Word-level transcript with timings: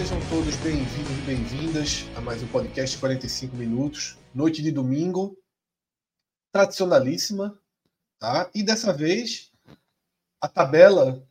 Sejam 0.00 0.18
todos 0.30 0.56
bem-vindos 0.56 1.10
e 1.10 1.20
bem-vindas 1.26 2.06
a 2.16 2.22
mais 2.22 2.42
um 2.42 2.48
podcast 2.48 2.96
45 2.96 3.54
minutos, 3.54 4.16
noite 4.34 4.62
de 4.62 4.72
domingo, 4.72 5.36
tradicionalíssima, 6.50 7.60
tá? 8.18 8.50
E 8.54 8.62
dessa 8.62 8.94
vez 8.94 9.52
a 10.40 10.48
tabela 10.48 11.22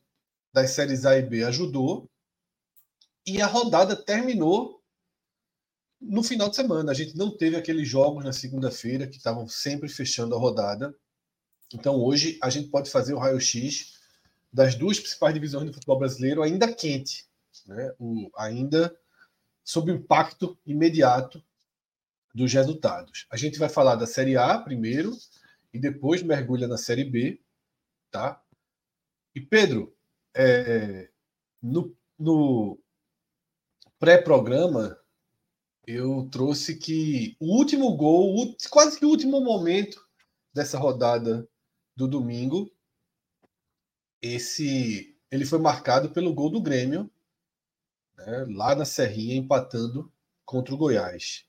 das 0.54 0.70
séries 0.70 1.04
A 1.04 1.18
e 1.18 1.24
B 1.24 1.44
ajudou 1.46 2.08
e 3.26 3.42
a 3.42 3.48
rodada 3.48 3.96
terminou 3.96 4.84
no 6.00 6.22
final 6.22 6.48
de 6.48 6.56
semana. 6.56 6.92
A 6.92 6.96
gente 6.96 7.18
não 7.18 7.36
teve 7.36 7.56
aqueles 7.56 7.88
jogos 7.88 8.24
na 8.24 8.32
segunda-feira 8.32 9.08
que 9.08 9.18
estavam 9.18 9.48
sempre 9.48 9.90
fechando 9.90 10.36
a 10.36 10.40
rodada. 10.40 10.96
Então 11.74 11.96
hoje 11.96 12.38
a 12.40 12.52
gente 12.52 12.70
pode 12.70 12.92
fazer 12.92 13.16
o 13.16 13.20
raio-x 13.20 13.98
das 14.54 14.76
duas 14.76 15.00
principais 15.00 15.34
divisões 15.34 15.66
do 15.66 15.74
futebol 15.74 15.98
brasileiro 15.98 16.44
ainda 16.44 16.72
quente, 16.72 17.29
né? 17.70 17.94
o, 18.00 18.30
ainda 18.36 18.98
sob 19.64 19.92
o 19.92 19.96
impacto 19.96 20.58
imediato 20.66 21.44
dos 22.34 22.52
resultados. 22.52 23.28
A 23.30 23.38
gente 23.38 23.60
vai 23.60 23.70
falar 23.70 23.96
da 23.96 24.08
Série 24.08 24.36
A 24.36 24.58
primeiro 24.58 25.16
e 25.74 25.80
depois 25.80 26.24
mergulha 26.24 26.68
na 26.68 26.78
Série 26.78 27.04
B, 27.06 27.40
tá? 28.10 28.44
E 29.36 29.42
Pedro, 29.42 29.96
é, 30.36 31.10
no, 31.62 31.96
no 32.18 32.80
pré-programa 34.00 35.00
eu 35.86 36.28
trouxe 36.32 36.76
que 36.76 37.36
o 37.40 37.56
último 37.56 37.96
gol, 37.96 38.36
o, 38.36 38.56
quase 38.70 38.98
que 38.98 39.06
o 39.06 39.10
último 39.10 39.42
momento 39.42 40.04
dessa 40.54 40.78
rodada 40.78 41.48
do 41.96 42.08
domingo, 42.08 42.72
esse 44.22 45.16
ele 45.32 45.46
foi 45.46 45.60
marcado 45.60 46.10
pelo 46.10 46.34
gol 46.34 46.50
do 46.50 46.62
Grêmio, 46.62 47.10
né, 48.26 48.46
lá 48.50 48.76
na 48.76 48.86
Serrinha, 48.86 49.36
empatando 49.36 50.12
contra 50.46 50.74
o 50.74 50.78
Goiás. 50.78 51.46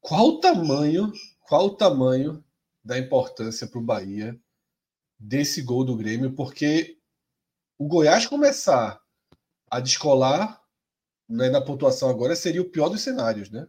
Qual 0.00 0.28
o 0.28 0.40
tamanho, 0.40 1.12
qual 1.48 1.66
o 1.66 1.76
tamanho 1.76 2.44
da 2.84 2.98
importância 2.98 3.66
para 3.66 3.78
o 3.78 3.84
Bahia 3.84 4.38
desse 5.18 5.62
gol 5.62 5.84
do 5.84 5.96
Grêmio? 5.96 6.34
Porque 6.34 6.98
o 7.78 7.88
Goiás 7.88 8.26
começar 8.26 9.02
a 9.70 9.80
descolar 9.80 10.62
né, 11.28 11.48
na 11.48 11.60
pontuação 11.64 12.08
agora 12.08 12.36
seria 12.36 12.60
o 12.62 12.70
pior 12.70 12.88
dos 12.88 13.00
cenários, 13.00 13.50
né? 13.50 13.66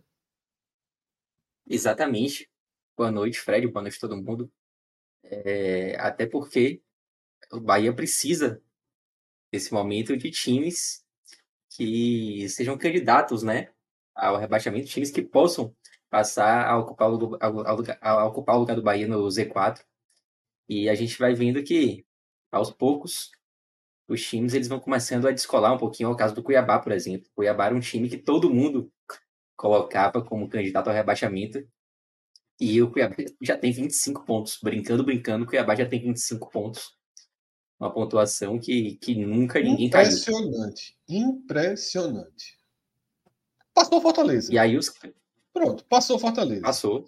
Exatamente. 1.66 2.50
Boa 2.98 3.12
noite, 3.12 3.40
Fred. 3.40 3.68
Boa 3.68 3.82
noite, 3.82 4.00
todo 4.00 4.16
mundo. 4.16 4.52
É, 5.24 5.96
até 6.00 6.28
porque 6.28 6.84
o 7.52 7.60
Bahia 7.60 7.94
precisa, 7.94 8.62
nesse 9.52 9.74
momento, 9.74 10.16
de 10.16 10.30
times 10.30 11.05
que 11.76 12.48
sejam 12.50 12.78
candidatos 12.78 13.44
né, 13.44 13.70
ao 14.16 14.38
rebaixamento, 14.38 14.88
times 14.88 15.12
que 15.12 15.22
possam 15.22 15.76
passar 16.10 16.68
a 16.68 16.78
ocupar 16.78 17.12
o, 17.12 17.36
a, 17.42 18.10
a 18.10 18.26
ocupar 18.26 18.56
o 18.56 18.60
lugar 18.60 18.76
do 18.76 18.84
Bahia 18.84 19.08
no 19.08 19.24
Z4. 19.28 19.84
E 20.70 20.90
a 20.90 20.96
gente 20.96 21.20
vai 21.20 21.34
vendo 21.36 21.64
que, 21.64 22.06
aos 22.52 22.72
poucos, 22.72 23.32
os 24.08 24.26
times 24.26 24.54
eles 24.54 24.68
vão 24.68 24.80
começando 24.80 25.28
a 25.28 25.32
descolar 25.32 25.74
um 25.74 25.78
pouquinho. 25.78 26.10
ao 26.10 26.16
caso 26.16 26.34
do 26.34 26.44
Cuiabá, 26.44 26.80
por 26.80 26.92
exemplo. 26.92 27.28
O 27.32 27.36
Cuiabá 27.36 27.66
era 27.68 27.76
um 27.76 27.80
time 27.80 28.10
que 28.10 28.18
todo 28.18 28.54
mundo 28.54 28.92
colocava 29.58 30.24
como 30.24 30.50
candidato 30.50 30.88
ao 30.88 30.94
rebaixamento. 30.94 31.68
E 32.60 32.82
o 32.82 32.90
Cuiabá 32.90 33.16
já 33.42 33.58
tem 33.58 33.72
25 33.72 34.26
pontos. 34.26 34.60
Brincando, 34.64 35.04
brincando, 35.04 35.44
o 35.44 35.48
Cuiabá 35.48 35.76
já 35.76 35.86
tem 35.88 36.02
25 36.02 36.50
pontos. 36.50 36.95
Uma 37.80 37.92
pontuação 37.92 38.58
que, 38.58 38.96
que 39.02 39.16
nunca 39.16 39.60
ninguém 39.60 39.90
caiu. 39.90 40.08
Impressionante. 40.08 40.98
Impressionante. 41.08 42.58
Passou 43.74 44.02
Fortaleza. 44.02 44.54
E 44.54 44.58
aí 44.58 44.78
os. 44.78 44.92
Pronto, 45.54 45.84
passou 45.86 46.18
Fortaleza. 46.18 46.62
Passou. 46.62 47.06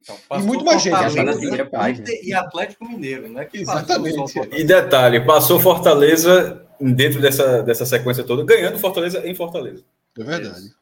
Então, 0.00 0.16
e 0.32 0.42
muito 0.42 0.64
mais 0.64 0.82
gente. 0.82 0.96
Já 1.10 1.66
tá. 1.66 1.90
E 2.22 2.34
Atlético 2.34 2.88
Mineiro, 2.88 3.28
né? 3.28 3.44
Que 3.44 3.58
Exatamente. 3.58 4.38
E 4.52 4.64
detalhe, 4.64 5.24
passou 5.24 5.60
Fortaleza 5.60 6.66
dentro 6.80 7.20
dessa, 7.20 7.62
dessa 7.62 7.86
sequência 7.86 8.24
toda, 8.24 8.44
ganhando 8.44 8.78
Fortaleza 8.78 9.24
em 9.26 9.34
Fortaleza. 9.34 9.84
É 10.18 10.24
verdade. 10.24 10.74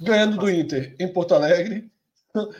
Ganhando 0.00 0.38
do 0.38 0.50
Inter 0.50 0.94
em 0.98 1.12
Porto 1.12 1.34
Alegre. 1.34 1.90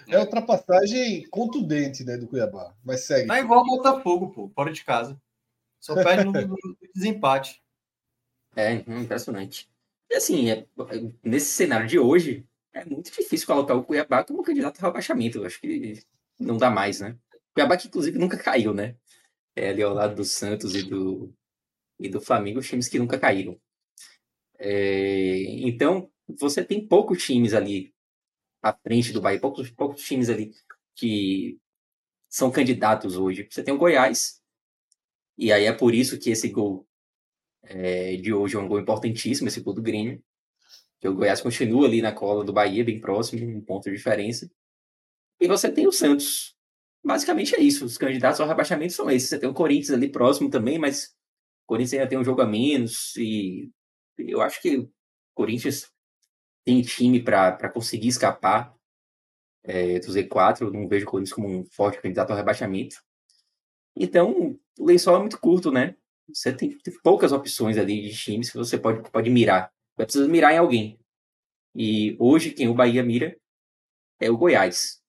É 0.08 0.18
ultrapassagem 0.18 1.24
contundente, 1.30 2.02
né, 2.02 2.16
do 2.16 2.26
Cuiabá. 2.26 2.72
Mas 2.84 3.04
segue. 3.04 3.28
Tá 3.28 3.38
igual 3.38 3.62
o 3.62 3.66
Botafogo, 3.66 4.28
pô, 4.28 4.50
fora 4.54 4.72
de 4.72 4.82
casa. 4.82 5.16
Só 5.80 5.94
perde 5.94 6.24
no, 6.24 6.32
desempate. 6.94 7.62
É, 8.56 8.72
impressionante. 8.72 9.70
E 10.10 10.16
assim, 10.16 10.50
é, 10.50 10.66
nesse 11.22 11.52
cenário 11.52 11.86
de 11.86 11.98
hoje, 11.98 12.46
é 12.72 12.84
muito 12.84 13.10
difícil 13.10 13.46
colocar 13.46 13.74
o 13.74 13.84
Cuiabá 13.84 14.24
como 14.24 14.42
candidato 14.42 14.78
ao 14.80 14.90
rebaixamento. 14.90 15.44
Acho 15.44 15.60
que 15.60 16.02
não 16.38 16.56
dá 16.56 16.70
mais, 16.70 17.00
né? 17.00 17.16
Cuiabá 17.54 17.76
que, 17.76 17.88
inclusive, 17.88 18.18
nunca 18.18 18.36
caiu, 18.36 18.72
né? 18.72 18.96
É, 19.54 19.70
ali 19.70 19.82
ao 19.82 19.94
lado 19.94 20.14
do 20.14 20.24
Santos 20.24 20.74
e 20.74 20.82
do, 20.82 21.32
e 21.98 22.08
do 22.08 22.20
Flamengo, 22.20 22.60
os 22.60 22.68
times 22.68 22.88
que 22.88 22.98
nunca 22.98 23.18
caíram. 23.18 23.60
É, 24.58 25.42
então, 25.66 26.10
você 26.28 26.64
tem 26.64 26.86
poucos 26.86 27.24
times 27.24 27.54
ali 27.54 27.94
à 28.62 28.72
frente 28.72 29.12
do 29.12 29.20
Bahia, 29.20 29.40
poucos, 29.40 29.70
poucos 29.70 30.02
times 30.02 30.28
ali 30.28 30.52
que 30.94 31.58
são 32.28 32.50
candidatos 32.50 33.16
hoje. 33.16 33.46
Você 33.50 33.62
tem 33.62 33.72
o 33.72 33.78
Goiás, 33.78 34.37
e 35.38 35.52
aí 35.52 35.64
é 35.64 35.72
por 35.72 35.94
isso 35.94 36.18
que 36.18 36.30
esse 36.30 36.48
gol 36.48 36.86
é, 37.62 38.16
de 38.16 38.32
hoje 38.32 38.56
é 38.56 38.58
um 38.58 38.68
gol 38.68 38.80
importantíssimo, 38.80 39.48
esse 39.48 39.60
gol 39.60 39.74
do 39.74 39.82
Grêmio 39.82 40.22
que 41.00 41.08
o 41.08 41.14
Goiás 41.14 41.40
continua 41.40 41.86
ali 41.86 42.02
na 42.02 42.12
cola 42.12 42.44
do 42.44 42.52
Bahia, 42.52 42.84
bem 42.84 43.00
próximo, 43.00 43.44
um 43.46 43.60
ponto 43.60 43.84
de 43.84 43.96
diferença. 43.96 44.50
E 45.40 45.46
você 45.46 45.70
tem 45.70 45.86
o 45.86 45.92
Santos. 45.92 46.56
Basicamente 47.04 47.54
é 47.54 47.60
isso. 47.60 47.84
Os 47.84 47.96
candidatos 47.96 48.40
ao 48.40 48.48
rebaixamento 48.48 48.92
são 48.92 49.10
esses. 49.10 49.28
Você 49.28 49.38
tem 49.38 49.48
o 49.48 49.54
Corinthians 49.54 49.92
ali 49.92 50.10
próximo 50.10 50.50
também, 50.50 50.78
mas 50.78 51.14
o 51.64 51.68
Corinthians 51.68 51.94
ainda 51.94 52.08
tem 52.08 52.18
um 52.18 52.24
jogo 52.24 52.42
a 52.42 52.46
menos. 52.46 53.14
E 53.16 53.70
eu 54.18 54.40
acho 54.40 54.60
que 54.60 54.78
o 54.78 54.90
Corinthians 55.34 55.88
tem 56.64 56.82
time 56.82 57.22
para 57.22 57.70
conseguir 57.70 58.08
escapar 58.08 58.74
é, 59.62 60.00
do 60.00 60.06
Z4. 60.06 60.62
Eu 60.62 60.72
não 60.72 60.88
vejo 60.88 61.06
o 61.06 61.08
Corinthians 61.08 61.34
como 61.34 61.48
um 61.48 61.64
forte 61.64 62.02
candidato 62.02 62.30
ao 62.30 62.36
rebaixamento. 62.36 62.96
Então, 63.94 64.58
o 64.78 64.86
lençol 64.86 65.16
é 65.16 65.20
muito 65.20 65.38
curto, 65.40 65.70
né? 65.70 65.96
Você 66.32 66.52
tem, 66.52 66.76
tem 66.78 66.94
poucas 67.02 67.32
opções 67.32 67.76
ali 67.78 68.02
de 68.02 68.16
times 68.16 68.50
que 68.50 68.56
você 68.56 68.78
pode, 68.78 69.10
pode 69.10 69.30
mirar 69.30 69.72
vai 69.98 70.06
precisar 70.06 70.28
mirar 70.28 70.54
em 70.54 70.58
alguém. 70.58 71.00
E 71.74 72.16
hoje 72.20 72.52
quem 72.52 72.68
o 72.68 72.74
Bahia 72.74 73.02
mira 73.02 73.36
é 74.20 74.30
o 74.30 74.38
Goiás. 74.38 75.02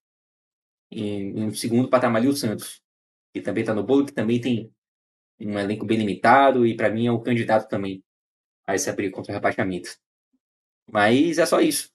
Em, 0.92 1.40
em 1.40 1.54
segundo 1.54 1.88
patamar 1.88 2.26
o 2.26 2.36
Santos, 2.36 2.82
que 3.32 3.40
também 3.40 3.62
está 3.62 3.74
no 3.74 3.84
bolo, 3.84 4.08
que 4.08 4.12
também 4.12 4.42
tem 4.42 4.74
um 5.40 5.58
elenco 5.58 5.86
bem 5.86 6.00
limitado 6.00 6.66
e 6.66 6.76
para 6.76 6.90
mim 6.90 7.06
é 7.06 7.12
um 7.12 7.22
candidato 7.22 7.70
também 7.70 8.04
a 8.66 8.74
essa 8.74 8.92
briga 8.92 9.16
contra 9.16 9.32
o 9.32 9.36
rebaixamento. 9.36 9.96
Mas 10.92 11.38
é 11.38 11.46
só 11.46 11.62
isso. 11.62 11.92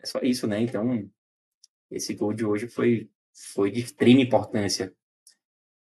É 0.00 0.06
só 0.06 0.20
isso, 0.20 0.46
né? 0.46 0.60
Então, 0.60 1.10
esse 1.90 2.14
gol 2.14 2.32
de 2.32 2.44
hoje 2.44 2.68
foi, 2.68 3.10
foi 3.52 3.72
de 3.72 3.80
extrema 3.80 4.20
importância 4.20 4.94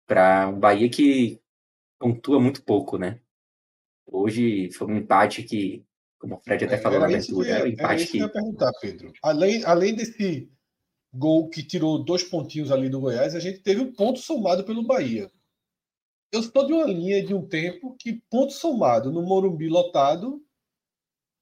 para 0.07 0.49
um 0.49 0.59
Bahia 0.59 0.89
que 0.89 1.41
pontua 1.99 2.41
muito 2.41 2.63
pouco, 2.63 2.99
né? 2.99 3.21
Hoje 4.07 4.71
foi 4.73 4.87
um 4.89 4.97
empate 4.97 5.43
que 5.43 5.85
como 6.25 6.37
o 6.37 6.41
Fred 6.41 6.65
até 6.65 6.77
é, 6.77 6.79
falou 6.79 7.01
na 7.01 7.07
abertura, 7.07 7.49
é 7.51 7.63
o 7.63 7.67
empate 7.67 8.07
que. 8.07 8.19
Eu 8.19 8.27
ia 8.27 8.33
perguntar, 8.33 8.73
Pedro. 8.81 9.13
Além, 9.23 9.63
além 9.65 9.95
desse 9.95 10.51
gol 11.13 11.51
que 11.51 11.63
tirou 11.63 12.03
dois 12.03 12.25
pontinhos 12.25 12.73
ali 12.73 12.89
do 12.89 12.99
Goiás, 12.99 13.35
a 13.35 13.41
gente 13.41 13.61
teve 13.61 13.83
um 13.83 13.93
ponto 13.93 14.19
somado 14.19 14.65
pelo 14.65 14.87
Bahia. 14.87 15.31
eu 16.33 16.41
estou 16.41 16.67
de 16.67 16.73
uma 16.73 16.87
linha 16.87 17.25
de 17.25 17.35
um 17.35 17.47
tempo 17.47 17.95
que 17.99 18.23
ponto 18.31 18.53
somado 18.55 19.13
no 19.13 19.23
Morumbi 19.23 19.69
lotado 19.69 20.43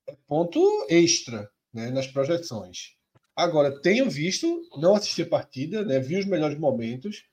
é 0.09 0.17
ponto 0.27 0.61
extra 0.91 1.49
né, 1.73 1.91
nas 1.91 2.09
projeções. 2.09 2.97
Agora, 3.37 3.81
tenho 3.81 4.11
visto, 4.11 4.63
não 4.77 4.95
assisti 4.95 5.23
a 5.23 5.29
partida, 5.29 5.85
né, 5.85 6.01
vi 6.01 6.19
os 6.19 6.27
melhores 6.27 6.59
momentos, 6.59 7.25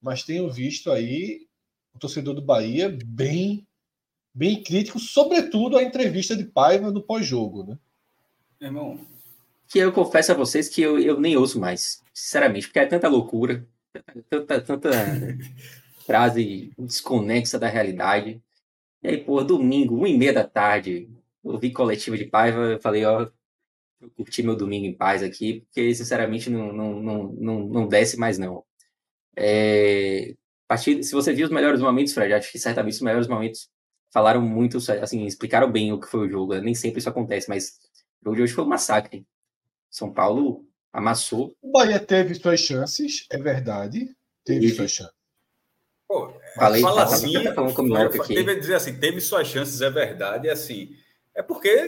mas 0.00 0.22
tenho 0.22 0.50
visto 0.50 0.90
aí 0.90 1.46
o 1.94 1.98
torcedor 1.98 2.34
do 2.34 2.42
Bahia 2.42 2.96
bem 3.04 3.66
bem 4.32 4.62
crítico, 4.62 4.98
sobretudo 4.98 5.76
a 5.76 5.82
entrevista 5.82 6.36
de 6.36 6.44
Paiva 6.44 6.90
no 6.90 7.02
pós-jogo. 7.02 7.64
Né? 7.64 7.78
Irmão, 8.60 8.98
que 9.68 9.78
eu 9.78 9.92
confesso 9.92 10.32
a 10.32 10.36
vocês 10.36 10.68
que 10.68 10.80
eu, 10.80 10.98
eu 10.98 11.20
nem 11.20 11.36
ouço 11.36 11.58
mais, 11.58 12.02
sinceramente, 12.12 12.66
porque 12.66 12.78
é 12.78 12.86
tanta 12.86 13.08
loucura, 13.08 13.66
tanta, 14.28 14.60
tanta 14.60 14.90
frase 16.06 16.72
desconexa 16.78 17.58
da 17.58 17.68
realidade. 17.68 18.42
E 19.02 19.08
aí, 19.08 19.16
pô, 19.18 19.42
domingo, 19.42 19.96
uma 19.96 20.08
e 20.08 20.16
meia 20.16 20.32
da 20.32 20.46
tarde, 20.46 21.08
eu 21.44 21.58
vi 21.58 21.72
coletiva 21.72 22.16
de 22.16 22.24
Paiva, 22.24 22.60
eu 22.60 22.80
falei, 22.80 23.04
ó, 23.04 23.28
eu 24.00 24.10
curti 24.10 24.42
meu 24.42 24.56
domingo 24.56 24.86
em 24.86 24.94
paz 24.94 25.22
aqui, 25.22 25.60
porque 25.60 25.94
sinceramente 25.94 26.48
não, 26.50 26.72
não, 26.72 27.00
não, 27.00 27.22
não, 27.32 27.60
não 27.68 27.88
desce 27.88 28.16
mais 28.18 28.38
não. 28.38 28.64
É, 29.42 30.34
partir, 30.68 31.02
se 31.02 31.12
você 31.12 31.32
viu 31.32 31.46
os 31.46 31.52
melhores 31.52 31.80
momentos, 31.80 32.12
Fred, 32.12 32.34
acho 32.34 32.52
que 32.52 32.58
certamente 32.58 32.94
os 32.94 33.00
melhores 33.00 33.26
momentos 33.26 33.70
falaram 34.12 34.42
muito, 34.42 34.78
assim, 35.02 35.24
explicaram 35.24 35.70
bem 35.70 35.92
o 35.92 36.00
que 36.00 36.06
foi 36.06 36.26
o 36.26 36.30
jogo. 36.30 36.54
Nem 36.56 36.74
sempre 36.74 36.98
isso 36.98 37.08
acontece, 37.08 37.48
mas 37.48 37.78
o 38.20 38.24
jogo 38.26 38.36
de 38.36 38.42
hoje 38.42 38.52
foi 38.52 38.64
um 38.64 38.68
massacre. 38.68 39.26
São 39.90 40.12
Paulo 40.12 40.66
amassou. 40.92 41.56
O 41.62 41.72
Bahia 41.72 41.98
teve 41.98 42.34
suas 42.34 42.60
chances, 42.60 43.26
é 43.30 43.38
verdade. 43.38 44.14
Teve 44.44 44.66
e... 44.66 44.74
suas 44.74 44.90
chances. 44.90 45.14
Pô, 46.06 46.34
Falei, 46.56 46.82
fala 46.82 47.06
tá, 47.06 47.14
assim, 47.14 47.32
tá 47.32 47.54
falando 47.54 48.26
teve, 48.26 48.56
dizer 48.56 48.74
assim, 48.74 48.98
teve 48.98 49.20
suas 49.20 49.46
chances, 49.46 49.80
é 49.80 49.88
verdade, 49.88 50.48
é 50.48 50.50
assim, 50.50 50.96
é 51.32 51.40
porque 51.40 51.86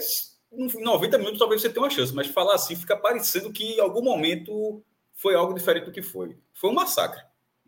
em 0.53 0.69
90 0.81 1.19
minutos 1.19 1.41
talvez 1.41 1.61
você 1.61 1.69
tenha 1.69 1.83
uma 1.83 1.91
chance, 1.91 2.15
mas 2.15 2.29
falar 2.29 2.55
assim 2.55 2.77
fica 2.77 2.97
parecendo 2.97 3.53
que 3.53 3.65
em 3.65 3.81
algum 3.81 4.01
momento 4.01 4.81
foi 5.15 5.35
algo 5.35 5.53
diferente 5.53 5.87
do 5.87 5.93
que 5.93 6.03
foi. 6.03 6.39
Foi 6.53 6.71
um 6.71 6.75
massacre. 6.75 7.21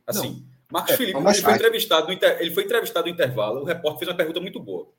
Assim, 0.06 0.29
Não. 0.29 0.55
Marcos 0.71 0.93
é, 0.93 0.97
Felipe, 0.97 1.19
ele 1.19 1.35
foi, 1.35 1.55
entrevistado 1.55 2.12
inter... 2.12 2.41
ele 2.41 2.51
foi 2.51 2.65
entrevistado 2.65 3.06
no 3.06 3.12
intervalo, 3.12 3.61
o 3.61 3.65
repórter 3.65 4.01
fez 4.01 4.11
uma 4.11 4.17
pergunta 4.17 4.41
muito 4.41 4.61
boa. 4.61 4.91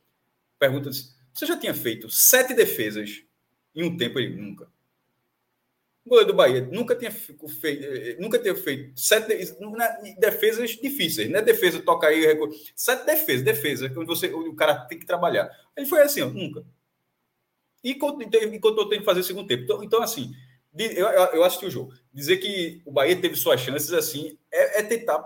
Pergunta 0.57 0.89
disse, 0.89 1.13
você 1.33 1.45
já 1.45 1.57
tinha 1.57 1.73
feito 1.73 2.09
sete 2.09 2.53
defesas 2.53 3.23
em 3.75 3.83
um 3.83 3.97
tempo? 3.97 4.19
Ele 4.19 4.35
nunca. 4.35 4.69
O 6.05 6.09
goleiro 6.09 6.31
do 6.31 6.37
Bahia 6.37 6.61
nunca 6.61 6.95
tinha 6.95 7.11
feito, 7.11 7.83
eh, 7.83 8.15
nunca 8.19 8.37
tinha 8.37 8.55
feito 8.55 8.97
sete 8.97 9.27
defesas 10.19 10.71
difíceis, 10.71 11.29
não 11.29 11.39
é 11.39 11.41
defesa, 11.41 11.81
toca 11.81 12.07
aí, 12.07 12.23
sete 12.75 13.05
defesas, 13.05 13.43
defesa, 13.43 13.89
quando 13.89 14.07
você, 14.07 14.27
o 14.27 14.55
cara 14.55 14.85
tem 14.85 14.99
que 14.99 15.05
trabalhar. 15.05 15.49
Ele 15.75 15.87
foi 15.87 16.03
assim, 16.03 16.21
ó, 16.21 16.29
nunca. 16.29 16.63
E 17.83 17.91
enquanto 17.91 18.77
eu 18.79 18.87
tenho 18.87 19.01
que 19.01 19.05
fazer 19.05 19.21
o 19.21 19.23
segundo 19.23 19.47
tempo. 19.47 19.63
Então, 19.63 19.83
então 19.83 20.01
assim, 20.01 20.31
eu, 20.77 21.07
eu 21.07 21.43
assisti 21.43 21.65
o 21.65 21.71
jogo. 21.71 21.93
Dizer 22.13 22.37
que 22.37 22.81
o 22.85 22.91
Bahia 22.91 23.19
teve 23.19 23.35
suas 23.35 23.61
chances, 23.61 23.93
assim, 23.93 24.37
é, 24.51 24.79
é 24.79 24.83
tentar 24.83 25.23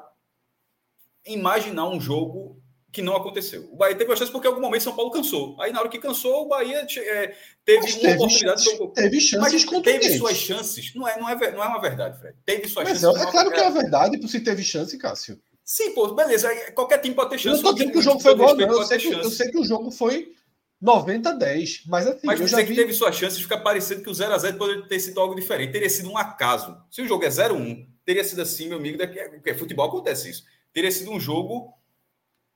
imaginar 1.26 1.88
um 1.88 2.00
jogo 2.00 2.62
que 2.92 3.02
não 3.02 3.16
aconteceu. 3.16 3.70
O 3.72 3.76
Bahia 3.76 3.96
teve 3.96 4.10
uma 4.10 4.16
chance 4.16 4.32
porque 4.32 4.48
em 4.48 4.50
algum 4.50 4.62
momento 4.62 4.82
São 4.82 4.96
Paulo 4.96 5.12
cansou. 5.12 5.56
Aí 5.62 5.72
na 5.72 5.80
hora 5.80 5.90
que 5.90 6.00
cansou, 6.00 6.44
o 6.44 6.48
Bahia 6.48 6.86
é, 6.98 7.36
teve 7.64 7.82
Mas 7.82 7.94
uma 7.94 8.02
teve 8.02 8.14
oportunidade. 8.16 8.64
Chances, 8.64 8.94
teve 8.96 9.22
chances 9.22 9.66
Mas 9.66 9.84
teve 9.84 10.18
suas 10.18 10.38
chances. 10.38 10.96
Não 10.96 11.08
é, 11.08 11.20
não, 11.20 11.30
é, 11.30 11.52
não 11.52 11.64
é 11.64 11.68
uma 11.68 11.80
verdade, 11.80 12.20
Fred. 12.20 12.36
Teve 12.46 12.68
suas 12.68 12.90
Mas 12.90 13.00
chances. 13.00 13.22
É, 13.22 13.28
é 13.28 13.32
claro 13.32 13.52
que 13.52 13.60
é 13.60 13.70
verdade, 13.70 14.28
se 14.28 14.40
teve 14.40 14.64
chance, 14.64 14.98
Cássio. 14.98 15.40
Sim, 15.64 15.94
pô, 15.94 16.08
beleza. 16.16 16.50
Qualquer 16.72 16.98
time 16.98 17.14
pode 17.14 17.30
ter 17.30 17.38
chance. 17.38 17.48
Eu 17.48 17.52
não 17.52 17.58
estou 17.58 17.74
dizendo 17.74 17.92
que 17.92 18.00
o 18.00 18.02
jogo 18.02 18.20
foi 18.20 18.36
bom. 18.36 18.60
Eu 18.60 18.84
sei 18.86 18.98
que, 18.98 19.12
eu 19.12 19.30
sei 19.30 19.52
que 19.52 19.60
o 19.60 19.66
jogo 19.66 19.92
foi 19.92 20.34
90 20.82 21.30
a 21.30 21.34
10. 21.34 21.84
Mas 21.88 22.08
assim, 22.08 22.26
mas 22.26 22.40
eu 22.40 22.48
já 22.48 22.58
vi... 22.58 22.68
que 22.68 22.76
teve 22.76 22.94
suas 22.94 23.16
chances, 23.16 23.42
fica 23.42 23.58
parecendo 23.58 24.02
que 24.02 24.10
o 24.10 24.14
0x0 24.14 24.58
poderia 24.58 24.88
ter 24.88 25.00
sido 25.00 25.20
algo 25.20 25.36
diferente. 25.36 25.74
Teria 25.74 25.90
sido 25.90 26.10
um 26.10 26.18
acaso. 26.18 26.82
Se 26.90 27.02
o 27.02 27.08
jogo 27.08 27.26
é 27.26 27.30
0x1, 27.30 27.88
teria 28.06 28.24
sido 28.24 28.42
assim, 28.42 28.68
meu 28.70 28.78
amigo. 28.78 28.98
Daqui, 28.98 29.20
porque 29.30 29.54
futebol 29.54 29.88
acontece 29.88 30.30
isso. 30.30 30.46
Teria 30.74 30.92
sido 30.92 31.12
um 31.12 31.20
jogo 31.20 31.74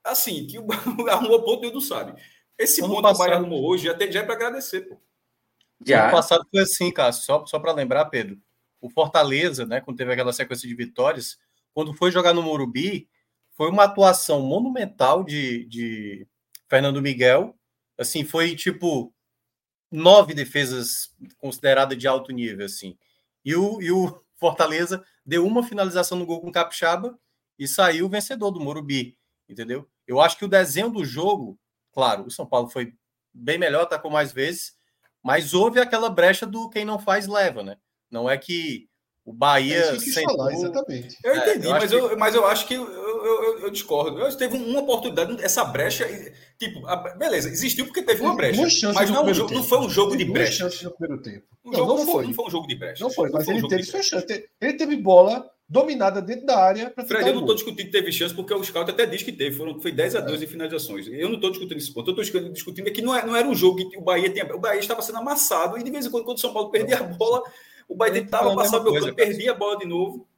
assim, 0.04 0.46
que 0.46 0.58
o 0.58 0.66
arrumou 1.08 1.42
ponto 1.42 1.66
e 1.66 1.72
não 1.72 1.80
sabe. 1.80 2.20
Esse 2.58 2.80
ano 2.80 2.94
ponto 2.94 3.02
passado... 3.02 3.16
que 3.16 3.22
o 3.22 3.26
Bahia 3.26 3.38
arrumou 3.38 3.64
hoje 3.64 3.84
já, 3.84 3.94
tem, 3.94 4.12
já 4.12 4.20
é 4.20 4.22
para 4.22 4.34
agradecer, 4.34 4.82
pô. 4.82 5.00
Já. 5.84 6.04
Ano 6.04 6.12
passado 6.12 6.46
foi 6.50 6.62
assim, 6.62 6.92
Cássio, 6.92 7.24
só, 7.24 7.46
só 7.46 7.58
para 7.58 7.72
lembrar, 7.72 8.04
Pedro. 8.06 8.38
O 8.80 8.88
Fortaleza, 8.90 9.66
né, 9.66 9.80
quando 9.80 9.96
teve 9.96 10.12
aquela 10.12 10.32
sequência 10.32 10.68
de 10.68 10.74
vitórias, 10.74 11.38
quando 11.72 11.94
foi 11.94 12.10
jogar 12.10 12.32
no 12.32 12.42
Morumbi, 12.42 13.08
foi 13.56 13.70
uma 13.70 13.84
atuação 13.84 14.40
monumental 14.40 15.24
de, 15.24 15.64
de 15.66 16.26
Fernando 16.68 17.02
Miguel. 17.02 17.56
Assim, 17.98 18.24
foi 18.24 18.56
tipo 18.56 19.14
nove 19.90 20.34
defesas 20.34 21.14
consideradas 21.38 21.96
de 21.96 22.08
alto 22.08 22.32
nível, 22.32 22.66
assim. 22.66 22.98
E 23.44 23.54
o, 23.54 23.80
e 23.80 23.90
o 23.92 24.20
Fortaleza 24.36 25.04
deu 25.24 25.46
uma 25.46 25.62
finalização 25.62 26.18
no 26.18 26.26
gol 26.26 26.40
com 26.40 26.52
Capixaba 26.52 27.18
e 27.58 27.68
saiu 27.68 28.08
vencedor 28.08 28.50
do 28.50 28.60
Morumbi, 28.60 29.16
entendeu? 29.48 29.88
Eu 30.06 30.20
acho 30.20 30.36
que 30.36 30.44
o 30.44 30.48
desenho 30.48 30.90
do 30.90 31.04
jogo, 31.04 31.58
claro, 31.92 32.26
o 32.26 32.30
São 32.30 32.44
Paulo 32.44 32.68
foi 32.68 32.94
bem 33.32 33.58
melhor, 33.58 33.82
atacou 33.82 34.10
mais 34.10 34.32
vezes, 34.32 34.76
mas 35.22 35.54
houve 35.54 35.80
aquela 35.80 36.10
brecha 36.10 36.46
do 36.46 36.68
quem 36.68 36.84
não 36.84 36.98
faz 36.98 37.26
leva, 37.26 37.62
né? 37.62 37.78
Não 38.10 38.28
é 38.28 38.36
que 38.36 38.88
o 39.24 39.32
Bahia. 39.32 39.76
É 39.76 39.98
sentou... 39.98 40.36
falar, 40.36 40.52
exatamente. 40.52 41.16
Eu 41.24 41.36
entendi, 41.36 41.66
é, 41.66 41.70
eu 41.70 41.72
mas, 41.72 41.92
eu, 41.92 42.08
que... 42.08 42.16
mas 42.16 42.34
eu 42.34 42.46
acho 42.46 42.66
que 42.66 42.74
eu, 42.74 42.86
eu, 42.86 43.58
eu, 43.60 43.70
discordo. 43.70 44.18
Eu 44.18 44.36
teve 44.36 44.56
uma 44.56 44.80
oportunidade, 44.80 45.42
essa 45.42 45.64
brecha. 45.64 46.06
Tipo, 46.58 46.86
a, 46.86 46.96
beleza, 47.14 47.48
existiu 47.48 47.86
porque 47.86 48.02
teve 48.02 48.20
uma 48.20 48.36
brecha. 48.36 48.62
Mas 48.92 49.10
não, 49.10 49.24
não, 49.24 49.64
foi 49.64 49.78
um 49.78 49.88
jogo 49.88 50.16
de 50.16 50.24
brecha. 50.24 50.68
no 50.82 50.90
primeiro 50.90 51.22
tempo. 51.22 51.46
O 51.64 51.70
não, 51.70 51.78
jogo 51.78 51.94
não, 51.94 52.06
foi. 52.06 52.26
não 52.26 52.34
foi 52.34 52.46
um 52.46 52.50
jogo 52.50 52.66
de 52.66 52.74
brecha. 52.74 53.02
Não 53.02 53.10
foi, 53.10 53.30
mas 53.30 53.48
ele 53.48 53.66
teve 53.66 53.82
sua 53.84 54.02
chance. 54.02 54.48
Ele 54.60 54.72
teve 54.74 54.96
bola 54.96 55.50
dominada 55.66 56.20
dentro 56.20 56.44
da 56.44 56.58
área 56.58 56.90
para 56.90 57.04
Fred, 57.04 57.26
eu 57.26 57.34
não 57.34 57.40
estou 57.40 57.54
discutindo 57.54 57.86
que 57.86 57.92
teve 57.92 58.12
chance, 58.12 58.34
porque 58.34 58.52
o 58.52 58.62
Scout 58.62 58.90
até 58.90 59.06
diz 59.06 59.22
que 59.22 59.32
teve, 59.32 59.56
foram, 59.56 59.80
foi 59.80 59.90
10 59.90 60.16
a 60.16 60.20
2 60.20 60.42
é. 60.42 60.44
em 60.44 60.46
finalizações. 60.46 61.06
Eu 61.08 61.28
não 61.28 61.36
estou 61.36 61.50
discutindo 61.50 61.78
esse 61.78 61.92
ponto, 61.92 62.10
eu 62.10 62.20
estou 62.20 62.50
discutindo 62.50 62.86
é 62.86 62.90
que 62.90 63.00
não, 63.00 63.14
é, 63.14 63.24
não 63.24 63.34
era 63.34 63.48
um 63.48 63.54
jogo 63.54 63.88
que 63.88 63.96
o 63.96 64.02
Bahia 64.02 64.28
tinha. 64.28 64.44
O 64.54 64.60
Bahia 64.60 64.78
estava 64.78 65.00
sendo 65.00 65.18
amassado, 65.18 65.78
e 65.78 65.82
de 65.82 65.90
vez 65.90 66.04
em 66.04 66.10
quando, 66.10 66.24
quando 66.24 66.36
o 66.36 66.40
São 66.40 66.52
Paulo 66.52 66.70
perdia 66.70 66.98
a 66.98 67.02
bola, 67.02 67.42
o 67.88 67.94
Bahia 67.94 68.14
tentava 68.14 68.54
passar 68.54 68.80
o 68.80 68.84
meu 68.84 68.94
campo, 68.94 69.14
perdia 69.14 69.52
a 69.52 69.54
bola 69.54 69.78
de 69.78 69.86
novo. 69.86 70.28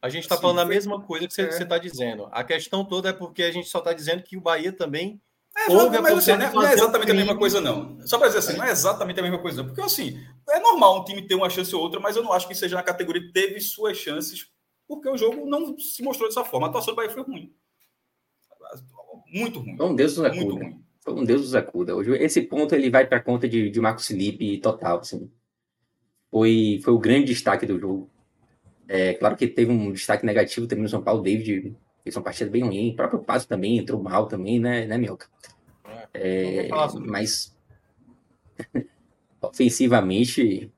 A 0.00 0.08
gente 0.08 0.22
está 0.24 0.36
assim, 0.36 0.42
falando 0.42 0.60
a 0.60 0.64
mesma 0.64 1.00
coisa 1.00 1.26
que 1.26 1.34
você 1.34 1.42
está 1.42 1.76
é. 1.76 1.80
dizendo. 1.80 2.28
A 2.30 2.44
questão 2.44 2.84
toda 2.84 3.08
é 3.08 3.12
porque 3.12 3.42
a 3.42 3.50
gente 3.50 3.68
só 3.68 3.78
está 3.78 3.92
dizendo 3.92 4.22
que 4.22 4.36
o 4.36 4.40
Bahia 4.40 4.72
também 4.72 5.20
é, 5.56 5.72
Houve 5.72 5.98
mas 5.98 6.18
assim, 6.18 6.36
não 6.36 6.62
é 6.62 6.72
exatamente 6.72 7.10
a 7.10 7.14
mesma 7.14 7.36
coisa, 7.36 7.60
não. 7.60 7.98
Só 8.06 8.16
para 8.16 8.28
dizer 8.28 8.38
assim, 8.38 8.56
não 8.56 8.64
é 8.64 8.70
exatamente 8.70 9.18
a 9.18 9.22
mesma 9.22 9.38
coisa, 9.38 9.58
não. 9.58 9.66
Porque, 9.66 9.80
assim, 9.80 10.24
é 10.50 10.60
normal 10.60 11.00
um 11.00 11.04
time 11.04 11.26
ter 11.26 11.34
uma 11.34 11.50
chance 11.50 11.74
ou 11.74 11.82
outra, 11.82 11.98
mas 11.98 12.14
eu 12.14 12.22
não 12.22 12.32
acho 12.32 12.46
que 12.46 12.54
seja 12.54 12.76
na 12.76 12.82
categoria 12.82 13.22
que 13.22 13.32
teve 13.32 13.60
suas 13.60 13.96
chances 13.96 14.48
porque 14.86 15.08
o 15.08 15.18
jogo 15.18 15.44
não 15.46 15.78
se 15.78 16.02
mostrou 16.02 16.28
dessa 16.28 16.44
forma. 16.44 16.66
A 16.66 16.70
atuação 16.70 16.94
do 16.94 16.96
Bahia 16.96 17.10
foi 17.10 17.22
ruim. 17.22 17.52
Muito 19.32 19.60
ruim. 19.60 19.76
Foi 19.76 19.86
um 19.86 19.94
Deus 19.94 20.14
do 20.14 20.22
Zacuda. 20.22 20.76
Foi 21.00 21.12
um 21.12 21.24
Deus 21.24 21.42
do 21.42 21.48
Zacuda. 21.48 21.92
Esse 22.16 22.40
ponto 22.42 22.74
ele 22.74 22.88
vai 22.88 23.06
para 23.06 23.20
conta 23.20 23.46
de, 23.46 23.68
de 23.68 23.80
Marcos 23.80 24.06
Felipe 24.06 24.58
total. 24.58 25.00
Assim. 25.00 25.30
Foi, 26.30 26.80
foi 26.82 26.92
o 26.92 26.98
grande 26.98 27.26
destaque 27.26 27.66
do 27.66 27.78
jogo. 27.78 28.10
É 28.86 29.14
claro 29.14 29.36
que 29.36 29.46
teve 29.46 29.70
um 29.70 29.92
destaque 29.92 30.24
negativo 30.24 30.66
também 30.66 30.82
no 30.82 30.88
São 30.88 31.02
Paulo. 31.02 31.22
David 31.22 31.76
fez 32.02 32.16
uma 32.16 32.22
partida 32.22 32.50
bem 32.50 32.62
ruim. 32.62 32.90
O 32.90 32.96
próprio 32.96 33.20
Passo 33.20 33.46
também 33.46 33.78
entrou 33.78 34.02
mal 34.02 34.26
também, 34.26 34.58
né, 34.58 34.86
né 34.86 34.96
Mioca? 34.96 35.26
É, 36.14 36.68
mas 37.06 37.54
ofensivamente, 39.40 40.72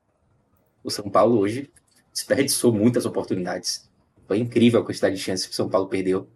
o 0.83 0.89
São 0.89 1.09
Paulo 1.09 1.39
hoje 1.39 1.71
desperdiçou 2.11 2.73
muitas 2.73 3.05
oportunidades. 3.05 3.89
Foi 4.27 4.39
incrível 4.39 4.81
a 4.81 4.85
quantidade 4.85 5.15
de 5.15 5.21
chances 5.21 5.45
que 5.45 5.53
o 5.53 5.55
São 5.55 5.69
Paulo 5.69 5.87
perdeu. 5.87 6.27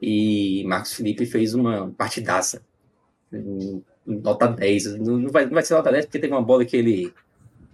E 0.00 0.64
Marcos 0.66 0.94
Felipe 0.94 1.26
fez 1.26 1.54
uma 1.54 1.90
partidaça. 1.92 2.62
Nota 4.04 4.48
10. 4.48 4.98
Não 4.98 5.28
vai, 5.28 5.46
não 5.46 5.52
vai 5.52 5.62
ser 5.62 5.74
nota 5.74 5.92
10 5.92 6.06
porque 6.06 6.18
teve 6.18 6.32
uma 6.32 6.42
bola 6.42 6.64
que 6.64 6.76
ele, 6.76 7.14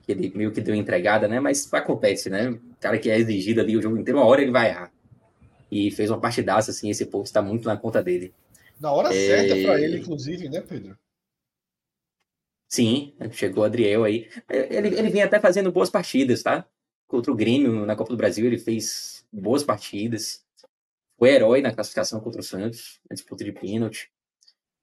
que 0.09 0.12
ele 0.12 0.33
meio 0.35 0.50
que 0.50 0.62
deu 0.62 0.75
entregada, 0.75 1.29
né? 1.29 1.38
Mas 1.38 1.71
acontece, 1.75 2.31
né? 2.31 2.49
O 2.49 2.77
cara 2.81 2.99
que 2.99 3.11
é 3.11 3.19
exigido 3.19 3.61
ali 3.61 3.77
o 3.77 3.83
jogo 3.83 3.99
inteiro, 3.99 4.19
uma 4.19 4.27
hora 4.27 4.41
ele 4.41 4.50
vai 4.50 4.71
errar. 4.71 4.91
E 5.71 5.91
fez 5.91 6.09
uma 6.09 6.19
partidaça, 6.19 6.71
assim, 6.71 6.88
esse 6.88 7.05
ponto 7.05 7.27
está 7.27 7.43
muito 7.43 7.69
na 7.69 7.77
conta 7.77 8.03
dele. 8.03 8.33
Na 8.81 8.91
hora 8.91 9.15
é... 9.15 9.27
certa 9.27 9.55
para 9.55 9.79
ele, 9.79 9.99
inclusive, 9.99 10.49
né, 10.49 10.62
Pedro? 10.62 10.99
Sim, 12.71 13.12
chegou 13.33 13.62
o 13.62 13.67
Adriel 13.67 14.05
aí. 14.05 14.31
Ele, 14.49 14.88
ele 14.99 15.11
vinha 15.11 15.27
até 15.27 15.38
fazendo 15.38 15.71
boas 15.71 15.91
partidas, 15.91 16.43
tá? 16.43 16.67
Contra 17.07 17.31
o 17.31 17.37
Grêmio 17.37 17.85
na 17.85 17.95
Copa 17.95 18.11
do 18.11 18.17
Brasil, 18.17 18.47
ele 18.47 18.59
fez 18.59 19.27
boas 19.31 19.62
partidas, 19.62 20.43
foi 21.19 21.31
herói 21.31 21.61
na 21.61 21.73
classificação 21.73 22.19
contra 22.21 22.41
o 22.41 22.45
Santos, 22.45 22.99
na 23.11 23.15
disputa 23.15 23.45
de 23.45 23.53
pênalti. 23.53 24.11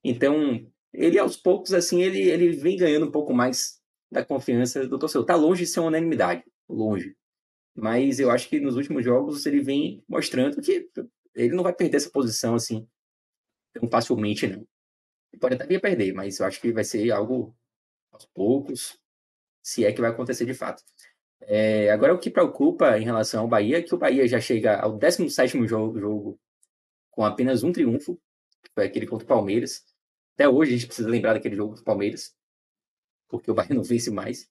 Então, 0.04 0.64
ele 0.92 1.18
aos 1.18 1.36
poucos, 1.36 1.74
assim, 1.74 2.00
ele, 2.00 2.20
ele 2.20 2.50
vem 2.52 2.76
ganhando 2.76 3.06
um 3.06 3.10
pouco 3.10 3.34
mais 3.34 3.75
da 4.10 4.24
confiança 4.24 4.86
do 4.86 4.98
torcedor. 4.98 5.26
Tá 5.26 5.34
longe 5.34 5.64
de 5.64 5.70
ser 5.70 5.80
uma 5.80 5.88
unanimidade, 5.88 6.44
longe. 6.68 7.16
Mas 7.74 8.18
eu 8.18 8.30
acho 8.30 8.48
que 8.48 8.58
nos 8.60 8.76
últimos 8.76 9.04
jogos 9.04 9.44
ele 9.46 9.60
vem 9.60 10.02
mostrando 10.08 10.60
que 10.60 10.88
ele 11.34 11.54
não 11.54 11.62
vai 11.62 11.74
perder 11.74 11.98
essa 11.98 12.10
posição, 12.10 12.54
assim, 12.54 12.88
tão 13.74 13.88
facilmente, 13.88 14.46
não. 14.46 14.66
Pode 15.38 15.54
até 15.54 15.66
vir 15.66 15.76
a 15.76 15.80
perder, 15.80 16.14
mas 16.14 16.38
eu 16.38 16.46
acho 16.46 16.60
que 16.60 16.72
vai 16.72 16.84
ser 16.84 17.10
algo 17.10 17.54
aos 18.10 18.24
poucos, 18.26 18.98
se 19.62 19.84
é 19.84 19.92
que 19.92 20.00
vai 20.00 20.10
acontecer 20.10 20.46
de 20.46 20.54
fato. 20.54 20.82
É, 21.42 21.90
agora, 21.90 22.14
o 22.14 22.18
que 22.18 22.30
preocupa 22.30 22.98
em 22.98 23.04
relação 23.04 23.42
ao 23.42 23.48
Bahia 23.48 23.78
é 23.78 23.82
que 23.82 23.94
o 23.94 23.98
Bahia 23.98 24.26
já 24.26 24.40
chega 24.40 24.80
ao 24.80 24.96
17 24.96 25.66
jogo, 25.66 25.98
jogo 25.98 26.40
com 27.10 27.24
apenas 27.24 27.62
um 27.62 27.72
triunfo, 27.72 28.16
que 28.62 28.70
foi 28.74 28.86
aquele 28.86 29.06
contra 29.06 29.24
o 29.24 29.28
Palmeiras. 29.28 29.84
Até 30.34 30.48
hoje 30.48 30.72
a 30.72 30.76
gente 30.76 30.86
precisa 30.86 31.08
lembrar 31.08 31.34
daquele 31.34 31.56
jogo 31.56 31.74
do 31.74 31.82
Palmeiras, 31.82 32.34
porque 33.28 33.50
o 33.50 33.54
Bahia 33.54 33.74
não 33.74 33.82
vence 33.82 34.10
mais. 34.10 34.48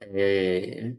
É... 0.00 0.92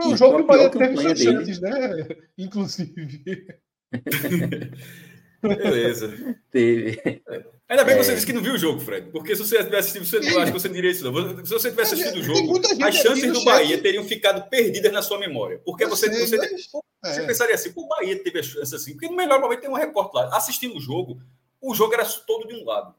O 0.00 0.16
jogo 0.16 0.36
que 0.36 0.42
o 0.42 0.46
Bahia 0.46 0.70
teve 0.70 0.96
suas 0.96 1.18
chances, 1.18 1.60
né? 1.60 1.70
Inclusive. 2.38 3.46
Beleza. 5.40 6.12
Teve. 6.50 7.22
Ainda 7.68 7.84
bem 7.84 7.96
que 7.96 8.04
você 8.04 8.12
é... 8.12 8.14
disse 8.14 8.26
que 8.26 8.32
não 8.32 8.42
viu 8.42 8.54
o 8.54 8.58
jogo, 8.58 8.80
Fred. 8.80 9.10
Porque 9.10 9.36
se 9.36 9.44
você 9.44 9.62
tivesse 9.62 9.96
assistido, 9.96 10.04
você 10.04 10.30
não 10.30 10.40
acho 10.40 10.52
que 10.52 10.58
você 10.58 10.68
diria 10.68 10.90
isso, 10.90 11.10
não. 11.10 11.44
Se 11.44 11.52
você 11.52 11.70
tivesse 11.70 11.94
assistido 11.94 12.20
o 12.20 12.22
jogo, 12.22 12.60
as 12.84 12.94
chances 12.96 13.32
do 13.32 13.44
Bahia 13.44 13.76
chat. 13.76 13.82
teriam 13.82 14.04
ficado 14.04 14.48
perdidas 14.48 14.92
na 14.92 15.02
sua 15.02 15.18
memória. 15.18 15.60
Porque 15.64 15.84
eu 15.84 15.88
você, 15.88 16.12
sei, 16.12 16.26
você, 16.26 16.36
mas... 16.36 16.68
você 17.04 17.22
é. 17.22 17.26
pensaria 17.26 17.54
assim, 17.54 17.72
o 17.76 17.86
Bahia 17.86 18.20
teve 18.22 18.40
a 18.40 18.42
chance 18.42 18.74
assim. 18.74 18.92
Porque 18.92 19.08
no 19.08 19.16
melhor 19.16 19.40
momento 19.40 19.60
tem 19.60 19.70
um 19.70 19.74
repórter 19.74 20.22
lá. 20.22 20.36
Assistindo 20.36 20.76
o 20.76 20.80
jogo, 20.80 21.20
o 21.60 21.74
jogo 21.74 21.94
era 21.94 22.04
todo 22.04 22.48
de 22.48 22.54
um 22.54 22.64
lado. 22.64 22.94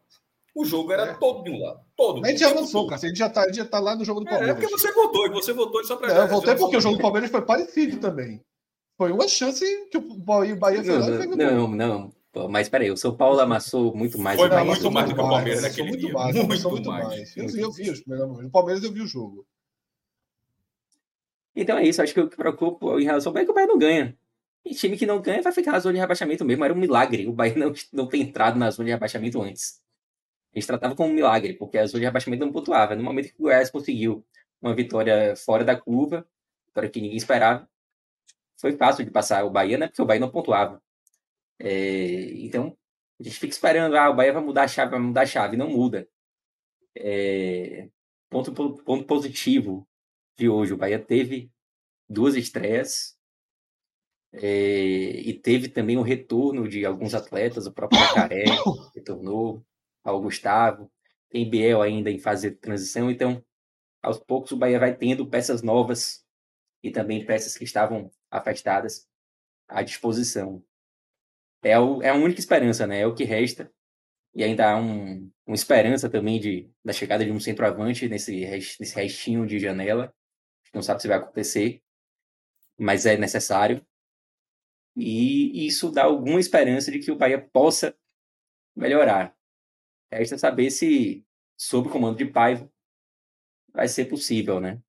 O 0.55 0.65
jogo 0.65 0.91
era 0.91 1.03
é. 1.03 1.13
todo 1.13 1.43
de 1.43 1.51
um 1.51 1.59
lado. 1.59 1.79
Todo. 1.95 2.25
A 2.25 2.29
gente 2.29 2.39
já 2.39 2.49
avançou, 2.49 2.87
cara. 2.87 3.01
A 3.01 3.07
gente 3.07 3.17
já 3.17 3.27
está 3.27 3.51
já 3.51 3.65
tá 3.65 3.79
lá 3.79 3.95
no 3.95 4.03
jogo 4.03 4.21
do 4.21 4.27
é, 4.27 4.29
Palmeiras. 4.29 4.57
É, 4.57 4.59
porque 4.59 4.77
você 4.77 4.91
votou, 4.91 5.25
e 5.25 5.29
você 5.29 5.53
votou 5.53 5.83
só 5.83 5.95
para. 5.95 6.13
Eu 6.13 6.27
voltei 6.27 6.55
porque 6.55 6.77
o 6.77 6.81
jogo 6.81 6.97
do 6.97 7.01
Palmeiras 7.01 7.29
foi 7.29 7.41
parecido 7.41 7.97
também. 7.97 8.41
Foi 8.97 9.11
uma 9.11 9.27
chance 9.27 9.65
que 9.89 9.97
o 9.97 10.01
Bahia, 10.01 10.55
Bahia 10.55 10.83
não, 10.83 10.99
não, 10.99 11.37
não, 11.37 11.67
não, 11.69 12.13
Pô, 12.31 12.47
mas 12.47 12.69
peraí, 12.69 12.91
o 12.91 12.97
São 12.97 13.15
Paulo 13.15 13.39
amassou 13.39 13.95
muito 13.95 14.19
mais. 14.19 14.39
Foi 14.39 14.49
muito 14.49 14.91
mais 14.91 15.09
do 15.09 15.15
que 15.15 15.21
o 15.21 15.29
Palmeiras 15.29 15.61
naquele 15.63 15.87
muito 15.87 15.99
dia. 15.99 16.13
Mais, 16.13 16.35
muito, 16.35 16.69
muito 16.69 16.89
mais. 16.89 17.07
mais. 17.07 17.37
Eu, 17.37 17.49
eu 17.57 17.71
vi 17.71 17.89
os 17.89 18.01
primeiros 18.01 18.45
O 18.45 18.49
Palmeiras 18.49 18.83
eu 18.83 18.91
vi 18.91 19.01
o 19.01 19.07
jogo. 19.07 19.47
Então 21.55 21.77
é 21.77 21.87
isso. 21.87 22.01
Acho 22.01 22.13
que 22.13 22.21
o 22.21 22.29
que 22.29 22.37
preocupa 22.37 23.01
em 23.01 23.03
relação 23.03 23.31
ao 23.31 23.33
Bahia 23.33 23.43
é 23.43 23.45
que 23.45 23.51
o 23.51 23.55
Bahia 23.55 23.67
não 23.67 23.79
ganha. 23.79 24.17
E 24.63 24.75
time 24.75 24.97
que 24.97 25.05
não 25.05 25.21
ganha 25.21 25.41
vai 25.41 25.51
ficar 25.51 25.71
na 25.71 25.79
zona 25.79 25.93
de 25.93 25.99
rebaixamento 25.99 26.45
mesmo. 26.45 26.63
Era 26.63 26.73
um 26.73 26.77
milagre 26.77 27.25
o 27.25 27.33
Bahia 27.33 27.55
não, 27.55 27.73
não 27.91 28.07
ter 28.07 28.17
entrado 28.17 28.59
na 28.59 28.69
zona 28.69 28.85
de 28.85 28.91
rebaixamento 28.91 29.41
antes. 29.41 29.81
A 30.53 30.59
gente 30.59 30.67
tratava 30.67 30.95
como 30.95 31.09
um 31.09 31.13
milagre, 31.13 31.53
porque 31.53 31.77
a 31.77 31.85
zona 31.85 31.99
de 31.99 32.05
rebaixamento 32.05 32.45
não 32.45 32.51
pontuava. 32.51 32.95
No 32.95 33.03
momento 33.03 33.29
que 33.29 33.35
o 33.39 33.43
Goiás 33.43 33.69
conseguiu 33.69 34.25
uma 34.61 34.75
vitória 34.75 35.35
fora 35.35 35.63
da 35.63 35.79
curva, 35.79 36.27
vitória 36.67 36.89
que 36.89 37.01
ninguém 37.01 37.17
esperava, 37.17 37.69
foi 38.59 38.75
fácil 38.75 39.05
de 39.05 39.11
passar 39.11 39.45
o 39.45 39.49
Bahia, 39.49 39.77
né? 39.77 39.87
Porque 39.87 40.01
o 40.01 40.05
Bahia 40.05 40.19
não 40.19 40.31
pontuava. 40.31 40.81
É, 41.59 42.31
então, 42.43 42.77
a 43.19 43.23
gente 43.23 43.39
fica 43.39 43.53
esperando, 43.53 43.95
ah, 43.95 44.09
o 44.09 44.15
Bahia 44.15 44.33
vai 44.33 44.43
mudar 44.43 44.63
a 44.63 44.67
chave, 44.67 44.91
vai 44.91 44.99
mudar 44.99 45.21
a 45.21 45.25
chave. 45.25 45.57
Não 45.57 45.69
muda. 45.69 46.07
É, 46.95 47.89
ponto, 48.29 48.53
ponto 48.53 49.05
positivo 49.05 49.87
de 50.37 50.49
hoje, 50.49 50.73
o 50.73 50.77
Bahia 50.77 50.99
teve 50.99 51.51
duas 52.09 52.35
estreias 52.35 53.17
é, 54.33 54.47
e 54.49 55.33
teve 55.33 55.69
também 55.69 55.97
o 55.97 56.01
retorno 56.01 56.67
de 56.67 56.85
alguns 56.85 57.13
atletas, 57.13 57.65
o 57.65 57.73
próprio 57.73 57.99
Jacaré 57.99 58.45
retornou, 58.95 59.65
ao 60.09 60.21
Gustavo, 60.21 60.91
tem 61.29 61.49
Biel 61.49 61.81
ainda 61.81 62.09
em 62.09 62.19
fase 62.19 62.49
de 62.49 62.55
transição, 62.55 63.09
então 63.09 63.43
aos 64.01 64.17
poucos 64.17 64.51
o 64.51 64.57
Bahia 64.57 64.79
vai 64.79 64.95
tendo 64.95 65.27
peças 65.27 65.61
novas 65.61 66.25
e 66.81 66.91
também 66.91 67.25
peças 67.25 67.57
que 67.57 67.63
estavam 67.63 68.09
afastadas 68.31 69.07
à 69.67 69.81
disposição. 69.81 70.63
É, 71.61 71.77
o, 71.77 72.01
é 72.01 72.09
a 72.09 72.15
única 72.15 72.39
esperança, 72.39 72.87
né? 72.87 73.01
É 73.01 73.07
o 73.07 73.13
que 73.13 73.23
resta. 73.23 73.71
E 74.33 74.43
ainda 74.43 74.71
há 74.71 74.77
um, 74.77 75.29
uma 75.45 75.55
esperança 75.55 76.09
também 76.09 76.39
de, 76.39 76.71
da 76.83 76.93
chegada 76.93 77.25
de 77.25 77.31
um 77.31 77.39
centroavante 77.39 78.07
nesse, 78.07 78.45
nesse 78.79 78.95
restinho 78.95 79.45
de 79.45 79.59
janela. 79.59 80.13
Não 80.73 80.81
sabe 80.81 81.01
se 81.01 81.07
vai 81.07 81.17
acontecer, 81.17 81.81
mas 82.77 83.05
é 83.05 83.17
necessário. 83.17 83.85
E 84.95 85.65
isso 85.65 85.91
dá 85.91 86.03
alguma 86.03 86.39
esperança 86.39 86.91
de 86.91 86.99
que 86.99 87.11
o 87.11 87.17
Bahia 87.17 87.41
possa 87.51 87.95
melhorar. 88.75 89.35
Resta 90.11 90.37
saber 90.37 90.71
se, 90.71 91.23
sob 91.57 91.87
o 91.87 91.91
comando 91.91 92.17
de 92.17 92.25
Paiva, 92.25 92.69
vai 93.73 93.87
ser 93.87 94.05
possível, 94.05 94.59
né? 94.59 94.81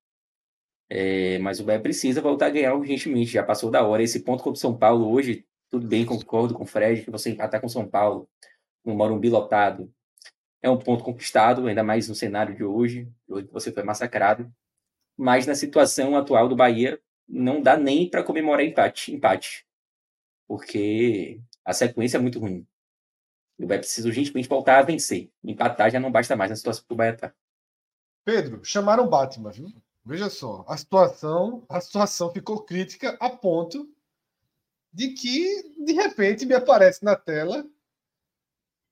É, 0.88 1.38
mas 1.38 1.60
o 1.60 1.64
Bahia 1.64 1.80
precisa 1.80 2.20
voltar 2.20 2.46
a 2.46 2.50
ganhar 2.50 2.74
urgentemente. 2.74 3.30
Já 3.30 3.44
passou 3.44 3.70
da 3.70 3.84
hora. 3.86 4.02
Esse 4.02 4.20
ponto 4.20 4.42
contra 4.42 4.58
o 4.58 4.60
São 4.60 4.76
Paulo 4.76 5.10
hoje, 5.10 5.46
tudo 5.68 5.86
bem, 5.86 6.04
concordo 6.04 6.54
com 6.54 6.64
o 6.64 6.66
Fred, 6.66 7.04
que 7.04 7.10
você 7.10 7.30
empatar 7.30 7.60
com 7.60 7.68
o 7.68 7.70
São 7.70 7.86
Paulo, 7.88 8.28
no 8.84 8.94
Morumbi 8.94 9.28
lotado, 9.28 9.92
é 10.62 10.68
um 10.70 10.78
ponto 10.78 11.04
conquistado, 11.04 11.66
ainda 11.66 11.82
mais 11.82 12.08
no 12.08 12.14
cenário 12.14 12.54
de 12.54 12.64
hoje, 12.64 13.08
hoje 13.28 13.48
você 13.50 13.72
foi 13.72 13.82
massacrado. 13.82 14.52
Mas 15.16 15.46
na 15.46 15.54
situação 15.54 16.16
atual 16.16 16.48
do 16.48 16.56
Bahia, 16.56 17.00
não 17.28 17.62
dá 17.62 17.76
nem 17.76 18.08
para 18.08 18.24
comemorar 18.24 18.64
empate, 18.64 19.12
empate, 19.14 19.66
porque 20.48 21.40
a 21.64 21.72
sequência 21.72 22.18
é 22.18 22.20
muito 22.20 22.40
ruim. 22.40 22.66
O 23.60 23.66
Bahia 23.66 23.80
precisa 23.80 24.08
urgentemente 24.08 24.48
voltar 24.48 24.78
a 24.78 24.82
vencer. 24.82 25.30
Empatar 25.44 25.90
já 25.90 26.00
não 26.00 26.10
basta 26.10 26.34
mais 26.34 26.50
na 26.50 26.56
situação 26.56 26.84
que 26.86 26.92
o 26.92 26.96
Bahia 26.96 27.12
está. 27.12 27.34
Pedro, 28.24 28.64
chamaram 28.64 29.04
o 29.04 29.08
Batman, 29.08 29.50
viu? 29.50 29.70
Veja 30.04 30.30
só, 30.30 30.64
a 30.66 30.76
situação, 30.76 31.64
a 31.68 31.80
situação 31.80 32.32
ficou 32.32 32.62
crítica 32.62 33.16
a 33.20 33.28
ponto 33.28 33.88
de 34.92 35.10
que 35.10 35.74
de 35.84 35.92
repente 35.92 36.46
me 36.46 36.54
aparece 36.54 37.04
na 37.04 37.14
tela. 37.14 37.66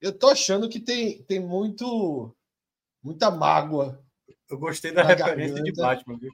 Eu 0.01 0.17
tô 0.17 0.29
achando 0.29 0.69
que 0.69 0.79
tem, 0.79 1.23
tem 1.23 1.41
muito 1.41 2.35
muita 3.03 3.31
mágoa. 3.31 4.05
Eu 4.51 4.59
gostei 4.59 4.93
da 4.93 5.03
referência 5.03 5.55
garganta. 5.55 5.63
de 5.63 5.73
Batman, 5.73 6.19
viu? 6.19 6.33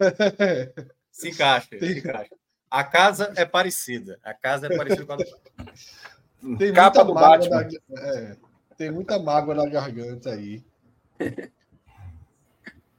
se 1.10 1.28
encaixa, 1.30 1.68
tem... 1.70 1.80
se 1.80 1.98
encaixa. 1.98 2.34
A 2.70 2.84
casa 2.84 3.32
é 3.36 3.44
parecida. 3.44 4.18
A 4.22 4.32
casa 4.32 4.66
é 4.66 4.76
parecida 4.76 5.04
com 5.04 5.12
a 5.12 5.16
tem 6.58 6.72
Capa 6.72 7.04
do 7.04 7.14
Batman. 7.14 7.68
Na, 7.88 8.00
é, 8.00 8.36
tem 8.76 8.90
muita 8.90 9.18
mágoa 9.18 9.54
na 9.54 9.66
garganta 9.66 10.30
aí. 10.30 10.62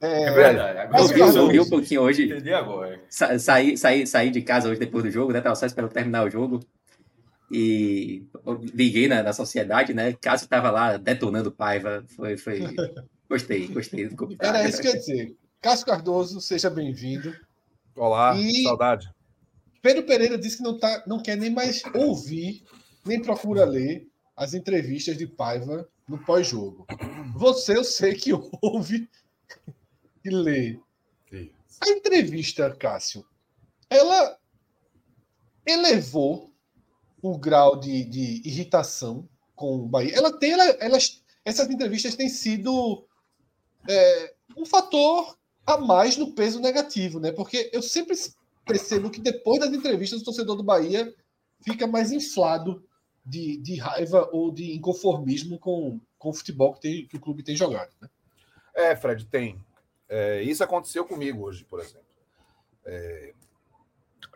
É, 0.01 0.23
é 0.23 0.31
verdade. 0.31 0.79
Agora 0.79 1.01
eu, 1.01 1.47
vi, 1.47 1.59
um 1.59 1.69
pouquinho 1.69 2.01
hoje. 2.01 2.25
Entendi 2.25 2.53
agora. 2.53 3.01
Sa 3.09 3.39
saí, 3.39 3.77
saí, 3.77 4.05
saí 4.05 4.31
de 4.31 4.41
casa 4.41 4.67
hoje 4.67 4.79
depois 4.79 5.03
do 5.03 5.09
jogo, 5.09 5.31
né? 5.31 5.39
Tava 5.39 5.55
só 5.55 5.65
esperando 5.65 5.93
terminar 5.93 6.25
o 6.25 6.29
jogo. 6.29 6.59
E 7.51 8.25
liguei 8.73 9.07
na, 9.07 9.23
na 9.23 9.31
sociedade, 9.31 9.93
né? 9.93 10.13
Cássio 10.13 10.47
tava 10.47 10.71
lá 10.71 10.97
detonando 10.97 11.51
Paiva. 11.51 12.03
Foi, 12.15 12.35
foi... 12.37 12.59
Gostei, 13.29 13.67
gostei 13.67 14.07
do 14.07 14.15
comentário. 14.15 14.59
Era 14.59 14.69
isso 14.69 14.81
que 14.81 14.87
eu 14.87 14.91
ia 14.91 14.99
dizer. 14.99 15.35
Cássio 15.61 15.85
Cardoso, 15.85 16.41
seja 16.41 16.69
bem-vindo. 16.69 17.33
Olá, 17.95 18.35
e 18.35 18.63
saudade. 18.63 19.09
Pedro 19.81 20.03
Pereira 20.03 20.37
disse 20.37 20.57
que 20.57 20.63
não, 20.63 20.77
tá, 20.77 21.03
não 21.07 21.21
quer 21.21 21.37
nem 21.37 21.49
mais 21.49 21.81
ouvir, 21.95 22.63
nem 23.05 23.21
procura 23.21 23.65
ler 23.65 24.07
as 24.35 24.53
entrevistas 24.53 25.17
de 25.17 25.27
Paiva 25.27 25.87
no 26.07 26.17
pós-jogo. 26.17 26.85
Você, 27.35 27.77
eu 27.77 27.83
sei 27.83 28.15
que 28.15 28.31
ouve 28.61 29.09
e 30.23 30.29
ler. 30.29 30.79
A 31.81 31.89
entrevista, 31.89 32.73
Cássio, 32.75 33.25
ela 33.89 34.37
elevou 35.65 36.51
o 37.21 37.37
grau 37.37 37.77
de, 37.79 38.03
de 38.05 38.41
irritação 38.45 39.27
com 39.55 39.75
o 39.75 39.87
Bahia. 39.87 40.15
Ela 40.15 40.31
tem, 40.37 40.51
ela, 40.51 40.63
elas, 40.79 41.23
essas 41.43 41.69
entrevistas 41.69 42.15
têm 42.15 42.29
sido 42.29 43.05
é, 43.87 44.33
um 44.57 44.65
fator 44.65 45.37
a 45.65 45.77
mais 45.77 46.17
no 46.17 46.33
peso 46.33 46.59
negativo, 46.59 47.19
né? 47.19 47.31
Porque 47.31 47.69
eu 47.73 47.81
sempre 47.81 48.15
percebo 48.65 49.09
que 49.09 49.21
depois 49.21 49.59
das 49.59 49.73
entrevistas 49.73 50.21
o 50.21 50.25
torcedor 50.25 50.55
do 50.55 50.63
Bahia 50.63 51.13
fica 51.61 51.87
mais 51.87 52.11
inflado 52.11 52.83
de, 53.25 53.57
de 53.57 53.75
raiva 53.75 54.29
ou 54.31 54.51
de 54.51 54.75
inconformismo 54.75 55.57
com, 55.59 55.99
com 56.17 56.29
o 56.29 56.33
futebol 56.33 56.73
que, 56.73 56.81
tem, 56.81 57.07
que 57.07 57.17
o 57.17 57.21
clube 57.21 57.43
tem 57.43 57.55
jogado. 57.55 57.91
Né? 58.01 58.09
É, 58.75 58.95
Fred, 58.95 59.25
tem. 59.25 59.63
É, 60.09 60.41
isso 60.41 60.63
aconteceu 60.63 61.05
comigo 61.05 61.43
hoje, 61.43 61.63
por 61.63 61.79
exemplo. 61.79 62.03
É, 62.85 63.33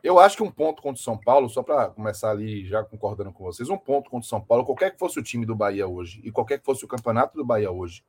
eu 0.04 0.20
acho 0.20 0.38
que 0.38 0.44
um 0.44 0.52
ponto 0.52 0.82
contra 0.82 1.00
o 1.00 1.04
São 1.04 1.18
Paulo, 1.18 1.50
só 1.50 1.64
para 1.64 1.90
começar 1.90 2.32
ali 2.32 2.66
já 2.66 2.84
concordando 2.84 3.32
com 3.32 3.44
vocês, 3.44 3.70
um 3.70 3.78
ponto 3.78 4.10
contra 4.10 4.26
o 4.26 4.30
São 4.30 4.42
Paulo, 4.42 4.66
qualquer 4.66 4.92
que 4.92 5.00
fosse 5.00 5.20
o 5.20 5.24
time 5.24 5.46
do 5.46 5.56
Bahia 5.56 5.88
hoje 5.88 6.22
e 6.24 6.32
qualquer 6.32 6.60
que 6.60 6.66
fosse 6.66 6.86
o 6.86 6.88
campeonato 6.88 7.36
do 7.36 7.46
Bahia 7.46 7.72
hoje, 7.72 8.04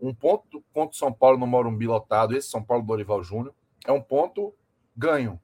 um 0.00 0.14
ponto 0.14 0.62
contra 0.72 0.94
o 0.94 0.98
São 0.98 1.12
Paulo 1.12 1.38
no 1.38 1.46
Morumbi 1.46 1.86
lotado, 1.86 2.36
esse 2.36 2.48
São 2.48 2.62
Paulo 2.62 2.84
Dorival 2.84 3.22
Júnior, 3.22 3.54
é 3.86 3.92
um 3.92 4.00
ponto 4.00 4.54
ganho. 4.96 5.40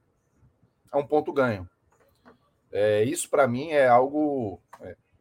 É 0.93 0.97
um 0.97 1.05
ponto 1.05 1.31
ganho. 1.31 1.69
É, 2.71 3.03
isso 3.03 3.29
para 3.29 3.47
mim 3.47 3.69
é 3.69 3.87
algo 3.87 4.61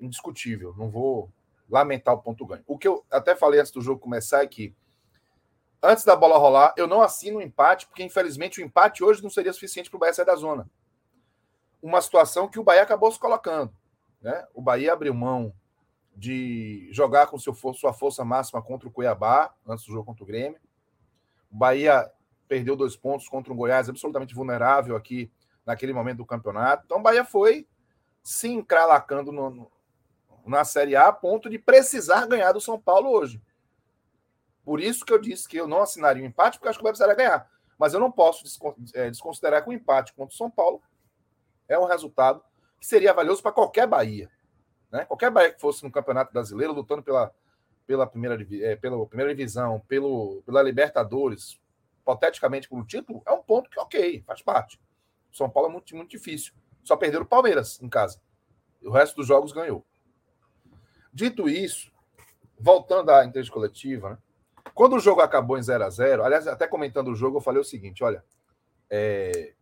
indiscutível. 0.00 0.74
Não 0.76 0.90
vou 0.90 1.30
lamentar 1.68 2.14
o 2.14 2.18
ponto 2.22 2.46
ganho. 2.46 2.62
O 2.66 2.78
que 2.78 2.88
eu 2.88 3.04
até 3.10 3.34
falei 3.34 3.60
antes 3.60 3.72
do 3.72 3.80
jogo 3.80 4.00
começar 4.00 4.42
é 4.42 4.46
que 4.46 4.74
antes 5.82 6.04
da 6.04 6.16
bola 6.16 6.38
rolar, 6.38 6.74
eu 6.76 6.86
não 6.86 7.02
assino 7.02 7.38
o 7.38 7.42
empate, 7.42 7.86
porque 7.86 8.02
infelizmente 8.02 8.60
o 8.60 8.64
empate 8.64 9.04
hoje 9.04 9.22
não 9.22 9.30
seria 9.30 9.52
suficiente 9.52 9.90
para 9.90 9.96
o 9.96 10.00
Bahia 10.00 10.14
sair 10.14 10.24
da 10.24 10.36
zona. 10.36 10.68
Uma 11.82 12.00
situação 12.00 12.48
que 12.48 12.58
o 12.58 12.64
Bahia 12.64 12.82
acabou 12.82 13.12
se 13.12 13.18
colocando. 13.18 13.72
Né? 14.20 14.46
O 14.54 14.62
Bahia 14.62 14.92
abriu 14.92 15.12
mão 15.12 15.52
de 16.16 16.88
jogar 16.92 17.26
com 17.26 17.38
seu, 17.38 17.54
sua 17.74 17.92
força 17.92 18.24
máxima 18.24 18.62
contra 18.62 18.88
o 18.88 18.90
Cuiabá, 18.90 19.52
antes 19.66 19.84
do 19.84 19.92
jogo 19.92 20.06
contra 20.06 20.24
o 20.24 20.26
Grêmio. 20.26 20.58
O 21.50 21.56
Bahia 21.56 22.10
perdeu 22.48 22.76
dois 22.76 22.96
pontos 22.96 23.28
contra 23.28 23.52
um 23.52 23.56
Goiás 23.56 23.88
absolutamente 23.88 24.34
vulnerável 24.34 24.96
aqui 24.96 25.30
naquele 25.66 25.92
momento 25.92 26.18
do 26.18 26.26
campeonato. 26.26 26.84
Então 26.84 26.98
o 26.98 27.02
Bahia 27.02 27.24
foi 27.24 27.66
se 28.22 28.48
encralacando 28.48 29.30
no, 29.30 29.70
na 30.44 30.64
Série 30.64 30.96
A 30.96 31.08
a 31.08 31.12
ponto 31.12 31.48
de 31.48 31.58
precisar 31.58 32.26
ganhar 32.26 32.52
do 32.52 32.60
São 32.60 32.80
Paulo 32.80 33.10
hoje. 33.10 33.40
Por 34.64 34.80
isso 34.80 35.04
que 35.04 35.12
eu 35.12 35.18
disse 35.18 35.48
que 35.48 35.56
eu 35.56 35.66
não 35.66 35.82
assinaria 35.82 36.22
o 36.22 36.26
um 36.26 36.28
empate, 36.28 36.58
porque 36.58 36.68
acho 36.68 36.78
que 36.78 36.82
o 36.82 36.84
Bahia 36.84 36.92
precisaria 36.92 37.14
ganhar. 37.14 37.50
Mas 37.78 37.92
eu 37.92 38.00
não 38.00 38.10
posso 38.10 38.44
é, 38.94 39.10
desconsiderar 39.10 39.62
que 39.62 39.68
o 39.68 39.72
empate 39.72 40.14
contra 40.14 40.32
o 40.32 40.36
São 40.36 40.50
Paulo 40.50 40.80
é 41.68 41.78
um 41.78 41.84
resultado 41.84 42.42
que 42.80 42.86
seria 42.86 43.12
valioso 43.12 43.42
para 43.42 43.52
qualquer 43.52 43.86
Bahia. 43.86 44.30
Né? 44.90 45.04
Qualquer 45.04 45.30
Bahia 45.30 45.52
que 45.52 45.60
fosse 45.60 45.82
no 45.82 45.90
Campeonato 45.90 46.32
Brasileiro, 46.32 46.72
lutando 46.72 47.02
pela, 47.02 47.34
pela, 47.86 48.06
primeira, 48.06 48.46
é, 48.62 48.76
pela 48.76 49.06
primeira 49.06 49.34
divisão, 49.34 49.80
pelo, 49.88 50.42
pela 50.46 50.62
Libertadores, 50.62 51.60
hipoteticamente 52.00 52.68
pelo 52.68 52.84
título, 52.84 53.22
é 53.26 53.32
um 53.32 53.42
ponto 53.42 53.68
que, 53.68 53.78
ok, 53.78 54.22
faz 54.26 54.40
parte. 54.40 54.80
São 55.32 55.50
Paulo 55.50 55.68
é 55.68 55.72
muito, 55.72 55.96
muito 55.96 56.10
difícil. 56.10 56.54
Só 56.82 56.96
perderam 56.96 57.24
o 57.24 57.28
Palmeiras 57.28 57.80
em 57.82 57.88
casa. 57.88 58.20
O 58.82 58.90
resto 58.90 59.16
dos 59.16 59.26
jogos 59.26 59.52
ganhou. 59.52 59.84
Dito 61.14 61.48
isso, 61.48 61.92
voltando 62.58 63.10
à 63.10 63.24
entrevista 63.24 63.54
coletiva, 63.54 64.10
né? 64.10 64.18
quando 64.74 64.96
o 64.96 64.98
jogo 64.98 65.20
acabou 65.20 65.56
em 65.56 65.62
0 65.62 65.84
a 65.84 65.88
0 65.88 66.24
aliás, 66.24 66.48
até 66.48 66.66
comentando 66.66 67.08
o 67.08 67.14
jogo, 67.14 67.36
eu 67.36 67.40
falei 67.40 67.60
o 67.60 67.64
seguinte: 67.64 68.02
olha, 68.02 68.24
é, 68.90 69.54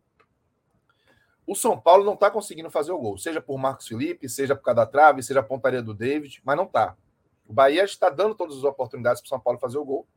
o 1.45 1.53
São 1.53 1.79
Paulo 1.79 2.03
não 2.03 2.15
está 2.15 2.31
conseguindo 2.31 2.71
fazer 2.71 2.91
o 2.91 2.97
gol, 2.97 3.19
seja 3.19 3.39
por 3.39 3.55
Marcos 3.59 3.87
Felipe, 3.87 4.27
seja 4.27 4.55
por 4.55 4.63
cada 4.63 4.83
trave, 4.87 5.21
seja 5.21 5.41
a 5.41 5.43
pontaria 5.43 5.83
do 5.83 5.93
David, 5.93 6.41
mas 6.43 6.57
não 6.57 6.63
está. 6.63 6.97
O 7.45 7.53
Bahia 7.53 7.83
está 7.83 8.09
dando 8.09 8.33
todas 8.33 8.57
as 8.57 8.63
oportunidades 8.63 9.21
para 9.21 9.27
o 9.27 9.29
São 9.29 9.39
Paulo 9.39 9.59
fazer 9.59 9.77
o 9.77 9.85
gol. 9.85 10.07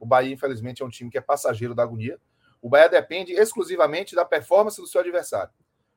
O 0.00 0.06
Bahia, 0.06 0.32
infelizmente, 0.32 0.82
é 0.82 0.86
um 0.86 0.88
time 0.88 1.10
que 1.10 1.18
é 1.18 1.20
passageiro 1.20 1.74
da 1.74 1.82
agonia. 1.82 2.18
O 2.62 2.70
Bahia 2.70 2.88
depende 2.88 3.32
exclusivamente 3.32 4.14
da 4.14 4.24
performance 4.24 4.80
do 4.80 4.86
seu 4.86 5.02
adversário. 5.02 5.52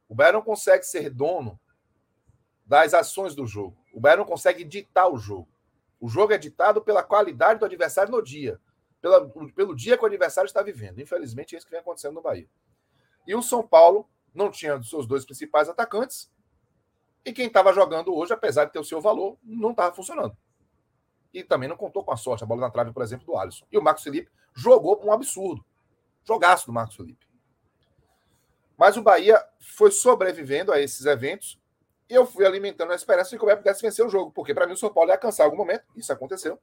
O 0.10 0.16
Bahia 0.16 0.34
não 0.34 0.42
consegue 0.42 0.84
ser 0.84 1.10
dono 1.10 1.58
das 2.70 2.94
ações 2.94 3.34
do 3.34 3.48
jogo. 3.48 3.76
O 3.92 4.00
Bahia 4.00 4.18
não 4.18 4.26
consegue 4.26 4.64
ditar 4.64 5.12
o 5.12 5.18
jogo. 5.18 5.50
O 6.00 6.08
jogo 6.08 6.34
é 6.34 6.38
ditado 6.38 6.80
pela 6.84 7.02
qualidade 7.02 7.60
do 7.60 7.66
adversário 7.66 8.12
no 8.12 8.22
dia, 8.22 8.62
pela, 9.02 9.28
pelo 9.56 9.76
dia 9.76 9.98
que 9.98 10.04
o 10.04 10.06
adversário 10.06 10.48
está 10.48 10.62
vivendo. 10.62 11.02
Infelizmente, 11.02 11.56
é 11.56 11.58
isso 11.58 11.66
que 11.66 11.72
vem 11.72 11.80
acontecendo 11.80 12.14
no 12.14 12.22
Bahia. 12.22 12.48
E 13.26 13.34
o 13.34 13.42
São 13.42 13.68
Paulo 13.68 14.08
não 14.36 14.52
tinha 14.52 14.78
os 14.78 14.88
seus 14.88 15.08
dois 15.08 15.26
principais 15.26 15.68
atacantes. 15.68 16.32
E 17.26 17.34
quem 17.34 17.48
estava 17.48 17.74
jogando 17.74 18.16
hoje, 18.16 18.34
apesar 18.34 18.66
de 18.66 18.72
ter 18.72 18.80
o 18.80 18.84
seu 18.84 19.02
valor, 19.02 19.36
não 19.44 19.72
estava 19.72 19.94
funcionando. 19.96 20.38
E 21.34 21.44
também 21.44 21.68
não 21.68 21.76
contou 21.76 22.04
com 22.04 22.14
a 22.14 22.18
sorte, 22.18 22.44
a 22.44 22.48
bola 22.48 22.62
na 22.62 22.70
trave, 22.70 22.94
por 22.94 23.02
exemplo, 23.02 23.26
do 23.26 23.36
Alisson. 23.36 23.66
E 23.72 23.80
o 23.80 23.82
Marcos 23.82 24.04
Felipe 24.04 24.32
jogou 24.54 25.04
um 25.04 25.12
absurdo. 25.12 25.66
Jogaço 26.24 26.68
do 26.68 26.72
Marcos 26.72 26.96
Felipe. 26.96 27.28
Mas 28.78 28.96
o 28.96 29.02
Bahia 29.02 29.44
foi 29.60 29.90
sobrevivendo 29.90 30.72
a 30.72 30.80
esses 30.80 31.08
eventos 31.08 31.60
eu 32.10 32.26
fui 32.26 32.46
alimentando 32.46 32.92
a 32.92 32.96
esperança 32.96 33.30
de 33.30 33.38
que 33.38 33.44
o 33.44 33.46
Bahia 33.46 33.58
pudesse 33.58 33.82
vencer 33.82 34.06
o 34.06 34.10
jogo, 34.10 34.32
porque 34.32 34.54
para 34.54 34.66
mim 34.66 34.74
o 34.74 34.78
São 34.78 34.92
Paulo 34.92 35.12
ia 35.12 35.20
em 35.22 35.42
algum 35.44 35.58
momento, 35.58 35.84
isso 35.96 36.12
aconteceu. 36.12 36.60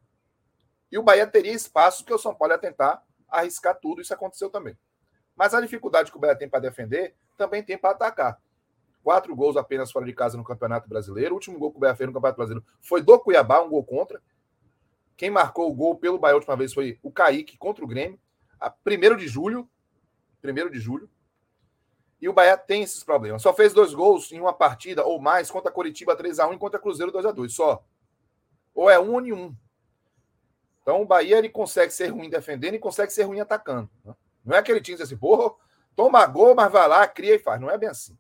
E 0.91 0.99
o 0.99 1.03
Bahia 1.03 1.27
teria 1.27 1.53
espaço 1.53 2.05
que 2.05 2.13
o 2.13 2.19
São 2.19 2.35
Paulo 2.35 2.53
ia 2.55 2.59
tentar 2.59 3.03
arriscar 3.29 3.79
tudo, 3.81 4.01
isso 4.01 4.13
aconteceu 4.13 4.51
também. 4.51 4.77
Mas 5.37 5.55
a 5.55 5.61
dificuldade 5.61 6.11
que 6.11 6.17
o 6.17 6.21
Bahia 6.21 6.37
tem 6.37 6.49
para 6.49 6.61
defender 6.61 7.15
também 7.37 7.63
tem 7.63 7.79
para 7.79 7.91
atacar. 7.91 8.41
Quatro 9.03 9.37
gols 9.37 9.57
apenas 9.57 9.93
fora 9.93 10.05
de 10.05 10.13
casa 10.13 10.37
no 10.37 10.43
Campeonato 10.43 10.89
Brasileiro. 10.89 11.33
O 11.33 11.35
último 11.35 11.59
gol 11.59 11.71
que 11.71 11.77
o 11.77 11.81
Bahia 11.81 11.95
fez 11.95 12.09
no 12.09 12.13
Campeonato 12.13 12.39
Brasileiro 12.39 12.67
foi 12.81 13.03
do 13.03 13.19
Cuiabá, 13.21 13.63
um 13.63 13.69
gol 13.69 13.85
contra. 13.85 14.21
Quem 15.17 15.31
marcou 15.31 15.71
o 15.71 15.75
gol 15.75 15.97
pelo 15.97 16.19
Bahia 16.19 16.35
a 16.35 16.37
última 16.37 16.57
vez 16.57 16.75
foi 16.75 16.99
o 17.03 17.11
Kaique 17.11 17.57
contra 17.57 17.85
o 17.85 17.89
Grêmio. 17.89 18.19
A 18.59 18.69
primeiro 18.69 19.17
de 19.17 19.29
julho. 19.29 19.69
Primeiro 20.43 20.71
de 20.71 20.81
julho. 20.81 21.09
E 22.21 22.29
o 22.29 22.33
Bahia 22.33 22.57
tem 22.57 22.83
esses 22.83 23.05
problemas. 23.05 23.43
Só 23.43 23.53
fez 23.53 23.73
dois 23.73 23.93
gols 23.93 24.33
em 24.33 24.41
uma 24.41 24.53
partida 24.53 25.05
ou 25.05 25.21
mais 25.21 25.51
contra 25.51 25.71
a 25.71 25.73
Coritiba 25.73 26.17
3x1 26.17 26.55
e 26.55 26.59
contra 26.59 26.79
a 26.79 26.83
Cruzeiro 26.83 27.13
2x2. 27.13 27.51
Só. 27.51 27.85
Ou 28.75 28.89
é 28.89 28.99
um 28.99 29.13
ou 29.15 29.21
nenhum. 29.21 29.55
Então 30.83 31.03
o 31.03 31.07
Bahia 31.07 31.39
ele 31.39 31.49
consegue 31.49 31.93
ser 31.93 32.09
ruim 32.09 32.31
defendendo 32.31 32.75
e 32.75 32.79
consegue 32.79 33.13
ser 33.13 33.25
ruim 33.25 33.41
atacando. 33.41 33.91
Né? 34.05 34.15
Não 34.45 34.57
é 34.57 34.61
aquele 34.61 34.81
time 34.81 35.03
assim, 35.03 35.17
porra, 35.17 35.53
toma 35.97 36.25
gol, 36.27 36.55
mas 36.55 36.71
vai 36.71 36.87
lá, 36.89 37.07
cria 37.09 37.35
e 37.35 37.39
faz. 37.39 37.61
Não 37.61 37.69
é 37.69 37.77
bem 37.77 37.89
assim. 37.89 38.17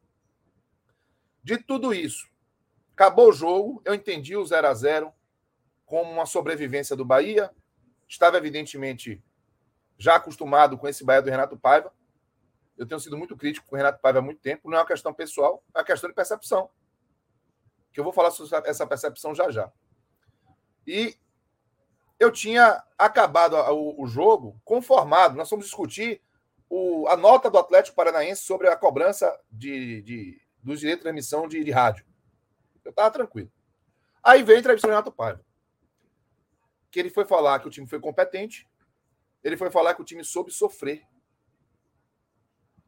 De 1.42 1.59
tudo 1.59 1.94
isso, 1.94 2.28
acabou 2.92 3.28
o 3.28 3.32
jogo, 3.32 3.80
eu 3.85 3.94
entendi 3.94 4.37
o 4.37 4.44
0 4.44 4.66
a 4.66 4.74
0 4.74 5.12
como 5.85 6.11
uma 6.11 6.26
sobrevivência 6.26 6.96
do 6.96 7.04
Bahia. 7.04 7.52
Estava, 8.09 8.37
evidentemente, 8.37 9.22
já 9.96 10.16
acostumado 10.16 10.76
com 10.76 10.88
esse 10.88 11.04
Bahia 11.04 11.22
do 11.22 11.30
Renato 11.30 11.56
Paiva. 11.56 11.92
Eu 12.77 12.87
tenho 12.87 13.01
sido 13.01 13.17
muito 13.17 13.37
crítico 13.37 13.67
com 13.67 13.75
o 13.75 13.79
Renato 13.79 14.01
Paiva 14.01 14.19
há 14.19 14.23
muito 14.23 14.41
tempo. 14.41 14.69
Não 14.69 14.77
é 14.77 14.81
uma 14.81 14.87
questão 14.87 15.12
pessoal, 15.12 15.62
é 15.75 15.79
uma 15.79 15.85
questão 15.85 16.09
de 16.09 16.15
percepção. 16.15 16.71
Que 17.93 18.01
eu 18.01 18.05
vou 18.05 18.12
falar 18.12 18.31
sobre 18.31 18.69
essa 18.69 18.87
percepção 18.87 19.35
já 19.35 19.51
já. 19.51 19.73
E 20.87 21.17
eu 22.19 22.31
tinha 22.31 22.83
acabado 22.99 23.55
o, 23.99 24.07
jogo 24.07 24.61
conformado. 24.65 25.37
Nós 25.37 25.49
fomos 25.49 25.67
discutir 25.67 26.23
o, 26.69 27.07
a 27.09 27.17
nota 27.17 27.51
do 27.51 27.59
Atlético 27.59 27.97
Paranaense 27.97 28.43
sobre 28.43 28.69
a 28.69 28.77
cobrança 28.77 29.39
de, 29.51 30.03
de 30.03 30.47
dos 30.62 30.81
direitos 30.81 31.01
de 31.01 31.05
transmissão 31.05 31.47
de, 31.47 31.62
de 31.62 31.71
rádio. 31.71 32.05
Eu 32.85 32.91
estava 32.91 33.11
tranquilo. 33.11 33.51
Aí 34.23 34.43
veio 34.43 34.59
a 34.59 34.61
entrevista 34.61 34.89
do 34.89 34.91
Renato 34.91 35.12
Paiva. 35.12 35.45
Que 36.91 36.99
ele 36.99 37.11
foi 37.11 37.25
falar 37.25 37.61
que 37.61 37.69
o 37.69 37.71
time 37.71 37.87
foi 37.87 38.01
competente, 38.01 38.69
ele 39.43 39.57
foi 39.57 39.71
falar 39.71 39.95
que 39.95 40.03
o 40.03 40.05
time 40.05 40.25
soube 40.25 40.51
sofrer. 40.51 41.03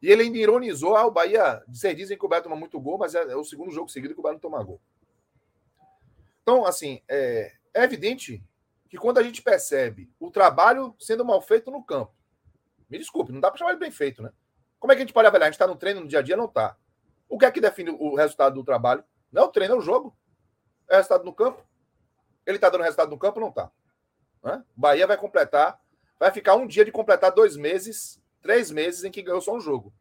E 0.01 0.09
ele 0.11 0.23
ainda 0.23 0.37
ironizou: 0.37 0.95
ah, 0.95 1.05
o 1.05 1.11
Bahia. 1.11 1.63
Vocês 1.67 1.95
dizem 1.95 2.17
que 2.17 2.25
o 2.25 2.29
Bahia 2.29 2.43
toma 2.43 2.55
muito 2.55 2.79
gol, 2.79 2.97
mas 2.97 3.15
é, 3.15 3.21
é 3.21 3.35
o 3.35 3.43
segundo 3.43 3.71
jogo 3.71 3.89
seguido 3.89 4.13
que 4.13 4.19
o 4.19 4.23
Bahia 4.23 4.33
não 4.33 4.39
toma 4.39 4.63
gol. 4.63 4.79
Então, 6.41 6.65
assim, 6.65 7.01
é, 7.07 7.53
é 7.73 7.83
evidente 7.83 8.43
que 8.89 8.97
quando 8.97 9.19
a 9.19 9.23
gente 9.23 9.41
percebe 9.41 10.11
o 10.19 10.31
trabalho 10.31 10.95
sendo 10.99 11.23
mal 11.23 11.41
feito 11.41 11.69
no 11.69 11.83
campo, 11.83 12.13
me 12.89 12.97
desculpe, 12.97 13.31
não 13.31 13.39
dá 13.39 13.51
para 13.51 13.59
chamar 13.59 13.73
de 13.73 13.79
bem 13.79 13.91
feito, 13.91 14.23
né? 14.23 14.31
Como 14.79 14.91
é 14.91 14.95
que 14.95 15.01
a 15.01 15.05
gente 15.05 15.13
pode 15.13 15.27
avaliar? 15.27 15.47
A 15.47 15.51
gente 15.51 15.55
está 15.55 15.67
no 15.67 15.75
treino 15.75 16.01
no 16.01 16.07
dia 16.07 16.19
a 16.19 16.21
dia? 16.21 16.37
Não 16.37 16.45
está. 16.45 16.75
O 17.27 17.37
que 17.37 17.45
é 17.45 17.51
que 17.51 17.61
define 17.61 17.91
o 17.91 18.15
resultado 18.15 18.55
do 18.55 18.63
trabalho? 18.63 19.03
Não 19.31 19.43
é 19.43 19.45
o 19.45 19.49
treino, 19.49 19.75
é 19.75 19.77
o 19.77 19.81
jogo. 19.81 20.17
É 20.89 20.93
o 20.93 20.97
resultado 20.97 21.23
no 21.23 21.33
campo. 21.33 21.63
Ele 22.45 22.57
está 22.57 22.69
dando 22.69 22.81
resultado 22.81 23.11
no 23.11 23.17
campo? 23.17 23.39
Não 23.39 23.49
está. 23.49 23.69
Né? 24.43 24.63
Bahia 24.75 25.05
vai 25.05 25.17
completar, 25.17 25.79
vai 26.17 26.31
ficar 26.31 26.55
um 26.55 26.65
dia 26.65 26.83
de 26.83 26.91
completar 26.91 27.31
dois 27.31 27.55
meses, 27.55 28.19
três 28.41 28.71
meses 28.71 29.03
em 29.03 29.11
que 29.11 29.21
ganhou 29.21 29.41
só 29.41 29.55
um 29.55 29.59
jogo. 29.59 29.93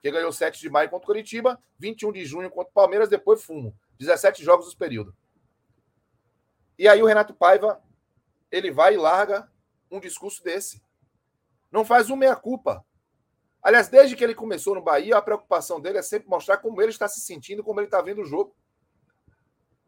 Que 0.00 0.10
ganhou 0.10 0.32
7 0.32 0.60
de 0.60 0.68
maio 0.68 0.90
contra 0.90 1.04
o 1.04 1.06
Curitiba, 1.06 1.58
21 1.78 2.12
de 2.12 2.24
junho 2.24 2.50
contra 2.50 2.70
o 2.70 2.74
Palmeiras, 2.74 3.08
depois 3.08 3.42
fumo. 3.42 3.74
17 3.98 4.44
jogos 4.44 4.66
dos 4.66 4.74
período. 4.74 5.16
E 6.78 6.88
aí 6.88 7.02
o 7.02 7.06
Renato 7.06 7.32
Paiva 7.32 7.80
ele 8.50 8.70
vai 8.70 8.94
e 8.94 8.96
larga 8.96 9.50
um 9.90 10.00
discurso 10.00 10.42
desse. 10.42 10.82
Não 11.70 11.84
faz 11.84 12.08
uma 12.08 12.18
meia-culpa. 12.18 12.84
Aliás, 13.62 13.88
desde 13.88 14.14
que 14.14 14.22
ele 14.22 14.34
começou 14.34 14.74
no 14.74 14.82
Bahia, 14.82 15.16
a 15.16 15.22
preocupação 15.22 15.80
dele 15.80 15.98
é 15.98 16.02
sempre 16.02 16.28
mostrar 16.28 16.58
como 16.58 16.80
ele 16.80 16.90
está 16.90 17.08
se 17.08 17.20
sentindo, 17.20 17.64
como 17.64 17.80
ele 17.80 17.86
está 17.86 18.00
vendo 18.02 18.22
o 18.22 18.24
jogo. 18.24 18.54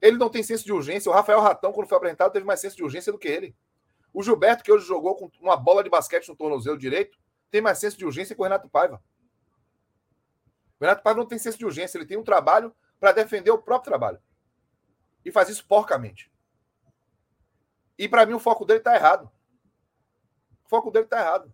Ele 0.01 0.17
não 0.17 0.29
tem 0.29 0.43
senso 0.43 0.65
de 0.65 0.73
urgência. 0.73 1.11
O 1.11 1.15
Rafael 1.15 1.41
Ratão, 1.41 1.73
quando 1.73 1.89
foi 1.89 1.97
apresentado, 1.97 2.33
teve 2.33 2.45
mais 2.45 2.61
senso 2.61 2.77
de 2.77 2.83
urgência 2.83 3.13
do 3.13 3.19
que 3.19 3.29
ele. 3.29 3.55
O 4.13 4.23
Gilberto, 4.23 4.65
que 4.65 4.73
hoje 4.73 4.87
jogou 4.87 5.15
com 5.15 5.31
uma 5.41 5.57
bola 5.57 5.85
de 5.85 5.91
basquete 5.91 6.29
no 6.29 6.37
tornozelo 6.37 6.79
direito, 6.79 7.19
tem 7.57 7.63
mais 7.63 7.79
senso 7.79 7.97
de 7.97 8.05
urgência 8.05 8.35
que 8.35 8.41
o 8.43 8.45
Renato 8.45 8.69
Paiva. 8.69 9.03
O 10.79 10.85
Renato 10.85 11.03
Paiva 11.03 11.21
não 11.21 11.27
tem 11.27 11.39
senso 11.39 11.57
de 11.57 11.65
urgência, 11.65 11.97
ele 11.97 12.05
tem 12.05 12.19
um 12.19 12.23
trabalho 12.23 12.71
para 13.01 13.11
defender 13.13 13.51
o 13.51 13.57
próprio 13.57 13.89
trabalho. 13.91 14.21
E 15.25 15.33
faz 15.33 15.49
isso 15.49 15.67
porcamente. 15.67 16.31
E 17.99 18.07
para 18.07 18.27
mim 18.27 18.35
o 18.35 18.39
foco 18.39 18.67
dele 18.67 18.81
está 18.81 18.95
errado. 18.95 19.33
O 20.67 20.69
foco 20.69 20.91
dele 20.91 21.07
está 21.07 21.19
errado. 21.19 21.51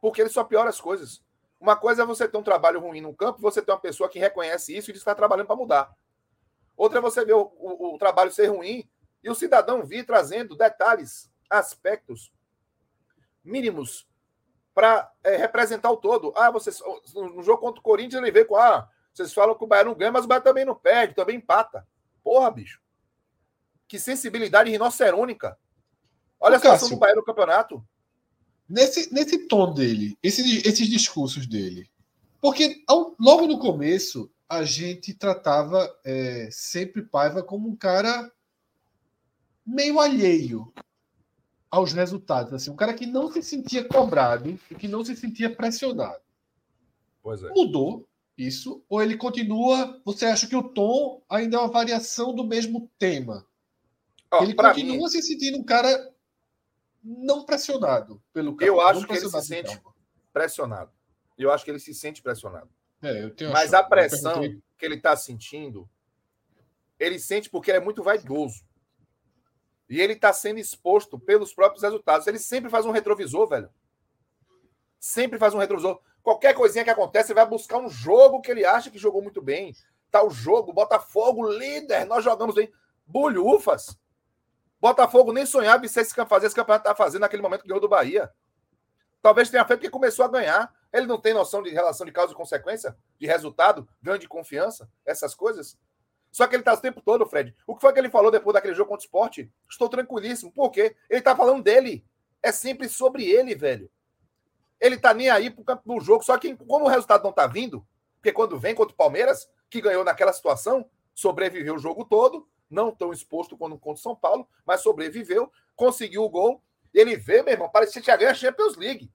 Porque 0.00 0.20
ele 0.20 0.28
só 0.28 0.42
piora 0.42 0.70
as 0.70 0.80
coisas. 0.80 1.22
Uma 1.60 1.76
coisa 1.76 2.02
é 2.02 2.06
você 2.06 2.28
ter 2.28 2.36
um 2.36 2.42
trabalho 2.42 2.80
ruim 2.80 3.00
no 3.00 3.14
campo, 3.14 3.40
você 3.40 3.62
ter 3.62 3.70
uma 3.70 3.78
pessoa 3.78 4.08
que 4.08 4.18
reconhece 4.18 4.76
isso 4.76 4.90
e 4.90 4.94
está 4.94 5.14
trabalhando 5.14 5.46
para 5.46 5.54
mudar. 5.54 5.96
Outra 6.76 6.98
é 6.98 7.00
você 7.00 7.24
ver 7.24 7.34
o, 7.34 7.42
o, 7.60 7.94
o, 7.94 7.98
trabalho 7.98 8.32
ser 8.32 8.48
ruim 8.48 8.90
e 9.22 9.30
o 9.30 9.36
cidadão 9.36 9.86
vir 9.86 10.04
trazendo 10.04 10.56
detalhes, 10.56 11.30
aspectos 11.48 12.32
mínimos 13.44 14.08
para 14.74 15.10
é, 15.22 15.36
representar 15.36 15.90
o 15.90 15.96
todo. 15.96 16.32
Ah, 16.36 16.50
vocês, 16.50 16.82
no 17.14 17.42
jogo 17.42 17.60
contra 17.60 17.80
o 17.80 17.84
Corinthians 17.84 18.20
ele 18.20 18.32
veio 18.32 18.46
com 18.46 18.56
ah, 18.56 18.88
vocês 19.12 19.32
falam 19.32 19.54
que 19.54 19.62
o 19.62 19.66
Bahia 19.66 19.84
não 19.84 19.94
ganha, 19.94 20.10
mas 20.10 20.24
o 20.24 20.28
Bahia 20.28 20.40
também 20.40 20.64
não 20.64 20.74
perde, 20.74 21.14
também 21.14 21.36
empata. 21.36 21.86
Porra, 22.22 22.50
bicho. 22.50 22.80
Que 23.86 23.98
sensibilidade 23.98 24.70
rinocerônica. 24.70 25.56
Olha 26.40 26.56
a 26.56 26.58
situação 26.58 26.88
do 26.88 26.96
Bahia 26.96 27.14
no 27.14 27.24
campeonato. 27.24 27.86
Nesse, 28.68 29.12
nesse 29.14 29.46
tom 29.46 29.72
dele, 29.72 30.18
esses, 30.22 30.64
esses 30.64 30.88
discursos 30.88 31.46
dele. 31.46 31.88
Porque 32.40 32.82
ao, 32.88 33.14
logo 33.20 33.46
no 33.46 33.58
começo, 33.58 34.30
a 34.48 34.64
gente 34.64 35.14
tratava 35.14 35.88
é, 36.04 36.48
sempre 36.50 37.02
Paiva 37.02 37.42
como 37.42 37.68
um 37.68 37.76
cara 37.76 38.30
meio 39.64 40.00
alheio 40.00 40.72
aos 41.74 41.92
resultados. 41.92 42.52
Assim, 42.52 42.70
um 42.70 42.76
cara 42.76 42.94
que 42.94 43.04
não 43.04 43.30
se 43.32 43.42
sentia 43.42 43.84
cobrado 43.84 44.48
e 44.70 44.74
que 44.76 44.86
não 44.86 45.04
se 45.04 45.16
sentia 45.16 45.54
pressionado. 45.54 46.22
É. 47.26 47.48
Mudou 47.52 48.06
isso? 48.38 48.84
Ou 48.88 49.02
ele 49.02 49.16
continua. 49.16 50.00
Você 50.04 50.24
acha 50.26 50.46
que 50.46 50.54
o 50.54 50.62
tom 50.62 51.20
ainda 51.28 51.56
é 51.56 51.60
uma 51.60 51.68
variação 51.68 52.32
do 52.32 52.44
mesmo 52.44 52.88
tema? 52.96 53.44
Oh, 54.32 54.42
ele 54.42 54.54
continua 54.54 54.96
mim, 54.96 55.08
se 55.08 55.20
sentindo 55.20 55.58
um 55.58 55.64
cara 55.64 56.14
não 57.02 57.44
pressionado 57.44 58.22
pelo 58.32 58.54
campo. 58.54 58.70
Eu 58.70 58.80
acho 58.80 59.04
que 59.04 59.12
ele 59.12 59.28
se 59.28 59.42
sente 59.42 59.82
pressionado. 60.32 60.92
Eu 61.36 61.50
acho 61.50 61.64
que 61.64 61.70
ele 61.72 61.80
se 61.80 61.92
sente 61.92 62.22
pressionado. 62.22 62.70
É, 63.02 63.30
Mas 63.52 63.74
a 63.74 63.82
pressão 63.82 64.40
que 64.78 64.86
ele 64.86 64.94
está 64.94 65.16
sentindo, 65.16 65.88
ele 66.98 67.18
sente 67.18 67.50
porque 67.50 67.70
ele 67.70 67.78
é 67.78 67.84
muito 67.84 68.02
vaidoso. 68.02 68.64
E 69.88 70.00
ele 70.00 70.14
está 70.14 70.32
sendo 70.32 70.58
exposto 70.58 71.18
pelos 71.18 71.52
próprios 71.52 71.82
resultados. 71.82 72.26
Ele 72.26 72.38
sempre 72.38 72.70
faz 72.70 72.86
um 72.86 72.90
retrovisor, 72.90 73.46
velho. 73.48 73.70
Sempre 74.98 75.38
faz 75.38 75.54
um 75.54 75.58
retrovisor. 75.58 76.00
Qualquer 76.22 76.54
coisinha 76.54 76.84
que 76.84 76.90
acontece, 76.90 77.32
ele 77.32 77.40
vai 77.40 77.46
buscar 77.46 77.78
um 77.78 77.88
jogo 77.88 78.40
que 78.40 78.50
ele 78.50 78.64
acha 78.64 78.90
que 78.90 78.98
jogou 78.98 79.20
muito 79.20 79.42
bem. 79.42 79.74
Tá 80.10 80.22
o 80.22 80.30
jogo, 80.30 80.72
Botafogo, 80.72 81.46
líder, 81.46 82.06
nós 82.06 82.24
jogamos 82.24 82.54
bem. 82.54 82.72
Bulhufas. 83.06 83.98
Botafogo 84.80 85.32
nem 85.32 85.44
sonhava 85.44 85.84
em 85.84 85.88
fazer 85.88 86.46
esse 86.46 86.54
campeonato 86.54 86.84
tá 86.84 86.94
fazendo 86.94 87.22
naquele 87.22 87.42
momento 87.42 87.62
que 87.62 87.68
ganhou 87.68 87.80
do 87.80 87.88
Bahia. 87.88 88.30
Talvez 89.22 89.48
tenha 89.48 89.64
feito 89.64 89.80
porque 89.80 89.90
começou 89.90 90.24
a 90.24 90.28
ganhar. 90.28 90.72
Ele 90.92 91.06
não 91.06 91.18
tem 91.18 91.34
noção 91.34 91.62
de 91.62 91.70
relação 91.70 92.06
de 92.06 92.12
causa 92.12 92.32
e 92.32 92.36
consequência, 92.36 92.96
de 93.18 93.26
resultado, 93.26 93.88
ganho 94.02 94.18
de 94.18 94.28
confiança, 94.28 94.88
essas 95.04 95.34
coisas. 95.34 95.78
Só 96.34 96.48
que 96.48 96.56
ele 96.56 96.62
está 96.62 96.74
o 96.74 96.76
tempo 96.76 97.00
todo, 97.00 97.24
Fred. 97.24 97.54
O 97.64 97.76
que 97.76 97.80
foi 97.80 97.92
que 97.92 97.98
ele 98.00 98.10
falou 98.10 98.28
depois 98.28 98.54
daquele 98.54 98.74
jogo 98.74 98.88
contra 98.88 99.04
o 99.04 99.06
esporte? 99.06 99.52
Estou 99.70 99.88
tranquilíssimo. 99.88 100.50
Por 100.50 100.68
quê? 100.68 100.96
Ele 101.08 101.20
está 101.20 101.36
falando 101.36 101.62
dele. 101.62 102.04
É 102.42 102.50
sempre 102.50 102.88
sobre 102.88 103.24
ele, 103.24 103.54
velho. 103.54 103.88
Ele 104.80 104.98
tá 104.98 105.14
nem 105.14 105.30
aí 105.30 105.48
pro 105.48 105.62
campo 105.62 105.82
do 105.86 106.00
jogo. 106.00 106.24
Só 106.24 106.36
que, 106.36 106.56
como 106.56 106.86
o 106.86 106.88
resultado 106.88 107.22
não 107.22 107.32
tá 107.32 107.46
vindo, 107.46 107.86
porque 108.16 108.32
quando 108.32 108.58
vem 108.58 108.74
contra 108.74 108.92
o 108.92 108.96
Palmeiras, 108.96 109.48
que 109.70 109.80
ganhou 109.80 110.02
naquela 110.02 110.32
situação, 110.32 110.90
sobreviveu 111.14 111.76
o 111.76 111.78
jogo 111.78 112.04
todo, 112.04 112.48
não 112.68 112.90
tão 112.90 113.12
exposto 113.12 113.56
quando 113.56 113.78
contra 113.78 114.00
o 114.00 114.02
São 114.02 114.16
Paulo, 114.16 114.48
mas 114.66 114.80
sobreviveu, 114.80 115.52
conseguiu 115.76 116.24
o 116.24 116.28
gol. 116.28 116.60
Ele 116.92 117.16
vê, 117.16 117.42
meu 117.42 117.52
irmão, 117.52 117.68
parecia 117.68 118.00
que 118.00 118.06
tinha 118.06 118.16
ganho 118.16 118.32
a 118.32 118.34
Champions 118.34 118.74
League. 118.76 119.08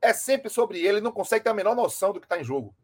É 0.00 0.14
sempre 0.14 0.48
sobre 0.48 0.78
ele, 0.78 0.88
ele 0.88 1.00
não 1.02 1.12
consegue 1.12 1.44
ter 1.44 1.50
a 1.50 1.54
menor 1.54 1.76
noção 1.76 2.10
do 2.10 2.20
que 2.20 2.24
está 2.24 2.40
em 2.40 2.44
jogo. 2.44 2.74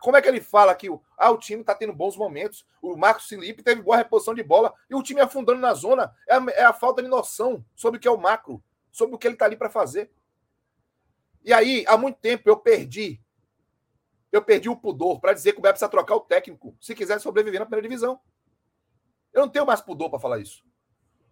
Como 0.00 0.16
é 0.16 0.22
que 0.22 0.28
ele 0.28 0.40
fala 0.40 0.74
que 0.74 0.88
ah, 1.16 1.30
o 1.30 1.38
time 1.38 1.60
está 1.60 1.74
tendo 1.74 1.92
bons 1.92 2.16
momentos? 2.16 2.64
O 2.80 2.96
Marcos 2.96 3.26
Felipe 3.26 3.62
teve 3.62 3.82
boa 3.82 3.96
reposição 3.96 4.34
de 4.34 4.42
bola 4.42 4.72
e 4.88 4.94
o 4.94 5.02
time 5.02 5.20
afundando 5.20 5.60
na 5.60 5.74
zona. 5.74 6.14
É 6.26 6.34
a, 6.34 6.46
é 6.50 6.64
a 6.64 6.72
falta 6.72 7.02
de 7.02 7.08
noção 7.08 7.64
sobre 7.74 7.98
o 7.98 8.00
que 8.00 8.06
é 8.06 8.10
o 8.10 8.16
macro, 8.16 8.62
sobre 8.92 9.14
o 9.14 9.18
que 9.18 9.26
ele 9.26 9.34
está 9.34 9.44
ali 9.44 9.56
para 9.56 9.68
fazer. 9.68 10.10
E 11.44 11.52
aí, 11.52 11.84
há 11.88 11.96
muito 11.96 12.18
tempo 12.18 12.48
eu 12.48 12.56
perdi. 12.56 13.20
Eu 14.30 14.42
perdi 14.42 14.68
o 14.68 14.76
pudor 14.76 15.20
para 15.20 15.32
dizer 15.32 15.52
que 15.52 15.58
o 15.58 15.62
Beto 15.62 15.74
precisa 15.74 15.90
trocar 15.90 16.14
o 16.14 16.20
técnico 16.20 16.76
se 16.80 16.94
quiser 16.94 17.18
sobreviver 17.20 17.58
na 17.58 17.66
primeira 17.66 17.88
divisão. 17.88 18.20
Eu 19.32 19.42
não 19.42 19.48
tenho 19.48 19.66
mais 19.66 19.80
pudor 19.80 20.10
para 20.10 20.18
falar 20.18 20.38
isso. 20.38 20.62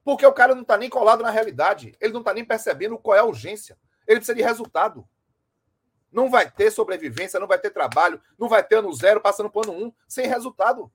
Porque 0.03 0.25
o 0.25 0.33
cara 0.33 0.55
não 0.55 0.63
está 0.63 0.77
nem 0.77 0.89
colado 0.89 1.23
na 1.23 1.31
realidade. 1.31 1.95
Ele 2.01 2.13
não 2.13 2.21
está 2.21 2.33
nem 2.33 2.45
percebendo 2.45 2.99
qual 2.99 3.17
é 3.17 3.21
a 3.21 3.25
urgência. 3.25 3.79
Ele 4.07 4.19
precisa 4.19 4.35
de 4.35 4.43
resultado. 4.43 5.07
Não 6.13 6.31
vai 6.31 6.51
ter 6.51 6.71
sobrevivência, 6.71 7.41
não 7.41 7.47
vai 7.47 7.59
ter 7.59 7.71
trabalho, 7.71 8.21
não 8.39 8.49
vai 8.49 8.63
ter 8.63 8.77
ano 8.77 8.93
zero 8.93 9.21
passando 9.21 9.51
para 9.51 9.71
ano 9.71 9.87
um, 9.87 9.93
sem 10.09 10.27
resultado. 10.27 10.91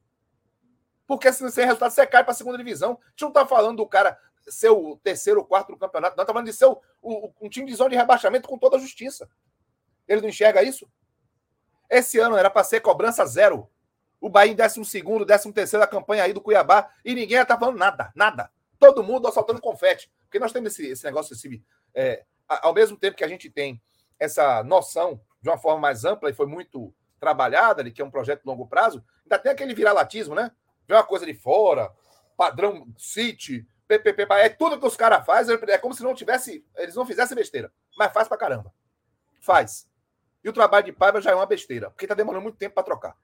Porque 1.05 1.31
sem 1.33 1.65
resultado 1.65 1.91
você 1.91 2.07
cai 2.07 2.23
para 2.23 2.31
a 2.31 2.35
segunda 2.35 2.57
divisão. 2.57 2.91
A 3.01 3.09
gente 3.09 3.21
não 3.21 3.27
está 3.29 3.45
falando 3.45 3.77
do 3.77 3.87
cara 3.87 4.17
ser 4.47 4.69
o 4.69 4.97
terceiro 4.97 5.39
ou 5.39 5.45
quarto 5.45 5.71
do 5.71 5.77
campeonato, 5.77 6.15
não. 6.15 6.23
Está 6.23 6.33
falando 6.33 6.47
de 6.47 6.53
ser 6.53 6.65
o, 6.65 6.81
o, 7.01 7.33
um 7.41 7.49
time 7.49 7.67
de 7.67 7.75
zona 7.75 7.89
de 7.89 7.95
rebaixamento 7.95 8.47
com 8.47 8.57
toda 8.57 8.77
a 8.77 8.79
justiça. 8.79 9.29
Ele 10.07 10.21
não 10.21 10.29
enxerga 10.29 10.63
isso? 10.63 10.89
Esse 11.89 12.19
ano 12.19 12.37
era 12.37 12.49
para 12.49 12.63
ser 12.63 12.79
cobrança 12.79 13.25
zero. 13.25 13.69
O 14.19 14.29
Bahia 14.29 14.53
em 14.53 14.55
12 14.55 14.85
segundo, 14.85 15.25
13 15.25 15.51
terceiro 15.51 15.83
da 15.83 15.87
campanha 15.87 16.23
aí 16.23 16.31
do 16.31 16.41
Cuiabá 16.41 16.89
e 17.03 17.13
ninguém 17.13 17.39
está 17.39 17.57
falando 17.57 17.77
nada, 17.77 18.11
nada. 18.15 18.51
Todo 18.79 19.03
mundo 19.03 19.27
assaltando 19.27 19.59
confete. 19.59 20.11
Porque 20.23 20.39
nós 20.39 20.51
temos 20.51 20.71
esse, 20.71 20.87
esse 20.87 21.03
negócio, 21.03 21.33
esse, 21.33 21.63
é, 21.93 22.23
ao 22.47 22.73
mesmo 22.73 22.97
tempo 22.97 23.17
que 23.17 23.23
a 23.23 23.27
gente 23.27 23.49
tem 23.49 23.81
essa 24.21 24.63
noção 24.63 25.19
de 25.41 25.49
uma 25.49 25.57
forma 25.57 25.81
mais 25.81 26.05
ampla 26.05 26.29
e 26.29 26.33
foi 26.33 26.45
muito 26.45 26.93
trabalhada, 27.19 27.89
que 27.89 28.01
é 28.01 28.05
um 28.05 28.11
projeto 28.11 28.41
de 28.41 28.47
longo 28.47 28.67
prazo, 28.67 29.03
ainda 29.23 29.39
tem 29.39 29.51
aquele 29.51 29.73
viralatismo, 29.73 30.35
né? 30.35 30.51
Vem 30.87 30.95
uma 30.95 31.03
coisa 31.03 31.25
de 31.25 31.33
fora, 31.33 31.91
padrão 32.37 32.87
City, 32.97 33.67
PPP, 33.87 34.27
é 34.33 34.49
tudo 34.49 34.79
que 34.79 34.85
os 34.85 34.95
caras 34.95 35.25
fazem, 35.25 35.57
é 35.67 35.77
como 35.79 35.93
se 35.95 36.03
não 36.03 36.13
tivesse, 36.13 36.63
eles 36.77 36.95
não 36.95 37.05
fizessem 37.05 37.35
besteira, 37.35 37.73
mas 37.97 38.13
faz 38.13 38.27
pra 38.27 38.37
caramba. 38.37 38.71
Faz. 39.41 39.89
E 40.43 40.49
o 40.49 40.53
trabalho 40.53 40.85
de 40.85 40.93
Paiva 40.93 41.19
já 41.19 41.31
é 41.31 41.35
uma 41.35 41.45
besteira, 41.47 41.89
porque 41.89 42.05
tá 42.05 42.13
demorando 42.13 42.43
muito 42.43 42.57
tempo 42.57 42.75
para 42.75 42.83
trocar. 42.83 43.17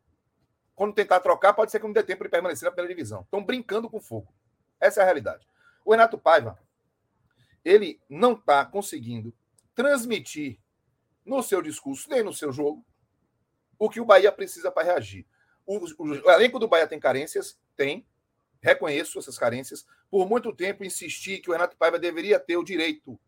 Quando 0.76 0.94
tentar 0.94 1.20
trocar, 1.20 1.54
pode 1.54 1.72
ser 1.72 1.80
que 1.80 1.86
não 1.86 1.94
dê 1.94 2.04
tempo 2.04 2.24
de 2.24 2.30
permanecer 2.30 2.66
na 2.66 2.72
primeira 2.72 2.94
divisão. 2.94 3.22
Estão 3.22 3.44
brincando 3.44 3.90
com 3.90 4.00
fogo. 4.00 4.34
Essa 4.80 5.00
é 5.00 5.04
a 5.04 5.06
realidade. 5.06 5.48
O 5.86 5.92
Renato 5.92 6.18
Paiva, 6.18 6.60
ele 7.64 8.00
não 8.10 8.34
está 8.34 8.66
conseguindo 8.66 9.34
transmitir 9.74 10.60
no 11.28 11.44
seu 11.44 11.62
discurso, 11.62 12.10
nem 12.10 12.24
no 12.24 12.34
seu 12.34 12.52
jogo, 12.52 12.84
o 13.78 13.90
que 13.90 14.00
o 14.00 14.06
Bahia 14.06 14.32
precisa 14.32 14.72
para 14.72 14.84
reagir. 14.84 15.28
O, 15.66 15.78
o, 15.78 16.26
o, 16.26 16.32
elenco 16.32 16.58
do 16.58 16.68
Bahia 16.68 16.88
tem 16.88 17.00
carências? 17.00 17.60
Tem. 17.76 18.08
Reconheço 18.62 19.20
essas 19.20 19.38
carências. 19.38 19.86
Por 20.10 20.28
muito 20.28 20.56
tempo 20.56 20.86
insisti 20.86 21.40
que 21.40 21.50
o 21.50 21.54
Renato 21.54 21.76
Paiva 21.76 22.00
deveria 22.00 22.40
ter 22.40 22.56
o 22.58 22.64
direito 22.64 23.20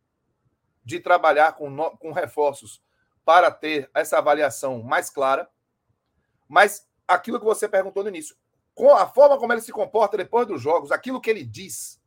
de 0.84 1.00
trabalhar 1.00 1.54
com, 1.54 1.70
no, 1.70 1.96
com 1.98 2.12
reforços 2.12 2.82
para 3.26 3.52
ter 3.52 3.92
essa 3.94 4.18
avaliação 4.18 4.82
mais 4.82 5.10
clara. 5.10 5.48
Mas 6.48 6.90
aquilo 7.08 7.38
que 7.38 7.46
você 7.46 7.68
perguntou 7.68 8.02
no 8.02 8.10
início, 8.10 8.36
com 8.74 8.96
a 8.96 9.06
forma 9.08 9.38
como 9.38 9.52
ele 9.52 9.62
se 9.62 9.74
comporta 9.74 10.18
depois 10.18 10.48
dos 10.48 10.62
jogos, 10.62 10.92
aquilo 10.92 11.20
que 11.20 11.30
ele 11.30 11.44
diz, 11.44 12.02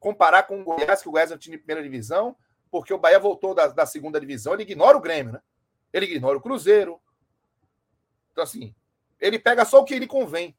comparar 0.00 0.44
com 0.44 0.60
o 0.60 0.64
Goiás, 0.64 1.02
que 1.02 1.08
o 1.08 1.12
Goiás 1.12 1.30
é 1.30 1.34
um 1.34 1.38
time 1.38 1.56
de 1.56 1.62
primeira 1.62 1.82
divisão, 1.82 2.34
porque 2.72 2.94
o 2.94 2.98
Bahia 2.98 3.20
voltou 3.20 3.54
da, 3.54 3.66
da 3.66 3.84
segunda 3.84 4.18
divisão, 4.18 4.54
ele 4.54 4.62
ignora 4.62 4.96
o 4.96 5.00
Grêmio, 5.00 5.34
né? 5.34 5.42
Ele 5.92 6.06
ignora 6.06 6.38
o 6.38 6.40
Cruzeiro. 6.40 6.98
Então, 8.32 8.42
assim, 8.42 8.74
ele 9.20 9.38
pega 9.38 9.66
só 9.66 9.80
o 9.80 9.84
que 9.84 9.92
ele 9.92 10.06
convém. 10.06 10.56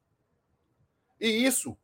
E 1.19 1.27
isso 1.27 1.75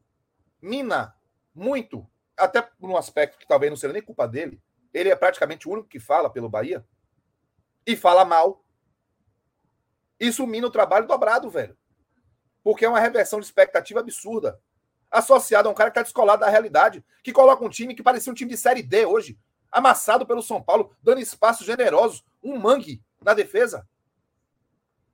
mina 0.61 1.15
muito, 1.53 2.07
até 2.37 2.61
por 2.61 2.91
um 2.91 2.95
aspecto 2.95 3.39
que 3.39 3.47
talvez 3.47 3.71
não 3.71 3.75
seja 3.75 3.91
nem 3.91 4.03
culpa 4.03 4.27
dele. 4.27 4.61
Ele 4.93 5.09
é 5.09 5.15
praticamente 5.15 5.67
o 5.67 5.71
único 5.71 5.89
que 5.89 5.99
fala 5.99 6.29
pelo 6.29 6.47
Bahia 6.47 6.85
e 7.83 7.95
fala 7.95 8.23
mal. 8.23 8.63
Isso 10.19 10.45
mina 10.45 10.67
o 10.67 10.71
trabalho 10.71 11.07
dobrado, 11.07 11.49
velho. 11.49 11.75
Porque 12.63 12.85
é 12.85 12.89
uma 12.89 12.99
reversão 12.99 13.39
de 13.39 13.47
expectativa 13.47 13.99
absurda. 13.99 14.61
Associado 15.09 15.67
a 15.67 15.71
um 15.71 15.75
cara 15.75 15.89
que 15.89 15.97
está 15.97 16.03
descolado 16.03 16.41
da 16.41 16.49
realidade, 16.49 17.03
que 17.23 17.33
coloca 17.33 17.65
um 17.65 17.69
time 17.69 17.95
que 17.95 18.03
parecia 18.03 18.31
um 18.31 18.35
time 18.35 18.51
de 18.51 18.57
Série 18.57 18.83
D 18.83 19.07
hoje 19.07 19.39
amassado 19.71 20.25
pelo 20.25 20.41
São 20.41 20.61
Paulo, 20.61 20.95
dando 21.01 21.19
espaços 21.19 21.65
generosos, 21.65 22.23
um 22.43 22.57
mangue 22.57 23.01
na 23.21 23.33
defesa. 23.33 23.87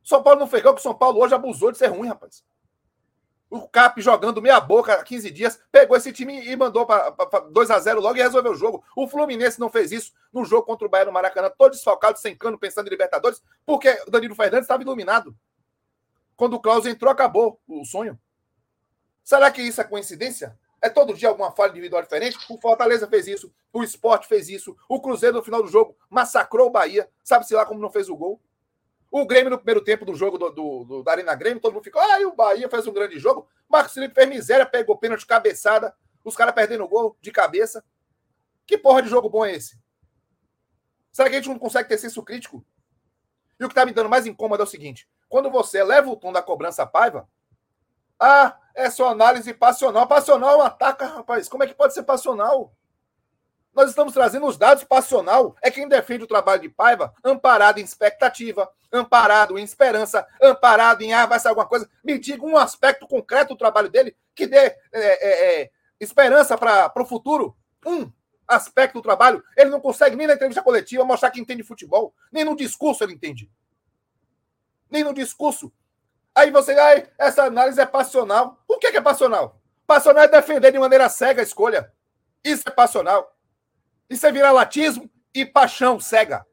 São 0.04 0.22
Paulo 0.22 0.40
não 0.40 0.48
fez 0.48 0.62
gol, 0.62 0.74
que 0.74 0.80
o 0.80 0.84
São 0.84 0.94
Paulo 0.94 1.20
hoje 1.20 1.34
abusou 1.34 1.72
de 1.72 1.78
ser 1.78 1.88
ruim, 1.88 2.08
rapaz. 2.08 2.44
O 3.50 3.68
Cap 3.68 4.00
jogando 4.02 4.42
meia 4.42 4.60
boca 4.60 4.94
há 4.94 5.04
15 5.04 5.32
dias, 5.32 5.60
pegou 5.72 5.96
esse 5.96 6.12
time 6.12 6.46
e 6.46 6.56
mandou 6.56 6.86
para 6.86 7.12
2 7.52 7.72
a 7.72 7.80
0 7.80 8.02
logo 8.02 8.18
e 8.18 8.22
resolveu 8.22 8.52
o 8.52 8.56
jogo. 8.56 8.84
O 8.96 9.08
Fluminense 9.08 9.60
não 9.60 9.70
fez 9.70 9.92
isso 9.92 10.14
no 10.34 10.44
jogo 10.44 10.64
contra 10.64 10.86
o 10.86 10.90
Bahia 10.90 11.06
no 11.06 11.12
Maracanã, 11.12 11.52
todo 11.58 11.72
desfalcado, 11.72 12.20
sem 12.20 12.36
cano, 12.36 12.58
pensando 12.58 12.88
em 12.88 12.90
Libertadores, 12.90 13.42
porque 13.66 13.90
o 14.08 14.12
Danilo 14.12 14.36
Fernandes 14.36 14.66
estava 14.66 14.84
iluminado. 14.84 15.36
Quando 16.36 16.56
o 16.56 16.60
Klaus 16.60 16.86
entrou, 16.86 17.12
acabou 17.12 17.60
o 17.68 17.86
sonho. 17.86 18.20
Será 19.24 19.50
que 19.50 19.62
isso 19.62 19.82
é 19.82 19.84
coincidência? 19.84 20.58
É 20.86 20.90
todo 20.90 21.16
dia 21.16 21.30
alguma 21.30 21.52
falha 21.52 21.72
individual 21.72 22.04
diferente. 22.04 22.38
O 22.48 22.60
Fortaleza 22.62 23.08
fez 23.08 23.26
isso, 23.26 23.52
o 23.74 23.82
Sport 23.82 24.28
fez 24.28 24.50
isso, 24.50 24.78
o 24.88 25.02
Cruzeiro 25.02 25.36
no 25.36 25.42
final 25.44 25.64
do 25.64 25.68
jogo 25.68 25.98
massacrou 26.08 26.68
o 26.68 26.70
Bahia. 26.70 27.10
Sabe-se 27.24 27.56
lá 27.56 27.66
como 27.66 27.80
não 27.80 27.90
fez 27.90 28.08
o 28.08 28.16
gol. 28.16 28.40
O 29.10 29.26
Grêmio 29.26 29.50
no 29.50 29.58
primeiro 29.58 29.84
tempo 29.84 30.06
do 30.06 30.14
jogo 30.14 30.38
do, 30.38 30.52
do, 30.52 30.84
do 30.84 31.04
da 31.04 31.14
Arena 31.14 31.34
Grêmio, 31.34 31.60
todo 31.60 31.74
mundo 31.74 31.84
ficou, 31.84 32.00
ah, 32.00 32.22
e 32.22 32.26
o 32.28 32.36
Bahia 32.36 32.70
fez 32.70 32.86
um 32.86 32.94
grande 32.94 33.18
jogo. 33.18 33.48
Marcos 33.68 33.96
Felipe 33.96 34.14
fez 34.14 34.30
miséria, 34.30 34.64
pegou 34.64 34.96
pênalti 34.96 35.26
cabeçada, 35.26 35.92
os 36.24 36.36
caras 36.36 36.54
perdendo 36.54 36.84
o 36.84 36.88
gol 36.88 37.18
de 37.20 37.32
cabeça. 37.32 37.84
Que 38.68 38.78
porra 38.78 39.02
de 39.02 39.10
jogo 39.10 39.28
bom 39.28 39.44
é 39.44 39.56
esse? 39.56 39.80
Será 41.12 41.32
que 41.32 41.36
a 41.36 41.40
gente 41.40 41.50
não 41.50 41.58
consegue 41.58 41.90
ter 41.90 41.98
senso 41.98 42.22
crítico? 42.22 42.64
E 43.60 43.66
o 43.66 43.70
que 43.70 43.74
tá 43.74 43.88
me 43.88 43.92
dando 43.92 44.08
mais 44.08 44.28
incômodo 44.28 44.62
é 44.62 44.66
o 44.66 44.70
seguinte: 44.70 45.10
quando 45.28 45.50
você 45.50 45.84
leva 45.84 46.12
o 46.12 46.16
tom 46.16 46.32
da 46.32 46.44
cobrança 46.44 46.86
paiva, 46.86 47.28
ah, 48.20 48.58
é 48.74 48.90
só 48.90 49.10
análise 49.10 49.54
passional. 49.54 50.08
Passional 50.08 50.62
é 50.62 50.66
ataque, 50.66 51.04
rapaz. 51.04 51.48
Como 51.48 51.64
é 51.64 51.68
que 51.68 51.74
pode 51.74 51.94
ser 51.94 52.04
passional? 52.04 52.74
Nós 53.74 53.90
estamos 53.90 54.14
trazendo 54.14 54.46
os 54.46 54.58
dados 54.58 54.84
passional. 54.84 55.56
É 55.62 55.70
quem 55.70 55.88
defende 55.88 56.24
o 56.24 56.28
trabalho 56.28 56.62
de 56.62 56.70
Paiva, 56.70 57.14
amparado 57.24 57.80
em 57.80 57.84
expectativa, 57.84 58.70
amparado 58.92 59.60
em 59.60 59.64
esperança, 59.64 60.26
amparado 60.42 61.04
em 61.04 61.14
ah, 61.14 61.26
vai 61.26 61.40
ser 61.40 61.50
alguma 61.50 61.68
coisa. 61.68 61.90
Me 62.04 62.18
diga 62.18 62.46
um 62.46 62.58
aspecto 62.58 63.08
concreto 63.08 63.54
do 63.54 63.58
trabalho 63.58 63.90
dele 63.90 64.16
que 64.34 64.48
dê 64.48 64.58
é, 64.58 64.78
é, 64.94 65.62
é, 65.62 65.72
esperança 66.00 66.58
para 66.58 66.92
o 67.02 67.06
futuro, 67.06 67.56
um 67.86 68.12
aspecto 68.48 68.96
do 68.96 69.02
trabalho, 69.02 69.44
ele 69.58 69.70
não 69.70 69.80
consegue 69.80 70.16
nem 70.16 70.28
na 70.28 70.34
entrevista 70.34 70.62
coletiva 70.62 71.04
mostrar 71.04 71.32
que 71.32 71.40
entende 71.40 71.64
futebol, 71.64 72.14
nem 72.32 72.44
no 72.44 72.56
discurso 72.56 73.04
ele 73.04 73.14
entende. 73.14 73.50
Nem 74.90 75.04
no 75.04 75.14
discurso. 75.14 75.74
Aí 76.36 76.52
você, 76.52 76.74
ai, 76.74 77.08
essa 77.18 77.46
análise 77.46 77.80
é 77.80 77.86
passional. 77.86 78.62
O 78.68 78.78
que 78.78 78.88
é, 78.88 78.92
que 78.92 78.98
é 78.98 79.02
passional? 79.02 79.62
Passional 79.88 80.24
é 80.24 80.28
defender 80.28 80.72
de 80.72 80.78
maneira 80.78 81.08
cega 81.08 81.42
a 81.42 81.44
escolha. 81.44 81.92
Isso 82.44 82.64
é 82.68 82.72
passional. 82.72 83.34
Isso 84.10 84.28
é 84.28 84.32
viralatismo 84.32 85.10
e 85.34 85.46
paixão 85.46 86.00
cega. 86.00 86.46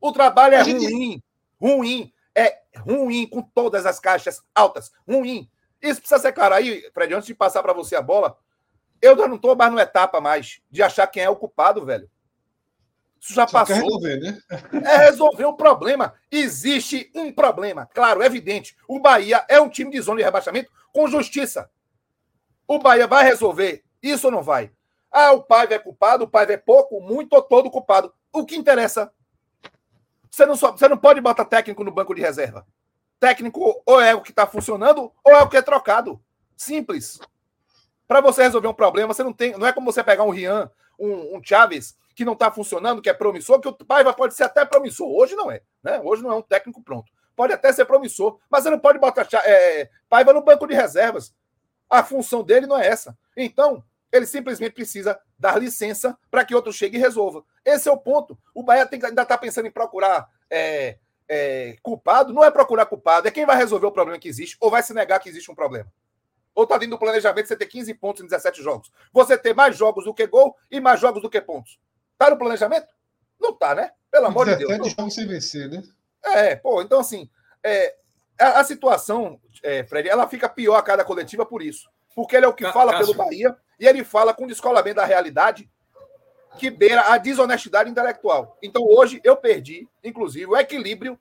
O 0.00 0.12
trabalho 0.12 0.54
é 0.54 0.64
gente... 0.64 0.84
ruim. 0.84 1.22
Ruim. 1.60 2.12
É 2.34 2.60
ruim 2.76 3.26
com 3.26 3.40
todas 3.40 3.86
as 3.86 4.00
caixas 4.00 4.42
altas. 4.54 4.90
Ruim. 5.06 5.48
Isso 5.80 6.00
precisa 6.00 6.20
ser 6.20 6.32
claro. 6.32 6.54
Aí, 6.54 6.90
Fred, 6.92 7.14
antes 7.14 7.26
de 7.26 7.34
passar 7.34 7.62
para 7.62 7.72
você 7.72 7.94
a 7.94 8.02
bola, 8.02 8.36
eu 9.00 9.16
já 9.16 9.28
não 9.28 9.36
estou 9.36 9.54
mais 9.54 9.70
numa 9.70 9.82
etapa 9.82 10.20
mais 10.20 10.60
de 10.70 10.82
achar 10.82 11.06
quem 11.06 11.22
é 11.22 11.30
o 11.30 11.36
culpado, 11.36 11.84
velho. 11.84 12.10
Isso 13.20 13.34
já 13.34 13.46
Só 13.46 13.58
passou. 13.58 13.76
resolver, 13.76 14.16
né? 14.16 14.38
É 14.84 14.96
resolver 14.98 15.44
o 15.44 15.54
problema. 15.54 16.14
Existe 16.30 17.10
um 17.14 17.32
problema, 17.32 17.88
claro, 17.92 18.22
evidente. 18.22 18.76
O 18.86 19.00
Bahia 19.00 19.44
é 19.48 19.60
um 19.60 19.68
time 19.68 19.90
de 19.90 20.00
zona 20.00 20.18
de 20.18 20.24
rebaixamento 20.24 20.70
com 20.92 21.08
justiça. 21.08 21.70
O 22.66 22.78
Bahia 22.78 23.06
vai 23.06 23.24
resolver 23.24 23.84
isso 24.02 24.28
ou 24.28 24.32
não 24.32 24.42
vai? 24.42 24.70
Ah, 25.10 25.32
o 25.32 25.42
pai 25.42 25.66
é 25.70 25.78
culpado, 25.78 26.24
o 26.24 26.28
pai 26.28 26.46
é 26.48 26.56
pouco, 26.56 27.00
muito 27.00 27.32
ou 27.32 27.42
todo 27.42 27.70
culpado. 27.70 28.12
O 28.32 28.44
que 28.44 28.56
interessa? 28.56 29.10
Você 30.30 30.44
não, 30.46 30.54
só, 30.54 30.72
você 30.72 30.86
não 30.86 30.98
pode 30.98 31.20
botar 31.20 31.44
técnico 31.44 31.82
no 31.82 31.90
banco 31.90 32.14
de 32.14 32.20
reserva. 32.20 32.66
Técnico 33.18 33.82
ou 33.84 34.00
é 34.00 34.14
o 34.14 34.20
que 34.20 34.30
está 34.30 34.46
funcionando 34.46 35.10
ou 35.24 35.32
é 35.32 35.42
o 35.42 35.48
que 35.48 35.56
é 35.56 35.62
trocado. 35.62 36.20
Simples. 36.56 37.18
Para 38.06 38.20
você 38.20 38.42
resolver 38.42 38.68
um 38.68 38.74
problema, 38.74 39.12
você 39.12 39.22
não 39.22 39.32
tem. 39.32 39.56
Não 39.58 39.66
é 39.66 39.72
como 39.72 39.90
você 39.90 40.04
pegar 40.04 40.24
um 40.24 40.30
Rian, 40.30 40.70
um, 40.98 41.36
um 41.36 41.42
Chaves, 41.42 41.96
que 42.18 42.24
não 42.24 42.32
está 42.32 42.50
funcionando, 42.50 43.00
que 43.00 43.08
é 43.08 43.14
promissor, 43.14 43.60
que 43.60 43.68
o 43.68 43.72
Paiva 43.72 44.12
pode 44.12 44.34
ser 44.34 44.42
até 44.42 44.64
promissor. 44.64 45.08
Hoje 45.08 45.36
não 45.36 45.52
é. 45.52 45.62
Né? 45.80 46.00
Hoje 46.02 46.20
não 46.20 46.32
é 46.32 46.34
um 46.34 46.42
técnico 46.42 46.82
pronto. 46.82 47.12
Pode 47.36 47.52
até 47.52 47.72
ser 47.72 47.84
promissor, 47.84 48.40
mas 48.50 48.64
você 48.64 48.70
não 48.70 48.78
pode 48.80 48.98
botar 48.98 49.24
é, 49.44 49.88
Paiva 50.08 50.32
no 50.32 50.42
banco 50.42 50.66
de 50.66 50.74
reservas. 50.74 51.32
A 51.88 52.02
função 52.02 52.42
dele 52.42 52.66
não 52.66 52.76
é 52.76 52.88
essa. 52.88 53.16
Então, 53.36 53.84
ele 54.10 54.26
simplesmente 54.26 54.72
precisa 54.72 55.16
dar 55.38 55.62
licença 55.62 56.18
para 56.28 56.44
que 56.44 56.56
outro 56.56 56.72
chegue 56.72 56.96
e 56.96 57.00
resolva. 57.00 57.44
Esse 57.64 57.88
é 57.88 57.92
o 57.92 57.96
ponto. 57.96 58.36
O 58.52 58.64
Bahia 58.64 58.84
tem, 58.84 59.00
ainda 59.04 59.22
está 59.22 59.38
pensando 59.38 59.68
em 59.68 59.70
procurar 59.70 60.28
é, 60.50 60.98
é, 61.28 61.76
culpado. 61.84 62.32
Não 62.32 62.42
é 62.42 62.50
procurar 62.50 62.86
culpado, 62.86 63.28
é 63.28 63.30
quem 63.30 63.46
vai 63.46 63.56
resolver 63.56 63.86
o 63.86 63.92
problema 63.92 64.18
que 64.18 64.28
existe 64.28 64.56
ou 64.60 64.72
vai 64.72 64.82
se 64.82 64.92
negar 64.92 65.20
que 65.20 65.28
existe 65.28 65.52
um 65.52 65.54
problema. 65.54 65.88
Ou 66.52 66.64
está 66.64 66.76
dentro 66.76 66.96
do 66.96 66.98
planejamento 66.98 67.46
você 67.46 67.54
ter 67.54 67.66
15 67.66 67.94
pontos 67.94 68.24
em 68.24 68.26
17 68.26 68.60
jogos. 68.60 68.90
Você 69.12 69.38
ter 69.38 69.54
mais 69.54 69.76
jogos 69.76 70.04
do 70.04 70.12
que 70.12 70.26
gol 70.26 70.56
e 70.68 70.80
mais 70.80 70.98
jogos 70.98 71.22
do 71.22 71.30
que 71.30 71.40
pontos. 71.40 71.78
Está 72.18 72.30
no 72.30 72.36
planejamento? 72.36 72.88
Não 73.40 73.50
está, 73.50 73.76
né? 73.76 73.92
Pelo 74.10 74.26
amor 74.26 74.46
de 74.46 74.56
Deus. 74.56 74.70
17 74.70 74.96
jogos 74.96 75.14
sem 75.14 75.26
vencer, 75.26 75.70
né? 75.70 75.84
É, 76.24 76.56
pô, 76.56 76.82
então 76.82 76.98
assim, 76.98 77.30
é, 77.62 77.94
a, 78.40 78.58
a, 78.58 78.64
situação, 78.64 79.40
é, 79.62 79.84
Fred, 79.84 80.08
ela 80.08 80.28
fica 80.28 80.48
pior 80.48 80.74
a 80.74 80.82
cada 80.82 81.04
coletiva 81.04 81.46
por 81.46 81.62
isso. 81.62 81.88
Porque 82.16 82.34
ele 82.34 82.44
é 82.44 82.48
o 82.48 82.52
que 82.52 82.64
fala 82.72 82.90
Cássio. 82.90 83.14
pelo 83.14 83.24
Bahia 83.24 83.56
e 83.78 83.86
ele 83.86 84.02
fala 84.02 84.34
com 84.34 84.48
descolamento 84.48 84.96
da 84.96 85.04
realidade 85.04 85.70
que 86.58 86.70
beira 86.70 87.02
a 87.02 87.18
desonestidade 87.18 87.88
intelectual. 87.88 88.58
Então 88.60 88.82
hoje 88.82 89.20
eu 89.22 89.36
perdi, 89.36 89.88
inclusive, 90.02 90.46
o 90.46 90.56
equilíbrio 90.56 91.16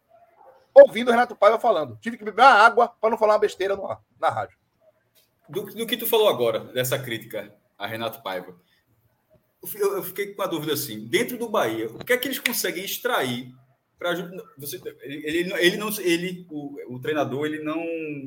ouvindo 0.73 1.09
o 1.09 1.11
Renato 1.11 1.35
Paiva 1.35 1.59
falando. 1.59 1.95
Tive 2.01 2.17
que 2.17 2.23
beber 2.23 2.41
uma 2.41 2.49
água 2.53 2.91
para 2.99 3.11
não 3.11 3.17
falar 3.17 3.33
uma 3.33 3.39
besteira 3.39 3.75
no 3.75 3.85
ar, 3.85 4.01
na 4.19 4.29
rádio. 4.29 4.57
Do, 5.47 5.63
do, 5.63 5.85
que 5.85 5.95
tu 5.95 6.07
falou 6.07 6.27
agora, 6.27 6.59
dessa 6.59 6.97
crítica 6.97 7.53
a 7.77 7.85
Renato 7.85 8.21
Paiva, 8.21 8.55
eu, 9.75 10.03
fiquei 10.03 10.33
com 10.33 10.41
a 10.41 10.47
dúvida 10.47 10.73
assim: 10.73 11.07
dentro 11.07 11.37
do 11.37 11.49
Bahia, 11.49 11.87
o 11.87 12.03
que 12.03 12.13
é 12.13 12.17
que 12.17 12.27
eles 12.27 12.39
conseguem 12.39 12.83
extrair 12.83 13.53
para 13.97 14.13
você? 14.57 14.79
Ele, 15.01 15.53
ele, 15.53 15.77
não, 15.77 15.89
ele, 15.99 16.45
o, 16.49 16.95
o 16.95 16.99
treinador, 16.99 17.45
ele 17.45 17.63
não 17.63 17.83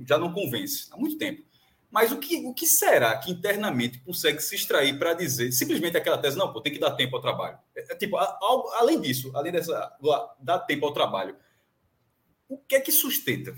já 0.07 0.19
não 0.19 0.33
convence 0.33 0.89
há 0.91 0.97
muito 0.97 1.19
tempo. 1.19 1.43
Mas 1.91 2.13
o 2.13 2.19
que, 2.19 2.47
o 2.47 2.55
que 2.55 2.67
será 2.67 3.19
que 3.19 3.33
internamente 3.33 3.99
consegue 4.01 4.41
se 4.41 4.55
extrair 4.55 4.97
para 4.97 5.13
dizer 5.13 5.51
simplesmente 5.51 5.97
aquela 5.97 6.19
tese, 6.19 6.39
não, 6.39 6.53
pô, 6.53 6.61
tem 6.61 6.73
que 6.73 6.79
dar 6.79 6.93
tempo 6.93 7.17
ao 7.17 7.23
trabalho? 7.23 7.59
É, 7.75 7.93
é, 7.93 7.97
tipo, 7.97 8.17
algo, 8.17 8.69
além 8.75 9.01
disso, 9.01 9.33
além 9.35 9.51
dessa, 9.51 9.93
dar 10.41 10.61
tempo 10.61 10.87
ao 10.87 10.93
trabalho, 10.93 11.35
o 12.49 12.59
que 12.59 12.77
é 12.77 12.81
que 12.81 12.93
sustenta? 12.93 13.57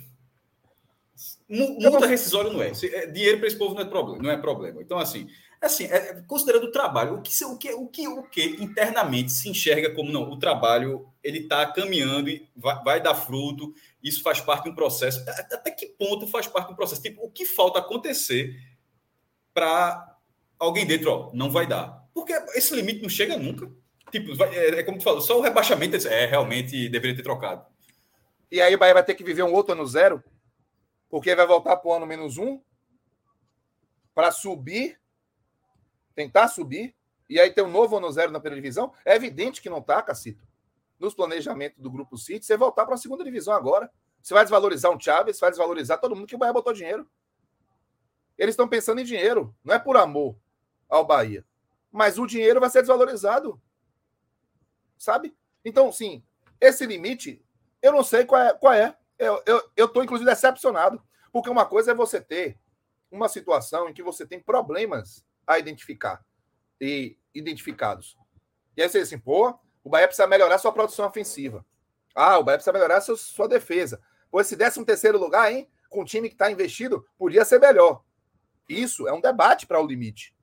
Multa 1.48 2.06
rescisória 2.06 2.50
não 2.50 2.62
é. 2.62 2.70
é 2.70 3.06
dinheiro 3.06 3.38
para 3.38 3.46
esse 3.46 3.56
povo 3.56 3.74
não 3.74 3.82
é 3.82 3.84
problema. 3.84 4.22
Não 4.22 4.30
é 4.30 4.36
problema. 4.38 4.80
Então, 4.80 4.98
assim, 4.98 5.28
assim 5.66 5.84
é, 5.84 6.22
considerando 6.26 6.64
o 6.64 6.72
trabalho, 6.72 7.14
o 7.14 7.22
que, 7.22 7.44
o, 7.44 7.56
que, 7.56 7.72
o, 7.72 7.86
que, 7.86 8.08
o 8.08 8.22
que 8.24 8.42
internamente 8.62 9.32
se 9.32 9.48
enxerga 9.48 9.94
como 9.94 10.10
não, 10.10 10.30
o 10.30 10.38
trabalho 10.38 11.08
ele 11.22 11.38
está 11.40 11.64
caminhando 11.66 12.28
e 12.28 12.48
vai, 12.56 12.82
vai 12.82 13.00
dar 13.00 13.14
fruto, 13.14 13.72
isso 14.02 14.22
faz 14.22 14.40
parte 14.40 14.64
de 14.64 14.70
um 14.70 14.74
processo. 14.74 15.24
Até 15.28 15.70
que 15.70 15.86
ponto 15.86 16.26
faz 16.26 16.46
parte 16.46 16.68
do 16.68 16.76
processo? 16.76 17.02
Tipo, 17.02 17.24
o 17.24 17.30
que 17.30 17.46
falta 17.46 17.78
acontecer 17.78 18.56
para 19.54 20.16
alguém 20.58 20.86
dentro, 20.86 21.10
ó, 21.10 21.30
não 21.32 21.50
vai 21.50 21.66
dar? 21.66 22.08
Porque 22.12 22.32
esse 22.54 22.74
limite 22.74 23.02
não 23.02 23.08
chega 23.08 23.36
nunca. 23.36 23.70
Tipo, 24.10 24.34
vai, 24.34 24.54
é, 24.54 24.80
é, 24.80 24.82
como 24.82 24.98
tu 24.98 25.04
falou, 25.04 25.20
só 25.20 25.38
o 25.38 25.42
rebaixamento 25.42 25.96
é 26.08 26.26
realmente 26.26 26.88
deveria 26.88 27.16
ter 27.16 27.22
trocado. 27.22 27.64
E 28.50 28.60
aí 28.60 28.74
o 28.74 28.78
Bahia 28.78 28.94
vai 28.94 29.04
ter 29.04 29.14
que 29.14 29.24
viver 29.24 29.42
um 29.42 29.54
outro 29.54 29.72
ano 29.72 29.86
zero, 29.86 30.22
porque 31.08 31.34
vai 31.34 31.46
voltar 31.46 31.76
para 31.76 31.88
o 31.88 31.94
ano 31.94 32.06
menos 32.06 32.36
um 32.36 32.60
para 34.14 34.30
subir, 34.30 35.00
tentar 36.14 36.48
subir, 36.48 36.94
e 37.28 37.40
aí 37.40 37.50
ter 37.50 37.62
um 37.62 37.70
novo 37.70 37.96
ano 37.96 38.10
zero 38.10 38.30
na 38.30 38.40
primeira 38.40 38.60
divisão. 38.60 38.92
É 39.04 39.14
evidente 39.14 39.62
que 39.62 39.70
não 39.70 39.78
está, 39.78 40.02
Cacito 40.02 40.46
nos 41.02 41.14
planejamentos 41.14 41.82
do 41.82 41.90
Grupo 41.90 42.16
City, 42.16 42.46
você 42.46 42.56
voltar 42.56 42.86
para 42.86 42.94
a 42.94 42.98
segunda 42.98 43.24
divisão 43.24 43.52
agora. 43.52 43.90
Você 44.22 44.32
vai 44.32 44.44
desvalorizar 44.44 44.90
um 44.92 45.00
Chaves, 45.00 45.40
vai 45.40 45.50
desvalorizar 45.50 46.00
todo 46.00 46.14
mundo 46.14 46.28
que 46.28 46.36
o 46.36 46.38
Bahia 46.38 46.52
botou 46.52 46.72
dinheiro. 46.72 47.10
Eles 48.38 48.52
estão 48.52 48.68
pensando 48.68 49.00
em 49.00 49.04
dinheiro, 49.04 49.54
não 49.64 49.74
é 49.74 49.78
por 49.80 49.96
amor 49.96 50.36
ao 50.88 51.04
Bahia. 51.04 51.44
Mas 51.90 52.18
o 52.18 52.26
dinheiro 52.26 52.60
vai 52.60 52.70
ser 52.70 52.80
desvalorizado. 52.80 53.60
Sabe? 54.96 55.36
Então, 55.64 55.90
sim, 55.90 56.22
esse 56.60 56.86
limite, 56.86 57.44
eu 57.82 57.92
não 57.92 58.04
sei 58.04 58.24
qual 58.24 58.40
é. 58.40 58.54
Qual 58.54 58.72
é. 58.72 58.96
Eu 59.18 59.38
estou, 59.38 59.70
eu, 59.76 59.90
eu 59.96 60.04
inclusive, 60.04 60.30
decepcionado. 60.30 61.02
Porque 61.32 61.50
uma 61.50 61.66
coisa 61.66 61.90
é 61.90 61.94
você 61.94 62.20
ter 62.20 62.58
uma 63.10 63.28
situação 63.28 63.88
em 63.88 63.92
que 63.92 64.02
você 64.02 64.24
tem 64.24 64.40
problemas 64.40 65.24
a 65.46 65.58
identificar 65.58 66.24
e 66.80 67.16
identificados. 67.34 68.16
E 68.76 68.82
aí 68.82 68.88
você 68.88 68.98
diz 68.98 69.08
assim, 69.08 69.18
pô, 69.18 69.58
o 69.84 69.90
Bahia 69.90 70.06
precisa 70.06 70.26
melhorar 70.26 70.58
sua 70.58 70.72
produção 70.72 71.06
ofensiva. 71.06 71.64
Ah, 72.14 72.38
o 72.38 72.44
Bahia 72.44 72.58
precisa 72.58 72.72
melhorar 72.72 73.00
sua, 73.00 73.16
sua 73.16 73.48
defesa. 73.48 74.00
Pô, 74.30 74.40
esse 74.40 74.56
13 74.56 74.84
terceiro 74.84 75.18
lugar, 75.18 75.52
hein? 75.52 75.68
Com 75.88 76.02
o 76.02 76.04
time 76.04 76.28
que 76.28 76.34
está 76.34 76.50
investido, 76.50 77.06
podia 77.18 77.44
ser 77.44 77.58
melhor. 77.58 78.02
Isso 78.68 79.06
é 79.06 79.12
um 79.12 79.20
debate 79.20 79.66
para 79.66 79.80
o 79.80 79.86
limite. 79.86 80.34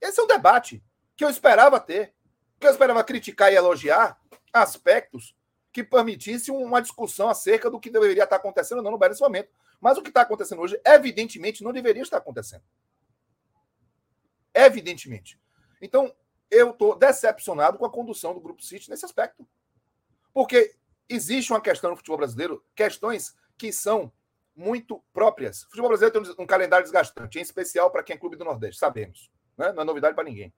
Esse 0.00 0.20
é 0.20 0.22
um 0.22 0.26
debate 0.26 0.82
que 1.16 1.24
eu 1.24 1.28
esperava 1.28 1.78
ter. 1.78 2.14
Que 2.58 2.66
eu 2.66 2.70
esperava 2.70 3.04
criticar 3.04 3.52
e 3.52 3.56
elogiar 3.56 4.18
aspectos 4.52 5.36
que 5.72 5.84
permitissem 5.84 6.54
uma 6.54 6.80
discussão 6.80 7.28
acerca 7.28 7.70
do 7.70 7.78
que 7.78 7.90
deveria 7.90 8.24
estar 8.24 8.36
acontecendo 8.36 8.82
não 8.82 8.90
no 8.90 8.98
Bahia 8.98 9.10
nesse 9.10 9.20
momento. 9.20 9.50
Mas 9.80 9.96
o 9.98 10.02
que 10.02 10.08
está 10.08 10.22
acontecendo 10.22 10.60
hoje, 10.60 10.80
evidentemente, 10.84 11.62
não 11.62 11.72
deveria 11.72 12.02
estar 12.02 12.16
acontecendo. 12.16 12.62
Evidentemente. 14.58 15.38
Então, 15.80 16.12
eu 16.50 16.70
estou 16.70 16.96
decepcionado 16.96 17.78
com 17.78 17.84
a 17.84 17.90
condução 17.90 18.34
do 18.34 18.40
Grupo 18.40 18.62
City 18.62 18.90
nesse 18.90 19.04
aspecto. 19.04 19.46
Porque 20.32 20.74
existe 21.08 21.52
uma 21.52 21.60
questão 21.60 21.90
no 21.90 21.96
futebol 21.96 22.18
brasileiro, 22.18 22.64
questões 22.74 23.36
que 23.56 23.72
são 23.72 24.12
muito 24.56 25.02
próprias. 25.12 25.62
O 25.62 25.66
futebol 25.66 25.88
brasileiro 25.90 26.24
tem 26.24 26.44
um 26.44 26.46
calendário 26.46 26.84
desgastante, 26.84 27.38
em 27.38 27.42
especial 27.42 27.90
para 27.90 28.02
quem 28.02 28.16
é 28.16 28.18
clube 28.18 28.36
do 28.36 28.44
Nordeste, 28.44 28.80
sabemos. 28.80 29.30
Né? 29.56 29.72
Não 29.72 29.82
é 29.82 29.84
novidade 29.84 30.16
para 30.16 30.24
ninguém. 30.24 30.52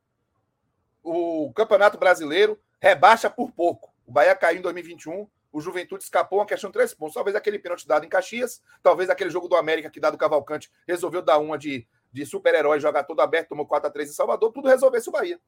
O 1.03 1.53
Campeonato 1.55 1.99
Brasileiro 1.99 2.59
rebaixa 2.81 3.29
por 3.29 3.53
pouco. 3.53 3.95
O 4.07 4.13
Bahia 4.13 4.35
caiu 4.35 4.59
em 4.59 4.63
2021, 4.63 5.29
o 5.53 5.61
Juventude 5.61 6.05
escapou 6.05 6.39
uma 6.39 6.47
questão 6.47 6.71
de 6.71 6.75
três 6.75 6.95
pontos. 6.95 7.15
Talvez 7.15 7.37
aquele 7.37 7.59
pênalti 7.59 7.87
dado 7.87 8.07
em 8.07 8.09
Caxias, 8.09 8.63
talvez 8.83 9.11
aquele 9.11 9.31
jogo 9.31 9.49
do 9.49 9.57
América 9.57 9.91
que 9.91 10.01
dado 10.01 10.17
Cavalcante 10.17 10.71
resolveu 10.87 11.23
dar 11.23 11.39
uma 11.39 11.59
de, 11.59 11.87
de 12.13 12.27
super-herói, 12.27 12.81
jogar 12.81 13.05
todo 13.05 13.21
aberto, 13.21 13.49
tomou 13.49 13.67
4 13.67 13.89
a 13.89 13.91
3 13.91 14.11
em 14.11 14.13
Salvador, 14.13 14.53
tudo 14.53 14.69
resolvesse 14.69 15.09
o 15.09 15.13
Bahia. 15.13 15.41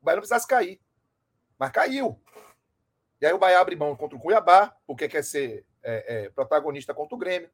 O 0.00 0.04
Bahia 0.04 0.16
não 0.16 0.22
precisasse 0.22 0.46
cair. 0.46 0.80
Mas 1.58 1.70
caiu. 1.70 2.20
E 3.20 3.26
aí 3.26 3.32
o 3.32 3.38
Bahia 3.38 3.60
abre 3.60 3.76
mão 3.76 3.94
contra 3.94 4.16
o 4.16 4.20
Cuiabá, 4.20 4.74
porque 4.86 5.08
quer 5.08 5.22
ser 5.22 5.66
é, 5.82 6.24
é, 6.24 6.30
protagonista 6.30 6.94
contra 6.94 7.14
o 7.14 7.18
Grêmio. 7.18 7.50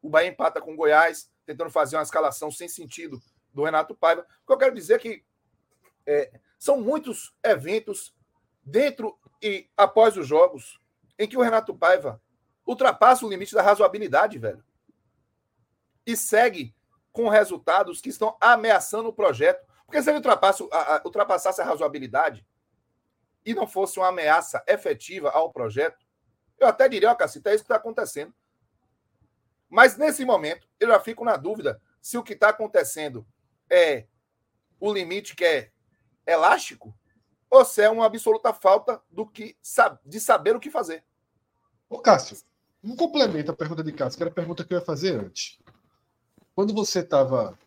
O 0.00 0.10
Bahia 0.10 0.28
empata 0.28 0.60
com 0.60 0.74
o 0.74 0.76
Goiás, 0.76 1.30
tentando 1.46 1.70
fazer 1.70 1.96
uma 1.96 2.02
escalação 2.02 2.50
sem 2.50 2.68
sentido 2.68 3.20
do 3.52 3.64
Renato 3.64 3.94
Paiva. 3.94 4.26
O 4.42 4.46
que 4.46 4.52
eu 4.52 4.58
quero 4.58 4.74
dizer 4.74 4.94
é 4.94 4.98
que 4.98 5.24
é, 6.06 6.40
são 6.58 6.80
muitos 6.80 7.34
eventos 7.42 8.14
dentro 8.62 9.18
e 9.40 9.68
após 9.76 10.16
os 10.16 10.26
jogos 10.26 10.80
em 11.18 11.28
que 11.28 11.36
o 11.36 11.42
Renato 11.42 11.74
Paiva 11.74 12.20
ultrapassa 12.66 13.24
o 13.26 13.28
limite 13.28 13.54
da 13.54 13.62
razoabilidade, 13.62 14.38
velho. 14.38 14.64
E 16.06 16.16
segue 16.16 16.74
com 17.12 17.28
resultados 17.28 18.00
que 18.00 18.08
estão 18.08 18.36
ameaçando 18.40 19.08
o 19.08 19.12
projeto. 19.12 19.64
Porque 19.84 20.02
se 20.02 20.08
ele 20.08 20.16
ultrapassa, 20.16 20.66
a, 20.72 20.96
a, 20.96 21.02
ultrapassasse 21.04 21.60
a 21.60 21.64
razoabilidade 21.64 22.46
e 23.44 23.54
não 23.54 23.66
fosse 23.66 23.98
uma 23.98 24.08
ameaça 24.08 24.64
efetiva 24.66 25.30
ao 25.30 25.52
projeto, 25.52 26.04
eu 26.58 26.66
até 26.66 26.88
diria, 26.88 27.10
ó, 27.10 27.14
Cacita, 27.14 27.50
é 27.50 27.54
isso 27.54 27.64
que 27.64 27.66
está 27.66 27.76
acontecendo. 27.76 28.32
Mas 29.68 29.96
nesse 29.96 30.24
momento, 30.24 30.68
eu 30.78 30.88
já 30.88 31.00
fico 31.00 31.24
na 31.24 31.36
dúvida 31.36 31.80
se 32.00 32.16
o 32.16 32.22
que 32.22 32.34
está 32.34 32.50
acontecendo 32.50 33.26
é 33.70 34.06
o 34.78 34.92
limite 34.92 35.34
que 35.34 35.44
é 35.44 35.70
elástico 36.26 36.94
ou 37.48 37.64
se 37.64 37.82
é 37.82 37.90
uma 37.90 38.06
absoluta 38.06 38.52
falta 38.52 39.02
do 39.10 39.26
que 39.26 39.56
de 40.04 40.20
saber 40.20 40.56
o 40.56 40.60
que 40.60 40.70
fazer. 40.70 41.04
Ô, 41.88 41.98
Cássio, 41.98 42.38
um 42.82 42.96
complemento 42.96 43.50
à 43.50 43.54
pergunta 43.54 43.84
de 43.84 43.92
Cássio, 43.92 44.16
que 44.16 44.22
era 44.22 44.30
a 44.30 44.34
pergunta 44.34 44.64
que 44.64 44.74
eu 44.74 44.78
ia 44.78 44.84
fazer 44.84 45.18
antes. 45.18 45.58
Quando 46.54 46.74
você 46.74 47.00
estava 47.00 47.58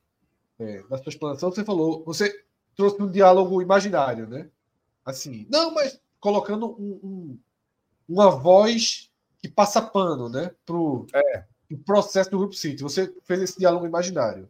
é, 0.60 0.84
na 0.90 0.98
sua 0.98 1.10
explanação, 1.10 1.52
você 1.52 1.64
falou, 1.64 2.04
você 2.04 2.46
trouxe 2.76 3.02
um 3.02 3.10
diálogo 3.10 3.62
imaginário, 3.62 4.28
né? 4.28 4.50
Assim, 5.04 5.48
não, 5.50 5.74
mas 5.74 6.00
colocando 6.20 6.68
um, 6.80 7.00
um, 7.04 7.40
uma 8.08 8.30
voz 8.30 9.12
que 9.40 9.48
passa 9.48 9.82
pano, 9.82 10.30
né? 10.30 10.52
Pro, 10.66 11.06
é. 11.14 11.46
pro 11.68 11.78
processo 11.80 12.32
do 12.32 12.40
Grupo 12.40 12.56
City. 12.56 12.84
Você 12.84 13.14
fez 13.24 13.42
esse 13.42 13.60
diálogo 13.60 13.86
imaginário. 13.86 14.50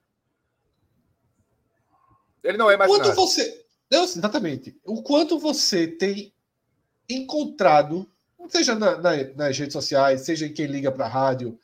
Ele 2.44 2.58
não 2.58 2.70
é 2.70 2.76
imaginário. 2.76 3.04
Quanto 3.04 3.16
você, 3.16 3.66
não, 3.92 4.04
exatamente. 4.04 4.80
O 4.86 5.02
quanto 5.02 5.40
você 5.40 5.88
tem 5.88 6.34
encontrado, 7.10 8.10
seja 8.50 8.76
na, 8.76 8.98
na, 8.98 9.24
nas 9.36 9.58
redes 9.58 9.74
sociais, 9.74 10.22
seja 10.22 10.46
em 10.46 10.54
quem 10.54 10.68
liga 10.68 10.92
para 10.92 11.06
a 11.06 11.10
rádio, 11.10 11.60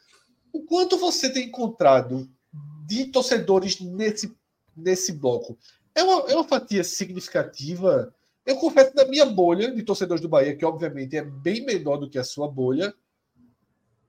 o 0.51 0.63
quanto 0.63 0.97
você 0.97 1.31
tem 1.31 1.47
encontrado 1.47 2.29
de 2.91 3.05
torcedores 3.05 3.79
nesse, 3.79 4.35
nesse 4.75 5.13
bloco. 5.13 5.57
É 5.95 6.03
uma, 6.03 6.29
é 6.29 6.35
uma 6.35 6.43
fatia 6.43 6.83
significativa. 6.83 8.13
Eu 8.45 8.57
confesso, 8.57 8.93
na 8.93 9.05
minha 9.05 9.25
bolha 9.25 9.71
de 9.71 9.81
torcedores 9.81 10.21
do 10.21 10.27
Bahia, 10.27 10.55
que 10.55 10.65
obviamente 10.65 11.15
é 11.15 11.23
bem 11.23 11.65
menor 11.65 11.97
do 11.97 12.09
que 12.09 12.19
a 12.19 12.23
sua 12.23 12.49
bolha, 12.49 12.93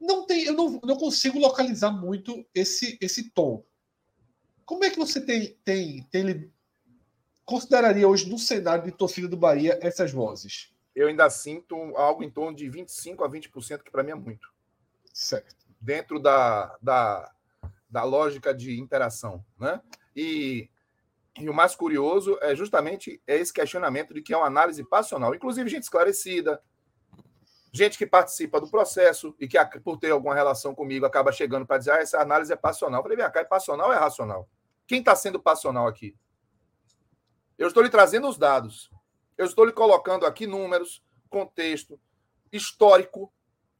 não 0.00 0.26
tem, 0.26 0.44
eu 0.44 0.54
não, 0.54 0.80
não 0.82 0.96
consigo 0.96 1.38
localizar 1.38 1.92
muito 1.92 2.44
esse, 2.52 2.98
esse 3.00 3.30
tom. 3.30 3.64
Como 4.64 4.84
é 4.84 4.90
que 4.90 4.98
você 4.98 5.20
tem, 5.20 5.56
tem, 5.64 6.02
tem 6.10 6.50
consideraria 7.44 8.08
hoje 8.08 8.28
no 8.28 8.38
cenário 8.38 8.84
de 8.84 8.90
torcida 8.90 9.28
do 9.28 9.36
Bahia 9.36 9.78
essas 9.80 10.10
vozes? 10.10 10.72
Eu 10.94 11.06
ainda 11.06 11.30
sinto 11.30 11.76
algo 11.96 12.24
em 12.24 12.30
torno 12.30 12.56
de 12.56 12.68
25 12.68 13.22
a 13.22 13.30
20%, 13.30 13.82
que 13.82 13.92
para 13.92 14.02
mim 14.02 14.10
é 14.10 14.16
muito. 14.16 14.48
Certo. 15.12 15.54
Dentro 15.80 16.18
da, 16.18 16.76
da, 16.82 17.32
da 17.92 18.02
lógica 18.04 18.54
de 18.54 18.80
interação. 18.80 19.44
Né? 19.60 19.78
E, 20.16 20.70
e 21.38 21.48
o 21.48 21.54
mais 21.54 21.76
curioso 21.76 22.38
é 22.40 22.56
justamente 22.56 23.22
esse 23.26 23.52
questionamento 23.52 24.14
de 24.14 24.22
que 24.22 24.32
é 24.32 24.36
uma 24.36 24.46
análise 24.46 24.82
passional. 24.82 25.34
Inclusive, 25.34 25.68
gente 25.68 25.82
esclarecida, 25.82 26.62
gente 27.70 27.98
que 27.98 28.06
participa 28.06 28.58
do 28.58 28.70
processo 28.70 29.36
e 29.38 29.46
que, 29.46 29.58
por 29.80 29.98
ter 29.98 30.10
alguma 30.10 30.34
relação 30.34 30.74
comigo, 30.74 31.04
acaba 31.04 31.30
chegando 31.30 31.66
para 31.66 31.76
dizer: 31.76 31.90
ah, 31.92 31.98
essa 31.98 32.18
análise 32.18 32.50
é 32.50 32.56
passional. 32.56 33.00
Eu 33.00 33.02
falei, 33.02 33.18
vem 33.18 33.30
cá, 33.30 33.40
é 33.40 33.44
passional 33.44 33.88
ou 33.88 33.92
é 33.92 33.98
racional? 33.98 34.48
Quem 34.86 35.00
está 35.00 35.14
sendo 35.14 35.38
passional 35.38 35.86
aqui? 35.86 36.16
Eu 37.58 37.68
estou 37.68 37.82
lhe 37.82 37.90
trazendo 37.90 38.26
os 38.26 38.38
dados. 38.38 38.90
Eu 39.36 39.44
estou 39.44 39.66
lhe 39.66 39.72
colocando 39.72 40.24
aqui 40.24 40.46
números, 40.46 41.04
contexto, 41.28 42.00
histórico, 42.50 43.30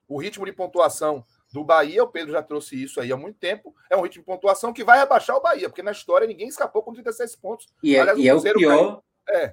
o 0.07 0.21
ritmo 0.21 0.45
de 0.45 0.53
pontuação 0.53 1.25
do 1.53 1.63
Bahia, 1.63 2.03
o 2.03 2.09
Pedro 2.09 2.33
já 2.33 2.43
trouxe 2.43 2.83
isso 2.83 3.01
aí 3.01 3.13
há 3.13 3.17
muito 3.17 3.39
tempo, 3.39 3.75
é 3.91 3.97
um 3.97 4.01
ritmo 4.01 4.23
de 4.23 4.27
pontuação 4.27 4.73
que 4.73 4.83
vai 4.83 5.01
abaixar 5.01 5.37
o 5.37 5.43
Bahia, 5.43 5.69
porque 5.69 5.83
na 5.83 5.93
história 5.93 6.27
ninguém 6.27 6.49
escapou 6.49 6.83
com 6.83 6.93
36 6.93 7.37
pontos. 7.37 7.67
E 7.83 7.95
é, 7.95 8.01
Aliás, 8.01 8.19
e 8.19 8.29
é 8.29 8.35
o 8.35 8.43
pior. 8.43 9.03
É. 9.29 9.53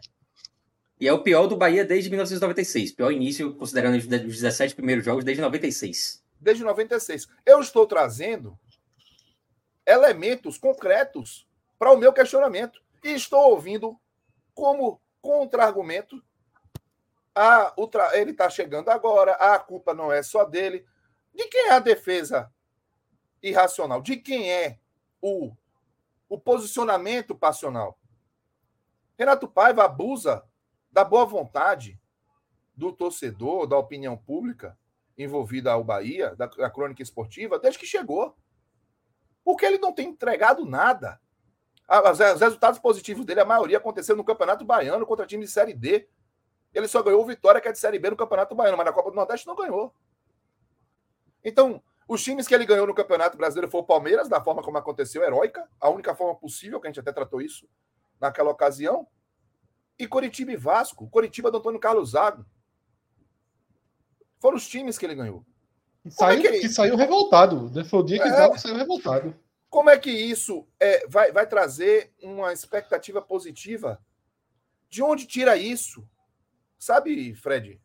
E 0.99 1.07
é 1.07 1.13
o 1.13 1.23
pior 1.23 1.47
do 1.47 1.55
Bahia 1.55 1.85
desde 1.85 2.09
1996. 2.09 2.91
Pior 2.91 3.12
início, 3.12 3.53
considerando 3.55 3.95
os 3.95 4.05
17 4.05 4.75
primeiros 4.75 5.05
jogos, 5.05 5.23
desde 5.23 5.41
96. 5.41 6.23
Desde 6.39 6.63
96. 6.63 7.27
Eu 7.45 7.62
estou 7.62 7.85
trazendo 7.85 8.57
elementos 9.85 10.57
concretos 10.57 11.47
para 11.77 11.91
o 11.91 11.97
meu 11.97 12.12
questionamento. 12.12 12.81
E 13.01 13.13
estou 13.13 13.51
ouvindo 13.51 13.97
como 14.53 15.01
contra-argumento. 15.21 16.21
Ah, 17.33 17.73
ele 18.13 18.31
está 18.31 18.49
chegando 18.49 18.89
agora, 18.89 19.31
a 19.33 19.57
culpa 19.57 19.93
não 19.93 20.12
é 20.12 20.21
só 20.21 20.43
dele. 20.43 20.85
De 21.39 21.47
quem 21.47 21.67
é 21.67 21.71
a 21.71 21.80
defesa 21.80 22.52
irracional? 23.41 24.02
De 24.02 24.17
quem 24.17 24.52
é 24.52 24.78
o, 25.21 25.56
o 26.28 26.38
posicionamento 26.38 27.34
passional? 27.34 27.97
Renato 29.17 29.47
Paiva 29.47 29.86
abusa 29.86 30.43
da 30.91 31.06
boa 31.06 31.25
vontade 31.25 31.97
do 32.75 32.91
torcedor, 32.91 33.67
da 33.67 33.78
opinião 33.78 34.17
pública 34.17 34.78
envolvida 35.17 35.71
ao 35.71 35.82
Bahia, 35.82 36.36
da, 36.36 36.47
da 36.47 36.69
crônica 36.69 37.02
esportiva, 37.02 37.58
desde 37.58 37.80
que 37.80 37.86
chegou. 37.86 38.36
Porque 39.41 39.65
ele 39.65 39.78
não 39.78 39.93
tem 39.93 40.10
entregado 40.10 40.65
nada. 40.65 41.21
Os 42.12 42.19
resultados 42.41 42.82
positivos 42.82 43.25
dele, 43.25 43.39
a 43.39 43.45
maioria 43.45 43.78
aconteceu 43.78 44.17
no 44.17 44.25
Campeonato 44.25 44.65
Baiano 44.65 45.06
contra 45.06 45.25
time 45.25 45.45
de 45.45 45.52
Série 45.52 45.73
D. 45.73 46.06
Ele 46.73 46.88
só 46.89 47.02
ganhou 47.02 47.25
vitória 47.25 47.62
que 47.62 47.69
é 47.69 47.71
de 47.71 47.80
Série 47.80 47.97
B 47.97 48.10
no 48.10 48.17
Campeonato 48.17 48.54
Baiano, 48.54 48.75
mas 48.75 48.86
na 48.86 48.91
Copa 48.91 49.10
do 49.10 49.15
Nordeste 49.15 49.47
não 49.47 49.56
ganhou. 49.56 49.95
Então, 51.43 51.82
os 52.08 52.23
times 52.23 52.47
que 52.47 52.56
ele 52.56 52.65
ganhou 52.65 52.88
no 52.88 52.93
Campeonato 52.93 53.38
Brasileiro 53.38 53.69
foi 53.69 53.82
o 53.82 53.86
Palmeiras, 53.86 54.28
da 54.28 54.41
forma 54.41 54.63
como 54.63 54.78
aconteceu, 54.78 55.23
heróica, 55.23 55.67
a 55.80 55.89
única 55.89 56.15
forma 56.15 56.36
possível, 56.36 56.80
que 56.80 56.88
a 56.88 56.89
gente 56.89 56.99
até 56.99 57.12
tratou 57.12 57.41
isso 57.41 57.69
naquela 58.19 58.49
ocasião. 58.49 59.08
E 59.97 60.08
Coritiba 60.08 60.52
e 60.52 60.58
Vasco, 60.58 61.10
Coritiba 61.10 61.52
do 61.52 61.58
Antônio 61.58 61.80
Carlos 61.80 62.12
Zago. 62.12 62.45
Foram 64.39 64.58
os 64.58 64.67
times 64.67 64.97
que 64.97 65.06
ele 65.06 65.15
ganhou. 65.15 65.45
Saiu, 66.10 66.39
é 66.39 66.52
que... 66.52 66.60
que... 66.62 66.69
saiu 66.69 66.95
revoltado. 66.95 67.69
Né? 67.69 67.84
Foi 67.84 67.99
o 67.99 68.04
dia 68.04 68.17
que 68.17 68.28
é... 68.28 68.32
Zago 68.32 68.58
saiu 68.58 68.75
revoltado. 68.75 69.36
Como 69.69 69.89
é 69.89 69.99
que 69.99 70.10
isso 70.10 70.67
é, 70.80 71.06
vai, 71.08 71.32
vai 71.32 71.45
trazer 71.45 72.12
uma 72.23 72.52
expectativa 72.52 73.21
positiva? 73.21 74.04
De 74.89 75.04
onde 75.04 75.28
tira 75.28 75.56
isso? 75.56 76.08
Sabe, 76.80 77.36
Fred, 77.36 77.80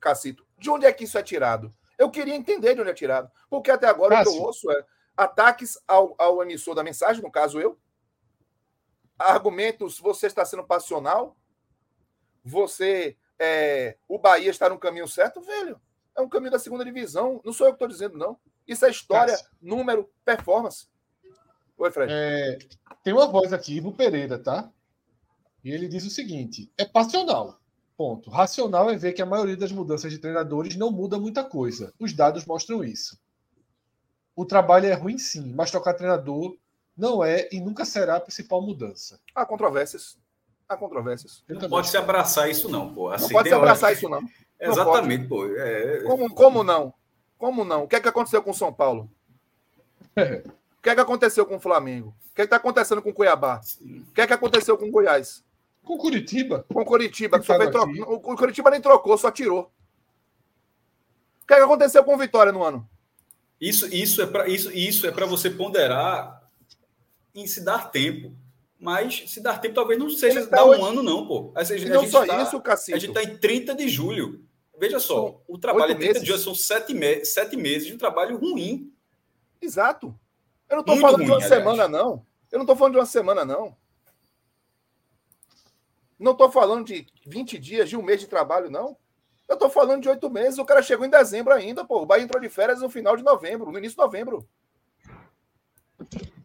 Cacito, 0.00 0.46
de 0.56 0.70
onde 0.70 0.86
é 0.86 0.92
que 0.92 1.04
isso 1.04 1.18
é 1.18 1.22
tirado? 1.22 1.74
Eu 2.02 2.10
queria 2.10 2.34
entender 2.34 2.74
de 2.74 2.80
onde 2.80 2.90
é 2.90 2.94
tirado. 2.94 3.30
Porque 3.48 3.70
até 3.70 3.86
agora 3.86 4.16
Cássio. 4.16 4.32
o 4.32 4.34
que 4.34 4.40
eu 4.40 4.44
ouço 4.46 4.70
é 4.72 4.84
ataques 5.16 5.78
ao, 5.86 6.16
ao 6.18 6.42
emissor 6.42 6.74
da 6.74 6.82
mensagem, 6.82 7.22
no 7.22 7.30
caso 7.30 7.60
eu, 7.60 7.78
argumentos, 9.16 10.00
você 10.00 10.26
está 10.26 10.44
sendo 10.44 10.64
passional, 10.64 11.36
você, 12.44 13.16
é, 13.38 13.96
o 14.08 14.18
Bahia 14.18 14.50
está 14.50 14.68
no 14.68 14.80
caminho 14.80 15.06
certo, 15.06 15.40
velho. 15.40 15.80
É 16.16 16.20
um 16.20 16.28
caminho 16.28 16.50
da 16.50 16.58
segunda 16.58 16.84
divisão. 16.84 17.40
Não 17.44 17.52
sou 17.52 17.68
eu 17.68 17.72
que 17.72 17.76
estou 17.76 17.86
dizendo, 17.86 18.18
não. 18.18 18.36
Isso 18.66 18.84
é 18.84 18.90
história, 18.90 19.34
Cássio. 19.34 19.48
número, 19.60 20.10
performance. 20.24 20.88
Oi, 21.78 21.90
Fred. 21.92 22.12
É, 22.12 22.58
tem 23.04 23.12
uma 23.12 23.28
voz 23.28 23.52
aqui, 23.52 23.76
Ivo 23.76 23.92
Pereira, 23.92 24.40
tá? 24.40 24.68
E 25.62 25.70
ele 25.70 25.86
diz 25.86 26.04
o 26.04 26.10
seguinte: 26.10 26.68
é 26.76 26.84
passional. 26.84 27.61
Ponto. 27.96 28.30
Racional 28.30 28.90
é 28.90 28.96
ver 28.96 29.12
que 29.12 29.22
a 29.22 29.26
maioria 29.26 29.56
das 29.56 29.70
mudanças 29.70 30.10
de 30.10 30.18
treinadores 30.18 30.76
não 30.76 30.90
muda 30.90 31.18
muita 31.18 31.44
coisa. 31.44 31.92
Os 31.98 32.12
dados 32.12 32.44
mostram 32.44 32.82
isso. 32.82 33.18
O 34.34 34.44
trabalho 34.44 34.86
é 34.86 34.94
ruim, 34.94 35.18
sim, 35.18 35.52
mas 35.54 35.70
trocar 35.70 35.94
treinador 35.94 36.56
não 36.96 37.22
é 37.22 37.48
e 37.52 37.60
nunca 37.60 37.84
será 37.84 38.16
a 38.16 38.20
principal 38.20 38.62
mudança. 38.62 39.20
Há 39.34 39.44
controvérsias. 39.44 40.16
Há 40.68 40.76
controvérsias. 40.76 41.44
Não 41.48 41.68
pode 41.68 41.88
se 41.88 41.96
abraçar 41.96 42.50
isso, 42.50 42.68
não, 42.68 42.92
pô. 42.94 43.10
Assim, 43.10 43.24
não 43.24 43.30
pode 43.30 43.48
se 43.48 43.54
abraçar 43.54 43.92
isso, 43.92 44.08
não. 44.08 44.22
Exatamente, 44.58 45.22
não 45.22 45.28
pô. 45.28 45.46
É... 45.46 46.02
Como, 46.04 46.34
como 46.34 46.64
não? 46.64 46.94
Como 47.36 47.64
não? 47.64 47.84
O 47.84 47.88
que 47.88 47.96
é 47.96 48.00
que 48.00 48.08
aconteceu 48.08 48.42
com 48.42 48.52
o 48.52 48.54
São 48.54 48.72
Paulo? 48.72 49.10
O 50.78 50.82
que 50.82 50.90
é 50.90 50.96
que 50.96 51.00
aconteceu 51.00 51.46
com 51.46 51.54
o 51.54 51.60
Flamengo? 51.60 52.08
O 52.08 52.34
que 52.34 52.42
é 52.42 52.44
que 52.44 52.46
está 52.48 52.56
acontecendo 52.56 53.00
com 53.00 53.10
o 53.10 53.14
Cuiabá? 53.14 53.60
O 53.80 54.12
que 54.12 54.20
é 54.20 54.26
que 54.26 54.32
aconteceu 54.32 54.76
com 54.76 54.86
o 54.86 54.90
Goiás? 54.90 55.44
Com 55.84 55.98
Curitiba. 55.98 56.64
Com 56.72 56.84
Curitiba, 56.84 57.40
que 57.40 57.46
só 57.46 57.56
fez 57.56 57.70
tro... 57.70 57.82
O 58.06 58.36
Curitiba 58.36 58.70
nem 58.70 58.80
trocou, 58.80 59.18
só 59.18 59.30
tirou. 59.30 59.72
O 61.42 61.46
que, 61.46 61.54
é 61.54 61.56
que 61.56 61.62
aconteceu 61.62 62.04
com 62.04 62.14
o 62.14 62.18
Vitória 62.18 62.52
no 62.52 62.62
ano? 62.62 62.88
Isso, 63.60 63.86
isso 63.94 64.22
é 64.22 64.26
para 64.26 64.48
isso, 64.48 64.72
isso 64.72 65.06
é 65.06 65.12
para 65.12 65.26
você 65.26 65.48
ponderar 65.50 66.42
em 67.34 67.46
se 67.46 67.64
dar 67.64 67.90
tempo. 67.90 68.34
Mas 68.78 69.24
se 69.28 69.40
dar 69.40 69.60
tempo, 69.60 69.76
talvez 69.76 69.98
não 69.98 70.10
seja 70.10 70.44
tá 70.44 70.56
dar 70.56 70.64
hoje... 70.64 70.80
um 70.80 70.84
ano, 70.84 71.02
não, 71.02 71.24
pô. 71.24 71.52
A 71.54 71.62
gente, 71.62 71.88
não 71.88 72.04
só 72.08 72.26
tá, 72.26 72.42
isso, 72.42 72.60
Cacito. 72.60 72.96
A 72.96 72.98
gente 72.98 73.16
está 73.16 73.22
em 73.22 73.36
30 73.36 73.76
de 73.76 73.88
julho. 73.88 74.44
Veja 74.76 74.98
só, 74.98 75.40
o 75.46 75.56
trabalho 75.56 75.92
é 75.92 75.94
30 75.94 76.20
dias, 76.20 76.40
são 76.40 76.56
sete, 76.56 76.92
me 76.92 77.24
sete 77.24 77.56
meses 77.56 77.86
de 77.86 77.94
um 77.94 77.98
trabalho 77.98 78.36
ruim. 78.36 78.92
Exato. 79.60 80.12
Eu 80.68 80.76
não 80.76 80.80
estou 80.80 80.96
falando 80.96 81.18
ruim, 81.18 81.26
de 81.26 81.30
uma 81.30 81.36
aliás. 81.36 81.54
semana, 81.54 81.86
não. 81.86 82.26
Eu 82.50 82.58
não 82.58 82.62
estou 82.62 82.74
falando 82.74 82.94
de 82.94 82.98
uma 82.98 83.06
semana, 83.06 83.44
não. 83.44 83.76
Não 86.22 86.32
estou 86.32 86.50
falando 86.50 86.86
de 86.86 87.06
20 87.26 87.58
dias, 87.58 87.88
de 87.88 87.96
um 87.96 88.02
mês 88.02 88.20
de 88.20 88.28
trabalho, 88.28 88.70
não. 88.70 88.96
Eu 89.48 89.54
estou 89.54 89.68
falando 89.68 90.02
de 90.02 90.08
oito 90.08 90.30
meses. 90.30 90.58
O 90.58 90.64
cara 90.64 90.80
chegou 90.80 91.04
em 91.04 91.10
dezembro 91.10 91.52
ainda, 91.52 91.84
pô. 91.84 92.00
O 92.00 92.06
Bahia 92.06 92.22
entrou 92.22 92.40
de 92.40 92.48
férias 92.48 92.80
no 92.80 92.88
final 92.88 93.16
de 93.16 93.24
novembro, 93.24 93.72
no 93.72 93.78
início 93.78 93.96
de 93.96 94.02
novembro. 94.02 94.48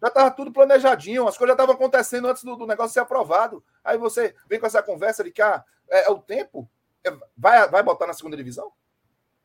Já 0.02 0.08
estava 0.08 0.32
tudo 0.32 0.52
planejadinho, 0.52 1.28
as 1.28 1.38
coisas 1.38 1.50
já 1.50 1.54
estavam 1.54 1.76
acontecendo 1.76 2.28
antes 2.28 2.44
do, 2.44 2.56
do, 2.56 2.66
negócio 2.66 2.94
ser 2.94 3.02
aprovado. 3.02 3.64
Aí 3.84 3.98
você 3.98 4.36
vem 4.50 4.60
com 4.60 4.66
essa 4.66 4.82
conversa 4.82 5.24
de 5.24 5.32
que 5.32 5.42
ah, 5.42 5.64
é, 5.90 6.08
é 6.08 6.10
o 6.10 6.20
tempo, 6.20 6.70
é, 7.04 7.16
vai, 7.36 7.68
vai 7.70 7.84
botar 7.84 8.08
na 8.08 8.14
segunda 8.14 8.36
divisão? 8.36 8.72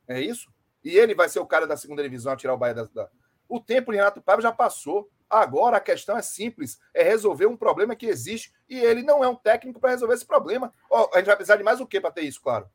É 0.08 0.18
isso? 0.18 0.50
E 0.82 0.96
ele 0.96 1.14
vai 1.14 1.28
ser 1.28 1.40
o 1.40 1.46
cara 1.46 1.66
da 1.66 1.76
segunda 1.76 2.02
divisão 2.02 2.32
a 2.32 2.36
tirar 2.36 2.54
o 2.54 2.58
Bahia 2.58 2.74
da. 2.74 2.84
da... 2.84 3.08
O 3.48 3.60
tempo 3.60 3.92
Renato 3.92 4.22
Paiva 4.22 4.40
já 4.40 4.52
passou. 4.52 5.10
Agora 5.32 5.78
a 5.78 5.80
questão 5.80 6.18
é 6.18 6.20
simples: 6.20 6.78
é 6.92 7.02
resolver 7.02 7.46
um 7.46 7.56
problema 7.56 7.96
que 7.96 8.04
existe. 8.04 8.52
E 8.68 8.78
ele 8.78 9.02
não 9.02 9.24
é 9.24 9.28
um 9.28 9.34
técnico 9.34 9.80
para 9.80 9.88
resolver 9.88 10.12
esse 10.12 10.26
problema. 10.26 10.70
Oh, 10.90 11.08
a 11.14 11.16
gente 11.16 11.26
vai 11.26 11.36
precisar 11.36 11.56
de 11.56 11.62
mais 11.62 11.80
o 11.80 11.86
quê 11.86 11.98
para 11.98 12.10
ter 12.10 12.20
isso, 12.20 12.42
claro? 12.42 12.68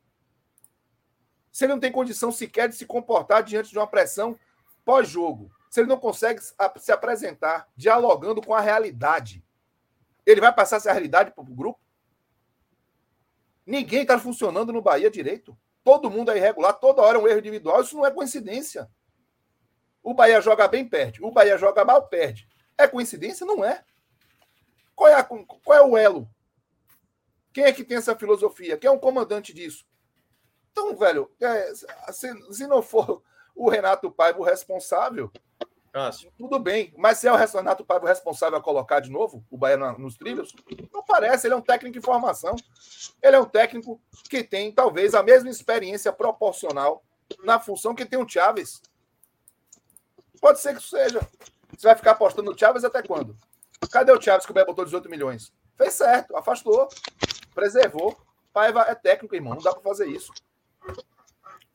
Se 1.52 1.64
ele 1.64 1.72
não 1.72 1.78
tem 1.78 1.92
condição 1.92 2.32
sequer 2.32 2.68
de 2.68 2.74
se 2.74 2.84
comportar 2.84 3.44
diante 3.44 3.70
de 3.70 3.78
uma 3.78 3.86
pressão 3.86 4.36
pós-jogo, 4.84 5.52
se 5.70 5.80
ele 5.80 5.88
não 5.88 5.98
consegue 5.98 6.40
se 6.40 6.90
apresentar 6.90 7.68
dialogando 7.76 8.42
com 8.42 8.52
a 8.52 8.60
realidade, 8.60 9.44
ele 10.26 10.40
vai 10.40 10.52
passar 10.52 10.78
essa 10.78 10.92
realidade 10.92 11.30
para 11.30 11.42
o 11.42 11.54
grupo? 11.54 11.78
Ninguém 13.64 14.02
está 14.02 14.18
funcionando 14.18 14.72
no 14.72 14.82
Bahia 14.82 15.08
direito. 15.08 15.56
Todo 15.84 16.10
mundo 16.10 16.32
é 16.32 16.36
irregular, 16.36 16.72
toda 16.72 17.02
hora 17.02 17.18
é 17.18 17.20
um 17.20 17.28
erro 17.28 17.38
individual. 17.38 17.82
Isso 17.82 17.96
não 17.96 18.04
é 18.04 18.10
coincidência. 18.10 18.90
O 20.08 20.14
Bahia 20.14 20.40
joga 20.40 20.66
bem, 20.66 20.88
perde. 20.88 21.22
O 21.22 21.30
Bahia 21.30 21.58
joga 21.58 21.84
mal, 21.84 22.08
perde. 22.08 22.48
É 22.78 22.88
coincidência? 22.88 23.44
Não 23.44 23.62
é. 23.62 23.84
Qual 24.96 25.06
é, 25.06 25.12
a, 25.12 25.22
qual 25.22 25.78
é 25.78 25.82
o 25.82 25.98
elo? 25.98 26.26
Quem 27.52 27.64
é 27.64 27.72
que 27.74 27.84
tem 27.84 27.98
essa 27.98 28.16
filosofia? 28.16 28.78
Quem 28.78 28.88
é 28.88 28.90
o 28.90 28.98
comandante 28.98 29.52
disso? 29.52 29.84
Então, 30.72 30.96
velho, 30.96 31.30
é, 31.38 31.74
se, 32.10 32.54
se, 32.54 32.66
não 32.66 32.80
for 32.80 33.22
o 33.54 33.68
Renato 33.68 34.10
Paiva 34.10 34.38
o 34.38 34.42
responsável, 34.42 35.30
Cássio. 35.92 36.32
tudo 36.38 36.58
bem. 36.58 36.90
Mas 36.96 37.18
se 37.18 37.28
é 37.28 37.32
o 37.32 37.36
Renato 37.36 37.84
Paiva 37.84 38.06
o 38.06 38.08
responsável 38.08 38.56
a 38.56 38.62
colocar 38.62 39.00
de 39.00 39.10
novo 39.10 39.44
o 39.50 39.58
Bahia 39.58 39.76
nos 39.76 40.16
trilhos, 40.16 40.54
não 40.90 41.04
parece. 41.04 41.46
Ele 41.46 41.52
é 41.52 41.58
um 41.58 41.60
técnico 41.60 41.98
de 41.98 42.02
formação. 42.02 42.56
Ele 43.22 43.36
é 43.36 43.40
um 43.40 43.44
técnico 43.44 44.00
que 44.30 44.42
tem 44.42 44.72
talvez 44.72 45.14
a 45.14 45.22
mesma 45.22 45.50
experiência 45.50 46.10
proporcional 46.14 47.04
na 47.44 47.60
função 47.60 47.94
que 47.94 48.06
tem 48.06 48.18
o 48.18 48.26
Chaves. 48.26 48.80
Pode 50.40 50.60
ser 50.60 50.74
que 50.74 50.80
isso 50.80 50.96
seja. 50.96 51.20
Você 51.76 51.86
vai 51.86 51.96
ficar 51.96 52.12
apostando 52.12 52.50
no 52.50 52.58
Chaves 52.58 52.84
até 52.84 53.02
quando? 53.02 53.36
Cadê 53.90 54.12
o 54.12 54.20
Chaves 54.20 54.44
que 54.44 54.52
o 54.52 54.54
Bahia 54.54 54.66
botou 54.66 54.84
18 54.84 55.08
milhões? 55.08 55.52
Fez 55.76 55.94
certo, 55.94 56.36
afastou, 56.36 56.88
preservou. 57.54 58.16
Paiva 58.52 58.82
é 58.88 58.94
técnico, 58.94 59.34
irmão. 59.34 59.54
Não 59.54 59.62
dá 59.62 59.72
para 59.72 59.82
fazer 59.82 60.06
isso. 60.08 60.32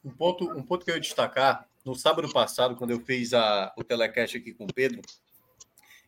Um 0.04 0.12
ponto, 0.12 0.50
um 0.52 0.62
ponto 0.62 0.84
que 0.84 0.92
eu 0.92 0.96
ia 0.96 1.02
destacar, 1.02 1.68
no 1.86 1.96
sábado 1.96 2.32
passado, 2.32 2.76
quando 2.76 2.92
eu 2.92 3.00
fiz 3.00 3.34
a, 3.34 3.74
o 3.78 3.84
telecast 3.84 4.38
aqui 4.38 4.54
com 4.54 4.66
o 4.66 4.74
Pedro, 4.74 5.02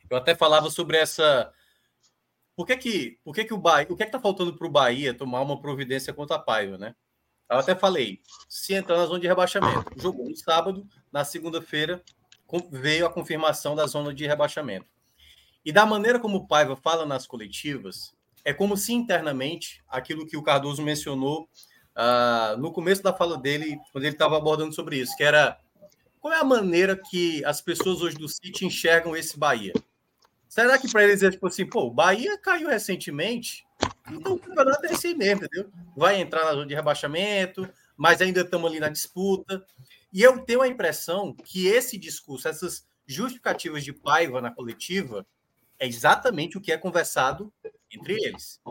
eu 0.10 0.18
até 0.18 0.36
falava 0.36 0.70
sobre 0.70 0.98
essa 0.98 1.52
por 2.56 2.66
que 2.66 2.78
que, 2.78 3.20
por 3.24 3.36
que, 3.36 3.44
que 3.44 3.54
o 3.54 3.58
Bahia, 3.58 3.88
o 3.90 3.96
que 3.96 4.04
é 4.04 4.06
que 4.06 4.12
tá 4.12 4.20
faltando 4.20 4.56
para 4.56 4.68
o 4.68 4.72
Bahia 4.72 5.14
tomar 5.14 5.42
uma 5.42 5.60
providência 5.60 6.14
contra 6.14 6.38
a 6.38 6.40
Paiva, 6.40 6.78
né? 6.78 6.96
Eu 7.50 7.58
até 7.58 7.76
falei, 7.76 8.22
se 8.48 8.74
entrar 8.74 8.98
na 8.98 9.06
zona 9.06 9.20
de 9.20 9.28
rebaixamento, 9.28 9.92
jogou 9.98 10.28
no 10.28 10.36
sábado, 10.36 10.88
na 11.12 11.24
segunda-feira 11.26 12.02
veio 12.72 13.06
a 13.06 13.10
confirmação 13.10 13.76
da 13.76 13.86
zona 13.86 14.14
de 14.14 14.26
rebaixamento. 14.26 14.88
E 15.64 15.72
da 15.72 15.86
maneira 15.86 16.20
como 16.20 16.38
o 16.38 16.48
Paiva 16.48 16.76
fala 16.76 17.06
nas 17.06 17.26
coletivas, 17.26 18.14
é 18.44 18.54
como 18.54 18.78
se 18.78 18.94
internamente 18.94 19.84
aquilo 19.88 20.28
que 20.28 20.38
o 20.38 20.44
Cardoso 20.44 20.84
mencionou 20.84 21.50
uh, 21.96 22.58
no 22.58 22.72
começo 22.72 23.02
da 23.02 23.14
fala 23.14 23.38
dele, 23.38 23.80
quando 23.92 24.04
ele 24.04 24.14
estava 24.14 24.38
abordando 24.38 24.74
sobre 24.74 24.98
isso, 24.98 25.16
que 25.18 25.24
era 25.24 25.60
qual 26.20 26.34
é 26.34 26.40
a 26.40 26.44
maneira 26.44 26.96
que 26.96 27.46
as 27.46 27.62
pessoas 27.62 28.02
hoje 28.02 28.16
do 28.16 28.28
City 28.28 28.66
enxergam 28.66 29.16
esse 29.16 29.38
Bahia? 29.38 29.74
Será 30.48 30.78
que 30.78 30.90
para 30.92 31.04
eles 31.04 31.22
é 31.22 31.30
tipo 31.30 31.46
assim, 31.48 31.66
pô, 31.66 31.82
o 31.84 31.92
Bahia 31.92 32.38
caiu 32.38 32.70
recentemente, 32.70 33.66
então 34.10 34.34
o 34.34 34.40
campeonato 34.40 34.86
é 34.86 34.92
esse 34.92 35.14
mesmo, 35.14 35.46
entendeu? 35.46 35.70
Vai 35.96 36.20
entrar 36.20 36.46
na 36.46 36.54
zona 36.54 36.66
de 36.66 36.74
rebaixamento, 36.74 37.70
mas 37.98 38.22
ainda 38.22 38.42
estamos 38.42 38.70
ali 38.70 38.80
na 38.80 38.90
disputa. 38.90 39.66
E 40.16 40.22
eu 40.22 40.40
tenho 40.46 40.62
a 40.62 40.68
impressão 40.70 41.34
que 41.34 41.68
esse 41.68 41.98
discurso, 41.98 42.48
essas 42.48 42.88
justificativas 43.06 43.84
de 43.84 43.92
Paiva 43.92 44.40
na 44.40 44.50
coletiva, 44.50 45.28
é 45.78 45.86
exatamente 45.86 46.58
o 46.58 46.62
que 46.62 46.72
é 46.72 46.78
conversado 46.78 47.54
entre 47.92 48.14
eles. 48.24 48.62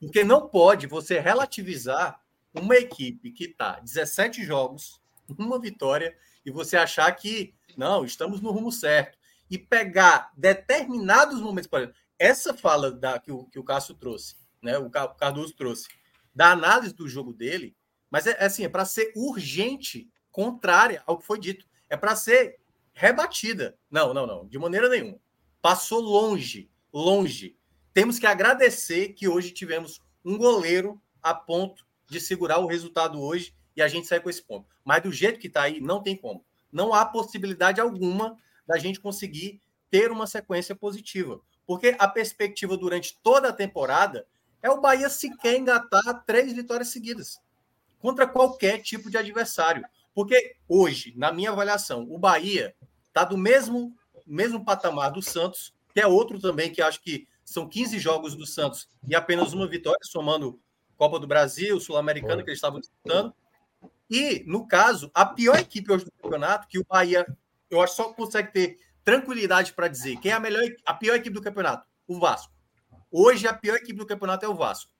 Porque 0.00 0.24
não 0.24 0.48
pode 0.48 0.88
você 0.88 1.20
relativizar 1.20 2.20
uma 2.52 2.74
equipe 2.74 3.30
que 3.30 3.44
está 3.44 3.78
17 3.78 4.42
jogos, 4.42 5.00
uma 5.38 5.60
vitória, 5.60 6.18
e 6.44 6.50
você 6.50 6.76
achar 6.76 7.12
que 7.12 7.54
não, 7.76 8.04
estamos 8.04 8.40
no 8.40 8.50
rumo 8.50 8.72
certo 8.72 9.16
e 9.48 9.56
pegar 9.56 10.32
determinados 10.36 11.40
momentos. 11.40 11.68
Por 11.68 11.78
exemplo, 11.78 11.96
essa 12.18 12.52
fala 12.52 12.90
da, 12.90 13.20
que, 13.20 13.30
o, 13.30 13.44
que 13.44 13.60
o 13.60 13.62
Cássio 13.62 13.94
trouxe, 13.94 14.34
né, 14.60 14.76
o 14.76 14.90
Cardoso 14.90 15.54
trouxe, 15.54 15.86
da 16.34 16.50
análise 16.50 16.92
do 16.92 17.08
jogo 17.08 17.32
dele, 17.32 17.76
mas 18.10 18.26
é, 18.26 18.32
é 18.32 18.46
assim, 18.46 18.64
é 18.64 18.68
para 18.68 18.84
ser 18.84 19.12
urgente, 19.14 20.10
contrária 20.30 21.02
ao 21.06 21.18
que 21.18 21.26
foi 21.26 21.38
dito. 21.38 21.66
É 21.88 21.96
para 21.96 22.16
ser 22.16 22.58
rebatida. 22.92 23.76
Não, 23.90 24.12
não, 24.12 24.26
não, 24.26 24.46
de 24.46 24.58
maneira 24.58 24.88
nenhuma. 24.88 25.18
Passou 25.60 26.00
longe, 26.00 26.70
longe. 26.92 27.56
Temos 27.92 28.18
que 28.18 28.26
agradecer 28.26 29.14
que 29.14 29.28
hoje 29.28 29.50
tivemos 29.52 30.00
um 30.24 30.36
goleiro 30.36 31.00
a 31.22 31.34
ponto 31.34 31.86
de 32.08 32.20
segurar 32.20 32.58
o 32.58 32.66
resultado 32.66 33.20
hoje 33.20 33.54
e 33.76 33.82
a 33.82 33.88
gente 33.88 34.06
sai 34.06 34.20
com 34.20 34.30
esse 34.30 34.42
ponto. 34.42 34.66
Mas 34.84 35.02
do 35.02 35.12
jeito 35.12 35.38
que 35.38 35.46
está 35.46 35.62
aí, 35.62 35.80
não 35.80 36.02
tem 36.02 36.16
como. 36.16 36.44
Não 36.72 36.92
há 36.92 37.04
possibilidade 37.04 37.80
alguma 37.80 38.36
da 38.66 38.78
gente 38.78 39.00
conseguir 39.00 39.60
ter 39.90 40.10
uma 40.10 40.26
sequência 40.26 40.74
positiva. 40.74 41.40
Porque 41.66 41.96
a 41.98 42.08
perspectiva 42.08 42.76
durante 42.76 43.18
toda 43.22 43.48
a 43.48 43.52
temporada 43.52 44.26
é 44.62 44.70
o 44.70 44.80
Bahia 44.80 45.08
sequer 45.08 45.56
engatar 45.56 46.24
três 46.24 46.52
vitórias 46.52 46.88
seguidas 46.88 47.40
contra 48.00 48.26
qualquer 48.26 48.80
tipo 48.80 49.10
de 49.10 49.16
adversário. 49.16 49.84
Porque 50.18 50.56
hoje, 50.68 51.14
na 51.16 51.30
minha 51.30 51.52
avaliação, 51.52 52.04
o 52.10 52.18
Bahia 52.18 52.74
está 53.06 53.22
do 53.22 53.38
mesmo, 53.38 53.96
mesmo 54.26 54.64
patamar 54.64 55.12
do 55.12 55.22
Santos, 55.22 55.72
que 55.94 56.00
é 56.00 56.08
outro 56.08 56.40
também 56.40 56.72
que 56.72 56.82
acho 56.82 57.00
que 57.00 57.28
são 57.44 57.68
15 57.68 58.00
jogos 58.00 58.34
do 58.34 58.44
Santos 58.44 58.88
e 59.06 59.14
apenas 59.14 59.52
uma 59.52 59.68
vitória, 59.68 60.00
somando 60.02 60.60
Copa 60.96 61.20
do 61.20 61.26
Brasil, 61.28 61.78
Sul-Americana, 61.78 62.42
que 62.42 62.50
eles 62.50 62.58
estavam 62.58 62.80
disputando. 62.80 63.32
E, 64.10 64.42
no 64.44 64.66
caso, 64.66 65.08
a 65.14 65.24
pior 65.24 65.56
equipe 65.56 65.92
hoje 65.92 66.06
do 66.06 66.10
campeonato, 66.10 66.66
que 66.66 66.80
o 66.80 66.84
Bahia 66.84 67.24
eu 67.70 67.80
acho 67.80 67.94
que 67.94 68.02
só 68.02 68.12
consegue 68.12 68.52
ter 68.52 68.80
tranquilidade 69.04 69.72
para 69.72 69.86
dizer 69.86 70.16
quem 70.16 70.32
é 70.32 70.34
a 70.34 70.40
melhor, 70.40 70.64
a 70.84 70.94
pior 70.94 71.14
equipe 71.14 71.36
do 71.36 71.42
campeonato, 71.42 71.86
o 72.08 72.18
Vasco. 72.18 72.52
Hoje 73.08 73.46
a 73.46 73.54
pior 73.54 73.76
equipe 73.76 73.96
do 73.96 74.04
campeonato 74.04 74.44
é 74.44 74.48
o 74.48 74.56
Vasco. 74.56 74.90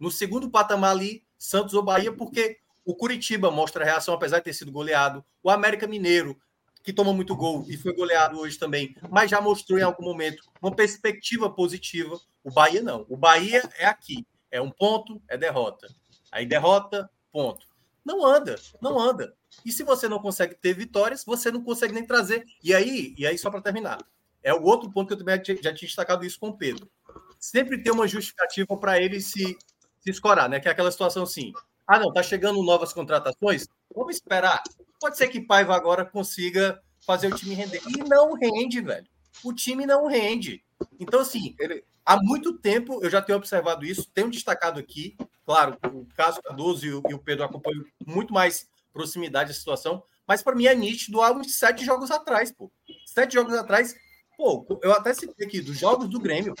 No 0.00 0.10
segundo 0.10 0.50
patamar 0.50 0.92
ali, 0.92 1.26
Santos 1.36 1.74
ou 1.74 1.82
Bahia, 1.82 2.10
porque 2.10 2.61
o 2.84 2.94
Curitiba 2.94 3.50
mostra 3.50 3.84
a 3.84 3.86
reação, 3.86 4.14
apesar 4.14 4.38
de 4.38 4.44
ter 4.44 4.52
sido 4.52 4.72
goleado. 4.72 5.24
O 5.42 5.50
América 5.50 5.86
Mineiro, 5.86 6.36
que 6.82 6.92
toma 6.92 7.12
muito 7.12 7.36
gol 7.36 7.64
e 7.68 7.76
foi 7.76 7.94
goleado 7.94 8.38
hoje 8.38 8.58
também, 8.58 8.96
mas 9.08 9.30
já 9.30 9.40
mostrou 9.40 9.78
em 9.78 9.82
algum 9.82 10.04
momento 10.04 10.42
uma 10.60 10.74
perspectiva 10.74 11.48
positiva. 11.48 12.18
O 12.42 12.50
Bahia 12.50 12.82
não. 12.82 13.06
O 13.08 13.16
Bahia 13.16 13.62
é 13.78 13.86
aqui. 13.86 14.26
É 14.50 14.60
um 14.60 14.70
ponto, 14.70 15.22
é 15.28 15.36
derrota. 15.36 15.88
Aí 16.30 16.44
derrota, 16.44 17.08
ponto. 17.30 17.66
Não 18.04 18.26
anda, 18.26 18.56
não 18.80 18.98
anda. 18.98 19.34
E 19.64 19.70
se 19.70 19.84
você 19.84 20.08
não 20.08 20.18
consegue 20.18 20.54
ter 20.54 20.74
vitórias, 20.74 21.24
você 21.24 21.50
não 21.50 21.62
consegue 21.62 21.94
nem 21.94 22.04
trazer. 22.04 22.44
E 22.62 22.74
aí, 22.74 23.14
e 23.16 23.26
aí 23.26 23.38
só 23.38 23.48
para 23.48 23.60
terminar, 23.60 23.98
é 24.42 24.52
o 24.52 24.62
outro 24.62 24.90
ponto 24.90 25.06
que 25.06 25.14
eu 25.14 25.18
também 25.18 25.36
já 25.36 25.42
tinha 25.42 25.72
destacado 25.72 26.24
isso 26.24 26.38
com 26.40 26.48
o 26.48 26.56
Pedro. 26.56 26.90
Sempre 27.38 27.82
tem 27.82 27.92
uma 27.92 28.08
justificativa 28.08 28.76
para 28.76 29.00
ele 29.00 29.20
se, 29.20 29.56
se 30.00 30.10
escorar, 30.10 30.48
né? 30.48 30.58
Que 30.58 30.68
é 30.68 30.72
aquela 30.72 30.90
situação 30.90 31.22
assim: 31.22 31.52
ah, 31.92 31.98
não, 31.98 32.10
tá 32.10 32.22
chegando 32.22 32.62
novas 32.62 32.90
contratações, 32.90 33.68
vamos 33.94 34.16
esperar. 34.16 34.62
Pode 34.98 35.18
ser 35.18 35.28
que 35.28 35.42
Paiva 35.42 35.76
agora 35.76 36.06
consiga 36.06 36.80
fazer 37.06 37.26
o 37.26 37.36
time 37.36 37.54
render. 37.54 37.82
E 37.86 38.02
não 38.08 38.32
rende, 38.32 38.80
velho. 38.80 39.06
O 39.44 39.52
time 39.52 39.84
não 39.84 40.06
rende. 40.06 40.64
Então, 40.98 41.20
assim, 41.20 41.54
ele, 41.60 41.84
há 42.06 42.16
muito 42.16 42.56
tempo 42.58 43.04
eu 43.04 43.10
já 43.10 43.20
tenho 43.20 43.36
observado 43.36 43.84
isso, 43.84 44.10
tenho 44.14 44.30
destacado 44.30 44.80
aqui. 44.80 45.18
Claro, 45.44 45.76
o 45.92 46.06
caso 46.16 46.40
Cardoso 46.40 46.86
e 46.86 46.94
o, 46.94 47.02
e 47.10 47.12
o 47.12 47.18
Pedro 47.18 47.44
acompanham 47.44 47.84
muito 48.06 48.32
mais 48.32 48.66
proximidade 48.90 49.50
da 49.50 49.54
situação, 49.54 50.02
mas 50.26 50.42
para 50.42 50.56
mim 50.56 50.64
é 50.64 50.74
nítido 50.74 51.20
há 51.20 51.30
uns 51.30 51.56
sete 51.56 51.84
jogos 51.84 52.10
atrás, 52.10 52.50
pô. 52.50 52.72
Sete 53.04 53.34
jogos 53.34 53.52
atrás, 53.52 53.94
pô, 54.38 54.66
eu 54.82 54.92
até 54.94 55.12
citei 55.12 55.46
aqui, 55.46 55.60
dos 55.60 55.78
jogos 55.78 56.08
do 56.08 56.18
Grêmio. 56.18 56.54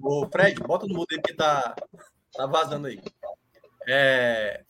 O 0.00 0.26
Fred, 0.28 0.58
bota 0.62 0.86
no 0.86 1.04
aí 1.10 1.20
que 1.20 1.34
tá, 1.34 1.74
tá 2.32 2.46
vazando 2.46 2.86
aí. 2.86 3.02
É, 3.86 4.64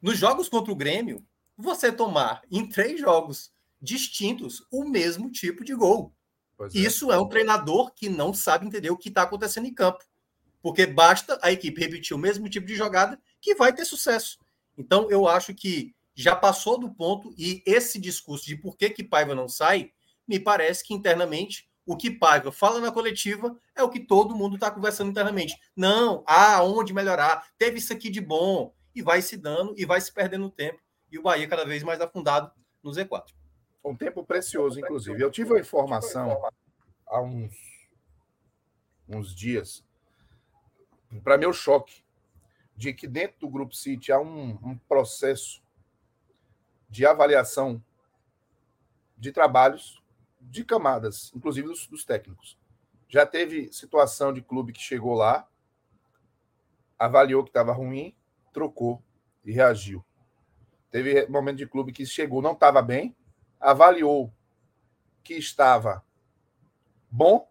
nos 0.00 0.18
jogos 0.18 0.48
contra 0.48 0.72
o 0.72 0.76
Grêmio, 0.76 1.24
você 1.56 1.90
tomar 1.90 2.42
em 2.50 2.68
três 2.68 3.00
jogos 3.00 3.52
distintos 3.80 4.66
o 4.70 4.84
mesmo 4.84 5.30
tipo 5.30 5.64
de 5.64 5.74
gol. 5.74 6.12
É. 6.60 6.68
Isso 6.74 7.12
é 7.12 7.18
um 7.18 7.28
treinador 7.28 7.92
que 7.92 8.08
não 8.08 8.32
sabe 8.32 8.66
entender 8.66 8.90
o 8.90 8.96
que 8.96 9.08
está 9.08 9.22
acontecendo 9.22 9.66
em 9.66 9.74
campo. 9.74 10.04
Porque 10.62 10.86
basta 10.86 11.38
a 11.42 11.52
equipe 11.52 11.80
repetir 11.80 12.16
o 12.16 12.18
mesmo 12.18 12.48
tipo 12.48 12.66
de 12.66 12.74
jogada 12.74 13.20
que 13.40 13.54
vai 13.54 13.72
ter 13.72 13.84
sucesso. 13.84 14.38
Então, 14.76 15.10
eu 15.10 15.28
acho 15.28 15.54
que 15.54 15.94
já 16.14 16.34
passou 16.34 16.78
do 16.78 16.90
ponto 16.90 17.34
e 17.36 17.62
esse 17.66 18.00
discurso 18.00 18.46
de 18.46 18.56
por 18.56 18.76
que, 18.76 18.88
que 18.88 19.04
Paiva 19.04 19.34
não 19.34 19.48
sai, 19.48 19.90
me 20.26 20.38
parece 20.38 20.84
que 20.84 20.94
internamente 20.94 21.68
o 21.86 21.96
que 21.96 22.10
Paiva 22.10 22.50
fala 22.50 22.80
na 22.80 22.90
coletiva 22.90 23.56
é 23.74 23.82
o 23.82 23.90
que 23.90 24.00
todo 24.00 24.34
mundo 24.34 24.54
está 24.54 24.70
conversando 24.70 25.10
internamente. 25.10 25.58
Não, 25.76 26.24
há 26.26 26.62
onde 26.62 26.94
melhorar, 26.94 27.46
teve 27.58 27.78
isso 27.78 27.92
aqui 27.92 28.10
de 28.10 28.20
bom, 28.20 28.74
e 28.94 29.02
vai 29.02 29.20
se 29.20 29.36
dando 29.36 29.74
e 29.76 29.84
vai 29.84 30.00
se 30.00 30.12
perdendo 30.12 30.48
tempo, 30.48 30.80
e 31.10 31.18
o 31.18 31.22
Bahia 31.22 31.48
cada 31.48 31.64
vez 31.64 31.82
mais 31.82 32.00
afundado 32.00 32.50
no 32.82 32.90
Z4. 32.92 33.26
Um 33.84 33.94
tempo 33.94 34.24
precioso, 34.24 34.78
inclusive. 34.78 35.22
Eu 35.22 35.30
tive 35.30 35.56
a 35.56 35.60
informação 35.60 36.40
há 37.06 37.20
uns, 37.20 37.54
uns 39.08 39.34
dias, 39.34 39.84
para 41.22 41.36
meu 41.36 41.52
choque, 41.52 42.02
de 42.76 42.92
que 42.92 43.06
dentro 43.06 43.40
do 43.40 43.48
Grupo 43.48 43.74
City 43.74 44.10
há 44.10 44.18
um, 44.18 44.58
um 44.62 44.78
processo 44.88 45.62
de 46.88 47.04
avaliação 47.04 47.82
de 49.16 49.30
trabalhos 49.30 50.02
de 50.50 50.64
camadas, 50.64 51.32
inclusive 51.34 51.66
dos, 51.66 51.86
dos, 51.86 52.04
técnicos. 52.04 52.58
Já 53.08 53.26
teve 53.26 53.72
situação 53.72 54.32
de 54.32 54.42
clube 54.42 54.72
que 54.72 54.80
chegou 54.80 55.14
lá, 55.14 55.48
avaliou 56.98 57.42
que 57.42 57.50
estava 57.50 57.72
ruim, 57.72 58.14
trocou 58.52 59.02
e 59.44 59.52
reagiu. 59.52 60.04
Teve 60.90 61.26
momento 61.26 61.58
de 61.58 61.66
clube 61.66 61.92
que 61.92 62.06
chegou, 62.06 62.40
não 62.40 62.52
estava 62.52 62.80
bem, 62.80 63.16
avaliou 63.60 64.32
que 65.22 65.34
estava 65.34 66.04
bom 67.10 67.48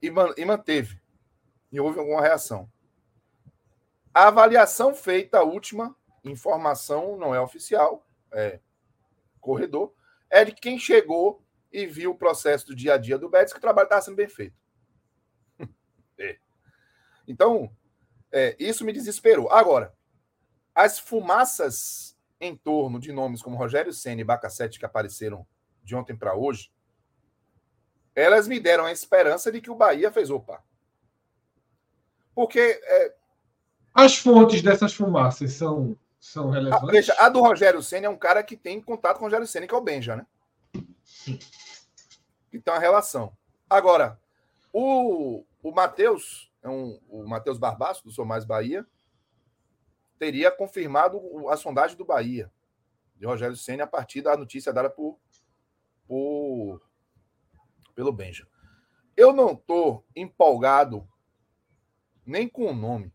e, 0.00 0.10
man, 0.10 0.32
e 0.36 0.44
manteve. 0.44 1.00
E 1.70 1.80
houve 1.80 1.98
alguma 1.98 2.20
reação. 2.20 2.70
A 4.14 4.28
avaliação 4.28 4.94
feita, 4.94 5.38
a 5.38 5.42
última, 5.42 5.96
informação 6.24 7.16
não 7.16 7.34
é 7.34 7.40
oficial, 7.40 8.06
é 8.30 8.60
corredor, 9.40 9.92
é 10.30 10.44
de 10.44 10.52
quem 10.52 10.78
chegou 10.78 11.41
e 11.72 11.86
viu 11.86 12.10
o 12.10 12.18
processo 12.18 12.66
do 12.66 12.74
dia 12.74 12.94
a 12.94 12.98
dia 12.98 13.18
do 13.18 13.28
Betis, 13.28 13.52
que 13.52 13.58
o 13.58 13.62
trabalho 13.62 13.86
estava 13.86 14.02
sendo 14.02 14.16
bem 14.16 14.28
feito. 14.28 14.54
é. 16.18 16.36
Então, 17.26 17.74
é, 18.30 18.54
isso 18.58 18.84
me 18.84 18.92
desesperou. 18.92 19.50
Agora, 19.50 19.94
as 20.74 20.98
fumaças 20.98 22.16
em 22.40 22.56
torno 22.56 22.98
de 22.98 23.12
nomes 23.12 23.40
como 23.40 23.56
Rogério 23.56 23.92
Senna 23.92 24.20
e 24.20 24.24
Bacacete 24.24 24.78
que 24.78 24.84
apareceram 24.84 25.46
de 25.82 25.94
ontem 25.94 26.16
para 26.16 26.34
hoje, 26.34 26.70
elas 28.14 28.48
me 28.48 28.58
deram 28.58 28.84
a 28.84 28.92
esperança 28.92 29.50
de 29.50 29.60
que 29.60 29.70
o 29.70 29.74
Bahia 29.74 30.10
fez 30.12 30.28
opa. 30.28 30.62
Porque 32.34 32.80
é, 32.82 33.14
as 33.94 34.16
fontes 34.16 34.62
dessas 34.62 34.92
fumaças 34.92 35.52
são, 35.52 35.96
são 36.18 36.50
relevantes? 36.50 36.88
A, 36.88 36.92
veja, 36.92 37.14
a 37.18 37.28
do 37.28 37.40
Rogério 37.40 37.82
Senna 37.82 38.06
é 38.06 38.10
um 38.10 38.16
cara 38.16 38.42
que 38.42 38.56
tem 38.56 38.80
contato 38.80 39.18
com 39.18 39.24
o 39.24 39.26
Rogério 39.26 39.46
Senna, 39.46 39.66
que 39.66 39.74
é 39.74 39.76
o 39.76 39.82
Benja, 39.82 40.16
né? 40.16 40.26
Então, 42.52 42.74
a 42.74 42.78
relação. 42.78 43.36
Agora, 43.68 44.20
o, 44.72 45.44
o 45.62 45.72
Matheus, 45.72 46.52
é 46.62 46.68
um, 46.68 47.00
o 47.08 47.26
Matheus 47.26 47.58
Barbaço, 47.58 48.04
do 48.04 48.10
Sou 48.10 48.24
Mais 48.24 48.44
Bahia, 48.44 48.86
teria 50.18 50.50
confirmado 50.50 51.48
a 51.48 51.56
sondagem 51.56 51.96
do 51.96 52.04
Bahia, 52.04 52.52
de 53.16 53.26
Rogério 53.26 53.56
Senna, 53.56 53.84
a 53.84 53.88
partir 53.88 54.22
da 54.22 54.36
notícia 54.36 54.72
dada 54.72 54.88
por, 54.88 55.18
por 56.06 56.80
pelo 57.94 58.12
Benja. 58.12 58.46
Eu 59.16 59.32
não 59.32 59.52
estou 59.52 60.06
empolgado 60.14 61.08
nem 62.24 62.48
com 62.48 62.66
o 62.66 62.74
nome. 62.74 63.12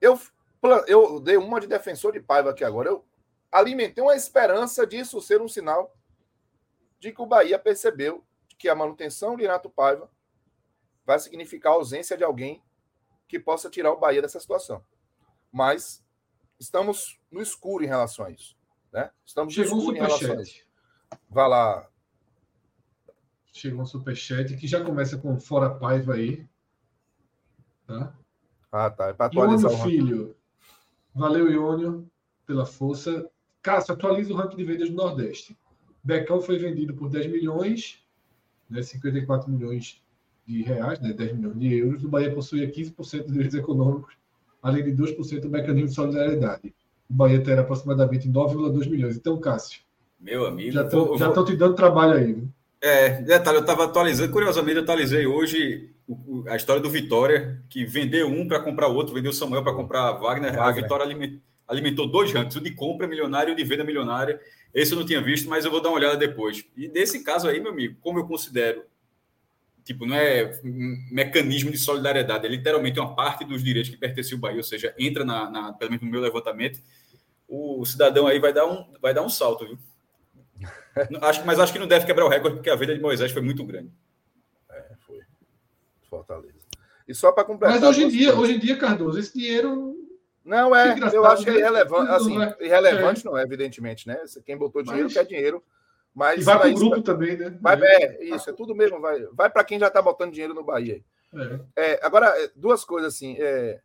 Eu, 0.00 0.18
eu 0.86 1.20
dei 1.20 1.36
uma 1.36 1.60
de 1.60 1.66
defensor 1.66 2.12
de 2.12 2.20
Paiva 2.20 2.50
aqui 2.50 2.64
agora. 2.64 2.88
Eu 2.88 3.04
alimentei 3.50 4.02
uma 4.02 4.16
esperança 4.16 4.86
disso 4.86 5.20
ser 5.20 5.40
um 5.40 5.48
sinal 5.48 5.94
de 7.02 7.10
que 7.10 7.20
o 7.20 7.26
Bahia 7.26 7.58
percebeu 7.58 8.24
que 8.56 8.68
a 8.68 8.76
manutenção 8.76 9.34
de 9.34 9.42
Renato 9.42 9.68
Paiva 9.68 10.08
vai 11.04 11.18
significar 11.18 11.72
a 11.72 11.74
ausência 11.74 12.16
de 12.16 12.22
alguém 12.22 12.62
que 13.26 13.40
possa 13.40 13.68
tirar 13.68 13.90
o 13.90 13.98
Bahia 13.98 14.22
dessa 14.22 14.38
situação. 14.38 14.84
Mas 15.50 16.00
estamos 16.60 17.20
no 17.28 17.42
escuro 17.42 17.82
em 17.82 17.88
relação 17.88 18.24
a 18.24 18.30
isso. 18.30 18.56
Né? 18.92 19.10
Estamos 19.26 19.52
Chegou 19.52 19.72
no 19.72 19.78
escuro 19.78 19.96
um 19.96 19.98
em 19.98 20.02
relação 20.06 20.38
a 20.38 20.42
isso. 20.42 20.64
Vai 21.28 21.48
lá. 21.48 21.90
Chegou 23.52 23.82
um 23.82 23.86
superchat 23.86 24.56
que 24.56 24.68
já 24.68 24.84
começa 24.84 25.18
com 25.18 25.40
fora 25.40 25.74
Paiva 25.74 26.14
aí. 26.14 26.46
Tá? 27.84 28.16
Ah, 28.70 28.90
tá. 28.90 29.08
É 29.08 29.12
para 29.12 29.26
atualizar 29.26 29.72
Iônio, 29.72 29.80
o 29.80 29.90
filho. 29.90 30.36
Valeu, 31.12 31.50
Iônio, 31.50 32.08
pela 32.46 32.64
força. 32.64 33.28
Cássio, 33.60 33.92
atualiza 33.92 34.32
o 34.32 34.36
ranking 34.36 34.56
de 34.56 34.64
vendas 34.64 34.88
do 34.88 34.94
Nordeste. 34.94 35.58
Becão 36.02 36.40
foi 36.40 36.58
vendido 36.58 36.94
por 36.94 37.08
10 37.08 37.26
milhões, 37.28 38.02
né, 38.68 38.82
54 38.82 39.50
milhões 39.50 40.02
de 40.46 40.62
reais, 40.62 41.00
né, 41.00 41.12
10 41.12 41.36
milhões 41.36 41.58
de 41.58 41.74
euros. 41.74 42.04
O 42.04 42.08
Bahia 42.08 42.34
possuía 42.34 42.70
15% 42.70 43.26
de 43.26 43.32
direitos 43.32 43.54
econômicos, 43.56 44.14
além 44.62 44.82
de 44.82 44.92
2% 44.92 45.42
do 45.42 45.50
mecanismo 45.50 45.88
de 45.88 45.94
solidariedade. 45.94 46.74
O 47.08 47.14
Bahia 47.14 47.42
terá 47.42 47.62
aproximadamente 47.62 48.28
9,2 48.28 48.88
milhões. 48.88 49.16
Então, 49.16 49.38
Cássio. 49.38 49.80
Meu 50.18 50.46
amigo. 50.46 50.72
Já 50.72 50.84
estão 50.84 51.44
te 51.44 51.56
dando 51.56 51.74
trabalho 51.74 52.14
aí. 52.14 52.32
Viu? 52.32 52.48
É, 52.80 53.22
detalhe, 53.22 53.58
eu 53.58 53.60
estava 53.60 53.84
atualizando, 53.84 54.32
curiosamente, 54.32 54.76
eu 54.76 54.82
atualizei 54.82 55.24
hoje 55.24 55.90
a 56.48 56.56
história 56.56 56.82
do 56.82 56.90
Vitória, 56.90 57.62
que 57.68 57.84
vendeu 57.84 58.26
um 58.26 58.48
para 58.48 58.58
comprar 58.58 58.88
outro, 58.88 59.14
vendeu 59.14 59.32
Samuel 59.32 59.62
para 59.62 59.72
comprar 59.72 60.12
Wagner. 60.14 60.50
Wagner. 60.50 60.60
A 60.60 60.72
Vitória 60.72 61.40
alimentou 61.68 62.10
dois 62.10 62.32
rankings, 62.32 62.58
o 62.58 62.60
de 62.60 62.72
compra 62.72 63.06
milionário 63.06 63.50
e 63.50 63.52
o 63.52 63.56
de 63.56 63.62
venda 63.62 63.84
milionária. 63.84 64.40
Esse 64.74 64.92
eu 64.92 64.98
não 64.98 65.06
tinha 65.06 65.20
visto, 65.20 65.48
mas 65.48 65.64
eu 65.64 65.70
vou 65.70 65.80
dar 65.80 65.90
uma 65.90 65.98
olhada 65.98 66.16
depois. 66.16 66.64
E 66.76 66.88
nesse 66.88 67.22
caso 67.22 67.48
aí, 67.48 67.60
meu 67.60 67.72
amigo, 67.72 67.96
como 68.00 68.18
eu 68.18 68.26
considero, 68.26 68.84
tipo, 69.84 70.06
não 70.06 70.16
é 70.16 70.58
um 70.64 71.08
mecanismo 71.10 71.70
de 71.70 71.78
solidariedade, 71.78 72.46
é 72.46 72.48
literalmente 72.48 72.98
uma 72.98 73.14
parte 73.14 73.44
dos 73.44 73.62
direitos 73.62 73.90
que 73.90 73.96
pertencem 73.96 74.34
ao 74.34 74.40
Bahia, 74.40 74.58
ou 74.58 74.62
seja, 74.62 74.94
entra 74.98 75.24
na, 75.24 75.50
na 75.50 75.72
pelo 75.72 75.90
menos 75.90 76.04
no 76.04 76.10
meu 76.10 76.20
levantamento, 76.20 76.80
o 77.46 77.84
cidadão 77.84 78.26
aí 78.26 78.38
vai 78.38 78.52
dar 78.52 78.66
um, 78.66 78.86
vai 79.00 79.12
dar 79.12 79.22
um 79.22 79.28
salto, 79.28 79.66
viu? 79.66 79.78
acho, 81.20 81.44
mas 81.44 81.58
acho 81.58 81.72
que 81.72 81.78
não 81.78 81.86
deve 81.86 82.06
quebrar 82.06 82.24
o 82.24 82.28
recorde, 82.28 82.56
porque 82.56 82.70
a 82.70 82.76
venda 82.76 82.94
de 82.94 83.00
Moisés 83.00 83.30
foi 83.30 83.42
muito 83.42 83.64
grande. 83.64 83.90
É, 84.70 84.94
foi. 85.06 85.20
Fortaleza. 86.08 86.62
E 87.06 87.14
só 87.14 87.32
para 87.32 87.44
completar. 87.44 87.78
Mas 87.78 87.88
hoje 87.88 88.04
em 88.04 88.08
dia, 88.08 88.34
hoje 88.34 88.54
em 88.54 88.58
dia, 88.58 88.76
Cardoso, 88.76 89.18
esse 89.18 89.36
dinheiro. 89.36 89.96
Não, 90.44 90.74
é. 90.74 90.96
Eu 91.12 91.24
acho 91.24 91.44
que 91.44 91.50
é 91.50 91.58
irrelevante. 91.58 92.10
Assim, 92.10 92.34
não 92.36 92.42
é, 92.42 92.56
irrelevante 92.60 93.20
é. 93.20 93.30
não 93.30 93.38
é, 93.38 93.42
evidentemente, 93.42 94.06
né? 94.06 94.22
Quem 94.44 94.56
botou 94.56 94.82
dinheiro 94.82 95.04
mas... 95.04 95.12
quer 95.12 95.24
dinheiro. 95.24 95.62
Mas 96.14 96.42
e 96.42 96.44
vai 96.44 96.58
para 96.58 96.68
o 96.68 96.74
grupo 96.74 97.02
também, 97.02 97.36
né? 97.36 97.56
Vai, 97.60 97.80
é, 97.80 98.24
isso, 98.24 98.50
é 98.50 98.52
tudo 98.52 98.74
mesmo. 98.74 99.00
Vai, 99.00 99.24
vai 99.32 99.48
para 99.48 99.64
quem 99.64 99.78
já 99.78 99.86
está 99.86 100.02
botando 100.02 100.32
dinheiro 100.32 100.52
no 100.52 100.64
Bahia. 100.64 101.02
É. 101.76 101.94
É, 101.94 102.06
agora, 102.06 102.26
é, 102.42 102.50
duas 102.54 102.84
coisas 102.84 103.14
assim, 103.14 103.36
é, 103.38 103.80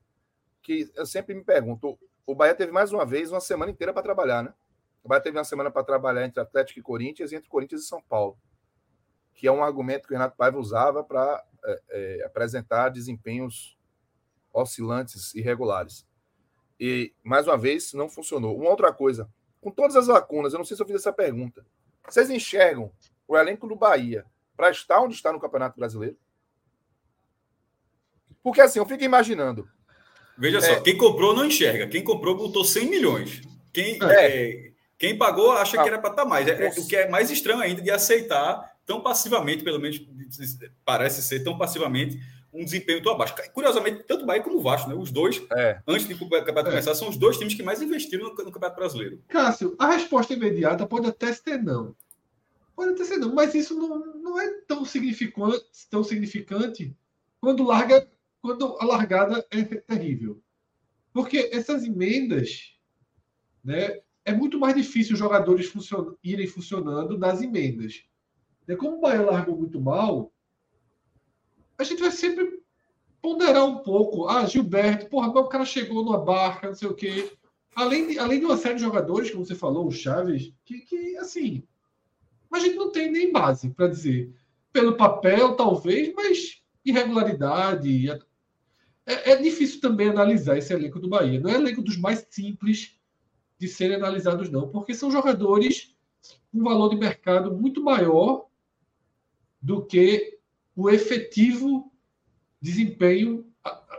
que 0.62 0.92
eu 0.96 1.06
sempre 1.06 1.34
me 1.34 1.44
pergunto. 1.44 1.98
O 2.26 2.36
Bahia 2.36 2.54
teve 2.54 2.72
mais 2.72 2.92
uma 2.92 3.06
vez 3.06 3.32
uma 3.32 3.40
semana 3.40 3.72
inteira 3.72 3.94
para 3.94 4.04
trabalhar, 4.04 4.44
né? 4.44 4.54
O 5.02 5.08
Bahia 5.08 5.24
teve 5.24 5.38
uma 5.38 5.46
semana 5.46 5.72
para 5.72 5.84
trabalhar 5.84 6.26
entre 6.26 6.42
Atlético 6.42 6.80
e 6.80 6.84
Corinthians 6.84 7.32
e 7.32 7.36
entre 7.36 7.48
Corinthians 7.48 7.84
e 7.84 7.88
São 7.88 8.02
Paulo, 8.02 8.38
que 9.34 9.48
é 9.48 9.52
um 9.52 9.64
argumento 9.64 10.06
que 10.06 10.14
o 10.14 10.18
Renato 10.18 10.36
Paiva 10.36 10.58
usava 10.58 11.02
para 11.02 11.42
é, 11.64 11.82
é, 11.90 12.26
apresentar 12.26 12.90
desempenhos 12.90 13.78
oscilantes, 14.52 15.34
irregulares. 15.36 16.06
E, 16.80 17.14
mais 17.24 17.48
uma 17.48 17.58
vez, 17.58 17.94
não 17.94 18.10
funcionou. 18.10 18.58
Uma 18.58 18.70
outra 18.70 18.94
coisa, 18.94 19.30
com 19.62 19.72
todas 19.72 19.96
as 19.96 20.08
lacunas, 20.08 20.54
eu 20.54 20.58
não 20.58 20.66
sei 20.66 20.76
se 20.78 20.84
eu 20.84 20.88
fiz 20.88 20.98
essa 20.98 21.14
pergunta. 21.14 21.66
Vocês 22.08 22.30
enxergam 22.30 22.92
o 23.28 23.38
elenco 23.38 23.68
do 23.68 23.76
Bahia 23.76 24.26
para 24.56 24.70
estar 24.70 25.02
onde 25.02 25.16
está 25.16 25.32
no 25.34 25.40
Campeonato 25.40 25.78
Brasileiro? 25.78 26.18
Porque 28.42 28.62
assim, 28.62 28.80
eu 28.80 28.86
fico 28.86 29.04
imaginando. 29.04 29.68
Veja 30.38 30.60
é... 30.60 30.62
só, 30.62 30.80
quem 30.82 30.98
comprou 30.98 31.36
não 31.36 31.46
enxerga. 31.46 31.88
Quem 31.88 32.04
comprou 32.04 32.38
botou 32.38 32.64
100 32.64 32.90
milhões. 32.90 33.42
Quem, 33.74 34.00
é. 34.04 34.68
é 34.68 34.72
quem 34.98 35.18
pagou 35.18 35.52
acha 35.52 35.80
ah, 35.80 35.84
que 35.84 35.90
era 35.90 36.00
para 36.00 36.12
estar 36.12 36.24
tá 36.24 36.30
mais. 36.30 36.48
É, 36.48 36.68
é, 36.68 36.70
o 36.70 36.88
que 36.88 36.96
é 36.96 37.10
mais 37.10 37.30
estranho 37.30 37.60
ainda 37.60 37.82
de 37.82 37.92
aceitar 37.92 38.78
tão 38.86 39.02
passivamente, 39.02 39.64
pelo 39.64 39.80
menos 39.80 40.00
parece 40.86 41.22
ser 41.22 41.44
tão 41.44 41.58
passivamente, 41.58 42.18
um 42.58 42.66
desempenho 42.66 43.02
tão 43.04 43.14
abaixo. 43.14 43.36
Curiosamente, 43.54 44.04
tanto 44.04 44.24
o 44.24 44.26
Bahia 44.26 44.42
como 44.42 44.58
o 44.58 44.62
Vasco, 44.62 44.90
né? 44.90 44.96
Os 44.96 45.12
dois, 45.12 45.42
é. 45.56 45.80
antes 45.88 46.08
de 46.08 46.14
o 46.14 46.18
campeonato 46.18 46.68
é. 46.68 46.72
começar, 46.72 46.96
são 46.96 47.10
os 47.10 47.18
dois 47.18 47.38
times 47.38 47.54
que 47.54 47.64
mais 47.64 47.82
investiram 47.82 48.26
no, 48.26 48.30
no, 48.30 48.52
Campeonato 48.52 48.76
Brasileiro. 48.76 49.22
Cássio, 49.28 49.76
a 49.78 49.92
resposta 49.92 50.34
imediata 50.34 50.86
pode 50.88 51.08
até 51.08 51.32
ser 51.34 51.62
não. 51.62 51.96
Pode 52.76 52.92
até 52.92 53.04
ser 53.04 53.18
não, 53.18 53.34
mas 53.34 53.54
isso 53.54 53.76
não, 53.76 54.00
não 54.16 54.40
é 54.40 54.50
tão 54.68 54.84
significante, 54.84 55.64
tão 55.90 56.04
significante 56.04 56.96
quando 57.40 57.64
larga, 57.64 58.08
quando 58.42 58.76
a 58.80 58.86
largada 58.86 59.46
é 59.52 59.64
terrível. 59.64 60.42
Porque 61.14 61.50
essas 61.52 61.84
emendas, 61.84 62.76
né, 63.64 64.00
é 64.26 64.34
muito 64.34 64.60
mais 64.60 64.76
difícil 64.76 65.14
os 65.14 65.20
jogadores 65.20 65.68
funcion 65.68 66.14
irem 66.24 66.48
funcionando 66.48 67.18
nas 67.18 67.42
emendas. 67.42 68.04
E 68.68 68.76
como 68.76 68.98
o 68.98 69.02
Bahia 69.02 69.22
largou 69.22 69.56
muito 69.56 69.80
mal, 69.80 70.34
a 71.78 71.84
gente 71.84 72.02
vai 72.02 72.12
sempre 72.12 72.62
ponderar 73.22 73.66
um 73.66 73.78
pouco. 73.80 74.28
Ah, 74.28 74.46
Gilberto, 74.46 75.08
porra, 75.08 75.28
o 75.28 75.48
cara 75.48 75.66
chegou 75.66 76.04
numa 76.04 76.18
barca, 76.18 76.68
não 76.68 76.76
sei 76.76 76.88
o 76.88 76.94
quê. 76.94 77.32
Além 77.76 78.08
de, 78.08 78.20
além 78.20 78.40
de 78.40 78.46
uma 78.46 78.58
série 78.58 78.76
de 78.76 78.82
jogadores, 78.82 79.30
como 79.30 79.46
você 79.46 79.54
falou, 79.54 79.88
o 79.88 79.92
Chaves, 79.92 80.52
que, 80.66 80.80
que 80.82 81.18
assim. 81.18 81.64
A 82.52 82.60
gente 82.60 82.76
não 82.76 82.92
tem 82.92 83.12
nem 83.12 83.32
base 83.32 83.70
para 83.70 83.88
dizer. 83.88 84.34
pelo 84.72 84.96
papel, 84.96 85.56
talvez, 85.56 86.14
mas 86.16 86.62
irregularidade. 86.84 88.10
É, 89.06 89.32
é, 89.32 89.36
difícil 89.36 89.80
também 89.82 90.10
analisar 90.10 90.58
esse 90.58 90.74
elenco 90.74 91.00
do 91.00 91.10
Bahia. 91.10 91.40
Não 91.40 91.50
é 91.50 91.56
elenco 91.56 91.82
dos 91.82 91.98
mais 91.98 92.26
simples 92.30 92.98
de 93.60 93.68
serem 93.68 93.98
analisados, 93.98 94.50
não, 94.50 94.70
porque 94.70 94.94
são 94.94 95.10
jogadores 95.10 95.96
com 96.52 96.64
valor 96.64 96.90
de 96.90 96.96
mercado 96.96 97.56
muito 97.56 97.84
maior 97.84 98.48
do 99.62 99.86
que 99.86 100.37
o 100.78 100.92
efetivo 100.92 101.92
desempenho 102.62 103.52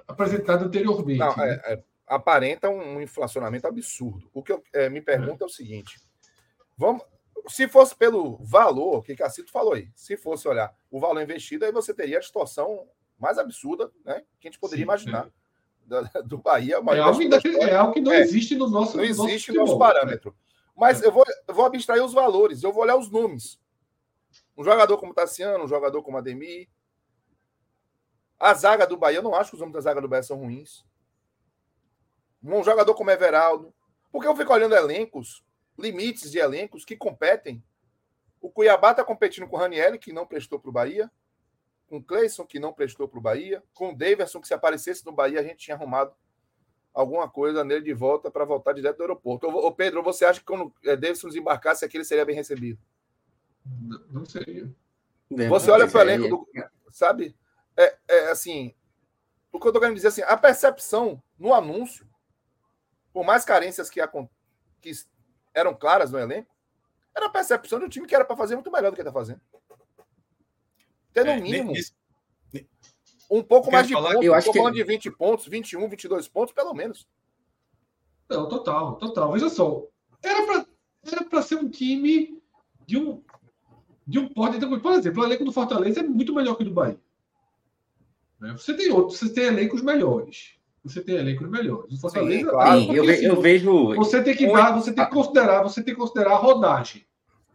apresentado 0.07 0.65
anteriormente. 0.65 1.19
Não, 1.19 1.37
né? 1.37 1.61
é, 1.65 1.73
é, 1.75 1.85
aparenta 2.07 2.71
um 2.71 3.03
inflacionamento 3.03 3.67
absurdo. 3.67 4.31
O 4.33 4.45
que 4.45 4.53
eu 4.53 4.63
é, 4.73 4.89
me 4.89 5.03
pergunto 5.03 5.43
é. 5.43 5.45
é 5.45 5.47
o 5.47 5.51
seguinte: 5.51 6.01
vamos, 6.77 7.03
se 7.49 7.67
fosse 7.67 7.97
pelo 7.97 8.39
valor, 8.45 9.03
que 9.03 9.17
Cacito 9.17 9.51
falou 9.51 9.73
aí, 9.73 9.91
se 9.97 10.17
fosse 10.17 10.47
olhar 10.47 10.73
o 10.89 11.01
valor 11.01 11.21
investido, 11.21 11.65
aí 11.65 11.73
você 11.73 11.93
teria 11.93 12.19
a 12.19 12.21
distorção 12.21 12.87
mais 13.19 13.39
absurda 13.39 13.91
né, 14.05 14.23
que 14.39 14.47
a 14.47 14.51
gente 14.51 14.61
poderia 14.61 14.85
Sim, 14.85 14.89
imaginar. 14.89 15.27
É. 15.27 15.49
Da, 15.89 16.03
do 16.21 16.37
Bahia. 16.37 16.75
É 16.75 16.77
algo, 16.77 16.93
é 16.93 17.75
algo, 17.75 17.95
que 17.95 18.01
não 18.03 18.13
é, 18.13 18.21
existe 18.21 18.55
no 18.55 18.69
nosso 18.69 18.99
Não 18.99 19.05
existe 19.05 19.51
no 19.53 19.61
nosso, 19.61 19.79
parâmetro. 19.79 20.37
Mas 20.77 21.03
eu, 21.03 21.11
vou, 21.11 21.25
eu 21.49 21.55
vou 21.55 21.65
abstrair 21.65 22.05
os 22.05 22.13
valores, 22.13 22.63
eu 22.63 22.71
vou 22.71 22.83
olhar 22.83 22.97
os 22.97 23.11
nomes. 23.11 23.59
Um 24.59 24.65
jogador 24.65 24.99
como 24.99 25.15
Tassiano, 25.15 25.65
um 25.65 25.69
jogador 25.69 26.03
como 26.03 26.19
Ademir. 26.19 26.69
A 28.41 28.53
zaga 28.55 28.87
do 28.87 28.97
Bahia, 28.97 29.19
eu 29.19 29.23
não 29.23 29.35
acho 29.35 29.51
que 29.51 29.57
os 29.57 29.61
nomes 29.61 29.75
da 29.75 29.81
zaga 29.81 30.01
do 30.01 30.09
Bahia 30.09 30.25
são 30.25 30.37
ruins. 30.37 30.85
Um 32.43 32.65
jogador 32.65 32.93
como 32.95 33.11
Everaldo. 33.11 33.73
Porque 34.11 34.27
eu 34.27 34.37
fico 34.37 34.53
olhando 34.53 34.75
elencos 34.75 35.45
limites 35.79 36.33
de 36.33 36.39
elencos 36.39 36.85
que 36.85 36.97
competem. 36.97 37.63
O 38.41 38.51
Cuiabá 38.51 38.91
está 38.91 39.05
competindo 39.05 39.47
com 39.47 39.57
o 39.57 39.59
Raniel, 39.59 39.97
que 39.97 40.13
não 40.13 40.27
prestou 40.27 40.59
para 40.59 40.71
o 40.71 40.73
Bahia, 40.73 41.11
com 41.87 41.99
o 41.99 42.05
Cleison, 42.05 42.45
que 42.45 42.59
não 42.59 42.73
prestou 42.73 43.09
para 43.09 43.19
o 43.19 43.23
Bahia, 43.23 43.63
com 43.73 43.91
o 43.91 43.97
Davidson, 43.97 44.41
que 44.41 44.49
se 44.49 44.55
aparecesse 44.55 45.07
no 45.07 45.13
Bahia, 45.13 45.39
a 45.39 45.43
gente 45.43 45.59
tinha 45.59 45.77
arrumado 45.77 46.13
alguma 46.93 47.29
coisa 47.31 47.63
nele 47.63 47.85
de 47.85 47.95
volta 47.95 48.29
para 48.29 48.45
voltar 48.45 48.73
direto 48.73 48.97
do 48.97 49.03
aeroporto. 49.03 49.47
Ô, 49.47 49.73
Pedro, 49.73 50.03
você 50.03 50.25
acha 50.25 50.41
que 50.41 50.47
quando 50.47 50.75
é, 50.85 50.97
Davidson 50.97 51.29
desembarcasse 51.29 51.85
aqui, 51.85 51.97
ele 51.97 52.05
seria 52.05 52.25
bem 52.25 52.35
recebido? 52.35 52.81
Não, 53.81 54.01
não 54.09 54.25
seria. 54.25 54.71
Você 55.31 55.71
olha 55.71 55.89
para 55.89 55.99
o 55.99 56.03
elenco 56.03 56.29
do. 56.29 56.49
Sabe? 56.91 57.37
É, 57.77 57.99
é 58.09 58.31
assim. 58.31 58.75
O 59.53 59.59
que 59.59 59.67
eu 59.67 59.71
estou 59.71 59.81
querendo 59.81 59.97
dizer 59.97 60.09
assim, 60.09 60.23
a 60.23 60.37
percepção 60.37 61.23
no 61.39 61.55
anúncio, 61.55 62.07
por 63.13 63.25
mais 63.25 63.45
carências 63.45 63.89
que, 63.89 64.01
que 64.81 64.93
eram 65.55 65.75
claras 65.75 66.11
no 66.11 66.19
elenco, 66.19 66.55
era 67.15 67.27
a 67.27 67.31
percepção 67.31 67.79
do 67.79 67.89
time 67.89 68.07
que 68.07 68.15
era 68.15 68.25
para 68.25 68.37
fazer 68.37 68.55
muito 68.55 68.71
melhor 68.71 68.91
do 68.91 68.95
que 68.95 69.01
está 69.01 69.13
fazendo. 69.13 69.41
Tendo 71.13 71.31
é, 71.31 71.41
mínimo 71.41 71.73
um 73.31 73.43
pouco 73.43 73.71
mais 73.71 73.87
de 73.87 73.93
falar, 73.93 74.13
pontos, 74.15 74.25
eu 74.25 74.35
acho 74.35 74.53
que... 74.53 74.71
de 74.71 74.85
20 74.85 75.11
pontos, 75.13 75.47
21, 75.47 75.89
22 75.89 76.29
pontos, 76.29 76.55
pelo 76.55 76.73
menos. 76.73 77.07
Não, 78.29 78.49
total, 78.49 78.97
total. 78.97 79.33
Veja 79.33 79.49
só, 79.49 79.87
era 80.23 80.47
para 80.47 80.67
era 81.05 81.43
ser 81.43 81.57
um 81.57 81.69
time 81.69 82.43
de 82.87 82.99
um 82.99 83.23
de 84.09 84.19
um 84.19 84.29
porte. 84.29 84.59
Por 84.59 84.93
exemplo, 84.93 85.23
o 85.23 85.27
elenco 85.27 85.45
do 85.45 85.53
Fortaleza 85.53 86.01
é 86.01 86.03
muito 86.03 86.35
melhor 86.35 86.57
que 86.57 86.63
o 86.63 86.67
do 86.67 86.73
Bahia. 86.73 86.99
Né? 88.41 88.53
Você 88.53 88.75
tem 88.75 88.91
outros, 88.91 89.19
você 89.19 89.29
tem 89.29 89.45
elencos 89.45 89.83
melhores 89.83 90.59
você 90.89 91.03
tem 91.03 91.17
elencos 91.17 91.49
melhores. 91.49 91.93
O 91.93 92.01
Fortaleza, 92.01 92.45
Sim, 92.45 92.51
claro, 92.51 92.81
eu, 92.95 93.05
ve, 93.05 93.25
eu, 93.25 93.41
vejo. 93.41 93.95
Você 93.95 94.23
tem 94.23 94.37
que 94.37 94.47
dar, 94.47 94.73
você 94.73 94.93
tem 94.93 95.05
que 95.05 95.11
considerar, 95.11 95.63
você 95.63 95.83
tem 95.83 95.95
que 95.95 96.01
considerar 96.01 96.33
a 96.33 96.39
rodagem. 96.39 97.07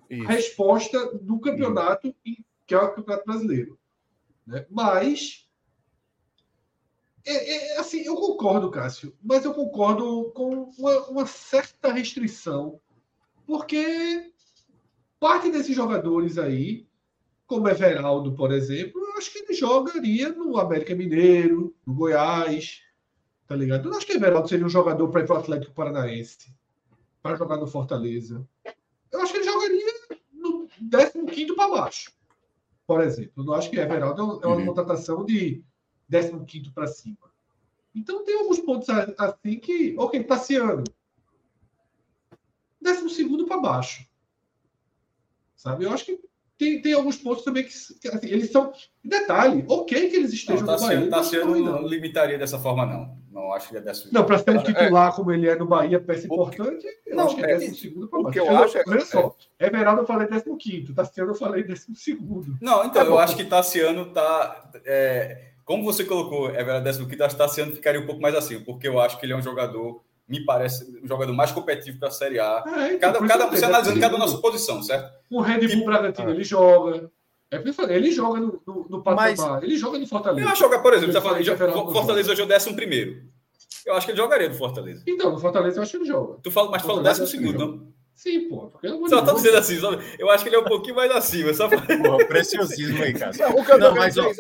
Isso. 0.10 0.28
A 0.28 0.32
resposta 0.32 1.18
do 1.18 1.40
campeonato, 1.40 2.14
que 2.24 2.74
é 2.74 2.78
o 2.78 2.94
campeonato 2.94 3.26
brasileiro. 3.26 3.80
Né? 4.46 4.66
Mas 4.70 5.48
é, 7.26 7.76
é, 7.76 7.80
assim, 7.80 8.02
eu 8.02 8.16
concordo, 8.16 8.70
Cássio, 8.70 9.16
mas 9.24 9.46
eu 9.46 9.54
concordo 9.54 10.32
com 10.36 10.70
uma, 10.78 11.08
uma 11.08 11.26
certa 11.26 11.92
restrição, 11.92 12.80
porque 13.48 14.33
parte 15.24 15.50
desses 15.50 15.74
jogadores 15.74 16.38
aí, 16.38 16.86
como 17.48 17.70
Everaldo, 17.70 18.34
por 18.34 18.52
exemplo, 18.52 19.02
eu 19.02 19.18
acho 19.18 19.32
que 19.32 19.40
ele 19.40 19.54
jogaria 19.54 20.28
no 20.34 20.60
América 20.60 20.94
Mineiro, 20.94 21.74
no 21.88 21.94
Goiás, 21.94 22.82
Tá 23.48 23.56
ligado? 23.56 23.86
Eu 23.86 23.92
não 23.92 23.98
acho 23.98 24.08
que 24.08 24.14
Everaldo 24.14 24.48
seria 24.48 24.66
um 24.66 24.70
jogador 24.70 25.10
para 25.10 25.22
ir 25.22 25.28
para 25.28 25.36
o 25.36 25.40
Atlético 25.40 25.74
Paranaense, 25.74 26.52
para 27.22 27.36
jogar 27.36 27.58
no 27.58 27.68
Fortaleza. 27.68 28.44
Eu 29.12 29.22
acho 29.22 29.32
que 29.32 29.40
ele 29.40 29.46
jogaria 29.46 29.94
no 30.32 30.68
15 31.28 31.56
para 31.56 31.70
baixo, 31.70 32.12
por 32.88 33.02
exemplo. 33.02 33.34
Eu 33.38 33.44
não 33.44 33.54
acho 33.54 33.70
que 33.70 33.80
Everaldo 33.80 34.40
é 34.42 34.48
uma 34.48 34.56
uhum. 34.56 34.66
contratação 34.66 35.26
de 35.26 35.64
15 36.10 36.72
para 36.72 36.88
cima. 36.88 37.32
Então 37.94 38.24
tem 38.24 38.40
alguns 38.40 38.60
pontos 38.60 38.90
assim 38.90 39.60
que. 39.60 39.96
Ok, 40.00 40.24
Tassiano. 40.24 40.84
12 42.82 43.46
para 43.46 43.62
baixo. 43.62 44.08
Sabe? 45.64 45.86
Eu 45.86 45.94
acho 45.94 46.06
que 46.06 46.20
tem, 46.60 46.82
tem 46.82 46.94
alguns 46.94 47.16
pontos 47.16 47.46
também 47.46 47.64
que, 47.64 47.72
que 48.02 48.08
assim, 48.10 48.28
eles 48.28 48.52
são. 48.52 48.74
Detalhe, 49.02 49.64
ok 49.66 50.10
que 50.10 50.16
eles 50.18 50.34
estejam 50.34 50.66
não, 50.66 50.76
tá 50.76 50.82
no 50.82 50.88
Bahia. 50.88 51.10
Tá 51.10 51.24
sendo, 51.24 51.56
não, 51.56 51.88
limitaria 51.88 52.38
dessa 52.38 52.60
forma, 52.60 52.86
não. 52.86 53.18
Não 53.32 53.54
acho 53.54 53.70
que 53.70 53.78
é 53.78 53.82
dessa 53.82 54.10
Não, 54.12 54.26
para 54.26 54.38
ser 54.40 54.52
um 54.52 54.62
titular 54.62 55.12
é, 55.12 55.16
como 55.16 55.32
ele 55.32 55.48
é 55.48 55.56
no 55.56 55.66
Bahia, 55.66 56.02
peça 56.02 56.26
importante, 56.26 56.86
eu 57.08 57.16
não, 57.16 57.26
acho 57.26 57.36
que 57.36 57.44
é 57.44 57.48
décimo 57.48 57.76
segundo 57.76 58.08
para 58.10 58.22
baixo. 58.22 58.40
eu 58.40 58.58
acho 58.58 58.78
é, 58.78 58.84
Olha 58.86 59.06
só, 59.06 59.36
é. 59.58 59.66
Everaldo 59.68 60.02
eu 60.02 60.06
falei 60.06 60.28
décimo 60.28 60.58
quinto, 60.58 60.94
Tassiano 60.94 61.32
eu 61.32 61.36
falei 61.36 61.64
décimo 61.64 61.96
segundo. 61.96 62.58
Não, 62.62 62.86
então, 62.86 63.04
tá 63.04 63.06
eu 63.06 63.18
acho 63.18 63.38
que 63.38 63.46
Tassiano 63.46 64.12
tá. 64.12 64.70
É, 64.86 65.54
como 65.64 65.84
você 65.84 66.04
colocou 66.04 66.50
Everaldo 66.50 66.84
décimo 66.84 67.08
quinto, 67.08 67.24
acho 67.24 67.36
que 67.36 67.42
Tassiano 67.42 67.74
ficaria 67.74 68.02
um 68.02 68.06
pouco 68.06 68.22
mais 68.22 68.36
assim, 68.36 68.60
porque 68.60 68.88
eu 68.88 69.00
acho 69.00 69.18
que 69.18 69.26
ele 69.26 69.32
é 69.32 69.38
um 69.38 69.42
jogador 69.42 70.04
me 70.28 70.44
parece 70.46 70.86
um 71.04 71.08
jogador 71.08 71.34
mais 71.34 71.52
competitivo 71.52 72.00
para 72.00 72.08
a 72.08 72.12
Série 72.12 72.40
A. 72.40 72.64
É, 72.66 72.94
então, 72.94 73.14
cada, 73.14 73.28
cada, 73.28 73.48
você 73.48 73.66
analisando 73.66 74.00
cada 74.00 74.18
nossa 74.18 74.38
posição, 74.38 74.82
certo? 74.82 75.12
O 75.30 75.42
Red 75.42 75.68
Bull 75.68 75.86
Bragantino, 75.86 76.30
ah. 76.30 76.32
ele 76.32 76.44
joga. 76.44 77.12
É 77.52 77.58
porque 77.58 77.70
eu 77.70 77.74
falei, 77.74 77.98
ele 77.98 78.12
joga 78.12 78.40
no, 78.40 78.62
no, 78.66 78.88
no 78.90 79.04
Mas, 79.06 79.40
ele 79.62 79.78
joga 79.78 80.00
no 80.00 80.08
Fortaleza. 80.08 80.48
Ele 80.48 80.56
joga, 80.56 80.80
por 80.80 80.94
exemplo, 80.94 81.14
você 81.14 81.22
falando, 81.22 81.92
Fortaleza 81.92 82.32
hoje 82.32 82.42
é 82.42 82.44
o 82.44 82.48
décimo 82.48 82.76
primeiro. 82.76 83.24
Eu 83.86 83.94
acho 83.96 84.08
que 84.08 84.12
ele 84.12 84.18
jogaria 84.18 84.50
no 84.50 84.56
Fortaleza. 84.56 85.04
Então, 85.06 85.32
no 85.32 85.38
Fortaleza 85.38 85.78
eu 85.78 85.84
acho 85.84 85.92
que 85.92 85.98
ele 85.98 86.06
joga. 86.06 86.40
Tu 86.42 86.50
fala, 86.50 86.72
mas 86.72 86.82
tu 86.82 86.88
fala 86.88 87.04
décimo 87.04 87.28
segundo, 87.28 87.60
não? 87.60 87.94
Sim, 88.16 88.48
pô. 88.48 88.72
Só 89.08 89.22
tá 89.22 89.34
dizendo 89.34 89.58
assim, 89.58 89.80
só, 89.80 89.92
eu 90.18 90.30
acho 90.30 90.44
que 90.44 90.50
ele 90.50 90.56
é 90.56 90.60
um 90.60 90.66
pouquinho 90.66 90.96
mais 90.96 91.12
acima. 91.12 91.54
Só... 91.54 91.68
Pô, 91.68 92.26
preciosismo 92.28 93.04
aí, 93.04 93.14
cara. 93.14 93.32
Não, 93.38 93.52
o 93.52 93.66
que 93.66 93.72
eu 93.72 93.78
não, 93.78 93.94
mas, 93.94 94.18
ó, 94.18 94.32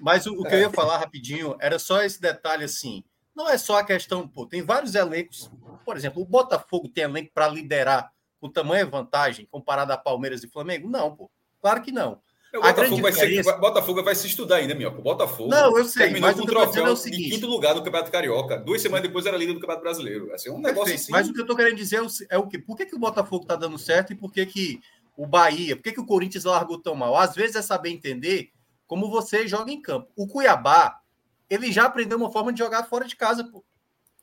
mas 0.00 0.26
o, 0.26 0.34
o 0.34 0.44
que 0.44 0.54
eu 0.54 0.60
ia 0.60 0.70
falar 0.70 0.98
rapidinho 0.98 1.56
era 1.60 1.78
só 1.78 2.02
esse 2.02 2.20
detalhe 2.20 2.64
assim 2.64 3.02
não 3.36 3.48
é 3.48 3.58
só 3.58 3.78
a 3.78 3.84
questão, 3.84 4.26
pô, 4.26 4.46
tem 4.46 4.62
vários 4.62 4.94
elencos. 4.94 5.50
Por 5.84 5.96
exemplo, 5.96 6.22
o 6.22 6.24
Botafogo 6.26 6.88
tem 6.88 7.04
elenco 7.04 7.30
para 7.34 7.46
liderar 7.48 8.10
com 8.40 8.50
tamanha 8.50 8.86
vantagem 8.86 9.46
comparado 9.50 9.92
a 9.92 9.96
Palmeiras 9.98 10.42
e 10.42 10.48
Flamengo? 10.48 10.88
Não, 10.88 11.14
pô. 11.14 11.30
Claro 11.60 11.82
que 11.82 11.92
não. 11.92 12.20
O 12.54 12.60
Botafogo, 12.62 13.02
vai 13.02 13.12
diferença... 13.12 13.50
ser, 13.52 13.58
Botafogo 13.58 14.02
vai 14.02 14.14
se 14.14 14.26
estudar 14.26 14.56
ainda, 14.56 14.74
Minhoca. 14.74 14.98
O 14.98 15.02
Botafogo 15.02 15.50
não, 15.50 15.76
eu 15.76 15.84
sei, 15.84 16.04
terminou 16.04 16.32
com 16.32 16.40
o 16.40 16.46
troféu 16.46 16.86
é 16.86 16.90
o 16.90 16.96
seguinte... 16.96 17.30
quinto 17.30 17.46
lugar 17.46 17.74
no 17.74 17.82
Campeonato 17.82 18.10
Carioca. 18.10 18.56
Duas 18.56 18.80
semanas 18.80 19.06
depois 19.06 19.26
era 19.26 19.36
líder 19.36 19.52
do 19.52 19.60
Campeonato 19.60 19.82
Brasileiro. 19.82 20.32
Assim, 20.32 20.48
é 20.48 20.52
um 20.52 20.60
negócio 20.60 20.94
assim... 20.94 21.12
Mas 21.12 21.28
o 21.28 21.34
que 21.34 21.40
eu 21.40 21.42
estou 21.42 21.56
querendo 21.56 21.76
dizer 21.76 21.96
é 22.30 22.38
o, 22.38 22.44
é 22.44 22.46
que? 22.46 22.58
Por 22.58 22.76
que, 22.76 22.86
que 22.86 22.96
o 22.96 22.98
Botafogo 22.98 23.42
está 23.42 23.56
dando 23.56 23.76
certo 23.76 24.14
e 24.14 24.16
por 24.16 24.32
que, 24.32 24.46
que 24.46 24.80
o 25.14 25.26
Bahia, 25.26 25.76
por 25.76 25.82
que, 25.82 25.92
que 25.92 26.00
o 26.00 26.06
Corinthians 26.06 26.44
largou 26.44 26.80
tão 26.80 26.94
mal? 26.94 27.16
Às 27.16 27.34
vezes 27.34 27.56
é 27.56 27.62
saber 27.62 27.90
entender 27.90 28.50
como 28.86 29.10
você 29.10 29.46
joga 29.46 29.70
em 29.70 29.82
campo. 29.82 30.10
O 30.16 30.26
Cuiabá, 30.26 31.00
ele 31.48 31.72
já 31.72 31.84
aprendeu 31.84 32.18
uma 32.18 32.30
forma 32.30 32.52
de 32.52 32.58
jogar 32.58 32.84
fora 32.84 33.06
de 33.06 33.16
casa, 33.16 33.44
pô. 33.44 33.64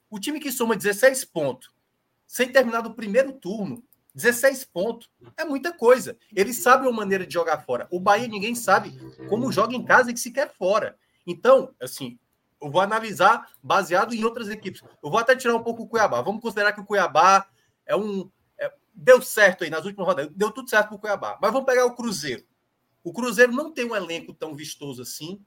O 0.09 0.19
time 0.19 0.39
que 0.39 0.51
soma 0.51 0.76
16 0.76 1.26
pontos, 1.26 1.71
sem 2.28 2.51
terminar 2.51 2.82
do 2.82 2.93
primeiro 2.93 3.34
turno, 3.34 3.84
16 4.13 4.65
pontos, 4.65 5.09
é 5.36 5.43
muita 5.43 5.74
coisa. 5.74 6.17
Ele 6.36 6.53
sabe 6.53 6.88
uma 6.88 6.95
maneira 6.95 7.26
de 7.26 7.34
jogar 7.34 7.65
fora. 7.65 7.88
O 7.89 7.99
Bahia 7.99 8.28
ninguém 8.28 8.53
sabe 8.53 8.93
como 9.28 9.51
joga 9.51 9.76
em 9.76 9.84
casa 9.84 10.11
e 10.11 10.13
que 10.13 10.19
se 10.19 10.32
quer 10.32 10.53
fora. 10.53 10.97
Então, 11.26 11.74
assim, 11.82 12.19
eu 12.61 12.69
vou 12.69 12.82
analisar 12.82 13.51
baseado 13.61 14.13
em 14.13 14.24
outras 14.24 14.49
equipes. 14.49 14.82
Eu 15.03 15.09
vou 15.09 15.19
até 15.19 15.36
tirar 15.36 15.55
um 15.55 15.63
pouco 15.63 15.84
o 15.84 15.88
Cuiabá. 15.88 16.21
Vamos 16.21 16.41
considerar 16.41 16.74
que 16.74 16.80
o 16.80 16.86
Cuiabá 16.86 17.47
é 17.86 17.95
um. 17.95 18.30
É, 18.57 18.71
deu 18.93 19.21
certo 19.21 19.63
aí 19.63 19.69
nas 19.69 19.86
últimas 19.86 20.07
rodadas, 20.07 20.32
deu 20.36 20.51
tudo 20.51 20.69
certo 20.69 20.89
para 20.89 20.95
o 20.95 20.99
Cuiabá. 20.99 21.38
Mas 21.41 21.51
vamos 21.51 21.65
pegar 21.65 21.86
o 21.86 21.95
Cruzeiro. 21.95 22.43
O 23.03 23.11
Cruzeiro 23.11 23.51
não 23.51 23.71
tem 23.71 23.86
um 23.86 23.95
elenco 23.95 24.34
tão 24.34 24.55
vistoso 24.55 25.01
assim. 25.01 25.43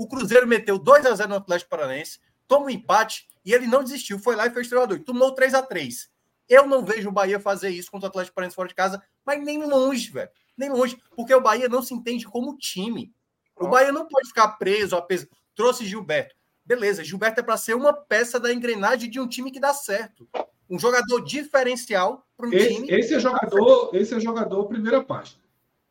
O 0.00 0.08
Cruzeiro 0.08 0.46
meteu 0.46 0.78
2 0.78 1.04
a 1.04 1.14
0 1.14 1.28
no 1.28 1.34
Atlético 1.34 1.68
Paranaense, 1.68 2.20
toma 2.48 2.64
um 2.64 2.70
empate 2.70 3.28
e 3.44 3.52
ele 3.52 3.66
não 3.66 3.84
desistiu, 3.84 4.18
foi 4.18 4.34
lá 4.34 4.46
e 4.46 4.50
fez 4.50 4.66
3 4.66 4.82
a 4.82 4.86
2 4.86 5.04
Tomou 5.04 5.34
3 5.34 5.52
a 5.52 5.62
3 5.62 6.08
Eu 6.48 6.66
não 6.66 6.82
vejo 6.82 7.10
o 7.10 7.12
Bahia 7.12 7.38
fazer 7.38 7.68
isso 7.68 7.90
contra 7.90 8.06
o 8.06 8.08
Atlético 8.08 8.34
Paranaense 8.34 8.56
fora 8.56 8.68
de 8.68 8.74
casa, 8.74 9.02
mas 9.26 9.44
nem 9.44 9.62
longe, 9.62 10.10
velho. 10.10 10.30
Nem 10.56 10.70
longe, 10.70 10.98
porque 11.14 11.34
o 11.34 11.40
Bahia 11.42 11.68
não 11.68 11.82
se 11.82 11.92
entende 11.92 12.24
como 12.24 12.56
time. 12.56 13.12
O 13.54 13.68
Bahia 13.68 13.92
não 13.92 14.08
pode 14.08 14.28
ficar 14.28 14.48
preso 14.52 14.96
a 14.96 15.02
peso. 15.02 15.28
Trouxe 15.54 15.84
Gilberto. 15.84 16.34
Beleza, 16.64 17.04
Gilberto 17.04 17.40
é 17.40 17.42
para 17.42 17.58
ser 17.58 17.74
uma 17.74 17.92
peça 17.92 18.40
da 18.40 18.50
engrenagem 18.50 19.10
de 19.10 19.20
um 19.20 19.28
time 19.28 19.50
que 19.50 19.60
dá 19.60 19.74
certo. 19.74 20.26
Um 20.70 20.78
jogador 20.78 21.20
diferencial 21.20 22.26
para 22.38 22.48
um 22.48 22.52
esse, 22.54 22.74
time. 22.74 22.90
Esse 22.90 23.14
é 23.16 23.20
jogador, 23.20 23.90
esse 23.94 24.14
é 24.14 24.18
jogador 24.20 24.64
primeira 24.64 25.04
página. 25.04 25.42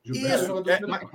Gilberto 0.03 0.27
é 0.27 0.35
Isso, 0.35 0.43
é 0.45 0.47
jogador 0.47 0.71
é, 0.71 0.79
mas, 0.87 1.09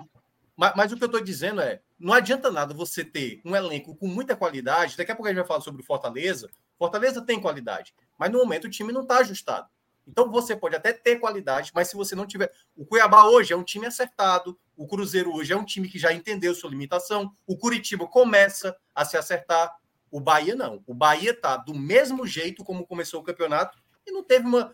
Mas, 0.56 0.72
mas, 0.76 0.92
o 0.92 0.96
que 0.96 1.02
eu 1.02 1.06
estou 1.06 1.20
dizendo 1.20 1.60
é, 1.60 1.80
não 1.98 2.12
adianta 2.12 2.50
nada 2.50 2.74
você 2.74 3.04
ter 3.04 3.40
um 3.44 3.54
elenco 3.54 3.94
com 3.94 4.06
muita 4.06 4.36
qualidade. 4.36 4.96
Daqui 4.96 5.12
a 5.12 5.14
pouco 5.14 5.28
a 5.28 5.30
gente 5.30 5.38
vai 5.38 5.46
falar 5.46 5.60
sobre 5.60 5.82
Fortaleza. 5.82 6.48
Fortaleza 6.78 7.22
tem 7.22 7.40
qualidade, 7.40 7.94
mas 8.18 8.30
no 8.30 8.38
momento 8.38 8.66
o 8.66 8.70
time 8.70 8.92
não 8.92 9.02
está 9.02 9.18
ajustado. 9.18 9.68
Então 10.06 10.30
você 10.30 10.54
pode 10.54 10.76
até 10.76 10.92
ter 10.92 11.18
qualidade, 11.18 11.70
mas 11.74 11.88
se 11.88 11.96
você 11.96 12.14
não 12.14 12.26
tiver. 12.26 12.52
O 12.76 12.84
Cuiabá 12.84 13.24
hoje 13.26 13.52
é 13.52 13.56
um 13.56 13.62
time 13.62 13.86
acertado, 13.86 14.58
o 14.76 14.86
Cruzeiro 14.86 15.32
hoje 15.32 15.52
é 15.52 15.56
um 15.56 15.64
time 15.64 15.88
que 15.88 15.98
já 15.98 16.12
entendeu 16.12 16.54
sua 16.54 16.70
limitação, 16.70 17.32
o 17.46 17.56
Curitiba 17.56 18.06
começa 18.06 18.76
a 18.94 19.04
se 19.04 19.16
acertar, 19.16 19.74
o 20.10 20.20
Bahia 20.20 20.54
não. 20.54 20.82
O 20.86 20.94
Bahia 20.94 21.30
está 21.30 21.56
do 21.56 21.74
mesmo 21.74 22.26
jeito 22.26 22.62
como 22.62 22.86
começou 22.86 23.20
o 23.20 23.24
campeonato 23.24 23.82
e 24.06 24.12
não 24.12 24.22
teve 24.22 24.46
uma. 24.46 24.72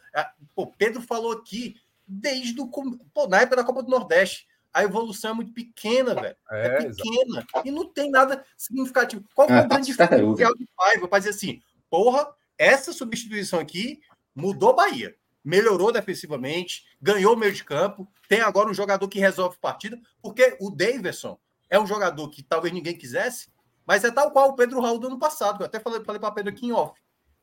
Pô, 0.55 0.67
Pedro 0.67 1.01
falou 1.01 1.33
aqui 1.33 1.77
desde 2.07 2.61
o. 2.61 2.67
Pô, 2.69 3.29
na 3.29 3.41
época 3.41 3.57
da 3.57 3.65
Copa 3.65 3.83
do 3.83 3.91
Nordeste. 3.91 4.49
A 4.73 4.85
evolução 4.85 5.33
é 5.33 5.35
muito 5.35 5.53
pequena, 5.53 6.15
velho. 6.15 6.37
É, 6.51 6.67
é 6.67 6.71
pequena. 6.77 7.39
Exatamente. 7.41 7.69
E 7.69 7.71
não 7.71 7.89
tem 7.93 8.11
nada 8.11 8.45
significativo. 8.57 9.25
Qual 9.35 9.49
é 9.49 9.61
o 9.61 9.69
grande 9.69 9.87
diferencial 9.87 10.55
de 10.55 10.69
Paiva 10.77 11.09
para 11.09 11.19
dizer 11.19 11.31
assim, 11.31 11.61
porra, 11.89 12.29
essa 12.57 12.93
substituição 12.93 13.59
aqui 13.59 14.01
mudou 14.35 14.75
Bahia 14.75 15.15
melhorou 15.45 15.93
defensivamente, 15.93 16.85
ganhou 17.01 17.35
o 17.35 17.37
meio 17.37 17.53
de 17.53 17.65
campo, 17.65 18.09
tem 18.29 18.41
agora 18.41 18.69
um 18.69 18.75
jogador 18.75 19.09
que 19.09 19.19
resolve 19.19 19.59
partida, 19.59 19.99
porque 20.23 20.57
o 20.61 20.71
Davidson 20.71 21.39
é 21.69 21.79
um 21.79 21.87
jogador 21.87 22.29
que 22.29 22.43
talvez 22.43 22.73
ninguém 22.73 22.97
quisesse, 22.97 23.49
mas 23.87 24.05
é 24.05 24.11
tal 24.11 24.31
qual 24.31 24.51
o 24.51 24.55
Pedro 24.55 24.81
Raul 24.81 24.99
do 24.99 25.07
ano 25.07 25.19
passado, 25.19 25.57
que 25.57 25.63
eu 25.63 25.67
até 25.67 25.81
falei, 25.81 26.05
falei 26.05 26.21
para 26.21 26.33
Pedro 26.33 26.53
aqui 26.53 26.67
em 26.67 26.73
off. 26.73 27.01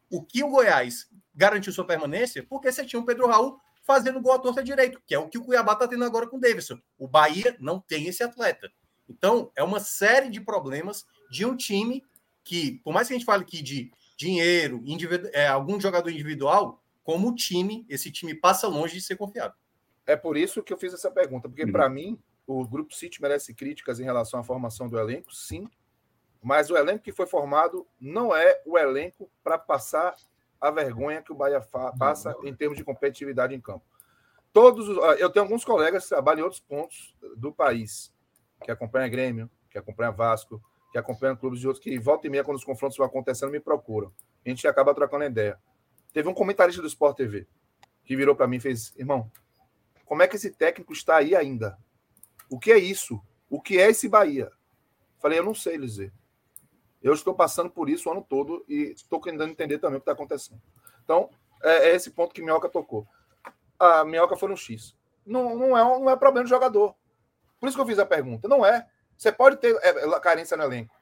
O 0.09 0.23
que 0.23 0.43
o 0.43 0.49
Goiás 0.49 1.07
garantiu 1.36 1.73
sua 1.73 1.86
permanência? 1.86 2.45
Porque 2.47 2.71
você 2.71 2.86
tinha 2.86 2.99
o 2.99 3.05
Pedro 3.05 3.28
Raul 3.28 3.59
fazendo 3.88 4.22
gol 4.22 4.34
à 4.34 4.40
torta 4.40 4.62
direito, 4.62 5.02
que 5.08 5.16
é 5.16 5.18
o 5.18 5.30
que 5.30 5.38
o 5.38 5.44
Cuiabá 5.46 5.72
está 5.72 5.88
tendo 5.88 6.04
agora 6.04 6.28
com 6.28 6.36
o 6.36 6.40
Davidson. 6.40 6.78
O 7.00 7.08
Bahia 7.08 7.56
não 7.58 7.80
tem 7.80 8.06
esse 8.06 8.22
atleta. 8.22 8.70
Então, 9.10 9.50
é 9.56 9.64
uma 9.64 9.80
série 9.80 10.30
de 10.30 10.42
problemas 10.42 11.08
de 11.32 11.46
um 11.46 11.56
time 11.56 12.04
que, 12.44 12.82
por 12.84 12.94
mais 12.94 13.08
que 13.08 13.14
a 13.14 13.18
gente 13.18 13.26
fale 13.26 13.44
aqui 13.44 13.62
de 13.62 13.90
dinheiro, 14.18 14.84
é, 15.32 15.48
algum 15.48 15.80
jogador 15.80 16.10
individual, 16.10 16.84
como 17.02 17.34
time, 17.34 17.86
esse 17.88 18.12
time 18.12 18.36
passa 18.36 18.68
longe 18.68 18.96
de 18.96 19.02
ser 19.02 19.16
confiável. 19.16 19.56
É 20.06 20.18
por 20.18 20.36
isso 20.36 20.62
que 20.62 20.74
eu 20.74 20.78
fiz 20.78 20.94
essa 20.94 21.10
pergunta, 21.10 21.48
porque 21.48 21.64
uhum. 21.64 21.72
para 21.72 21.88
mim 21.88 22.20
o 22.46 22.68
Grupo 22.68 22.94
City 22.94 23.22
merece 23.22 23.54
críticas 23.54 24.02
em 24.02 24.04
relação 24.04 24.42
à 24.42 24.44
formação 24.44 24.90
do 24.90 25.00
elenco, 25.00 25.34
sim, 25.34 25.68
mas 26.42 26.70
o 26.70 26.76
elenco 26.76 27.04
que 27.04 27.14
foi 27.14 27.26
formado 27.26 27.88
não 28.00 28.36
é 28.36 28.62
o 28.66 28.78
elenco 28.78 29.30
para 29.44 29.58
passar 29.58 30.16
a 30.60 30.72
vergonha 30.72 31.22
que 31.22 31.32
o 31.32 31.36
Bahia 31.36 31.62
passa 31.97 32.36
em 32.43 32.53
termos 32.53 32.78
de 32.78 32.84
competitividade 32.84 33.53
em 33.53 33.62
campo. 33.62 33.86
Todos, 34.51 34.88
eu 35.20 35.30
tenho 35.30 35.45
alguns 35.45 35.64
colegas 35.64 36.03
que 36.03 36.10
trabalham 36.10 36.39
em 36.39 36.43
outros 36.43 36.62
pontos 36.62 37.16
do 37.36 37.51
país, 37.51 38.12
que 38.64 38.72
acompanham 38.72 39.10
Grêmio, 39.10 39.49
que 39.70 39.78
acompanham 39.78 40.14
Vasco, 40.14 40.62
que 40.91 40.97
acompanham 40.97 41.36
clubes 41.36 41.60
de 41.60 41.68
outros, 41.68 41.84
que 41.84 41.99
volta 41.99 42.26
e 42.26 42.30
meia, 42.30 42.43
quando 42.43 42.58
os 42.58 42.64
confrontos 42.64 42.97
vão 42.97 43.05
acontecendo, 43.05 43.51
me 43.51 43.60
procuram. 43.60 44.12
A 44.45 44.49
gente 44.49 44.68
acaba 44.68 44.95
trocando 44.95 45.26
ideia. 45.26 45.60
Teve 46.14 46.28
um 46.30 46.34
comentarista 46.34 46.82
do 46.82 46.88
Sport 46.88 47.18
TV 47.18 47.47
que 48.03 48.16
virou 48.16 48.36
para 48.36 48.47
mim 48.47 48.58
e 48.58 48.62
fez: 48.62 48.95
irmão, 48.95 49.30
como 50.05 50.24
é 50.24 50.28
que 50.28 50.38
esse 50.38 50.49
técnico 50.49 50.93
está 50.93 51.18
aí 51.18 51.36
ainda? 51.36 51.78
O 52.49 52.58
que 52.58 52.72
é 52.72 52.78
isso? 52.78 53.22
O 53.49 53.62
que 53.62 53.78
é 53.78 53.89
esse 53.89 54.08
Bahia? 54.08 54.49
Falei, 55.20 55.38
eu 55.38 55.43
não 55.43 55.53
sei, 55.53 55.76
Lizê. 55.76 56.12
Eu 57.02 57.14
estou 57.14 57.34
passando 57.34 57.70
por 57.70 57.89
isso 57.89 58.10
o 58.10 58.12
ano 58.12 58.26
todo 58.28 58.66
e 58.68 58.93
estou 58.95 59.20
tentando 59.22 59.52
entender 59.52 59.78
também 59.78 59.98
o 59.98 60.00
que 60.00 60.04
está 60.04 60.14
acontecendo. 60.14 60.62
Então, 61.04 61.30
é, 61.64 61.89
é, 61.89 61.95
esse 61.95 62.12
ponto 62.12 62.34
que 62.34 62.41
Minhoca 62.41 62.70
tocou. 62.70 63.08
A 63.80 64.04
Minhoca 64.04 64.36
foi 64.36 64.50
no 64.50 64.58
X. 64.58 64.95
Não, 65.26 65.56
não, 65.56 65.78
é, 65.78 65.82
não 65.82 66.10
é 66.10 66.16
problema 66.16 66.45
do 66.45 66.50
jogador. 66.50 66.95
Por 67.60 67.68
isso 67.68 67.78
que 67.78 67.82
eu 67.82 67.88
fiz 67.88 68.00
a 68.00 68.06
pergunta. 68.06 68.48
Não 68.48 68.66
é. 68.66 68.86
Você 69.18 69.32
pode 69.32 69.58
ter 69.58 69.76
é, 69.82 70.20
carência 70.20 70.58
no 70.58 70.64
elenco. 70.64 70.93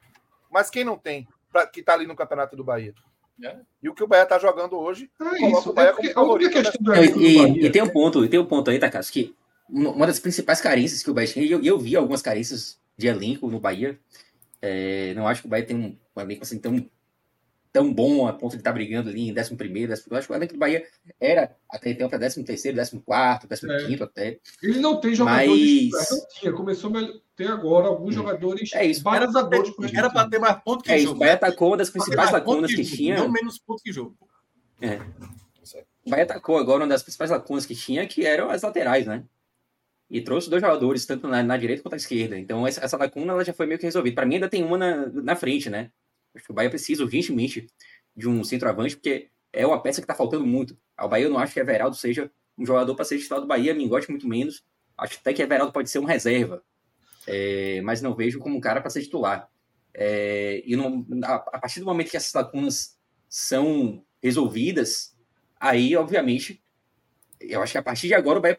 Mas 0.50 0.70
quem 0.70 0.84
não 0.84 0.96
tem, 0.96 1.26
pra, 1.50 1.66
que 1.66 1.80
está 1.80 1.94
ali 1.94 2.06
no 2.06 2.16
Campeonato 2.16 2.56
do 2.56 2.64
Bahia? 2.64 2.94
É. 3.42 3.56
E 3.82 3.88
o 3.88 3.94
que 3.94 4.02
o 4.02 4.06
Bahia 4.06 4.22
está 4.22 4.38
jogando 4.38 4.78
hoje, 4.78 5.10
é 5.20 5.50
isso. 5.50 5.70
O 5.70 5.72
Bahia 5.72 5.90
é 5.90 5.92
como 5.92 6.12
favorito. 6.12 6.58
E, 7.18 7.26
e, 7.26 7.66
e, 7.66 7.70
tem 7.70 7.82
um 7.82 7.88
ponto, 7.88 8.24
e 8.24 8.28
tem 8.28 8.40
um 8.40 8.46
ponto 8.46 8.70
aí, 8.70 8.78
Takasu, 8.78 9.12
que 9.12 9.36
uma 9.68 10.06
das 10.06 10.18
principais 10.18 10.60
carências 10.60 11.02
que 11.02 11.10
o 11.10 11.14
Bahia 11.14 11.28
tinha, 11.28 11.44
e 11.44 11.50
eu, 11.50 11.62
eu 11.62 11.78
vi 11.78 11.96
algumas 11.96 12.22
carências 12.22 12.80
de 12.96 13.06
elenco 13.08 13.50
no 13.50 13.60
Bahia. 13.60 13.98
É, 14.66 15.14
não 15.14 15.28
acho 15.28 15.42
que 15.42 15.46
o 15.46 15.50
Bahia 15.50 15.64
tem 15.64 15.76
um, 15.76 15.96
um 16.16 16.20
elenco 16.20 16.42
assim 16.42 16.58
tão 16.58 16.84
tão 17.76 17.92
bom 17.92 18.26
a 18.26 18.32
ponto 18.32 18.52
de 18.52 18.56
estar 18.56 18.70
tá 18.70 18.74
brigando 18.74 19.10
ali 19.10 19.28
em 19.28 19.38
11 19.38 19.54
primeiro, 19.54 19.92
acho 19.92 20.02
que 20.02 20.32
o 20.32 20.34
elenco 20.34 20.54
do 20.54 20.58
Bahia 20.58 20.82
era 21.20 21.54
até 21.70 21.90
então 21.90 22.08
para 22.08 22.18
13 22.18 22.42
terceiro, 22.42 22.78
14 22.78 23.02
15 23.46 24.00
é. 24.00 24.02
até. 24.02 24.40
Ele 24.62 24.78
não 24.78 24.98
tem 24.98 25.14
jogadores, 25.14 25.90
mas... 25.92 26.10
não 26.10 26.26
tinha, 26.28 26.52
começou 26.54 26.96
a 26.96 27.12
ter 27.36 27.48
agora 27.48 27.88
alguns 27.88 28.14
hum. 28.14 28.20
jogadores 28.20 28.72
é 28.72 28.86
isso, 28.86 29.02
balizadores. 29.02 29.74
Era 29.94 30.08
para 30.08 30.26
ter 30.26 30.38
mais 30.38 30.58
pontos 30.62 30.86
que 30.86 30.92
é 30.92 30.98
jogo. 30.98 31.08
Isso, 31.08 31.16
o 31.16 31.18
Bahia 31.18 31.34
atacou 31.34 31.68
uma 31.68 31.76
das 31.76 31.90
principais 31.90 32.32
lacunas 32.32 32.70
que, 32.70 32.82
que 32.82 32.96
tinha. 32.96 33.18
Não 33.18 33.30
menos 33.30 33.58
pontos 33.58 33.82
que 33.82 33.92
jogo. 33.92 34.16
É. 34.80 34.98
O 36.06 36.10
Bahia 36.10 36.24
atacou 36.24 36.56
agora 36.56 36.82
uma 36.82 36.88
das 36.88 37.02
principais 37.02 37.30
lacunas 37.30 37.66
que 37.66 37.74
tinha, 37.74 38.06
que 38.06 38.24
eram 38.24 38.48
as 38.48 38.62
laterais, 38.62 39.04
né? 39.06 39.22
E 40.08 40.20
trouxe 40.20 40.48
dois 40.48 40.62
jogadores, 40.62 41.04
tanto 41.04 41.26
na, 41.26 41.42
na 41.42 41.56
direita 41.56 41.82
quanto 41.82 41.92
na 41.92 41.96
esquerda. 41.96 42.38
Então, 42.38 42.66
essa, 42.66 42.84
essa 42.84 42.96
lacuna 42.96 43.32
ela 43.32 43.44
já 43.44 43.52
foi 43.52 43.66
meio 43.66 43.78
que 43.78 43.86
resolvida. 43.86 44.14
Para 44.14 44.26
mim, 44.26 44.36
ainda 44.36 44.48
tem 44.48 44.62
uma 44.62 44.78
na, 44.78 45.06
na 45.06 45.36
frente, 45.36 45.68
né? 45.68 45.90
Acho 46.34 46.44
que 46.44 46.50
o 46.52 46.54
Bahia 46.54 46.70
precisa 46.70 47.02
urgentemente 47.02 47.66
de 48.14 48.28
um 48.28 48.44
centroavante, 48.44 48.96
porque 48.96 49.30
é 49.52 49.66
uma 49.66 49.82
peça 49.82 50.00
que 50.00 50.04
está 50.04 50.14
faltando 50.14 50.46
muito. 50.46 50.78
Ao 50.96 51.08
Bahia 51.08 51.26
eu 51.26 51.30
não 51.30 51.38
acho 51.38 51.52
que 51.52 51.60
Everaldo 51.60 51.96
seja 51.96 52.30
um 52.56 52.64
jogador 52.64 52.94
para 52.94 53.04
ser 53.04 53.18
titular 53.18 53.40
do 53.40 53.46
Bahia, 53.46 53.74
gosta 53.88 54.10
muito 54.12 54.28
menos. 54.28 54.64
Acho 54.96 55.18
até 55.20 55.32
que 55.32 55.42
Everaldo 55.42 55.72
pode 55.72 55.90
ser 55.90 55.98
um 55.98 56.04
reserva, 56.04 56.62
é, 57.26 57.80
mas 57.82 58.00
não 58.00 58.14
vejo 58.14 58.38
como 58.38 58.56
um 58.56 58.60
cara 58.60 58.80
para 58.80 58.90
ser 58.90 59.02
titular. 59.02 59.48
É, 59.92 60.62
e 60.64 60.74
a, 61.24 61.34
a, 61.34 61.58
partir 61.58 61.80
do 61.80 61.86
momento 61.86 62.10
que 62.10 62.16
essas 62.16 62.32
lacunas 62.32 62.98
são 63.28 64.04
resolvidas, 64.22 65.16
aí, 65.58 65.96
obviamente, 65.96 66.62
eu 67.40 67.62
acho 67.62 67.72
que 67.72 67.78
a 67.78 67.82
partir 67.82 68.08
de 68.08 68.14
agora 68.14 68.38
o 68.38 68.42
Bahia 68.42 68.56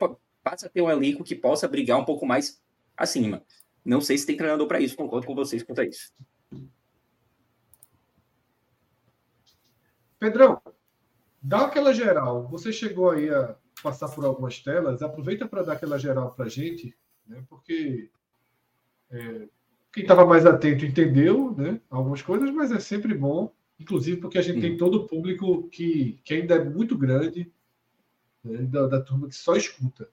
passa 0.49 0.67
a 0.67 0.69
ter 0.69 0.81
um 0.81 0.89
elenco 0.89 1.25
que 1.25 1.35
possa 1.35 1.67
brigar 1.67 1.99
um 1.99 2.05
pouco 2.05 2.25
mais 2.25 2.61
acima. 2.95 3.43
Não 3.83 3.99
sei 3.99 4.17
se 4.17 4.25
tem 4.25 4.37
treinador 4.37 4.65
para 4.65 4.79
isso, 4.79 4.95
concordo 4.95 5.27
com 5.27 5.35
vocês 5.35 5.61
quanto 5.61 5.81
a 5.81 5.85
isso. 5.85 6.13
Pedrão, 10.17 10.61
dá 11.41 11.65
aquela 11.65 11.93
geral. 11.93 12.47
Você 12.47 12.71
chegou 12.71 13.11
aí 13.11 13.29
a 13.29 13.55
passar 13.83 14.07
por 14.09 14.23
algumas 14.25 14.59
telas, 14.59 15.01
aproveita 15.01 15.47
para 15.47 15.63
dar 15.63 15.73
aquela 15.73 15.99
geral 15.99 16.33
para 16.33 16.45
a 16.45 16.49
gente, 16.49 16.95
né? 17.27 17.43
porque 17.49 18.09
é, 19.11 19.47
quem 19.91 20.03
estava 20.03 20.25
mais 20.25 20.45
atento 20.45 20.85
entendeu 20.85 21.53
né? 21.55 21.79
algumas 21.89 22.21
coisas, 22.21 22.49
mas 22.51 22.71
é 22.71 22.79
sempre 22.79 23.13
bom, 23.13 23.53
inclusive 23.79 24.19
porque 24.19 24.37
a 24.37 24.41
gente 24.41 24.61
tem 24.61 24.77
todo 24.77 24.95
o 24.95 25.07
público 25.07 25.67
que, 25.69 26.19
que 26.23 26.33
ainda 26.33 26.55
é 26.55 26.63
muito 26.63 26.97
grande, 26.97 27.51
né? 28.43 28.63
da, 28.63 28.87
da, 28.87 29.01
turma 29.01 29.27
que 29.27 29.35
só 29.35 29.55
escuta. 29.55 30.09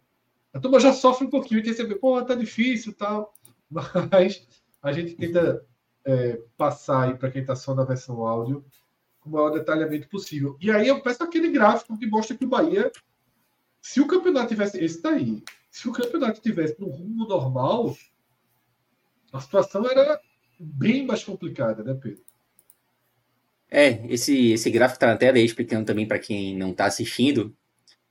A 0.55 0.61
turma 0.61 0.78
já 0.78 0.92
sofre 0.92 1.26
um 1.26 1.30
pouquinho 1.30 1.61
de 1.61 1.70
receber, 1.70 1.96
pô, 1.96 2.22
tá 2.22 2.34
difícil 2.34 2.94
tal, 2.94 3.34
mas 4.11 4.46
a 4.80 4.92
gente 4.92 5.16
tenta 5.16 5.66
é, 6.05 6.40
passar 6.57 7.09
aí 7.09 7.18
para 7.18 7.30
quem 7.30 7.40
está 7.42 7.57
só 7.57 7.74
na 7.74 7.84
versão 7.84 8.24
áudio 8.24 8.64
o 9.24 9.30
maior 9.30 9.50
detalhamento 9.50 10.09
possível. 10.09 10.57
E 10.61 10.70
aí 10.70 10.86
eu 10.86 11.00
peço 11.00 11.22
aquele 11.22 11.48
gráfico 11.48 11.98
que 11.98 12.07
mostra 12.07 12.36
que 12.36 12.44
o 12.44 12.48
Bahia, 12.48 12.92
se 13.80 14.00
o 14.00 14.07
campeonato 14.07 14.48
tivesse. 14.48 14.82
Esse. 14.82 15.00
Tá 15.00 15.11
se 15.70 15.88
o 15.88 15.92
campeonato 15.92 16.40
tivesse 16.40 16.78
no 16.78 16.88
rumo 16.88 17.26
normal, 17.26 17.96
a 19.32 19.40
situação 19.40 19.84
era 19.90 20.20
bem 20.59 21.05
mais 21.05 21.24
complicada, 21.24 21.82
né, 21.82 21.94
Pedro? 21.94 22.22
É, 23.68 24.07
esse, 24.07 24.52
esse 24.52 24.70
gráfico 24.70 24.96
está 24.96 25.12
até 25.12 25.30
aí 25.30 25.44
explicando 25.44 25.84
também 25.84 26.07
para 26.07 26.20
quem 26.20 26.57
não 26.57 26.70
está 26.70 26.84
assistindo. 26.84 27.57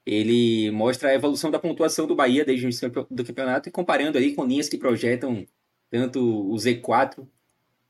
Ele 0.06 0.70
mostra 0.72 1.10
a 1.10 1.14
evolução 1.14 1.49
da 1.49 1.60
pontuação 1.60 2.06
do 2.06 2.16
Bahia 2.16 2.43
desde 2.43 2.66
o 2.66 2.68
início 2.68 2.91
do 3.10 3.24
campeonato 3.24 3.70
e 3.70 3.72
comparando 3.72 4.18
aí 4.18 4.36
com 4.36 4.45
linhas 4.45 4.68
que 4.68 4.78
projetam 4.78 5.45
tanto 5.89 6.20
o 6.20 6.56
Z4 6.56 7.26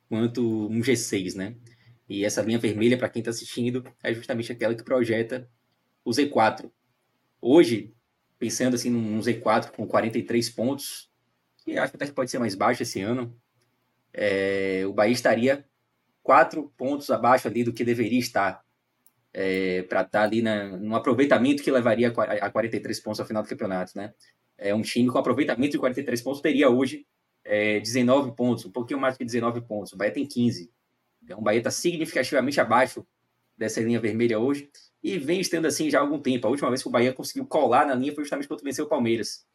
quanto 0.08 0.68
um 0.68 0.82
G6, 0.82 1.36
né? 1.36 1.56
E 2.08 2.24
essa 2.24 2.42
linha 2.42 2.60
vermelha, 2.60 2.98
para 2.98 3.10
quem 3.10 3.22
está 3.22 3.32
assistindo, 3.32 3.84
é 4.04 4.14
justamente 4.14 4.52
aquela 4.52 4.76
que 4.76 4.84
projeta 4.84 5.50
o 6.06 6.12
Z4. 6.12 6.70
Hoje, 7.42 7.94
pensando 8.38 8.76
assim 8.76 8.90
num 8.90 9.20
Z4 9.20 9.72
com 9.72 9.88
43 9.88 10.50
pontos, 10.52 11.10
que 11.58 11.78
acho 11.78 11.96
até 11.96 12.06
que 12.06 12.12
pode 12.12 12.30
ser 12.30 12.40
mais 12.40 12.56
baixo 12.56 12.84
esse 12.84 13.02
ano, 13.02 13.36
é, 14.14 14.84
o 14.86 14.94
Bahia 14.94 15.14
estaria 15.14 15.66
quatro 16.22 16.72
pontos 16.78 17.10
abaixo 17.10 17.48
ali 17.48 17.64
do 17.64 17.74
que 17.74 17.84
deveria 17.84 18.20
estar 18.20 18.63
é, 19.34 19.82
para 19.84 20.02
estar 20.02 20.20
tá 20.20 20.24
ali 20.24 20.42
na, 20.42 20.78
no 20.78 20.96
aproveitamento 20.96 21.64
que 21.64 21.72
levaria 21.72 22.10
a 22.10 22.50
43 22.50 23.00
pontos 23.00 23.20
ao 23.20 23.26
final 23.26 23.42
do 23.42 23.50
campeonato, 23.50 23.94
né? 23.96 24.14
É 24.58 24.74
um 24.74 24.82
time 24.82 25.10
com 25.10 25.18
aproveitamento 25.18 25.72
de 25.72 25.80
43 25.80 26.22
pontos 26.22 26.42
teria 26.42 26.70
hoje 26.70 27.06
é, 27.44 27.80
19 27.80 28.36
pontos, 28.36 28.66
um 28.66 28.72
pouquinho 28.72 29.00
mais 29.00 29.18
que 29.18 29.26
19 29.26 29.62
pontos. 29.62 29.92
O 29.94 29.98
Bahia 29.98 30.14
tem 30.14 30.26
15. 30.26 30.72
Então, 31.24 31.40
o 31.40 31.42
Bahia 31.42 31.58
está 31.60 31.72
significativamente 31.72 32.62
abaixo 32.62 33.06
dessa 33.58 33.82
linha 33.82 34.00
vermelha 34.00 34.40
hoje 34.40 34.70
e 35.02 35.18
vem 35.18 35.40
estando 35.40 35.66
assim 35.66 35.90
já 35.90 36.00
há 36.00 36.02
algum 36.02 36.20
tempo. 36.20 36.48
A 36.48 36.50
última 36.50 36.70
vez 36.70 36.82
que 36.82 36.88
o 36.88 36.92
Bahia 36.92 37.12
conseguiu 37.12 37.46
colar 37.46 37.86
na 37.86 37.96
linha 37.96 38.14
foi 38.14 38.24
justamente 38.24 38.48
quando 38.48 38.64
venceu 38.64 38.86
o 38.86 38.90
Palmeiras. 38.90 39.46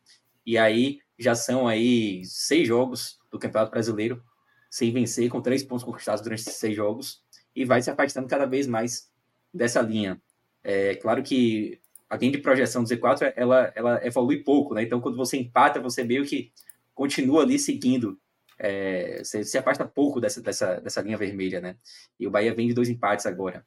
E 0.44 0.58
aí 0.58 1.00
já 1.18 1.34
são 1.34 1.68
aí 1.68 2.24
seis 2.24 2.66
jogos 2.66 3.18
do 3.30 3.38
Campeonato 3.38 3.70
Brasileiro 3.70 4.22
sem 4.70 4.92
vencer, 4.92 5.30
com 5.30 5.40
três 5.40 5.62
pontos 5.62 5.84
conquistados 5.84 6.22
durante 6.22 6.40
esses 6.40 6.54
seis 6.54 6.76
jogos, 6.76 7.22
e 7.56 7.64
vai 7.64 7.80
se 7.80 7.90
afastando 7.90 8.28
cada 8.28 8.44
vez 8.44 8.66
mais 8.66 9.10
dessa 9.52 9.80
linha. 9.80 10.20
É 10.62 10.94
claro 10.96 11.22
que 11.22 11.80
a 12.08 12.16
linha 12.16 12.32
de 12.32 12.38
projeção 12.38 12.82
do 12.82 12.88
Z4 12.88 13.32
ela, 13.36 13.72
ela 13.74 14.06
evolui 14.06 14.42
pouco, 14.42 14.74
né? 14.74 14.82
Então, 14.82 15.00
quando 15.00 15.16
você 15.16 15.36
empata, 15.36 15.80
você 15.80 16.02
meio 16.02 16.24
que 16.24 16.52
continua 16.94 17.42
ali 17.42 17.58
seguindo. 17.58 18.18
É, 18.58 19.22
você 19.22 19.44
se 19.44 19.56
afasta 19.56 19.84
pouco 19.84 20.20
dessa, 20.20 20.42
dessa, 20.42 20.80
dessa 20.80 21.00
linha 21.00 21.16
vermelha, 21.16 21.60
né? 21.60 21.76
E 22.18 22.26
o 22.26 22.30
Bahia 22.30 22.54
vem 22.54 22.66
de 22.66 22.74
dois 22.74 22.88
empates 22.88 23.26
agora. 23.26 23.64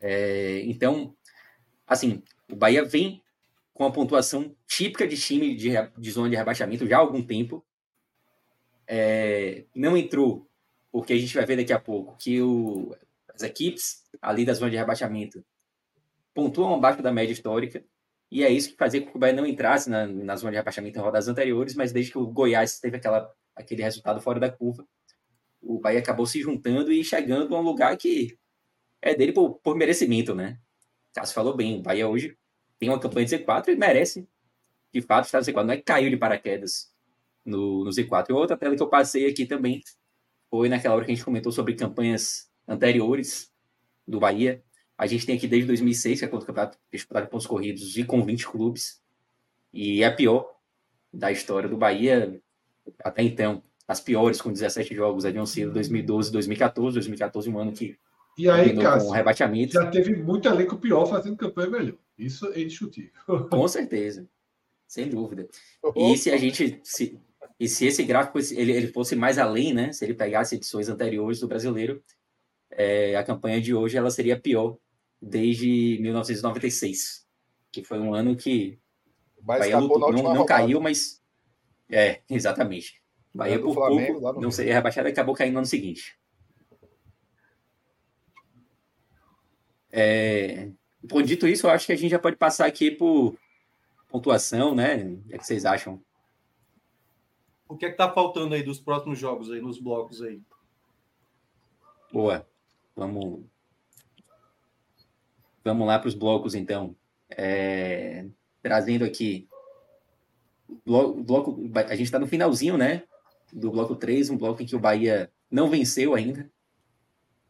É, 0.00 0.60
então, 0.64 1.14
assim, 1.86 2.22
o 2.50 2.56
Bahia 2.56 2.84
vem 2.84 3.22
com 3.72 3.84
a 3.84 3.92
pontuação 3.92 4.54
típica 4.66 5.06
de 5.06 5.16
time 5.16 5.54
de, 5.54 5.70
de 5.96 6.10
zona 6.10 6.28
de 6.28 6.36
rebaixamento 6.36 6.86
já 6.86 6.96
há 6.96 7.00
algum 7.00 7.22
tempo. 7.22 7.64
É, 8.86 9.64
não 9.74 9.96
entrou, 9.96 10.46
porque 10.90 11.12
a 11.12 11.18
gente 11.18 11.34
vai 11.34 11.46
ver 11.46 11.56
daqui 11.56 11.72
a 11.72 11.78
pouco 11.78 12.16
que 12.18 12.42
o, 12.42 12.94
as 13.34 13.42
equipes 13.42 14.02
ali 14.20 14.44
da 14.44 14.54
zona 14.54 14.70
de 14.70 14.76
rebaixamento 14.76 15.44
pontuam 16.34 16.74
abaixo 16.74 17.02
da 17.02 17.12
média 17.12 17.32
histórica, 17.32 17.84
e 18.30 18.42
é 18.42 18.50
isso 18.50 18.70
que 18.70 18.76
fazia 18.76 19.02
com 19.02 19.10
que 19.10 19.16
o 19.16 19.20
Bahia 19.20 19.34
não 19.34 19.44
entrasse 19.44 19.90
na, 19.90 20.06
na 20.06 20.36
zona 20.36 20.52
de 20.52 20.56
rebaixamento 20.56 20.98
em 20.98 21.02
rodadas 21.02 21.28
anteriores, 21.28 21.74
mas 21.74 21.92
desde 21.92 22.12
que 22.12 22.18
o 22.18 22.26
Goiás 22.26 22.80
teve 22.80 22.96
aquela, 22.96 23.30
aquele 23.54 23.82
resultado 23.82 24.20
fora 24.20 24.40
da 24.40 24.50
curva, 24.50 24.86
o 25.60 25.78
Bahia 25.78 25.98
acabou 25.98 26.26
se 26.26 26.40
juntando 26.40 26.90
e 26.90 27.04
chegando 27.04 27.54
a 27.54 27.60
um 27.60 27.62
lugar 27.62 27.96
que 27.96 28.38
é 29.02 29.14
dele 29.14 29.32
por, 29.32 29.56
por 29.56 29.76
merecimento, 29.76 30.34
né? 30.34 30.58
Cássio 31.12 31.34
falou 31.34 31.54
bem, 31.54 31.78
o 31.78 31.82
Bahia 31.82 32.08
hoje 32.08 32.36
tem 32.78 32.88
uma 32.88 32.98
campanha 32.98 33.26
de 33.26 33.36
Z4 33.36 33.68
e 33.68 33.76
merece, 33.76 34.28
de 34.92 35.00
fato, 35.02 35.26
estar 35.26 35.38
no 35.38 35.44
Z4. 35.44 35.64
Não 35.64 35.74
é 35.74 35.76
que 35.76 35.82
caiu 35.82 36.10
de 36.10 36.16
paraquedas 36.16 36.92
no, 37.44 37.84
no 37.84 37.90
Z4. 37.90 38.30
E 38.30 38.32
outra 38.32 38.56
tela 38.56 38.74
que 38.74 38.82
eu 38.82 38.88
passei 38.88 39.28
aqui 39.28 39.46
também 39.46 39.82
foi 40.50 40.68
naquela 40.68 40.94
hora 40.94 41.04
que 41.04 41.12
a 41.12 41.14
gente 41.14 41.24
comentou 41.24 41.52
sobre 41.52 41.74
campanhas 41.74 42.50
anteriores 42.66 43.52
do 44.06 44.20
Bahia. 44.20 44.62
A 44.96 45.06
gente 45.06 45.26
tem 45.26 45.36
aqui 45.36 45.48
desde 45.48 45.66
2006, 45.66 46.18
que 46.18 46.24
é 46.24 46.28
quando 46.28 46.42
o 46.42 46.46
campeonato 46.46 46.78
disputado 46.92 47.28
pontos 47.28 47.46
corridos 47.46 47.96
e 47.96 48.04
com 48.04 48.24
20 48.24 48.46
clubes. 48.46 49.00
E 49.72 50.02
é 50.02 50.06
a 50.06 50.14
pior 50.14 50.54
da 51.12 51.32
história 51.32 51.68
do 51.68 51.76
Bahia 51.76 52.40
até 53.00 53.22
então. 53.22 53.62
As 53.86 54.00
piores, 54.00 54.40
com 54.40 54.52
17 54.52 54.94
jogos, 54.94 55.24
haviam 55.24 55.44
sido 55.44 55.72
2012, 55.72 56.30
2014. 56.32 56.94
2014, 56.94 57.50
um 57.50 57.58
ano 57.58 57.72
que 57.72 57.98
e 58.36 58.48
aí, 58.48 58.74
Cássio, 58.76 59.08
com 59.08 59.14
rebateamento. 59.14 59.72
já 59.74 59.90
teve 59.90 60.16
muito 60.16 60.48
elenco 60.48 60.76
pior 60.78 61.06
fazendo 61.06 61.36
campanha 61.36 61.68
melhor. 61.68 61.98
Isso 62.18 62.46
é 62.52 62.60
indiscutível. 62.60 63.10
Com 63.50 63.68
certeza. 63.68 64.26
Sem 64.86 65.08
dúvida. 65.08 65.48
E 65.96 66.16
se 66.16 66.30
a 66.30 66.36
gente. 66.36 66.80
Se, 66.82 67.18
e 67.58 67.68
se 67.68 67.86
esse 67.86 68.02
gráfico 68.02 68.38
ele, 68.38 68.72
ele 68.72 68.88
fosse 68.88 69.14
mais 69.14 69.38
além, 69.38 69.72
né? 69.74 69.92
Se 69.92 70.04
ele 70.04 70.14
pegasse 70.14 70.54
edições 70.54 70.88
anteriores 70.88 71.40
do 71.40 71.48
brasileiro, 71.48 72.02
é, 72.72 73.16
a 73.16 73.24
campanha 73.24 73.60
de 73.60 73.74
hoje 73.74 73.96
ela 73.96 74.10
seria 74.10 74.38
pior 74.38 74.76
desde 75.20 75.98
1996, 76.00 77.26
que 77.70 77.84
foi 77.84 77.98
um 78.00 78.14
ano 78.14 78.34
que 78.36 78.78
Bahia 79.40 79.78
lutou, 79.78 80.12
não, 80.12 80.34
não 80.34 80.46
caiu, 80.46 80.80
mas 80.80 81.22
é 81.90 82.20
exatamente. 82.30 83.02
Bahia 83.34 83.60
por 83.60 83.74
Flamengo, 83.74 84.20
pouco 84.20 84.40
não 84.40 84.50
seria 84.50 84.74
rebaixado 84.74 85.08
e 85.08 85.12
acabou 85.12 85.34
caindo 85.34 85.54
no 85.54 85.58
ano 85.60 85.66
seguinte. 85.66 86.18
É, 89.90 90.70
bom, 91.02 91.20
dito 91.22 91.46
isso, 91.46 91.66
eu 91.66 91.70
acho 91.70 91.86
que 91.86 91.92
a 91.92 91.96
gente 91.96 92.10
já 92.10 92.18
pode 92.18 92.36
passar 92.36 92.66
aqui 92.66 92.90
por 92.90 93.36
pontuação, 94.08 94.74
né? 94.74 95.04
O 95.04 95.28
que, 95.28 95.34
é 95.34 95.38
que 95.38 95.46
vocês 95.46 95.64
acham? 95.64 96.02
O 97.68 97.76
que 97.76 97.86
é 97.86 97.90
que 97.90 97.96
tá 97.96 98.10
faltando 98.12 98.54
aí 98.54 98.62
dos 98.62 98.78
próximos 98.78 99.18
jogos 99.18 99.50
aí, 99.50 99.60
nos 99.60 99.78
blocos 99.78 100.22
aí? 100.22 100.40
Boa. 102.12 102.46
Vamos 102.94 103.44
Vamos 105.64 105.86
lá 105.86 105.98
para 105.98 106.08
os 106.08 106.14
blocos, 106.14 106.54
então. 106.54 106.96
É... 107.30 108.26
Trazendo 108.62 109.04
aqui. 109.04 109.48
Bloco, 110.84 111.22
bloco, 111.22 111.70
a 111.74 111.94
gente 111.94 112.06
está 112.06 112.18
no 112.18 112.26
finalzinho, 112.26 112.76
né? 112.76 113.04
Do 113.52 113.70
bloco 113.70 113.94
3, 113.94 114.30
um 114.30 114.38
bloco 114.38 114.62
em 114.62 114.66
que 114.66 114.74
o 114.74 114.80
Bahia 114.80 115.30
não 115.50 115.68
venceu 115.68 116.14
ainda. 116.14 116.50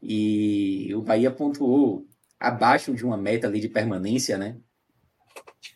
E 0.03 0.93
o 0.95 1.03
Bahia 1.03 1.31
pontuou 1.31 2.07
abaixo 2.39 2.93
de 2.93 3.05
uma 3.05 3.17
meta 3.17 3.47
ali 3.47 3.61
de 3.61 3.69
permanência, 3.69 4.37
né? 4.37 4.59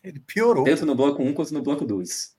Ele 0.02 0.18
piorou. 0.20 0.64
Tanto 0.64 0.84
no 0.84 0.96
bloco 0.96 1.22
1 1.22 1.32
quanto 1.32 1.54
no 1.54 1.62
bloco 1.62 1.84
2. 1.84 2.36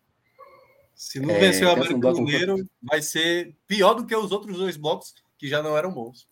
Se 0.93 1.19
não 1.19 1.29
é, 1.29 1.39
vencer 1.39 1.65
o 1.65 1.71
América 1.71 2.11
Mineiro, 2.13 2.55
um... 2.55 2.65
vai 2.81 3.01
ser 3.01 3.55
pior 3.65 3.93
do 3.93 4.05
que 4.05 4.15
os 4.15 4.31
outros 4.31 4.57
dois 4.57 4.75
blocos 4.75 5.13
que 5.37 5.47
já 5.47 5.63
não 5.63 5.77
eram 5.77 5.93
bons. 5.93 6.27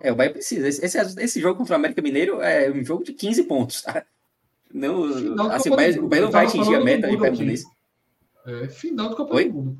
É, 0.00 0.10
o 0.10 0.16
Bahia 0.16 0.32
precisa. 0.32 0.66
Esse, 0.66 0.84
esse, 0.84 0.98
esse, 1.20 1.40
jogo 1.40 1.58
contra 1.58 1.74
o 1.74 1.76
América 1.76 2.00
Mineiro 2.00 2.40
é 2.40 2.70
um 2.70 2.82
jogo 2.82 3.04
de 3.04 3.12
15 3.12 3.44
pontos, 3.44 3.82
tá? 3.82 4.04
Não, 4.72 5.04
assim, 5.50 5.68
o 5.70 5.76
Bahia, 5.76 6.02
o 6.02 6.08
Bahia 6.08 6.24
não 6.24 6.30
vai 6.30 6.46
atingir 6.46 6.74
a 6.74 6.80
meta 6.82 7.08
de 7.08 7.18
permanência. 7.18 7.68
É, 8.46 8.68
final 8.68 9.10
do 9.10 9.16
Copa 9.16 9.34
Oi? 9.34 9.48
do 9.48 9.54
Mundo. 9.54 9.78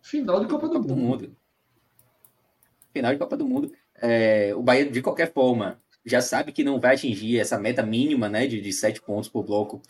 Final 0.00 0.40
de 0.40 0.46
Copa 0.46 0.68
do, 0.68 0.74
Copa 0.74 0.88
do 0.88 0.96
mundo. 0.96 1.22
mundo. 1.22 1.36
Final 2.92 3.12
de 3.12 3.18
Copa 3.18 3.36
do 3.36 3.46
Mundo. 3.46 3.72
É, 4.00 4.54
o 4.54 4.62
Bahia, 4.62 4.88
de 4.88 5.02
qualquer 5.02 5.32
forma, 5.32 5.78
já 6.04 6.20
sabe 6.20 6.52
que 6.52 6.62
não 6.62 6.78
vai 6.78 6.94
atingir 6.94 7.38
essa 7.38 7.58
meta 7.58 7.82
mínima 7.82 8.28
né, 8.28 8.46
de, 8.46 8.60
de 8.60 8.72
7 8.72 9.02
pontos 9.02 9.28
por 9.28 9.44
bloco, 9.44 9.82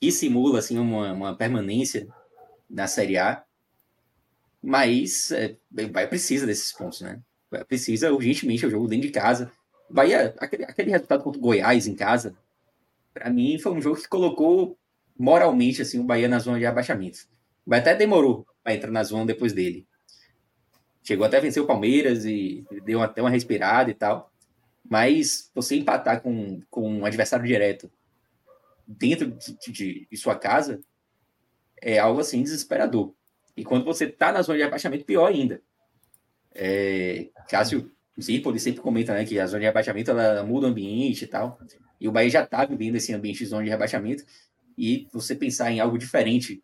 que 0.00 0.10
simula 0.10 0.60
assim, 0.60 0.78
uma, 0.78 1.12
uma 1.12 1.36
permanência 1.36 2.08
na 2.70 2.86
Série 2.86 3.18
A. 3.18 3.44
Mas 4.62 5.30
é, 5.30 5.56
o 5.72 5.88
Bahia 5.88 6.08
precisa 6.08 6.46
desses 6.46 6.72
pontos, 6.72 7.00
né? 7.00 7.20
Precisa 7.66 8.12
urgentemente, 8.12 8.64
é 8.64 8.68
o 8.68 8.70
jogo 8.70 8.88
dentro 8.88 9.06
de 9.06 9.12
casa. 9.12 9.50
Bahia, 9.88 10.34
aquele, 10.38 10.64
aquele 10.64 10.90
resultado 10.90 11.22
contra 11.22 11.38
o 11.38 11.42
Goiás 11.42 11.86
em 11.86 11.94
casa, 11.94 12.36
para 13.14 13.30
mim 13.30 13.58
foi 13.58 13.72
um 13.72 13.80
jogo 13.80 14.00
que 14.00 14.08
colocou 14.08 14.78
moralmente 15.18 15.82
assim 15.82 15.98
o 15.98 16.04
Bahia 16.04 16.28
na 16.28 16.38
zona 16.38 16.58
de 16.58 16.66
abaixamento. 16.66 17.20
O 17.66 17.70
Bahia 17.70 17.82
até 17.82 17.94
demorou 17.94 18.46
para 18.62 18.74
entrar 18.74 18.90
na 18.90 19.02
zona 19.02 19.26
depois 19.26 19.52
dele. 19.52 19.86
Chegou 21.02 21.24
até 21.26 21.38
a 21.38 21.40
vencer 21.40 21.62
o 21.62 21.66
Palmeiras 21.66 22.24
e 22.24 22.66
deu 22.84 23.02
até 23.02 23.22
uma 23.22 23.30
respirada 23.30 23.90
e 23.90 23.94
tal. 23.94 24.30
Mas 24.88 25.50
você 25.54 25.76
empatar 25.76 26.20
com, 26.20 26.60
com 26.70 26.88
um 26.88 27.04
adversário 27.04 27.46
direto 27.46 27.90
dentro 28.86 29.30
de, 29.30 29.72
de, 29.72 30.08
de 30.10 30.16
sua 30.16 30.34
casa 30.34 30.80
é 31.80 31.98
algo 31.98 32.20
assim 32.20 32.42
desesperador. 32.42 33.14
E 33.56 33.64
quando 33.64 33.84
você 33.84 34.04
está 34.04 34.32
na 34.32 34.42
zona 34.42 34.58
de 34.58 34.64
abaixamento, 34.64 35.04
pior 35.04 35.26
ainda. 35.26 35.62
É, 36.60 37.28
Cássio 37.48 37.88
Zipoli 38.20 38.58
sempre 38.58 38.80
comenta 38.80 39.14
né, 39.14 39.24
que 39.24 39.38
a 39.38 39.46
zona 39.46 39.60
de 39.60 39.66
rebaixamento 39.66 40.10
ela 40.10 40.42
muda 40.42 40.66
o 40.66 40.70
ambiente 40.70 41.24
e 41.24 41.28
tal. 41.28 41.58
E 42.00 42.08
o 42.08 42.12
Bahia 42.12 42.30
já 42.30 42.42
está 42.42 42.64
vivendo 42.64 42.96
esse 42.96 43.14
ambiente 43.14 43.38
de 43.38 43.46
zona 43.46 43.62
de 43.62 43.70
rebaixamento. 43.70 44.24
E 44.76 45.08
você 45.12 45.36
pensar 45.36 45.70
em 45.70 45.78
algo 45.78 45.96
diferente 45.96 46.62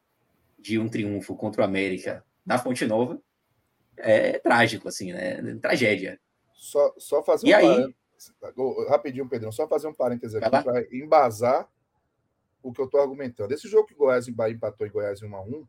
de 0.59 0.79
um 0.79 0.89
triunfo 0.89 1.37
contra 1.37 1.63
o 1.63 1.65
América 1.65 2.25
na 2.45 2.59
Fonte 2.59 2.85
Nova 2.87 3.21
é 3.97 4.39
trágico, 4.39 4.89
assim, 4.89 5.13
né? 5.13 5.41
Tragédia. 5.63 6.21
Só, 6.53 6.93
só 6.99 7.23
fazer 7.23 7.47
e 7.47 7.55
um 7.55 7.57
aí... 7.57 7.95
Rapidinho, 8.89 9.29
Pedrão, 9.29 9.53
só 9.53 9.69
fazer 9.69 9.87
um 9.87 9.93
parêntese 9.93 10.39
aqui 10.39 10.49
para 10.49 10.87
embasar 10.93 11.69
o 12.63 12.73
que 12.73 12.81
eu 12.81 12.87
estou 12.87 13.01
argumentando. 13.01 13.53
Esse 13.53 13.69
jogo 13.69 13.87
que 13.87 13.93
o 13.93 13.99
Goiás 13.99 14.27
e 14.27 14.33
Bahia 14.33 14.55
empatou 14.55 14.87
em 14.87 14.91
Goiás 14.91 15.21
em 15.21 15.27
1 15.27 15.37
a 15.37 15.43
1 15.43 15.67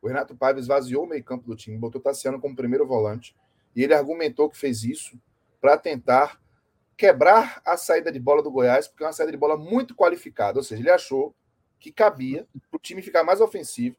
o 0.00 0.08
Renato 0.08 0.34
Paiva 0.34 0.58
esvaziou 0.58 1.04
o 1.04 1.06
meio 1.06 1.22
campo 1.22 1.46
do 1.46 1.54
time, 1.54 1.76
botou 1.76 2.00
Tassiano 2.00 2.40
como 2.40 2.56
primeiro 2.56 2.86
volante 2.86 3.36
e 3.74 3.82
ele 3.82 3.94
argumentou 3.94 4.50
que 4.50 4.56
fez 4.56 4.84
isso 4.84 5.18
para 5.60 5.76
tentar 5.76 6.40
quebrar 6.96 7.62
a 7.64 7.76
saída 7.76 8.12
de 8.12 8.20
bola 8.20 8.42
do 8.42 8.50
Goiás, 8.50 8.86
porque 8.86 9.02
é 9.02 9.06
uma 9.06 9.12
saída 9.12 9.32
de 9.32 9.38
bola 9.38 9.56
muito 9.56 9.94
qualificada. 9.94 10.58
Ou 10.58 10.62
seja, 10.62 10.82
ele 10.82 10.90
achou 10.90 11.34
que 11.78 11.90
cabia 11.90 12.46
para 12.70 12.76
o 12.76 12.80
time 12.80 13.00
ficar 13.00 13.24
mais 13.24 13.40
ofensivo, 13.40 13.96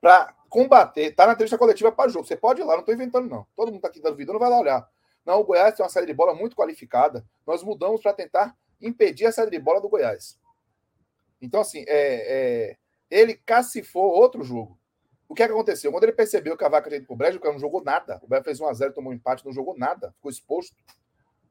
para 0.00 0.32
combater. 0.48 1.12
Tá 1.14 1.26
na 1.26 1.32
entrevista 1.32 1.58
coletiva 1.58 1.90
para 1.90 2.08
jogo. 2.08 2.26
Você 2.26 2.36
pode 2.36 2.60
ir 2.60 2.64
lá, 2.64 2.74
não 2.74 2.80
estou 2.80 2.94
inventando, 2.94 3.28
não. 3.28 3.46
Todo 3.56 3.68
mundo 3.68 3.78
está 3.78 3.88
aqui 3.88 4.00
dando 4.00 4.16
vida, 4.16 4.32
não 4.32 4.38
vai 4.38 4.48
lá 4.48 4.60
olhar. 4.60 4.88
Não, 5.26 5.40
o 5.40 5.44
Goiás 5.44 5.74
tem 5.74 5.84
uma 5.84 5.90
saída 5.90 6.06
de 6.06 6.14
bola 6.14 6.32
muito 6.32 6.54
qualificada. 6.54 7.26
Nós 7.46 7.62
mudamos 7.62 8.00
para 8.00 8.12
tentar 8.12 8.56
impedir 8.80 9.26
a 9.26 9.32
saída 9.32 9.50
de 9.50 9.58
bola 9.58 9.80
do 9.80 9.88
Goiás. 9.88 10.38
Então, 11.42 11.60
assim, 11.60 11.84
é, 11.88 12.70
é, 12.70 12.76
ele 13.10 13.34
cacifou 13.34 14.12
outro 14.12 14.42
jogo. 14.42 14.77
O 15.28 15.34
que, 15.34 15.42
é 15.42 15.46
que 15.46 15.52
aconteceu? 15.52 15.92
Quando 15.92 16.04
ele 16.04 16.12
percebeu 16.12 16.56
que 16.56 16.64
a 16.64 16.68
vaca 16.68 16.88
tinha 16.88 16.98
ido 16.98 17.06
pro 17.06 17.14
brejo, 17.14 17.36
o 17.36 17.40
cara 17.40 17.52
não 17.52 17.60
jogou 17.60 17.84
nada. 17.84 18.18
O 18.22 18.26
Bahia 18.26 18.42
fez 18.42 18.58
1x0, 18.58 18.94
tomou 18.94 19.12
um 19.12 19.14
empate, 19.14 19.44
não 19.44 19.52
jogou 19.52 19.76
nada, 19.76 20.10
ficou 20.12 20.30
exposto. 20.30 20.74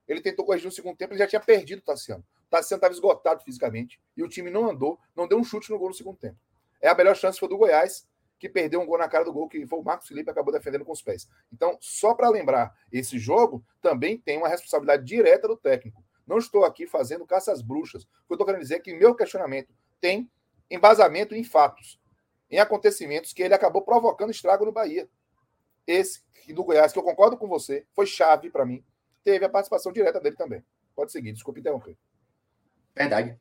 Ele 0.07 0.19
tentou 0.21 0.45
corrigir 0.45 0.65
no 0.65 0.71
segundo 0.71 0.97
tempo, 0.97 1.13
ele 1.13 1.19
já 1.19 1.27
tinha 1.27 1.39
perdido 1.39 1.79
o 1.79 1.81
Tassiano. 1.83 2.23
O 2.47 2.49
Tassiano 2.49 2.79
estava 2.79 2.93
esgotado 2.93 3.43
fisicamente 3.43 4.01
e 4.15 4.23
o 4.23 4.27
time 4.27 4.49
não 4.49 4.69
andou, 4.69 4.97
não 5.15 5.27
deu 5.27 5.37
um 5.37 5.43
chute 5.43 5.69
no 5.69 5.77
gol 5.77 5.89
no 5.89 5.93
segundo 5.93 6.17
tempo. 6.17 6.37
É 6.81 6.89
a 6.89 6.95
melhor 6.95 7.15
chance 7.15 7.39
foi 7.39 7.49
do 7.49 7.57
Goiás, 7.57 8.07
que 8.39 8.47
perdeu 8.47 8.79
um 8.79 8.85
gol 8.85 8.97
na 8.97 9.07
cara 9.07 9.25
do 9.25 9.33
gol, 9.33 9.47
que 9.47 9.65
foi 9.65 9.79
o 9.79 9.83
Marcos 9.83 10.07
Felipe 10.07 10.29
acabou 10.29 10.53
defendendo 10.53 10.85
com 10.85 10.91
os 10.91 11.01
pés. 11.01 11.27
Então, 11.51 11.77
só 11.81 12.13
para 12.13 12.29
lembrar, 12.29 12.73
esse 12.91 13.17
jogo 13.19 13.63
também 13.81 14.17
tem 14.17 14.37
uma 14.37 14.47
responsabilidade 14.47 15.03
direta 15.03 15.47
do 15.47 15.57
técnico. 15.57 16.03
Não 16.25 16.37
estou 16.37 16.65
aqui 16.65 16.85
fazendo 16.85 17.25
caça 17.25 17.51
às 17.51 17.61
bruxas. 17.61 18.03
O 18.03 18.07
que 18.07 18.31
eu 18.31 18.35
estou 18.35 18.45
querendo 18.45 18.61
dizer 18.61 18.75
é 18.75 18.79
que 18.79 18.93
meu 18.93 19.15
questionamento 19.15 19.73
tem 19.99 20.29
embasamento 20.69 21.33
em 21.33 21.43
fatos. 21.43 21.99
Em 22.49 22.59
acontecimentos 22.59 23.33
que 23.33 23.43
ele 23.43 23.53
acabou 23.53 23.81
provocando 23.81 24.31
estrago 24.31 24.65
no 24.65 24.71
Bahia. 24.71 25.09
Esse 25.85 26.21
do 26.53 26.63
Goiás, 26.63 26.93
que 26.93 26.99
eu 26.99 27.03
concordo 27.03 27.37
com 27.37 27.47
você, 27.47 27.85
foi 27.93 28.05
chave 28.05 28.49
para 28.49 28.65
mim. 28.65 28.83
Teve 29.23 29.45
a 29.45 29.49
participação 29.49 29.91
direta 29.91 30.19
dele 30.19 30.35
também. 30.35 30.63
Pode 30.95 31.11
seguir, 31.11 31.33
desculpe 31.33 31.59
interromper. 31.59 31.97
Verdade. 32.95 33.37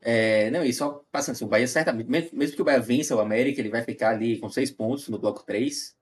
É, 0.00 0.50
não, 0.50 0.64
e 0.64 0.72
só 0.72 1.04
passando 1.10 1.36
assim, 1.36 1.44
o 1.44 1.48
Bahia 1.48 1.66
certamente, 1.66 2.34
mesmo 2.34 2.56
que 2.56 2.62
o 2.62 2.64
Bahia 2.64 2.80
vença 2.80 3.16
o 3.16 3.20
América, 3.20 3.60
ele 3.60 3.70
vai 3.70 3.82
ficar 3.82 4.10
ali 4.10 4.38
com 4.38 4.48
seis 4.48 4.70
pontos 4.70 5.08
no 5.08 5.18
bloco 5.18 5.44
3 5.44 5.96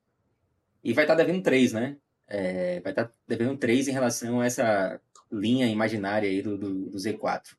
e 0.82 0.92
vai 0.92 1.04
estar 1.04 1.14
tá 1.14 1.22
devendo 1.22 1.42
três, 1.42 1.72
né? 1.72 1.96
É, 2.26 2.80
vai 2.80 2.92
estar 2.92 3.06
tá 3.06 3.14
devendo 3.26 3.56
três 3.58 3.88
em 3.88 3.92
relação 3.92 4.40
a 4.40 4.46
essa 4.46 5.00
linha 5.30 5.66
imaginária 5.66 6.28
aí 6.28 6.40
do, 6.42 6.56
do, 6.56 6.90
do 6.90 6.96
Z4. 6.96 7.56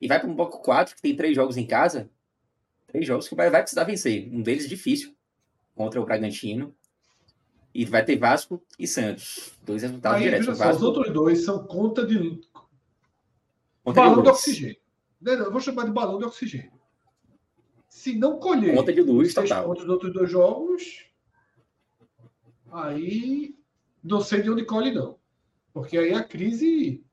E 0.00 0.08
vai 0.08 0.18
para 0.18 0.28
um 0.28 0.34
bloco 0.34 0.62
4, 0.62 0.96
que 0.96 1.02
tem 1.02 1.14
três 1.14 1.34
jogos 1.34 1.56
em 1.56 1.66
casa, 1.66 2.10
três 2.96 3.06
jogos 3.06 3.28
que 3.28 3.34
o 3.34 3.36
Bahia 3.36 3.50
vai 3.50 3.60
precisar 3.60 3.84
vencer. 3.84 4.28
Um 4.32 4.42
deles 4.42 4.68
difícil, 4.68 5.14
contra 5.74 6.00
o 6.00 6.04
Bragantino. 6.04 6.74
E 7.74 7.84
vai 7.84 8.02
ter 8.02 8.16
Vasco 8.16 8.62
e 8.78 8.86
Santos. 8.86 9.52
Dois 9.62 9.82
resultados 9.82 10.16
Aí, 10.16 10.24
diretos. 10.24 10.56
Só, 10.56 10.70
os 10.70 10.82
outros 10.82 11.12
dois 11.12 11.44
são 11.44 11.66
conta 11.66 12.06
de. 12.06 12.40
Conta 13.84 14.00
balão 14.00 14.16
de, 14.16 14.22
de 14.22 14.28
oxigênio. 14.30 14.76
Não, 15.20 15.36
não, 15.36 15.44
eu 15.44 15.52
vou 15.52 15.60
chamar 15.60 15.84
de 15.84 15.92
balão 15.92 16.18
de 16.18 16.24
oxigênio. 16.24 16.72
Se 17.86 18.16
não 18.16 18.38
colher 18.38 18.74
conta 18.74 18.92
de 18.92 19.02
luz, 19.02 19.28
os 19.28 19.34
total. 19.34 19.74
dos 19.74 19.88
outros 19.88 20.12
dois 20.12 20.30
jogos, 20.30 21.06
aí 22.72 23.54
não 24.02 24.22
sei 24.22 24.40
de 24.40 24.50
onde 24.50 24.64
colhe, 24.64 24.90
não. 24.90 25.18
Porque 25.72 25.98
aí 25.98 26.14
a 26.14 26.24
crise 26.24 27.04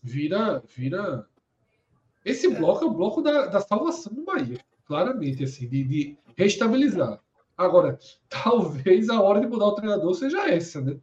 vira. 0.00 0.62
vira... 0.68 1.28
Esse 2.24 2.46
é. 2.46 2.50
bloco 2.50 2.84
é 2.84 2.86
o 2.86 2.92
bloco 2.92 3.22
da, 3.22 3.46
da 3.46 3.60
salvação 3.60 4.12
do 4.12 4.24
Bahia. 4.24 4.64
Claramente, 4.88 5.44
assim, 5.44 5.68
de, 5.68 5.84
de 5.84 6.18
restabilizar. 6.36 7.20
Agora, 7.56 7.98
talvez 8.28 9.08
a 9.10 9.20
hora 9.20 9.40
de 9.40 9.46
mudar 9.46 9.66
o 9.66 9.74
treinador 9.74 10.14
seja 10.14 10.48
essa, 10.48 10.80
né? 10.80 10.96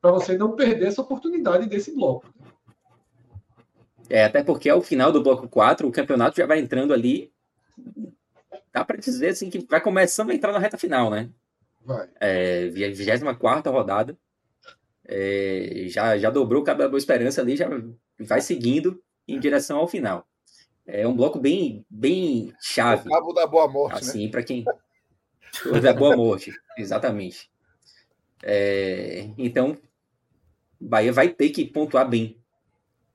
Para 0.00 0.12
você 0.12 0.36
não 0.36 0.54
perder 0.54 0.88
essa 0.88 1.00
oportunidade 1.00 1.66
desse 1.66 1.94
bloco. 1.94 2.32
É, 4.10 4.24
até 4.24 4.42
porque 4.42 4.68
ao 4.68 4.82
final 4.82 5.10
do 5.10 5.22
bloco 5.22 5.48
4, 5.48 5.88
o 5.88 5.92
campeonato 5.92 6.36
já 6.36 6.46
vai 6.46 6.60
entrando 6.60 6.92
ali. 6.92 7.32
Dá 8.70 8.84
para 8.84 8.98
dizer 8.98 9.28
assim 9.28 9.48
que 9.48 9.66
vai 9.66 9.80
começando 9.80 10.30
a 10.30 10.34
entrar 10.34 10.52
na 10.52 10.58
reta 10.58 10.76
final, 10.76 11.10
né? 11.10 11.30
Vai. 11.82 12.08
É, 12.20 12.68
24 12.68 13.72
rodada. 13.72 14.18
É, 15.06 15.86
já, 15.88 16.18
já 16.18 16.30
dobrou 16.30 16.62
o 16.62 16.64
cabo 16.64 16.80
da 16.80 16.88
boa 16.88 16.98
esperança 16.98 17.40
ali, 17.40 17.56
já 17.56 17.68
vai 18.18 18.40
seguindo 18.40 19.02
em 19.26 19.38
direção 19.38 19.78
ao 19.78 19.88
final. 19.88 20.26
É 20.86 21.06
um 21.08 21.16
bloco 21.16 21.38
bem, 21.38 21.84
bem 21.88 22.52
chave. 22.60 23.08
O 23.08 23.12
cabo 23.12 23.32
da 23.32 23.46
boa 23.46 23.66
morte. 23.68 23.94
Né? 23.94 24.00
Assim, 24.00 24.24
né? 24.26 24.30
para 24.30 24.42
quem. 24.42 24.64
Da 25.82 25.92
boa 25.92 26.16
morte, 26.16 26.52
exatamente. 26.76 27.50
É, 28.42 29.30
então, 29.38 29.76
Bahia 30.80 31.12
vai 31.12 31.28
ter 31.28 31.50
que 31.50 31.64
pontuar 31.64 32.08
bem. 32.08 32.36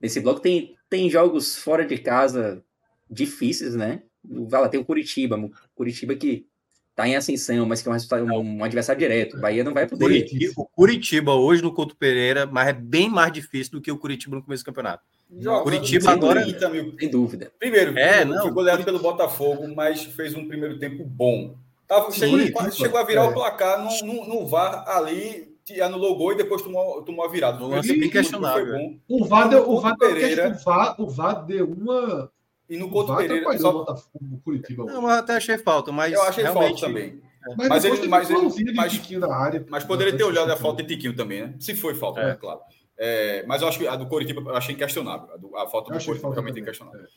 Nesse 0.01 0.20
bloco 0.20 0.39
tem, 0.39 0.76
tem 0.89 1.09
jogos 1.09 1.57
fora 1.57 1.86
de 1.86 1.97
casa 1.97 2.63
difíceis, 3.09 3.76
né? 3.76 4.03
Vai 4.24 4.61
lá, 4.61 4.70
tem 4.70 4.80
o 4.80 4.86
Curitiba. 4.86 5.38
Curitiba 5.76 6.15
que 6.15 6.47
tá 6.95 7.07
em 7.07 7.15
ascensão, 7.15 7.65
mas 7.65 7.82
que 7.82 7.88
é 7.88 7.91
um, 7.91 7.93
resultado, 7.93 8.26
um 8.26 8.63
adversário 8.63 8.99
direto. 8.99 9.38
O 9.38 9.41
Bahia 9.41 9.63
não 9.63 9.74
vai 9.74 9.88
poder. 9.88 10.05
Curitiba, 10.05 10.53
o 10.57 10.65
Curitiba 10.65 11.34
hoje 11.34 11.61
no 11.61 11.74
Couto 11.74 11.95
Pereira, 11.95 12.45
mas 12.45 12.70
é 12.70 12.74
bem 12.74 13.09
mais 13.09 13.32
difícil 13.32 13.74
do 13.74 13.82
que 13.82 13.91
o 13.91 13.97
Curitiba 13.97 14.36
no 14.36 14.43
começo 14.43 14.63
do 14.63 14.65
campeonato. 14.65 15.03
Joga, 15.38 15.63
Curitiba 15.63 16.11
agora, 16.11 16.43
sem 16.43 17.09
dúvida. 17.09 17.51
Primeiro, 17.59 17.97
é, 17.97 18.25
não, 18.25 18.41
foi 18.41 18.51
goleado 18.51 18.84
pelo 18.84 18.99
Botafogo, 18.99 19.67
mas 19.75 20.03
fez 20.03 20.34
um 20.34 20.47
primeiro 20.47 20.80
tempo 20.80 21.03
bom. 21.05 21.55
Tava, 21.88 22.11
chegou, 22.11 22.71
chegou 22.71 22.99
a 22.99 23.03
virar 23.03 23.25
é. 23.25 23.27
o 23.27 23.34
placar 23.34 23.84
no, 23.84 24.05
no, 24.05 24.27
no 24.27 24.47
VAR 24.47 24.88
ali, 24.88 25.55
anulou 25.82 26.13
o 26.13 26.15
gol 26.15 26.34
e 26.34 26.38
depois 26.38 26.61
tomou, 26.61 27.01
tomou 27.03 27.25
a 27.25 27.30
virada. 27.30 27.63
O 27.63 27.67
lance 27.67 27.97
bem 27.97 28.09
questionável. 28.09 28.95
O 29.07 29.25
VAR 29.25 29.49
deu, 29.49 29.69
o 29.69 29.80
VAR, 29.80 29.97
Pereira, 29.97 30.49
o 30.49 30.63
VAR, 30.63 31.01
o 31.01 31.07
VAR 31.07 31.45
deu 31.45 31.67
uma. 31.67 32.32
E 32.67 32.77
no 32.77 32.89
Couto 32.89 33.15
Pereira. 33.15 33.57
Só... 33.57 33.86
O 34.13 34.39
Curitiba. 34.43 34.86
Não, 34.86 35.03
eu 35.03 35.09
até 35.09 35.36
achei 35.36 35.57
falta, 35.57 35.91
mas. 35.91 36.13
Eu 36.13 36.23
achei 36.23 36.43
realmente... 36.43 36.80
falta 36.82 36.88
também. 36.88 37.21
Mas, 37.57 37.69
mas 37.69 37.86
ele, 37.86 38.07
mas, 38.07 38.30
ele, 38.30 38.73
mas, 38.73 39.09
na 39.11 39.34
área, 39.34 39.65
mas 39.69 39.84
poderia 39.84 40.15
ter 40.15 40.23
olhado 40.23 40.51
a 40.51 40.57
falta 40.57 40.84
de 40.84 40.89
Tiquinho 40.89 41.15
também, 41.15 41.41
né? 41.41 41.53
Se 41.57 41.73
foi 41.73 41.95
falta, 41.95 42.19
é. 42.19 42.25
né? 42.27 42.36
Claro. 42.36 42.59
É, 43.01 43.43
mas 43.47 43.61
eu 43.61 43.67
acho 43.69 43.79
que 43.79 43.87
a 43.87 43.95
do 43.95 44.07
Coritiba 44.07 44.41
eu 44.41 44.55
achei 44.55 44.75
inquestionável. 44.75 45.33
A, 45.33 45.37
do, 45.37 45.55
a 45.55 45.67
falta 45.69 45.97
do 45.97 46.03
Coritiba 46.03 46.31
realmente 46.31 46.59
inquestionável. 46.59 47.07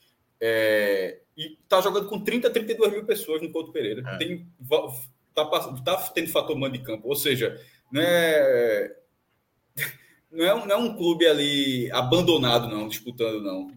É. 0.45 1.21
e 1.37 1.57
tá 1.69 1.81
jogando 1.81 2.09
com 2.09 2.19
30, 2.19 2.51
32 2.51 2.93
mil 2.93 3.05
pessoas 3.05 3.43
no 3.43 3.51
Couto 3.51 3.73
Pereira. 3.73 4.03
É. 4.09 4.17
Tem, 4.17 4.47
tá, 5.35 5.45
tá 5.85 5.97
tendo 6.15 6.31
fator 6.31 6.57
mando 6.57 6.79
de 6.79 6.85
campo. 6.85 7.09
Ou 7.09 7.17
seja, 7.17 7.61
né, 7.91 8.89
não, 10.31 10.45
é, 10.45 10.67
não 10.67 10.71
é 10.71 10.77
um 10.77 10.97
clube 10.97 11.27
ali 11.27 11.91
abandonado, 11.91 12.69
não, 12.69 12.87
disputando, 12.87 13.43
não. 13.43 13.73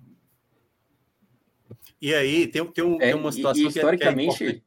E 1.99 2.13
aí, 2.13 2.45
tem, 2.47 2.63
tem, 2.67 2.83
um, 2.83 2.95
é, 3.01 3.11
tem 3.11 3.15
uma 3.15 3.31
situação 3.31 3.63
e, 3.63 3.65
e, 3.65 3.69
historicamente, 3.69 4.37
que 4.37 4.43
é, 4.43 4.61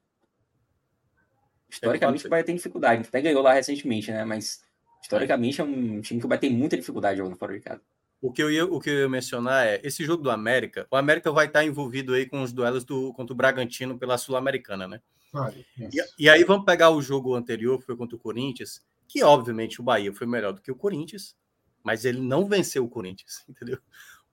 Historicamente, 1.70 2.26
o 2.26 2.30
Bahia 2.30 2.45
tem 2.45 2.57
dificuldade. 2.57 3.07
Até 3.07 3.20
ganhou 3.20 3.43
lá 3.43 3.53
recentemente, 3.53 4.11
né? 4.11 4.24
Mas 4.24 4.61
historicamente 5.03 5.61
é 5.61 5.65
um 5.65 6.01
time 6.01 6.21
que 6.21 6.27
Bahia 6.27 6.41
tem 6.41 6.53
muita 6.53 6.77
dificuldade 6.77 7.19
jogando 7.19 7.37
fora 7.37 7.53
de 7.53 7.61
casa. 7.61 7.81
O 8.21 8.33
que, 8.33 8.43
eu 8.43 8.51
ia, 8.51 8.65
o 8.65 8.81
que 8.81 8.91
eu 8.91 8.99
ia 9.01 9.09
mencionar 9.09 9.67
é 9.67 9.81
esse 9.85 10.05
jogo 10.05 10.25
do 10.25 10.31
América. 10.31 10.87
O 10.91 10.97
América 10.97 11.31
vai 11.31 11.47
estar 11.47 11.65
envolvido 11.65 12.15
aí 12.15 12.27
com 12.27 12.43
os 12.43 12.53
duelos 12.53 12.85
do, 12.85 13.13
contra 13.13 13.33
o 13.33 13.37
Bragantino 13.37 13.97
pela 13.97 14.19
Sul-Americana, 14.19 14.89
né? 14.89 15.01
Vale, 15.33 15.65
e, 15.79 16.25
e, 16.25 16.29
aí 16.29 16.43
vamos 16.43 16.65
pegar 16.65 16.91
o 16.91 17.03
jogo 17.03 17.35
anterior, 17.35 17.79
que 17.79 17.85
foi 17.85 17.97
contra 17.97 18.17
o 18.17 18.19
Corinthians, 18.19 18.83
que 19.07 19.23
obviamente 19.23 19.81
o 19.81 19.85
Bahia 19.85 20.13
foi 20.13 20.27
melhor 20.27 20.53
do 20.53 20.61
que 20.61 20.73
o 20.73 20.75
Corinthians, 20.75 21.37
mas 21.85 22.05
ele 22.05 22.21
não 22.21 22.47
venceu 22.47 22.85
o 22.85 22.89
Corinthians, 22.89 23.45
entendeu? 23.49 23.79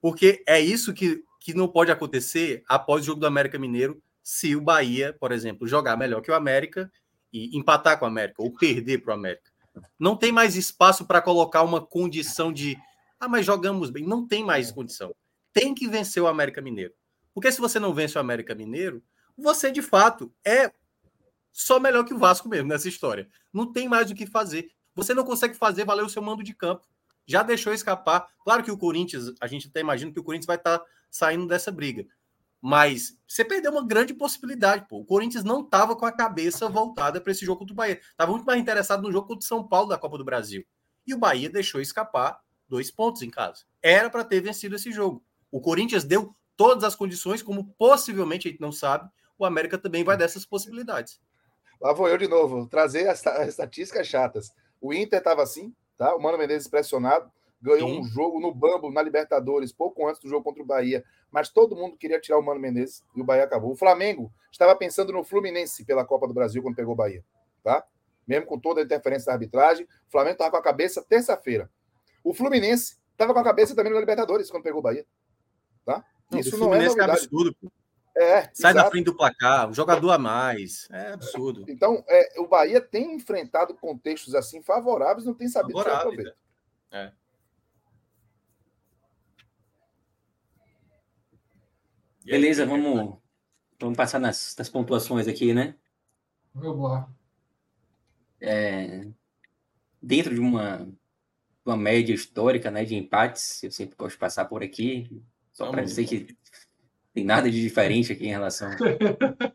Porque 0.02 0.44
é 0.48 0.60
isso 0.60 0.94
que, 0.94 1.24
que 1.40 1.54
não 1.54 1.68
pode 1.68 1.92
acontecer 1.92 2.64
após 2.68 3.04
o 3.04 3.06
jogo 3.06 3.20
do 3.20 3.28
América 3.28 3.60
Mineiro, 3.60 4.02
se 4.24 4.56
o 4.56 4.62
Bahia, 4.62 5.16
por 5.20 5.32
exemplo, 5.32 5.68
jogar 5.68 5.96
melhor 5.96 6.22
que 6.22 6.32
o 6.32 6.36
América 6.36 6.92
e 7.32 7.56
empatar 7.58 8.00
com 8.00 8.06
o 8.06 8.08
América 8.08 8.42
ou 8.42 8.52
perder 8.52 9.00
para 9.00 9.12
o 9.12 9.14
América. 9.14 9.52
Não 10.00 10.16
tem 10.16 10.32
mais 10.32 10.56
espaço 10.56 11.06
para 11.06 11.22
colocar 11.22 11.64
uma 11.64 11.86
condição 11.86 12.52
de 12.52 12.78
ah, 13.20 13.28
mas 13.28 13.46
jogamos 13.46 13.90
bem. 13.90 14.06
Não 14.06 14.28
tem 14.28 14.44
mais 14.44 14.72
condição. 14.72 15.16
Tem 15.54 15.74
que 15.74 15.88
vencer 15.88 16.22
o 16.22 16.28
América 16.28 16.62
Mineiro. 16.62 16.94
Porque 17.34 17.52
se 17.52 17.60
você 17.60 17.80
não 17.80 17.94
vence 17.94 18.18
o 18.18 18.22
América 18.22 18.54
Mineiro, 18.54 19.04
você 19.38 19.72
de 19.72 19.82
fato 19.82 20.34
é 20.46 20.72
só 21.52 21.80
melhor 21.80 22.04
que 22.04 22.14
o 22.14 22.18
Vasco 22.18 22.50
mesmo 22.50 22.68
nessa 22.68 22.88
história. 22.88 23.28
Não 23.52 23.72
tem 23.72 23.88
mais 23.88 24.12
o 24.12 24.16
que 24.16 24.26
fazer. 24.26 24.72
Você 24.94 25.14
não 25.14 25.24
consegue 25.24 25.56
fazer 25.56 25.86
valer 25.86 26.04
o 26.04 26.10
seu 26.10 26.22
mando 26.22 26.44
de 26.44 26.54
campo. 26.54 26.86
Já 27.26 27.42
deixou 27.42 27.74
escapar. 27.74 28.28
Claro 28.44 28.64
que 28.64 28.72
o 28.72 28.78
Corinthians, 28.78 29.34
a 29.42 29.48
gente 29.48 29.68
até 29.68 29.80
imagina 29.80 30.12
que 30.12 30.20
o 30.20 30.24
Corinthians 30.24 30.46
vai 30.46 30.58
estar 30.58 30.80
tá 30.80 30.86
saindo 31.10 31.48
dessa 31.48 31.72
briga. 31.72 32.06
Mas 32.68 33.16
você 33.28 33.46
perdeu 33.46 33.72
uma 33.72 33.86
grande 33.86 34.12
possibilidade, 34.12 34.88
pô. 34.90 34.98
O 34.98 35.06
Corinthians 35.06 35.44
não 35.44 35.62
estava 35.62 35.96
com 35.96 36.04
a 36.04 36.12
cabeça 36.12 36.68
voltada 36.68 37.22
para 37.22 37.32
esse 37.32 37.46
jogo 37.46 37.60
contra 37.60 37.74
o 37.74 37.76
Bahia. 37.76 38.02
Estava 38.02 38.32
muito 38.32 38.44
mais 38.44 38.60
interessado 38.60 39.04
no 39.04 39.12
jogo 39.12 39.28
contra 39.28 39.44
o 39.44 39.48
São 39.48 39.68
Paulo 39.68 39.90
da 39.90 40.00
Copa 40.00 40.18
do 40.18 40.26
Brasil. 40.26 40.66
E 41.06 41.14
o 41.14 41.18
Bahia 41.20 41.48
deixou 41.48 41.80
escapar 41.80 42.40
dois 42.68 42.90
pontos 42.90 43.22
em 43.22 43.30
casa. 43.30 43.66
Era 43.84 44.10
para 44.10 44.24
ter 44.24 44.42
vencido 44.42 44.76
esse 44.76 44.92
jogo. 44.92 45.24
O 45.52 45.62
Corinthians 45.62 46.04
deu 46.04 46.36
todas 46.58 46.84
as 46.84 46.96
condições, 46.96 47.44
como 47.44 47.68
possivelmente 47.78 48.48
a 48.48 48.52
gente 48.52 48.62
não 48.62 48.72
sabe, 48.72 49.12
o 49.38 49.46
América 49.46 49.78
também 49.78 50.04
vai 50.04 50.18
dessas 50.18 50.44
possibilidades. 50.44 51.22
Lá 51.80 51.94
vou 51.94 52.10
eu 52.10 52.18
de 52.18 52.28
novo, 52.28 52.66
trazer 52.66 53.08
as 53.08 53.24
estatísticas 53.48 54.08
chatas. 54.08 54.52
O 54.82 54.92
Inter 54.92 55.20
estava 55.20 55.44
assim, 55.44 55.72
tá? 55.96 56.16
O 56.16 56.20
Mano 56.20 56.40
Menezes 56.40 56.68
pressionado, 56.68 57.32
ganhou 57.66 57.90
Sim. 57.90 58.00
um 58.00 58.04
jogo 58.04 58.40
no 58.40 58.54
Bambo, 58.54 58.92
na 58.92 59.02
Libertadores, 59.02 59.74
pouco 59.74 60.08
antes 60.08 60.22
do 60.22 60.30
jogo 60.30 60.44
contra 60.44 60.62
o 60.62 60.66
Bahia, 60.66 61.04
mas 61.32 61.50
todo 61.50 61.76
mundo 61.76 61.98
queria 61.98 62.20
tirar 62.20 62.38
o 62.38 62.44
Mano 62.44 62.60
Menezes 62.60 63.04
e 63.16 63.22
o 63.22 63.24
Bahia 63.24 63.44
acabou. 63.44 63.72
O 63.72 63.76
Flamengo 63.76 64.32
estava 64.52 64.76
pensando 64.76 65.12
no 65.12 65.24
Fluminense 65.24 65.84
pela 65.84 66.06
Copa 66.06 66.28
do 66.28 66.34
Brasil 66.34 66.62
quando 66.62 66.76
pegou 66.76 66.94
o 66.94 66.96
Bahia, 66.96 67.26
tá? 67.64 67.84
Mesmo 68.28 68.46
com 68.46 68.60
toda 68.60 68.82
a 68.82 68.84
interferência 68.84 69.26
da 69.26 69.34
arbitragem, 69.34 69.86
o 70.08 70.12
Flamengo 70.12 70.34
estava 70.34 70.52
com 70.52 70.58
a 70.58 70.62
cabeça 70.62 71.04
terça-feira. 71.04 71.70
O 72.24 72.34
Fluminense 72.34 72.98
estava 73.12 73.34
com 73.34 73.40
a 73.40 73.44
cabeça 73.44 73.76
também 73.76 73.92
na 73.92 74.00
Libertadores 74.00 74.52
quando 74.52 74.64
pegou 74.64 74.80
o 74.80 74.84
Bahia, 74.84 75.06
tá? 75.84 76.06
Não, 76.30 76.40
Isso 76.40 76.58
não 76.58 76.74
é, 76.74 76.78
é 76.78 76.88
novidade. 76.88 77.10
É 77.10 77.14
absurdo. 77.14 77.56
É, 78.18 78.44
Sai 78.54 78.72
exato. 78.72 78.76
da 78.76 78.90
frente 78.90 79.06
do 79.06 79.16
placar, 79.16 79.70
um 79.70 79.74
jogador 79.74 80.12
a 80.12 80.18
mais. 80.18 80.88
É 80.92 81.14
absurdo. 81.14 81.66
Então, 81.68 82.04
é, 82.08 82.40
o 82.40 82.48
Bahia 82.48 82.80
tem 82.80 83.16
enfrentado 83.16 83.74
contextos 83.76 84.34
assim 84.34 84.62
favoráveis, 84.62 85.26
não 85.26 85.34
tem 85.34 85.50
sabido 85.50 85.84
Favorável, 85.84 86.34
É. 86.92 87.12
Beleza, 92.26 92.66
vamos, 92.66 93.20
vamos 93.80 93.96
passar 93.96 94.18
nas, 94.18 94.56
nas 94.58 94.68
pontuações 94.68 95.28
aqui, 95.28 95.54
né? 95.54 95.76
Vamos 96.56 96.90
lá. 96.90 97.08
É, 98.42 99.08
dentro 100.02 100.34
de 100.34 100.40
uma, 100.40 100.92
uma 101.64 101.78
média 101.78 102.16
histórica 102.16 102.72
né, 102.72 102.84
de 102.84 102.96
empates, 102.96 103.62
eu 103.62 103.70
sempre 103.72 103.96
gosto 103.96 104.14
de 104.14 104.20
passar 104.20 104.46
por 104.46 104.64
aqui, 104.64 105.22
só 105.54 105.70
para 105.70 105.84
dizer 105.84 106.08
que 106.08 106.36
tem 107.14 107.24
nada 107.24 107.50
de 107.50 107.62
diferente 107.62 108.12
aqui 108.12 108.26
em 108.26 108.32
relação 108.32 108.72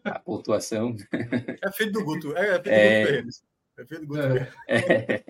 à 0.04 0.20
pontuação. 0.20 0.94
É 1.12 1.72
filho 1.72 1.90
do 1.90 2.04
Guto. 2.04 2.36
É, 2.36 2.56
é 2.56 2.62
filho 2.62 2.72
é... 2.72 3.22
do 3.22 3.24
Guto 3.24 3.38
É 3.78 3.84
filho 3.84 4.00
do 4.00 4.06
Guto 4.06 4.20
é. 4.68 5.24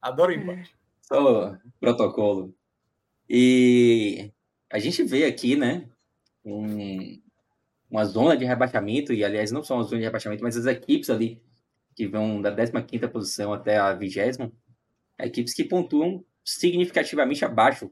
Adoro 0.00 0.32
empate. 0.32 0.76
Só 1.02 1.58
protocolo. 1.80 2.54
E 3.28 4.30
a 4.70 4.78
gente 4.78 5.02
vê 5.02 5.24
aqui, 5.24 5.56
né, 5.56 5.88
um, 6.44 7.20
uma 7.90 8.04
zona 8.04 8.36
de 8.36 8.44
rebaixamento, 8.44 9.12
e 9.12 9.24
aliás, 9.24 9.50
não 9.50 9.62
só 9.62 9.74
uma 9.74 9.84
zona 9.84 9.98
de 9.98 10.04
rebaixamento, 10.04 10.42
mas 10.42 10.56
as 10.56 10.66
equipes 10.66 11.10
ali 11.10 11.42
que 11.94 12.06
vão 12.06 12.42
da 12.42 12.50
15 12.52 13.08
posição 13.08 13.52
até 13.52 13.76
a 13.76 13.92
20 13.92 14.18
equipes 15.20 15.54
que 15.54 15.64
pontuam 15.64 16.24
significativamente 16.44 17.44
abaixo 17.44 17.90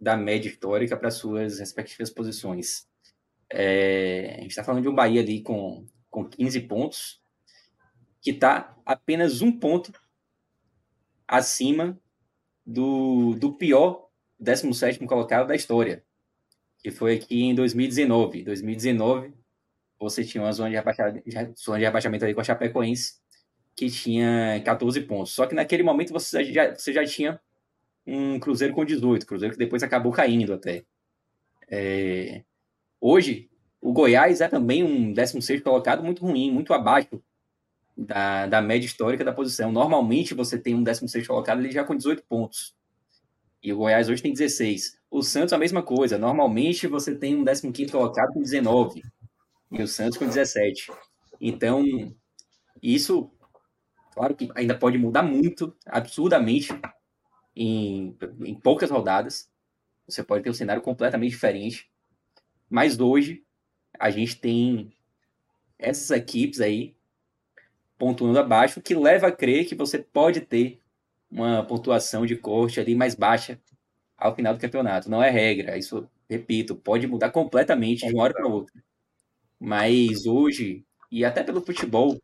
da 0.00 0.16
média 0.16 0.48
histórica 0.48 0.96
para 0.96 1.10
suas 1.10 1.58
respectivas 1.58 2.10
posições. 2.10 2.86
É, 3.50 4.36
a 4.38 4.40
gente 4.42 4.50
está 4.50 4.64
falando 4.64 4.82
de 4.82 4.88
um 4.88 4.94
Bahia 4.94 5.20
ali 5.20 5.42
com, 5.42 5.86
com 6.10 6.24
15 6.24 6.60
pontos, 6.62 7.20
que 8.20 8.30
está 8.30 8.76
apenas 8.86 9.42
um 9.42 9.52
ponto 9.52 9.92
acima 11.26 11.98
do, 12.64 13.34
do 13.34 13.52
pior 13.52 14.08
17 14.38 15.04
colocado 15.06 15.46
da 15.46 15.54
história, 15.54 16.03
que 16.84 16.90
foi 16.90 17.14
aqui 17.14 17.42
em 17.44 17.54
2019. 17.54 18.42
2019, 18.42 19.32
você 19.98 20.22
tinha 20.22 20.44
uma 20.44 20.52
zona 20.52 20.68
de 20.68 20.76
rebaixamento, 20.76 21.24
zona 21.58 21.78
de 21.78 21.84
rebaixamento 21.84 22.24
ali 22.26 22.34
com 22.34 22.42
a 22.42 22.44
Chapecoense, 22.44 23.14
que 23.74 23.88
tinha 23.88 24.60
14 24.62 25.00
pontos. 25.00 25.32
Só 25.32 25.46
que 25.46 25.54
naquele 25.54 25.82
momento 25.82 26.12
você 26.12 26.44
já, 26.44 26.74
você 26.74 26.92
já 26.92 27.02
tinha 27.06 27.40
um 28.06 28.38
Cruzeiro 28.38 28.74
com 28.74 28.84
18, 28.84 29.26
Cruzeiro 29.26 29.54
que 29.54 29.58
depois 29.58 29.82
acabou 29.82 30.12
caindo 30.12 30.52
até. 30.52 30.84
É... 31.70 32.42
Hoje, 33.00 33.48
o 33.80 33.90
Goiás 33.90 34.42
é 34.42 34.48
também 34.48 34.84
um 34.84 35.10
16 35.10 35.62
colocado 35.62 36.04
muito 36.04 36.22
ruim, 36.22 36.50
muito 36.50 36.74
abaixo 36.74 37.18
da, 37.96 38.46
da 38.46 38.60
média 38.60 38.84
histórica 38.84 39.24
da 39.24 39.32
posição. 39.32 39.72
Normalmente 39.72 40.34
você 40.34 40.58
tem 40.58 40.74
um 40.74 40.82
16 40.82 41.26
colocado 41.26 41.60
ele 41.60 41.70
já 41.70 41.82
com 41.82 41.96
18 41.96 42.24
pontos. 42.24 42.76
E 43.62 43.72
o 43.72 43.78
Goiás 43.78 44.10
hoje 44.10 44.20
tem 44.22 44.34
16. 44.34 45.02
O 45.14 45.22
Santos 45.22 45.52
a 45.52 45.58
mesma 45.58 45.80
coisa. 45.80 46.18
Normalmente 46.18 46.88
você 46.88 47.14
tem 47.14 47.36
um 47.36 47.44
15 47.44 47.92
colocado 47.92 48.32
com 48.32 48.42
19. 48.42 49.00
E 49.70 49.80
o 49.80 49.86
Santos 49.86 50.18
com 50.18 50.26
17. 50.26 50.90
Então, 51.40 51.84
isso, 52.82 53.30
claro 54.12 54.34
que 54.34 54.50
ainda 54.56 54.76
pode 54.76 54.98
mudar 54.98 55.22
muito, 55.22 55.72
absurdamente, 55.86 56.72
em, 57.54 58.18
em 58.40 58.56
poucas 58.56 58.90
rodadas. 58.90 59.48
Você 60.08 60.20
pode 60.20 60.42
ter 60.42 60.50
um 60.50 60.54
cenário 60.54 60.82
completamente 60.82 61.30
diferente. 61.30 61.88
Mas 62.68 62.98
hoje, 62.98 63.44
a 64.00 64.10
gente 64.10 64.40
tem 64.40 64.92
essas 65.78 66.10
equipes 66.10 66.60
aí 66.60 66.96
pontuando 67.96 68.40
abaixo, 68.40 68.82
que 68.82 68.96
leva 68.96 69.28
a 69.28 69.32
crer 69.32 69.64
que 69.68 69.76
você 69.76 69.96
pode 69.96 70.40
ter 70.40 70.80
uma 71.30 71.62
pontuação 71.64 72.26
de 72.26 72.34
corte 72.34 72.80
ali 72.80 72.96
mais 72.96 73.14
baixa 73.14 73.60
ao 74.16 74.34
final 74.34 74.54
do 74.54 74.60
campeonato. 74.60 75.10
Não 75.10 75.22
é 75.22 75.30
regra, 75.30 75.76
isso, 75.78 76.08
repito, 76.28 76.76
pode 76.76 77.06
mudar 77.06 77.30
completamente 77.30 78.06
de 78.06 78.12
uma 78.12 78.24
hora 78.24 78.34
para 78.34 78.46
outra. 78.46 78.74
Mas 79.58 80.26
hoje, 80.26 80.84
e 81.10 81.24
até 81.24 81.42
pelo 81.42 81.64
futebol 81.64 82.20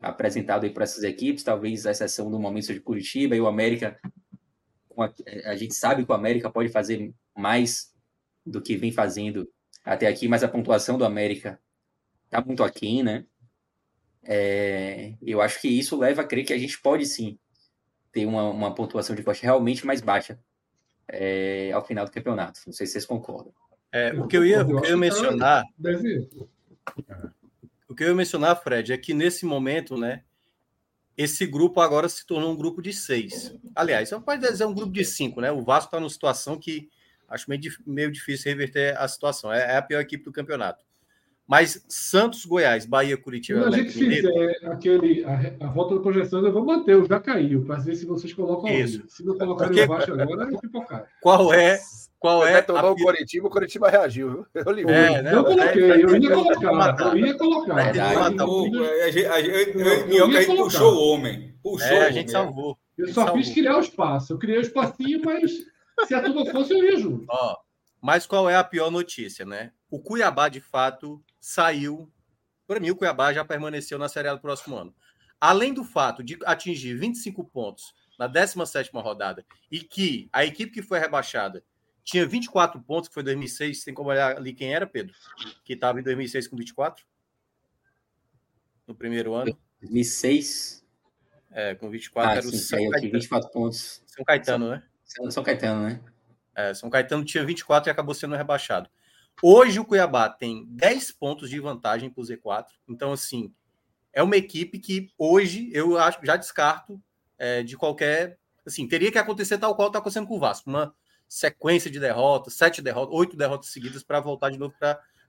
apresentado 0.00 0.64
aí 0.64 0.70
por 0.70 0.82
essas 0.82 1.02
equipes, 1.04 1.42
talvez 1.42 1.86
a 1.86 1.90
exceção 1.90 2.30
do 2.30 2.38
momento 2.38 2.72
de 2.72 2.80
Curitiba 2.80 3.34
e 3.34 3.40
o 3.40 3.46
América 3.46 3.98
a, 5.02 5.50
a 5.50 5.56
gente 5.56 5.74
sabe 5.74 6.04
que 6.04 6.10
o 6.10 6.14
América 6.14 6.50
pode 6.50 6.68
fazer 6.68 7.12
mais 7.36 7.92
do 8.44 8.62
que 8.62 8.76
vem 8.76 8.92
fazendo 8.92 9.48
até 9.84 10.06
aqui, 10.06 10.28
mas 10.28 10.42
a 10.42 10.48
pontuação 10.48 10.96
do 10.98 11.04
América 11.04 11.60
está 12.24 12.40
muito 12.40 12.62
aquém, 12.64 13.02
né? 13.02 13.24
É, 14.22 15.14
eu 15.22 15.40
acho 15.40 15.60
que 15.60 15.68
isso 15.68 15.96
leva 15.96 16.22
a 16.22 16.24
crer 16.24 16.44
que 16.44 16.52
a 16.52 16.58
gente 16.58 16.80
pode 16.80 17.06
sim 17.06 17.38
ter 18.10 18.26
uma, 18.26 18.50
uma 18.50 18.74
pontuação 18.74 19.14
de 19.14 19.22
corte 19.22 19.42
realmente 19.42 19.86
mais 19.86 20.00
baixa 20.00 20.38
é, 21.08 21.70
ao 21.72 21.84
final 21.84 22.04
do 22.04 22.10
campeonato. 22.10 22.60
Não 22.66 22.72
sei 22.72 22.86
se 22.86 22.92
vocês 22.92 23.06
concordam. 23.06 23.52
É, 23.92 24.12
o 24.12 24.26
que 24.26 24.36
eu 24.36 24.44
ia, 24.44 24.62
o 24.62 24.80
que 24.80 24.88
eu 24.88 24.90
ia 24.90 24.96
mencionar. 24.96 25.64
O 27.88 27.94
que 27.94 28.02
eu 28.04 28.08
ia 28.08 28.14
mencionar, 28.14 28.60
Fred, 28.62 28.92
é 28.92 28.98
que 28.98 29.14
nesse 29.14 29.46
momento, 29.46 29.96
né, 29.96 30.22
esse 31.16 31.46
grupo 31.46 31.80
agora 31.80 32.08
se 32.08 32.26
tornou 32.26 32.52
um 32.52 32.56
grupo 32.56 32.82
de 32.82 32.92
seis. 32.92 33.54
Aliás, 33.74 34.10
pode 34.24 34.46
dizer 34.46 34.66
um 34.66 34.74
grupo 34.74 34.92
de 34.92 35.04
cinco, 35.04 35.40
né? 35.40 35.50
O 35.50 35.62
Vasco 35.62 35.88
está 35.88 35.98
numa 35.98 36.10
situação 36.10 36.58
que 36.58 36.90
acho 37.28 37.48
meio, 37.48 37.62
meio 37.86 38.12
difícil 38.12 38.50
reverter 38.50 38.96
a 38.98 39.08
situação. 39.08 39.52
É, 39.52 39.72
é, 39.72 39.76
a 39.76 39.82
pior 39.82 40.00
equipe 40.00 40.24
do 40.24 40.32
campeonato. 40.32 40.84
Mas 41.46 41.84
Santos, 41.88 42.44
Goiás, 42.44 42.84
Bahia, 42.86 43.16
Curitiba. 43.16 43.62
Se 43.62 43.68
a 43.68 43.82
gente 43.82 43.92
fizer 43.92 44.58
aquele, 44.64 45.24
a, 45.24 45.66
a 45.66 45.70
volta 45.70 45.94
da 45.94 46.00
projeção, 46.00 46.44
eu 46.44 46.52
vou 46.52 46.64
manter, 46.64 47.06
já 47.06 47.20
caiu, 47.20 47.64
para 47.64 47.76
ver 47.76 47.94
se 47.94 48.04
vocês 48.04 48.32
colocam 48.34 48.68
Isso. 48.68 49.04
Se 49.08 49.24
não 49.24 49.38
colocarem 49.38 49.72
Porque... 49.72 49.86
baixo 49.86 50.12
agora, 50.12 50.52
é 50.52 50.58
pipocar. 50.58 51.06
Qual 51.20 51.54
é 51.54 51.78
qual 52.18 52.46
é? 52.46 52.60
tomou 52.62 52.86
a... 52.86 52.90
o 52.90 52.96
Coritiba, 52.96 53.46
o 53.46 53.50
Coritiba 53.50 53.88
reagiu. 53.88 54.44
Eu 54.52 54.72
li. 54.72 54.82
É, 54.82 55.22
né? 55.22 55.32
Eu 55.34 55.44
coloquei, 55.44 55.82
eu 55.82 56.16
ia 56.16 56.30
colocar. 56.30 57.16
Eu 57.16 57.16
ia 57.18 57.38
colocar. 57.38 57.92
Minhoca 60.08 60.38
aí 60.38 60.46
puxou 60.46 60.94
o 60.94 61.12
homem. 61.12 61.54
Puxou 61.62 61.86
é, 61.88 62.06
a 62.06 62.10
gente 62.10 62.30
salvou. 62.30 62.76
Eu 62.96 63.08
só 63.12 63.32
fiz 63.32 63.52
criar 63.52 63.76
o 63.76 63.80
espaço. 63.80 64.32
Eu 64.32 64.38
criei 64.38 64.58
o 64.58 64.62
espacinho, 64.62 65.20
mas 65.24 65.52
se 66.06 66.14
a 66.14 66.22
turma 66.22 66.46
fosse, 66.46 66.72
eu 66.72 66.82
ia 66.82 66.96
junto. 66.98 67.26
Ó, 67.28 67.56
mas 68.00 68.26
qual 68.26 68.48
é 68.48 68.56
a 68.56 68.64
pior 68.64 68.90
notícia, 68.90 69.44
né? 69.44 69.72
O 69.90 70.00
Cuiabá, 70.00 70.48
de 70.48 70.60
fato, 70.60 71.22
saiu. 71.46 72.12
Para 72.66 72.80
mim, 72.80 72.90
o 72.90 72.96
Cuiabá 72.96 73.32
já 73.32 73.44
permaneceu 73.44 73.96
na 73.98 74.08
Série 74.08 74.26
A 74.26 74.34
do 74.34 74.40
próximo 74.40 74.76
ano. 74.76 74.92
Além 75.40 75.72
do 75.72 75.84
fato 75.84 76.24
de 76.24 76.36
atingir 76.44 76.94
25 76.94 77.44
pontos 77.44 77.94
na 78.18 78.26
17 78.26 78.90
rodada 78.94 79.46
e 79.70 79.78
que 79.78 80.28
a 80.32 80.44
equipe 80.44 80.72
que 80.72 80.82
foi 80.82 80.98
rebaixada 80.98 81.62
tinha 82.02 82.26
24 82.26 82.80
pontos, 82.82 83.08
que 83.08 83.14
foi 83.14 83.22
2006. 83.22 83.84
Tem 83.84 83.94
como 83.94 84.10
olhar 84.10 84.36
ali 84.36 84.52
quem 84.52 84.74
era, 84.74 84.86
Pedro? 84.86 85.14
Que 85.64 85.74
estava 85.74 86.00
em 86.00 86.02
2006 86.02 86.48
com 86.48 86.56
24? 86.56 87.04
No 88.86 88.94
primeiro 88.94 89.34
ano? 89.34 89.56
2006? 89.80 90.84
É, 91.52 91.76
com 91.76 91.88
24 91.88 92.28
ah, 92.28 92.36
era 92.36 92.46
o 92.46 92.50
sim, 92.50 92.58
São 92.58 92.90
Caetano. 92.90 93.12
24 93.12 93.50
pontos. 93.50 94.02
São 94.06 94.24
Caetano, 94.24 94.70
né? 94.70 94.82
São, 95.04 95.30
São 95.30 95.44
Caetano, 95.44 95.88
né? 95.88 96.00
É, 96.56 96.74
São 96.74 96.90
Caetano 96.90 97.24
tinha 97.24 97.44
24 97.44 97.88
e 97.88 97.92
acabou 97.92 98.14
sendo 98.14 98.34
rebaixado. 98.34 98.90
Hoje 99.42 99.78
o 99.78 99.84
Cuiabá 99.84 100.30
tem 100.30 100.64
10 100.68 101.12
pontos 101.12 101.50
de 101.50 101.60
vantagem 101.60 102.08
para 102.08 102.22
o 102.22 102.24
Z4. 102.24 102.66
Então, 102.88 103.12
assim, 103.12 103.52
é 104.12 104.22
uma 104.22 104.36
equipe 104.36 104.78
que 104.78 105.10
hoje 105.18 105.70
eu 105.72 105.98
acho 105.98 106.18
já 106.24 106.36
descarto 106.36 107.00
é, 107.38 107.62
de 107.62 107.76
qualquer. 107.76 108.38
Assim, 108.66 108.88
teria 108.88 109.12
que 109.12 109.18
acontecer 109.18 109.58
tal 109.58 109.76
qual 109.76 109.88
está 109.88 109.98
acontecendo 109.98 110.26
com 110.26 110.36
o 110.36 110.40
Vasco. 110.40 110.70
Uma 110.70 110.94
sequência 111.28 111.90
de 111.90 112.00
derrotas, 112.00 112.54
sete 112.54 112.80
derrotas, 112.80 113.14
oito 113.14 113.36
derrotas 113.36 113.68
seguidas 113.68 114.02
para 114.02 114.20
voltar 114.20 114.50
de 114.50 114.58
novo 114.58 114.74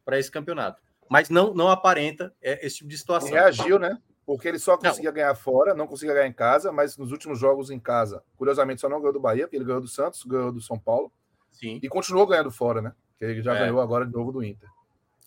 para 0.06 0.20
esse 0.20 0.32
campeonato. 0.32 0.82
Mas 1.10 1.30
não, 1.30 1.54
não 1.54 1.70
aparenta 1.70 2.34
é, 2.42 2.66
esse 2.66 2.78
tipo 2.78 2.90
de 2.90 2.98
situação. 2.98 3.30
reagiu, 3.30 3.78
né? 3.78 3.98
Porque 4.26 4.48
ele 4.48 4.60
só 4.60 4.78
conseguia 4.78 5.10
não. 5.10 5.16
ganhar 5.16 5.36
fora, 5.36 5.74
não 5.74 5.88
conseguia 5.88 6.14
ganhar 6.14 6.28
em 6.28 6.34
casa, 6.34 6.72
mas 6.72 6.98
nos 6.98 7.12
últimos 7.12 7.40
jogos 7.40 7.70
em 7.70 7.80
casa, 7.80 8.24
curiosamente, 8.36 8.82
só 8.82 8.90
não 8.90 9.00
ganhou 9.00 9.14
do 9.14 9.20
Bahia, 9.20 9.44
porque 9.48 9.56
ele 9.56 9.64
ganhou 9.64 9.82
do 9.82 9.88
Santos, 9.88 10.24
ganhou 10.24 10.52
do 10.52 10.62
São 10.62 10.78
Paulo. 10.78 11.12
Sim. 11.50 11.80
E 11.82 11.88
continuou 11.88 12.28
ganhando 12.28 12.52
fora, 12.52 12.82
né? 12.82 12.94
Que 13.18 13.26
ele 13.26 13.42
já 13.42 13.56
é. 13.56 13.60
ganhou 13.60 13.82
agora 13.82 14.06
de 14.06 14.12
novo 14.12 14.32
do 14.32 14.44
Inter. 14.44 14.70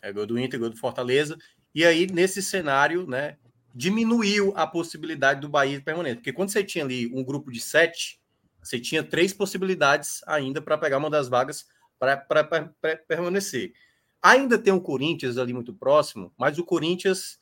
É, 0.03 0.13
ganhou 0.13 0.27
do 0.27 0.39
Inter, 0.39 0.59
ganhou 0.59 0.73
do 0.73 0.79
Fortaleza. 0.79 1.37
E 1.75 1.85
aí, 1.85 2.07
nesse 2.07 2.43
cenário, 2.43 3.07
né, 3.07 3.37
diminuiu 3.75 4.53
a 4.57 4.67
possibilidade 4.67 5.41
do 5.41 5.49
Bahia 5.49 5.81
permanente. 5.81 6.17
Porque 6.17 6.33
quando 6.33 6.51
você 6.51 6.65
tinha 6.65 6.85
ali 6.85 7.07
um 7.13 7.23
grupo 7.23 7.51
de 7.51 7.61
sete, 7.61 8.21
você 8.63 8.79
tinha 8.79 9.03
três 9.03 9.33
possibilidades 9.33 10.21
ainda 10.27 10.61
para 10.61 10.79
pegar 10.79 10.99
uma 10.99 11.11
das 11.11 11.29
vagas 11.29 11.67
para 11.99 12.17
permanecer. 13.07 13.73
Ainda 14.23 14.59
tem 14.59 14.73
o 14.73 14.81
Corinthians 14.81 15.39
ali 15.39 15.53
muito 15.53 15.73
próximo, 15.73 16.33
mas 16.37 16.59
o 16.59 16.65
Corinthians 16.65 17.39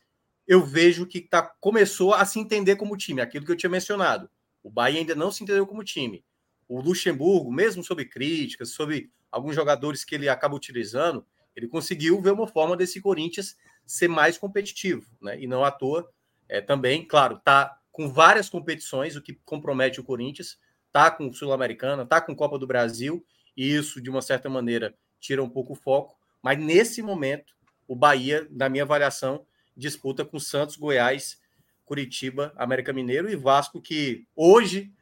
eu 0.46 0.64
vejo 0.64 1.06
que 1.06 1.20
tá, 1.20 1.42
começou 1.60 2.14
a 2.14 2.24
se 2.24 2.38
entender 2.38 2.76
como 2.76 2.96
time, 2.96 3.20
aquilo 3.20 3.44
que 3.44 3.52
eu 3.52 3.56
tinha 3.56 3.70
mencionado. 3.70 4.30
O 4.62 4.70
Bahia 4.70 5.00
ainda 5.00 5.14
não 5.14 5.30
se 5.30 5.42
entendeu 5.42 5.66
como 5.66 5.84
time. 5.84 6.24
O 6.68 6.80
Luxemburgo, 6.80 7.50
mesmo 7.50 7.82
sob 7.82 8.04
críticas, 8.04 8.70
sobre 8.70 9.10
alguns 9.32 9.54
jogadores 9.54 10.04
que 10.04 10.14
ele 10.14 10.28
acaba 10.28 10.54
utilizando, 10.54 11.26
ele 11.56 11.66
conseguiu 11.66 12.20
ver 12.20 12.32
uma 12.32 12.46
forma 12.46 12.76
desse 12.76 13.00
Corinthians 13.00 13.56
ser 13.86 14.08
mais 14.08 14.36
competitivo, 14.36 15.10
né? 15.20 15.40
E 15.40 15.46
não 15.46 15.64
à 15.64 15.70
toa, 15.70 16.08
é, 16.48 16.60
também, 16.60 17.04
claro, 17.06 17.40
tá 17.42 17.78
com 17.90 18.08
várias 18.08 18.48
competições, 18.48 19.16
o 19.16 19.22
que 19.22 19.34
compromete 19.44 19.98
o 19.98 20.04
Corinthians, 20.04 20.58
tá 20.92 21.10
com 21.10 21.32
Sul-Americana, 21.32 22.06
tá 22.06 22.20
com 22.20 22.36
Copa 22.36 22.58
do 22.58 22.66
Brasil, 22.66 23.24
e 23.56 23.74
isso, 23.74 24.00
de 24.00 24.08
uma 24.08 24.22
certa 24.22 24.48
maneira, 24.48 24.94
tira 25.18 25.42
um 25.42 25.48
pouco 25.48 25.72
o 25.72 25.76
foco. 25.76 26.16
Mas 26.42 26.58
nesse 26.58 27.02
momento, 27.02 27.54
o 27.88 27.96
Bahia, 27.96 28.46
na 28.50 28.68
minha 28.68 28.84
avaliação, 28.84 29.44
disputa 29.76 30.24
com 30.24 30.38
Santos, 30.38 30.76
Goiás, 30.76 31.40
Curitiba, 31.84 32.52
América 32.56 32.92
Mineiro 32.92 33.28
e 33.30 33.34
Vasco, 33.34 33.80
que 33.80 34.26
hoje 34.36 34.92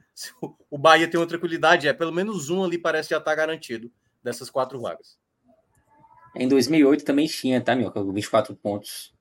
o 0.70 0.78
Bahia 0.78 1.09
tem 1.09 1.18
uma 1.20 1.26
tranquilidade, 1.26 1.88
é 1.88 1.93
pelo 1.93 2.12
menos 2.12 2.51
um 2.51 2.64
ali 2.64 2.78
parece 2.78 3.10
já 3.10 3.18
estar 3.18 3.30
tá 3.30 3.34
garantido 3.34 3.90
dessas 4.22 4.51
quatro 4.51 4.80
vagas. 4.80 5.18
Em 6.34 6.48
2008 6.48 7.05
também 7.05 7.26
tinha, 7.26 7.60
tá, 7.60 7.74
meu? 7.74 7.90
Com 7.90 8.12
24 8.12 8.55
pontos. 8.55 9.14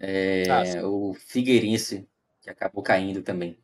É, 0.00 0.44
ah, 0.50 0.86
o 0.86 1.14
Figueirense, 1.14 2.08
que 2.40 2.50
acabou 2.50 2.82
caindo 2.82 3.22
também. 3.22 3.58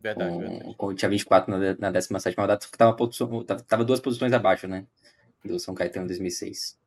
Verdade, 0.00 0.30
com, 0.30 0.38
verdade. 0.38 0.74
Com, 0.74 0.94
tinha 0.94 1.08
24 1.08 1.50
na, 1.50 1.76
na 1.78 1.90
17 1.90 2.36
rodada, 2.36 2.60
tava, 2.76 2.96
tava 3.62 3.84
duas 3.84 4.00
posições 4.00 4.32
abaixo, 4.32 4.66
né? 4.66 4.86
Do 5.44 5.58
São 5.58 5.74
Caetano 5.74 6.04
em 6.04 6.08
2006. 6.08 6.79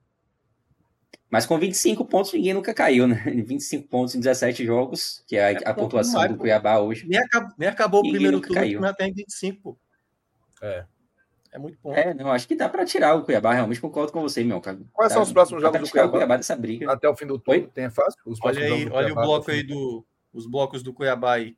Mas 1.33 1.47
com 1.47 1.57
25 1.57 2.05
pontos 2.05 2.31
ninguém 2.31 2.53
nunca 2.53 2.75
caiu, 2.75 3.07
né? 3.07 3.15
25 3.25 3.87
pontos 3.87 4.13
em 4.13 4.19
17 4.19 4.63
jogos, 4.63 5.23
que 5.25 5.35
é 5.35 5.45
a, 5.45 5.51
é, 5.51 5.57
a 5.65 5.73
pontuação 5.73 6.27
do 6.27 6.37
Cuiabá 6.37 6.77
hoje. 6.77 7.07
Nem 7.07 7.17
acabou, 7.19 7.51
nem 7.57 7.69
acabou 7.69 8.01
o 8.01 8.11
primeiro 8.11 8.39
turno, 8.39 8.53
caiu. 8.53 8.79
mas 8.79 8.95
tem 8.95 9.11
25. 9.11 9.75
É. 10.61 10.85
É 11.51 11.57
muito 11.57 11.79
bom. 11.81 11.91
É, 11.91 12.13
não, 12.13 12.31
acho 12.31 12.47
que 12.47 12.55
dá 12.55 12.69
para 12.69 12.85
tirar 12.85 13.15
o 13.15 13.23
Cuiabá, 13.23 13.51
realmente 13.51 13.81
concordo 13.81 14.11
com 14.11 14.21
você, 14.21 14.43
meu 14.43 14.61
cara. 14.61 14.77
Quais 14.93 15.09
dá, 15.09 15.15
são 15.15 15.23
os 15.23 15.33
próximos 15.33 15.63
jogos 15.63 15.81
do 15.81 15.89
Cuiabá? 15.89 16.07
O 16.07 16.11
Cuiabá 16.11 16.37
dessa 16.37 16.55
briga. 16.55 16.93
Até 16.93 17.09
o 17.09 17.15
fim 17.15 17.25
do 17.25 17.39
turno, 17.39 17.67
tem 17.67 17.85
é 17.85 17.89
fácil? 17.89 18.21
Os 18.27 18.37
olha 18.43 18.63
aí, 18.63 18.87
olha 18.91 19.11
o 19.11 19.15
bloco 19.15 19.49
aí 19.49 19.63
do 19.63 20.05
os 20.31 20.45
blocos 20.45 20.83
do 20.83 20.93
Cuiabá 20.93 21.33
aí. 21.33 21.57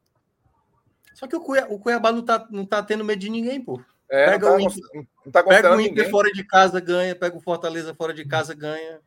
Só 1.14 1.28
que 1.28 1.36
o 1.36 1.42
Cuiabá, 1.42 1.74
o 1.74 1.80
Cuiabá 1.80 2.14
não 2.14 2.22
tá 2.22 2.48
não 2.50 2.66
tá 2.66 2.82
tendo 2.82 3.04
medo 3.04 3.20
de 3.20 3.30
ninguém, 3.30 3.60
pô. 3.60 3.82
É, 4.10 4.32
pega 4.32 4.50
não 4.50 4.52
tá, 4.52 4.56
o 4.56 4.62
Inter, 4.62 4.84
não 5.26 5.32
tá 5.34 5.44
pega 5.44 5.76
o 5.76 5.82
Inter 5.82 5.90
ninguém. 5.96 6.10
fora 6.10 6.32
de 6.32 6.46
casa, 6.46 6.80
ganha, 6.80 7.14
pega 7.14 7.36
o 7.36 7.42
Fortaleza 7.42 7.94
fora 7.94 8.14
de 8.14 8.24
casa, 8.24 8.54
ganha. 8.54 9.02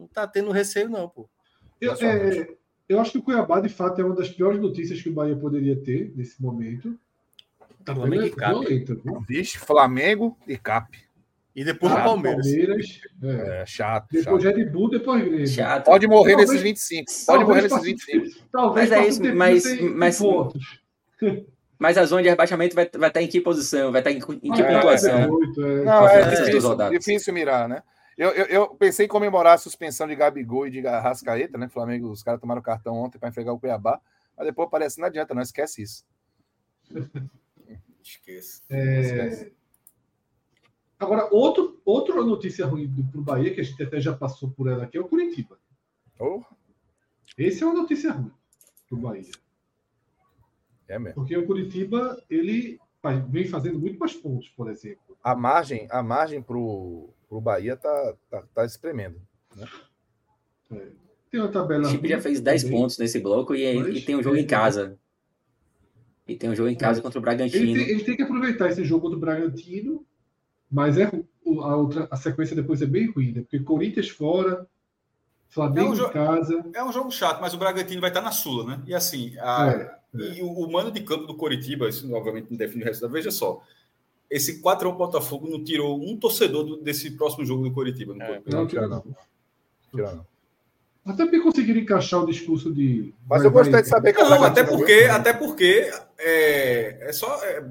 Não 0.00 0.08
tá 0.08 0.26
tendo 0.26 0.50
receio 0.50 0.88
não, 0.88 1.08
pô. 1.08 1.28
Eu, 1.80 1.92
é, 1.92 2.48
eu 2.88 2.98
acho 3.00 3.12
que 3.12 3.18
o 3.18 3.22
Cuiabá, 3.22 3.60
de 3.60 3.68
fato, 3.68 4.00
é 4.00 4.04
uma 4.04 4.14
das 4.14 4.30
piores 4.30 4.60
notícias 4.60 5.00
que 5.00 5.10
o 5.10 5.12
Bahia 5.12 5.36
poderia 5.36 5.76
ter 5.76 6.12
nesse 6.16 6.40
momento. 6.42 6.98
Tá 7.84 7.94
Flamengo 7.94 8.24
e 8.24 8.30
Cap. 8.30 8.86
Vixe, 9.28 9.58
Flamengo 9.58 10.38
e 10.46 10.56
Cap. 10.56 10.98
E 11.54 11.64
depois 11.64 11.92
ah, 11.92 12.00
o 12.00 12.04
Palmeiras. 12.04 12.46
Palmeiras 12.46 13.00
é. 13.22 13.62
é. 13.62 13.66
chato. 13.66 14.08
Depois 14.10 14.42
chato. 14.42 14.56
Red 14.56 14.64
Bull, 14.66 14.90
depois 14.90 15.22
Grêmio. 15.22 15.46
Chato. 15.46 15.84
Pode 15.84 16.06
morrer 16.06 16.36
talvez, 16.36 16.50
nesses 16.50 16.62
25. 16.62 17.12
Pode 17.26 17.44
morrer 17.44 17.62
nesses 17.62 17.82
25. 17.82 18.46
Talvez 18.52 18.90
mas 18.90 18.98
é 18.98 19.08
isso, 19.08 19.34
mas, 19.34 19.80
mas, 19.94 20.20
mas 21.78 21.98
a 21.98 22.04
zona 22.04 22.22
de 22.22 22.28
rebaixamento 22.28 22.74
vai, 22.74 22.88
vai 22.92 23.08
estar 23.08 23.22
em 23.22 23.28
que 23.28 23.40
posição? 23.40 23.90
Vai 23.90 24.00
estar 24.00 24.12
em, 24.12 24.16
em 24.16 24.52
que 24.52 24.62
ah, 24.62 24.74
pontuação? 24.74 25.10
É, 25.10 25.60
é, 25.60 25.84
Não, 25.84 26.08
é 26.08 26.30
difícil, 26.30 26.90
difícil 26.90 27.34
mirar, 27.34 27.68
né? 27.68 27.82
Eu, 28.20 28.32
eu, 28.32 28.44
eu, 28.48 28.68
pensei 28.74 29.06
em 29.06 29.08
comemorar 29.08 29.54
a 29.54 29.58
suspensão 29.58 30.06
de 30.06 30.14
Gabigol 30.14 30.66
e 30.66 30.70
de 30.70 30.80
Rascaeta, 30.82 31.56
né? 31.56 31.70
Flamengo, 31.70 32.10
os 32.10 32.22
caras 32.22 32.38
tomaram 32.38 32.60
cartão 32.60 32.94
ontem 32.94 33.18
para 33.18 33.30
enfrentar 33.30 33.50
o 33.50 33.58
Cuiabá, 33.58 33.98
mas 34.36 34.46
depois 34.46 34.68
parece 34.68 35.00
não 35.00 35.06
adianta, 35.06 35.32
não 35.32 35.40
esquece 35.40 35.80
isso. 35.80 36.04
Esqueça. 38.04 38.62
É... 38.68 39.00
Esquece. 39.00 39.52
Agora, 40.98 41.30
outro, 41.32 41.80
outra 41.82 42.22
notícia 42.22 42.66
ruim 42.66 42.92
para 43.10 43.20
o 43.20 43.24
Bahia, 43.24 43.54
que 43.54 43.60
a 43.62 43.64
gente 43.64 43.82
até 43.82 43.98
já 43.98 44.14
passou 44.14 44.50
por 44.50 44.68
ela 44.68 44.84
aqui, 44.84 44.98
é 44.98 45.00
o 45.00 45.08
Curitiba. 45.08 45.58
Oh. 46.18 46.42
Esse 47.38 47.62
é 47.62 47.66
uma 47.66 47.80
notícia 47.80 48.12
ruim 48.12 48.30
para 48.86 48.98
o 48.98 49.00
Bahia. 49.00 49.32
É 50.86 50.98
mesmo. 50.98 51.14
Porque 51.14 51.34
o 51.34 51.46
Curitiba, 51.46 52.22
ele 52.28 52.78
vem 53.30 53.46
fazendo 53.46 53.78
muito 53.78 53.98
mais 53.98 54.12
pontos, 54.12 54.50
por 54.50 54.70
exemplo. 54.70 55.09
A 55.22 55.34
margem, 55.34 55.86
a 55.90 56.02
margem 56.02 56.42
para 56.42 56.56
o 56.56 57.12
Bahia 57.30 57.76
tá, 57.76 58.14
tá, 58.30 58.42
tá 58.54 58.64
espremendo. 58.64 59.20
Né? 59.56 59.66
É. 60.72 60.86
Tem 61.30 61.40
uma 61.40 61.50
tabela. 61.50 61.86
O 61.86 61.90
Chip 61.90 62.08
já 62.08 62.20
fez 62.20 62.40
10 62.40 62.64
também. 62.64 62.78
pontos 62.78 62.98
nesse 62.98 63.20
bloco 63.20 63.54
e, 63.54 63.64
e 63.64 64.02
tem 64.02 64.16
um 64.16 64.22
jogo 64.22 64.36
em 64.36 64.46
casa. 64.46 64.98
E 66.26 66.36
tem 66.36 66.50
um 66.50 66.54
jogo 66.54 66.68
em 66.68 66.76
casa 66.76 67.00
contra 67.00 67.18
o 67.18 67.22
Bragantino. 67.22 67.64
Ele 67.64 67.84
tem, 67.84 67.88
ele 67.88 68.04
tem, 68.04 68.16
que 68.16 68.22
aproveitar 68.22 68.68
esse 68.68 68.84
jogo 68.84 69.02
contra 69.02 69.16
o 69.16 69.20
Bragantino, 69.20 70.04
mas 70.70 70.98
é 70.98 71.04
a, 71.04 71.76
outra, 71.76 72.08
a 72.10 72.16
sequência 72.16 72.54
depois 72.54 72.82
é 72.82 72.86
bem 72.86 73.10
ruim, 73.10 73.32
né? 73.32 73.40
Porque 73.42 73.60
Corinthians 73.60 74.08
fora, 74.08 74.66
Flamengo 75.48 75.96
é 75.96 76.02
um 76.02 76.08
em 76.08 76.12
casa. 76.12 76.64
É 76.74 76.84
um 76.84 76.92
jogo 76.92 77.10
chato, 77.10 77.40
mas 77.40 77.54
o 77.54 77.58
Bragantino 77.58 78.00
vai 78.00 78.10
estar 78.10 78.20
na 78.20 78.30
Sula, 78.30 78.64
né? 78.64 78.82
E 78.86 78.94
assim, 78.94 79.36
a, 79.38 79.98
é, 80.14 80.20
é. 80.20 80.38
e 80.38 80.42
o, 80.42 80.48
o, 80.48 80.70
mano 80.70 80.92
de 80.92 81.00
campo 81.02 81.26
do 81.26 81.36
Coritiba, 81.36 81.88
isso 81.88 82.12
obviamente 82.12 82.48
não 82.50 82.56
define 82.56 82.82
o 82.82 82.86
resultado. 82.86 83.12
Veja 83.12 83.32
só, 83.32 83.60
esse 84.30 84.62
4x1 84.62 84.96
Botafogo 84.96 85.48
não 85.50 85.62
tirou 85.62 86.00
um 86.00 86.16
torcedor 86.16 86.64
do, 86.64 86.76
desse 86.76 87.10
próximo 87.10 87.44
jogo 87.44 87.64
do 87.64 87.72
Coritiba. 87.72 88.14
Não, 88.14 88.26
é, 88.26 88.42
não, 88.46 88.66
tira 88.66 88.86
não. 88.86 89.04
Não. 89.92 90.26
Até 91.04 91.24
porque 91.24 91.40
conseguiram 91.40 91.80
encaixar 91.80 92.22
o 92.22 92.26
discurso 92.26 92.72
de. 92.72 93.12
Mas 93.28 93.42
eu 93.42 93.50
gostei 93.50 93.82
de 93.82 93.88
saber 93.88 94.12
que 94.12 94.22
Não, 94.22 94.44
até 94.44 94.62
porque, 94.62 95.08
até 95.10 95.32
porque 95.32 95.90
é, 96.18 97.08
é 97.08 97.12
só 97.12 97.42
é, 97.44 97.64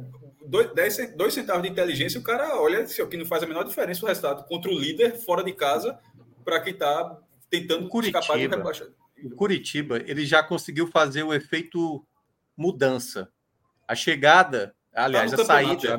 dois, 0.46 0.74
dez, 0.74 1.16
dois 1.16 1.34
centavos 1.34 1.64
de 1.64 1.70
inteligência, 1.70 2.20
o 2.20 2.24
cara 2.24 2.60
olha 2.60 2.86
se 2.88 3.06
que 3.06 3.18
não 3.18 3.26
faz 3.26 3.44
a 3.44 3.48
menor 3.48 3.64
diferença 3.64 4.04
o 4.04 4.08
resultado 4.08 4.46
contra 4.46 4.70
o 4.70 4.78
líder 4.78 5.16
fora 5.16 5.44
de 5.44 5.54
casa 5.54 5.98
para 6.44 6.60
quem 6.60 6.74
está 6.74 7.18
tentando 7.50 7.88
Curitiba, 7.88 8.20
escapar 8.20 8.40
rebaixamento. 8.40 8.96
O 9.24 9.30
Curitiba 9.36 10.02
ele 10.06 10.26
já 10.26 10.42
conseguiu 10.42 10.88
fazer 10.88 11.24
o 11.24 11.34
efeito 11.34 12.04
mudança. 12.58 13.30
A 13.88 13.96
chegada, 13.96 14.76
aliás, 14.94 15.32
tá 15.32 15.42
a 15.42 15.46
saída. 15.46 15.80
Já, 15.80 15.98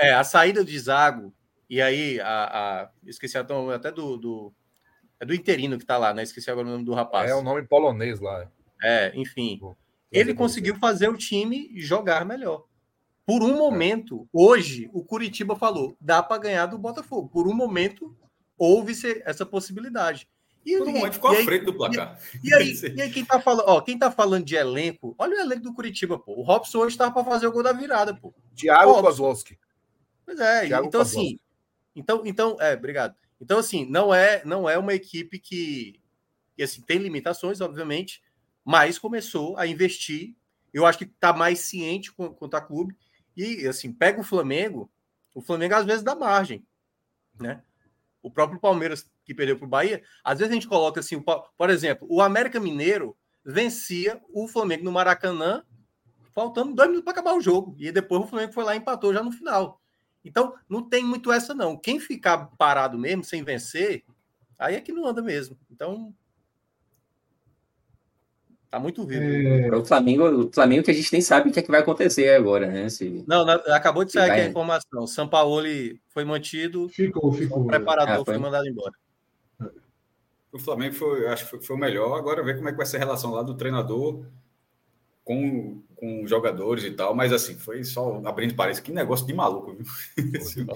é, 0.00 0.14
a 0.14 0.24
saída 0.24 0.64
de 0.64 0.78
Zago, 0.78 1.32
e 1.68 1.80
aí 1.80 2.18
a, 2.20 2.24
a 2.24 2.90
esqueci 3.06 3.36
até 3.36 3.92
do, 3.92 4.16
do 4.16 4.52
é 5.20 5.26
do 5.26 5.34
interino 5.34 5.78
que 5.78 5.84
tá 5.84 5.98
lá, 5.98 6.14
né? 6.14 6.22
Esqueci 6.22 6.50
agora 6.50 6.66
o 6.66 6.70
nome 6.70 6.84
do 6.84 6.94
rapaz. 6.94 7.30
É 7.30 7.34
o 7.34 7.42
nome 7.42 7.62
polonês 7.62 8.18
lá. 8.20 8.50
É, 8.82 9.12
enfim. 9.14 9.60
Ele 10.10 10.32
conseguiu 10.32 10.74
fazer 10.76 11.08
o 11.08 11.16
time 11.16 11.70
jogar 11.76 12.24
melhor. 12.24 12.64
Por 13.26 13.42
um 13.42 13.56
momento, 13.56 14.26
hoje, 14.32 14.88
o 14.92 15.04
Curitiba 15.04 15.54
falou: 15.54 15.94
dá 16.00 16.22
para 16.22 16.40
ganhar 16.40 16.66
do 16.66 16.78
Botafogo. 16.78 17.28
Por 17.28 17.46
um 17.46 17.54
momento, 17.54 18.16
houve 18.56 18.94
essa 19.24 19.44
possibilidade. 19.44 20.26
E, 20.64 20.76
Por 20.78 20.88
um 20.88 20.92
momento 20.92 21.12
ficou 21.14 21.30
à 21.30 21.36
frente 21.36 21.64
do 21.66 21.74
placar. 21.74 22.18
E, 22.42 22.48
e, 22.48 22.54
aí, 22.54 22.72
e 22.96 23.02
aí, 23.02 23.10
quem 23.10 23.24
tá 23.24 23.38
falando, 23.38 23.64
ó, 23.66 23.80
quem 23.80 23.98
tá 23.98 24.10
falando 24.10 24.44
de 24.44 24.56
elenco, 24.56 25.14
olha 25.18 25.36
o 25.36 25.40
elenco 25.40 25.62
do 25.62 25.74
Curitiba, 25.74 26.18
pô. 26.18 26.32
O 26.32 26.42
Robson 26.42 26.78
hoje 26.78 26.94
estava 26.94 27.12
para 27.12 27.24
fazer 27.24 27.46
o 27.46 27.52
gol 27.52 27.62
da 27.62 27.72
virada, 27.72 28.14
pô. 28.14 28.34
Thiago 28.56 29.00
Kozlowski. 29.00 29.58
Pois 30.30 30.38
é, 30.38 30.66
Thiago 30.68 30.86
então 30.86 31.00
assim, 31.00 31.40
então, 31.94 32.22
então, 32.24 32.56
é, 32.60 32.74
obrigado. 32.74 33.16
Então, 33.40 33.58
assim, 33.58 33.84
não 33.84 34.14
é, 34.14 34.44
não 34.44 34.68
é 34.68 34.78
uma 34.78 34.94
equipe 34.94 35.40
que, 35.40 36.00
que 36.54 36.62
assim, 36.62 36.80
tem 36.82 36.98
limitações, 36.98 37.60
obviamente, 37.60 38.22
mas 38.64 38.96
começou 38.96 39.56
a 39.56 39.66
investir. 39.66 40.36
Eu 40.72 40.86
acho 40.86 40.98
que 40.98 41.04
está 41.04 41.32
mais 41.32 41.58
ciente 41.58 42.12
quanto 42.12 42.54
a 42.54 42.60
clube. 42.60 42.96
E, 43.36 43.66
assim, 43.66 43.92
pega 43.92 44.20
o 44.20 44.24
Flamengo, 44.24 44.88
o 45.34 45.40
Flamengo 45.40 45.74
às 45.74 45.84
vezes 45.84 46.04
dá 46.04 46.14
margem, 46.14 46.64
né? 47.40 47.62
O 48.22 48.30
próprio 48.30 48.60
Palmeiras, 48.60 49.10
que 49.24 49.34
perdeu 49.34 49.56
para 49.56 49.66
o 49.66 49.68
Bahia, 49.68 50.02
às 50.22 50.38
vezes 50.38 50.52
a 50.52 50.54
gente 50.54 50.68
coloca 50.68 51.00
assim, 51.00 51.20
por 51.20 51.70
exemplo, 51.70 52.06
o 52.08 52.20
América 52.20 52.60
Mineiro 52.60 53.16
vencia 53.44 54.22
o 54.32 54.46
Flamengo 54.46 54.84
no 54.84 54.92
Maracanã, 54.92 55.64
faltando 56.32 56.74
dois 56.74 56.88
minutos 56.88 57.04
para 57.04 57.20
acabar 57.20 57.34
o 57.34 57.40
jogo. 57.40 57.74
E 57.78 57.90
depois 57.90 58.22
o 58.22 58.26
Flamengo 58.28 58.52
foi 58.52 58.62
lá 58.62 58.76
e 58.76 58.78
empatou 58.78 59.12
já 59.12 59.22
no 59.22 59.32
final. 59.32 59.79
Então, 60.24 60.54
não 60.68 60.82
tem 60.82 61.04
muito 61.04 61.32
essa, 61.32 61.54
não. 61.54 61.76
Quem 61.76 61.98
ficar 61.98 62.50
parado 62.58 62.98
mesmo, 62.98 63.24
sem 63.24 63.42
vencer, 63.42 64.04
aí 64.58 64.74
é 64.74 64.80
que 64.80 64.92
não 64.92 65.06
anda 65.06 65.22
mesmo. 65.22 65.56
Então. 65.70 66.14
Tá 68.70 68.78
muito 68.78 69.04
vivo. 69.04 69.22
É... 69.22 69.76
O 69.76 69.84
Flamengo, 69.84 70.46
o 70.46 70.52
Flamengo 70.52 70.84
que 70.84 70.90
a 70.90 70.94
gente 70.94 71.12
nem 71.12 71.20
sabe 71.20 71.48
o 71.48 71.52
que, 71.52 71.58
é 71.58 71.62
que 71.62 71.70
vai 71.70 71.80
acontecer 71.80 72.28
agora, 72.34 72.68
né? 72.68 72.88
Se... 72.88 73.24
Não, 73.26 73.48
acabou 73.48 74.04
de 74.04 74.12
sair 74.12 74.28
vai... 74.28 74.38
aqui 74.38 74.46
a 74.46 74.50
informação. 74.50 75.06
São 75.06 75.26
Paulo 75.26 75.62
foi 76.08 76.24
mantido. 76.24 76.88
Ficou, 76.88 77.32
ficou. 77.32 77.62
O 77.62 77.66
preparador 77.66 78.14
ah, 78.14 78.24
foi... 78.24 78.34
foi 78.34 78.38
mandado 78.38 78.68
embora. 78.68 78.92
O 80.52 80.58
Flamengo 80.58 80.94
foi, 80.94 81.26
acho 81.28 81.44
que 81.44 81.50
foi, 81.50 81.62
foi 81.62 81.76
o 81.76 81.78
melhor. 81.78 82.16
Agora 82.16 82.44
ver 82.44 82.56
como 82.56 82.68
é 82.68 82.72
que 82.72 82.76
vai 82.76 82.86
ser 82.86 82.96
a 82.96 83.00
relação 83.00 83.32
lá 83.32 83.42
do 83.42 83.56
treinador 83.56 84.24
com, 85.30 85.80
com 85.94 86.26
jogadores 86.26 86.82
e 86.82 86.90
tal, 86.90 87.14
mas 87.14 87.32
assim, 87.32 87.54
foi 87.54 87.84
só 87.84 88.20
abrindo 88.24 88.56
parece 88.56 88.82
que 88.82 88.90
negócio 88.90 89.24
de 89.24 89.32
maluco, 89.32 89.76
viu? 89.76 89.86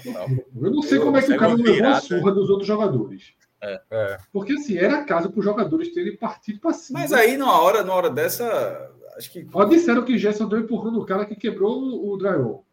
Eu 0.63 0.71
não 0.71 0.81
sei 0.81 0.99
eu, 0.99 1.03
como 1.03 1.17
é 1.17 1.23
que 1.23 1.33
o 1.33 1.37
cara 1.37 1.57
não 1.57 1.65
levou 1.65 1.89
a 1.89 2.01
surra 2.01 2.31
dos 2.31 2.49
outros 2.49 2.69
jogadores. 2.69 3.35
É. 3.61 3.83
É. 3.91 4.19
Porque 4.33 4.53
assim, 4.53 4.79
era 4.79 5.03
caso 5.03 5.29
para 5.29 5.41
os 5.41 5.45
jogadores 5.45 5.93
terem 5.93 6.17
partido 6.17 6.61
para 6.61 6.73
cima. 6.73 7.01
Mas 7.01 7.13
aí, 7.13 7.37
na 7.37 7.51
hora, 7.51 7.83
na 7.83 7.93
hora 7.93 8.09
dessa. 8.09 8.93
Acho 9.17 9.33
que. 9.33 9.45
Ó, 9.53 9.65
disseram 9.65 10.05
que 10.05 10.17
Gerson 10.17 10.49
deu 10.49 10.61
empurrando 10.61 11.01
o 11.01 11.07
cara 11.07 11.27
que 11.27 11.35
quebrou 11.35 12.09
o 12.09 12.17
drywall. 12.17 12.65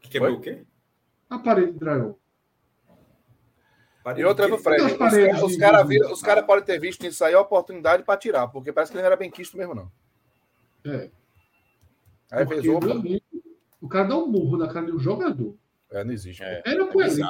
Que 0.00 0.08
quebrou 0.10 0.32
Foi? 0.32 0.38
o 0.40 0.42
quê? 0.42 0.64
A 1.30 1.38
parede 1.38 1.72
de 1.72 1.78
drywall. 1.78 2.18
E 4.16 4.24
outra 4.24 4.48
no 4.48 4.58
Fred. 4.58 4.82
Os 4.82 5.56
caras 5.56 5.56
cara, 5.56 6.20
cara 6.24 6.42
podem 6.42 6.64
ter 6.64 6.80
visto 6.80 7.06
isso 7.06 7.24
aí 7.24 7.34
a 7.34 7.40
oportunidade 7.40 8.02
para 8.02 8.18
tirar, 8.18 8.48
porque 8.48 8.72
parece 8.72 8.90
que 8.90 8.96
ele 8.96 9.02
não 9.02 9.06
era 9.06 9.16
bem 9.16 9.30
quisto 9.30 9.56
mesmo, 9.56 9.74
não. 9.74 9.88
É. 10.88 11.10
Aí 12.30 12.44
Porque, 12.44 12.68
amigo, 12.68 13.24
o 13.80 13.88
cara 13.88 14.08
dá 14.08 14.16
um 14.16 14.26
murro 14.26 14.56
na 14.56 14.68
cara 14.68 14.86
de 14.86 14.92
um 14.92 14.98
jogador. 14.98 15.56
É, 15.90 16.04
não 16.04 16.12
existe. 16.12 16.42
É, 16.42 16.62
Era 16.64 16.86
com 16.86 17.00
ele. 17.00 17.22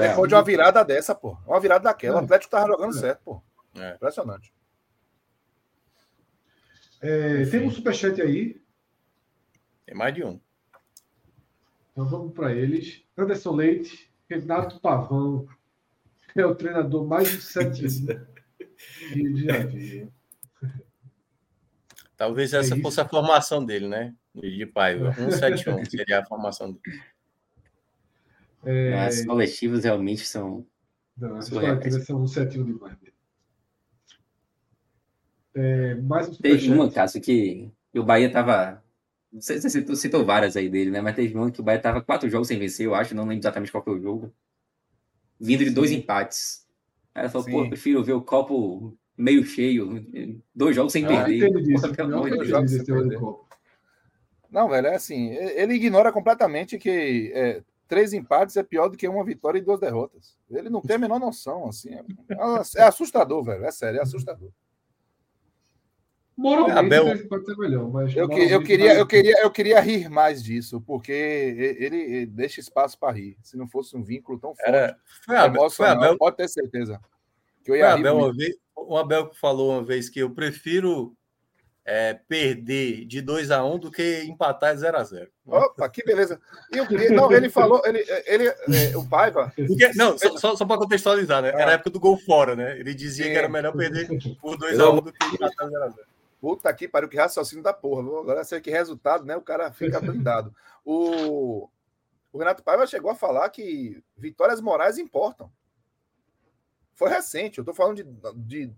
É, 0.00 0.14
pode 0.14 0.34
uma 0.34 0.42
virada 0.42 0.84
dessa, 0.84 1.14
pô. 1.14 1.36
Uma 1.46 1.58
virada 1.58 1.84
daquela. 1.84 2.18
É. 2.18 2.20
O 2.20 2.24
Atlético 2.24 2.50
tava 2.50 2.68
jogando 2.68 2.96
é. 2.96 3.00
certo, 3.00 3.20
pô. 3.24 3.42
É. 3.76 3.94
Impressionante. 3.94 4.52
É, 7.00 7.44
tem 7.46 7.66
um 7.66 7.70
superchat 7.70 8.20
aí. 8.22 8.60
Tem 9.84 9.94
mais 9.94 10.14
de 10.14 10.24
um. 10.24 10.40
Então 11.92 12.06
vamos 12.06 12.32
para 12.32 12.52
eles. 12.52 13.02
Anderson 13.16 13.54
Leite, 13.54 14.12
Renato 14.28 14.80
Pavão. 14.80 15.46
é 16.34 16.44
o 16.44 16.54
treinador 16.54 17.06
mais 17.06 17.28
sucedido 17.28 18.26
de 19.12 19.44
já 19.44 19.64
Talvez 22.16 22.54
essa 22.54 22.74
é 22.74 22.80
fosse 22.80 23.00
a 23.00 23.08
formação 23.08 23.64
dele, 23.64 23.88
né? 23.88 24.14
De 24.34 24.64
Paiva. 24.66 25.12
171 25.14 25.84
seria 25.84 26.20
a 26.20 26.24
formação 26.24 26.72
dele. 26.72 27.02
É... 28.64 29.06
As 29.06 29.24
coletivas 29.24 29.84
realmente 29.84 30.24
são. 30.24 30.66
Não, 31.16 31.36
as 31.36 31.48
coletivas 31.48 32.04
são 32.04 32.26
171 32.26 32.64
demais. 32.64 32.96
É, 35.54 35.94
mais 35.94 36.28
um 36.28 36.34
Teve 36.34 36.70
uma, 36.70 36.90
Cássio, 36.90 37.20
que 37.20 37.70
o 37.94 38.02
Bahia 38.02 38.30
tava. 38.30 38.82
Você, 39.32 39.58
você 39.58 39.70
citou, 39.70 39.96
citou, 39.96 40.24
várias 40.24 40.54
aí 40.54 40.68
dele, 40.68 40.90
né? 40.90 41.00
Mas 41.00 41.16
teve 41.16 41.34
uma 41.34 41.50
que 41.50 41.60
o 41.60 41.64
Bahia 41.64 41.80
tava 41.80 42.02
quatro 42.02 42.28
jogos 42.28 42.48
sem 42.48 42.58
vencer, 42.58 42.84
eu 42.86 42.94
acho, 42.94 43.14
não 43.14 43.22
lembro 43.22 43.38
exatamente 43.38 43.72
qual 43.72 43.82
foi 43.82 43.98
o 43.98 44.02
jogo. 44.02 44.32
Vindo 45.40 45.64
de 45.64 45.70
dois 45.70 45.90
empates. 45.90 46.66
Aí 47.14 47.22
ela 47.22 47.30
falou, 47.30 47.46
Sim. 47.46 47.52
pô, 47.52 47.68
prefiro 47.68 48.04
ver 48.04 48.12
o 48.12 48.20
copo 48.20 48.96
meio 49.16 49.44
cheio, 49.44 50.04
dois 50.54 50.76
jogos 50.76 50.92
sem 50.92 51.06
perder. 51.06 51.50
Não, 54.50 54.68
velho, 54.68 54.86
é 54.86 54.94
assim, 54.94 55.30
ele 55.30 55.74
ignora 55.74 56.12
completamente 56.12 56.78
que 56.78 57.32
é, 57.34 57.62
três 57.88 58.12
empates 58.12 58.56
é 58.56 58.62
pior 58.62 58.88
do 58.88 58.96
que 58.96 59.08
uma 59.08 59.24
vitória 59.24 59.58
e 59.58 59.62
duas 59.62 59.80
derrotas. 59.80 60.36
Ele 60.50 60.70
não 60.70 60.80
tem 60.80 60.96
a 60.96 60.98
menor 60.98 61.18
noção, 61.18 61.68
assim. 61.68 61.94
É, 61.94 62.02
é 62.76 62.82
assustador, 62.82 63.44
velho, 63.44 63.64
é 63.64 63.70
sério, 63.70 63.98
é 63.98 64.02
assustador. 64.02 64.50
Moralmente, 66.36 66.78
Abel... 66.78 67.28
pode 67.28 67.46
ser 67.46 67.56
melhor, 67.56 67.88
mas 67.90 68.14
eu, 68.14 68.28
que, 68.28 68.40
eu, 68.40 68.62
queria, 68.62 68.94
eu, 68.94 69.06
queria, 69.06 69.42
eu 69.42 69.50
queria 69.50 69.80
rir 69.80 70.10
mais 70.10 70.44
disso, 70.44 70.82
porque 70.82 71.10
ele, 71.10 71.96
ele 71.96 72.26
deixa 72.26 72.60
espaço 72.60 72.98
para 72.98 73.14
rir. 73.14 73.38
Se 73.42 73.56
não 73.56 73.66
fosse 73.66 73.96
um 73.96 74.02
vínculo 74.02 74.38
tão 74.38 74.54
forte, 74.54 74.68
Era... 74.68 74.98
foi 75.24 75.36
Abel, 75.36 75.70
foi 75.70 75.86
Abel... 75.86 76.18
pode 76.18 76.36
ter 76.36 76.48
certeza. 76.48 77.00
Que 77.64 77.70
eu 77.70 77.76
ia 77.76 77.90
foi 77.90 78.00
Abel, 78.00 78.18
uma 78.18 78.34
vez, 78.34 78.54
o 78.76 78.96
Abel 78.96 79.32
falou 79.34 79.72
uma 79.72 79.82
vez 79.82 80.08
que 80.08 80.20
eu 80.20 80.30
prefiro 80.30 81.16
é, 81.84 82.14
perder 82.28 83.04
de 83.06 83.22
2 83.22 83.50
a 83.52 83.64
1 83.64 83.74
um 83.74 83.78
do 83.78 83.90
que 83.90 84.24
empatar 84.24 84.76
0 84.76 84.98
a 84.98 85.04
0 85.04 85.30
Opa, 85.46 85.88
que 85.88 86.04
beleza. 86.04 86.40
E 86.72 86.80
o, 86.80 87.14
não, 87.14 87.30
ele 87.32 87.48
falou, 87.48 87.80
ele, 87.84 88.04
ele, 88.26 88.48
é, 88.48 88.96
o 88.96 89.08
Paiva. 89.08 89.52
Porque, 89.54 89.92
não, 89.94 90.18
só, 90.18 90.36
só, 90.36 90.56
só 90.56 90.64
para 90.66 90.78
contextualizar, 90.78 91.40
né? 91.40 91.50
Era 91.50 91.70
a 91.70 91.74
época 91.74 91.90
do 91.90 92.00
gol 92.00 92.18
fora, 92.18 92.56
né? 92.56 92.76
Ele 92.78 92.92
dizia 92.92 93.26
Sim. 93.26 93.30
que 93.30 93.38
era 93.38 93.48
melhor 93.48 93.72
perder 93.72 94.08
por 94.40 94.58
2 94.58 94.80
a 94.80 94.90
1 94.90 94.92
um 94.92 95.00
do 95.00 95.12
que 95.12 95.26
empatar 95.26 95.68
0 95.68 95.84
a 95.84 95.88
0 95.88 96.06
Puta 96.40 96.72
que 96.74 96.88
pariu, 96.88 97.08
que 97.08 97.16
raciocínio 97.16 97.62
da 97.62 97.72
porra. 97.72 98.02
Agora 98.20 98.44
sei 98.44 98.60
que 98.60 98.70
resultado, 98.70 99.24
né? 99.24 99.36
O 99.36 99.40
cara 99.40 99.72
fica 99.72 100.00
blindado. 100.00 100.54
O, 100.84 101.68
o 102.32 102.38
Renato 102.38 102.62
Paiva 102.62 102.86
chegou 102.86 103.10
a 103.10 103.14
falar 103.14 103.48
que 103.48 104.02
vitórias 104.16 104.60
morais 104.60 104.98
importam. 104.98 105.50
Foi 106.96 107.08
recente, 107.10 107.58
eu 107.58 107.64
tô 107.64 107.72
falando 107.72 108.02
de, 108.02 108.04
de 108.34 108.74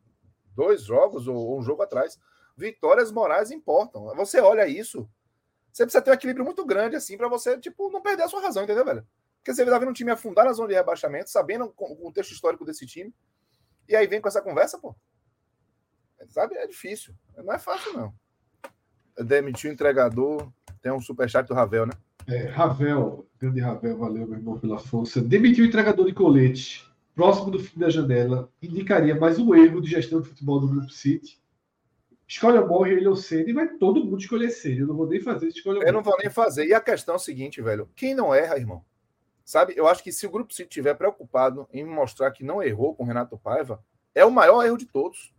dois 0.54 0.82
jogos 0.82 1.26
ou, 1.26 1.58
um 1.58 1.62
jogo 1.62 1.82
atrás. 1.82 2.18
Vitórias 2.56 3.10
morais 3.12 3.50
importam. 3.50 4.14
Você 4.16 4.40
olha 4.40 4.66
isso, 4.66 5.08
você 5.72 5.84
precisa 5.84 6.02
ter 6.02 6.10
um 6.10 6.14
equilíbrio 6.14 6.44
muito 6.44 6.66
grande, 6.66 6.96
assim, 6.96 7.16
para 7.16 7.28
você, 7.28 7.56
tipo, 7.58 7.90
não 7.90 8.02
perder 8.02 8.24
a 8.24 8.28
sua 8.28 8.42
razão, 8.42 8.64
entendeu, 8.64 8.84
velho? 8.84 9.06
Porque 9.36 9.54
você 9.54 9.64
tá 9.64 9.78
vendo 9.78 9.90
um 9.90 9.94
time 9.94 10.10
afundar 10.10 10.44
na 10.44 10.52
zona 10.52 10.68
de 10.68 10.74
rebaixamento, 10.74 11.30
sabendo 11.30 11.64
o 11.64 11.96
contexto 11.96 12.32
histórico 12.32 12.64
desse 12.64 12.84
time, 12.84 13.14
e 13.88 13.94
aí 13.94 14.06
vem 14.08 14.20
com 14.20 14.28
essa 14.28 14.42
conversa, 14.42 14.78
pô. 14.78 14.94
Sabe? 16.30 16.56
É 16.56 16.66
difícil. 16.66 17.14
Não 17.36 17.54
é 17.54 17.58
fácil, 17.58 17.92
não. 17.92 18.12
Demitiu 19.24 19.70
o 19.70 19.72
entregador. 19.72 20.52
Tem 20.82 20.92
um 20.92 21.00
superchat 21.00 21.46
do 21.46 21.54
Ravel, 21.54 21.86
né? 21.86 21.92
É, 22.26 22.48
Ravel, 22.48 23.26
grande 23.38 23.60
Ravel, 23.60 23.96
valeu, 23.96 24.26
meu 24.26 24.38
irmão, 24.38 24.58
pela 24.58 24.78
força. 24.78 25.20
Demitiu 25.20 25.64
o 25.64 25.68
entregador 25.68 26.04
de 26.04 26.12
colete, 26.12 26.87
próximo 27.18 27.50
do 27.50 27.58
fim 27.58 27.76
da 27.76 27.90
janela, 27.90 28.48
indicaria 28.62 29.12
mais 29.12 29.40
um 29.40 29.52
erro 29.52 29.80
de 29.80 29.90
gestão 29.90 30.20
de 30.20 30.28
futebol 30.28 30.60
do 30.60 30.68
Grupo 30.68 30.88
City. 30.88 31.42
Escolha 32.28 32.64
morre 32.64 32.92
ele 32.92 33.08
ou 33.08 33.16
cedo 33.16 33.50
e 33.50 33.52
vai 33.52 33.66
todo 33.66 34.04
mundo 34.04 34.20
escolher 34.20 34.50
cedo. 34.50 34.82
Eu 34.82 34.86
não 34.86 34.96
vou 34.96 35.08
nem 35.08 35.20
fazer 35.20 35.48
escolha 35.48 35.84
Eu 35.84 35.92
não 35.92 36.00
vou 36.00 36.16
nem 36.16 36.30
fazer. 36.30 36.68
E 36.68 36.72
a 36.72 36.80
questão 36.80 37.14
é 37.14 37.16
a 37.16 37.18
seguinte, 37.18 37.60
velho. 37.60 37.90
Quem 37.96 38.14
não 38.14 38.32
erra, 38.32 38.56
irmão? 38.56 38.84
Sabe, 39.44 39.74
eu 39.76 39.88
acho 39.88 40.04
que 40.04 40.12
se 40.12 40.28
o 40.28 40.30
Grupo 40.30 40.54
City 40.54 40.68
estiver 40.68 40.94
preocupado 40.94 41.66
em 41.72 41.84
mostrar 41.84 42.30
que 42.30 42.44
não 42.44 42.62
errou 42.62 42.94
com 42.94 43.02
o 43.02 43.06
Renato 43.06 43.36
Paiva, 43.36 43.82
é 44.14 44.24
o 44.24 44.30
maior 44.30 44.64
erro 44.64 44.76
de 44.76 44.86
todos. 44.86 45.34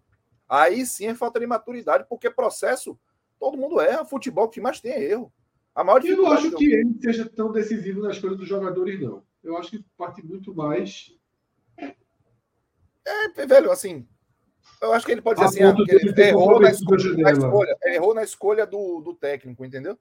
Aí 0.50 0.86
sim 0.86 1.08
é 1.08 1.16
falta 1.16 1.40
de 1.40 1.48
maturidade, 1.48 2.06
porque 2.10 2.30
processo, 2.30 3.00
todo 3.40 3.58
mundo 3.58 3.80
erra. 3.80 4.04
Futebol 4.04 4.50
que 4.50 4.60
mais 4.60 4.82
tem 4.82 4.92
é 4.92 5.12
erro. 5.12 5.32
A 5.74 5.82
maior 5.86 6.04
eu 6.04 6.18
não 6.18 6.30
acho 6.30 6.52
que 6.58 6.74
ele 6.74 6.98
seja 7.02 7.30
tão 7.30 7.54
decisivo 7.54 8.02
na 8.02 8.12
escolha 8.12 8.36
dos 8.36 8.50
jogadores, 8.50 9.00
não. 9.00 9.24
Eu 9.42 9.56
acho 9.56 9.72
que 9.72 9.86
parte 9.96 10.22
muito 10.22 10.54
mais. 10.54 11.18
É, 13.10 13.46
velho, 13.46 13.72
assim. 13.72 14.08
Eu 14.82 14.94
acho 14.94 15.06
que 15.06 15.12
ele 15.12 15.22
pode 15.22 15.42
dizer 15.42 15.66
assim, 15.66 15.82
ah, 15.82 15.86
ele 15.90 16.22
errou, 16.22 16.60
na 16.60 16.70
escolha, 16.70 17.18
na 17.18 17.32
escolha, 17.32 17.78
errou 17.86 18.14
na 18.14 18.24
escolha 18.24 18.66
do, 18.66 19.02
do 19.02 19.14
técnico, 19.14 19.66
entendeu? 19.66 19.98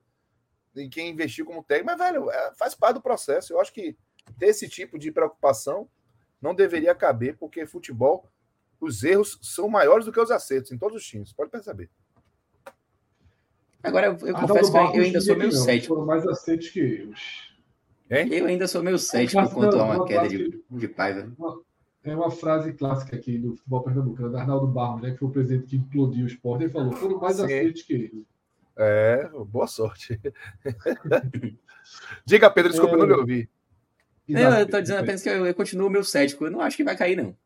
De 0.72 0.88
quem 0.88 1.10
investiu 1.10 1.44
como 1.44 1.64
técnico. 1.64 1.90
Mas, 1.90 1.98
velho, 1.98 2.30
é, 2.30 2.54
faz 2.54 2.74
parte 2.74 2.94
do 2.94 3.02
processo. 3.02 3.52
Eu 3.52 3.60
acho 3.60 3.72
que 3.72 3.96
ter 4.38 4.46
esse 4.46 4.68
tipo 4.68 4.98
de 4.98 5.10
preocupação 5.10 5.88
não 6.40 6.54
deveria 6.54 6.94
caber, 6.94 7.36
porque 7.36 7.66
futebol 7.66 8.28
os 8.80 9.02
erros 9.02 9.38
são 9.42 9.68
maiores 9.68 10.06
do 10.06 10.12
que 10.12 10.20
os 10.20 10.30
acertos 10.30 10.70
em 10.70 10.78
todos 10.78 10.96
os 10.96 11.04
times, 11.04 11.32
pode 11.32 11.50
perceber. 11.50 11.90
Agora, 13.82 14.06
eu, 14.06 14.26
eu 14.26 14.34
confesso 14.34 14.72
que 14.72 14.98
eu 14.98 15.02
ainda 15.02 15.20
sou 15.20 15.36
meio 15.36 15.52
cético. 15.52 15.94
Foram 15.94 16.06
mais 16.06 16.26
acertos 16.26 16.68
que 16.68 16.80
erros. 16.80 17.54
Hein? 18.10 18.28
Eu 18.32 18.46
ainda 18.46 18.66
sou 18.66 18.82
meio 18.82 18.98
cético 18.98 19.48
quanto 19.50 19.76
a 19.76 19.84
uma, 19.84 19.96
uma 19.96 20.06
queda 20.06 20.28
de, 20.28 20.62
de 20.70 20.88
Paiva. 20.88 21.32
Uma, 21.38 21.60
é 22.10 22.16
uma 22.16 22.30
frase 22.30 22.72
clássica 22.72 23.16
aqui 23.16 23.38
do 23.38 23.56
futebol 23.56 23.82
pernambucano, 23.82 24.32
da 24.32 24.40
Arnaldo 24.40 24.66
Barros, 24.66 25.02
né, 25.02 25.10
que 25.12 25.18
foi 25.18 25.28
o 25.28 25.32
presidente 25.32 25.66
que 25.66 25.76
implodiu 25.76 26.24
o 26.24 26.28
esporte. 26.28 26.64
Ele 26.64 26.72
falou: 26.72 26.92
foram 26.92 27.18
mais 27.18 27.40
acertos 27.40 27.82
que 27.82 27.94
erros. 27.94 28.26
É, 28.76 29.28
boa 29.46 29.66
sorte. 29.66 30.20
Diga, 32.24 32.50
Pedro, 32.50 32.70
desculpa, 32.70 32.94
é... 32.94 32.98
não 32.98 33.06
me 33.06 33.14
ouvi. 33.14 33.50
eu 34.28 34.62
estou 34.62 34.80
dizendo 34.80 35.00
apenas 35.00 35.22
que 35.22 35.28
eu, 35.28 35.46
eu 35.46 35.54
continuo 35.54 35.90
meu 35.90 36.04
cético. 36.04 36.44
Eu 36.44 36.50
não 36.50 36.60
acho 36.60 36.76
que 36.76 36.84
vai 36.84 36.96
cair, 36.96 37.16
não. 37.16 37.36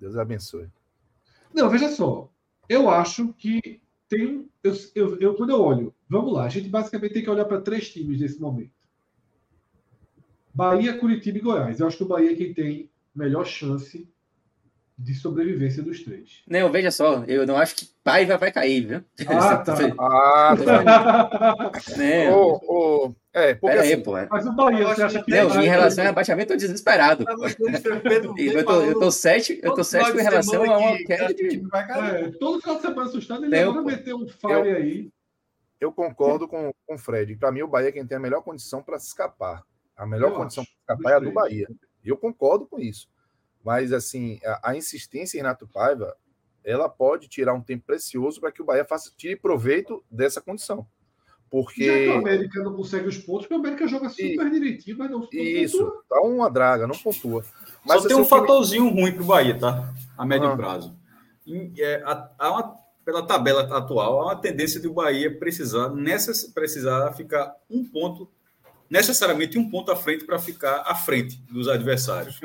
Deus 0.00 0.16
abençoe. 0.16 0.68
Não, 1.52 1.70
veja 1.70 1.88
só. 1.88 2.28
Eu 2.68 2.90
acho 2.90 3.32
que 3.34 3.80
tem. 4.08 4.50
Eu, 4.62 4.72
eu, 4.94 5.20
eu, 5.20 5.34
quando 5.34 5.50
eu 5.50 5.60
olho, 5.60 5.94
vamos 6.08 6.32
lá, 6.32 6.44
a 6.44 6.48
gente 6.48 6.68
basicamente 6.68 7.14
tem 7.14 7.22
que 7.22 7.30
olhar 7.30 7.44
para 7.44 7.60
três 7.60 7.90
times 7.90 8.20
nesse 8.20 8.40
momento: 8.40 8.72
Bahia, 10.52 10.98
Curitiba 10.98 11.38
e 11.38 11.40
Goiás. 11.40 11.78
Eu 11.78 11.86
acho 11.86 11.98
que 11.98 12.02
o 12.02 12.08
Bahia 12.08 12.32
é 12.32 12.36
quem 12.36 12.52
tem 12.52 12.90
melhor 13.14 13.44
chance 13.46 14.08
de 14.96 15.14
sobrevivência 15.14 15.82
dos 15.82 16.02
três. 16.04 16.42
Não, 16.46 16.70
veja 16.70 16.90
só, 16.90 17.24
eu 17.24 17.46
não 17.46 17.56
acho 17.56 17.74
que 17.74 17.88
Paiva 18.04 18.36
vai 18.36 18.52
cair, 18.52 18.86
viu? 18.86 19.04
Ah, 19.26 19.56
tá. 19.64 19.74
ah, 19.98 20.56
tá. 20.56 21.72
né? 21.98 22.32
oh, 22.32 22.60
oh, 22.62 23.14
é, 23.32 23.54
porque 23.54 23.76
assim, 23.76 23.94
aí, 23.94 24.02
pô. 24.02 24.12
Mas 24.30 24.46
o 24.46 24.52
Bahia, 24.52 24.86
você 24.86 25.02
acha 25.02 25.22
que... 25.22 25.30
Não, 25.30 25.60
em 25.60 25.66
relação 25.66 26.04
ao 26.04 26.10
abaixamento, 26.10 26.52
eu 26.52 26.56
tô 26.56 26.60
desesperado. 26.60 27.24
eu, 28.38 28.64
tô, 28.64 28.82
eu 28.82 28.98
tô 29.00 29.10
cético, 29.10 29.66
eu 29.66 29.74
tô 29.74 29.82
cético 29.82 30.18
em 30.18 30.22
relação 30.22 30.62
a 30.62 30.78
uma 30.78 30.96
queda 30.98 31.34
de... 31.34 31.60
É, 31.74 32.30
todo 32.38 32.60
final 32.60 32.76
de 32.76 32.82
semana 32.82 33.02
assustado, 33.02 33.44
ele 33.44 33.64
vai 33.64 33.84
meter 33.84 34.14
um 34.14 34.28
fire 34.28 34.70
aí. 34.76 35.10
Eu 35.80 35.92
concordo 35.92 36.46
com, 36.46 36.72
com 36.86 36.94
o 36.94 36.98
Fred. 36.98 37.34
Para 37.36 37.50
mim, 37.50 37.62
o 37.62 37.68
Bahia 37.68 37.88
é 37.88 37.92
quem 37.92 38.06
tem 38.06 38.16
a 38.16 38.20
melhor 38.20 38.42
condição 38.42 38.80
para 38.80 38.98
se 38.98 39.08
escapar. 39.08 39.62
A 39.96 40.06
melhor 40.06 40.30
eu 40.30 40.36
condição 40.36 40.64
para 40.64 40.94
escapar 40.94 41.12
é 41.12 41.16
a 41.16 41.18
do 41.18 41.32
Bahia. 41.32 41.68
Eu 42.04 42.16
concordo 42.16 42.66
com 42.66 42.78
isso. 42.78 43.08
Mas, 43.64 43.92
assim, 43.92 44.38
a, 44.44 44.70
a 44.70 44.76
insistência 44.76 45.36
em 45.36 45.40
Renato 45.40 45.66
Paiva, 45.66 46.14
ela 46.62 46.88
pode 46.88 47.28
tirar 47.28 47.54
um 47.54 47.62
tempo 47.62 47.84
precioso 47.86 48.40
para 48.40 48.52
que 48.52 48.60
o 48.60 48.64
Bahia 48.64 48.84
faça, 48.84 49.12
tire 49.16 49.36
proveito 49.36 50.04
dessa 50.10 50.40
condição. 50.40 50.86
Porque. 51.50 51.86
Já 51.86 51.92
que 51.92 52.08
o 52.08 52.18
América 52.18 52.62
não 52.62 52.74
consegue 52.74 53.06
os 53.06 53.18
pontos, 53.18 53.42
porque 53.42 53.54
o 53.54 53.58
América 53.58 53.86
joga 53.86 54.08
super 54.08 54.46
e... 54.46 54.50
direitinho, 54.50 54.98
mas 54.98 55.10
não, 55.10 55.20
não 55.20 55.28
Isso, 55.32 55.78
pontua. 55.78 56.04
tá 56.08 56.20
uma 56.20 56.50
draga, 56.50 56.86
não 56.86 56.98
pontua. 56.98 57.44
Mas 57.86 58.02
Só 58.02 58.08
tem 58.08 58.16
um 58.16 58.24
fatorzinho 58.24 58.88
ruim 58.88 59.12
para 59.12 59.22
o 59.22 59.26
Bahia, 59.26 59.58
tá? 59.58 59.94
A 60.18 60.26
médio 60.26 60.48
ah. 60.48 60.56
prazo. 60.56 60.96
E, 61.46 61.72
é, 61.78 62.02
há 62.04 62.50
uma, 62.50 62.76
pela 63.04 63.26
tabela 63.26 63.62
atual, 63.76 64.20
há 64.20 64.24
uma 64.24 64.36
tendência 64.36 64.80
de 64.80 64.88
o 64.88 64.94
Bahia 64.94 65.38
precisar, 65.38 65.90
nessa, 65.90 66.32
precisar 66.52 67.12
ficar 67.12 67.54
um 67.70 67.84
ponto 67.84 68.28
necessariamente 68.94 69.58
um 69.58 69.68
ponto 69.68 69.90
à 69.90 69.96
frente 69.96 70.24
para 70.24 70.38
ficar 70.38 70.84
à 70.86 70.94
frente 70.94 71.42
dos 71.50 71.66
adversários. 71.66 72.38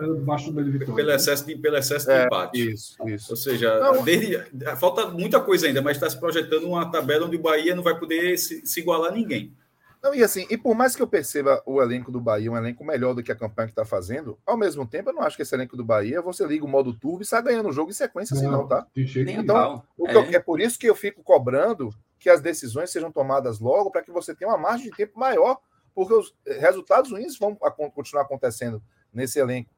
Pelo 0.96 1.12
excesso 1.12 1.46
de, 1.46 1.56
pelo 1.56 1.78
excesso 1.78 2.08
de 2.08 2.12
é, 2.12 2.26
empate. 2.26 2.72
Isso, 2.72 2.98
isso. 3.08 3.32
Ou 3.32 3.38
seja, 3.38 3.80
não, 3.80 4.04
desde, 4.04 4.44
falta 4.78 5.08
muita 5.10 5.40
coisa 5.40 5.68
ainda, 5.68 5.80
mas 5.80 5.98
está 5.98 6.10
se 6.10 6.20
projetando 6.20 6.64
uma 6.64 6.90
tabela 6.90 7.28
onde 7.28 7.36
o 7.36 7.42
Bahia 7.42 7.76
não 7.76 7.84
vai 7.84 7.98
poder 8.00 8.36
se, 8.38 8.66
se 8.66 8.80
igualar 8.80 9.12
a 9.12 9.16
ninguém. 9.16 9.54
Não, 10.02 10.16
e 10.16 10.24
assim, 10.24 10.48
e 10.50 10.58
por 10.58 10.74
mais 10.74 10.96
que 10.96 11.04
eu 11.04 11.08
perceba 11.08 11.62
o 11.68 11.80
elenco 11.82 12.12
do 12.12 12.20
Bahia 12.22 12.52
um 12.52 12.58
elenco 12.58 12.84
melhor 12.84 13.14
do 13.14 13.22
que 13.22 13.32
a 13.32 13.36
campanha 13.36 13.68
que 13.68 13.74
está 13.74 13.86
fazendo, 13.86 14.40
ao 14.44 14.58
mesmo 14.58 14.88
tempo 14.88 15.10
eu 15.10 15.14
não 15.14 15.22
acho 15.22 15.36
que 15.36 15.44
esse 15.44 15.54
elenco 15.54 15.78
do 15.78 15.84
Bahia 15.84 16.20
você 16.20 16.48
liga 16.48 16.66
o 16.66 16.70
modo 16.70 16.94
turbo 16.94 17.22
e 17.22 17.26
sai 17.26 17.44
ganhando 17.44 17.70
o 17.70 17.74
jogo 17.74 17.92
em 17.92 17.94
sequência, 17.94 18.34
assim, 18.34 18.46
não, 18.46 18.52
assim, 18.52 18.62
não 18.62 18.68
tá? 18.68 18.88
Então, 18.96 19.84
o 19.98 20.08
é. 20.08 20.16
Eu, 20.16 20.22
é 20.22 20.40
por 20.40 20.60
isso 20.60 20.80
que 20.80 20.90
eu 20.90 20.96
fico 20.96 21.22
cobrando 21.22 21.90
que 22.18 22.30
as 22.30 22.42
decisões 22.42 22.90
sejam 22.90 23.12
tomadas 23.12 23.60
logo 23.60 23.92
para 23.92 24.02
que 24.02 24.12
você 24.12 24.34
tenha 24.34 24.50
uma 24.50 24.58
margem 24.58 24.90
de 24.90 24.96
tempo 24.96 25.20
maior 25.20 25.60
porque 26.00 26.14
os 26.14 26.34
resultados 26.46 27.12
ruins 27.12 27.38
vão 27.38 27.56
continuar 27.94 28.24
acontecendo 28.24 28.82
nesse 29.14 29.38
elenco. 29.38 29.70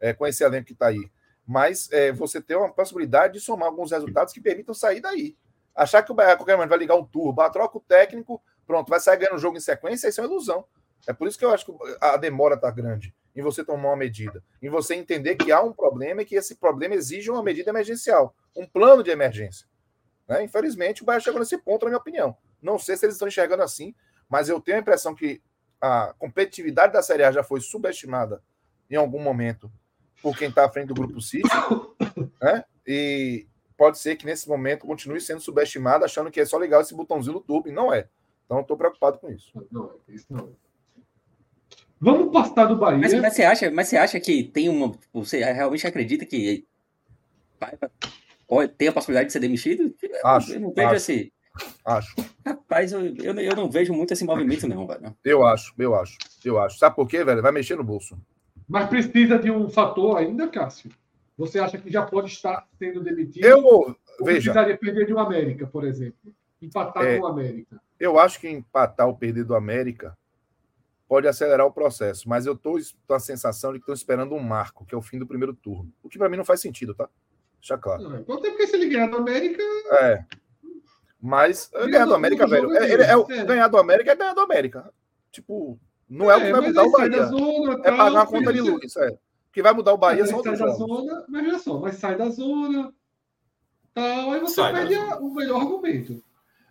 é, 0.00 0.12
com 0.12 0.26
esse 0.26 0.42
elenco 0.42 0.66
que 0.66 0.72
está 0.72 0.88
aí. 0.88 1.08
Mas 1.46 1.88
é, 1.92 2.10
você 2.10 2.40
tem 2.40 2.56
uma 2.56 2.72
possibilidade 2.72 3.34
de 3.34 3.40
somar 3.40 3.68
alguns 3.68 3.92
resultados 3.92 4.34
que 4.34 4.40
permitam 4.40 4.74
sair 4.74 5.00
daí. 5.00 5.36
Achar 5.74 6.02
que 6.02 6.10
o 6.10 6.14
Bahia, 6.14 6.36
qualquer 6.36 6.56
momento, 6.56 6.70
vai 6.70 6.78
ligar 6.78 6.96
um 6.96 7.04
turbo, 7.04 7.48
troca 7.50 7.78
o 7.78 7.80
técnico, 7.80 8.42
pronto, 8.66 8.88
vai 8.88 8.98
sair 8.98 9.18
ganhando 9.18 9.36
o 9.36 9.38
jogo 9.38 9.56
em 9.56 9.60
sequência, 9.60 10.08
isso 10.08 10.20
é 10.20 10.24
uma 10.24 10.30
ilusão. 10.30 10.64
É 11.06 11.12
por 11.12 11.28
isso 11.28 11.38
que 11.38 11.44
eu 11.44 11.52
acho 11.52 11.64
que 11.64 11.72
a 12.00 12.16
demora 12.16 12.56
está 12.56 12.72
grande 12.72 13.14
em 13.36 13.40
você 13.40 13.64
tomar 13.64 13.90
uma 13.90 13.96
medida, 13.96 14.42
em 14.60 14.68
você 14.68 14.96
entender 14.96 15.36
que 15.36 15.52
há 15.52 15.62
um 15.62 15.72
problema 15.72 16.22
e 16.22 16.24
que 16.24 16.34
esse 16.34 16.56
problema 16.56 16.96
exige 16.96 17.30
uma 17.30 17.42
medida 17.42 17.70
emergencial, 17.70 18.34
um 18.56 18.66
plano 18.66 19.04
de 19.04 19.10
emergência. 19.10 19.64
Né? 20.26 20.42
Infelizmente, 20.42 21.02
o 21.02 21.06
Bahia 21.06 21.20
chegou 21.20 21.38
nesse 21.38 21.56
ponto, 21.56 21.84
na 21.84 21.90
minha 21.90 21.98
opinião. 21.98 22.36
Não 22.60 22.80
sei 22.80 22.96
se 22.96 23.06
eles 23.06 23.14
estão 23.14 23.28
enxergando 23.28 23.62
assim, 23.62 23.94
mas 24.28 24.48
eu 24.48 24.60
tenho 24.60 24.76
a 24.76 24.80
impressão 24.80 25.14
que 25.14 25.40
a 25.80 26.14
competitividade 26.18 26.92
da 26.92 27.02
Série 27.02 27.22
A 27.24 27.32
já 27.32 27.42
foi 27.42 27.60
subestimada 27.60 28.42
em 28.90 28.96
algum 28.96 29.20
momento 29.20 29.70
por 30.22 30.36
quem 30.36 30.48
está 30.48 30.64
à 30.64 30.68
frente 30.68 30.88
do 30.88 30.94
Grupo 30.94 31.20
City, 31.20 31.48
né? 32.42 32.64
E 32.86 33.46
pode 33.76 33.98
ser 33.98 34.16
que 34.16 34.26
nesse 34.26 34.48
momento 34.48 34.86
continue 34.86 35.20
sendo 35.20 35.40
subestimada, 35.40 36.04
achando 36.04 36.30
que 36.30 36.40
é 36.40 36.44
só 36.44 36.58
ligar 36.58 36.80
esse 36.80 36.94
botãozinho 36.94 37.34
do 37.34 37.40
turbo, 37.40 37.68
e 37.68 37.72
não 37.72 37.92
é. 37.92 38.08
Então, 38.44 38.60
estou 38.60 38.76
preocupado 38.76 39.18
com 39.18 39.30
isso. 39.30 39.52
Não, 39.70 39.92
isso 40.08 40.26
não. 40.30 40.56
Vamos 42.00 42.32
passar 42.32 42.64
do 42.64 42.76
Bahia. 42.76 42.98
Mas, 42.98 43.12
mas, 43.14 43.34
você 43.34 43.42
acha, 43.42 43.70
mas 43.70 43.88
você 43.88 43.96
acha 43.96 44.18
que 44.20 44.42
tem 44.42 44.68
uma. 44.68 44.92
Você 45.12 45.44
realmente 45.44 45.86
acredita 45.86 46.24
que 46.24 46.66
tem 48.76 48.88
a 48.88 48.92
possibilidade 48.92 49.26
de 49.26 49.32
ser 49.32 49.40
demitido? 49.40 49.94
Acho. 50.24 50.54
Eu 50.54 50.60
não 50.60 50.72
vejo 50.72 50.88
acho, 50.88 50.96
assim. 50.96 51.30
Acho. 51.84 52.14
Rapaz, 52.44 52.92
eu, 52.92 53.00
eu, 53.16 53.34
eu, 53.34 53.56
não 53.56 53.70
vejo 53.70 53.92
muito 53.92 54.12
esse 54.12 54.24
movimento, 54.24 54.68
não, 54.68 54.86
velho. 54.86 55.16
Eu 55.24 55.44
acho, 55.44 55.74
eu 55.78 55.94
acho, 55.94 56.16
eu 56.44 56.58
acho. 56.58 56.78
Sabe 56.78 56.96
por 56.96 57.08
quê, 57.08 57.24
velho? 57.24 57.42
Vai 57.42 57.52
mexer 57.52 57.76
no 57.76 57.84
bolso. 57.84 58.18
Mas 58.68 58.88
precisa 58.88 59.38
de 59.38 59.50
um 59.50 59.68
fator 59.68 60.18
ainda, 60.18 60.48
Cássio. 60.48 60.90
Você 61.36 61.58
acha 61.58 61.78
que 61.78 61.90
já 61.90 62.04
pode 62.04 62.30
estar 62.30 62.66
sendo 62.78 63.00
demitido? 63.02 63.44
Eu 63.44 63.62
vou. 63.62 63.96
Veja. 64.20 64.52
Precisaria 64.52 64.76
perder 64.76 65.06
de 65.06 65.14
um 65.14 65.18
América, 65.18 65.66
por 65.66 65.84
exemplo. 65.84 66.34
Empatar 66.60 67.04
é, 67.04 67.18
com 67.18 67.24
o 67.24 67.26
América. 67.28 67.80
Eu 67.98 68.18
acho 68.18 68.40
que 68.40 68.48
empatar 68.48 69.06
ou 69.06 69.16
perder 69.16 69.44
do 69.44 69.54
América 69.54 70.18
pode 71.08 71.26
acelerar 71.26 71.66
o 71.66 71.72
processo, 71.72 72.28
mas 72.28 72.44
eu 72.44 72.52
estou 72.52 72.78
com 73.06 73.14
a 73.14 73.20
sensação 73.20 73.72
de 73.72 73.78
que 73.78 73.84
estão 73.84 73.94
esperando 73.94 74.34
um 74.34 74.40
marco, 74.40 74.84
que 74.84 74.94
é 74.94 74.98
o 74.98 75.02
fim 75.02 75.18
do 75.18 75.26
primeiro 75.26 75.54
turno. 75.54 75.90
O 76.02 76.08
que 76.08 76.18
para 76.18 76.28
mim 76.28 76.36
não 76.36 76.44
faz 76.44 76.60
sentido, 76.60 76.94
tá? 76.94 77.08
Deixa 77.58 77.78
claro. 77.78 78.02
Não, 78.02 78.36
até 78.36 78.50
porque 78.50 78.66
se 78.66 78.76
ele 78.76 78.88
ganhar 78.88 79.06
do 79.06 79.16
América. 79.16 79.62
É. 80.02 80.24
Mas 81.20 81.70
ganhar 81.72 82.04
do 82.04 82.14
América, 82.14 82.46
velho. 82.46 82.76
É, 82.76 82.92
é, 82.92 83.40
é, 83.40 83.44
ganhar 83.44 83.68
do 83.68 83.76
América 83.76 84.12
é 84.12 84.16
ganhar 84.16 84.34
do 84.34 84.40
América. 84.40 84.92
Tipo, 85.32 85.78
não 86.08 86.30
é, 86.30 86.36
o 86.36 86.40
que 86.40 86.52
vai 86.52 86.60
mudar 86.60 86.84
o 86.84 86.90
Bahia. 86.90 87.24
Zona, 87.26 87.72
é 87.84 87.90
pagar 87.90 88.12
uma 88.12 88.26
conta 88.26 88.52
de 88.52 88.60
luz. 88.60 88.96
É. 88.96 89.08
O 89.10 89.18
que 89.52 89.62
vai 89.62 89.72
mudar 89.72 89.92
o 89.92 89.98
Bahia 89.98 90.24
são 90.26 90.36
outros 90.36 90.58
jogos. 90.58 90.78
Zona, 90.78 91.24
mas 91.28 91.46
olha 91.46 91.58
só, 91.58 91.78
mas 91.78 91.96
sai 91.96 92.16
da 92.16 92.28
zona. 92.28 92.92
Tal, 93.92 94.30
aí 94.30 94.40
você 94.40 94.54
sai 94.54 94.72
perde 94.72 94.94
o 94.96 95.34
melhor 95.34 95.60
argumento. 95.60 96.22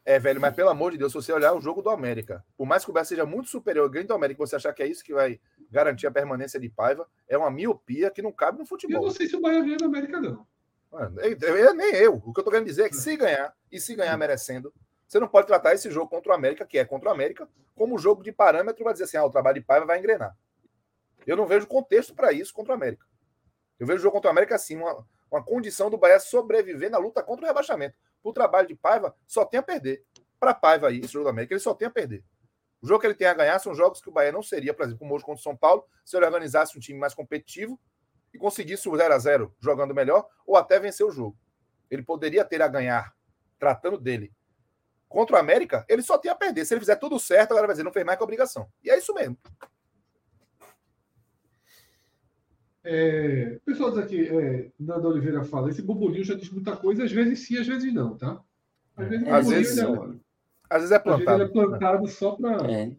É, 0.06 0.18
velho, 0.18 0.40
mas 0.40 0.56
pelo 0.56 0.70
amor 0.70 0.94
de 0.94 0.98
Deus, 0.98 1.12
se 1.12 1.18
você 1.18 1.34
olhar 1.34 1.54
o 1.54 1.60
jogo 1.60 1.82
do 1.82 1.90
América, 1.90 2.42
por 2.56 2.66
mais 2.66 2.86
que 2.86 2.90
o 2.90 2.94
Bahia 2.94 3.04
seja 3.04 3.26
muito 3.26 3.50
superior 3.50 3.84
ao 3.84 3.90
grande 3.90 4.08
do 4.08 4.14
América, 4.14 4.40
você 4.40 4.56
achar 4.56 4.72
que 4.72 4.82
é 4.82 4.88
isso 4.88 5.04
que 5.04 5.14
vai 5.14 5.38
garantir 5.70 6.08
a 6.08 6.12
permanência 6.12 6.58
de 6.58 6.70
Paiva, 6.70 7.06
é 7.28 7.38
uma 7.38 7.52
miopia 7.52 8.10
que 8.10 8.22
não 8.22 8.32
cabe 8.32 8.58
no 8.58 8.66
futebol. 8.66 9.02
Eu 9.02 9.08
não 9.08 9.14
sei 9.14 9.28
se 9.28 9.36
o 9.36 9.42
Bahia 9.42 9.60
ganha 9.60 9.76
do 9.76 9.84
América, 9.84 10.22
não. 10.22 10.48
Eu, 10.92 11.74
nem 11.74 11.96
eu. 11.96 12.16
O 12.16 12.34
que 12.34 12.40
eu 12.40 12.44
tô 12.44 12.50
querendo 12.52 12.68
dizer 12.68 12.86
é 12.86 12.90
que 12.90 12.96
se 12.96 13.16
ganhar, 13.16 13.54
e 13.72 13.80
se 13.80 13.96
ganhar 13.96 14.18
merecendo, 14.18 14.74
você 15.08 15.20
não 15.20 15.28
pode 15.28 15.48
tratar 15.48 15.74
esse 15.74 15.90
jogo 15.90 16.10
contra 16.10 16.32
o 16.32 16.36
América, 16.36 16.66
que 16.66 16.78
é 16.78 16.86
contra 16.86 17.10
o 17.10 17.12
América, 17.12 17.48
como 17.76 17.98
jogo 17.98 18.24
de 18.24 18.32
parâmetro 18.32 18.84
para 18.84 18.94
dizer 18.94 19.06
assim, 19.06 19.18
ah, 19.18 19.26
o 19.26 19.30
trabalho 19.30 19.60
de 19.60 19.66
Paiva 19.66 19.86
vai 19.86 20.00
engrenar. 20.00 20.36
Eu 21.26 21.38
não 21.38 21.46
vejo 21.46 21.68
contexto 21.68 22.14
para 22.14 22.32
isso 22.32 22.54
contra 22.54 22.74
o 22.74 22.76
América. 22.76 23.06
Eu 23.80 23.86
vejo 23.86 24.00
o 24.00 24.02
jogo 24.04 24.14
contra 24.14 24.30
o 24.30 24.32
América 24.32 24.56
assim, 24.56 24.76
uma, 24.76 25.06
uma 25.32 25.44
condição 25.44 25.90
do 25.90 25.98
Bahia 25.98 26.20
sobreviver 26.20 26.90
na 26.90 26.98
luta 26.98 27.22
contra 27.22 27.46
o 27.46 27.48
rebaixamento. 27.48 27.98
O 28.24 28.34
trabalho 28.34 28.68
de 28.68 28.76
Paiva 28.76 29.16
só 29.26 29.46
tem 29.46 29.60
a 29.60 29.64
perder 29.64 30.04
para 30.40 30.54
Paiva 30.54 30.88
aí, 30.88 31.00
esse 31.00 31.14
jogo 31.14 31.26
da 31.26 31.32
América, 31.32 31.54
ele 31.54 31.60
só 31.60 31.74
tem 31.74 31.88
a 31.88 31.92
perder. 31.92 32.24
O 32.82 32.88
jogo 32.88 33.00
que 33.00 33.08
ele 33.08 33.16
tem 33.16 33.28
a 33.28 33.34
ganhar 33.34 33.58
são 33.60 33.74
jogos 33.74 34.00
que 34.00 34.10
o 34.10 34.12
Bahia 34.12 34.32
não 34.32 34.44
seria, 34.44 34.74
por 34.74 34.84
exemplo, 34.84 35.00
como 35.00 35.16
hoje 35.16 35.26
contra 35.26 35.40
o 35.40 35.44
São 35.44 35.56
Paulo, 35.56 35.86
se 36.06 36.16
ele 36.16 36.26
organizasse 36.26 36.78
um 36.78 36.82
time 36.82 37.00
mais 37.00 37.14
competitivo 37.14 37.80
e 38.38 38.40
conseguisse 38.40 38.88
o 38.88 38.96
0 38.96 39.14
a 39.14 39.18
0 39.18 39.56
jogando 39.60 39.96
melhor, 39.96 40.28
ou 40.46 40.56
até 40.56 40.80
vencer 40.80 41.06
o 41.06 41.12
jogo. 41.12 41.36
Ele 41.90 42.04
poderia 42.04 42.46
ter 42.46 42.62
a 42.62 42.68
ganhar, 42.68 43.14
tratando 43.58 43.98
dele. 43.98 44.32
Contra 45.10 45.38
o 45.38 45.40
América, 45.40 45.84
ele 45.90 46.04
só 46.04 46.18
tem 46.18 46.30
a 46.30 46.36
perder. 46.36 46.66
Se 46.66 46.74
ele 46.74 46.82
fizer 46.82 46.98
tudo 46.98 47.20
certo, 47.20 47.52
agora 47.52 47.66
vai 47.66 47.74
dizer, 47.74 47.84
não 47.84 47.92
fez 47.92 48.06
mais 48.06 48.18
que 48.18 48.24
obrigação. 48.24 48.70
E 48.84 48.92
é 48.92 48.98
isso 48.98 49.14
mesmo. 49.14 49.38
É, 52.84 53.58
o 53.58 53.66
pessoal 53.66 53.90
diz 53.90 54.00
aqui, 54.00 54.28
é, 54.28 54.72
Nando 54.80 55.10
Oliveira 55.10 55.44
fala, 55.44 55.70
esse 55.70 55.82
bubulinho 55.82 56.24
já 56.24 56.36
diz 56.36 56.50
muita 56.50 56.76
coisa, 56.78 57.04
às 57.04 57.12
vezes 57.12 57.46
sim, 57.46 57.58
às 57.58 57.68
vezes 57.68 57.94
não, 57.94 58.16
tá? 58.16 58.42
Às 58.96 59.10
vezes, 59.10 59.28
às 59.28 59.48
vezes, 59.50 59.78
é, 59.78 59.84
às 60.70 60.82
vezes 60.82 60.92
é 60.92 61.00
plantado. 61.00 61.30
Às 61.32 61.38
vezes 61.38 61.50
é 61.50 61.54
plantado 61.54 62.08
só 62.08 62.32
para. 62.36 62.72
É. 62.72 62.92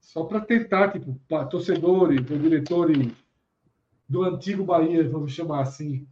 Só 0.00 0.24
para 0.24 0.40
tentar, 0.40 0.92
tipo, 0.92 1.18
torcedores, 1.48 2.24
diretores 2.26 3.12
do 4.08 4.22
antigo 4.22 4.64
Bahia, 4.64 5.08
vamos 5.08 5.32
chamar 5.32 5.62
assim, 5.62 6.06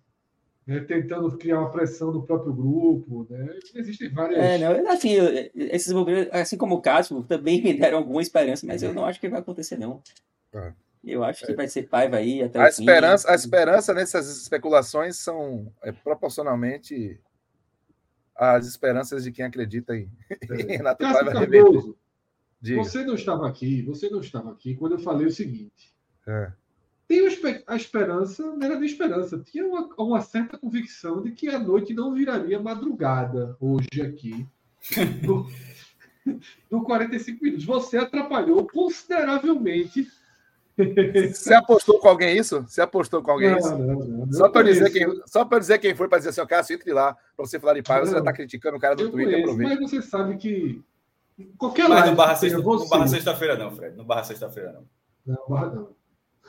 né, 0.67 0.81
tentando 0.81 1.37
criar 1.37 1.61
uma 1.61 1.71
pressão 1.71 2.13
no 2.13 2.23
próprio 2.23 2.53
grupo. 2.53 3.27
Né? 3.29 3.59
Existem 3.75 4.09
várias. 4.11 4.39
É, 4.39 4.59
não, 4.59 4.91
assim, 4.91 5.11
esses 5.55 5.93
movimentos, 5.93 6.33
assim 6.33 6.57
como 6.57 6.77
o 6.77 6.83
Cássio, 6.83 7.23
também 7.25 7.63
me 7.63 7.75
deram 7.75 7.99
alguma 7.99 8.23
esperança, 8.23 8.67
mas 8.67 8.83
eu 8.83 8.95
não 8.95 9.05
acho 9.05 9.21
que 9.21 9.29
vai 9.29 9.41
acontecer, 9.41 9.77
não. 9.77 10.03
É. 10.53 10.73
Eu 11.03 11.25
acho 11.25 11.47
que 11.47 11.55
vai 11.55 11.67
ser 11.67 11.85
Paiva 11.85 12.17
aí 12.17 12.43
até 12.43 12.61
a 12.61 12.69
esperança, 12.69 13.27
fim. 13.27 13.33
A 13.33 13.37
esperança 13.37 13.95
nessas 13.95 14.43
especulações 14.43 15.17
são 15.17 15.73
é, 15.83 15.91
proporcionalmente 15.93 17.19
as 18.37 18.67
esperanças 18.67 19.25
de 19.25 19.33
quem 19.33 19.45
acredita 19.45 19.97
em, 19.97 20.11
é. 20.29 20.37
em 20.63 20.67
Renato 20.77 21.03
Paiva 21.03 21.33
Cardoso, 21.33 21.97
Você 22.63 23.03
não 23.03 23.15
estava 23.15 23.49
aqui, 23.49 23.83
você 23.83 24.11
não 24.11 24.21
estava 24.21 24.53
aqui 24.53 24.75
quando 24.75 24.93
eu 24.93 24.99
falei 24.99 25.27
o 25.27 25.31
seguinte. 25.31 25.95
É. 26.27 26.53
Tenho 27.11 27.27
a 27.67 27.75
esperança, 27.75 28.41
não 28.41 28.63
era 28.65 28.77
nem 28.77 28.89
esperança, 28.89 29.37
tinha 29.37 29.67
uma, 29.67 29.89
uma, 29.99 30.21
certa 30.21 30.57
convicção 30.57 31.21
de 31.21 31.33
que 31.33 31.49
a 31.49 31.59
noite 31.59 31.93
não 31.93 32.15
viraria 32.15 32.61
madrugada 32.61 33.57
hoje 33.61 34.01
aqui. 34.01 34.47
No, 36.23 36.39
no 36.71 36.85
45 36.85 37.43
minutos. 37.43 37.65
Você 37.65 37.97
atrapalhou 37.97 38.67
consideravelmente 38.67 40.07
você 41.33 41.53
apostou 41.53 41.99
com 41.99 42.09
alguém 42.09 42.39
isso? 42.39 42.63
Você 42.63 42.81
apostou 42.81 43.23
com 43.23 43.33
alguém 43.33 43.51
não, 43.51 43.59
isso? 43.59 43.77
Não, 43.77 43.95
não, 43.97 44.33
só 44.33 44.49
para 44.49 44.63
dizer 44.63 44.91
quem, 44.91 45.23
só 45.27 45.45
para 45.45 45.59
dizer 45.59 45.79
quem 45.79 45.95
foi 45.95 46.09
para 46.09 46.19
dizer 46.19 46.31
assim, 46.31 46.47
Cássio, 46.47 46.75
entre 46.75 46.93
lá 46.93 47.15
para 47.15 47.45
você 47.45 47.59
falar 47.59 47.75
de 47.75 47.83
paz. 47.83 48.09
Você 48.09 48.15
já 48.15 48.21
está 48.21 48.33
criticando 48.33 48.77
o 48.77 48.81
cara 48.81 48.95
do 48.95 49.11
Twitter. 49.11 49.43
Conheço, 49.43 49.59
mas 49.59 49.79
você 49.81 50.01
sabe 50.01 50.37
que 50.37 50.83
qualquer 51.59 51.89
mas 51.89 51.99
live. 51.99 52.11
No 52.11 52.17
barra, 52.17 52.37
sexta, 52.37 53.09
sexta-feira 53.09 53.59
não, 53.59 53.73
Fred. 53.73 53.97
No 53.97 54.05
barra 54.05 54.25
sexta-feira 54.25 54.73
não. 54.73 54.85
Não, 55.27 55.49
barra 55.49 55.67
não. 55.75 55.89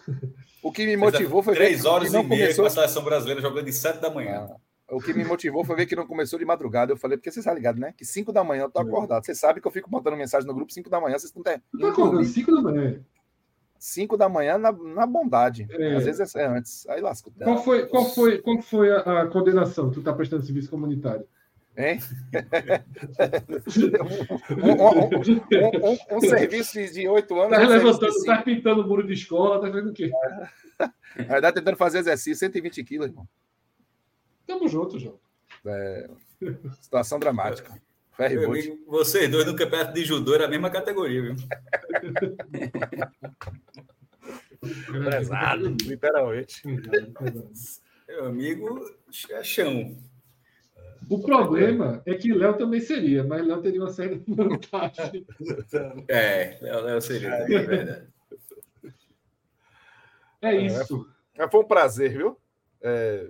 O 0.63 0.71
que 0.71 0.85
me 0.85 0.95
motivou 0.95 1.41
foi 1.41 1.55
três 1.55 1.85
horas 1.85 2.09
e 2.09 2.11
meia 2.11 2.27
começou... 2.27 2.63
com 2.63 2.67
a 2.67 2.69
seleção 2.69 3.03
brasileira 3.03 3.41
jogando 3.41 3.65
de 3.65 3.73
sete 3.73 3.99
da 3.99 4.09
manhã. 4.09 4.47
Ah, 4.49 4.95
o 4.95 4.99
que 4.99 5.13
me 5.13 5.23
motivou 5.23 5.63
foi 5.63 5.75
ver 5.75 5.85
que 5.85 5.95
não 5.95 6.05
começou 6.05 6.37
de 6.37 6.45
madrugada. 6.45 6.91
Eu 6.91 6.97
falei, 6.97 7.17
porque 7.17 7.31
você 7.31 7.39
está 7.39 7.53
ligado, 7.53 7.79
né? 7.79 7.93
Que 7.97 8.05
cinco 8.05 8.31
da 8.31 8.43
manhã 8.43 8.63
eu 8.63 8.69
tô 8.69 8.79
acordado. 8.79 9.25
Você 9.25 9.33
sabe 9.33 9.61
que 9.61 9.67
eu 9.67 9.71
fico 9.71 9.89
mandando 9.91 10.17
mensagem 10.17 10.47
no 10.47 10.53
grupo 10.53 10.71
cinco 10.71 10.89
da 10.89 10.99
manhã, 10.99 11.17
vocês 11.17 11.33
não 11.33 11.41
têm. 11.41 11.61
Eu 11.73 11.79
tô 11.79 11.87
acordando 11.87 12.23
cinco 12.25 12.51
da 12.53 12.61
manhã. 12.61 13.01
5 13.81 14.15
da 14.15 14.29
manhã 14.29 14.59
na, 14.59 14.71
na 14.71 15.07
bondade. 15.07 15.67
É. 15.71 15.95
Às 15.95 16.05
vezes 16.05 16.35
é 16.35 16.45
antes. 16.45 16.87
Aí 16.87 17.01
lasca. 17.01 17.31
Qual 17.43 17.63
foi, 17.63 17.87
qual 17.87 18.05
foi, 18.05 18.37
qual 18.37 18.61
foi 18.61 18.91
a, 18.91 19.23
a 19.23 19.27
condenação? 19.27 19.89
Tu 19.89 19.99
está 19.99 20.13
prestando 20.13 20.45
serviço 20.45 20.69
comunitário? 20.69 21.25
Hein? 21.77 21.99
um, 24.51 24.71
um, 24.71 24.79
um, 25.89 25.97
um, 26.17 26.21
serviço 26.21 26.73
de 26.91 27.07
oito 27.07 27.39
anos. 27.39 27.57
Está 27.57 27.67
levantando, 27.67 28.09
está 28.09 28.41
pintando 28.41 28.81
o 28.81 28.87
muro 28.87 29.07
de 29.07 29.13
escola, 29.13 29.55
está 29.55 29.69
fazendo 29.69 29.91
o 29.91 29.93
quê? 29.93 30.11
Está 31.17 31.51
tentando 31.51 31.77
fazer 31.77 31.99
exercício, 31.99 32.39
120 32.39 32.83
quilos, 32.83 33.07
irmão. 33.07 33.27
Tamo 34.47 34.67
junto, 34.67 34.97
João. 34.97 35.19
É, 35.65 36.09
situação 36.81 37.19
dramática. 37.19 37.79
Amigo, 38.17 38.53
vocês 38.87 39.29
dois 39.29 39.45
no 39.45 39.55
campeonato 39.55 39.93
de 39.93 40.05
judô 40.05 40.33
era 40.35 40.45
a 40.45 40.47
mesma 40.47 40.69
categoria, 40.69 41.21
viu? 41.21 41.35
Pesado, 45.09 45.75
literalmente. 45.83 46.61
Meu 48.07 48.25
amigo, 48.25 48.89
é 49.29 49.43
chão. 49.43 49.97
O 51.09 51.19
problema 51.21 52.01
é 52.05 52.13
que 52.15 52.33
Léo 52.33 52.57
também 52.57 52.79
seria, 52.79 53.23
mas 53.23 53.45
Léo 53.45 53.61
teria 53.61 53.81
uma 53.81 53.91
série 53.91 54.19
de 54.19 54.33
vantagens. 54.33 55.25
É, 56.07 56.57
Léo 56.61 57.01
seria, 57.01 57.29
é 57.29 57.45
verdade. 57.45 58.07
É 60.41 60.55
isso. 60.55 61.07
É, 61.35 61.49
foi 61.49 61.59
um 61.59 61.67
prazer, 61.67 62.11
viu? 62.17 62.37
É, 62.81 63.27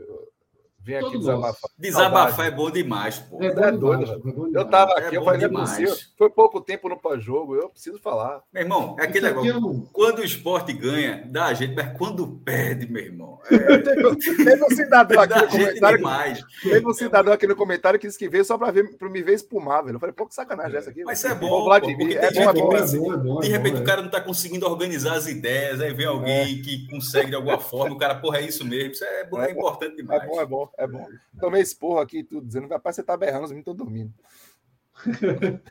Vem 0.83 0.97
aqui 0.97 1.17
desabafar. 1.17 1.69
Desabafar 1.77 2.47
é 2.47 2.51
bom 2.51 2.71
demais, 2.71 3.19
pô. 3.19 3.41
É, 3.41 3.47
é 3.47 3.71
doido, 3.71 4.03
é 4.03 4.57
Eu 4.59 4.65
tava 4.65 4.93
aqui, 4.93 5.15
é 5.15 5.17
eu 5.17 5.23
falei, 5.23 5.45
é 5.45 5.95
Foi 6.17 6.29
pouco 6.29 6.59
tempo 6.59 6.89
no 6.89 6.97
pós-jogo, 6.97 7.55
eu 7.55 7.69
preciso 7.69 7.99
falar. 7.99 8.41
Meu 8.51 8.63
irmão, 8.63 8.95
é 8.99 9.03
aquele 9.03 9.27
negócio. 9.27 9.51
É 9.51 9.87
quando 9.93 10.19
o 10.19 10.23
esporte 10.23 10.73
ganha, 10.73 11.23
dá 11.27 11.45
a 11.45 11.53
gente, 11.53 11.75
mas 11.75 11.95
quando 11.97 12.27
perde, 12.43 12.91
meu 12.91 13.03
irmão. 13.03 13.39
É... 13.49 13.77
teve 13.77 14.63
um 14.63 14.69
cidadão 14.69 15.21
aqui 15.21 15.35
no 15.35 15.47
comentário. 15.49 15.97
Demais. 15.97 16.43
Teve 16.63 16.87
um 16.87 16.93
cidadão 16.93 17.33
aqui 17.33 17.47
no 17.47 17.55
comentário 17.55 17.99
que 17.99 18.07
disse 18.07 18.19
que 18.19 18.29
veio 18.29 18.43
só 18.43 18.57
para 18.57 18.71
ver, 18.71 18.97
para 18.97 19.09
me 19.09 19.21
ver 19.21 19.33
espumar, 19.33 19.83
velho. 19.83 19.95
Eu 19.95 19.99
falei, 19.99 20.13
pô, 20.13 20.25
que 20.25 20.33
sacanagem 20.33 20.75
é 20.75 20.79
essa 20.79 20.89
aqui. 20.89 21.03
Mas 21.03 21.19
isso 21.19 21.27
é 21.27 21.35
bom. 21.35 21.47
Pô, 21.47 21.63
Vladimir, 21.65 22.17
é 22.17 22.31
bom, 22.31 22.75
é 22.75 23.17
bom, 23.17 23.39
De 23.39 23.49
repente 23.49 23.81
o 23.81 23.83
cara 23.83 24.01
não 24.01 24.09
tá 24.09 24.21
conseguindo 24.21 24.65
organizar 24.65 25.13
as 25.13 25.27
ideias, 25.27 25.79
aí 25.79 25.93
vem 25.93 26.05
alguém 26.05 26.61
que 26.61 26.87
consegue 26.87 27.29
de 27.29 27.35
alguma 27.35 27.59
forma, 27.59 27.95
o 27.95 27.97
cara, 27.97 28.15
porra, 28.15 28.39
é 28.39 28.47
isso 28.47 28.65
mesmo. 28.65 28.91
Isso 28.91 29.03
é, 29.03 29.25
bom, 29.25 29.41
é, 29.41 29.51
importante 29.51 29.95
demais. 29.95 30.23
É 30.23 30.25
bom, 30.25 30.41
é 30.41 30.45
bom, 30.45 30.69
é 30.77 30.88
bom 30.88 31.06
tomei 31.39 31.61
esse 31.61 31.76
porro 31.76 31.99
aqui, 31.99 32.23
tudo 32.23 32.45
dizendo, 32.45 32.68
rapaz, 32.68 32.95
você 32.95 33.03
tá 33.03 33.18
berrando, 33.18 33.45
os 33.45 33.52
meninos 33.52 33.68
estão 33.68 33.76
dormindo. 33.76 34.14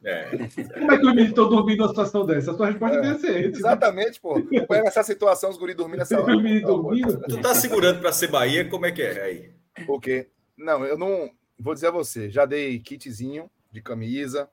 É. 0.02 0.30
Como 0.74 0.92
é 0.92 0.98
que 0.98 1.06
os 1.06 1.10
meninos 1.10 1.28
estão 1.28 1.48
dormindo 1.48 1.78
numa 1.78 1.88
situação 1.88 2.26
dessa? 2.26 2.50
A 2.50 2.54
sua 2.56 2.66
resposta 2.66 2.96
é, 2.96 3.00
deve 3.00 3.18
ser 3.20 3.44
Exatamente, 3.46 4.20
pô. 4.20 4.34
Põe 4.66 4.82
nessa 4.82 5.02
situação, 5.04 5.50
os 5.50 5.56
guris 5.56 5.76
dormindo 5.76 5.98
nessa 5.98 6.20
hora. 6.20 6.32
dormindo. 6.32 7.20
Tu 7.28 7.40
tá 7.40 7.54
segurando 7.54 8.00
para 8.00 8.12
ser 8.12 8.28
Bahia, 8.28 8.68
como 8.68 8.86
é 8.86 8.92
que 8.92 9.02
é 9.02 9.22
aí? 9.22 9.54
O 9.86 10.00
quê? 10.00 10.30
Não, 10.56 10.84
eu 10.84 10.98
não. 10.98 11.30
Vou 11.58 11.74
dizer 11.74 11.88
a 11.88 11.92
você, 11.92 12.30
já 12.30 12.46
dei 12.46 12.80
kitzinho 12.80 13.50
de 13.70 13.82
camisa, 13.82 14.48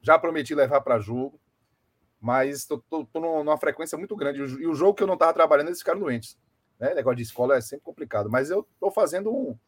já 0.00 0.16
prometi 0.18 0.54
levar 0.54 0.80
para 0.80 1.00
jogo, 1.00 1.38
mas 2.20 2.60
estou 2.60 2.84
numa 3.14 3.58
frequência 3.58 3.98
muito 3.98 4.14
grande. 4.16 4.38
E 4.38 4.66
o 4.66 4.74
jogo 4.74 4.94
que 4.94 5.02
eu 5.02 5.08
não 5.08 5.14
estava 5.14 5.34
trabalhando, 5.34 5.68
eles 5.68 5.80
ficaram 5.80 6.00
doentes. 6.00 6.38
Né? 6.78 6.94
Negócio 6.94 7.16
de 7.16 7.22
escola 7.22 7.56
é 7.56 7.60
sempre 7.60 7.84
complicado, 7.84 8.30
mas 8.30 8.48
eu 8.48 8.66
estou 8.74 8.92
fazendo 8.92 9.30
um 9.30 9.58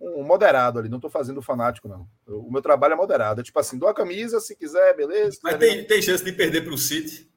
um 0.00 0.24
moderado 0.24 0.78
ali, 0.78 0.88
não 0.88 0.96
estou 0.96 1.10
fazendo 1.10 1.42
fanático, 1.42 1.86
não. 1.86 2.08
O 2.26 2.50
meu 2.50 2.62
trabalho 2.62 2.94
é 2.94 2.96
moderado. 2.96 3.40
É 3.40 3.44
tipo 3.44 3.58
assim, 3.58 3.78
dou 3.78 3.88
a 3.88 3.94
camisa, 3.94 4.40
se 4.40 4.56
quiser, 4.56 4.96
beleza. 4.96 5.38
Mas 5.42 5.56
tem, 5.58 5.84
tem 5.84 6.00
chance 6.00 6.24
de 6.24 6.32
perder 6.32 6.62
para 6.62 6.72
o 6.72 6.78
City? 6.78 7.30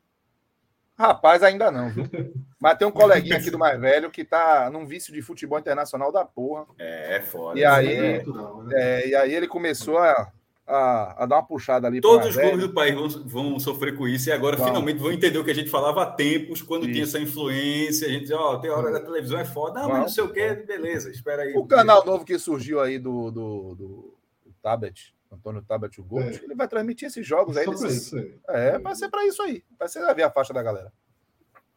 Rapaz, 0.98 1.44
ainda 1.44 1.72
não, 1.72 1.90
viu? 1.90 2.06
Mas 2.60 2.78
tem 2.78 2.88
um 2.88 2.92
coleguinha 2.92 3.36
aqui 3.36 3.52
do 3.52 3.60
mais 3.60 3.78
velho 3.80 4.10
que 4.10 4.24
tá 4.24 4.70
num 4.72 4.86
vício 4.86 5.12
de 5.12 5.22
futebol 5.22 5.60
internacional 5.60 6.14
da 6.14 6.24
porra. 6.24 6.66
É, 6.80 7.18
é 7.18 7.22
foda. 7.22 7.60
E 7.60 7.66
aí, 7.66 7.94
é, 7.94 8.24
é, 8.72 9.08
e 9.10 9.16
aí 9.16 9.34
ele 9.34 9.48
começou 9.48 9.98
a 9.98 10.32
a, 10.66 11.24
a 11.24 11.26
dar 11.26 11.38
uma 11.38 11.46
puxada 11.46 11.88
ali. 11.88 12.00
Todos 12.00 12.30
os 12.30 12.36
clubes 12.36 12.60
do 12.60 12.74
país 12.74 12.96
vão, 12.96 13.10
vão, 13.26 13.60
sofrer 13.60 13.96
com 13.98 14.08
isso 14.08 14.30
e 14.30 14.32
agora 14.32 14.58
finalmente 14.58 15.00
vão 15.00 15.12
entender 15.12 15.38
o 15.38 15.44
que 15.44 15.52
a 15.52 15.56
gente 15.56 15.70
falava 15.70 16.04
há 16.04 16.06
tempos, 16.06 16.62
quando 16.62 16.84
isso. 16.84 16.94
tinha 16.94 17.04
essa 17.04 17.20
influência. 17.20 18.08
A 18.08 18.12
gente 18.12 18.22
dizia, 18.22 18.38
ó, 18.38 18.54
oh, 18.54 18.60
tem 18.60 18.70
hora 18.70 18.92
da 18.92 19.00
televisão 19.00 19.40
é 19.40 19.46
foda. 19.46 19.82
Não, 19.82 19.90
mas 19.90 20.00
não 20.00 20.10
sei 20.10 20.24
o 20.24 20.32
que, 20.32 20.54
beleza, 20.56 21.10
espera 21.10 21.44
aí. 21.44 21.54
O 21.56 21.66
canal 21.66 22.06
novo 22.06 22.26
que 22.26 22.38
surgiu 22.40 22.80
aí 22.80 22.98
do, 22.98 23.30
do, 23.32 23.76
do, 23.76 24.18
do 24.46 24.54
Tabet, 24.62 25.14
Antônio 25.32 25.62
Tabet, 25.62 26.00
o 26.00 26.04
Gold, 26.04 26.38
é. 26.38 26.44
ele 26.44 26.56
vai 26.56 26.68
transmitir 26.68 27.08
esses 27.08 27.26
jogos 27.26 27.58
aí. 27.58 27.68
Nesses... 27.68 28.14
Aí. 28.14 28.40
É, 28.48 28.80
vai 28.80 28.96
ser 28.96 29.10
para 29.10 29.26
isso 29.26 29.42
aí. 29.42 29.64
Vai 29.78 29.88
ser 29.88 30.02
vai 30.02 30.16
ver 30.16 30.24
a 30.24 30.32
faixa 30.32 30.54
da 30.54 30.64
galera. 30.64 30.92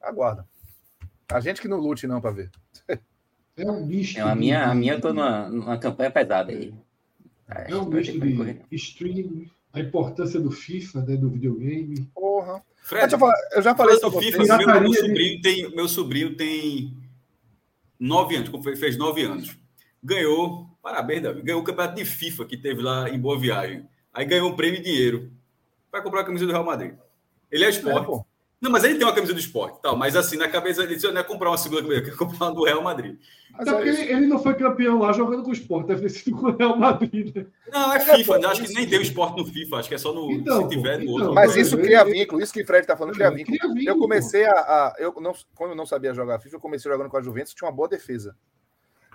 Aguarda. 0.00 0.46
A 1.28 1.40
gente 1.40 1.60
que 1.60 1.66
não 1.66 1.78
lute, 1.78 2.06
não, 2.06 2.20
para 2.20 2.30
ver. 2.30 2.50
É 3.56 3.70
um 3.70 3.86
bicho. 3.86 4.18
É, 4.18 4.22
a, 4.22 4.34
minha, 4.34 4.66
a 4.66 4.74
minha 4.74 4.92
eu 4.92 5.00
tô 5.00 5.12
numa, 5.14 5.48
numa 5.48 5.78
campanha 5.78 6.10
pesada 6.10 6.52
aí. 6.52 6.74
É, 7.48 7.72
é 7.72 7.76
um 7.76 7.86
misto 7.86 8.18
de 8.18 8.58
streaming, 8.72 9.50
a 9.72 9.80
importância 9.80 10.40
do 10.40 10.50
FIFA, 10.50 11.02
né, 11.02 11.16
do 11.16 11.30
videogame. 11.30 12.08
Porra. 12.14 12.62
Fred, 12.82 13.12
eu, 13.12 13.18
falar, 13.18 13.34
eu, 13.52 13.62
já 13.62 13.74
falei 13.74 13.98
sobre 13.98 14.24
FIFA. 14.24 14.56
Meu, 14.58 14.80
meu, 14.80 14.94
sobrinho 14.94 15.40
tem, 15.42 15.74
meu 15.74 15.88
sobrinho 15.88 16.36
tem 16.36 16.96
nove 17.98 18.36
anos, 18.36 18.50
fez 18.78 18.96
nove 18.96 19.22
anos. 19.22 19.56
Ganhou, 20.02 20.68
parabéns, 20.82 21.22
Davi, 21.22 21.42
ganhou 21.42 21.60
o 21.60 21.64
campeonato 21.64 21.96
de 21.96 22.04
FIFA 22.04 22.44
que 22.44 22.56
teve 22.56 22.80
lá 22.82 23.10
em 23.10 23.18
Boa 23.18 23.38
Viagem. 23.38 23.88
Aí 24.12 24.24
ganhou 24.24 24.50
um 24.50 24.56
prêmio 24.56 24.80
em 24.80 24.82
dinheiro. 24.82 25.30
Vai 25.90 26.02
comprar 26.02 26.20
a 26.20 26.24
camisa 26.24 26.46
do 26.46 26.52
Real 26.52 26.64
Madrid. 26.64 26.94
Ele 27.50 27.64
é 27.64 27.68
esporte. 27.68 28.12
É, 28.12 28.35
não, 28.60 28.70
mas 28.70 28.84
ele 28.84 28.94
tem 28.94 29.06
uma 29.06 29.14
camisa 29.14 29.34
do 29.34 29.38
esporte, 29.38 29.80
tal, 29.82 29.96
mas 29.96 30.16
assim, 30.16 30.36
na 30.36 30.48
cabeça 30.48 30.82
ele 30.82 30.94
disse, 30.94 31.10
não 31.10 31.20
é 31.20 31.24
comprar 31.24 31.50
uma 31.50 31.58
segunda 31.58 31.82
camisa, 31.82 32.00
quer 32.10 32.16
comprar 32.16 32.46
uma 32.46 32.54
do 32.54 32.64
Real 32.64 32.82
Madrid. 32.82 33.18
Até 33.54 33.72
porque 33.72 33.88
ele, 33.88 34.02
ele, 34.02 34.26
não 34.26 34.38
foi 34.38 34.54
campeão 34.54 34.98
lá 34.98 35.12
jogando 35.12 35.42
com 35.42 35.50
o 35.50 35.52
esporte, 35.52 35.88
deve 35.88 36.02
ter 36.02 36.08
sido 36.08 36.36
com 36.36 36.46
o 36.46 36.56
Real 36.56 36.76
Madrid. 36.76 37.34
Né? 37.34 37.46
Não, 37.70 37.92
é 37.92 38.00
FIFA, 38.00 38.36
é, 38.36 38.46
acho 38.46 38.62
que 38.64 38.74
nem 38.74 38.88
tem 38.88 38.98
o 38.98 39.02
esporte 39.02 39.36
no 39.36 39.46
FIFA, 39.46 39.76
acho 39.76 39.88
que 39.88 39.94
é 39.94 39.98
só 39.98 40.12
no. 40.12 40.30
Então, 40.30 40.62
se 40.62 40.68
tiver 40.68 40.98
no 40.98 41.04
então, 41.04 41.14
outro. 41.14 41.34
Mas 41.34 41.56
isso 41.56 41.76
cria 41.76 42.04
vínculo, 42.04 42.42
isso 42.42 42.52
que 42.52 42.62
o 42.62 42.66
Fred 42.66 42.82
está 42.82 42.96
falando 42.96 43.14
cria 43.14 43.30
vínculo. 43.30 43.58
Cria 43.58 43.72
vínculo. 43.72 43.88
Eu 43.88 43.98
comecei 43.98 44.44
a. 44.44 44.52
a 44.52 44.94
eu 44.98 45.14
não, 45.20 45.34
quando 45.54 45.70
eu 45.70 45.76
não 45.76 45.86
sabia 45.86 46.14
jogar 46.14 46.38
FIFA, 46.38 46.56
eu 46.56 46.60
comecei 46.60 46.90
jogando 46.90 47.10
com 47.10 47.16
a 47.16 47.22
Juventus, 47.22 47.54
tinha 47.54 47.68
uma 47.68 47.74
boa 47.74 47.88
defesa 47.88 48.36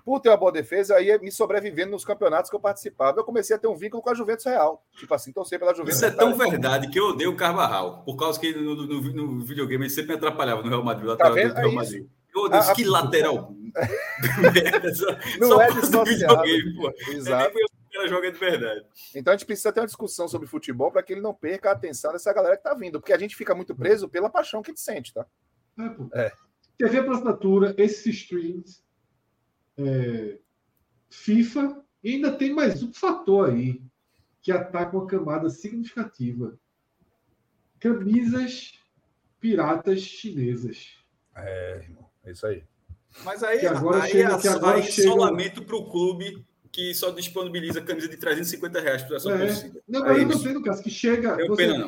por 0.04 0.20
ter 0.20 0.30
uma 0.30 0.38
boa 0.38 0.52
defesa, 0.52 0.96
aí 0.96 1.18
me 1.20 1.32
sobrevivendo 1.32 1.92
nos 1.92 2.06
campeonatos 2.06 2.50
que 2.50 2.56
eu 2.56 2.60
participava, 2.60 3.20
eu 3.20 3.24
comecei 3.24 3.56
a 3.56 3.60
ter 3.60 3.68
um 3.68 3.76
vínculo 3.76 4.02
com 4.02 4.10
a 4.10 4.14
Juventus 4.14 4.46
Real. 4.46 4.84
Tipo 4.98 5.14
assim, 5.14 5.32
torcer 5.32 5.60
pela 5.60 5.74
Juventus. 5.74 5.98
Isso 5.98 6.06
é 6.06 6.12
tão 6.12 6.36
verdade 6.36 6.90
que 6.90 7.00
eu 7.00 7.10
odeio 7.10 7.32
o 7.32 7.36
Carvajal, 7.36 8.04
por 8.04 8.16
causa 8.16 8.40
que 8.40 8.54
no, 8.54 8.76
no, 8.76 9.02
no 9.02 9.46
videogame 9.46 9.84
ele 9.84 9.90
sempre 9.90 10.12
me 10.12 10.18
atrapalhava 10.18 10.62
no 10.62 10.70
Real 10.70 10.84
Madrid, 10.84 11.06
tá 11.18 11.30
lateral 11.30 11.34
tá 11.34 11.54
do 11.54 11.60
Real 11.60 11.72
é 11.72 11.76
Madrid. 11.76 12.08
Eu 12.34 12.42
odeio 12.44 12.64
ah, 12.64 12.74
que 12.74 12.84
lateral. 12.86 13.56
Não 15.40 15.48
só 15.50 15.62
é 15.62 15.72
dissociado. 15.72 16.44
Exato. 17.10 17.58
Ela 17.94 18.08
joga 18.08 18.32
de 18.32 18.40
verdade. 18.40 18.86
Então 19.14 19.34
a 19.34 19.38
gente 19.38 19.46
precisa 19.46 19.72
ter 19.72 19.82
uma 19.82 19.86
discussão 19.86 20.28
sobre 20.28 20.48
futebol 20.48 20.92
para 20.92 21.04
que 21.04 21.12
ele 21.12 21.22
não 21.22 21.34
perca 21.34 21.70
a 21.70 21.74
atenção 21.74 22.14
dessa 22.14 22.32
galera 22.32 22.56
que 22.56 22.64
tá 22.64 22.74
vindo, 22.74 23.02
porque 23.02 23.12
a 23.12 23.18
gente 23.18 23.36
fica 23.36 23.54
muito 23.54 23.76
preso 23.76 24.08
pela 24.08 24.30
paixão 24.30 24.62
que 24.62 24.72
a 24.72 24.74
gente 24.74 24.82
sente, 24.82 25.14
tá? 25.14 25.26
É, 25.78 25.90
pô. 25.90 26.10
É. 26.14 26.32
TV 26.78 27.04
por 27.04 27.14
assinatura, 27.14 27.76
esses 27.78 28.06
streams, 28.06 28.82
é, 29.78 30.38
FIFA, 31.10 31.84
e 32.04 32.16
ainda 32.16 32.32
tem 32.32 32.54
mais 32.54 32.82
um 32.82 32.94
fator 32.94 33.50
aí 33.50 33.82
que 34.42 34.52
ataca 34.52 34.98
uma 34.98 35.08
camada 35.08 35.50
significativa: 35.50 36.58
camisas 37.80 38.74
piratas 39.40 40.02
chinesas. 40.02 40.98
É, 41.36 41.86
é 42.24 42.32
isso 42.32 42.46
aí. 42.46 42.64
Mas 43.26 43.44
aí, 43.44 43.60
que 43.60 43.68
agora 43.68 44.04
aí, 44.04 44.12
chega, 44.12 44.40
que 44.40 44.48
agora 44.48 44.78
aí 44.78 44.84
chega... 44.84 45.08
isolamento 45.08 45.64
para 45.64 45.76
o 45.76 45.90
clube 45.90 46.46
que 46.72 46.94
só 46.96 47.10
disponibiliza 47.12 47.82
camisa 47.82 48.08
de 48.08 48.16
350 48.16 48.80
reais 48.80 49.04
para 49.04 49.18
essa 49.18 49.32
é. 49.32 49.38
torcida. 49.46 49.82
Não, 49.88 50.02
mas 50.02 50.18
eu 50.18 50.28
não 50.28 50.38
sei, 50.38 50.54
Lucas, 50.54 50.80
que 50.80 50.90
chega. 50.90 51.36
você, 51.46 51.68
pena, 51.68 51.88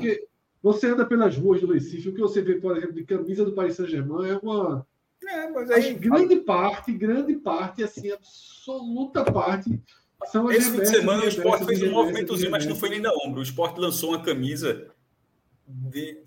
você 0.62 0.88
anda 0.88 1.06
pelas 1.06 1.38
ruas 1.38 1.62
do 1.62 1.72
Recife, 1.72 2.10
o 2.10 2.14
que 2.14 2.20
você 2.20 2.42
vê, 2.42 2.56
por 2.56 2.76
exemplo, 2.76 2.94
de 2.94 3.06
camisa 3.06 3.46
do 3.46 3.54
Paris 3.54 3.78
Saint-Germain 3.78 4.30
é 4.30 4.38
uma 4.38 4.86
é, 5.28 5.50
mas 5.50 5.72
aí... 5.72 5.94
Grande 5.94 6.38
parte, 6.38 6.92
grande 6.92 7.36
parte, 7.36 7.84
assim, 7.84 8.12
absoluta 8.12 9.24
parte. 9.24 9.82
São 10.26 10.50
Esse 10.52 10.72
fim 10.72 10.80
de 10.80 10.88
semana 10.88 11.24
o 11.24 11.28
esporte 11.28 11.66
fez 11.66 11.82
um 11.84 11.92
movimentozinho, 11.92 12.52
mas 12.52 12.66
não 12.66 12.76
foi 12.76 12.90
nem 12.90 13.02
da 13.02 13.12
ombro. 13.26 13.40
O 13.40 13.44
esporte 13.44 13.80
lançou 13.80 14.12
uma 14.12 14.22
camisa 14.22 14.88
de 15.68 16.18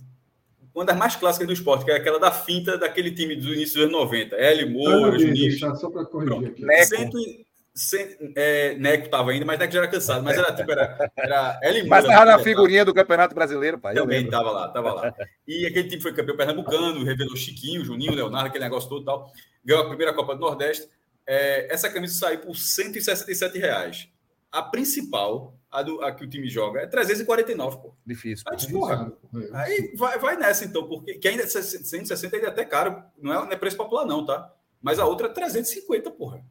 uma 0.74 0.84
das 0.84 0.96
mais 0.96 1.16
clássicas 1.16 1.46
do 1.46 1.54
esporte, 1.54 1.86
que 1.86 1.90
é 1.90 1.96
aquela 1.96 2.20
da 2.20 2.30
finta 2.30 2.76
daquele 2.76 3.10
time 3.10 3.34
do 3.34 3.54
início 3.54 3.76
dos 3.76 3.84
anos 3.84 3.92
90. 3.92 4.36
Hélio 4.36 4.70
Moura, 4.70 5.18
Juninho. 5.18 5.58
Tá, 5.58 5.74
só 5.74 5.88
para 5.88 6.04
corrigir 6.04 6.36
Pronto. 6.36 6.70
aqui. 6.70 6.84
100, 6.84 7.45
sem, 7.78 8.16
é, 8.34 8.74
Neco 8.76 9.10
tava 9.10 9.32
ainda, 9.32 9.44
mas 9.44 9.58
Neco 9.58 9.70
já 9.70 9.80
era 9.80 9.88
cansado, 9.88 10.24
mas 10.24 10.38
era 10.38 10.50
tipo, 10.50 10.72
era, 10.72 11.60
era 11.62 11.84
Mas 11.86 12.06
tava 12.06 12.24
né? 12.24 12.32
na 12.32 12.38
figurinha 12.38 12.86
do 12.86 12.94
Campeonato 12.94 13.34
Brasileiro, 13.34 13.78
pai. 13.78 13.94
Também 13.94 14.26
tava 14.30 14.50
lá, 14.50 14.68
tava 14.68 14.94
lá. 14.94 15.14
E 15.46 15.66
aquele 15.66 15.86
time 15.86 16.00
foi 16.00 16.14
campeão 16.14 16.38
pernambucano, 16.38 17.04
revelou 17.04 17.36
Chiquinho, 17.36 17.84
Juninho, 17.84 18.14
Leonardo, 18.14 18.48
aquele 18.48 18.64
negócio 18.64 18.88
todo 18.88 19.02
e 19.02 19.04
tal. 19.04 19.30
Ganhou 19.62 19.84
a 19.84 19.88
primeira 19.88 20.14
Copa 20.14 20.34
do 20.34 20.40
Nordeste. 20.40 20.88
É, 21.26 21.70
essa 21.70 21.90
camisa 21.90 22.18
saiu 22.18 22.38
por 22.38 22.56
167 22.56 23.58
reais. 23.58 24.08
A 24.50 24.62
principal, 24.62 25.54
a, 25.70 25.82
do, 25.82 26.02
a 26.02 26.12
que 26.12 26.24
o 26.24 26.30
time 26.30 26.48
joga, 26.48 26.80
é 26.80 26.86
349, 26.86 27.76
pô. 27.76 27.94
Difícil. 28.06 28.46
Aí, 28.48 28.72
porra, 28.72 29.12
aí 29.52 29.92
vai, 29.96 30.18
vai 30.18 30.36
nessa, 30.38 30.64
então, 30.64 30.88
porque 30.88 31.18
que 31.18 31.28
ainda 31.28 31.42
é 31.42 31.46
160 31.46 32.36
ainda 32.36 32.48
é 32.48 32.50
até 32.50 32.64
caro, 32.64 33.02
não 33.20 33.32
é, 33.32 33.36
não 33.36 33.52
é 33.52 33.56
preço 33.56 33.76
popular, 33.76 34.06
não, 34.06 34.24
tá? 34.24 34.50
Mas 34.80 34.98
a 34.98 35.04
outra 35.04 35.26
é 35.26 35.30
350, 35.30 36.10
porra. 36.12 36.42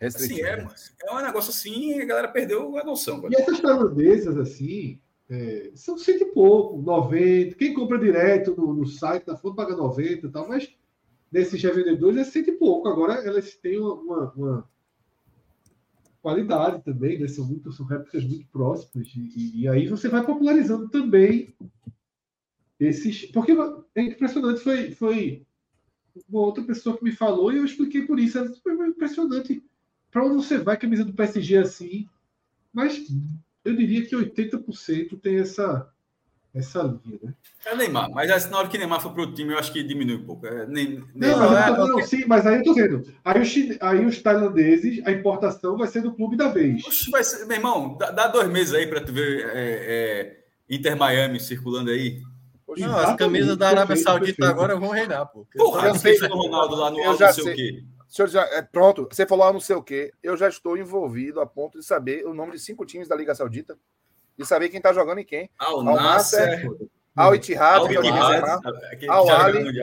Assim, 0.00 0.42
é, 0.42 0.66
é 1.04 1.12
um 1.12 1.22
negócio 1.22 1.50
assim, 1.50 1.98
a 2.00 2.04
galera 2.04 2.28
perdeu 2.28 2.76
a 2.76 2.84
noção. 2.84 3.22
E 3.30 3.34
essas 3.34 3.60
tailandesas, 3.60 4.36
assim, 4.36 5.00
é, 5.28 5.70
são 5.74 5.96
cento 5.96 6.22
e 6.22 6.32
pouco, 6.32 6.82
90. 6.82 7.56
Quem 7.56 7.74
compra 7.74 7.98
direto 7.98 8.54
no, 8.56 8.74
no 8.74 8.86
site 8.86 9.24
da 9.24 9.36
fonte 9.36 9.56
paga 9.56 9.74
90 9.74 10.26
e 10.26 10.30
tal, 10.30 10.48
mas 10.48 10.70
desses 11.32 11.62
revendedores 11.62 12.18
é 12.18 12.24
cento 12.24 12.50
e 12.50 12.52
pouco. 12.52 12.88
Agora 12.88 13.14
elas 13.26 13.54
têm 13.54 13.80
uma, 13.80 13.94
uma, 13.94 14.32
uma 14.36 14.70
qualidade 16.22 16.82
também, 16.82 17.18
né? 17.18 17.28
São, 17.28 17.46
muito, 17.46 17.72
são 17.72 17.86
réplicas 17.86 18.24
muito 18.24 18.46
próximas. 18.48 19.08
E, 19.16 19.62
e, 19.62 19.68
aí 19.68 19.88
você 19.88 20.08
vai 20.08 20.24
popularizando 20.24 20.88
também 20.88 21.54
esses. 22.78 23.26
Porque 23.26 23.52
é 23.94 24.02
impressionante, 24.02 24.60
foi, 24.60 24.90
foi 24.92 25.46
uma 26.28 26.40
outra 26.42 26.62
pessoa 26.62 26.96
que 26.96 27.04
me 27.04 27.12
falou 27.12 27.52
e 27.52 27.58
eu 27.58 27.64
expliquei 27.64 28.02
por 28.02 28.18
isso. 28.18 28.38
Foi 28.62 28.88
impressionante. 28.88 29.64
Para 30.16 30.24
onde 30.24 30.46
você 30.46 30.56
vai, 30.56 30.78
camisa 30.78 31.04
do 31.04 31.12
PSG 31.12 31.58
assim. 31.58 32.08
Mas 32.72 33.04
eu 33.62 33.76
diria 33.76 34.06
que 34.06 34.16
80% 34.16 35.20
tem 35.20 35.40
essa 35.40 35.92
essa 36.54 36.82
linha, 37.04 37.18
né? 37.22 37.34
É 37.66 37.76
Neymar, 37.76 38.10
mas 38.10 38.50
na 38.50 38.56
hora 38.56 38.66
que 38.66 38.78
Neymar 38.78 39.02
for 39.02 39.12
para 39.12 39.24
o 39.24 39.34
time, 39.34 39.52
eu 39.52 39.58
acho 39.58 39.70
que 39.70 39.82
diminui 39.82 40.16
um 40.16 40.24
pouco. 40.24 40.46
É, 40.46 40.66
nem, 40.66 41.04
não, 41.14 41.38
mas 41.38 41.68
é, 41.68 41.76
não, 41.76 42.02
sim, 42.02 42.24
mas 42.26 42.46
aí 42.46 42.56
eu 42.56 42.64
tô 42.64 42.72
dizendo. 42.72 43.12
Aí 43.22 43.42
os, 43.42 43.54
aí 43.78 44.06
os 44.06 44.22
tailandeses, 44.22 45.06
a 45.06 45.12
importação 45.12 45.76
vai 45.76 45.86
ser 45.86 46.00
do 46.00 46.14
clube 46.14 46.34
da 46.34 46.48
vez. 46.48 46.82
Oxe, 46.86 47.10
vai 47.10 47.22
ser, 47.22 47.44
meu 47.44 47.58
irmão, 47.58 47.98
dá, 47.98 48.10
dá 48.10 48.26
dois 48.26 48.48
meses 48.48 48.72
aí 48.72 48.86
para 48.86 49.02
tu 49.02 49.12
ver 49.12 49.50
é, 49.50 49.50
é, 49.54 50.74
Inter 50.74 50.96
Miami 50.96 51.38
circulando 51.38 51.90
aí. 51.90 52.22
Não, 52.78 52.96
as 52.96 53.16
camisas 53.16 53.54
da 53.58 53.68
Arábia 53.68 53.96
Saudita 53.96 54.48
agora 54.48 54.76
vão 54.76 54.92
reinar, 54.92 55.26
pô. 55.26 55.46
Porra, 55.54 55.88
eu 55.88 55.94
sei 55.94 56.18
do 56.18 56.26
Ronaldo 56.28 56.74
lá 56.74 56.90
no 56.90 56.98
eu 57.00 57.18
já 57.18 57.34
sei, 57.34 57.44
sei 57.44 57.52
o 57.52 57.56
quê. 57.56 57.84
Senhor 58.08 58.28
já, 58.28 58.42
é, 58.44 58.62
pronto, 58.62 59.08
você 59.10 59.26
falou 59.26 59.46
lá 59.46 59.52
não 59.52 59.60
sei 59.60 59.76
o 59.76 59.82
quê. 59.82 60.12
Eu 60.22 60.36
já 60.36 60.48
estou 60.48 60.76
envolvido 60.76 61.40
a 61.40 61.46
ponto 61.46 61.78
de 61.78 61.84
saber 61.84 62.24
o 62.26 62.32
nome 62.32 62.52
de 62.52 62.58
cinco 62.58 62.86
times 62.86 63.08
da 63.08 63.16
Liga 63.16 63.34
Saudita 63.34 63.76
e 64.38 64.44
saber 64.44 64.68
quem 64.68 64.78
está 64.78 64.92
jogando 64.92 65.18
em 65.18 65.24
quem. 65.24 65.50
Al 65.58 65.82
Nasser, 65.82 66.68
Al 67.14 67.34
Ittihad, 67.34 67.82
Al 69.08 69.30
Ali, 69.30 69.82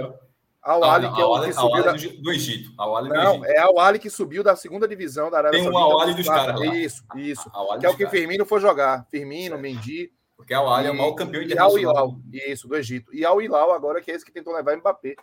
Al 0.61 0.83
Ali 0.85 1.11
que 1.11 1.21
é 1.21 1.25
o 1.25 1.41
que 1.41 1.53
subiu 1.53 1.83
da... 1.83 1.91
do 1.91 2.31
Egito. 2.31 2.71
Não, 2.77 3.43
é 3.43 3.59
Al 3.59 3.79
Ali 3.79 3.99
que 3.99 4.09
subiu 4.09 4.43
da 4.43 4.55
segunda 4.55 4.87
divisão 4.87 5.29
da 5.29 5.39
Arábia 5.39 5.59
Tem 5.59 5.69
um 5.69 5.77
Al 5.77 5.99
Ali 5.99 6.13
dos 6.13 6.27
caras 6.27 6.61
Isso, 6.73 7.03
isso. 7.15 7.51
Que 7.79 7.85
é 7.85 7.89
o 7.89 7.97
que 7.97 8.07
Firmino 8.07 8.45
foi 8.45 8.61
jogar. 8.61 9.05
Firmino, 9.11 9.57
Mendy. 9.57 10.11
Porque 10.37 10.53
Al 10.53 10.73
Ali 10.73 10.87
é 10.87 10.91
o 10.91 10.95
maior 10.95 11.13
campeão 11.13 11.43
internacional. 11.43 11.77
E 11.77 11.85
Al 11.85 11.93
Hilal, 11.93 12.19
isso, 12.31 12.67
do 12.67 12.75
Egito. 12.77 13.13
E 13.13 13.25
Al 13.25 13.41
Hilal 13.41 13.71
agora 13.73 14.01
que 14.01 14.09
é 14.09 14.15
esse 14.15 14.25
que 14.25 14.31
tentou 14.31 14.53
levar 14.53 14.77
Mbappé. 14.77 15.15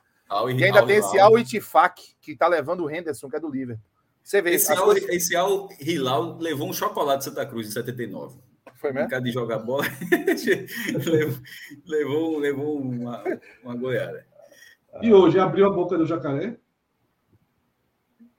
E 0.57 0.65
ainda 0.65 0.87
tem 0.87 0.97
esse 0.97 1.19
Al 1.19 1.39
Itifak 1.39 2.15
que 2.21 2.37
tá 2.37 2.47
levando 2.47 2.85
o 2.85 2.91
Henderson, 2.91 3.29
que 3.29 3.37
é 3.37 3.41
do 3.41 3.51
Liverpool. 3.51 3.85
Você 4.23 4.41
vê 4.41 4.53
esse 4.53 4.73
Al, 4.73 4.85
coisas... 4.85 5.09
esse 5.09 5.35
Al 5.35 5.69
Hilal 5.81 6.39
levou 6.39 6.69
um 6.69 6.73
chocolate 6.73 7.19
de 7.19 7.25
Santa 7.25 7.45
Cruz 7.45 7.67
em 7.67 7.71
79. 7.73 8.39
Foi 8.77 8.93
mesmo? 8.93 9.09
Brincar 9.09 9.21
de 9.21 9.33
jogar 9.33 9.59
bola. 9.59 9.85
levou, 11.05 11.41
levou, 11.85 12.39
levou 12.39 12.81
uma, 12.81 13.25
uma 13.63 13.75
goiada. 13.75 14.25
E 15.03 15.13
hoje 15.13 15.39
abriu 15.39 15.67
a 15.67 15.71
boca 15.71 15.99
do 15.99 16.07
jacaré? 16.07 16.57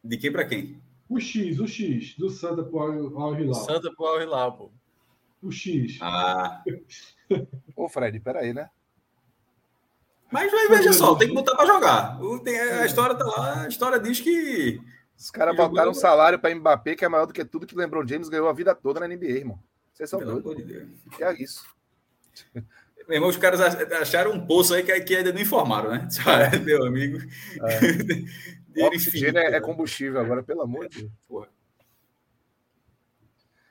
De 0.03 0.17
quem 0.17 0.31
para 0.31 0.45
quem? 0.45 0.81
O 1.09 1.19
X, 1.19 1.59
o 1.59 1.67
X, 1.67 2.15
do 2.17 2.29
Santa 2.29 2.63
pro 2.63 2.79
Al 2.79 3.39
Hilal. 3.39 3.53
Santa 3.53 3.93
pro 3.93 4.05
Al 4.05 4.21
Hilal, 4.21 4.57
pô. 4.57 4.71
O 5.41 5.51
X. 5.51 5.97
Ah. 6.01 6.63
Ô, 7.75 7.89
Fred, 7.89 8.19
peraí, 8.19 8.53
né? 8.53 8.69
Mas 10.31 10.51
veja 10.69 10.93
só, 10.93 11.15
tem 11.15 11.27
que 11.27 11.33
botar 11.33 11.55
para 11.55 11.65
jogar. 11.65 12.17
Tem, 12.43 12.57
a 12.59 12.85
história 12.85 13.15
tá 13.15 13.25
lá, 13.25 13.63
a 13.63 13.67
história 13.67 13.99
diz 13.99 14.19
que. 14.19 14.79
Os 15.17 15.29
caras 15.29 15.55
botaram 15.55 15.91
um 15.91 15.93
salário 15.93 16.39
para 16.39 16.55
Mbappé 16.55 16.95
que 16.95 17.05
é 17.05 17.09
maior 17.09 17.27
do 17.27 17.33
que 17.33 17.45
tudo 17.45 17.67
que 17.67 17.75
lembrou 17.75 18.07
James 18.07 18.27
ganhou 18.27 18.49
a 18.49 18.53
vida 18.53 18.73
toda 18.73 18.99
na 18.99 19.07
NBA, 19.07 19.25
irmão. 19.25 19.59
Vocês 19.93 20.09
são 20.09 20.17
Pelo 20.17 20.41
doidos. 20.41 20.65
De 20.65 21.23
é 21.23 21.33
isso. 21.33 21.63
Meu 23.07 23.17
irmão, 23.17 23.29
os 23.29 23.37
caras 23.37 23.61
acharam 24.01 24.31
um 24.31 24.45
poço 24.45 24.73
aí 24.73 24.83
que, 24.83 24.99
que 25.01 25.15
ainda 25.15 25.33
não 25.33 25.41
informaram, 25.41 25.91
né? 25.91 26.07
É. 26.53 26.57
Meu 26.57 26.85
amigo. 26.85 27.19
É. 28.75 28.87
Oxigênio 28.87 29.37
é, 29.37 29.57
é 29.57 29.59
combustível 29.59 30.19
agora, 30.21 30.41
pelo 30.41 30.61
amor 30.61 30.87
de 30.87 31.01
Deus. 31.01 31.11
Porra. 31.27 31.47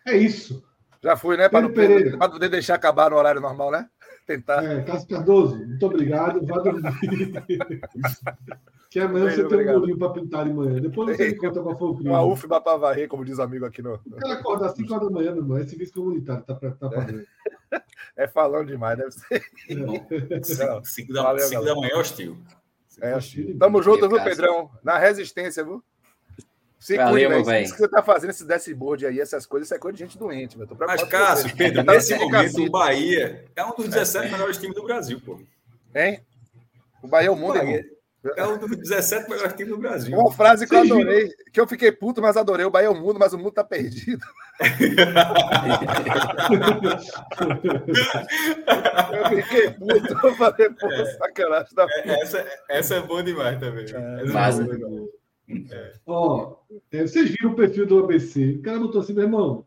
É 0.07 0.16
isso. 0.16 0.62
Já 1.03 1.16
fui, 1.16 1.37
né? 1.37 1.49
Para 1.49 1.62
não, 1.62 1.73
poder 1.73 2.49
deixar 2.49 2.74
acabar 2.74 3.11
no 3.11 3.16
horário 3.16 3.41
normal, 3.41 3.70
né? 3.70 3.89
Tentar. 4.31 4.62
É, 4.62 4.82
Cássio 4.82 5.09
Cardoso, 5.09 5.57
muito 5.57 5.85
obrigado. 5.85 6.47
Vá 6.47 6.61
dormir. 6.61 6.93
que 8.89 9.01
amanhã 9.01 9.28
você 9.28 9.44
tem 9.44 9.69
um 9.69 9.81
murinho 9.81 9.98
para 9.98 10.11
pintar 10.11 10.44
de 10.44 10.52
manhã. 10.52 10.81
Depois 10.81 11.16
você 11.16 11.31
me 11.31 11.36
conta 11.36 11.61
qual 11.61 11.77
foi 11.77 11.89
o 11.89 11.94
crime. 11.97 12.11
Uma 12.11 12.23
UFBA 12.23 12.61
para 12.61 12.77
varrer, 12.77 13.09
como 13.09 13.24
diz 13.24 13.39
o 13.39 13.43
amigo 13.43 13.65
aqui 13.65 13.82
no. 13.82 13.94
O 13.94 14.16
cara 14.20 14.35
acorda 14.35 14.66
às 14.66 14.77
5 14.77 14.94
horas 14.94 15.09
da 15.09 15.12
manhã, 15.12 15.32
meu 15.32 15.43
irmão. 15.43 15.59
É 15.59 15.65
serviço 15.65 15.94
comunitário, 15.94 16.44
tá, 16.44 16.55
pra, 16.55 16.70
tá 16.70 16.89
pagando. 16.89 17.27
É 18.16 18.28
falando 18.28 18.69
demais, 18.69 18.98
deve 18.98 19.11
ser. 19.11 19.43
5 20.85 21.12
da, 21.12 21.32
da 21.35 21.74
manhã 21.74 21.90
é 21.93 21.97
hostil. 21.97 22.36
É 23.01 23.16
hostil. 23.16 23.59
Tamo 23.59 23.82
junto, 23.82 24.09
viu, 24.09 24.23
Pedrão? 24.23 24.70
Na 24.85 24.97
resistência, 24.97 25.65
viu? 25.65 25.82
Se 26.81 26.97
Valeu, 26.97 27.28
meu 27.28 27.44
velho. 27.44 27.62
Isso 27.62 27.74
que 27.74 27.81
você 27.81 27.89
tá 27.89 28.02
fazendo, 28.02 28.31
esse 28.31 28.43
dashboard 28.47 29.05
aí, 29.05 29.20
essas 29.20 29.44
coisas, 29.44 29.69
isso 29.69 29.74
é 29.74 29.78
coisa 29.78 29.98
de 29.98 30.02
gente 30.02 30.16
doente, 30.16 30.57
velho. 30.57 30.74
Mas, 30.78 31.05
Cássio, 31.05 31.55
Pedro, 31.55 31.85
nesse 31.93 32.15
momento, 32.15 32.65
o 32.65 32.70
Bahia 32.70 33.44
é 33.55 33.62
um 33.62 33.74
dos 33.74 33.86
17 33.90 34.27
é. 34.27 34.31
melhores 34.31 34.57
times 34.57 34.74
do 34.74 34.82
Brasil, 34.82 35.20
pô. 35.20 35.39
Hein? 35.94 36.24
O 37.02 37.09
Bahia 37.09 37.28
é 37.28 37.31
o 37.31 37.36
mundo, 37.36 37.59
Bahia. 37.59 37.85
É 38.35 38.47
um 38.47 38.57
dos 38.57 38.77
17 38.77 39.28
melhores 39.28 39.52
times 39.52 39.73
do 39.73 39.78
Brasil. 39.78 40.19
Uma 40.19 40.32
frase 40.32 40.66
que 40.66 40.74
eu 40.74 40.81
adorei, 40.81 41.28
que 41.52 41.61
eu 41.61 41.66
fiquei 41.66 41.93
puto, 41.93 42.23
mas 42.23 42.39
adorei. 42.39 42.65
O 42.65 42.70
Bahia 42.70 42.86
é 42.86 42.90
o 42.90 42.94
mundo, 42.94 43.19
mas 43.19 43.35
o 43.35 43.39
mundo 43.39 43.52
tá 43.52 43.65
perdido. 43.65 44.24
eu 49.12 49.43
fiquei 49.43 49.70
puto, 49.70 50.27
eu 50.27 50.35
falei, 50.35 50.70
pô, 50.70 50.90
é, 50.93 51.05
sacanagem. 51.16 51.74
Tá 51.74 51.86
é, 52.05 52.23
essa, 52.23 52.47
essa 52.69 52.94
é 52.94 53.01
boa 53.01 53.23
demais 53.23 53.59
também. 53.59 53.85
É, 53.86 54.24
mas, 54.24 54.59
é 54.59 54.65
Ó, 56.06 56.56
é, 56.90 57.06
vocês 57.06 57.31
viram 57.31 57.52
o 57.52 57.56
perfil 57.56 57.86
do 57.86 57.98
ABC. 57.98 58.56
O 58.59 58.62
cara 58.62 58.78
botou 58.78 59.01
assim, 59.01 59.12
meu 59.12 59.24
irmão, 59.24 59.66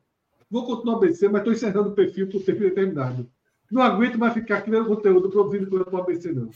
vou 0.49 0.65
continuar 0.65 0.95
o 0.95 0.97
ABC, 0.97 1.27
mas 1.27 1.41
estou 1.41 1.53
encerrando 1.53 1.89
o 1.89 1.95
perfil 1.95 2.29
por 2.29 2.43
tempo 2.43 2.59
determinado. 2.59 3.29
Não 3.71 3.81
aguento 3.81 4.17
mais 4.17 4.33
ficar 4.33 4.61
criando 4.61 4.87
conteúdo 4.87 5.29
produzindo 5.29 5.69
coisa 5.69 5.85
para 5.85 5.95
o 5.95 6.01
ABC, 6.01 6.31
não. 6.31 6.49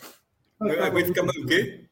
Não, 0.59 0.67
não 0.67 0.83
aguento 0.83 1.07
ficar 1.07 1.23
mais 1.23 1.37
o 1.37 1.45
quê? 1.45 1.85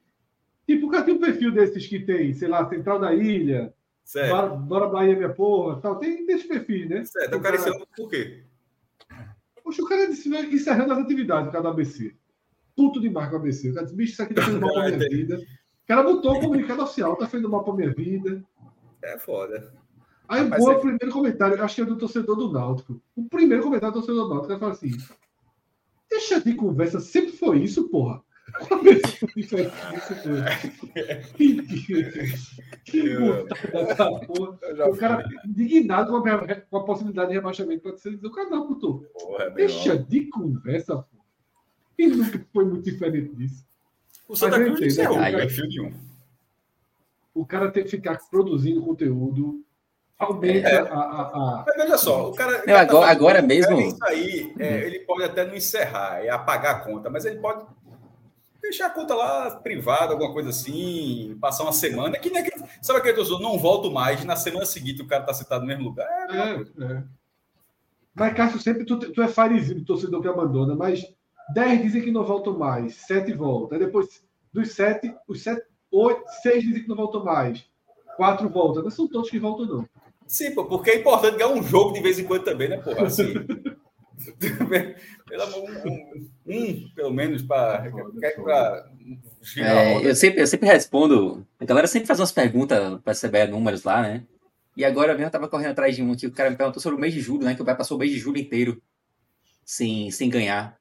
Tipo, 0.68 0.88
o 0.88 0.90
cara 0.90 1.04
tem 1.04 1.14
um 1.14 1.20
perfil 1.20 1.52
desses 1.52 1.86
que 1.88 2.00
tem, 2.00 2.34
sei 2.34 2.48
lá, 2.48 2.68
Central 2.68 3.00
da 3.00 3.14
Ilha, 3.14 3.74
Certo. 4.06 4.58
Bora, 4.58 4.88
Bahia, 4.88 5.16
minha 5.16 5.34
porra, 5.34 5.82
tal. 5.82 5.98
Tem 5.98 6.26
desses 6.28 6.48
perfis, 6.48 6.88
né? 6.88 7.04
Certo, 7.06 7.36
o 7.36 7.42
cara 7.42 7.56
encerrando 7.56 7.88
por 7.98 8.08
quê? 8.08 8.44
Poxa, 9.64 9.82
o 9.82 9.88
cara 9.88 10.08
disse, 10.08 10.30
encerrando 10.30 10.94
as 10.94 11.00
atividades 11.00 11.48
do 11.48 11.52
cara 11.52 11.64
do 11.64 11.70
ABC. 11.70 12.16
Puto 12.76 13.02
demais 13.02 13.30
com 13.30 13.36
o 13.36 13.40
ABC. 13.40 13.72
O 13.72 13.74
cara 13.74 13.86
disse, 13.86 13.98
bicho, 13.98 14.14
isso 14.14 14.22
aqui 14.22 14.36
tá 14.36 14.44
fazendo 14.44 14.62
mal 14.62 14.72
pra 14.72 14.92
minha 14.92 15.10
vida. 15.10 15.40
O 15.86 15.88
cara 15.88 16.02
botou 16.02 16.36
o 16.36 16.40
comunicado 16.42 16.82
oficial, 16.82 17.16
tá 17.16 17.28
fazendo 17.28 17.48
mal 17.48 17.64
pra 17.64 17.76
minha 17.76 17.94
vida. 17.94 18.44
É 19.04 19.20
foda. 19.20 19.72
Aí 20.28 20.42
o 20.42 20.72
é... 20.72 20.80
primeiro 20.80 21.12
comentário, 21.12 21.64
acho 21.64 21.76
que 21.76 21.82
é 21.82 21.86
do 21.86 21.96
torcedor 21.96 22.36
do 22.36 22.52
Náutico. 22.52 23.00
O 23.16 23.30
primeiro 23.30 23.62
comentário 23.62 23.94
do 23.94 24.00
torcedor 24.00 24.28
do 24.28 24.34
Náutico, 24.34 24.54
ele 24.54 24.60
fala 24.60 24.72
assim: 24.72 24.98
Deixa 26.10 26.42
de 26.42 26.56
conversa, 26.56 27.00
sempre 27.00 27.34
foi 27.34 27.60
isso, 27.60 27.88
porra. 27.90 28.24
que 32.84 33.16
porra. 34.26 34.60
O 34.90 34.98
cara 34.98 35.24
indignado 35.46 36.12
com 36.12 36.28
a, 36.28 36.56
com 36.62 36.78
a 36.78 36.84
possibilidade 36.84 37.30
de 37.30 37.36
rebaixamento 37.36 37.84
para 37.84 37.96
ser 37.98 38.16
o 38.24 38.32
cara 38.32 38.50
não, 38.50 38.66
puto. 38.68 39.06
Deixa 39.56 39.96
de 39.96 40.30
conversa, 40.30 40.96
porra. 40.96 41.26
E 41.98 42.08
nunca 42.08 42.44
foi 42.52 42.66
muito 42.66 42.84
diferente 42.90 43.36
disso. 43.36 43.65
O 44.28 44.36
Santa 44.36 44.56
Cruz 44.56 44.72
entendo, 44.72 44.86
encerrou 44.86 45.18
o 45.18 45.22
perfil 45.22 45.68
de 45.68 45.82
um. 45.82 45.94
O 47.34 47.46
cara 47.46 47.72
tem 47.72 47.84
que 47.84 47.90
ficar 47.90 48.18
produzindo 48.30 48.82
conteúdo, 48.82 49.64
aumenta 50.18 50.70
é. 50.70 50.78
a, 50.80 50.96
a, 50.96 51.22
a, 51.22 51.64
Mas 51.68 51.76
veja 51.76 51.98
só, 51.98 52.30
o 52.30 52.34
cara. 52.34 52.64
Não, 52.66 52.76
agora, 52.76 53.06
tá 53.06 53.12
agora 53.12 53.42
mesmo. 53.42 53.80
Isso 53.80 54.04
aí, 54.06 54.54
é, 54.58 54.70
uhum. 54.70 54.78
ele 54.78 55.00
pode 55.00 55.24
até 55.24 55.46
não 55.46 55.56
encerrar, 55.56 56.24
é 56.24 56.30
apagar 56.30 56.76
a 56.76 56.80
conta, 56.80 57.10
mas 57.10 57.26
ele 57.26 57.40
pode 57.40 57.66
deixar 58.62 58.88
a 58.88 58.90
conta 58.90 59.14
lá 59.14 59.52
privada, 59.52 60.14
alguma 60.14 60.34
coisa 60.34 60.50
assim, 60.50 61.38
passar 61.40 61.64
uma 61.64 61.74
semana. 61.74 62.18
Que 62.18 62.30
nem 62.30 62.42
aquele, 62.42 62.64
sabe 62.82 63.00
aquele 63.00 63.16
torcedor, 63.16 63.42
não 63.42 63.60
volto 63.60 63.92
mais, 63.92 64.24
na 64.26 64.36
semana 64.36 64.66
seguinte 64.66 65.02
o 65.02 65.08
cara 65.08 65.24
tá 65.24 65.34
sentado 65.34 65.62
no 65.62 65.68
mesmo 65.68 65.84
lugar. 65.84 66.08
É, 66.30 66.36
é, 66.36 66.94
é. 66.94 67.04
Mas, 68.14 68.34
Cássio, 68.34 68.60
sempre 68.60 68.86
tu, 68.86 68.98
tu 68.98 69.22
é 69.22 69.28
farizinho 69.28 69.80
do 69.80 69.86
torcedor 69.86 70.22
que 70.22 70.28
abandona, 70.28 70.74
mas 70.74 71.06
10 71.54 71.82
dizem 71.82 72.02
que 72.02 72.12
não 72.12 72.24
voltam 72.24 72.58
mais, 72.58 72.96
7 72.96 73.34
voltam. 73.34 73.78
Depois, 73.78 74.24
dos 74.52 74.72
7, 74.72 75.14
os 75.28 75.44
7, 75.44 75.62
8, 75.92 76.24
6 76.42 76.64
dizem 76.64 76.84
que 76.84 76.90
não 76.90 76.96
voltam 76.96 77.24
mais, 77.24 77.66
4 78.18 78.50
voltam. 78.50 78.84
Não 78.84 78.90
são 78.90 79.08
todos 79.08 79.30
que 79.30 79.40
voltam, 79.40 79.66
não. 79.66 79.90
Sim, 80.28 80.56
pô, 80.56 80.66
porque 80.66 80.92
é 80.92 81.00
importante 81.00 81.38
ganhar 81.38 81.54
um 81.54 81.62
jogo 81.62 81.94
de 81.94 82.02
vez 82.02 82.18
em 82.18 82.24
quando 82.24 82.44
também, 82.44 82.70
né, 82.70 82.78
porra? 82.78 83.06
Assim, 83.06 83.34
pelo 85.28 85.44
amor, 85.44 85.70
um, 85.86 86.30
um, 86.48 86.90
pelo 86.96 87.12
menos, 87.12 87.42
para. 87.42 87.92
É, 89.58 90.08
eu, 90.08 90.16
sempre, 90.16 90.42
eu 90.42 90.48
sempre 90.48 90.68
respondo. 90.68 91.46
A 91.60 91.66
galera 91.66 91.88
sempre 91.88 92.08
faz 92.08 92.20
umas 92.20 92.32
perguntas 92.32 93.00
para 93.02 93.14
CBE 93.14 93.52
números 93.52 93.84
lá, 93.84 94.02
né? 94.02 94.24
E 94.76 94.84
agora 94.84 95.14
mesmo 95.14 95.28
eu 95.28 95.32
tava 95.32 95.48
correndo 95.48 95.72
atrás 95.72 95.96
de 95.96 96.02
um 96.02 96.16
que 96.16 96.28
o 96.28 96.32
cara 96.32 96.50
me 96.50 96.58
perguntou 96.58 96.82
sobre 96.82 96.98
o 96.98 97.02
mês 97.02 97.14
de 97.14 97.22
julho, 97.22 97.44
né? 97.44 97.56
Que 97.56 97.62
o 97.62 97.66
pai 97.66 97.76
passou 97.76 97.98
o 97.98 98.00
mês 98.00 98.12
de 98.12 98.18
julho 98.18 98.40
inteiro 98.40 98.82
sem, 99.64 100.12
sem 100.12 100.30
ganhar. 100.30 100.78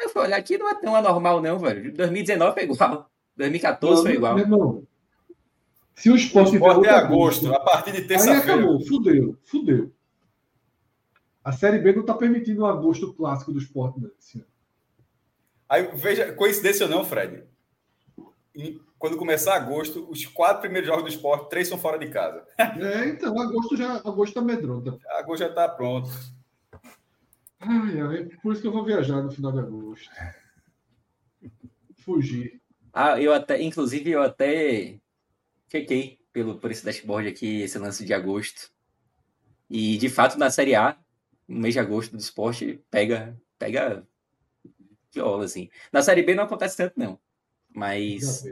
Eu 0.00 0.08
fui 0.08 0.22
olhar 0.22 0.36
aqui, 0.36 0.56
não 0.56 0.68
é 0.68 0.74
tão 0.74 0.94
anormal, 0.94 1.40
não, 1.40 1.58
velho. 1.58 1.92
2019 1.94 2.54
foi 2.54 2.62
igual. 2.64 3.10
2014 3.36 3.96
não, 3.96 4.02
foi 4.02 4.14
igual. 4.14 4.34
Meu 4.34 4.44
irmão, 4.44 4.86
se 5.94 6.10
o 6.10 6.16
esporte, 6.16 6.52
o 6.52 6.54
esporte 6.54 6.86
é 6.86 6.90
agosto, 6.90 7.54
a 7.54 7.60
partir 7.60 7.92
de 7.92 8.02
terça-feira. 8.02 8.40
Aí 8.42 8.50
acabou, 8.50 8.80
fudeu, 8.80 9.36
fudeu. 9.44 9.92
A 11.44 11.52
Série 11.52 11.78
B 11.78 11.92
não 11.92 12.00
está 12.00 12.14
permitindo 12.14 12.62
o 12.62 12.66
agosto 12.66 13.12
clássico 13.12 13.52
do 13.52 13.58
esporte, 13.58 14.00
né, 14.00 14.08
Aí, 15.68 15.88
veja, 15.94 16.32
coincidência 16.32 16.86
ou 16.86 16.90
não, 16.90 17.04
Fred? 17.04 17.44
quando 18.98 19.16
começar 19.16 19.54
agosto, 19.54 20.06
os 20.10 20.26
quatro 20.26 20.60
primeiros 20.60 20.86
jogos 20.86 21.04
do 21.04 21.08
esporte, 21.08 21.48
três 21.48 21.68
são 21.68 21.78
fora 21.78 21.98
de 21.98 22.08
casa. 22.08 22.44
É, 22.58 23.08
então, 23.08 23.38
agosto 23.40 23.76
já 23.76 23.96
agosto 23.96 24.34
tá 24.34 24.42
medronta. 24.42 24.98
Agosto 25.18 25.40
já 25.40 25.48
está 25.48 25.68
pronto. 25.68 26.10
Ai, 27.60 28.00
ai, 28.00 28.24
por 28.42 28.52
isso 28.52 28.62
que 28.62 28.68
eu 28.68 28.72
vou 28.72 28.84
viajar 28.84 29.22
no 29.22 29.30
final 29.30 29.52
de 29.52 29.58
agosto. 29.58 30.10
Fugir. 31.98 32.60
Ah, 32.92 33.20
eu 33.20 33.32
até, 33.32 33.60
inclusive, 33.60 34.10
eu 34.10 34.22
até 34.22 34.98
chequei 35.70 36.18
pelo, 36.32 36.58
por 36.58 36.70
esse 36.70 36.84
dashboard 36.84 37.28
aqui, 37.28 37.60
esse 37.60 37.78
lance 37.78 38.04
de 38.04 38.14
agosto. 38.14 38.72
E, 39.68 39.98
de 39.98 40.08
fato, 40.08 40.38
na 40.38 40.50
Série 40.50 40.74
A, 40.74 40.98
no 41.46 41.60
mês 41.60 41.74
de 41.74 41.80
agosto 41.80 42.12
do 42.12 42.20
esporte, 42.20 42.82
pega, 42.90 43.38
pega 43.58 44.06
viola, 45.12 45.44
assim. 45.44 45.68
Na 45.92 46.02
Série 46.02 46.22
B 46.22 46.34
não 46.34 46.44
acontece 46.44 46.76
tanto, 46.76 46.98
não. 46.98 47.20
Mas 47.74 48.44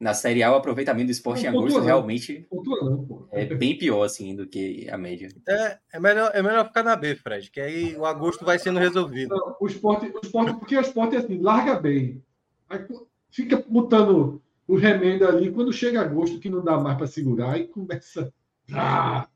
na 0.00 0.14
Série 0.14 0.42
A, 0.42 0.50
o 0.50 0.54
aproveitamento 0.54 1.06
do 1.06 1.12
esporte 1.12 1.44
não, 1.44 1.52
em 1.52 1.56
agosto 1.58 1.80
realmente 1.80 2.48
não, 2.50 3.28
é 3.30 3.44
bem 3.44 3.76
pior, 3.76 4.02
assim, 4.02 4.34
do 4.34 4.46
que 4.46 4.88
a 4.88 4.96
média. 4.96 5.28
É, 5.46 5.78
é, 5.92 6.00
melhor, 6.00 6.30
é 6.32 6.42
melhor 6.42 6.66
ficar 6.66 6.82
na 6.82 6.96
B, 6.96 7.14
Fred, 7.14 7.50
que 7.50 7.60
aí 7.60 7.94
o 7.94 8.06
agosto 8.06 8.42
vai 8.42 8.58
sendo 8.58 8.78
resolvido. 8.78 9.36
Não, 9.36 9.56
o 9.60 9.66
esporte, 9.66 10.06
o 10.06 10.20
esporte, 10.22 10.54
porque 10.54 10.74
o 10.74 10.80
esporte 10.80 11.16
é 11.16 11.18
assim, 11.18 11.38
larga 11.38 11.78
bem. 11.78 12.24
Aí 12.70 12.86
fica 13.30 13.62
botando 13.68 14.42
o 14.66 14.74
remendo 14.74 15.28
ali, 15.28 15.52
quando 15.52 15.70
chega 15.70 16.00
agosto, 16.00 16.40
que 16.40 16.48
não 16.48 16.64
dá 16.64 16.78
mais 16.78 16.96
para 16.96 17.06
segurar, 17.06 17.60
e 17.60 17.68
começa. 17.68 18.32
Ah! 18.72 19.28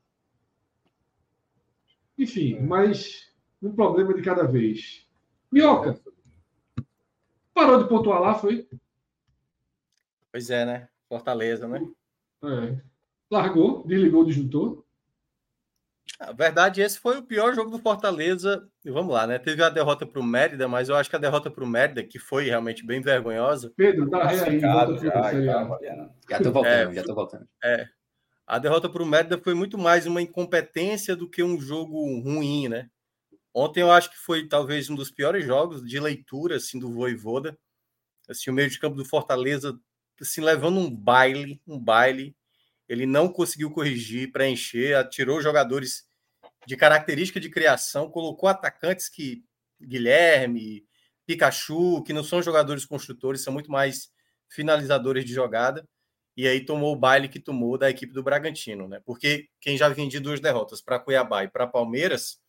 Enfim, 2.17 2.59
mas 2.61 3.31
um 3.61 3.71
problema 3.71 4.15
de 4.15 4.23
cada 4.23 4.43
vez. 4.47 5.05
Minhoca, 5.51 5.99
parou 7.53 7.83
de 7.83 7.87
pontuar 7.87 8.19
lá, 8.19 8.33
foi? 8.33 8.67
Pois 10.35 10.49
é, 10.49 10.65
né? 10.65 10.89
Fortaleza, 11.07 11.65
né? 11.65 11.79
É. 12.43 12.77
Largou, 13.31 13.87
desligou 13.87 14.23
o 14.23 14.25
disjuntor. 14.25 14.83
Na 16.19 16.33
verdade, 16.33 16.81
esse 16.81 16.99
foi 16.99 17.17
o 17.17 17.23
pior 17.23 17.55
jogo 17.55 17.71
do 17.71 17.79
Fortaleza. 17.79 18.67
E 18.83 18.91
vamos 18.91 19.13
lá, 19.13 19.25
né? 19.25 19.39
Teve 19.39 19.63
a 19.63 19.69
derrota 19.69 20.05
para 20.05 20.19
o 20.19 20.23
Mérida, 20.23 20.67
mas 20.67 20.89
eu 20.89 20.95
acho 20.97 21.09
que 21.09 21.15
a 21.15 21.19
derrota 21.19 21.49
para 21.49 21.63
o 21.63 21.67
Mérida, 21.67 22.03
que 22.03 22.19
foi 22.19 22.47
realmente 22.47 22.85
bem 22.85 22.99
vergonhosa. 22.99 23.71
Pedro, 23.77 24.09
tá 24.09 24.27
aí, 24.27 24.59
já, 24.59 24.85
já 26.29 26.41
tô 26.41 26.51
voltando, 26.51 26.67
é, 26.67 26.93
já 26.93 27.03
tô 27.03 27.15
voltando. 27.15 27.47
É. 27.63 27.87
A 28.45 28.59
derrota 28.59 28.89
para 28.89 29.03
o 29.03 29.05
Mérida 29.05 29.37
foi 29.37 29.53
muito 29.53 29.77
mais 29.77 30.05
uma 30.05 30.21
incompetência 30.21 31.15
do 31.15 31.29
que 31.29 31.43
um 31.43 31.57
jogo 31.61 31.95
ruim, 32.19 32.67
né? 32.67 32.89
Ontem 33.53 33.79
eu 33.79 33.89
acho 33.89 34.11
que 34.11 34.17
foi 34.17 34.49
talvez 34.49 34.89
um 34.89 34.95
dos 34.95 35.09
piores 35.09 35.45
jogos 35.45 35.81
de 35.81 35.97
leitura 35.97 36.57
assim, 36.57 36.77
do 36.77 36.91
Voivoda. 36.91 37.57
Assim, 38.27 38.49
o 38.49 38.53
meio 38.53 38.69
de 38.69 38.77
campo 38.77 38.97
do 38.97 39.05
Fortaleza 39.05 39.79
assim, 40.21 40.41
levando 40.41 40.79
um 40.79 40.89
baile, 40.89 41.61
um 41.67 41.79
baile. 41.79 42.35
Ele 42.87 43.05
não 43.05 43.27
conseguiu 43.27 43.71
corrigir, 43.71 44.31
preencher, 44.31 44.95
atirou 44.95 45.41
jogadores 45.41 46.07
de 46.65 46.75
característica 46.75 47.39
de 47.39 47.49
criação, 47.49 48.09
colocou 48.09 48.49
atacantes 48.49 49.09
que 49.09 49.43
Guilherme, 49.81 50.85
Pikachu, 51.25 52.03
que 52.03 52.13
não 52.13 52.23
são 52.23 52.41
jogadores 52.41 52.85
construtores, 52.85 53.41
são 53.41 53.53
muito 53.53 53.71
mais 53.71 54.09
finalizadores 54.47 55.25
de 55.25 55.33
jogada. 55.33 55.87
E 56.37 56.47
aí 56.47 56.65
tomou 56.65 56.93
o 56.93 56.99
baile 56.99 57.29
que 57.29 57.39
tomou 57.39 57.77
da 57.77 57.89
equipe 57.89 58.13
do 58.13 58.21
Bragantino, 58.21 58.87
né? 58.87 59.01
Porque 59.05 59.47
quem 59.59 59.77
já 59.77 59.87
vinha 59.89 60.19
duas 60.19 60.39
derrotas 60.39 60.81
para 60.81 60.99
Cuiabá 60.99 61.45
e 61.45 61.47
para 61.47 61.65
Palmeiras, 61.65 62.39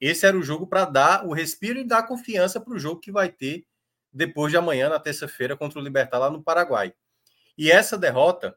esse 0.00 0.26
era 0.26 0.36
o 0.36 0.42
jogo 0.42 0.66
para 0.66 0.84
dar 0.84 1.26
o 1.26 1.32
respiro 1.32 1.78
e 1.78 1.86
dar 1.86 2.02
confiança 2.02 2.60
para 2.60 2.74
o 2.74 2.78
jogo 2.78 3.00
que 3.00 3.12
vai 3.12 3.28
ter 3.30 3.64
depois 4.12 4.50
de 4.50 4.56
amanhã, 4.56 4.88
na 4.88 4.98
terça-feira, 4.98 5.56
contra 5.56 5.78
o 5.78 5.82
Libertar 5.82 6.18
lá 6.18 6.30
no 6.30 6.42
Paraguai. 6.42 6.92
E 7.58 7.72
essa 7.72 7.98
derrota, 7.98 8.56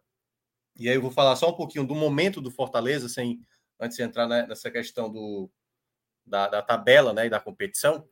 e 0.78 0.88
aí 0.88 0.94
eu 0.94 1.02
vou 1.02 1.10
falar 1.10 1.36
só 1.36 1.50
um 1.50 1.56
pouquinho 1.56 1.86
do 1.86 1.96
momento 1.96 2.40
do 2.40 2.52
Fortaleza, 2.52 3.10
sem 3.10 3.42
antes 3.80 3.98
de 3.98 4.04
entrar 4.04 4.28
nessa 4.28 4.70
questão 4.70 5.12
do, 5.12 5.50
da, 6.24 6.48
da 6.48 6.62
tabela 6.62 7.12
né, 7.12 7.26
e 7.26 7.30
da 7.30 7.40
competição. 7.40 8.08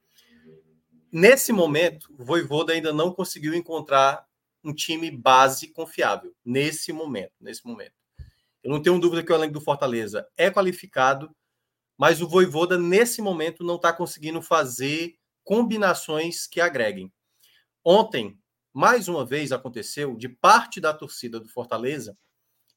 Nesse 1.12 1.54
momento, 1.54 2.12
o 2.18 2.26
Voivoda 2.26 2.74
ainda 2.74 2.92
não 2.92 3.14
conseguiu 3.14 3.54
encontrar 3.54 4.26
um 4.64 4.74
time 4.74 5.12
base 5.12 5.68
confiável. 5.68 6.36
Nesse 6.44 6.92
momento, 6.92 7.34
nesse 7.40 7.66
momento. 7.66 7.94
Eu 8.64 8.72
não 8.72 8.82
tenho 8.82 9.00
dúvida 9.00 9.24
que 9.24 9.32
o 9.32 9.36
elenco 9.36 9.54
do 9.54 9.62
Fortaleza 9.62 10.28
é 10.36 10.50
qualificado, 10.50 11.34
mas 11.98 12.20
o 12.20 12.28
Voivoda, 12.28 12.80
nesse 12.80 13.22
momento, 13.22 13.64
não 13.64 13.76
está 13.76 13.94
conseguindo 13.94 14.42
fazer 14.42 15.16
combinações 15.44 16.48
que 16.48 16.60
agreguem. 16.60 17.12
Ontem, 17.86 18.38
mais 18.80 19.10
uma 19.10 19.26
vez 19.26 19.52
aconteceu 19.52 20.16
de 20.16 20.30
parte 20.30 20.80
da 20.80 20.94
torcida 20.94 21.38
do 21.38 21.50
Fortaleza 21.50 22.18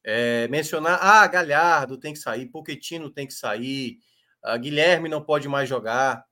é, 0.03 0.49
mencionar: 0.49 0.99
ah, 1.01 1.25
Galhardo 1.25 1.97
tem 1.97 2.11
que 2.11 2.19
sair, 2.19 2.47
Poquetino 2.47 3.09
tem 3.09 3.25
que 3.25 3.33
sair, 3.33 3.99
ah, 4.43 4.57
Guilherme 4.57 5.07
não 5.07 5.23
pode 5.23 5.47
mais 5.47 5.69
jogar. 5.69 6.25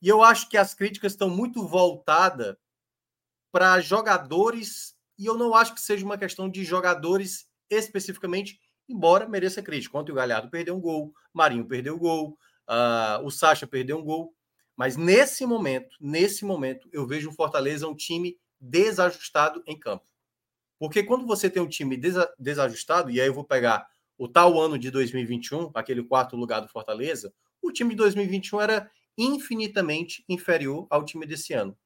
E 0.00 0.08
eu 0.08 0.22
acho 0.22 0.48
que 0.48 0.56
as 0.56 0.72
críticas 0.72 1.12
estão 1.12 1.28
muito 1.28 1.68
voltadas 1.68 2.56
para 3.52 3.78
jogadores, 3.80 4.94
e 5.18 5.26
eu 5.26 5.36
não 5.36 5.54
acho 5.54 5.74
que 5.74 5.80
seja 5.82 6.06
uma 6.06 6.16
questão 6.16 6.48
de 6.48 6.64
jogadores 6.64 7.46
especificamente, 7.68 8.58
embora 8.88 9.28
mereça 9.28 9.62
crítica. 9.62 9.98
Ontem 9.98 10.12
o 10.12 10.14
Galhardo 10.14 10.48
perdeu 10.48 10.74
um 10.74 10.80
gol, 10.80 11.12
Marinho 11.34 11.68
perdeu 11.68 11.96
um 11.96 11.98
gol, 11.98 12.38
uh, 12.66 13.22
o 13.22 13.30
Sacha 13.30 13.66
perdeu 13.66 13.98
um 13.98 14.04
gol. 14.04 14.32
Mas 14.74 14.96
nesse 14.96 15.44
momento, 15.44 15.94
nesse 16.00 16.46
momento, 16.46 16.88
eu 16.94 17.06
vejo 17.06 17.28
o 17.28 17.34
Fortaleza 17.34 17.86
um 17.86 17.94
time 17.94 18.38
desajustado 18.60 19.62
em 19.66 19.78
campo. 19.78 20.04
Porque 20.78 21.02
quando 21.02 21.26
você 21.26 21.50
tem 21.50 21.62
um 21.62 21.68
time 21.68 22.00
desajustado, 22.38 23.10
e 23.10 23.20
aí 23.20 23.26
eu 23.26 23.34
vou 23.34 23.44
pegar 23.44 23.86
o 24.16 24.28
tal 24.28 24.60
ano 24.60 24.78
de 24.78 24.90
2021, 24.90 25.70
aquele 25.74 26.02
quarto 26.02 26.36
lugar 26.36 26.60
do 26.60 26.68
Fortaleza, 26.68 27.32
o 27.60 27.72
time 27.72 27.90
de 27.90 27.96
2021 27.96 28.60
era 28.60 28.90
infinitamente 29.16 30.24
inferior 30.28 30.86
ao 30.88 31.04
time 31.04 31.26
desse 31.26 31.52
ano. 31.52 31.76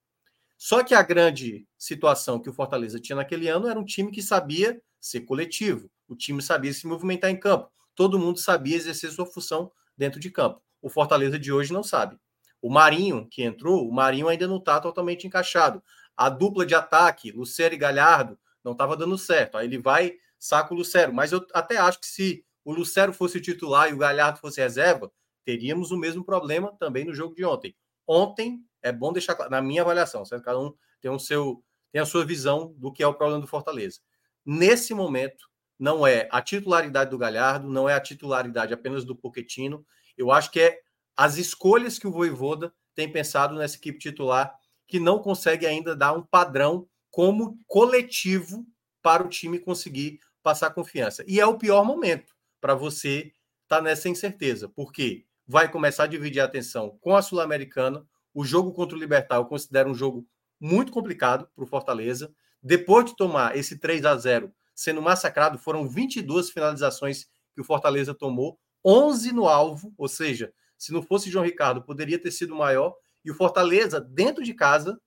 Só 0.58 0.84
que 0.84 0.94
a 0.94 1.02
grande 1.02 1.66
situação 1.76 2.38
que 2.38 2.48
o 2.48 2.52
Fortaleza 2.52 3.00
tinha 3.00 3.16
naquele 3.16 3.48
ano 3.48 3.66
era 3.66 3.78
um 3.78 3.84
time 3.84 4.10
que 4.10 4.22
sabia 4.22 4.80
ser 5.00 5.22
coletivo, 5.22 5.90
o 6.06 6.14
time 6.14 6.40
sabia 6.40 6.72
se 6.72 6.86
movimentar 6.86 7.30
em 7.30 7.40
campo, 7.40 7.70
todo 7.94 8.18
mundo 8.18 8.38
sabia 8.38 8.76
exercer 8.76 9.10
sua 9.10 9.26
função 9.26 9.72
dentro 9.96 10.20
de 10.20 10.30
campo. 10.30 10.62
O 10.80 10.88
Fortaleza 10.88 11.38
de 11.38 11.52
hoje 11.52 11.72
não 11.72 11.82
sabe. 11.82 12.16
O 12.60 12.70
Marinho, 12.70 13.26
que 13.28 13.42
entrou, 13.42 13.88
o 13.88 13.92
Marinho 13.92 14.28
ainda 14.28 14.46
não 14.46 14.58
está 14.58 14.78
totalmente 14.78 15.26
encaixado 15.26 15.82
a 16.16 16.28
dupla 16.28 16.64
de 16.66 16.74
ataque, 16.74 17.32
Lucero 17.32 17.74
e 17.74 17.78
Galhardo, 17.78 18.38
não 18.62 18.72
estava 18.72 18.96
dando 18.96 19.18
certo. 19.18 19.56
Aí 19.56 19.66
ele 19.66 19.78
vai, 19.78 20.14
saca 20.38 20.72
o 20.72 20.76
Lucero. 20.76 21.12
Mas 21.12 21.32
eu 21.32 21.44
até 21.52 21.76
acho 21.78 22.00
que 22.00 22.06
se 22.06 22.44
o 22.64 22.72
Lucero 22.72 23.12
fosse 23.12 23.40
titular 23.40 23.90
e 23.90 23.92
o 23.92 23.98
Galhardo 23.98 24.38
fosse 24.38 24.60
reserva, 24.60 25.10
teríamos 25.44 25.90
o 25.90 25.96
mesmo 25.96 26.24
problema 26.24 26.74
também 26.78 27.04
no 27.04 27.14
jogo 27.14 27.34
de 27.34 27.44
ontem. 27.44 27.74
Ontem, 28.06 28.64
é 28.80 28.92
bom 28.92 29.12
deixar 29.12 29.34
claro, 29.34 29.50
na 29.50 29.60
minha 29.60 29.82
avaliação, 29.82 30.24
certo? 30.24 30.42
cada 30.42 30.58
um 30.58 30.74
tem, 31.00 31.10
um 31.10 31.18
seu, 31.18 31.62
tem 31.90 32.00
a 32.00 32.06
sua 32.06 32.24
visão 32.24 32.74
do 32.76 32.92
que 32.92 33.02
é 33.02 33.06
o 33.06 33.14
problema 33.14 33.40
do 33.40 33.46
Fortaleza. 33.46 34.00
Nesse 34.44 34.92
momento, 34.94 35.48
não 35.78 36.06
é 36.06 36.28
a 36.30 36.40
titularidade 36.40 37.10
do 37.10 37.18
Galhardo, 37.18 37.68
não 37.68 37.88
é 37.88 37.94
a 37.94 38.00
titularidade 38.00 38.72
apenas 38.72 39.04
do 39.04 39.16
Poquetino. 39.16 39.84
Eu 40.16 40.30
acho 40.30 40.50
que 40.50 40.60
é 40.60 40.80
as 41.16 41.36
escolhas 41.36 41.98
que 41.98 42.06
o 42.06 42.12
Voivoda 42.12 42.72
tem 42.94 43.10
pensado 43.10 43.54
nessa 43.56 43.76
equipe 43.76 43.98
titular 43.98 44.54
que 44.92 45.00
não 45.00 45.18
consegue 45.18 45.64
ainda 45.64 45.96
dar 45.96 46.12
um 46.12 46.20
padrão 46.20 46.86
como 47.10 47.58
coletivo 47.66 48.62
para 49.00 49.24
o 49.24 49.28
time 49.30 49.58
conseguir 49.58 50.20
passar 50.42 50.68
confiança. 50.68 51.24
E 51.26 51.40
é 51.40 51.46
o 51.46 51.56
pior 51.56 51.82
momento 51.82 52.34
para 52.60 52.74
você 52.74 53.32
estar 53.62 53.78
tá 53.78 53.80
nessa 53.80 54.10
incerteza, 54.10 54.68
porque 54.68 55.24
vai 55.48 55.66
começar 55.72 56.04
a 56.04 56.06
dividir 56.06 56.40
a 56.40 56.44
atenção 56.44 56.98
com 57.00 57.16
a 57.16 57.22
Sul-Americana. 57.22 58.06
O 58.34 58.44
jogo 58.44 58.70
contra 58.70 58.94
o 58.94 59.00
Libertar 59.00 59.36
eu 59.36 59.46
considero 59.46 59.88
um 59.88 59.94
jogo 59.94 60.26
muito 60.60 60.92
complicado 60.92 61.48
para 61.54 61.64
o 61.64 61.66
Fortaleza. 61.66 62.30
Depois 62.62 63.06
de 63.06 63.16
tomar 63.16 63.56
esse 63.56 63.78
3 63.78 64.04
a 64.04 64.14
0 64.14 64.52
sendo 64.74 65.00
massacrado, 65.00 65.56
foram 65.56 65.88
22 65.88 66.50
finalizações 66.50 67.28
que 67.54 67.62
o 67.62 67.64
Fortaleza 67.64 68.12
tomou, 68.12 68.58
11 68.84 69.32
no 69.32 69.48
alvo, 69.48 69.94
ou 69.96 70.06
seja, 70.06 70.52
se 70.76 70.92
não 70.92 71.00
fosse 71.00 71.30
João 71.30 71.46
Ricardo, 71.46 71.82
poderia 71.82 72.18
ter 72.18 72.30
sido 72.30 72.54
maior. 72.54 72.94
E 73.24 73.30
o 73.30 73.34
Fortaleza, 73.34 74.00
dentro 74.00 74.42
de 74.42 74.54
casa, 74.54 75.00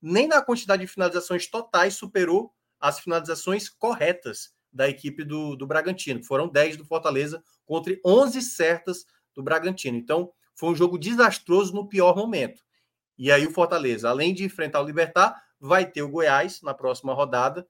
nem 0.00 0.28
na 0.28 0.42
quantidade 0.42 0.82
de 0.82 0.92
finalizações 0.92 1.46
totais 1.46 1.94
superou 1.94 2.52
as 2.78 2.98
finalizações 3.00 3.68
corretas 3.68 4.54
da 4.72 4.88
equipe 4.88 5.24
do, 5.24 5.56
do 5.56 5.66
Bragantino. 5.66 6.24
Foram 6.24 6.48
10 6.48 6.76
do 6.76 6.84
Fortaleza 6.84 7.42
contra 7.66 7.98
11 8.04 8.40
certas 8.40 9.04
do 9.34 9.42
Bragantino. 9.42 9.98
Então, 9.98 10.32
foi 10.54 10.70
um 10.70 10.76
jogo 10.76 10.98
desastroso 10.98 11.74
no 11.74 11.88
pior 11.88 12.16
momento. 12.16 12.62
E 13.18 13.30
aí 13.30 13.46
o 13.46 13.52
Fortaleza, 13.52 14.08
além 14.08 14.32
de 14.32 14.44
enfrentar 14.44 14.80
o 14.80 14.86
Libertar, 14.86 15.42
vai 15.58 15.84
ter 15.84 16.02
o 16.02 16.08
Goiás 16.08 16.62
na 16.62 16.72
próxima 16.72 17.12
rodada. 17.12 17.66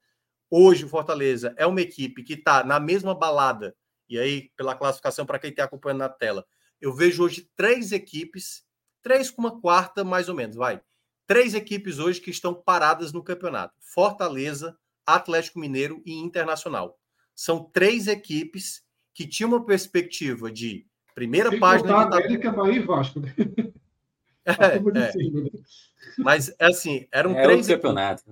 Hoje 0.49 0.85
o 0.85 0.89
Fortaleza 0.89 1.55
é 1.57 1.67
uma 1.67 1.81
equipe 1.81 2.23
que 2.23 2.35
está 2.35 2.63
na 2.63 2.79
mesma 2.79 3.15
balada. 3.15 3.75
E 4.09 4.19
aí, 4.19 4.51
pela 4.57 4.75
classificação, 4.75 5.25
para 5.25 5.39
quem 5.39 5.51
está 5.51 5.65
acompanhando 5.65 6.01
na 6.01 6.09
tela, 6.09 6.45
eu 6.81 6.95
vejo 6.95 7.25
hoje 7.25 7.49
três 7.57 7.93
equipes 7.93 8.65
três 9.03 9.31
com 9.31 9.43
uma 9.43 9.61
quarta, 9.61 10.05
mais 10.05 10.29
ou 10.29 10.35
menos, 10.35 10.57
vai. 10.57 10.81
Três 11.27 11.55
equipes 11.55 11.99
hoje 11.99 12.21
que 12.21 12.31
estão 12.31 12.55
paradas 12.55 13.13
no 13.13 13.23
campeonato: 13.23 13.75
Fortaleza, 13.81 14.77
Atlético 15.07 15.59
Mineiro 15.59 16.03
e 16.05 16.15
Internacional. 16.15 16.99
São 17.35 17.65
três 17.65 18.07
equipes 18.07 18.83
que 19.15 19.27
tinham 19.27 19.51
uma 19.51 19.65
perspectiva 19.65 20.51
de 20.51 20.87
primeira 21.15 21.51
Sem 21.51 21.61
página. 21.61 22.09
De 22.09 22.15
América, 22.15 22.51
Bahia 22.51 22.77
e 22.77 22.81
Vasco. 22.81 23.21
Né? 23.21 23.35
É, 24.43 24.99
é. 24.99 25.13
Cima, 25.13 25.43
né? 25.43 25.51
Mas, 26.19 26.53
assim, 26.59 27.07
eram 27.13 27.37
é 27.37 27.43
três... 27.43 27.69
campeonato. 27.69 28.25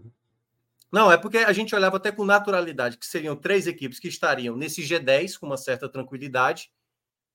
Não, 0.90 1.12
é 1.12 1.18
porque 1.18 1.36
a 1.36 1.52
gente 1.52 1.74
olhava 1.74 1.98
até 1.98 2.10
com 2.10 2.24
naturalidade, 2.24 2.96
que 2.96 3.06
seriam 3.06 3.36
três 3.36 3.66
equipes 3.66 4.00
que 4.00 4.08
estariam 4.08 4.56
nesse 4.56 4.82
G10 4.82 5.38
com 5.38 5.46
uma 5.46 5.58
certa 5.58 5.88
tranquilidade, 5.88 6.72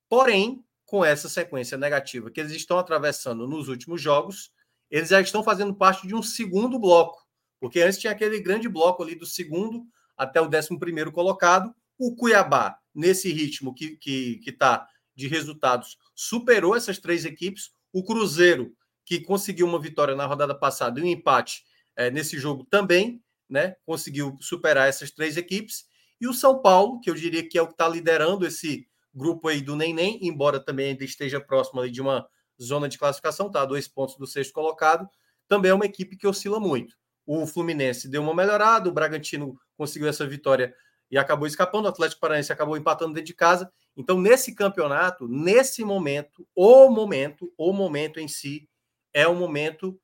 porém, 0.09 0.65
com 0.93 1.03
essa 1.03 1.27
sequência 1.27 1.75
negativa 1.75 2.29
que 2.29 2.39
eles 2.39 2.51
estão 2.51 2.77
atravessando 2.77 3.47
nos 3.47 3.67
últimos 3.67 3.99
jogos, 3.99 4.51
eles 4.91 5.09
já 5.09 5.19
estão 5.19 5.43
fazendo 5.43 5.73
parte 5.73 6.05
de 6.05 6.13
um 6.13 6.21
segundo 6.21 6.77
bloco, 6.77 7.17
porque 7.59 7.81
antes 7.81 7.97
tinha 7.97 8.13
aquele 8.13 8.39
grande 8.39 8.69
bloco 8.69 9.01
ali 9.01 9.15
do 9.15 9.25
segundo 9.25 9.87
até 10.15 10.39
o 10.39 10.47
décimo 10.47 10.77
primeiro 10.77 11.11
colocado, 11.11 11.73
o 11.97 12.15
Cuiabá, 12.15 12.77
nesse 12.93 13.33
ritmo 13.33 13.73
que 13.73 13.85
está 13.85 13.97
que, 13.99 14.35
que 14.43 14.51
tá 14.51 14.87
de 15.15 15.27
resultados, 15.27 15.97
superou 16.13 16.75
essas 16.75 16.99
três 16.99 17.25
equipes, 17.25 17.71
o 17.91 18.03
Cruzeiro, 18.03 18.71
que 19.03 19.19
conseguiu 19.19 19.65
uma 19.65 19.81
vitória 19.81 20.15
na 20.15 20.27
rodada 20.27 20.53
passada 20.53 20.99
e 20.99 21.03
um 21.03 21.07
empate 21.07 21.63
é, 21.95 22.11
nesse 22.11 22.37
jogo 22.37 22.67
também, 22.69 23.19
né? 23.49 23.75
Conseguiu 23.83 24.37
superar 24.39 24.87
essas 24.87 25.09
três 25.09 25.37
equipes. 25.37 25.85
E 26.21 26.27
o 26.27 26.35
São 26.35 26.61
Paulo, 26.61 26.99
que 27.01 27.09
eu 27.09 27.15
diria 27.15 27.49
que 27.49 27.57
é 27.57 27.61
o 27.63 27.65
que 27.65 27.73
está 27.73 27.89
liderando 27.89 28.45
esse 28.45 28.87
grupo 29.13 29.47
aí 29.47 29.61
do 29.61 29.75
Neném, 29.75 30.19
embora 30.21 30.59
também 30.59 30.89
ainda 30.89 31.03
esteja 31.03 31.39
próximo 31.39 31.81
ali 31.81 31.91
de 31.91 32.01
uma 32.01 32.27
zona 32.61 32.89
de 32.89 32.97
classificação, 32.97 33.49
tá? 33.49 33.65
Dois 33.65 33.87
pontos 33.87 34.17
do 34.17 34.25
sexto 34.25 34.53
colocado. 34.53 35.07
Também 35.47 35.71
é 35.71 35.73
uma 35.73 35.85
equipe 35.85 36.17
que 36.17 36.27
oscila 36.27 36.59
muito. 36.59 36.95
O 37.25 37.45
Fluminense 37.45 38.09
deu 38.09 38.21
uma 38.21 38.33
melhorada, 38.33 38.89
o 38.89 38.93
Bragantino 38.93 39.55
conseguiu 39.77 40.07
essa 40.07 40.25
vitória 40.27 40.73
e 41.09 41.17
acabou 41.17 41.47
escapando, 41.47 41.85
o 41.85 41.89
Atlético 41.89 42.21
Paranaense 42.21 42.51
acabou 42.51 42.75
empatando 42.75 43.13
dentro 43.13 43.27
de 43.27 43.35
casa. 43.35 43.71
Então, 43.95 44.19
nesse 44.19 44.55
campeonato, 44.55 45.27
nesse 45.27 45.83
momento, 45.83 46.47
o 46.55 46.89
momento, 46.89 47.53
o 47.57 47.71
momento 47.71 48.19
em 48.19 48.27
si 48.27 48.67
é 49.13 49.27
o 49.27 49.35
momento 49.35 49.99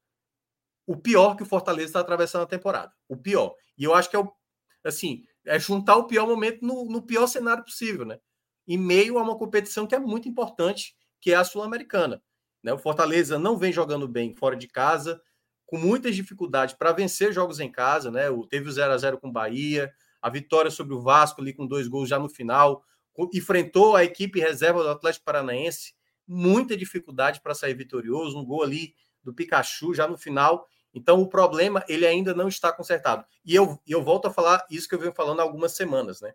o 0.85 0.97
pior 0.97 1.35
que 1.35 1.43
o 1.43 1.45
Fortaleza 1.45 1.87
está 1.87 1.99
atravessando 1.99 2.43
a 2.43 2.47
temporada. 2.47 2.91
O 3.07 3.15
pior. 3.17 3.55
E 3.77 3.83
eu 3.83 3.93
acho 3.93 4.09
que 4.09 4.15
é 4.15 4.19
o 4.19 4.31
assim, 4.83 5.23
é 5.45 5.59
juntar 5.59 5.97
o 5.97 6.05
pior 6.05 6.27
momento 6.27 6.65
no, 6.65 6.85
no 6.85 7.01
pior 7.01 7.27
cenário 7.27 7.63
possível, 7.63 8.05
né? 8.05 8.19
Em 8.69 8.77
meio 8.77 9.17
a 9.17 9.21
uma 9.21 9.37
competição 9.37 9.85
que 9.85 9.95
é 9.95 9.99
muito 9.99 10.29
importante, 10.29 10.95
que 11.19 11.33
é 11.33 11.35
a 11.35 11.43
Sul-Americana. 11.43 12.21
Né? 12.63 12.71
O 12.71 12.77
Fortaleza 12.77 13.37
não 13.37 13.57
vem 13.57 13.73
jogando 13.73 14.07
bem 14.07 14.33
fora 14.33 14.55
de 14.55 14.67
casa, 14.67 15.21
com 15.65 15.77
muitas 15.77 16.15
dificuldades 16.15 16.75
para 16.75 16.93
vencer 16.93 17.33
jogos 17.33 17.59
em 17.59 17.71
casa, 17.71 18.09
né? 18.09 18.29
O, 18.29 18.45
teve 18.45 18.69
o 18.69 18.71
0 18.71 18.93
a 18.93 18.97
0 18.97 19.19
com 19.19 19.27
o 19.27 19.31
Bahia, 19.31 19.91
a 20.21 20.29
vitória 20.29 20.71
sobre 20.71 20.93
o 20.93 21.01
Vasco 21.01 21.41
ali 21.41 21.53
com 21.53 21.67
dois 21.67 21.87
gols 21.87 22.07
já 22.07 22.17
no 22.17 22.29
final, 22.29 22.83
enfrentou 23.33 23.95
a 23.95 24.03
equipe 24.03 24.39
reserva 24.39 24.81
do 24.81 24.89
Atlético 24.89 25.25
Paranaense, 25.25 25.93
muita 26.25 26.77
dificuldade 26.77 27.41
para 27.41 27.53
sair 27.53 27.73
vitorioso, 27.73 28.39
um 28.39 28.45
gol 28.45 28.63
ali 28.63 28.95
do 29.23 29.33
Pikachu 29.33 29.93
já 29.93 30.07
no 30.07 30.17
final, 30.17 30.65
então, 30.93 31.21
o 31.21 31.27
problema 31.27 31.83
ele 31.87 32.05
ainda 32.05 32.33
não 32.33 32.47
está 32.47 32.71
consertado. 32.71 33.25
E 33.45 33.53
eu, 33.55 33.79
eu 33.87 34.03
volto 34.03 34.27
a 34.27 34.33
falar 34.33 34.65
isso 34.69 34.87
que 34.87 34.95
eu 34.95 34.99
venho 34.99 35.13
falando 35.13 35.39
há 35.39 35.43
algumas 35.43 35.75
semanas, 35.75 36.21
né? 36.21 36.33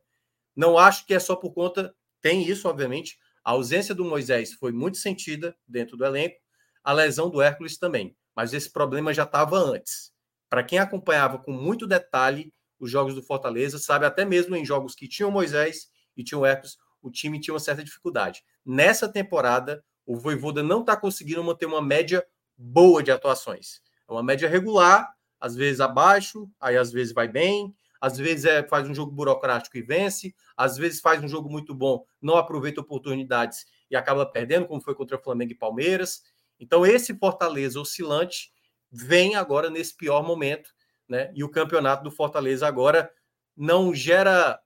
Não 0.54 0.78
acho 0.78 1.06
que 1.06 1.14
é 1.14 1.18
só 1.18 1.34
por 1.34 1.52
conta. 1.52 1.94
Tem 2.24 2.42
isso, 2.42 2.66
obviamente. 2.70 3.18
A 3.44 3.50
ausência 3.50 3.94
do 3.94 4.02
Moisés 4.02 4.54
foi 4.54 4.72
muito 4.72 4.96
sentida 4.96 5.54
dentro 5.68 5.94
do 5.94 6.06
elenco, 6.06 6.36
a 6.82 6.90
lesão 6.90 7.28
do 7.28 7.42
Hércules 7.42 7.76
também. 7.76 8.16
Mas 8.34 8.54
esse 8.54 8.72
problema 8.72 9.12
já 9.12 9.24
estava 9.24 9.58
antes. 9.58 10.10
Para 10.48 10.64
quem 10.64 10.78
acompanhava 10.78 11.38
com 11.38 11.52
muito 11.52 11.86
detalhe 11.86 12.50
os 12.80 12.90
jogos 12.90 13.14
do 13.14 13.22
Fortaleza, 13.22 13.78
sabe 13.78 14.06
até 14.06 14.24
mesmo 14.24 14.56
em 14.56 14.64
jogos 14.64 14.94
que 14.94 15.06
tinham 15.06 15.30
Moisés 15.30 15.90
e 16.16 16.24
tinham 16.24 16.46
Hércules, 16.46 16.78
o 17.02 17.10
time 17.10 17.38
tinha 17.38 17.52
uma 17.52 17.60
certa 17.60 17.84
dificuldade. 17.84 18.42
Nessa 18.64 19.06
temporada, 19.06 19.84
o 20.06 20.16
Voivoda 20.16 20.62
não 20.62 20.80
está 20.80 20.96
conseguindo 20.96 21.44
manter 21.44 21.66
uma 21.66 21.82
média 21.82 22.26
boa 22.56 23.02
de 23.02 23.10
atuações. 23.10 23.82
É 24.08 24.12
uma 24.12 24.22
média 24.22 24.48
regular, 24.48 25.12
às 25.38 25.54
vezes 25.54 25.78
abaixo, 25.78 26.48
aí 26.58 26.78
às 26.78 26.90
vezes 26.90 27.12
vai 27.12 27.28
bem, 27.28 27.76
às 28.04 28.18
vezes 28.18 28.44
é, 28.44 28.62
faz 28.62 28.86
um 28.86 28.94
jogo 28.94 29.10
burocrático 29.10 29.78
e 29.78 29.82
vence, 29.82 30.34
às 30.54 30.76
vezes 30.76 31.00
faz 31.00 31.24
um 31.24 31.28
jogo 31.28 31.48
muito 31.48 31.74
bom, 31.74 32.04
não 32.20 32.36
aproveita 32.36 32.82
oportunidades 32.82 33.64
e 33.90 33.96
acaba 33.96 34.26
perdendo, 34.26 34.66
como 34.66 34.82
foi 34.82 34.94
contra 34.94 35.18
Flamengo 35.18 35.52
e 35.52 35.56
Palmeiras. 35.56 36.22
Então, 36.60 36.84
esse 36.84 37.14
Fortaleza 37.14 37.80
oscilante 37.80 38.52
vem 38.92 39.36
agora 39.36 39.70
nesse 39.70 39.96
pior 39.96 40.22
momento, 40.22 40.68
né? 41.08 41.32
E 41.34 41.42
o 41.42 41.48
campeonato 41.48 42.04
do 42.04 42.10
Fortaleza 42.10 42.66
agora 42.66 43.10
não 43.56 43.94
gera 43.94 44.60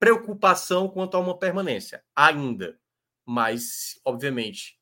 preocupação 0.00 0.88
quanto 0.88 1.16
a 1.16 1.20
uma 1.20 1.38
permanência, 1.38 2.02
ainda. 2.12 2.76
Mas, 3.24 4.00
obviamente, 4.04 4.80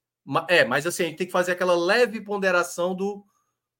é, 0.49 0.65
mas 0.65 0.87
assim, 0.87 1.03
a 1.03 1.07
gente 1.09 1.19
tem 1.19 1.27
que 1.27 1.33
fazer 1.33 1.53
aquela 1.53 1.77
leve 1.77 2.23
ponderação 2.23 2.95
do 2.95 3.23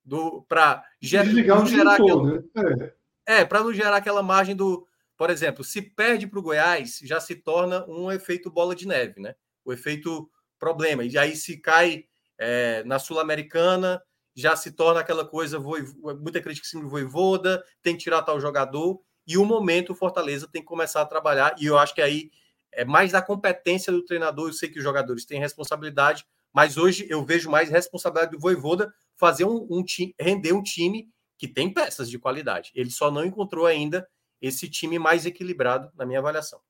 do 0.05 0.43
para 0.43 0.85
gerar 1.01 1.95
aquela, 1.95 2.23
né? 2.23 2.43
É, 2.57 2.93
é 3.27 3.45
para 3.45 3.63
não 3.63 3.73
gerar 3.73 3.97
aquela 3.97 4.23
margem 4.23 4.55
do, 4.55 4.87
por 5.17 5.31
exemplo, 5.31 5.65
se 5.65 5.83
perde 5.83 6.27
para 6.27 6.39
o 6.39 6.43
Goiás, 6.43 7.01
já 7.03 7.21
se 7.21 7.35
torna 7.35 7.85
um 7.87 8.11
efeito 8.13 8.51
bola 8.51 8.75
de 8.75 8.87
neve, 8.87 9.21
né? 9.21 9.35
O 9.65 9.73
efeito 9.73 10.31
problema. 10.59 11.05
E 11.05 11.19
aí 11.19 11.35
se 11.35 11.57
cai 11.59 12.05
é, 12.39 12.85
na 12.85 12.99
Sul-Americana, 12.99 14.03
já 14.35 14.55
se 14.55 14.71
torna 14.71 15.01
aquela 15.01 15.25
coisa, 15.25 15.59
muita 15.59 16.41
crítica 16.41 16.79
em 16.79 16.87
Voivoda, 16.87 17.65
tem 17.83 17.97
que 17.97 18.03
tirar 18.03 18.23
tal 18.23 18.39
jogador, 18.39 19.01
e 19.27 19.39
o 19.39 19.45
momento 19.45 19.93
o 19.93 19.95
Fortaleza 19.95 20.47
tem 20.47 20.61
que 20.61 20.69
começar 20.69 21.01
a 21.01 21.07
trabalhar, 21.07 21.57
e 21.59 21.67
eu 21.67 21.79
acho 21.79 21.95
que 21.95 22.03
aí 22.03 22.31
é 22.71 22.85
mais 22.85 23.13
da 23.13 23.23
competência 23.23 23.91
do 23.91 24.05
treinador, 24.05 24.49
eu 24.49 24.53
sei 24.53 24.69
que 24.69 24.79
os 24.79 24.85
jogadores 24.85 25.25
têm 25.25 25.41
responsabilidade, 25.41 26.27
mas 26.53 26.77
hoje 26.77 27.07
eu 27.09 27.25
vejo 27.25 27.51
mais 27.51 27.71
responsabilidade 27.71 28.33
do 28.33 28.39
Voivoda 28.39 28.93
fazer 29.17 29.45
um, 29.45 29.67
um 29.71 29.83
time, 29.83 30.15
render 30.21 30.53
um 30.53 30.63
time 30.63 31.09
que 31.39 31.49
tem 31.49 31.73
peças 31.73 32.09
de 32.09 32.19
qualidade. 32.19 32.73
Ele 32.75 32.91
só 32.91 33.11
não 33.11 33.25
encontrou 33.25 33.67
ainda 33.67 34.09
esse 34.41 34.69
time 34.69 34.99
mais 34.99 35.27
equilibrado, 35.27 35.91
na 35.95 36.05
minha 36.05 36.19
avaliação. 36.19 36.61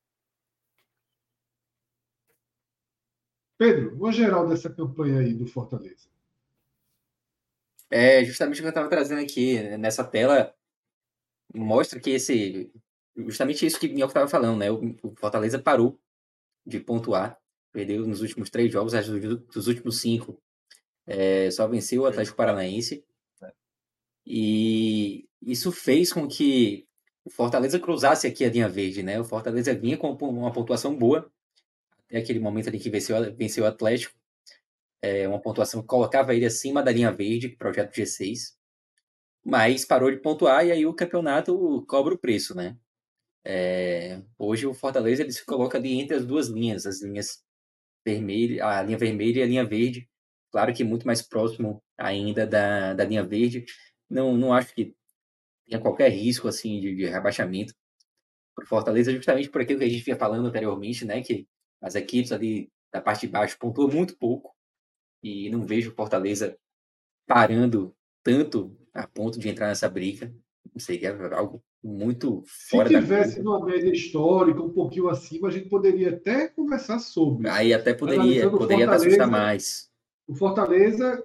Pedro, 3.59 3.97
o 3.99 4.13
geral 4.13 4.47
dessa 4.47 4.69
campanha 4.69 5.21
aí 5.21 5.33
do 5.33 5.47
Fortaleza. 5.47 6.09
É 7.91 8.25
justamente 8.25 8.59
o 8.59 8.63
que 8.63 8.67
eu 8.67 8.71
estava 8.71 8.89
trazendo 8.89 9.21
aqui 9.21 9.61
né, 9.61 9.77
nessa 9.77 10.05
tela 10.05 10.55
mostra 11.55 12.01
que 12.01 12.11
esse 12.11 12.71
justamente 13.17 13.65
isso 13.65 13.79
que 13.79 13.87
eu 13.87 14.07
estava 14.07 14.29
falando, 14.29 14.59
né? 14.59 14.71
O 14.71 15.15
Fortaleza 15.17 15.59
parou 15.59 15.99
de 16.67 16.79
pontuar, 16.81 17.41
perdeu 17.73 18.07
nos 18.07 18.21
últimos 18.21 18.51
três 18.51 18.71
jogos, 18.71 18.93
dos 18.93 19.69
últimos 19.69 20.01
cinco 20.01 20.39
é, 21.07 21.51
só 21.51 21.67
venceu 21.69 22.03
o 22.03 22.07
Atlético 22.07 22.37
Paranaense. 22.37 23.05
E 24.27 25.29
isso 25.41 25.71
fez 25.71 26.13
com 26.13 26.27
que 26.27 26.87
o 27.25 27.31
Fortaleza 27.31 27.79
cruzasse 27.79 28.27
aqui 28.27 28.45
a 28.45 28.51
linha 28.51 28.69
verde, 28.69 29.03
né? 29.03 29.21
O 29.21 29.25
Fortaleza 29.25 29.75
vinha 29.75 29.97
com 29.97 30.13
uma 30.13 30.53
pontuação 30.53 30.97
boa, 30.97 31.31
até 32.07 32.19
aquele 32.19 32.41
momento 32.41 32.69
ali 32.69 32.79
que 32.79 32.91
venceu, 32.91 33.35
venceu 33.37 33.65
o 33.65 33.67
Atlético. 33.67 34.15
É, 35.03 35.29
uma 35.29 35.41
pontuação 35.41 35.83
que 35.83 35.87
colocava 35.87 36.35
ele 36.35 36.47
acima 36.47 36.83
da 36.83 36.91
linha 36.91 37.13
verde, 37.13 37.51
projeto 37.51 37.95
G6. 37.95 38.57
Mas 39.45 39.85
parou 39.85 40.11
de 40.11 40.19
pontuar 40.19 40.67
e 40.67 40.73
aí 40.73 40.87
o 40.87 40.95
campeonato 40.95 41.85
cobra 41.87 42.15
o 42.15 42.19
preço, 42.19 42.55
né? 42.57 42.77
É, 43.45 44.21
hoje 44.39 44.67
o 44.67 44.75
Fortaleza 44.75 45.23
ele 45.23 45.33
se 45.33 45.45
coloca 45.45 45.79
ali 45.79 46.01
entre 46.01 46.17
as 46.17 46.27
duas 46.27 46.49
linhas, 46.49 46.87
as 46.87 47.01
linhas 47.01 47.45
vermelha, 48.05 48.67
a 48.67 48.83
linha 48.83 48.99
vermelha 48.99 49.41
e 49.41 49.43
a 49.43 49.47
linha 49.47 49.65
verde, 49.65 50.09
Claro 50.57 50.73
que 50.73 50.83
muito 50.83 51.07
mais 51.07 51.21
próximo 51.21 51.83
ainda 51.99 52.47
da, 52.47 52.95
da 52.95 53.05
linha 53.05 53.23
verde. 53.23 53.67
Não, 54.09 54.37
não 54.37 54.53
acho 54.53 54.75
que 54.75 54.95
tenha 55.67 55.81
qualquer 55.81 56.09
risco 56.11 56.49
assim 56.49 56.81
de, 56.81 56.95
de 56.95 57.07
rebaixamento 57.07 57.75
para 58.55 58.65
o 58.65 58.69
Fortaleza, 58.69 59.13
justamente 59.13 59.51
por 59.51 59.61
aquilo 59.61 59.79
que 59.79 59.85
a 59.85 59.89
gente 59.89 60.05
vinha 60.05 60.17
falando 60.17 60.47
anteriormente, 60.47 61.05
né? 61.05 61.23
Que 61.23 61.47
as 61.81 61.95
equipes 61.95 62.33
ali 62.33 62.71
da 62.93 63.01
parte 63.01 63.27
de 63.27 63.33
baixo 63.33 63.59
pontuam 63.59 63.89
muito 63.89 64.17
pouco 64.17 64.55
e 65.23 65.51
não 65.51 65.63
vejo 65.63 65.91
o 65.91 65.95
Fortaleza 65.95 66.57
parando 67.27 67.95
tanto 68.23 68.77
a 68.95 69.07
ponto 69.07 69.39
de 69.39 69.49
entrar 69.49 69.69
nessa 69.69 69.89
briga. 69.89 70.35
Seria 70.79 71.17
algo 71.35 71.63
muito 71.83 72.43
fora 72.47 72.89
Se 72.89 72.95
tivesse 72.95 73.43
numa 73.43 73.65
média 73.65 73.91
histórica, 73.91 74.61
um 74.61 74.73
pouquinho 74.73 75.09
acima, 75.09 75.49
a 75.49 75.51
gente 75.51 75.69
poderia 75.69 76.11
até 76.11 76.49
conversar 76.49 76.99
sobre. 76.99 77.49
Aí 77.49 77.73
até 77.73 77.95
poderia, 77.95 78.51
poderia 78.51 78.91
assustar 78.91 79.31
mais 79.31 79.91
o 80.27 80.35
Fortaleza 80.35 81.25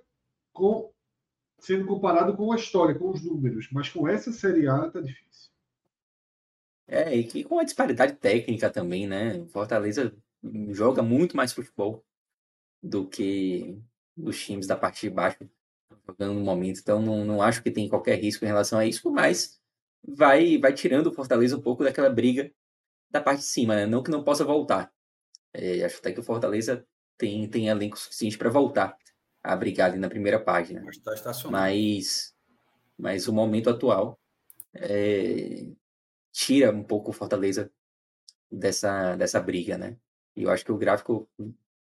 com, 0.54 0.92
sendo 1.62 1.86
comparado 1.86 2.36
com 2.36 2.52
a 2.52 2.56
história, 2.56 2.98
com 2.98 3.12
os 3.12 3.24
números, 3.24 3.70
mas 3.72 3.88
com 3.88 4.08
essa 4.08 4.32
Série 4.32 4.68
A 4.68 4.90
tá 4.90 5.00
difícil. 5.00 5.52
É, 6.88 7.16
e 7.16 7.44
com 7.44 7.60
a 7.60 7.64
disparidade 7.64 8.14
técnica 8.14 8.70
também, 8.70 9.08
né? 9.08 9.38
O 9.38 9.46
Fortaleza 9.48 10.14
joga 10.72 11.04
muito 11.04 11.38
mais 11.38 11.54
futebol 11.54 12.04
do 12.82 13.08
que 13.08 13.80
os 14.18 14.44
times 14.44 14.68
da 14.68 14.76
parte 14.76 15.02
de 15.02 15.10
baixo 15.10 15.48
jogando 16.06 16.34
no 16.34 16.44
momento. 16.44 16.80
Então 16.82 17.02
não, 17.02 17.24
não 17.24 17.42
acho 17.42 17.62
que 17.62 17.72
tem 17.72 17.88
qualquer 17.88 18.20
risco 18.20 18.44
em 18.44 18.48
relação 18.48 18.80
a 18.80 18.86
isso, 18.86 19.10
mas 19.12 19.62
vai 20.04 20.58
vai 20.58 20.74
tirando 20.74 21.08
o 21.08 21.14
Fortaleza 21.14 21.56
um 21.56 21.62
pouco 21.62 21.84
daquela 21.84 22.10
briga 22.10 22.52
da 23.10 23.22
parte 23.22 23.42
de 23.42 23.46
cima, 23.46 23.76
né? 23.76 23.86
Não 23.86 24.02
que 24.04 24.12
não 24.12 24.24
possa 24.24 24.44
voltar. 24.44 24.92
É, 25.54 25.86
acho 25.86 26.00
até 26.00 26.12
que 26.12 26.20
o 26.20 26.24
Fortaleza 26.24 26.86
tem, 27.18 27.48
tem 27.48 27.68
elenco 27.68 28.00
suficiente 28.00 28.38
para 28.38 28.50
voltar 28.50 28.98
a 29.44 29.56
brigar 29.56 29.90
ali 29.90 30.00
na 30.00 30.10
primeira 30.10 30.40
página. 30.40 30.82
Mas, 30.82 30.98
tá 30.98 31.34
mas, 31.50 32.36
mas 32.98 33.28
o 33.28 33.34
momento 33.34 33.70
atual 33.70 34.20
é, 34.74 35.68
tira 36.32 36.72
um 36.72 36.84
pouco 36.84 37.10
o 37.10 37.14
Fortaleza 37.14 37.72
dessa, 38.52 39.16
dessa 39.16 39.40
briga, 39.40 39.78
né? 39.78 39.98
E 40.36 40.44
eu 40.44 40.52
acho 40.52 40.64
que 40.64 40.72
o 40.72 40.78
gráfico, 40.78 41.30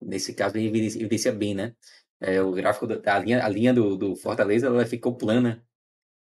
nesse 0.00 0.34
caso, 0.34 0.56
evidencia 0.58 1.32
bem, 1.32 1.54
né? 1.54 1.74
É, 2.20 2.40
o 2.42 2.52
gráfico, 2.52 2.86
da, 2.86 3.14
a 3.14 3.18
linha, 3.18 3.44
a 3.44 3.48
linha 3.48 3.74
do, 3.74 3.96
do 3.96 4.16
Fortaleza, 4.16 4.66
ela 4.66 4.86
ficou 4.86 5.16
plana 5.16 5.64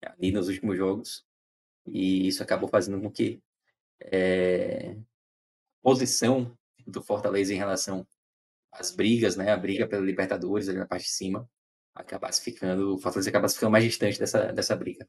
ali 0.02 0.30
nos 0.32 0.48
últimos 0.48 0.76
jogos. 0.76 1.24
E 1.86 2.26
isso 2.28 2.42
acabou 2.42 2.68
fazendo 2.68 3.00
com 3.00 3.10
que 3.10 3.42
é, 4.00 4.96
posição 5.82 6.56
do 6.86 7.02
Fortaleza 7.02 7.52
em 7.52 7.58
relação 7.58 8.06
às 8.74 8.90
brigas, 8.90 9.36
né? 9.36 9.50
A 9.50 9.56
briga 9.56 9.86
pela 9.86 10.04
Libertadores 10.04 10.68
ali 10.68 10.78
na 10.78 10.86
parte 10.86 11.04
de 11.04 11.10
cima, 11.10 11.48
acabasse 11.94 12.42
ficando, 12.42 12.94
o 12.94 12.98
Fortaleza 12.98 13.30
acabasse 13.30 13.54
ficando 13.54 13.72
mais 13.72 13.84
distante 13.84 14.18
dessa, 14.18 14.52
dessa 14.52 14.74
briga. 14.74 15.08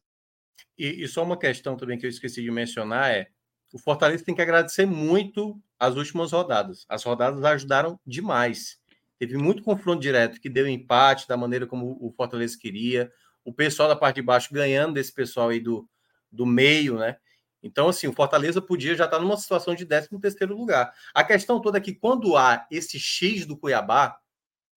E, 0.77 1.03
e, 1.03 1.07
só 1.07 1.23
uma 1.23 1.37
questão 1.37 1.75
também 1.75 1.97
que 1.97 2.05
eu 2.05 2.09
esqueci 2.09 2.41
de 2.41 2.51
mencionar 2.51 3.11
é 3.11 3.27
o 3.73 3.79
Fortaleza 3.79 4.23
tem 4.23 4.35
que 4.35 4.41
agradecer 4.41 4.85
muito 4.85 5.59
as 5.79 5.95
últimas 5.95 6.31
rodadas. 6.31 6.85
As 6.87 7.03
rodadas 7.03 7.43
ajudaram 7.43 7.99
demais. 8.05 8.77
Teve 9.17 9.37
muito 9.37 9.63
confronto 9.63 10.01
direto 10.01 10.39
que 10.39 10.49
deu 10.49 10.67
empate 10.67 11.27
da 11.27 11.35
maneira 11.35 11.65
como 11.65 11.97
o 11.99 12.11
Fortaleza 12.11 12.57
queria. 12.59 13.11
O 13.43 13.53
pessoal 13.53 13.89
da 13.89 13.95
parte 13.95 14.17
de 14.17 14.21
baixo 14.21 14.53
ganhando 14.53 14.93
desse 14.93 15.13
pessoal 15.13 15.49
aí 15.49 15.59
do, 15.59 15.89
do 16.31 16.45
meio, 16.45 16.97
né? 16.97 17.17
Então, 17.65 17.89
assim, 17.89 18.07
o 18.07 18.13
Fortaleza 18.13 18.61
podia 18.61 18.93
já 18.93 19.05
estar 19.05 19.17
numa 19.17 19.35
situação 19.35 19.73
de 19.73 19.87
13 19.87 20.09
terceiro 20.21 20.55
lugar. 20.55 20.93
A 21.15 21.23
questão 21.23 21.59
toda 21.59 21.79
é 21.79 21.81
que 21.81 21.95
quando 21.95 22.37
há 22.37 22.67
esse 22.69 22.99
X 22.99 23.43
do 23.43 23.57
Cuiabá, 23.57 24.19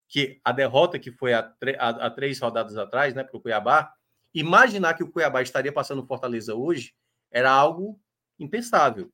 que 0.08 0.40
a 0.42 0.52
derrota 0.52 0.98
que 0.98 1.12
foi 1.12 1.34
há, 1.34 1.52
há 1.78 2.10
três 2.10 2.40
rodadas 2.40 2.78
atrás, 2.78 3.12
né, 3.12 3.22
para 3.22 3.36
o 3.36 3.40
Cuiabá, 3.42 3.92
imaginar 4.32 4.94
que 4.94 5.04
o 5.04 5.12
Cuiabá 5.12 5.42
estaria 5.42 5.70
passando 5.70 6.06
Fortaleza 6.06 6.54
hoje 6.54 6.94
era 7.30 7.50
algo 7.50 8.00
impensável. 8.38 9.12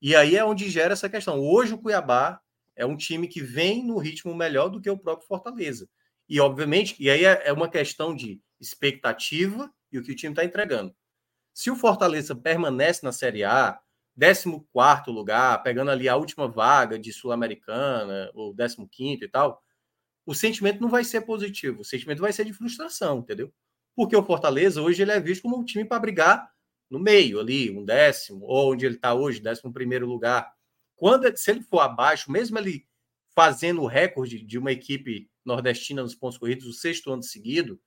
E 0.00 0.14
aí 0.14 0.36
é 0.36 0.44
onde 0.44 0.70
gera 0.70 0.92
essa 0.92 1.08
questão. 1.08 1.40
Hoje 1.40 1.74
o 1.74 1.78
Cuiabá 1.78 2.40
é 2.76 2.86
um 2.86 2.96
time 2.96 3.26
que 3.26 3.42
vem 3.42 3.84
no 3.84 3.98
ritmo 3.98 4.32
melhor 4.32 4.68
do 4.68 4.80
que 4.80 4.88
o 4.88 4.96
próprio 4.96 5.26
Fortaleza. 5.26 5.88
E, 6.28 6.38
obviamente, 6.38 6.94
e 7.00 7.10
aí 7.10 7.24
é, 7.24 7.48
é 7.48 7.52
uma 7.52 7.68
questão 7.68 8.14
de 8.14 8.40
expectativa 8.60 9.68
e 9.90 9.98
o 9.98 10.04
que 10.04 10.12
o 10.12 10.16
time 10.16 10.34
está 10.34 10.44
entregando. 10.44 10.94
Se 11.54 11.70
o 11.70 11.76
Fortaleza 11.76 12.34
permanece 12.34 13.04
na 13.04 13.12
Série 13.12 13.44
A, 13.44 13.78
14 14.18 15.10
lugar, 15.10 15.62
pegando 15.62 15.90
ali 15.90 16.08
a 16.08 16.16
última 16.16 16.48
vaga 16.48 16.98
de 16.98 17.12
Sul-Americana, 17.12 18.30
ou 18.34 18.54
15 18.54 19.24
e 19.24 19.28
tal, 19.28 19.62
o 20.24 20.34
sentimento 20.34 20.80
não 20.80 20.88
vai 20.88 21.04
ser 21.04 21.22
positivo, 21.22 21.80
o 21.80 21.84
sentimento 21.84 22.20
vai 22.20 22.32
ser 22.32 22.44
de 22.44 22.52
frustração, 22.52 23.18
entendeu? 23.20 23.52
Porque 23.94 24.16
o 24.16 24.22
Fortaleza 24.22 24.80
hoje 24.80 25.02
ele 25.02 25.12
é 25.12 25.20
visto 25.20 25.42
como 25.42 25.58
um 25.58 25.64
time 25.64 25.84
para 25.84 25.98
brigar 25.98 26.50
no 26.88 26.98
meio 26.98 27.40
ali, 27.40 27.70
um 27.70 27.84
décimo, 27.84 28.44
ou 28.44 28.72
onde 28.72 28.86
ele 28.86 28.96
está 28.96 29.14
hoje, 29.14 29.40
décimo 29.40 29.72
primeiro 29.72 30.06
lugar. 30.06 30.52
Quando 30.94 31.34
se 31.36 31.50
ele 31.50 31.62
for 31.62 31.80
abaixo, 31.80 32.30
mesmo 32.30 32.58
ele 32.58 32.86
fazendo 33.34 33.82
o 33.82 33.86
recorde 33.86 34.42
de 34.42 34.58
uma 34.58 34.72
equipe 34.72 35.30
nordestina 35.44 36.02
nos 36.02 36.14
pontos 36.14 36.38
corridos, 36.38 36.66
o 36.66 36.72
sexto 36.72 37.12
ano 37.12 37.22
seguido, 37.22 37.80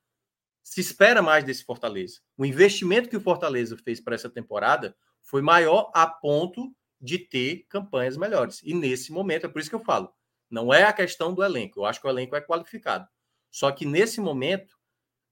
se 0.66 0.82
espera 0.82 1.22
mais 1.22 1.44
desse 1.44 1.64
Fortaleza. 1.64 2.22
O 2.36 2.44
investimento 2.44 3.08
que 3.08 3.16
o 3.16 3.22
Fortaleza 3.22 3.78
fez 3.78 4.02
para 4.02 4.16
essa 4.16 4.28
temporada 4.28 4.98
foi 5.22 5.40
maior 5.40 5.92
a 5.94 6.08
ponto 6.08 6.76
de 7.00 7.20
ter 7.20 7.68
campanhas 7.70 8.18
melhores. 8.18 8.64
E 8.64 8.74
nesse 8.74 9.12
momento, 9.12 9.46
é 9.46 9.50
por 9.50 9.60
isso 9.60 9.70
que 9.70 9.76
eu 9.76 9.84
falo, 9.84 10.12
não 10.50 10.74
é 10.74 10.84
a 10.84 10.92
questão 10.92 11.36
do 11.36 11.44
elenco. 11.44 11.80
Eu 11.80 11.86
acho 11.86 12.02
que 12.02 12.08
o 12.08 12.10
elenco 12.10 12.36
é 12.36 12.42
qualificado. 12.42 13.08
Só 13.52 13.72
que 13.72 13.86
nesse 13.86 14.20
momento, 14.20 14.76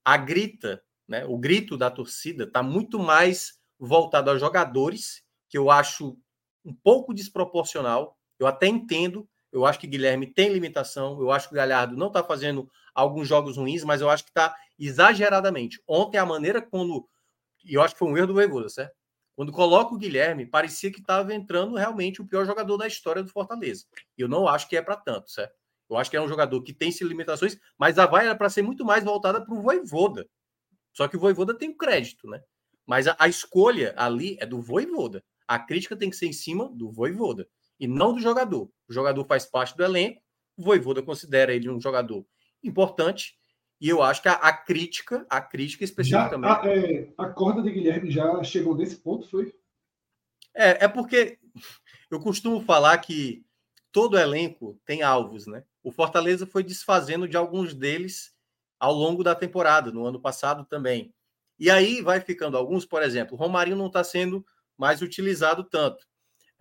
a 0.06 0.18
grita, 0.18 0.84
né, 1.08 1.26
o 1.26 1.36
grito 1.36 1.78
da 1.78 1.90
torcida 1.90 2.44
está 2.44 2.62
muito 2.62 3.00
mais 3.00 3.60
voltado 3.80 4.30
a 4.30 4.38
jogadores, 4.38 5.24
que 5.50 5.58
eu 5.58 5.72
acho 5.72 6.16
um 6.64 6.76
pouco 6.76 7.12
desproporcional. 7.12 8.20
Eu 8.38 8.46
até 8.46 8.68
entendo, 8.68 9.28
eu 9.54 9.68
acho 9.68 9.80
que 9.80 9.86
Guilherme 9.86 10.26
tem 10.26 10.52
limitação, 10.52 11.22
eu 11.22 11.32
acho 11.32 11.48
que 11.48 11.54
o 11.54 11.56
Galhardo 11.56 11.96
não 11.96 12.08
está 12.08 12.24
fazendo 12.24 12.68
alguns 12.94 13.28
jogos 13.28 13.56
ruins, 13.56 13.84
mas 13.84 14.02
eu 14.02 14.10
acho 14.10 14.24
que 14.24 14.32
está 14.32 14.56
exageradamente. 14.80 15.80
Ontem, 15.88 16.18
a 16.18 16.26
maneira 16.26 16.60
quando. 16.60 17.08
E 17.64 17.76
eu 17.76 17.82
acho 17.84 17.94
que 17.94 18.00
foi 18.00 18.08
um 18.08 18.18
erro 18.18 18.28
do 18.28 18.34
Voivoda, 18.34 18.68
certo? 18.68 18.96
Quando 19.36 19.52
coloca 19.52 19.94
o 19.94 19.98
Guilherme, 19.98 20.48
parecia 20.48 20.92
que 20.92 21.00
estava 21.00 21.34
entrando 21.34 21.76
realmente 21.76 22.20
o 22.20 22.26
pior 22.26 22.46
jogador 22.46 22.78
da 22.78 22.88
história 22.88 23.22
do 23.22 23.30
Fortaleza. 23.30 23.86
E 24.18 24.22
eu 24.22 24.28
não 24.28 24.48
acho 24.48 24.68
que 24.68 24.76
é 24.76 24.82
para 24.82 24.96
tanto, 24.96 25.30
certo? 25.30 25.54
Eu 25.88 25.98
acho 25.98 26.10
que 26.10 26.18
é 26.18 26.22
um 26.22 26.28
jogador 26.28 26.62
que 26.64 26.74
tem 26.74 26.92
limitações, 27.02 27.58
mas 27.78 28.00
a 28.00 28.08
vai 28.08 28.26
era 28.26 28.36
para 28.36 28.50
ser 28.50 28.64
muito 28.64 28.84
mais 28.84 29.04
voltada 29.04 29.40
para 29.44 29.54
o 29.54 29.62
Voivoda. 29.62 30.28
Só 30.94 31.08
que 31.08 31.16
o 31.16 31.20
Voivoda 31.20 31.56
tem 31.56 31.70
o 31.70 31.78
crédito, 31.78 32.28
né? 32.28 32.42
Mas 32.88 33.08
a, 33.08 33.16
a, 33.20 33.28
escolha 33.28 33.94
ali 33.98 34.36
é 34.40 34.46
do 34.48 34.60
Voivoda. 34.60 35.24
A 35.48 35.60
crítica 35.60 35.96
tem 35.96 36.10
que 36.10 36.16
ser 36.16 36.26
em 36.26 36.34
cima 36.34 36.70
do 36.70 36.92
Voivoda 36.92 37.48
e 37.80 37.88
não 37.88 38.14
do 38.14 38.20
jogador. 38.20 38.70
O 38.88 38.94
jogador 38.94 39.26
faz 39.26 39.46
parte 39.46 39.76
do 39.76 39.84
elenco, 39.84 40.22
o 40.58 40.64
Voivoda 40.64 41.02
considera 41.02 41.54
ele 41.54 41.70
um 41.70 41.82
jogador 41.82 42.26
importante 42.64 43.36
e 43.84 43.90
eu 43.90 44.02
acho 44.02 44.22
que 44.22 44.30
a, 44.30 44.34
a 44.34 44.54
crítica, 44.54 45.26
a 45.30 45.42
crítica 45.42 45.84
especificamente. 45.84 46.48
Já, 46.48 46.62
a, 46.62 46.70
é, 46.70 47.14
a 47.18 47.28
corda 47.28 47.62
de 47.62 47.70
Guilherme 47.70 48.10
já 48.10 48.42
chegou 48.42 48.76
nesse 48.78 48.96
ponto, 48.96 49.30
foi? 49.30 49.54
É, 50.56 50.86
é 50.86 50.88
porque 50.88 51.38
eu 52.10 52.20
costumo 52.20 52.62
falar 52.62 52.98
que 53.00 53.46
todo 53.92 54.18
elenco 54.18 54.80
tem 54.86 55.02
alvos, 55.02 55.48
né? 55.48 55.66
O 55.84 55.92
Fortaleza 55.92 56.48
foi 56.48 56.64
desfazendo 56.64 57.28
de 57.28 57.36
alguns 57.36 57.74
deles 57.74 58.34
ao 58.80 58.94
longo 58.94 59.22
da 59.22 59.36
temporada, 59.36 59.92
no 59.92 60.06
ano 60.06 60.20
passado 60.20 60.64
também. 60.64 61.14
E 61.60 61.70
aí 61.70 62.02
vai 62.02 62.22
ficando 62.22 62.58
alguns, 62.58 62.86
por 62.86 63.04
exemplo, 63.04 63.36
o 63.36 63.38
Romarinho 63.38 63.76
não 63.76 63.88
está 63.88 64.04
sendo 64.04 64.46
mais 64.78 65.02
utilizado 65.02 65.64
tanto. 65.64 66.08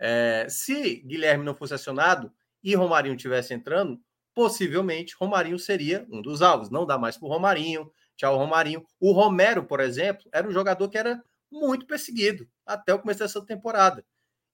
É, 0.05 0.47
se 0.49 0.95
Guilherme 1.05 1.45
não 1.45 1.55
fosse 1.55 1.73
acionado 1.73 2.29
e 2.61 2.75
Romarinho 2.75 3.15
tivesse 3.15 3.53
entrando, 3.53 3.97
possivelmente 4.35 5.15
Romarinho 5.17 5.57
seria 5.57 6.05
um 6.11 6.21
dos 6.21 6.41
alvos. 6.41 6.69
Não 6.69 6.85
dá 6.85 6.97
mais 6.97 7.15
para 7.15 7.29
Romarinho. 7.29 7.89
Tchau, 8.17 8.37
Romarinho. 8.37 8.85
O 8.99 9.13
Romero, 9.13 9.63
por 9.63 9.79
exemplo, 9.79 10.25
era 10.33 10.45
um 10.45 10.51
jogador 10.51 10.89
que 10.89 10.97
era 10.97 11.23
muito 11.49 11.85
perseguido 11.85 12.45
até 12.65 12.93
o 12.93 12.99
começo 12.99 13.21
dessa 13.21 13.41
temporada. 13.45 14.03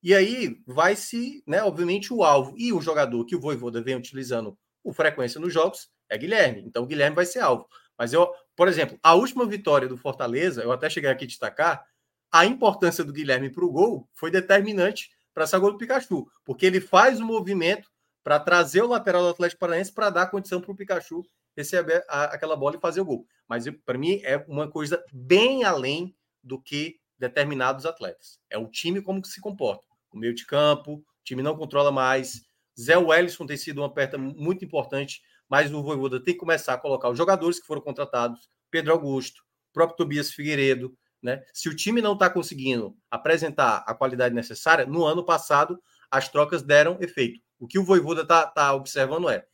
E 0.03 0.13
aí 0.13 0.61
vai 0.67 0.95
se, 0.95 1.43
né, 1.47 1.63
obviamente, 1.63 2.13
o 2.13 2.23
alvo 2.23 2.53
e 2.55 2.71
o 2.71 2.79
jogador 2.79 3.25
que 3.25 3.35
o 3.35 3.39
Voivoda 3.39 3.81
vem 3.81 3.95
utilizando 3.95 4.55
com 4.83 4.93
frequência 4.93 5.41
nos 5.41 5.51
jogos 5.51 5.89
é 6.07 6.15
Guilherme. 6.15 6.61
Então, 6.61 6.85
Guilherme 6.85 7.15
vai 7.15 7.25
ser 7.25 7.39
alvo. 7.39 7.67
Mas 7.97 8.13
eu, 8.13 8.31
por 8.55 8.67
exemplo, 8.67 8.99
a 9.01 9.15
última 9.15 9.47
vitória 9.47 9.87
do 9.87 9.97
Fortaleza, 9.97 10.61
eu 10.61 10.71
até 10.71 10.91
cheguei 10.91 11.09
aqui 11.09 11.23
a 11.23 11.27
destacar, 11.27 11.83
a 12.31 12.45
importância 12.45 13.03
do 13.03 13.11
Guilherme 13.11 13.49
para 13.49 13.65
o 13.65 13.71
gol 13.71 14.07
foi 14.13 14.29
determinante 14.29 15.09
para 15.39 15.45
essa 15.45 15.57
gol 15.57 15.71
do 15.71 15.77
Pikachu, 15.77 16.27
porque 16.43 16.65
ele 16.65 16.81
faz 16.81 17.21
o 17.21 17.25
movimento 17.25 17.89
para 18.21 18.37
trazer 18.41 18.81
o 18.81 18.87
lateral 18.87 19.21
do 19.21 19.29
Atlético 19.29 19.61
Paranaense 19.61 19.93
para 19.93 20.09
dar 20.09 20.27
condição 20.27 20.59
para 20.59 20.69
o 20.69 20.75
Pikachu 20.75 21.23
receber 21.55 22.03
a, 22.09 22.25
aquela 22.25 22.57
bola 22.57 22.75
e 22.75 22.79
fazer 22.81 22.99
o 22.99 23.05
gol. 23.05 23.25
Mas 23.47 23.63
para 23.85 23.97
mim 23.97 24.19
é 24.25 24.43
uma 24.49 24.69
coisa 24.69 25.01
bem 25.13 25.63
além 25.63 26.13
do 26.43 26.61
que 26.61 26.99
determinados 27.17 27.85
atletas. 27.85 28.37
É 28.49 28.57
o 28.57 28.67
time 28.67 29.01
como 29.01 29.21
que 29.21 29.29
se 29.29 29.39
comporta. 29.39 29.85
O 30.11 30.17
meio 30.17 30.35
de 30.35 30.45
campo, 30.45 30.95
o 30.95 31.03
time 31.23 31.41
não 31.41 31.55
controla 31.55 31.89
mais. 31.89 32.41
Zé 32.77 32.97
Wellison 32.97 33.45
tem 33.45 33.55
sido 33.55 33.77
uma 33.79 33.93
perda 33.93 34.17
muito 34.17 34.65
importante, 34.65 35.21
mas 35.47 35.73
o 35.73 35.81
Voivoda 35.81 36.21
tem 36.21 36.33
que 36.33 36.39
começar 36.41 36.73
a 36.73 36.77
colocar 36.77 37.09
os 37.09 37.17
jogadores 37.17 37.61
que 37.61 37.65
foram 37.65 37.81
contratados, 37.81 38.49
Pedro 38.69 38.91
Augusto, 38.91 39.41
próprio 39.71 39.95
Tobias 39.95 40.31
Figueiredo, 40.31 40.93
né? 41.21 41.43
Se 41.53 41.69
o 41.69 41.75
time 41.75 42.01
não 42.01 42.13
está 42.13 42.29
conseguindo 42.29 42.95
apresentar 43.09 43.83
a 43.85 43.93
qualidade 43.93 44.33
necessária, 44.33 44.85
no 44.85 45.05
ano 45.05 45.23
passado 45.23 45.81
as 46.09 46.29
trocas 46.29 46.61
deram 46.61 46.97
efeito. 47.01 47.41
O 47.59 47.67
que 47.67 47.77
o 47.77 47.83
Voivoda 47.83 48.21
está 48.21 48.47
tá 48.47 48.73
observando 48.73 49.29
é, 49.29 49.45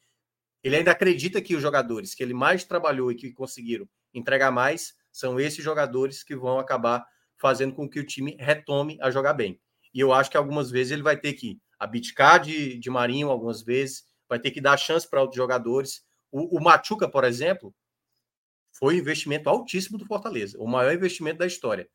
ele 0.63 0.77
ainda 0.77 0.91
acredita 0.91 1.41
que 1.41 1.55
os 1.55 1.61
jogadores 1.61 2.15
que 2.15 2.23
ele 2.23 2.33
mais 2.33 2.63
trabalhou 2.63 3.11
e 3.11 3.15
que 3.15 3.31
conseguiram 3.31 3.87
entregar 4.13 4.51
mais 4.51 4.95
são 5.11 5.39
esses 5.39 5.63
jogadores 5.63 6.23
que 6.23 6.35
vão 6.35 6.57
acabar 6.59 7.05
fazendo 7.37 7.73
com 7.73 7.87
que 7.87 7.99
o 7.99 8.05
time 8.05 8.35
retome 8.39 8.97
a 9.01 9.11
jogar 9.11 9.33
bem. 9.33 9.59
E 9.93 9.99
eu 9.99 10.11
acho 10.11 10.31
que 10.31 10.37
algumas 10.37 10.71
vezes 10.71 10.91
ele 10.91 11.03
vai 11.03 11.17
ter 11.17 11.33
que 11.33 11.59
abdicar 11.79 12.39
de, 12.39 12.79
de 12.79 12.89
Marinho, 12.89 13.29
algumas 13.29 13.61
vezes, 13.61 14.05
vai 14.27 14.39
ter 14.39 14.51
que 14.51 14.59
dar 14.59 14.77
chance 14.77 15.07
para 15.07 15.21
outros 15.21 15.37
jogadores. 15.37 16.03
O, 16.31 16.57
o 16.57 16.63
Machuca, 16.63 17.07
por 17.07 17.23
exemplo, 17.23 17.73
foi 18.77 18.95
um 18.95 18.99
investimento 18.99 19.49
altíssimo 19.49 19.97
do 19.97 20.06
Fortaleza, 20.06 20.57
o 20.60 20.68
maior 20.68 20.93
investimento 20.93 21.39
da 21.39 21.47
história. 21.47 21.89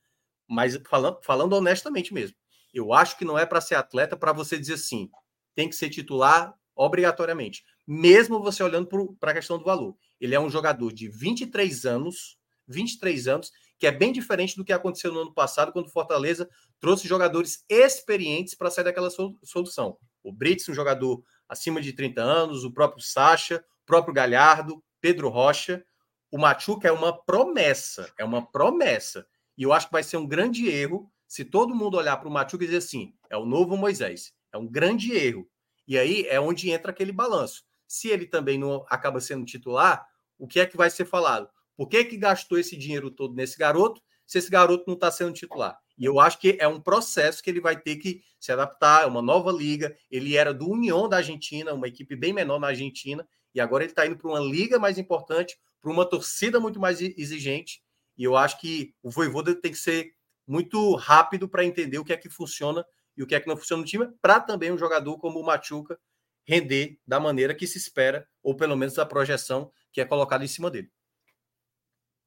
Mas 0.48 0.78
falando, 0.88 1.20
falando 1.22 1.52
honestamente 1.54 2.12
mesmo, 2.12 2.36
eu 2.72 2.92
acho 2.92 3.16
que 3.18 3.24
não 3.24 3.38
é 3.38 3.44
para 3.44 3.60
ser 3.60 3.74
atleta 3.74 4.16
para 4.16 4.32
você 4.32 4.58
dizer 4.58 4.74
assim, 4.74 5.08
tem 5.54 5.68
que 5.68 5.76
ser 5.76 5.90
titular 5.90 6.54
obrigatoriamente, 6.74 7.62
mesmo 7.86 8.40
você 8.40 8.62
olhando 8.62 8.88
para 9.18 9.32
a 9.32 9.34
questão 9.34 9.58
do 9.58 9.64
valor. 9.64 9.96
Ele 10.20 10.34
é 10.34 10.40
um 10.40 10.50
jogador 10.50 10.92
de 10.92 11.08
23 11.08 11.84
anos, 11.84 12.38
23 12.66 13.28
anos, 13.28 13.50
que 13.78 13.86
é 13.86 13.92
bem 13.92 14.12
diferente 14.12 14.56
do 14.56 14.64
que 14.64 14.72
aconteceu 14.72 15.12
no 15.12 15.20
ano 15.20 15.34
passado, 15.34 15.72
quando 15.72 15.86
o 15.86 15.90
Fortaleza 15.90 16.48
trouxe 16.78 17.08
jogadores 17.08 17.64
experientes 17.68 18.54
para 18.54 18.70
sair 18.70 18.84
daquela 18.84 19.10
solução. 19.42 19.96
O 20.22 20.32
Brits, 20.32 20.68
um 20.68 20.74
jogador 20.74 21.22
acima 21.48 21.80
de 21.80 21.92
30 21.92 22.22
anos, 22.22 22.64
o 22.64 22.72
próprio 22.72 23.02
Sacha, 23.02 23.64
o 23.82 23.86
próprio 23.86 24.14
Galhardo, 24.14 24.82
Pedro 25.00 25.28
Rocha. 25.28 25.84
O 26.30 26.38
Machuca 26.38 26.86
é 26.86 26.92
uma 26.92 27.12
promessa, 27.12 28.12
é 28.16 28.24
uma 28.24 28.46
promessa. 28.46 29.26
E 29.58 29.62
eu 29.64 29.72
acho 29.72 29.86
que 29.86 29.92
vai 29.92 30.02
ser 30.02 30.16
um 30.16 30.26
grande 30.26 30.68
erro 30.68 31.10
se 31.26 31.44
todo 31.44 31.74
mundo 31.74 31.96
olhar 31.96 32.16
para 32.16 32.28
o 32.28 32.32
Machuca 32.32 32.64
e 32.64 32.66
dizer 32.66 32.78
assim: 32.78 33.14
é 33.28 33.36
o 33.36 33.44
novo 33.44 33.76
Moisés. 33.76 34.32
É 34.52 34.58
um 34.58 34.66
grande 34.66 35.12
erro. 35.12 35.48
E 35.86 35.98
aí 35.98 36.26
é 36.28 36.40
onde 36.40 36.70
entra 36.70 36.92
aquele 36.92 37.12
balanço. 37.12 37.64
Se 37.86 38.08
ele 38.08 38.26
também 38.26 38.58
não 38.58 38.84
acaba 38.88 39.20
sendo 39.20 39.44
titular, 39.44 40.06
o 40.38 40.46
que 40.46 40.60
é 40.60 40.66
que 40.66 40.76
vai 40.76 40.88
ser 40.88 41.04
falado? 41.04 41.48
Por 41.76 41.88
que, 41.88 42.04
que 42.04 42.16
gastou 42.16 42.58
esse 42.58 42.76
dinheiro 42.76 43.10
todo 43.10 43.34
nesse 43.34 43.58
garoto 43.58 44.00
se 44.26 44.38
esse 44.38 44.50
garoto 44.50 44.84
não 44.86 44.94
está 44.94 45.10
sendo 45.10 45.32
titular? 45.32 45.78
E 45.98 46.04
eu 46.04 46.20
acho 46.20 46.38
que 46.38 46.56
é 46.60 46.68
um 46.68 46.80
processo 46.80 47.42
que 47.42 47.50
ele 47.50 47.60
vai 47.60 47.78
ter 47.78 47.96
que 47.96 48.22
se 48.38 48.52
adaptar, 48.52 49.02
é 49.02 49.06
uma 49.06 49.20
nova 49.20 49.50
liga. 49.50 49.96
Ele 50.10 50.36
era 50.36 50.54
do 50.54 50.68
União 50.68 51.08
da 51.08 51.18
Argentina, 51.18 51.74
uma 51.74 51.88
equipe 51.88 52.14
bem 52.16 52.32
menor 52.32 52.58
na 52.58 52.68
Argentina, 52.68 53.26
e 53.54 53.60
agora 53.60 53.84
ele 53.84 53.92
está 53.92 54.06
indo 54.06 54.16
para 54.16 54.28
uma 54.28 54.40
liga 54.40 54.78
mais 54.78 54.96
importante, 54.96 55.58
para 55.80 55.90
uma 55.90 56.04
torcida 56.04 56.60
muito 56.60 56.78
mais 56.78 57.00
exigente. 57.00 57.82
E 58.16 58.24
eu 58.24 58.36
acho 58.36 58.60
que 58.60 58.94
o 59.02 59.10
Voivoda 59.10 59.54
tem 59.54 59.72
que 59.72 59.78
ser 59.78 60.14
muito 60.46 60.94
rápido 60.96 61.48
para 61.48 61.64
entender 61.64 61.98
o 61.98 62.04
que 62.04 62.12
é 62.12 62.16
que 62.16 62.28
funciona 62.28 62.84
e 63.16 63.22
o 63.22 63.26
que 63.26 63.34
é 63.34 63.40
que 63.40 63.48
não 63.48 63.56
funciona 63.56 63.82
no 63.82 63.88
time, 63.88 64.08
para 64.20 64.40
também 64.40 64.72
um 64.72 64.78
jogador 64.78 65.18
como 65.18 65.38
o 65.38 65.44
Machuca 65.44 65.98
render 66.44 66.98
da 67.06 67.20
maneira 67.20 67.54
que 67.54 67.66
se 67.66 67.78
espera, 67.78 68.26
ou 68.42 68.56
pelo 68.56 68.76
menos 68.76 68.98
a 68.98 69.06
projeção 69.06 69.70
que 69.92 70.00
é 70.00 70.04
colocada 70.04 70.44
em 70.44 70.48
cima 70.48 70.70
dele. 70.70 70.90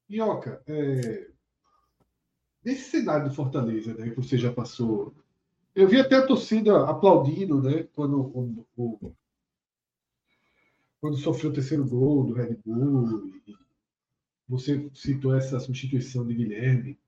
Ioca, 0.08 0.62
é, 0.66 1.28
nesse 2.62 2.90
cenário 2.90 3.28
do 3.28 3.34
Fortaleza, 3.34 3.94
né, 3.94 4.10
que 4.10 4.16
você 4.16 4.38
já 4.38 4.52
passou, 4.52 5.14
eu 5.74 5.88
vi 5.88 6.00
até 6.00 6.16
a 6.16 6.26
torcida 6.26 6.88
aplaudindo, 6.88 7.60
né, 7.60 7.88
quando, 7.94 8.20
o, 8.20 8.66
o, 8.76 9.14
quando 11.04 11.18
sofreu 11.18 11.50
o 11.50 11.52
terceiro 11.52 11.86
gol 11.86 12.24
do 12.24 12.32
Red 12.32 12.54
Bull. 12.64 13.30
você 14.48 14.90
citou 14.94 15.36
essa 15.36 15.60
substituição 15.60 16.26
de 16.26 16.34
Guilherme. 16.34 16.98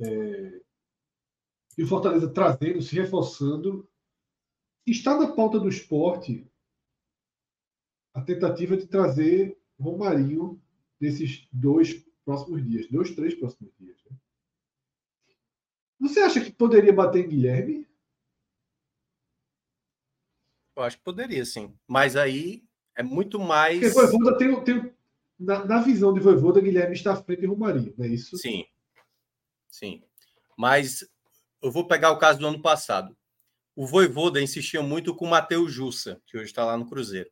É, 0.00 0.60
e 1.78 1.84
o 1.84 1.86
Fortaleza 1.86 2.28
trazendo, 2.28 2.82
se 2.82 2.96
reforçando. 2.96 3.88
Está 4.84 5.16
na 5.16 5.32
pauta 5.32 5.60
do 5.60 5.68
esporte 5.68 6.44
a 8.12 8.20
tentativa 8.20 8.76
de 8.76 8.88
trazer 8.88 9.56
Romarinho 9.78 10.60
nesses 11.00 11.46
dois 11.52 12.04
próximos 12.24 12.68
dias, 12.68 12.90
dois, 12.90 13.14
três 13.14 13.36
próximos 13.36 13.72
dias. 13.78 13.96
Né? 14.10 14.16
Você 16.00 16.18
acha 16.18 16.44
que 16.44 16.50
poderia 16.50 16.92
bater 16.92 17.24
em 17.24 17.28
Guilherme? 17.28 17.86
Eu 20.76 20.82
acho 20.82 20.98
que 20.98 21.04
poderia, 21.04 21.44
sim. 21.44 21.72
Mas 21.86 22.16
aí 22.16 22.63
é 22.96 23.02
muito 23.02 23.38
mais. 23.38 23.80
Porque 23.80 23.94
Voivoda 23.94 24.38
tem, 24.38 24.64
tem 24.64 24.92
na, 25.38 25.64
na, 25.64 25.80
visão 25.80 26.12
de 26.12 26.20
Voivoda, 26.20 26.60
Guilherme 26.60 26.94
está 26.94 27.12
à 27.12 27.16
frente 27.16 27.40
de 27.40 27.46
Romarinho, 27.46 27.94
não 27.96 28.04
é 28.04 28.08
isso? 28.08 28.36
Sim. 28.36 28.64
Sim. 29.68 30.02
Mas 30.56 31.04
eu 31.62 31.70
vou 31.70 31.86
pegar 31.86 32.10
o 32.12 32.18
caso 32.18 32.38
do 32.38 32.46
ano 32.46 32.62
passado. 32.62 33.16
O 33.74 33.86
Voivoda 33.86 34.40
insistia 34.40 34.82
muito 34.82 35.14
com 35.14 35.24
o 35.24 35.30
Matheus 35.30 35.72
Jussa, 35.72 36.22
que 36.26 36.36
hoje 36.36 36.46
está 36.46 36.64
lá 36.64 36.76
no 36.76 36.86
Cruzeiro. 36.86 37.30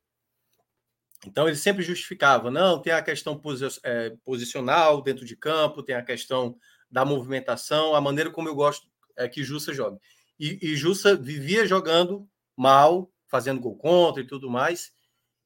Então 1.24 1.47
ele 1.47 1.56
sempre 1.56 1.84
justificava, 1.84 2.51
não, 2.51 2.82
tem 2.82 2.93
a 2.93 3.02
questão 3.02 3.40
é, 3.84 4.16
posicional 4.24 5.01
dentro 5.01 5.24
de 5.24 5.36
campo, 5.36 5.82
tem 5.82 5.94
a 5.94 6.02
questão 6.02 6.59
da 6.90 7.05
movimentação, 7.05 7.94
a 7.94 8.01
maneira 8.01 8.30
como 8.30 8.48
eu 8.48 8.55
gosto 8.56 8.89
é 9.16 9.28
que 9.28 9.44
Jussa 9.44 9.72
joga. 9.72 9.98
E, 10.39 10.59
e 10.60 10.74
Jussa 10.74 11.14
vivia 11.14 11.64
jogando 11.64 12.28
mal, 12.56 13.09
fazendo 13.28 13.60
gol 13.60 13.76
contra 13.76 14.22
e 14.22 14.26
tudo 14.26 14.51
mais. 14.51 14.93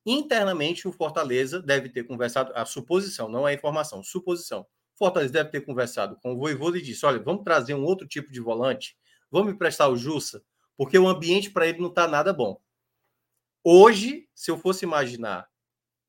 Internamente, 0.06 0.86
o 0.86 0.92
Fortaleza 0.92 1.60
deve 1.60 1.88
ter 1.88 2.04
conversado, 2.04 2.52
a 2.54 2.64
suposição, 2.64 3.28
não 3.28 3.46
é 3.46 3.54
informação, 3.54 4.04
suposição. 4.04 4.64
Fortaleza 4.94 5.32
deve 5.32 5.50
ter 5.50 5.62
conversado 5.62 6.16
com 6.22 6.32
o 6.32 6.38
Voivoda 6.38 6.78
e 6.78 6.82
disse: 6.82 7.04
olha, 7.04 7.18
vamos 7.18 7.42
trazer 7.42 7.74
um 7.74 7.82
outro 7.82 8.06
tipo 8.06 8.30
de 8.30 8.40
volante, 8.40 8.96
vamos 9.30 9.52
emprestar 9.52 9.90
o 9.90 9.96
Jussa, 9.96 10.42
porque 10.76 10.96
o 10.96 11.08
ambiente 11.08 11.50
para 11.50 11.66
ele 11.66 11.80
não 11.80 11.88
está 11.88 12.06
nada 12.06 12.32
bom. 12.32 12.60
Hoje, 13.64 14.28
se 14.32 14.48
eu 14.48 14.56
fosse 14.56 14.84
imaginar 14.84 15.48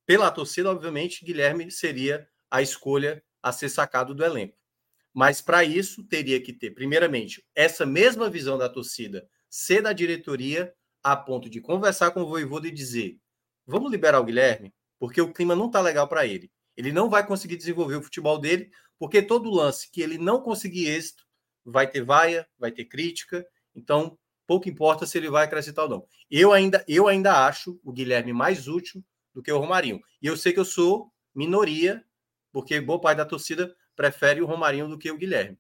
pela 0.06 0.30
torcida, 0.30 0.69
obviamente, 0.69 1.26
Guilherme 1.26 1.72
seria 1.72 2.30
a 2.52 2.61
escolha 2.61 3.24
a 3.41 3.52
ser 3.52 3.68
sacado 3.68 4.14
do 4.14 4.24
elenco. 4.24 4.56
Mas 5.11 5.41
para 5.41 5.64
isso 5.64 6.03
teria 6.03 6.40
que 6.40 6.53
ter, 6.53 6.72
primeiramente, 6.72 7.44
essa 7.56 7.84
mesma 7.84 8.30
visão 8.30 8.60
da 8.60 8.69
torcida 8.69 9.28
ser 9.49 9.82
da 9.82 9.91
diretoria 9.91 10.72
a 11.03 11.15
ponto 11.15 11.49
de 11.49 11.60
conversar 11.60 12.11
com 12.11 12.22
o 12.22 12.28
Voivoda 12.28 12.68
e 12.68 12.72
dizer: 12.72 13.19
vamos 13.68 13.91
liberar 13.91 14.19
o 14.19 14.23
Guilherme, 14.23 14.73
porque 14.98 15.22
o 15.22 15.34
clima 15.34 15.56
não 15.56 15.68
está 15.68 15.81
legal 15.81 16.07
para 16.07 16.26
ele. 16.26 16.49
Ele 16.76 16.91
não 16.91 17.10
vai 17.10 17.26
conseguir 17.26 17.57
desenvolver 17.57 17.95
o 17.95 18.02
futebol 18.02 18.39
dele, 18.39 18.72
porque 18.98 19.22
todo 19.22 19.52
lance 19.52 19.91
que 19.91 20.02
ele 20.02 20.18
não 20.18 20.41
conseguir 20.41 20.88
êxito 20.88 21.26
vai 21.65 21.85
ter 21.88 22.03
vaia, 22.03 22.48
vai 22.57 22.72
ter 22.72 22.85
crítica. 22.85 23.45
Então, 23.76 24.18
pouco 24.48 24.69
importa 24.69 25.06
se 25.06 25.18
ele 25.18 25.30
vai 25.30 25.44
acrescentar 25.44 25.85
ou 25.85 25.91
não. 25.91 26.07
Eu 26.31 26.53
ainda, 26.53 26.84
eu 26.88 27.07
ainda 27.07 27.45
acho 27.45 27.80
o 27.84 27.91
Guilherme 27.91 28.31
mais 28.31 28.68
útil 28.68 29.03
do 29.34 29.44
que 29.44 29.52
o 29.52 29.60
Romarinho. 29.60 30.02
E 30.22 30.27
eu 30.27 30.38
sei 30.38 30.53
que 30.53 30.60
eu 30.60 30.65
sou 30.65 31.11
minoria, 31.35 32.03
porque 32.52 32.80
boa 32.80 32.99
parte 32.99 33.18
da 33.18 33.26
torcida 33.26 33.76
prefere 33.95 34.41
o 34.41 34.45
Romarinho 34.45 34.88
do 34.88 34.98
que 34.98 35.11
o 35.11 35.18
Guilherme. 35.18 35.60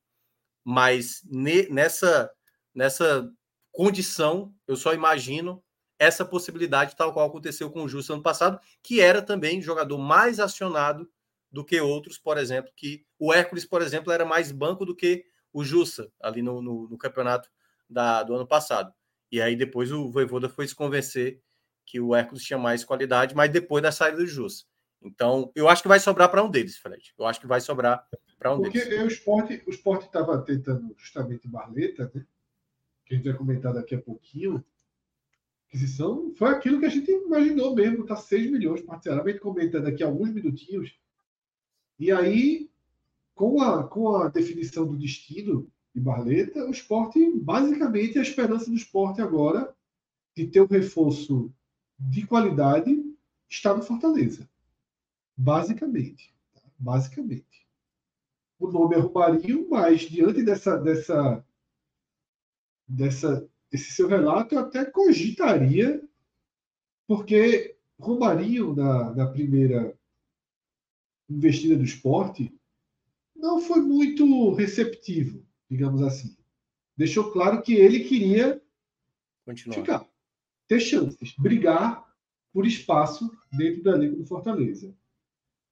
Mas 0.63 1.21
ne, 1.25 1.67
nessa, 1.69 2.31
nessa 2.73 3.29
condição, 3.71 4.53
eu 4.67 4.75
só 4.75 4.93
imagino 4.93 5.63
essa 5.99 6.23
possibilidade, 6.23 6.95
tal 6.95 7.11
qual 7.11 7.27
aconteceu 7.27 7.69
com 7.71 7.83
o 7.83 7.89
Justo 7.89 8.13
ano 8.13 8.21
passado, 8.21 8.59
que 8.83 9.01
era 9.01 9.21
também 9.21 9.61
jogador 9.61 9.97
mais 9.97 10.39
acionado 10.39 11.09
do 11.51 11.63
que 11.63 11.79
outros, 11.79 12.17
por 12.17 12.37
exemplo, 12.37 12.71
que 12.75 13.05
o 13.17 13.33
Hércules, 13.33 13.65
por 13.65 13.81
exemplo, 13.81 14.11
era 14.11 14.25
mais 14.25 14.51
banco 14.51 14.85
do 14.85 14.95
que 14.95 15.25
o 15.51 15.63
Justa 15.63 16.11
ali 16.21 16.41
no, 16.41 16.61
no, 16.61 16.87
no 16.89 16.97
campeonato 16.97 17.49
da, 17.89 18.21
do 18.23 18.35
ano 18.35 18.45
passado. 18.45 18.93
E 19.31 19.41
aí 19.41 19.55
depois 19.55 19.91
o 19.91 20.11
Voivoda 20.11 20.47
foi 20.49 20.67
se 20.67 20.75
convencer 20.75 21.41
que 21.85 21.99
o 21.99 22.13
Hércules 22.13 22.43
tinha 22.43 22.59
mais 22.59 22.83
qualidade, 22.83 23.33
mas 23.33 23.49
depois 23.49 23.81
da 23.81 23.91
saída 23.91 24.17
do 24.17 24.27
Justa. 24.27 24.67
Então, 25.01 25.51
eu 25.55 25.69
acho 25.69 25.81
que 25.81 25.87
vai 25.87 25.99
sobrar 25.99 26.29
para 26.29 26.43
um 26.43 26.49
deles, 26.49 26.77
Fred. 26.77 27.13
Eu 27.17 27.25
acho 27.25 27.39
que 27.39 27.47
vai 27.47 27.61
sobrar 27.61 28.05
para 28.37 28.53
um 28.53 28.57
Porque 28.57 28.79
deles. 28.79 29.19
Porque 29.23 29.63
o 29.65 29.69
esporte 29.69 30.05
o 30.05 30.05
estava 30.05 30.41
tentando 30.41 30.93
justamente 30.97 31.47
Barleta, 31.47 32.11
né? 32.13 32.25
que 33.05 33.13
a 33.13 33.17
gente 33.17 33.29
vai 33.29 33.37
comentar 33.37 33.73
daqui 33.73 33.95
a 33.95 34.01
pouquinho, 34.01 34.63
aquisição 35.77 36.33
foi 36.35 36.49
aquilo 36.49 36.79
que 36.79 36.85
a 36.87 36.89
gente 36.89 37.09
imaginou 37.11 37.75
mesmo, 37.75 38.05
tá 38.05 38.15
6 38.15 38.51
milhões 38.51 38.81
para 38.81 38.99
Ceará. 38.99 39.21
A 39.21 39.27
gente 39.27 39.39
comenta 39.39 39.79
daqui 39.79 40.03
a 40.03 40.07
alguns 40.07 40.31
minutinhos. 40.31 40.99
E 41.99 42.11
aí, 42.11 42.69
com 43.35 43.61
a, 43.61 43.87
com 43.87 44.15
a 44.15 44.27
definição 44.27 44.87
do 44.87 44.97
destino 44.97 45.71
de 45.93 46.01
Barleta, 46.01 46.65
o 46.65 46.71
esporte, 46.71 47.31
basicamente, 47.39 48.17
a 48.17 48.23
esperança 48.23 48.69
do 48.69 48.75
esporte 48.75 49.21
agora 49.21 49.73
de 50.35 50.47
ter 50.47 50.61
um 50.61 50.67
reforço 50.67 51.53
de 51.99 52.25
qualidade 52.25 53.03
está 53.49 53.75
no 53.75 53.83
Fortaleza. 53.83 54.49
Basicamente. 55.35 56.33
Tá? 56.53 56.61
Basicamente. 56.77 57.67
O 58.59 58.67
nome 58.67 58.95
é 58.95 59.69
mas 59.69 60.01
diante 60.01 60.43
dessa, 60.43 60.77
dessa, 60.77 61.45
dessa 62.87 63.47
esse 63.77 63.91
seu 63.91 64.07
relato 64.07 64.55
eu 64.55 64.59
até 64.59 64.83
cogitaria, 64.83 66.03
porque 67.07 67.77
Romarinho, 67.99 68.75
na, 68.75 69.13
na 69.13 69.27
primeira 69.27 69.97
investida 71.29 71.77
do 71.77 71.83
esporte, 71.83 72.53
não 73.35 73.61
foi 73.61 73.81
muito 73.81 74.53
receptivo, 74.53 75.45
digamos 75.69 76.01
assim. 76.01 76.35
Deixou 76.95 77.31
claro 77.31 77.61
que 77.61 77.73
ele 77.73 78.01
queria 78.01 78.61
Continuar. 79.45 79.75
ficar, 79.75 80.09
ter 80.67 80.79
chances, 80.79 81.35
brigar 81.37 82.05
por 82.51 82.65
espaço 82.65 83.31
dentro 83.55 83.83
da 83.83 83.95
Liga 83.95 84.15
do 84.15 84.25
Fortaleza. 84.25 84.93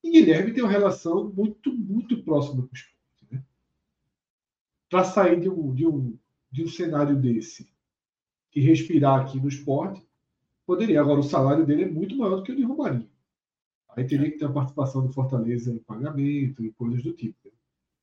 E 0.03 0.11
Guilherme 0.11 0.53
tem 0.53 0.63
uma 0.63 0.71
relação 0.71 1.31
muito, 1.33 1.73
muito 1.73 2.23
próxima 2.23 2.61
com 2.61 2.71
o 2.71 2.75
esporte. 2.75 3.27
Né? 3.31 3.43
Para 4.89 5.03
sair 5.03 5.39
de 5.39 5.49
um, 5.49 5.73
de, 5.73 5.87
um, 5.87 6.17
de 6.51 6.63
um 6.63 6.67
cenário 6.67 7.15
desse 7.19 7.74
e 8.55 8.61
respirar 8.61 9.21
aqui 9.21 9.39
no 9.39 9.49
esporte, 9.49 10.01
poderia. 10.65 11.01
Agora, 11.01 11.19
o 11.19 11.23
salário 11.23 11.65
dele 11.65 11.83
é 11.83 11.89
muito 11.89 12.17
maior 12.17 12.37
do 12.37 12.43
que 12.43 12.53
o 12.53 12.55
de 12.55 12.63
Romarinho. 12.63 13.09
Aí 13.89 14.05
teria 14.05 14.31
que 14.31 14.37
ter 14.37 14.45
a 14.45 14.49
participação 14.49 15.05
do 15.05 15.13
Fortaleza 15.13 15.71
em 15.71 15.77
pagamento 15.77 16.63
e 16.63 16.71
coisas 16.71 17.03
do 17.03 17.13
tipo. 17.13 17.37
Né? 17.45 17.51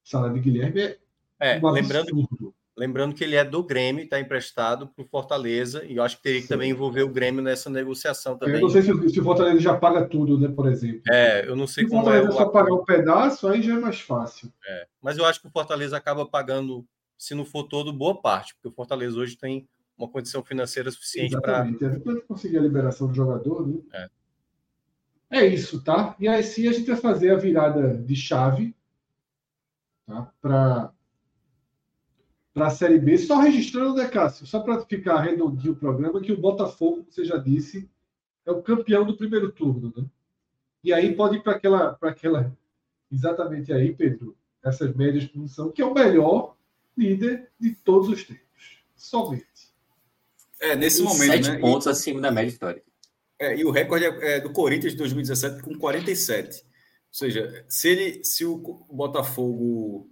O 0.05 0.09
salário 0.09 0.35
de 0.35 0.41
Guilherme 0.41 0.81
é, 0.81 0.99
é 1.41 1.61
um 1.61 1.71
lembrando, 1.71 2.55
lembrando 2.77 3.15
que 3.15 3.25
ele 3.25 3.37
é 3.37 3.45
do 3.45 3.63
Grêmio, 3.63 4.05
está 4.05 4.19
emprestado 4.19 4.87
para 4.87 5.05
o 5.05 5.09
Fortaleza, 5.09 5.85
e 5.85 5.97
eu 5.97 6.03
acho 6.03 6.17
que 6.17 6.23
teria 6.23 6.41
que 6.41 6.47
Sim. 6.47 6.55
também 6.55 6.71
envolver 6.71 7.03
o 7.03 7.09
Grêmio 7.09 7.43
nessa 7.43 7.69
negociação 7.69 8.39
também. 8.39 8.57
Eu 8.57 8.63
não 8.63 8.71
sei 8.71 8.83
se, 8.83 9.09
se, 9.11 9.21
o 9.21 9.25
Fortaleza 9.25 9.61
já 9.61 9.77
paga 9.77 10.07
tudo, 10.07 10.39
né, 10.39 10.49
por 10.49 10.67
exemplo. 10.69 11.03
É, 11.11 11.47
eu 11.47 11.57
não 11.57 11.67
sei 11.67 11.85
se 11.85 11.91
como 11.91 12.03
o 12.03 12.05
Fortaleza 12.05 12.31
é. 12.31 12.35
O... 12.35 12.37
só 12.37 12.49
pagar 12.49 12.73
um 12.73 12.85
pedaço, 12.85 13.49
aí 13.49 13.63
já 13.63 13.75
é 13.75 13.79
mais 13.79 14.01
fácil. 14.01 14.53
É, 14.67 14.87
mas 15.03 15.19
eu 15.19 15.25
acho 15.25 15.41
que 15.41 15.49
o 15.49 15.51
Fortaleza 15.51 15.97
acaba 15.97 16.25
pagando, 16.25 16.87
se 17.19 17.35
não 17.35 17.45
for 17.45 17.65
todo, 17.65 17.93
boa 17.93 18.21
parte, 18.21 18.55
porque 18.55 18.69
o 18.69 18.73
Fortaleza 18.73 19.19
hoje 19.19 19.37
tem 19.37 19.69
uma 20.03 20.11
condição 20.11 20.43
financeira 20.43 20.91
suficiente 20.91 21.41
para. 21.41 21.69
Exatamente. 21.69 21.85
É 21.85 21.99
para 21.99 22.21
conseguir 22.23 22.59
a 22.59 22.63
liberação 22.63 23.09
do 23.09 23.15
jogador, 23.15 23.67
né? 23.67 23.79
É. 25.31 25.39
é 25.39 25.47
isso, 25.47 25.83
tá? 25.83 26.17
E 26.19 26.29
aí 26.29 26.43
sim 26.43 26.69
a 26.69 26.73
gente 26.73 26.87
vai 26.87 26.97
fazer 26.97 27.31
a 27.31 27.37
virada 27.37 27.97
de 27.97 28.17
chave 28.17 28.75
tá? 30.07 30.33
para 30.41 30.93
para 32.53 32.67
a 32.67 32.71
Série 32.71 32.99
B. 32.99 33.17
Só 33.17 33.41
registrando, 33.41 33.95
né, 33.95 34.07
Cássio? 34.07 34.47
Só 34.47 34.61
para 34.61 34.85
ficar 34.85 35.21
redondinho 35.21 35.73
o 35.73 35.77
programa, 35.77 36.21
que 36.21 36.33
o 36.33 36.39
Botafogo, 36.39 37.07
você 37.09 37.25
já 37.25 37.39
disse, 37.39 37.89
é 38.45 38.51
o 38.51 38.63
campeão 38.63 39.07
do 39.07 39.17
primeiro 39.17 39.51
turno, 39.51 39.91
né? 39.97 40.05
E 40.85 40.93
aí 40.93 41.15
pode 41.15 41.37
ir 41.37 41.43
para 41.43 41.53
aquela, 41.53 41.97
aquela. 42.03 42.55
Exatamente 43.11 43.73
aí, 43.73 43.95
Pedro, 43.95 44.37
essas 44.63 44.95
médias 44.95 45.25
de 45.25 45.31
produção, 45.31 45.71
que 45.71 45.81
é 45.81 45.85
o 45.85 45.95
melhor 45.95 46.55
líder 46.97 47.51
de 47.59 47.75
todos 47.75 48.09
os 48.09 48.23
tempos. 48.25 48.85
Somente. 48.95 49.72
É, 50.63 50.77
nesse 50.77 51.01
e 51.01 51.05
momento. 51.05 51.27
Sete 51.27 51.51
né? 51.51 51.59
pontos 51.59 51.87
e... 51.87 51.91
acima 51.91 52.21
da 52.21 52.31
média 52.31 52.51
histórica. 52.51 52.87
É, 53.39 53.57
e 53.57 53.65
o 53.65 53.71
recorde 53.71 54.05
é, 54.05 54.37
é 54.37 54.41
do 54.41 54.53
Corinthians 54.53 54.93
de 54.93 54.99
2017 54.99 55.63
com 55.63 55.77
47. 55.77 56.59
Ou 56.59 56.63
seja, 57.11 57.65
se, 57.69 57.89
ele, 57.89 58.25
se 58.25 58.45
o 58.45 58.57
Botafogo. 58.91 60.09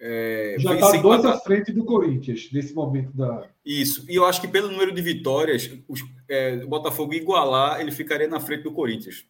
É, 0.00 0.56
Já 0.58 0.74
está 0.74 0.90
dois 0.90 1.02
quatro... 1.02 1.28
à 1.28 1.38
frente 1.38 1.72
do 1.72 1.84
Corinthians 1.84 2.48
nesse 2.52 2.74
momento 2.74 3.12
da. 3.12 3.46
Isso. 3.64 4.04
E 4.08 4.16
eu 4.16 4.24
acho 4.24 4.40
que 4.40 4.48
pelo 4.48 4.70
número 4.70 4.92
de 4.92 5.00
vitórias, 5.02 5.70
os, 5.86 6.00
é, 6.28 6.56
o 6.64 6.68
Botafogo 6.68 7.14
igualar, 7.14 7.80
ele 7.80 7.92
ficaria 7.92 8.26
na 8.26 8.40
frente 8.40 8.62
do 8.62 8.72
Corinthians. 8.72 9.26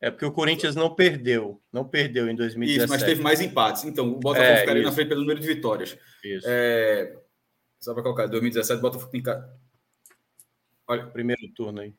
É 0.00 0.10
porque 0.10 0.24
o 0.24 0.32
Corinthians 0.32 0.74
não 0.74 0.94
perdeu, 0.94 1.60
não 1.72 1.84
perdeu 1.84 2.28
em 2.28 2.34
2017. 2.34 2.84
Isso, 2.84 2.88
mas 2.88 3.02
teve 3.02 3.22
mais 3.22 3.40
empates. 3.40 3.84
Então, 3.84 4.08
o 4.08 4.18
Botafogo 4.18 4.52
é, 4.52 4.60
ficaria 4.60 4.82
isso. 4.82 4.90
na 4.90 4.94
frente 4.94 5.08
pelo 5.08 5.20
número 5.20 5.40
de 5.40 5.46
vitórias. 5.46 5.98
Isso. 6.24 6.46
É, 6.48 7.16
só 7.78 7.94
para 7.94 8.02
colocar, 8.02 8.26
2017, 8.26 8.78
o 8.78 8.82
Botafogo 8.82 9.10
tem 9.10 9.22
Olha, 10.86 11.06
primeiro 11.06 11.46
turno 11.54 11.80
aí. 11.80 11.94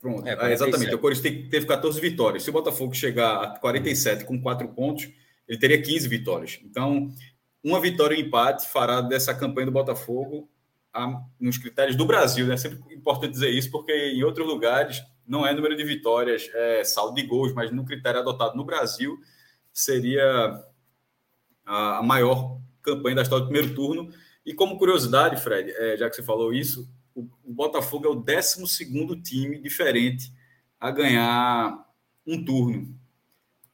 Pronto, 0.00 0.26
é, 0.26 0.50
é 0.50 0.52
exatamente. 0.52 0.94
O 0.94 0.98
Corinthians 0.98 1.48
teve 1.48 1.66
14 1.66 1.98
vitórias. 2.00 2.42
Se 2.42 2.50
o 2.50 2.52
Botafogo 2.52 2.94
chegar 2.94 3.42
a 3.42 3.58
47 3.58 4.24
com 4.24 4.40
4 4.40 4.68
pontos, 4.68 5.08
ele 5.48 5.58
teria 5.58 5.80
15 5.80 6.08
vitórias. 6.08 6.60
Então, 6.62 7.10
uma 7.62 7.80
vitória 7.80 8.14
e 8.14 8.22
um 8.22 8.26
empate 8.26 8.68
fará 8.68 9.00
dessa 9.00 9.34
campanha 9.34 9.66
do 9.66 9.72
Botafogo 9.72 10.50
a, 10.92 11.22
nos 11.40 11.56
critérios 11.56 11.96
do 11.96 12.04
Brasil. 12.04 12.44
É 12.44 12.50
né? 12.50 12.56
sempre 12.58 12.94
importante 12.94 13.32
dizer 13.32 13.48
isso, 13.48 13.70
porque 13.70 13.92
em 13.92 14.22
outros 14.22 14.46
lugares 14.46 15.02
não 15.26 15.46
é 15.46 15.54
número 15.54 15.74
de 15.74 15.84
vitórias, 15.84 16.50
é 16.52 16.84
saldo 16.84 17.14
de 17.14 17.26
gols, 17.26 17.54
mas 17.54 17.70
no 17.70 17.84
critério 17.84 18.20
adotado 18.20 18.56
no 18.56 18.64
Brasil 18.64 19.18
seria 19.72 20.62
a, 21.64 21.98
a 21.98 22.02
maior 22.02 22.60
campanha 22.82 23.16
da 23.16 23.22
história 23.22 23.46
do 23.46 23.50
primeiro 23.50 23.74
turno. 23.74 24.12
E 24.44 24.52
como 24.52 24.78
curiosidade, 24.78 25.40
Fred, 25.40 25.70
é, 25.70 25.96
já 25.96 26.08
que 26.08 26.16
você 26.16 26.22
falou 26.22 26.52
isso, 26.52 26.88
o, 27.14 27.22
o 27.44 27.52
Botafogo 27.52 28.06
é 28.06 28.10
o 28.10 28.14
12 28.14 29.22
time 29.22 29.58
diferente 29.58 30.32
a 30.78 30.90
ganhar 30.90 31.84
um 32.26 32.44
turno. 32.44 32.98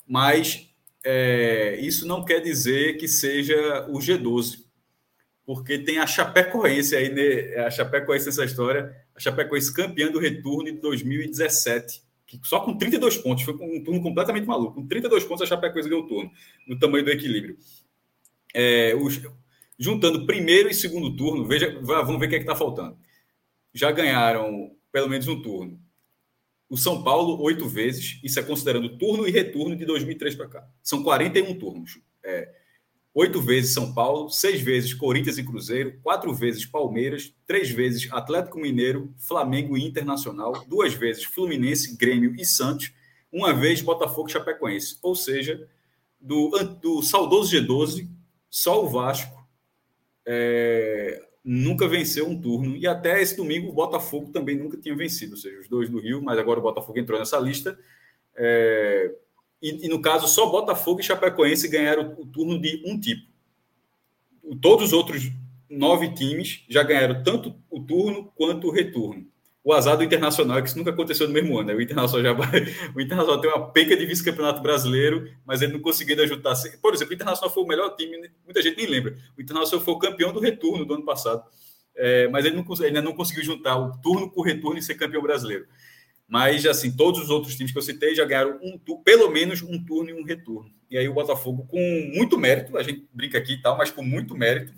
Mas 0.06 0.70
é, 1.04 1.78
isso 1.80 2.06
não 2.06 2.24
quer 2.24 2.40
dizer 2.40 2.96
que 2.98 3.08
seja 3.08 3.86
o 3.88 3.98
G12, 3.98 4.64
porque 5.44 5.78
tem 5.78 5.98
a 5.98 6.06
Chapecoense 6.06 6.94
aí, 6.94 7.12
né, 7.12 7.64
a 7.64 7.70
Chapecoense 7.70 8.26
nessa 8.26 8.44
história, 8.44 8.94
a 9.14 9.18
Chapecoense 9.20 9.74
campeã 9.74 10.10
do 10.10 10.18
retorno 10.18 10.64
de 10.64 10.78
2017, 10.80 12.02
que 12.26 12.38
só 12.44 12.60
com 12.60 12.76
32 12.76 13.16
pontos, 13.16 13.44
foi 13.44 13.54
um 13.54 13.82
turno 13.82 14.02
completamente 14.02 14.46
maluco. 14.46 14.74
Com 14.74 14.86
32 14.86 15.24
pontos, 15.24 15.42
a 15.42 15.46
Chapecoense 15.46 15.88
ganhou 15.88 16.04
o 16.04 16.06
turno, 16.06 16.30
no 16.68 16.78
tamanho 16.78 17.04
do 17.04 17.10
equilíbrio. 17.10 17.56
É, 18.54 18.94
os, 18.94 19.20
juntando 19.80 20.26
primeiro 20.26 20.68
e 20.68 20.74
segundo 20.74 21.16
turno, 21.16 21.44
veja, 21.44 21.80
vamos 21.82 22.20
ver 22.20 22.26
o 22.26 22.28
que 22.28 22.36
é 22.36 22.38
está 22.38 22.54
faltando 22.54 22.96
já 23.72 23.90
ganharam 23.90 24.72
pelo 24.92 25.08
menos 25.08 25.28
um 25.28 25.40
turno. 25.40 25.80
O 26.68 26.76
São 26.76 27.02
Paulo, 27.02 27.40
oito 27.42 27.68
vezes, 27.68 28.20
isso 28.22 28.38
é 28.38 28.42
considerando 28.42 28.96
turno 28.96 29.26
e 29.26 29.30
retorno 29.30 29.76
de 29.76 29.84
2003 29.84 30.36
para 30.36 30.48
cá. 30.48 30.68
São 30.82 31.02
41 31.02 31.58
turnos. 31.58 31.98
É, 32.22 32.52
oito 33.12 33.40
vezes 33.40 33.72
São 33.72 33.92
Paulo, 33.92 34.28
seis 34.30 34.60
vezes 34.60 34.94
Corinthians 34.94 35.38
e 35.38 35.44
Cruzeiro, 35.44 35.98
quatro 36.02 36.32
vezes 36.32 36.64
Palmeiras, 36.64 37.34
três 37.46 37.70
vezes 37.70 38.10
Atlético 38.12 38.60
Mineiro, 38.60 39.12
Flamengo 39.18 39.76
e 39.76 39.84
Internacional, 39.84 40.64
duas 40.66 40.94
vezes 40.94 41.24
Fluminense, 41.24 41.96
Grêmio 41.96 42.34
e 42.36 42.44
Santos, 42.44 42.92
uma 43.32 43.52
vez 43.52 43.80
Botafogo 43.80 44.28
e 44.28 44.32
Chapecoense. 44.32 44.98
Ou 45.02 45.16
seja, 45.16 45.68
do, 46.20 46.50
do 46.80 47.02
saudoso 47.02 47.56
G12, 47.56 48.08
só 48.48 48.84
o 48.84 48.88
Vasco 48.88 49.39
é, 50.26 51.22
nunca 51.44 51.88
venceu 51.88 52.28
um 52.28 52.40
turno. 52.40 52.76
E 52.76 52.86
até 52.86 53.20
esse 53.20 53.36
domingo 53.36 53.68
o 53.68 53.74
Botafogo 53.74 54.30
também 54.30 54.56
nunca 54.56 54.76
tinha 54.76 54.94
vencido, 54.94 55.32
ou 55.32 55.38
seja, 55.38 55.60
os 55.60 55.68
dois 55.68 55.88
do 55.88 55.98
Rio, 55.98 56.22
mas 56.22 56.38
agora 56.38 56.60
o 56.60 56.62
Botafogo 56.62 56.98
entrou 56.98 57.18
nessa 57.18 57.38
lista. 57.38 57.78
É... 58.36 59.14
E, 59.62 59.86
e, 59.86 59.88
no 59.88 60.00
caso, 60.00 60.26
só 60.26 60.46
Botafogo 60.46 61.00
e 61.00 61.04
Chapecoense 61.04 61.68
ganharam 61.68 62.14
o, 62.18 62.24
turno 62.24 62.58
de 62.58 62.82
um 62.86 62.98
tipo. 62.98 63.28
Todos 64.60 64.86
os 64.86 64.92
outros 64.94 65.30
nove 65.68 66.14
times 66.14 66.64
já 66.68 66.82
ganharam 66.82 67.22
tanto 67.22 67.54
o 67.70 67.80
turno 67.80 68.32
quanto 68.34 68.68
o 68.68 68.70
retorno. 68.70 69.26
O 69.62 69.74
azar 69.74 69.96
do 69.96 70.02
Internacional 70.02 70.58
é 70.58 70.62
que 70.62 70.68
isso 70.68 70.78
nunca 70.78 70.90
aconteceu 70.90 71.26
no 71.26 71.34
mesmo 71.34 71.58
ano. 71.58 71.68
Né? 71.68 71.74
O 71.74 71.80
Internacional 71.80 72.24
já 72.24 72.32
vai... 72.32 72.62
o 72.96 73.00
Internacional 73.00 73.40
tem 73.40 73.50
uma 73.50 73.70
penca 73.70 73.94
de 73.94 74.06
vice-campeonato 74.06 74.62
brasileiro, 74.62 75.30
mas 75.44 75.60
ele 75.60 75.74
não 75.74 75.80
conseguiu 75.80 76.20
ajudar. 76.22 76.54
Por 76.80 76.94
exemplo, 76.94 77.12
o 77.12 77.14
Internacional 77.14 77.52
foi 77.52 77.62
o 77.62 77.66
melhor 77.66 77.94
time, 77.94 78.16
né? 78.16 78.30
muita 78.44 78.62
gente 78.62 78.78
nem 78.78 78.86
lembra. 78.86 79.16
O 79.36 79.42
Internacional 79.42 79.84
foi 79.84 79.94
o 79.94 79.98
campeão 79.98 80.32
do 80.32 80.40
retorno 80.40 80.86
do 80.86 80.94
ano 80.94 81.04
passado, 81.04 81.44
é, 81.94 82.26
mas 82.28 82.46
ele, 82.46 82.56
não, 82.56 82.64
ele 82.74 82.86
ainda 82.86 83.02
não 83.02 83.12
conseguiu 83.12 83.44
juntar 83.44 83.76
o 83.76 83.92
turno 84.00 84.30
com 84.30 84.40
o 84.40 84.44
retorno 84.44 84.78
e 84.78 84.82
ser 84.82 84.94
campeão 84.94 85.20
brasileiro. 85.20 85.66
Mas, 86.26 86.64
assim, 86.64 86.92
todos 86.92 87.20
os 87.20 87.28
outros 87.28 87.54
times 87.54 87.72
que 87.72 87.76
eu 87.76 87.82
citei 87.82 88.14
já 88.14 88.24
ganharam 88.24 88.58
um, 88.62 88.78
pelo 89.02 89.30
menos 89.30 89.60
um 89.62 89.84
turno 89.84 90.10
e 90.10 90.14
um 90.14 90.24
retorno. 90.24 90.70
E 90.88 90.96
aí 90.96 91.08
o 91.08 91.12
Botafogo, 91.12 91.66
com 91.66 92.10
muito 92.14 92.38
mérito, 92.38 92.78
a 92.78 92.82
gente 92.82 93.06
brinca 93.12 93.36
aqui 93.36 93.54
e 93.54 93.60
tal, 93.60 93.76
mas 93.76 93.90
com 93.90 94.02
muito 94.02 94.34
mérito, 94.34 94.72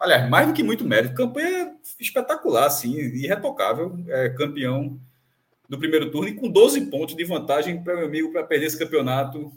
Aliás, 0.00 0.30
mais 0.30 0.46
do 0.46 0.54
que 0.54 0.62
muito 0.62 0.82
mérito. 0.82 1.14
Campanha 1.14 1.76
espetacular, 2.00 2.66
assim, 2.66 2.96
irretocável. 2.96 3.96
É, 4.08 4.30
campeão 4.30 5.00
do 5.68 5.78
primeiro 5.78 6.10
turno 6.10 6.28
e 6.28 6.34
com 6.34 6.48
12 6.48 6.86
pontos 6.86 7.14
de 7.14 7.24
vantagem 7.24 7.82
para 7.82 7.94
meu 7.94 8.06
amigo 8.06 8.32
para 8.32 8.42
perder 8.42 8.66
esse 8.66 8.78
campeonato 8.78 9.52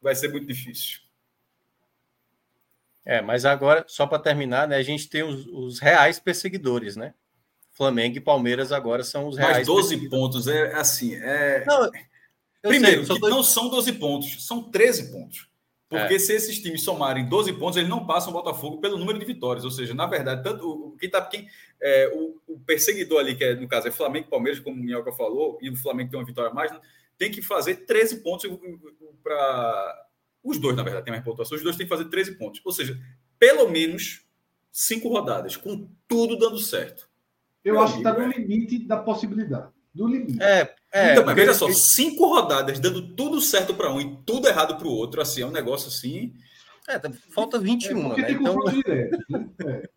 vai 0.00 0.14
ser 0.14 0.30
muito 0.30 0.46
difícil. 0.46 1.00
É, 3.04 3.20
mas 3.20 3.44
agora, 3.44 3.84
só 3.88 4.06
para 4.06 4.18
terminar, 4.18 4.68
né, 4.68 4.76
a 4.76 4.82
gente 4.82 5.08
tem 5.08 5.22
os, 5.22 5.46
os, 5.46 5.78
reais 5.78 6.18
perseguidores, 6.18 6.94
né? 6.94 7.14
Flamengo 7.72 8.16
e 8.16 8.20
Palmeiras 8.20 8.72
agora 8.72 9.02
são 9.02 9.28
os 9.28 9.36
reais. 9.36 9.58
Mas 9.58 9.66
12 9.66 10.08
pontos 10.08 10.46
é 10.46 10.74
assim. 10.74 11.14
É... 11.14 11.64
Não, 11.64 11.90
Primeiro, 12.60 13.06
sei, 13.06 13.18
tô... 13.18 13.28
não 13.28 13.42
são 13.42 13.68
12 13.68 13.92
pontos, 13.94 14.46
são 14.46 14.62
13 14.62 15.12
pontos. 15.12 15.47
Porque 15.88 16.14
é. 16.14 16.18
se 16.18 16.34
esses 16.34 16.58
times 16.60 16.82
somarem 16.82 17.26
12 17.26 17.54
pontos, 17.54 17.78
eles 17.78 17.88
não 17.88 18.04
passam 18.04 18.30
o 18.30 18.32
Botafogo 18.34 18.78
pelo 18.78 18.98
número 18.98 19.18
de 19.18 19.24
vitórias. 19.24 19.64
Ou 19.64 19.70
seja, 19.70 19.94
na 19.94 20.06
verdade, 20.06 20.42
tanto 20.42 20.94
quem 21.00 21.08
tá, 21.08 21.22
quem, 21.22 21.48
é, 21.80 22.12
o, 22.14 22.36
o, 22.46 22.60
perseguidor 22.60 23.20
ali, 23.20 23.34
que 23.34 23.42
é, 23.42 23.54
no 23.54 23.66
caso 23.66 23.88
é 23.88 23.90
Flamengo 23.90 24.26
e 24.26 24.30
Palmeiras, 24.30 24.60
como 24.60 24.76
o 24.76 24.78
Minhoca 24.78 25.12
falou, 25.12 25.58
e 25.62 25.70
o 25.70 25.76
Flamengo 25.76 26.10
tem 26.10 26.20
uma 26.20 26.26
vitória 26.26 26.50
a 26.50 26.54
mais, 26.54 26.70
né, 26.70 26.78
tem 27.16 27.30
que 27.30 27.40
fazer 27.40 27.86
13 27.86 28.22
pontos 28.22 28.50
para. 29.22 30.04
Os 30.44 30.58
dois, 30.58 30.76
na 30.76 30.82
verdade, 30.82 31.04
tem 31.04 31.12
mais 31.12 31.24
pontuação. 31.24 31.56
Os 31.56 31.64
dois 31.64 31.76
têm 31.76 31.84
que 31.84 31.90
fazer 31.90 32.08
13 32.08 32.36
pontos. 32.36 32.60
Ou 32.64 32.72
seja, 32.72 32.98
pelo 33.38 33.68
menos 33.68 34.24
cinco 34.70 35.08
rodadas, 35.08 35.56
com 35.56 35.88
tudo 36.06 36.38
dando 36.38 36.58
certo. 36.58 37.08
Eu 37.64 37.74
Meu 37.74 37.82
acho 37.82 37.94
amigo, 37.94 38.08
que 38.08 38.14
está 38.14 38.26
no 38.26 38.32
limite 38.32 38.78
da 38.86 38.96
possibilidade. 38.98 39.72
Do 39.98 40.06
limite. 40.06 40.40
É, 40.40 40.76
é, 40.92 41.12
então, 41.12 41.26
mas 41.26 41.34
veja 41.34 41.52
só, 41.52 41.68
cinco 41.72 42.28
rodadas 42.28 42.78
dando 42.78 43.16
tudo 43.16 43.40
certo 43.40 43.74
para 43.74 43.92
um 43.92 44.00
e 44.00 44.16
tudo 44.24 44.46
errado 44.46 44.76
para 44.76 44.86
o 44.86 44.92
outro, 44.92 45.20
assim, 45.20 45.42
é 45.42 45.46
um 45.46 45.50
negócio 45.50 45.88
assim. 45.88 46.32
É, 46.86 47.00
tá, 47.00 47.10
falta 47.34 47.58
21, 47.58 48.12
é, 48.12 48.16
né? 48.22 48.30
Então... 48.30 48.56
Direto, 48.70 49.18
né? 49.28 49.50
É. 49.66 49.90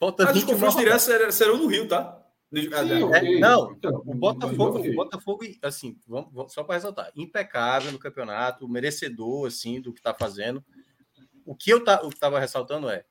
Falta 0.00 0.24
Mas 0.24 0.34
21 0.34 0.46
os 0.46 0.52
confrontos 0.54 0.78
diretos 0.78 1.02
serão, 1.02 1.30
serão 1.30 1.56
no 1.58 1.66
Rio, 1.66 1.86
tá? 1.86 2.18
Sim, 2.54 2.68
é, 2.72 3.38
não, 3.38 3.72
então, 3.72 4.02
o 4.06 4.14
Botafogo, 4.14 4.78
o 4.78 4.94
Botafogo, 4.94 5.44
assim, 5.62 5.96
vamos, 6.06 6.52
só 6.52 6.64
para 6.64 6.74
ressaltar, 6.74 7.12
impecável 7.14 7.92
no 7.92 7.98
campeonato, 7.98 8.68
merecedor, 8.68 9.46
assim, 9.46 9.80
do 9.80 9.92
que 9.92 10.00
está 10.00 10.14
fazendo. 10.14 10.64
O 11.44 11.54
que 11.54 11.70
eu 11.70 11.78
estava 11.78 12.40
ressaltando 12.40 12.88
é, 12.88 13.04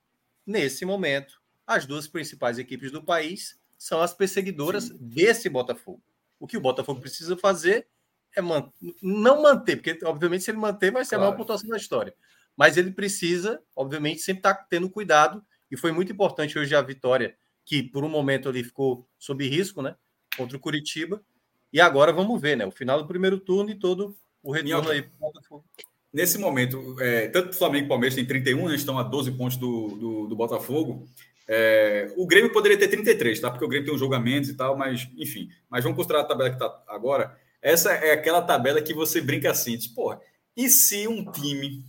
nesse 0.45 0.85
momento, 0.85 1.39
as 1.67 1.85
duas 1.85 2.07
principais 2.07 2.57
equipes 2.59 2.91
do 2.91 3.03
país 3.03 3.59
são 3.77 4.01
as 4.01 4.13
perseguidoras 4.13 4.85
Sim. 4.85 4.97
desse 4.99 5.49
Botafogo. 5.49 6.03
O 6.41 6.47
que 6.47 6.57
o 6.57 6.61
Botafogo 6.61 6.99
precisa 6.99 7.37
fazer 7.37 7.87
é 8.35 8.41
man 8.41 8.71
não 8.99 9.43
manter, 9.43 9.75
porque 9.75 10.03
obviamente 10.03 10.43
se 10.43 10.49
ele 10.49 10.57
manter 10.57 10.91
vai 10.91 11.05
ser 11.05 11.11
claro. 11.11 11.23
a 11.23 11.27
maior 11.27 11.37
pontuação 11.37 11.69
da 11.69 11.77
história. 11.77 12.15
Mas 12.57 12.77
ele 12.77 12.89
precisa, 12.89 13.61
obviamente, 13.75 14.21
sempre 14.21 14.39
estar 14.39 14.55
tá 14.55 14.65
tendo 14.67 14.89
cuidado. 14.89 15.45
E 15.69 15.77
foi 15.77 15.91
muito 15.91 16.11
importante 16.11 16.57
hoje 16.57 16.75
a 16.75 16.81
vitória, 16.81 17.35
que 17.63 17.83
por 17.83 18.03
um 18.03 18.09
momento 18.09 18.49
ali 18.49 18.63
ficou 18.63 19.07
sob 19.19 19.47
risco, 19.47 19.83
né? 19.83 19.95
Contra 20.35 20.57
o 20.57 20.59
Curitiba. 20.59 21.23
E 21.71 21.79
agora 21.79 22.11
vamos 22.11 22.41
ver, 22.41 22.57
né? 22.57 22.65
O 22.65 22.71
final 22.71 22.99
do 22.99 23.07
primeiro 23.07 23.39
turno 23.39 23.69
e 23.69 23.75
todo 23.75 24.17
o 24.41 24.51
retorno 24.51 24.89
aí 24.89 25.03
para 25.03 25.11
Botafogo. 25.19 25.63
Nesse 26.11 26.39
momento, 26.39 26.99
é, 26.99 27.27
tanto 27.27 27.51
o 27.51 27.53
Flamengo 27.53 27.83
e 27.83 27.85
o 27.85 27.89
Palmeiras 27.89 28.15
têm 28.15 28.25
31, 28.25 28.67
né, 28.67 28.75
estão 28.75 28.97
a 28.97 29.03
12 29.03 29.31
pontos 29.31 29.57
do, 29.57 29.89
do, 29.89 30.27
do 30.27 30.35
Botafogo. 30.35 31.07
É, 31.53 32.07
o 32.15 32.25
Grêmio 32.25 32.49
poderia 32.49 32.77
ter 32.77 32.87
33, 32.87 33.41
tá? 33.41 33.51
Porque 33.51 33.65
o 33.65 33.67
Grêmio 33.67 33.85
tem 33.85 33.93
um 33.93 33.97
jogo 33.97 34.15
a 34.15 34.19
menos 34.21 34.47
e 34.47 34.53
tal, 34.53 34.77
mas 34.77 35.09
enfim. 35.17 35.49
Mas 35.69 35.83
vamos 35.83 35.97
considerar 35.97 36.21
a 36.21 36.23
tabela 36.23 36.49
que 36.49 36.55
está 36.55 36.81
agora. 36.87 37.37
Essa 37.61 37.91
é 37.91 38.13
aquela 38.13 38.41
tabela 38.41 38.81
que 38.81 38.93
você 38.93 39.19
brinca 39.19 39.51
assim, 39.51 39.75
diz, 39.75 39.85
porra, 39.85 40.21
e 40.55 40.69
se 40.69 41.09
um 41.09 41.29
time 41.29 41.83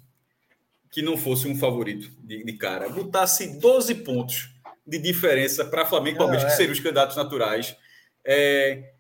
que 0.90 1.00
não 1.00 1.16
fosse 1.16 1.46
um 1.46 1.56
favorito 1.56 2.10
de, 2.24 2.42
de 2.42 2.52
cara 2.54 2.88
botasse 2.88 3.56
12 3.60 3.94
pontos 3.96 4.50
de 4.84 4.98
diferença 4.98 5.64
para 5.64 5.86
Flamengo 5.86 6.16
e 6.16 6.18
Palmeiras, 6.18 6.44
é. 6.44 6.48
que 6.48 6.56
seriam 6.56 6.72
os 6.72 6.80
candidatos 6.80 7.16
naturais, 7.16 7.76
é, 8.24 8.94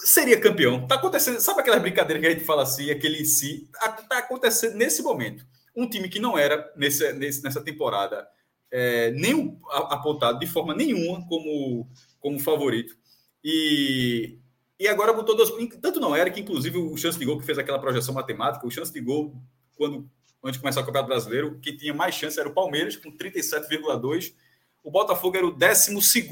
seria 0.00 0.38
campeão. 0.38 0.86
Tá 0.86 0.96
acontecendo, 0.96 1.40
sabe 1.40 1.60
aquela 1.60 1.78
brincadeira 1.78 2.20
que 2.20 2.26
a 2.26 2.30
gente 2.32 2.44
fala 2.44 2.64
assim, 2.64 2.90
aquele 2.90 3.24
si? 3.24 3.66
Tá, 3.72 3.92
tá 3.92 4.18
acontecendo 4.18 4.76
nesse 4.76 5.02
momento. 5.02 5.46
Um 5.74 5.88
time 5.88 6.06
que 6.10 6.20
não 6.20 6.36
era 6.36 6.70
nesse, 6.76 7.14
nesse, 7.14 7.42
nessa 7.42 7.62
temporada 7.62 8.28
é, 8.70 9.10
nem 9.12 9.58
apontado 9.70 10.38
de 10.38 10.46
forma 10.46 10.74
nenhuma 10.74 11.26
como, 11.26 11.88
como 12.20 12.38
favorito. 12.38 12.96
E, 13.42 14.38
e 14.78 14.88
agora 14.88 15.12
botou 15.12 15.36
dois. 15.36 15.50
Tanto 15.80 16.00
não 16.00 16.14
era 16.14 16.30
que, 16.30 16.40
inclusive, 16.40 16.76
o 16.78 16.96
Chance 16.96 17.18
de 17.18 17.24
Gol, 17.24 17.38
que 17.38 17.46
fez 17.46 17.58
aquela 17.58 17.78
projeção 17.78 18.14
matemática, 18.14 18.66
o 18.66 18.70
Chance 18.70 18.92
de 18.92 19.00
Gol, 19.00 19.34
quando 19.76 20.08
antes 20.42 20.58
de 20.58 20.60
começar 20.60 20.80
o 20.80 20.86
Campeonato 20.86 21.08
Brasileiro, 21.08 21.58
que 21.60 21.72
tinha 21.72 21.92
mais 21.92 22.14
chance 22.14 22.38
era 22.38 22.48
o 22.48 22.54
Palmeiras, 22.54 22.96
com 22.96 23.10
37,2. 23.10 24.34
O 24.82 24.90
Botafogo 24.90 25.36
era 25.36 25.46
o 25.46 25.50
12 25.50 26.28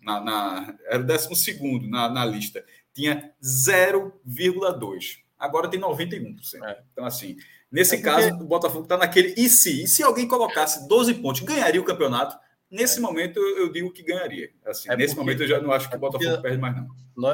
na, 0.00 0.20
na, 0.20 0.78
era 0.86 1.02
o 1.02 1.06
12 1.06 1.88
na, 1.88 2.08
na 2.08 2.24
lista. 2.24 2.64
Tinha 2.94 3.32
0,2. 3.42 5.18
Agora 5.38 5.68
tem 5.68 5.80
91%. 5.80 6.62
É. 6.64 6.82
Então, 6.92 7.04
assim, 7.04 7.36
nesse 7.72 7.96
é 7.96 8.00
caso, 8.00 8.28
o 8.34 8.44
Botafogo 8.44 8.84
está 8.84 8.96
naquele. 8.96 9.34
E 9.36 9.48
se? 9.48 9.84
E 9.84 9.88
se 9.88 10.02
alguém 10.02 10.28
colocasse 10.28 10.86
12 10.86 11.14
pontos, 11.14 11.40
ganharia 11.40 11.80
o 11.80 11.84
campeonato? 11.84 12.36
Nesse 12.70 12.98
é. 12.98 13.00
momento, 13.00 13.38
eu 13.38 13.70
digo 13.70 13.92
que 13.92 14.02
ganharia. 14.02 14.50
Assim, 14.64 14.90
é 14.90 14.96
nesse 14.96 15.14
porque, 15.14 15.20
momento, 15.20 15.42
eu 15.42 15.48
já 15.48 15.60
não 15.60 15.72
acho 15.72 15.88
que 15.88 15.94
o 15.94 15.96
é 15.96 15.98
Botafogo 15.98 16.42
perde 16.42 16.58
mais, 16.58 16.76
não. 16.76 16.88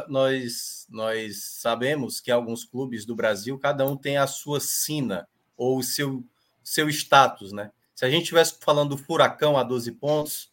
Nós, 0.08 0.86
nós 0.90 1.44
sabemos 1.60 2.20
que 2.20 2.30
alguns 2.30 2.64
clubes 2.64 3.04
do 3.04 3.14
Brasil, 3.14 3.58
cada 3.58 3.86
um 3.86 3.96
tem 3.96 4.16
a 4.16 4.26
sua 4.26 4.58
sina 4.58 5.28
ou 5.56 5.78
o 5.78 5.82
seu, 5.82 6.24
seu 6.62 6.88
status, 6.88 7.52
né? 7.52 7.70
Se 7.94 8.04
a 8.04 8.10
gente 8.10 8.22
estivesse 8.22 8.56
falando 8.60 8.90
do 8.90 8.96
Furacão 8.96 9.56
a 9.56 9.62
12 9.62 9.92
pontos, 9.92 10.47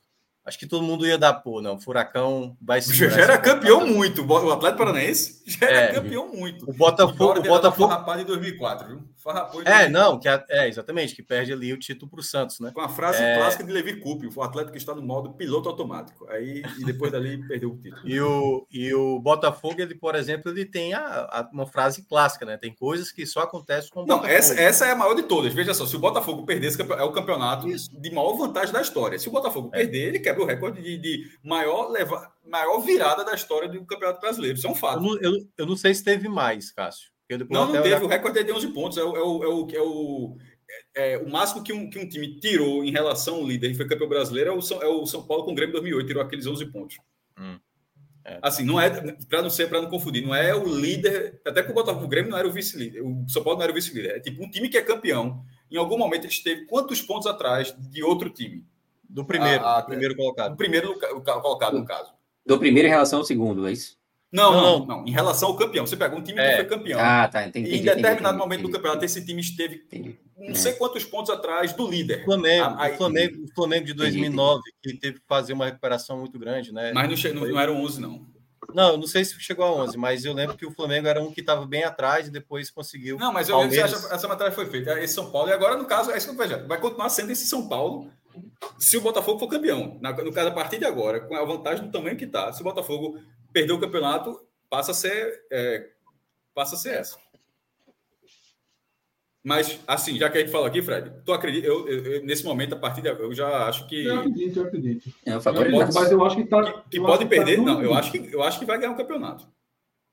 acho 0.46 0.60
que 0.60 0.68
todo 0.68 0.84
mundo 0.84 1.08
ia 1.08 1.18
dar, 1.18 1.34
pô, 1.34 1.62
não, 1.62 1.80
Furacão 1.80 2.56
vai 2.62 2.82
se. 2.82 2.94
Já 2.94 3.08
era 3.20 3.38
campeão 3.38 3.86
muito, 3.86 4.24
o 4.26 4.52
Atlético 4.52 4.78
Paranaense 4.78 5.42
já 5.48 5.66
era 5.66 5.78
é, 5.78 5.94
campeão 5.94 6.32
muito. 6.32 6.70
O 6.70 6.74
Botafogo. 6.74 7.40
O 7.40 7.44
Botafogo. 7.44 7.90
Farrapado 7.90 8.22
em 8.22 8.26
2004, 8.26 8.88
viu? 8.88 9.04
Farrapou 9.18 9.62
em 9.62 9.66
É, 9.66 9.90
não, 9.90 10.20
que 10.20 10.30
é, 10.30 10.46
é, 10.50 10.68
exatamente, 10.68 11.16
que 11.16 11.24
perde 11.24 11.52
ali 11.52 11.74
o 11.74 11.80
título 11.80 12.12
para 12.12 12.20
o 12.20 12.24
Santos, 12.24 12.60
né? 12.60 12.72
Com 12.72 12.82
a 12.82 12.90
frase 12.90 13.24
é... 13.24 13.38
clássica 13.38 13.64
de 13.64 13.72
Levi 13.72 14.00
Coupe, 14.00 14.30
o 14.34 14.44
Atlético 14.44 14.78
está 14.78 14.94
no 14.94 15.02
modo 15.02 15.34
piloto 15.34 15.68
automático. 15.68 16.28
Aí, 16.30 16.62
e 16.80 16.86
depois 16.86 17.12
dali 17.12 17.38
perdeu 17.48 17.72
o 17.72 17.78
título. 17.78 18.08
E 18.08 18.22
o, 18.22 18.68
e 18.72 18.94
o 18.94 19.20
Botafogo, 19.20 19.82
ele, 19.82 19.96
por 19.96 20.14
exemplo, 20.14 20.52
ele 20.52 20.66
tem 20.66 20.94
a, 20.94 21.02
a, 21.02 21.50
uma 21.52 21.66
frase 21.66 22.04
clássica, 22.04 22.46
né? 22.46 22.56
Tem 22.56 22.72
coisas 22.72 23.12
que 23.12 23.26
só 23.26 23.42
acontecem 23.42 23.90
com 23.90 24.04
o 24.04 24.06
Não, 24.06 24.18
Botafogo. 24.18 24.38
Essa, 24.38 24.62
essa 24.62 24.86
é 24.86 24.92
a 24.92 24.96
maior 24.96 25.16
de 25.16 25.24
todas. 25.24 25.52
Veja 25.54 25.74
só, 25.74 25.88
se 25.88 25.96
o 25.96 26.00
Botafogo 26.00 26.46
perder, 26.46 26.72
é 26.92 27.04
o 27.04 27.12
campeonato 27.12 27.68
Isso. 27.68 27.90
de 28.00 28.12
maior 28.12 28.34
vantagem 28.38 28.72
da 28.72 28.82
história. 28.82 29.18
Se 29.18 29.28
o 29.28 29.32
Botafogo 29.32 29.70
é. 29.74 29.80
perder, 29.80 30.10
ele 30.10 30.20
quebra 30.36 30.44
o 30.44 30.48
recorde 30.48 30.82
de, 30.82 30.98
de 30.98 31.32
maior, 31.44 31.90
leva, 31.90 32.32
maior 32.46 32.80
virada 32.80 33.24
da 33.24 33.34
história 33.34 33.68
do 33.68 33.86
Campeonato 33.86 34.22
Brasileiro. 34.22 34.58
Isso 34.58 34.68
é 34.68 34.70
um 34.70 34.76
fato. 34.76 34.98
Eu 34.98 35.02
não, 35.02 35.18
eu, 35.22 35.48
eu 35.58 35.66
não 35.66 35.76
sei 35.76 35.94
se 35.94 36.04
teve 36.04 36.28
mais, 36.28 36.72
Cássio 36.72 37.16
não, 37.50 37.74
não 37.74 37.82
teve. 37.82 38.06
O 38.06 38.08
recorde 38.08 38.40
é 38.40 38.44
de 38.44 38.52
11 38.52 38.68
pontos. 38.70 38.98
É 38.98 39.04
o, 39.04 39.16
é 39.16 39.22
o, 39.22 39.44
é 39.44 39.48
o, 39.48 39.68
é 39.74 39.82
o, 39.82 40.38
é 40.94 41.18
o 41.18 41.30
máximo 41.30 41.64
que 41.64 41.74
um, 41.74 41.90
que 41.90 42.00
um 42.00 42.08
time 42.08 42.40
tirou 42.40 42.84
em 42.84 42.92
relação 42.92 43.36
ao 43.36 43.48
líder 43.48 43.72
e 43.72 43.76
foi 43.76 43.88
campeão 43.88 44.10
brasileiro 44.10 44.52
é 44.52 44.54
o 44.54 44.62
São, 44.62 44.82
é 44.82 44.88
o 44.88 45.06
São 45.06 45.26
Paulo 45.26 45.46
com 45.46 45.52
o 45.52 45.56
Grêmio 45.56 45.74
2008. 45.74 46.08
Tirou 46.08 46.24
aqueles 46.24 46.46
11 46.46 46.66
pontos. 46.68 46.98
Hum. 47.40 47.60
É. 48.24 48.40
Assim, 48.42 48.64
não 48.64 48.82
é 48.82 48.90
para 49.30 49.42
não 49.44 49.52
ser 49.52 49.70
para 49.70 49.82
não 49.82 49.90
confundir, 49.90 50.26
não 50.26 50.34
é 50.34 50.54
o 50.56 50.66
líder, 50.66 51.40
até 51.46 51.62
que 51.62 51.70
o 51.70 51.76
Botafogo 51.76 52.06
o 52.06 52.08
Grêmio 52.08 52.32
não 52.32 52.38
era 52.40 52.48
o 52.48 52.52
vice-líder, 52.52 53.04
o 53.04 53.24
São 53.30 53.44
Paulo 53.44 53.60
não 53.60 53.64
era 53.64 53.72
o 53.72 53.76
vice-líder, 53.76 54.16
é 54.16 54.20
tipo 54.20 54.44
um 54.44 54.50
time 54.50 54.68
que 54.68 54.80
é 54.80 54.82
campeão, 54.82 55.46
em 55.70 55.78
algum 55.78 55.96
momento 55.96 56.24
ele 56.24 56.34
esteve 56.34 56.66
quantos 56.66 57.04
pontos 57.04 57.28
atrás 57.28 57.76
de 57.78 58.04
outro 58.04 58.32
time? 58.32 58.66
Do 59.10 59.26
primeiro, 59.26 59.64
a, 59.64 59.78
a, 59.78 59.82
primeiro 59.84 60.16
colocado. 60.16 60.52
Do 60.52 60.58
primeiro 60.58 61.00
colocado 61.24 61.78
no 61.78 61.86
caso. 61.86 62.12
Do 62.46 62.60
primeiro 62.60 62.88
em 62.88 62.92
relação 62.92 63.20
ao 63.20 63.26
segundo, 63.26 63.68
é 63.68 63.72
isso? 63.72 63.98
Não, 64.32 64.52
não, 64.52 64.80
não, 64.80 64.86
não, 64.86 65.08
Em 65.08 65.12
relação 65.12 65.50
ao 65.50 65.56
campeão. 65.56 65.88
Você 65.88 65.96
pega 65.96 66.16
um 66.16 66.22
time 66.22 66.40
é. 66.40 66.50
que 66.50 66.56
foi 66.58 66.66
campeão. 66.66 67.00
Ah, 67.00 67.28
tá. 67.28 67.48
Entendi, 67.48 67.70
e 67.70 67.80
em 67.80 67.82
determinado 67.82 68.16
entendi, 68.20 68.38
momento 68.38 68.60
entendi. 68.60 68.72
do 68.72 68.76
campeonato, 68.76 69.06
esse 69.06 69.26
time 69.26 69.40
esteve 69.40 69.76
entendi. 69.76 70.20
não 70.38 70.56
sei 70.56 70.74
é. 70.74 70.76
quantos 70.76 71.06
pontos 71.06 71.32
atrás 71.32 71.72
do 71.74 71.90
líder. 71.90 72.26
Flamengo, 72.26 72.76
ah, 72.78 72.90
o, 72.92 72.98
Flamengo, 72.98 73.46
o 73.46 73.56
Flamengo 73.56 73.86
de 73.86 73.94
2009, 73.94 74.62
que 74.84 74.94
teve 74.98 75.20
que 75.20 75.26
fazer 75.28 75.54
uma 75.54 75.66
recuperação 75.66 76.20
muito 76.20 76.38
grande, 76.38 76.74
né? 76.74 76.92
Mas 76.94 77.24
não, 77.24 77.34
não, 77.34 77.48
não 77.48 77.60
eram 77.60 77.82
11, 77.82 78.02
não. 78.02 78.36
Não, 78.74 78.98
não 78.98 79.08
sei 79.08 79.24
se 79.24 79.40
chegou 79.40 79.64
a 79.64 79.72
11, 79.72 79.98
mas 79.98 80.26
eu 80.26 80.34
lembro 80.34 80.58
que 80.58 80.66
o 80.66 80.72
Flamengo 80.72 81.08
era 81.08 81.22
um 81.22 81.32
que 81.32 81.40
estava 81.40 81.66
bem 81.66 81.84
atrás 81.84 82.28
e 82.28 82.32
depois 82.32 82.70
conseguiu. 82.70 83.18
Não, 83.18 83.32
mas 83.32 83.48
eu 83.48 83.56
Palmeiras... 83.56 83.94
essa, 83.94 84.14
essa 84.14 84.28
matéria 84.28 84.52
foi 84.52 84.66
feita. 84.66 85.00
Esse 85.00 85.14
São 85.14 85.32
Paulo, 85.32 85.50
e 85.50 85.54
agora, 85.54 85.78
no 85.78 85.86
caso, 85.86 86.12
é 86.12 86.18
isso 86.18 86.28
que 86.28 86.34
eu 86.34 86.48
vejo. 86.48 86.68
Vai 86.68 86.80
continuar 86.80 87.10
sendo 87.10 87.32
esse 87.32 87.48
São 87.48 87.70
Paulo 87.70 88.12
se 88.80 88.98
o 88.98 89.02
Botafogo 89.02 89.40
for 89.40 89.48
campeão. 89.48 90.00
no 90.02 90.34
caso, 90.34 90.50
a 90.50 90.52
partir 90.52 90.78
de 90.78 90.86
agora, 90.86 91.20
com 91.20 91.36
a 91.36 91.44
vantagem 91.44 91.86
do 91.86 91.92
tamanho 91.92 92.18
que 92.18 92.26
está. 92.26 92.52
Se 92.52 92.62
o 92.62 92.64
Botafogo 92.64 93.20
perder 93.52 93.74
o 93.74 93.80
campeonato, 93.80 94.40
passa 94.70 94.92
a 94.92 94.94
ser, 94.94 95.46
é, 95.52 95.90
passa 96.54 96.76
a 96.76 96.78
ser 96.78 96.96
essa. 96.96 97.18
Mas, 99.44 99.80
assim, 99.86 100.18
já 100.18 100.28
que 100.28 100.40
a 100.40 100.42
gente 100.42 100.52
falou 100.52 100.66
aqui, 100.66 100.82
Fred, 100.82 101.12
tu 101.24 101.32
acredita, 101.32 101.68
eu, 101.68 101.88
eu, 101.88 102.04
eu, 102.06 102.26
nesse 102.26 102.44
momento, 102.44 102.74
a 102.74 102.80
partir 102.80 103.04
de 103.04 103.10
eu 103.10 103.32
já 103.32 103.68
acho 103.68 103.88
que. 103.88 104.04
Eu 104.04 104.20
acredito, 104.20 104.60
eu 104.60 104.66
acredito. 104.66 105.14
É, 105.24 105.34
eu 105.36 105.42
pode, 105.42 105.94
mas 105.94 106.12
eu 106.12 106.26
acho 106.26 106.36
que 106.36 106.46
tá. 106.46 106.64
Que, 106.64 106.90
que 106.90 107.00
pode 107.00 107.26
perder, 107.28 107.58
tá 107.58 107.62
não, 107.62 107.84
eu 107.84 107.94
acho, 107.94 108.12
que, 108.12 108.34
eu 108.34 108.42
acho 108.42 108.58
que 108.58 108.66
vai 108.66 108.80
ganhar 108.80 108.92
um 108.92 108.98
campeonato. 108.98 109.48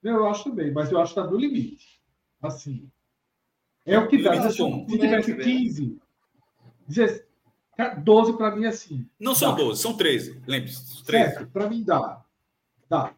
Eu 0.03 0.27
acho 0.29 0.45
também, 0.45 0.71
mas 0.71 0.93
eu 0.93 1.01
acho 1.01 1.15
que 1.15 1.21
está 1.21 1.31
no 1.31 1.39
limite. 1.39 1.99
Assim. 2.43 2.91
É 3.87 3.99
o 3.99 4.07
que 4.07 4.23
dá. 4.23 4.51
Se 4.51 4.99
tivesse 4.99 5.35
15, 5.35 5.99
12 8.03 8.37
para 8.37 8.55
mim 8.55 8.65
é 8.65 8.69
assim. 8.69 9.09
Não 9.19 9.35
são 9.35 9.53
dá. 9.53 9.63
12, 9.63 9.83
são 9.83 9.97
13. 9.97 10.43
Lembre-se. 10.47 11.03
13. 11.05 11.47
Para 11.47 11.69
mim 11.69 11.83
dá. 11.83 12.23
Dá. 12.89 13.15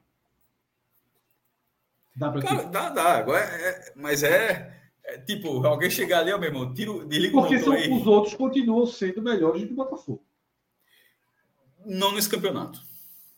Dá 2.16 2.30
pra 2.30 2.42
Cara, 2.42 2.62
dá, 2.64 2.88
dá. 2.90 3.18
Agora 3.18 3.40
é, 3.40 3.68
é, 3.68 3.92
mas 3.96 4.22
é, 4.22 4.80
é, 5.02 5.18
tipo, 5.18 5.66
alguém 5.66 5.90
chegar 5.90 6.20
ali, 6.20 6.32
ó, 6.32 6.38
meu 6.38 6.48
irmão, 6.48 6.72
tiro, 6.72 7.04
desliga 7.04 7.32
Porque 7.32 7.56
o 7.56 7.72
aí. 7.72 7.90
os 7.90 8.06
outros 8.06 8.34
continuam 8.34 8.86
sendo 8.86 9.20
melhores 9.20 9.62
do 9.62 9.66
que 9.66 9.72
o 9.72 9.76
Botafogo. 9.76 10.24
Não 11.84 12.12
nesse 12.12 12.28
campeonato. 12.28 12.80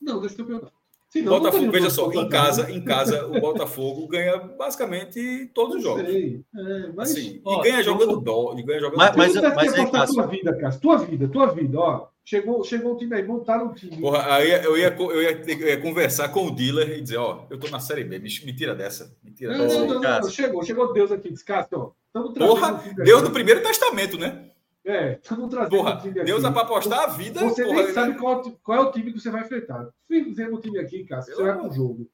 Não 0.01 0.21
nesse 0.21 0.37
campeonato. 0.37 0.76
Senão, 1.09 1.39
Botafogo, 1.39 1.71
veja 1.71 1.89
só, 1.89 2.13
em 2.13 2.29
casa, 2.29 2.71
em 2.71 2.85
casa, 2.85 3.27
o 3.27 3.41
Botafogo 3.41 4.09
ganha 4.09 4.39
basicamente 4.39 5.51
todos 5.55 5.77
os 5.77 5.83
jogos. 5.83 6.05
Sei, 6.05 6.43
é, 6.55 6.93
mas, 6.95 7.13
assim, 7.13 7.41
ó, 7.45 7.61
e 7.61 7.71
ganha 7.71 7.83
jogando 7.83 8.21
dó, 8.21 8.55
e 8.59 8.63
ganha 8.63 8.81
jogando 8.81 8.99
Mas, 8.99 9.17
mas, 9.17 9.35
mas, 9.35 9.55
mas 9.55 9.75
é, 9.75 9.81
é 9.83 10.07
tua 10.07 10.27
vida, 10.27 10.59
cara. 10.59 10.79
Tua 10.79 10.97
vida, 10.99 11.29
tua 11.29 11.47
vida, 11.47 11.79
ó. 11.79 12.09
Chegou, 12.25 12.65
chegou 12.65 12.95
o 12.95 12.97
time 12.97 13.15
aí, 13.15 13.23
montaram 13.23 13.69
o 13.69 13.75
time. 13.75 13.99
Porra, 13.99 14.35
aí 14.35 14.51
eu 14.51 14.77
ia, 14.77 14.93
eu, 14.99 15.23
ia, 15.23 15.43
eu 15.47 15.69
ia 15.69 15.81
conversar 15.81 16.29
com 16.31 16.49
o 16.49 16.51
dealer 16.51 16.99
e 16.99 17.01
dizer, 17.01 17.19
ó, 17.19 17.47
eu 17.49 17.59
tô 17.59 17.69
na 17.69 17.79
Série 17.79 18.03
B, 18.03 18.19
me, 18.19 18.29
me 18.45 18.53
tira 18.53 18.75
dessa. 18.75 19.17
Me 19.23 19.31
tira 19.31 19.57
não, 19.57 19.65
dessa. 19.65 19.79
Não, 19.79 19.87
não, 19.87 20.01
não, 20.01 20.21
não, 20.21 20.29
chegou, 20.29 20.63
chegou 20.65 20.93
Deus 20.93 21.13
aqui, 21.13 21.31
descasca, 21.31 21.79
ó. 21.79 21.93
Porra, 22.37 22.83
Deus 22.97 23.23
do 23.23 23.31
Primeiro 23.31 23.63
Testamento, 23.63 24.19
né? 24.19 24.51
É, 24.87 25.19
estamos 25.21 25.51
trazendo 25.51 25.77
porra, 25.77 25.97
time 26.01 26.25
Deus 26.25 26.45
é 26.45 26.51
para 26.51 26.63
apostar 26.63 27.01
a 27.01 27.07
vida. 27.09 27.41
Você 27.41 27.65
porra, 27.65 27.83
nem 27.83 27.93
sabe 27.93 28.19
qual, 28.19 28.51
qual, 28.63 28.79
é 28.79 28.81
o 28.83 28.93
time 28.93 29.13
que 29.13 29.21
você 29.21 29.31
vai 29.31 29.43
enfrentar. 29.43 29.89
Fizemos 30.07 30.59
um 30.59 30.61
time 30.61 30.79
aqui, 30.79 31.05
cara, 31.05 31.23
você 31.23 31.35
vai 31.35 31.53
para 31.53 31.69
o 31.69 31.73
jogo. 31.73 32.09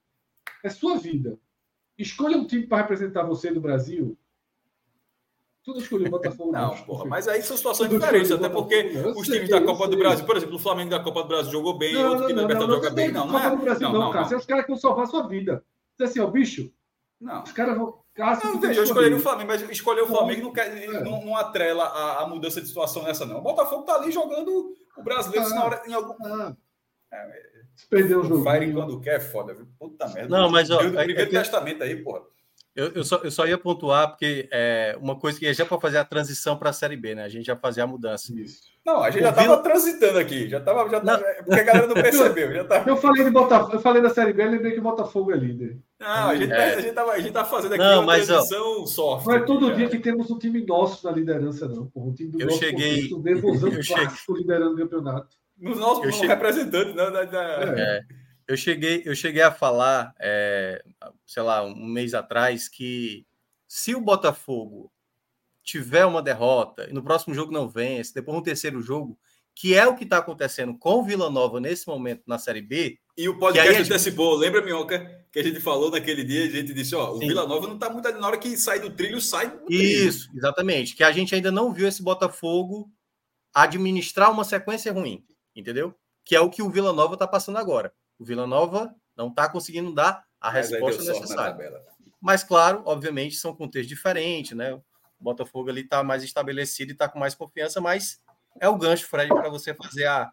É 0.63 0.69
sua 0.69 0.97
vida. 0.97 1.37
Escolha 1.97 2.35
um 2.35 2.47
time 2.47 2.65
para 2.65 2.79
representar 2.79 3.23
você 3.23 3.51
do 3.53 3.61
Brasil 3.61 4.17
tudo 5.63 5.79
escolheu 5.79 6.07
o 6.07 6.11
Botafogo. 6.11 6.51
Não, 6.51 6.75
porra, 6.83 7.05
mas 7.05 7.27
aí 7.27 7.41
são 7.41 7.55
situações 7.55 7.89
Tudo 7.89 8.01
diferentes, 8.01 8.31
até 8.31 8.49
porque 8.49 8.91
os 9.15 9.25
times 9.25 9.49
da 9.49 9.61
Copa 9.61 9.87
do 9.87 9.97
Brasil, 9.97 10.25
por 10.25 10.35
exemplo, 10.35 10.55
o 10.55 10.59
Flamengo 10.59 10.89
da 10.89 10.99
Copa 10.99 11.21
do 11.21 11.29
Brasil 11.29 11.51
jogou 11.51 11.77
bem, 11.77 11.93
não, 11.93 12.09
outro 12.09 12.27
time 12.27 12.35
da 12.35 12.41
Libertadores 12.41 12.83
joga 12.83 12.95
bem. 12.95 13.11
Não, 13.11 13.27
não 13.27 13.39
é. 13.39 13.43
Copa 13.43 13.55
do 13.55 13.61
Brasil, 13.61 13.89
não, 13.89 14.11
cara. 14.11 14.37
Os 14.37 14.45
caras 14.45 14.65
que 14.65 14.71
vão 14.71 14.79
salvar 14.79 15.05
a 15.05 15.07
sua 15.07 15.25
vida. 15.25 15.63
Diz 15.97 16.09
assim, 16.09 16.19
ó, 16.19 16.27
bicho. 16.27 16.71
Não. 17.19 17.43
Os 17.43 17.51
caras 17.53 17.77
vão. 17.77 17.85
não, 17.85 18.02
veja, 18.59 18.79
eu 18.79 18.83
escolhi 18.83 19.13
o 19.13 19.19
Flamengo, 19.19 19.47
mas 19.47 19.61
escolher 19.69 20.01
o 20.01 20.07
Flamengo 20.07 20.43
não, 20.43 20.53
quer, 20.53 20.77
é. 20.77 21.03
não, 21.03 21.25
não 21.25 21.35
atrela 21.35 21.83
a, 21.85 22.23
a, 22.23 22.27
mudança 22.27 22.61
de 22.61 22.67
situação 22.67 23.03
nessa, 23.03 23.25
não. 23.25 23.39
O 23.39 23.41
Botafogo 23.41 23.83
tá 23.83 23.95
ali 23.95 24.11
jogando 24.11 24.75
o 24.95 25.03
brasileiro 25.03 25.47
ah, 25.47 25.49
na 25.49 25.65
hora, 25.65 25.83
em 25.87 25.93
algum. 25.93 26.15
Ah. 26.25 26.55
É, 27.11 27.53
se 27.75 27.87
perder 27.87 28.17
o 28.17 28.23
jogo. 28.23 28.49
Fire 28.49 28.71
quando 28.71 29.01
quer 29.01 29.15
é 29.15 29.19
foda, 29.19 29.53
viu? 29.53 29.67
Puta 29.79 30.07
merda. 30.09 30.29
Não, 30.29 30.49
mas 30.49 30.69
ó, 30.69 30.77
o 30.77 30.79
primeiro 30.79 31.21
é, 31.21 31.25
testamento 31.25 31.83
aí, 31.83 31.95
porra. 32.03 32.21
Eu, 32.75 32.87
eu, 32.93 33.03
só, 33.03 33.17
eu 33.17 33.29
só 33.29 33.45
ia 33.45 33.57
pontuar, 33.57 34.09
porque 34.09 34.49
é 34.51 34.97
uma 34.99 35.15
coisa 35.15 35.37
que 35.37 35.45
é 35.45 35.53
já 35.53 35.63
para 35.63 35.79
fazer 35.79 35.99
a 35.99 36.05
transição 36.05 36.57
para 36.57 36.71
a 36.71 36.73
Série 36.73 36.97
B, 36.97 37.13
né? 37.13 37.23
A 37.23 37.29
gente 37.29 37.45
já 37.45 37.55
fazia 37.55 37.83
a 37.83 37.87
mudança. 37.87 38.33
Isso. 38.33 38.61
Não, 38.83 39.01
a 39.01 39.11
gente 39.11 39.21
o 39.21 39.23
já 39.23 39.29
estava 39.29 39.47
Vila... 39.47 39.61
transitando 39.61 40.17
aqui, 40.17 40.49
já 40.49 40.57
estava. 40.57 40.89
Já 40.89 40.99
tava, 40.99 41.23
é 41.23 41.43
porque 41.43 41.59
a 41.59 41.63
galera 41.63 41.87
não 41.87 41.93
percebeu. 42.01 42.51
Já 42.51 42.63
tava... 42.65 42.89
eu, 42.89 42.97
falei 42.97 43.23
de 43.23 43.29
Botafogo, 43.29 43.73
eu 43.73 43.79
falei 43.79 44.01
da 44.01 44.09
Série 44.09 44.33
B, 44.33 44.43
lembrei 44.43 44.71
que 44.71 44.79
o 44.79 44.83
Botafogo 44.83 45.31
é 45.31 45.37
líder. 45.37 45.77
Não, 45.99 46.29
a 46.29 46.35
gente, 46.35 46.49
tá, 46.49 46.55
é. 46.55 46.75
a 46.75 46.81
gente, 46.81 46.93
tava, 46.93 47.11
a 47.11 47.19
gente 47.19 47.31
tá 47.31 47.45
fazendo 47.45 47.73
aqui 47.75 47.83
não, 47.83 47.99
uma 47.99 48.05
mas, 48.07 48.25
transição 48.25 48.81
ó, 48.81 48.85
soft. 48.87 49.27
Não 49.27 49.35
é 49.35 49.39
todo 49.41 49.75
dia 49.75 49.87
que 49.87 49.99
temos 49.99 50.31
um 50.31 50.39
time 50.39 50.65
nosso 50.65 51.05
na 51.05 51.13
liderança, 51.13 51.67
não. 51.67 51.85
Pô. 51.85 52.07
Um 52.07 52.13
time 52.13 52.31
do 52.31 52.41
eu 52.41 52.47
nosso 52.47 52.59
cheguei. 52.59 53.07
Contexto, 53.07 53.47
eu 53.67 53.83
cheguei... 53.83 54.07
liderando 54.35 54.73
o 54.73 54.77
campeonato. 54.77 55.37
No 55.59 55.75
nosso 55.75 56.11
cheguei... 56.11 56.27
representante, 56.27 56.95
não, 56.95 57.11
da, 57.11 57.23
da... 57.23 57.41
É, 57.77 58.01
eu, 58.47 58.57
cheguei, 58.57 59.01
eu 59.05 59.15
cheguei 59.15 59.41
a 59.41 59.51
falar, 59.51 60.13
é, 60.19 60.83
sei 61.25 61.43
lá, 61.43 61.63
um 61.63 61.85
mês 61.85 62.13
atrás, 62.13 62.67
que 62.67 63.25
se 63.67 63.95
o 63.95 64.01
Botafogo 64.01 64.91
tiver 65.63 66.05
uma 66.05 66.21
derrota 66.21 66.87
e 66.89 66.93
no 66.93 67.03
próximo 67.03 67.33
jogo 67.33 67.51
não 67.51 67.69
vence, 67.69 68.13
depois 68.13 68.37
no 68.37 68.43
terceiro 68.43 68.81
jogo, 68.81 69.17
que 69.55 69.75
é 69.75 69.85
o 69.87 69.95
que 69.95 70.03
está 70.03 70.17
acontecendo 70.17 70.77
com 70.77 70.99
o 70.99 71.03
Vila 71.03 71.29
Nova 71.29 71.59
nesse 71.59 71.87
momento 71.87 72.23
na 72.25 72.37
Série 72.37 72.61
B. 72.61 72.99
E 73.15 73.29
o 73.29 73.37
podcast 73.37 73.73
gente... 73.73 73.91
antecipou, 73.91 74.35
lembra, 74.35 74.61
Minhoca, 74.63 75.25
que 75.31 75.39
a 75.39 75.43
gente 75.43 75.59
falou 75.59 75.91
naquele 75.91 76.23
dia, 76.23 76.45
a 76.45 76.49
gente 76.49 76.73
disse, 76.73 76.95
ó, 76.95 77.11
o 77.11 77.19
Sim. 77.19 77.27
Vila 77.27 77.47
Nova 77.47 77.67
não 77.67 77.75
está 77.75 77.89
muito 77.89 78.11
na 78.11 78.27
hora 78.27 78.37
que 78.37 78.57
sai 78.57 78.79
do 78.79 78.89
trilho, 78.89 79.21
sai 79.21 79.51
do 79.51 79.65
trilho. 79.65 80.07
Isso, 80.07 80.29
exatamente, 80.35 80.95
que 80.95 81.03
a 81.03 81.11
gente 81.11 81.35
ainda 81.35 81.51
não 81.51 81.71
viu 81.71 81.87
esse 81.87 82.01
Botafogo 82.01 82.91
administrar 83.53 84.31
uma 84.31 84.43
sequência 84.43 84.91
ruim, 84.91 85.23
entendeu? 85.55 85.93
Que 86.25 86.35
é 86.35 86.39
o 86.39 86.49
que 86.49 86.63
o 86.63 86.69
Vila 86.69 86.91
Nova 86.91 87.13
está 87.13 87.27
passando 87.27 87.59
agora. 87.59 87.93
O 88.17 88.25
Vila 88.25 88.47
Nova 88.47 88.93
não 89.15 89.27
está 89.27 89.49
conseguindo 89.49 89.93
dar 89.93 90.23
a 90.39 90.51
Mas 90.51 90.69
resposta 90.69 91.03
necessária. 91.03 91.83
Mas, 92.21 92.43
claro, 92.43 92.83
obviamente, 92.85 93.35
são 93.35 93.55
contextos 93.55 93.87
diferentes, 93.87 94.55
né? 94.55 94.73
O 94.73 94.83
Botafogo 95.19 95.69
ali 95.69 95.81
está 95.81 96.03
mais 96.03 96.23
estabelecido 96.23 96.91
e 96.91 96.93
está 96.93 97.07
com 97.07 97.19
mais 97.19 97.35
confiança, 97.35 97.81
mas 97.81 98.21
é 98.59 98.67
o 98.67 98.77
gancho, 98.77 99.07
Fred, 99.07 99.29
para 99.29 99.49
você 99.49 99.73
fazer 99.73 100.05
a, 100.05 100.31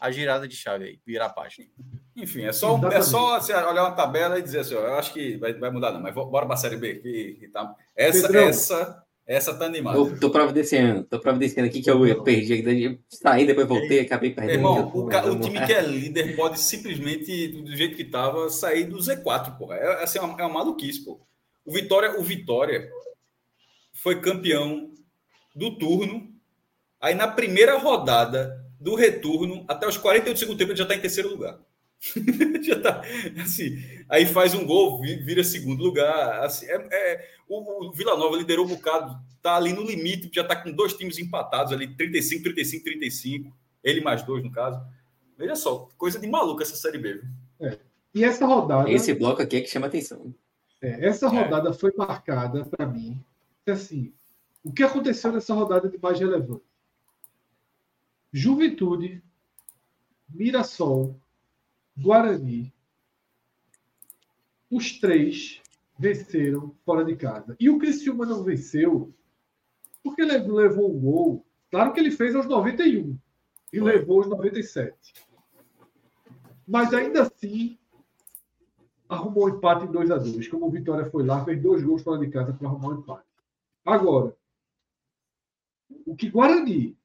a 0.00 0.10
girada 0.10 0.46
de 0.46 0.56
chave 0.56 0.84
aí, 0.84 1.00
virar 1.04 1.26
a 1.26 1.30
página. 1.30 1.68
Enfim, 2.16 2.44
é 2.44 2.52
só, 2.52 2.76
é 2.88 3.02
só 3.02 3.40
você 3.40 3.52
olhar 3.52 3.82
uma 3.82 3.96
tabela 3.96 4.38
e 4.38 4.42
dizer 4.42 4.60
assim, 4.60 4.74
ó, 4.74 4.80
eu 4.80 4.94
acho 4.94 5.12
que 5.12 5.36
vai, 5.36 5.52
vai 5.54 5.70
mudar, 5.70 5.92
não, 5.92 6.00
mas 6.00 6.14
bora 6.14 6.46
para 6.46 6.54
a 6.54 6.58
Série 6.58 6.76
B. 6.76 6.96
Que, 6.96 7.34
que 7.34 7.48
tá... 7.48 7.74
Essa, 7.96 8.28
Pedrão. 8.28 8.48
essa, 8.48 9.03
essa 9.26 9.54
tá 9.54 9.64
animada. 9.64 9.98
Eu 9.98 10.18
tô 10.18 10.30
providenciando, 10.30 11.04
tô 11.04 11.18
providenciando 11.18 11.68
aqui 11.68 11.80
que 11.80 11.90
eu, 11.90 12.06
eu 12.06 12.22
perdi, 12.22 13.00
saí, 13.08 13.46
depois 13.46 13.66
voltei, 13.66 14.00
acabei 14.00 14.30
perdendo. 14.30 14.56
Irmão, 14.56 14.92
o, 14.94 15.06
o, 15.06 15.40
time 15.40 15.64
que 15.64 15.72
é 15.72 15.80
líder 15.80 16.36
pode 16.36 16.60
simplesmente, 16.60 17.48
do 17.48 17.74
jeito 17.76 17.96
que 17.96 18.04
tava, 18.04 18.50
sair 18.50 18.84
do 18.84 18.98
Z4, 18.98 19.56
porra. 19.56 19.76
É, 19.76 20.02
assim, 20.04 20.18
é 20.18 20.22
uma, 20.22 20.40
é 20.40 20.44
uma 20.44 20.54
maluquice, 20.54 21.04
pô. 21.04 21.20
O 21.64 21.72
Vitória, 21.72 22.20
o 22.20 22.22
Vitória 22.22 22.90
foi 23.94 24.20
campeão 24.20 24.90
do 25.54 25.78
turno 25.78 26.34
Aí 27.04 27.14
na 27.14 27.28
primeira 27.28 27.76
rodada 27.76 28.64
do 28.80 28.94
retorno, 28.94 29.62
até 29.68 29.86
os 29.86 29.98
48 29.98 30.34
do 30.34 30.38
segundo 30.38 30.56
tempo, 30.56 30.70
ele 30.70 30.78
já 30.78 30.84
está 30.84 30.94
em 30.94 31.00
terceiro 31.00 31.28
lugar. 31.28 31.58
já 32.62 32.80
tá, 32.80 33.02
assim, 33.42 33.82
aí 34.08 34.26
faz 34.26 34.54
um 34.54 34.66
gol, 34.66 35.00
vira 35.00 35.42
segundo 35.42 35.82
lugar. 35.82 36.44
Assim, 36.44 36.66
é, 36.66 36.76
é 36.92 37.28
o, 37.48 37.88
o, 37.88 37.92
Vila 37.92 38.16
Nova 38.16 38.36
liderou 38.36 38.66
um 38.66 38.68
bocado, 38.68 39.18
tá 39.42 39.56
ali 39.56 39.72
no 39.72 39.82
limite, 39.82 40.30
já 40.32 40.42
está 40.42 40.56
com 40.56 40.70
dois 40.72 40.94
times 40.94 41.18
empatados 41.18 41.72
ali, 41.72 41.88
35, 41.88 42.44
35, 42.44 42.84
35. 42.84 43.56
Ele 43.82 44.00
mais 44.00 44.22
dois, 44.22 44.42
no 44.42 44.50
caso. 44.50 44.80
Veja 45.36 45.56
só, 45.56 45.88
coisa 45.98 46.18
de 46.18 46.26
maluco 46.26 46.62
essa 46.62 46.76
Série 46.76 46.98
B. 46.98 47.22
É. 47.60 47.78
E 48.14 48.24
essa 48.24 48.46
rodada. 48.46 48.90
Esse 48.90 49.12
bloco 49.12 49.42
aqui 49.42 49.56
é 49.56 49.60
que 49.60 49.68
chama 49.68 49.88
atenção. 49.88 50.34
É, 50.80 51.06
essa 51.06 51.28
rodada 51.28 51.70
é. 51.70 51.72
foi 51.72 51.92
marcada 51.96 52.64
para 52.64 52.86
mim. 52.86 53.22
Assim, 53.66 54.12
o 54.62 54.72
que 54.72 54.82
aconteceu 54.82 55.32
nessa 55.32 55.52
rodada 55.54 55.88
de 55.88 55.98
mais 55.98 56.18
relevante? 56.18 56.62
Juventude, 58.32 59.22
Mirassol, 60.28 61.20
Guarani, 61.96 62.72
os 64.70 64.98
três 64.98 65.60
venceram 65.98 66.74
fora 66.84 67.04
de 67.04 67.16
casa. 67.16 67.56
E 67.60 67.70
o 67.70 67.78
Criciúma 67.78 68.26
não 68.26 68.42
venceu 68.42 69.14
porque 70.02 70.22
ele 70.22 70.36
levou 70.38 70.94
um 70.94 71.00
gol. 71.00 71.46
Claro 71.70 71.92
que 71.92 72.00
ele 72.00 72.10
fez 72.10 72.34
aos 72.34 72.46
91 72.46 73.16
e 73.72 73.78
Foi. 73.78 73.92
levou 73.92 74.18
aos 74.18 74.28
97. 74.28 75.14
Mas 76.66 76.92
ainda 76.92 77.22
assim 77.22 77.78
arrumou 79.08 79.46
um 79.46 79.56
empate 79.56 79.84
em 79.84 79.92
2 79.92 80.10
a 80.10 80.16
2 80.16 80.48
Como 80.48 80.66
o 80.66 80.70
Vitória 80.70 81.04
foi 81.06 81.24
lá, 81.24 81.44
fez 81.44 81.62
dois 81.62 81.82
gols 81.82 82.02
fora 82.02 82.18
de 82.18 82.30
casa 82.30 82.52
para 82.52 82.68
arrumar 82.68 82.88
um 82.88 83.00
empate. 83.00 83.28
Agora, 83.84 84.36
o 86.06 86.16
que 86.16 86.30
Guarani 86.30 86.96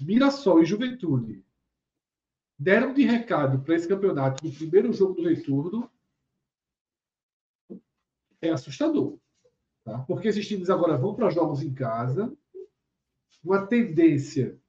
Mirassol 0.00 0.62
e 0.62 0.66
Juventude 0.66 1.44
deram 2.58 2.92
de 2.92 3.04
recado 3.04 3.62
para 3.62 3.76
esse 3.76 3.86
campeonato 3.86 4.44
no 4.44 4.52
primeiro 4.52 4.92
jogo 4.92 5.14
do 5.14 5.28
retorno 5.28 5.90
é 8.40 8.50
assustador. 8.50 9.18
Tá? 9.84 10.00
Porque 10.00 10.28
esses 10.28 10.46
times 10.46 10.68
agora 10.68 10.96
vão 10.96 11.14
para 11.14 11.30
jogos 11.30 11.62
em 11.62 11.72
casa, 11.72 12.36
uma 13.42 13.66
tendência 13.66 14.60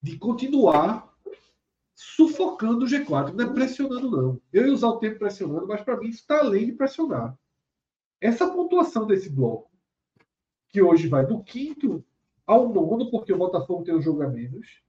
de 0.00 0.18
continuar 0.18 1.12
sufocando 1.94 2.84
o 2.84 2.88
G4. 2.88 3.32
Não 3.32 3.44
é 3.44 3.52
pressionando, 3.52 4.10
não. 4.10 4.40
Eu 4.52 4.66
ia 4.66 4.72
usar 4.72 4.88
o 4.88 4.98
termo 4.98 5.18
pressionando, 5.18 5.66
mas 5.66 5.82
para 5.82 5.96
mim 5.96 6.08
está 6.08 6.38
além 6.38 6.66
de 6.66 6.72
pressionar. 6.72 7.36
Essa 8.20 8.50
pontuação 8.50 9.06
desse 9.06 9.28
bloco, 9.28 9.70
que 10.68 10.80
hoje 10.80 11.08
vai 11.08 11.26
do 11.26 11.42
quinto 11.42 12.04
ao 12.46 12.68
nono, 12.68 13.10
porque 13.10 13.32
o 13.32 13.38
Botafogo 13.38 13.84
tem 13.84 13.94
um 13.94 14.02
jogo 14.02 14.22
a 14.22 14.28
menos. 14.28 14.85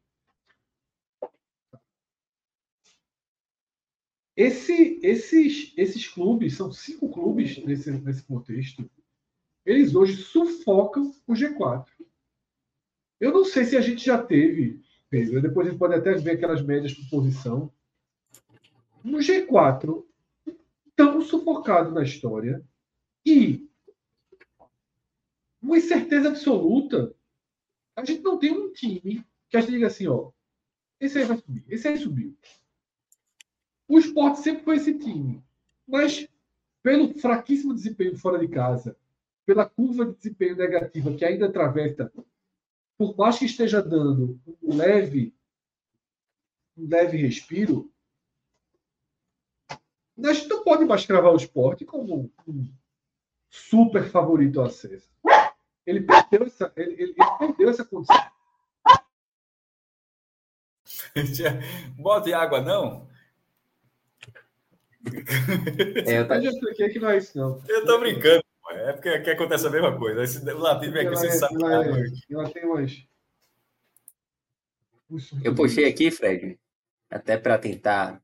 Esse, 4.37 4.99
esses, 5.01 5.73
esses 5.75 6.07
clubes, 6.07 6.55
são 6.55 6.71
cinco 6.71 7.09
clubes 7.09 7.57
nesse, 7.65 7.91
nesse 7.91 8.21
contexto, 8.21 8.87
eles 9.65 9.95
hoje 9.95 10.15
sufocam 10.17 11.11
o 11.25 11.33
G4. 11.33 11.87
Eu 13.19 13.33
não 13.33 13.43
sei 13.43 13.65
se 13.65 13.75
a 13.75 13.81
gente 13.81 14.05
já 14.05 14.21
teve, 14.21 14.79
Pedro, 15.09 15.41
depois 15.41 15.65
a 15.65 15.71
gente 15.71 15.79
pode 15.79 15.95
até 15.95 16.13
ver 16.13 16.33
aquelas 16.33 16.61
médias 16.61 16.93
por 16.93 17.09
posição. 17.09 17.73
No 19.03 19.17
G4, 19.17 20.05
tão 20.95 21.19
sufocado 21.19 21.91
na 21.91 22.03
história 22.03 22.63
e 23.25 23.67
uma 25.59 25.79
incerteza 25.79 26.29
absoluta 26.29 27.15
a 27.95 28.05
gente 28.05 28.21
não 28.21 28.37
tem 28.37 28.51
um 28.51 28.71
time 28.71 29.25
que 29.49 29.57
a 29.57 29.61
gente 29.61 29.71
diga 29.71 29.87
assim, 29.87 30.05
ó, 30.07 30.31
esse 30.99 31.17
aí 31.17 31.25
vai 31.25 31.37
subir, 31.37 31.65
esse 31.67 31.87
aí 31.87 31.97
subiu. 31.97 32.37
O 33.87 33.97
esporte 33.97 34.39
sempre 34.39 34.63
foi 34.63 34.75
esse 34.75 34.97
time. 34.97 35.43
Mas, 35.87 36.27
pelo 36.83 37.17
fraquíssimo 37.17 37.73
desempenho 37.73 38.17
fora 38.17 38.37
de 38.37 38.47
casa, 38.47 38.97
pela 39.45 39.65
curva 39.65 40.05
de 40.05 40.15
desempenho 40.15 40.57
negativa 40.57 41.13
que 41.15 41.23
ainda 41.23 41.45
atravessa, 41.45 42.11
por 42.97 43.15
mais 43.15 43.39
que 43.39 43.45
esteja 43.45 43.81
dando 43.81 44.39
um 44.61 44.75
leve, 44.75 45.33
um 46.75 46.87
leve 46.89 47.17
respiro, 47.17 47.91
a 49.69 50.33
gente 50.33 50.49
não 50.49 50.63
pode 50.63 50.83
mais 50.83 51.05
cravar 51.05 51.31
o 51.31 51.37
esporte 51.37 51.85
como 51.85 52.31
um 52.47 52.67
super 53.49 54.09
favorito 54.09 54.59
ao 54.59 54.65
acesso. 54.65 55.09
Ele 55.85 56.01
perdeu 56.01 56.45
essa, 56.45 56.73
ele, 56.75 56.93
ele, 56.93 57.15
ele 57.17 57.37
perdeu 57.39 57.69
essa 57.69 57.85
condição. 57.85 58.15
Bota 61.97 62.37
água, 62.37 62.61
não? 62.61 63.07
É, 66.05 66.19
eu, 66.19 66.27
tá... 66.27 66.39
já 66.39 66.49
expliquei 66.49 66.89
que 66.89 66.99
não 66.99 67.09
é 67.09 67.17
isso, 67.17 67.37
não. 67.37 67.61
Eu 67.67 67.85
tô 67.85 67.99
brincando, 67.99 68.43
é 68.71 68.93
porque 68.93 69.09
aqui 69.09 69.29
acontece 69.29 69.67
a 69.67 69.69
mesma 69.69 69.97
coisa. 69.97 70.23
Esse 70.23 70.39
latino 70.51 70.93
vem 70.93 71.07
aqui, 71.07 71.15
você 71.15 71.31
sabe. 71.31 71.55
Ela, 71.63 71.85
ela 72.29 72.49
tem 72.49 72.65
umas. 72.65 73.07
Eu 75.43 75.55
puxei 75.55 75.85
aqui, 75.85 76.11
Fred, 76.11 76.59
até 77.09 77.37
para 77.37 77.57
tentar 77.57 78.21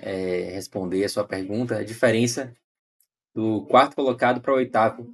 é, 0.00 0.50
responder 0.52 1.04
a 1.04 1.08
sua 1.08 1.24
pergunta, 1.24 1.76
a 1.76 1.84
diferença 1.84 2.54
do 3.34 3.64
quarto 3.66 3.94
colocado 3.94 4.40
para 4.40 4.52
o 4.52 4.56
oitavo, 4.56 5.08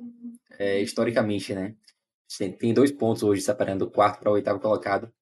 é, 0.58 0.80
historicamente, 0.80 1.54
né? 1.54 1.74
Tem 2.58 2.72
dois 2.72 2.90
pontos 2.90 3.22
hoje 3.22 3.42
separando 3.42 3.84
o 3.84 3.90
quarto 3.90 4.20
para 4.20 4.30
o 4.30 4.34
oitavo 4.34 4.58
colocado. 4.58 5.12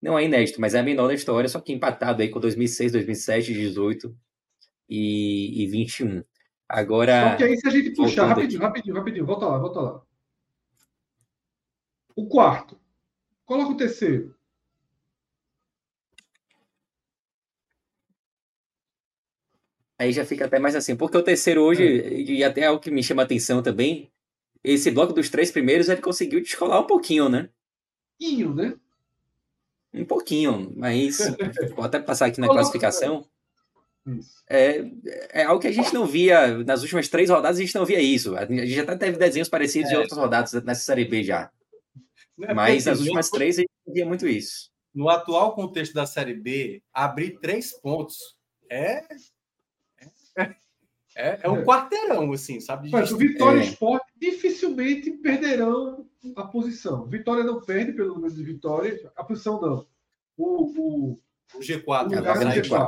Não 0.00 0.18
é 0.18 0.24
inédito, 0.24 0.60
mas 0.60 0.74
é 0.74 0.78
a 0.78 0.82
menor 0.82 1.08
da 1.08 1.14
história, 1.14 1.48
só 1.48 1.60
que 1.60 1.72
empatado 1.72 2.22
aí 2.22 2.28
com 2.28 2.38
2006, 2.38 2.92
2007, 2.92 3.52
18 3.52 4.16
e, 4.90 5.62
e 5.62 5.66
21. 5.68 6.24
Agora. 6.68 7.30
Só 7.30 7.36
que 7.36 7.44
aí, 7.44 7.56
se 7.56 7.68
a 7.68 7.70
gente 7.70 7.90
puxar 7.94 8.26
rapidinho, 8.26 8.60
rapidinho, 8.60 8.96
rapidinho, 8.96 9.26
volta 9.26 9.46
lá, 9.46 9.58
volta 9.58 9.80
lá. 9.80 10.02
O 12.16 12.26
quarto. 12.26 12.78
Coloca 13.46 13.72
o 13.72 13.76
terceiro. 13.76 14.34
Aí 19.98 20.12
já 20.12 20.24
fica 20.24 20.46
até 20.46 20.58
mais 20.58 20.74
assim, 20.74 20.96
porque 20.96 21.16
o 21.16 21.22
terceiro 21.22 21.62
hoje, 21.62 21.82
é. 21.82 22.20
e 22.20 22.42
até 22.42 22.62
é 22.62 22.70
o 22.70 22.80
que 22.80 22.90
me 22.90 23.02
chama 23.02 23.22
a 23.22 23.24
atenção 23.26 23.62
também, 23.62 24.10
esse 24.64 24.90
bloco 24.90 25.12
dos 25.12 25.28
três 25.28 25.50
primeiros 25.50 25.88
ele 25.88 26.00
conseguiu 26.00 26.40
descolar 26.40 26.80
um 26.80 26.86
pouquinho, 26.86 27.28
né? 27.28 27.50
Pouquinho, 28.18 28.54
né? 28.54 28.74
Um 29.92 30.04
pouquinho, 30.04 30.72
mas 30.74 31.18
vou 31.76 31.84
até 31.84 31.98
passar 31.98 32.26
aqui 32.26 32.40
na 32.40 32.48
classificação. 32.48 33.28
É, 34.48 34.84
é 35.30 35.44
algo 35.44 35.60
que 35.60 35.68
a 35.68 35.72
gente 35.72 35.92
não 35.92 36.06
via 36.06 36.58
nas 36.64 36.82
últimas 36.82 37.08
três 37.08 37.30
rodadas, 37.30 37.58
a 37.58 37.60
gente 37.60 37.74
não 37.74 37.84
via 37.84 38.00
isso. 38.00 38.36
A 38.36 38.46
gente 38.46 38.68
já 38.68 38.82
até 38.82 38.96
teve 38.96 39.18
desenhos 39.18 39.48
parecidos 39.48 39.90
é. 39.90 39.94
em 39.94 39.96
outras 39.98 40.18
rodadas 40.18 40.52
nessa 40.64 40.82
Série 40.82 41.04
B 41.04 41.22
já. 41.22 41.50
É, 42.42 42.54
mas 42.54 42.86
nas 42.86 43.00
últimas 43.00 43.28
três 43.30 43.58
a 43.58 43.60
gente 43.60 43.70
não 43.86 43.94
via 43.94 44.06
muito 44.06 44.26
isso. 44.26 44.70
no 44.94 45.08
atual 45.08 45.54
contexto 45.54 45.92
da 45.92 46.06
Série 46.06 46.34
B, 46.34 46.82
abrir 46.92 47.38
três 47.38 47.72
pontos 47.72 48.16
é. 48.70 49.04
É, 50.36 50.54
é, 51.16 51.40
é 51.42 51.50
um 51.50 51.64
quarteirão, 51.64 52.32
assim, 52.32 52.60
sabe? 52.60 52.88
Mas 52.88 53.10
o 53.10 53.16
Vitória 53.16 53.60
é. 53.60 53.64
Esporte 53.64 54.06
dificilmente 54.16 55.10
perderão 55.10 56.06
a 56.36 56.44
posição. 56.44 57.04
Vitória 57.06 57.42
não 57.42 57.60
perde 57.60 57.92
pelo 57.92 58.14
número 58.14 58.32
de 58.32 58.44
vitórias, 58.44 59.00
a 59.16 59.24
posição 59.24 59.60
não. 59.60 59.86
O, 60.36 60.62
o, 60.64 61.18
o 61.54 61.58
G4. 61.58 62.10
O, 62.10 62.14
é, 62.14 62.62
G4. 62.62 62.86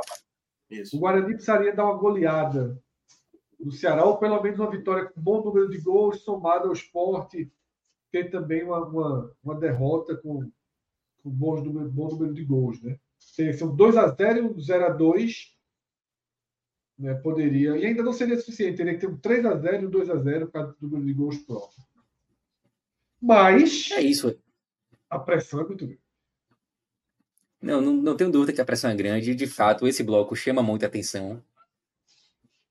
Isso. 0.81 0.97
o 0.97 0.99
Guarani 0.99 1.33
precisaria 1.33 1.75
dar 1.75 1.85
uma 1.85 1.97
goleada 1.97 2.81
no 3.59 3.71
Ceará, 3.71 4.03
ou 4.03 4.17
pelo 4.17 4.41
menos 4.41 4.59
uma 4.59 4.69
vitória 4.69 5.05
com 5.05 5.21
bom 5.21 5.43
número 5.43 5.69
de 5.69 5.79
gols, 5.79 6.21
somado 6.21 6.67
ao 6.67 6.73
esporte, 6.73 7.51
ter 8.11 8.29
também 8.29 8.63
uma, 8.63 8.85
uma, 8.85 9.35
uma 9.43 9.55
derrota 9.55 10.15
com, 10.17 10.51
com 11.23 11.29
bom, 11.29 11.61
número, 11.61 11.89
bom 11.89 12.09
número 12.09 12.33
de 12.33 12.43
gols. 12.43 12.81
Né? 12.81 12.99
São 13.53 13.75
2x0 13.75 14.37
e 14.37 14.41
um 14.41 14.53
0x2. 14.55 15.53
Né, 16.95 17.15
poderia, 17.15 17.75
e 17.75 17.85
ainda 17.87 18.03
não 18.03 18.13
seria 18.13 18.37
suficiente, 18.37 18.77
teria 18.77 18.93
que 18.93 18.99
ter 18.99 19.07
um 19.07 19.17
3x0 19.17 19.81
e 19.81 19.85
um 19.87 19.89
2x0 19.89 20.45
por 20.45 20.51
causa 20.51 20.75
do 20.79 20.87
número 20.87 21.05
de 21.05 21.13
gols 21.13 21.37
próprios. 21.39 21.83
Mas. 23.19 23.89
É 23.91 24.01
isso. 24.01 24.39
A 25.09 25.17
pressão 25.17 25.61
é 25.61 25.65
muito 25.65 25.87
grande. 25.87 26.02
Não, 27.63 27.79
não, 27.79 27.93
não 27.93 28.17
tenho 28.17 28.29
dúvida 28.29 28.51
que 28.51 28.59
a 28.59 28.65
pressão 28.65 28.91
é 28.91 28.95
grande. 28.95 29.33
De 29.33 29.47
fato, 29.47 29.87
esse 29.87 30.03
bloco 30.03 30.35
chama 30.35 30.61
muita 30.61 30.85
atenção. 30.85 31.41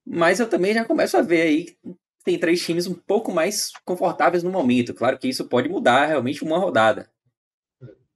Mas 0.04 0.38
eu 0.38 0.48
também 0.48 0.74
já 0.74 0.84
começo 0.84 1.16
a 1.16 1.22
ver 1.22 1.40
aí 1.40 1.78
tem 2.22 2.38
três 2.38 2.64
times 2.64 2.86
um 2.86 2.94
pouco 2.94 3.32
mais 3.32 3.72
confortáveis 3.86 4.42
no 4.42 4.50
momento. 4.50 4.92
Claro 4.92 5.18
que 5.18 5.28
isso 5.28 5.48
pode 5.48 5.68
mudar 5.68 6.06
realmente 6.06 6.44
uma 6.44 6.58
rodada. 6.58 7.10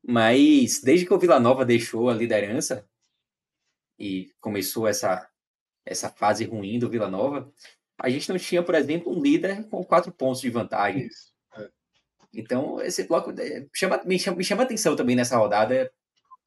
Mas 0.06 0.80
desde 0.82 1.06
que 1.06 1.14
o 1.14 1.18
Vila 1.18 1.40
Nova 1.40 1.64
deixou 1.64 2.10
a 2.10 2.14
liderança 2.14 2.86
e 3.98 4.30
começou 4.38 4.86
essa, 4.86 5.26
essa 5.84 6.10
fase 6.10 6.44
ruim 6.44 6.78
do 6.78 6.90
Vila 6.90 7.08
Nova, 7.08 7.50
a 7.98 8.10
gente 8.10 8.28
não 8.28 8.38
tinha, 8.38 8.62
por 8.62 8.74
exemplo, 8.74 9.10
um 9.10 9.20
líder 9.20 9.66
com 9.68 9.82
quatro 9.82 10.12
pontos 10.12 10.42
de 10.42 10.50
vantagem. 10.50 11.08
É. 11.56 11.70
Então, 12.34 12.80
esse 12.82 13.04
bloco 13.04 13.32
é, 13.40 13.66
chama, 13.72 14.00
me, 14.04 14.18
chama, 14.18 14.36
me 14.36 14.44
chama 14.44 14.62
atenção 14.62 14.94
também 14.94 15.16
nessa 15.16 15.38
rodada 15.38 15.90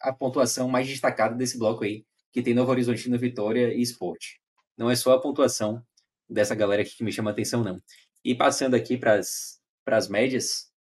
a 0.02 0.14
pontuação 0.14 0.68
mais 0.68 0.88
destacada 0.88 1.36
desse 1.36 1.58
bloco 1.58 1.84
aí, 1.84 2.06
que 2.32 2.42
tem 2.42 2.54
Novo 2.54 2.72
Horizontino, 2.72 3.18
Vitória 3.18 3.74
e 3.74 3.82
Esporte. 3.82 4.40
Não 4.78 4.90
é 4.90 4.96
só 4.96 5.14
a 5.14 5.22
pontuação 5.22 5.84
dessa 6.30 6.56
galera 6.56 6.82
aqui 6.82 6.96
que 6.96 7.04
me 7.04 7.12
chama 7.12 7.32
atenção, 7.32 7.64
não. 7.64 7.78
E 8.24 8.36
passando 8.36 8.76
aqui 8.76 8.98
para 8.98 9.16
as 9.18 10.08
médias, 10.08 10.72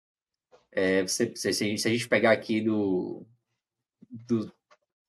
é, 0.71 1.05
se, 1.07 1.33
se, 1.35 1.53
se, 1.53 1.87
a 1.87 1.91
gente 1.91 2.07
pegar 2.07 2.31
aqui 2.31 2.61
do, 2.61 3.25
do, 4.09 4.51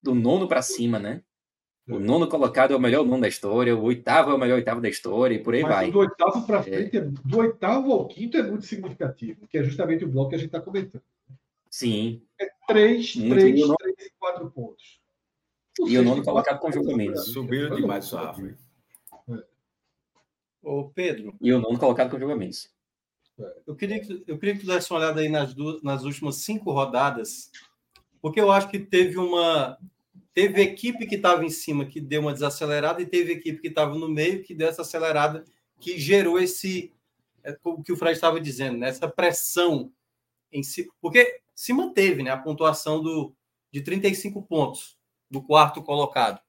do 0.02 0.14
nono 0.14 0.48
para 0.48 0.62
cima, 0.62 0.98
né? 0.98 1.22
O 1.88 1.98
nono 1.98 2.28
colocado 2.28 2.72
é 2.72 2.76
o 2.76 2.80
melhor 2.80 3.04
nono 3.04 3.22
da 3.22 3.28
história, 3.28 3.76
o 3.76 3.82
oitavo 3.82 4.30
é 4.30 4.34
o 4.34 4.38
melhor 4.38 4.54
oitavo 4.56 4.80
da 4.80 4.88
história 4.88 5.34
e 5.34 5.42
por 5.42 5.54
aí 5.54 5.62
Mas 5.62 5.70
vai. 5.70 5.90
Do 5.90 5.98
oitavo 5.98 6.46
para 6.46 6.60
é. 6.60 6.62
frente, 6.62 6.96
é... 6.96 7.00
do 7.00 7.38
oitavo 7.38 7.92
ao 7.92 8.06
quinto 8.06 8.36
é 8.36 8.42
muito 8.42 8.64
significativo, 8.64 9.46
que 9.48 9.58
é 9.58 9.64
justamente 9.64 10.04
o 10.04 10.08
bloco 10.08 10.30
que 10.30 10.36
a 10.36 10.38
gente 10.38 10.48
está 10.48 10.60
comentando. 10.60 11.02
Sim. 11.68 12.22
É 12.40 12.48
três, 12.66 13.16
muito 13.16 13.34
três, 13.34 13.60
três 14.10 14.14
e 14.14 14.18
quatro 14.18 14.50
pontos. 14.50 15.00
e 15.86 15.98
o 15.98 16.02
nono 16.02 16.22
colocado 16.22 16.58
com 16.58 16.72
julgamento. 16.72 17.18
Subiram 17.18 17.76
demais 17.76 18.12
o 18.12 18.16
Rafa. 18.16 18.58
Ô, 20.62 20.90
Pedro. 20.90 21.34
E 21.40 21.52
o 21.52 21.58
nono 21.58 21.78
colocado 21.78 22.10
com 22.10 22.18
julgamentos. 22.18 22.70
Eu 23.66 23.74
queria, 23.74 24.00
que, 24.00 24.22
eu 24.26 24.38
queria 24.38 24.54
que 24.54 24.60
tu 24.60 24.66
desse 24.66 24.92
uma 24.92 25.00
olhada 25.00 25.20
aí 25.20 25.28
nas, 25.28 25.54
duas, 25.54 25.82
nas 25.82 26.04
últimas 26.04 26.36
cinco 26.36 26.72
rodadas, 26.72 27.50
porque 28.20 28.38
eu 28.38 28.52
acho 28.52 28.68
que 28.68 28.78
teve 28.78 29.16
uma. 29.16 29.78
Teve 30.34 30.60
equipe 30.60 31.06
que 31.06 31.16
estava 31.16 31.44
em 31.44 31.50
cima 31.50 31.86
que 31.86 32.00
deu 32.00 32.20
uma 32.20 32.32
desacelerada 32.32 33.02
e 33.02 33.06
teve 33.06 33.32
equipe 33.32 33.60
que 33.60 33.68
estava 33.68 33.94
no 33.96 34.08
meio 34.08 34.42
que 34.44 34.54
deu 34.54 34.68
essa 34.68 34.82
acelerada 34.82 35.44
que 35.80 35.98
gerou 35.98 36.38
esse. 36.38 36.92
É, 37.42 37.56
o 37.64 37.82
que 37.82 37.92
o 37.92 37.96
Fred 37.96 38.14
estava 38.14 38.38
dizendo, 38.38 38.76
né? 38.76 38.90
essa 38.90 39.08
pressão 39.08 39.90
em 40.52 40.62
si. 40.62 40.86
Porque 41.00 41.40
se 41.54 41.72
manteve 41.72 42.22
né? 42.22 42.30
a 42.30 42.36
pontuação 42.36 43.02
do, 43.02 43.34
de 43.72 43.80
35 43.80 44.42
pontos 44.42 44.98
do 45.30 45.42
quarto 45.42 45.82
colocado. 45.82 46.40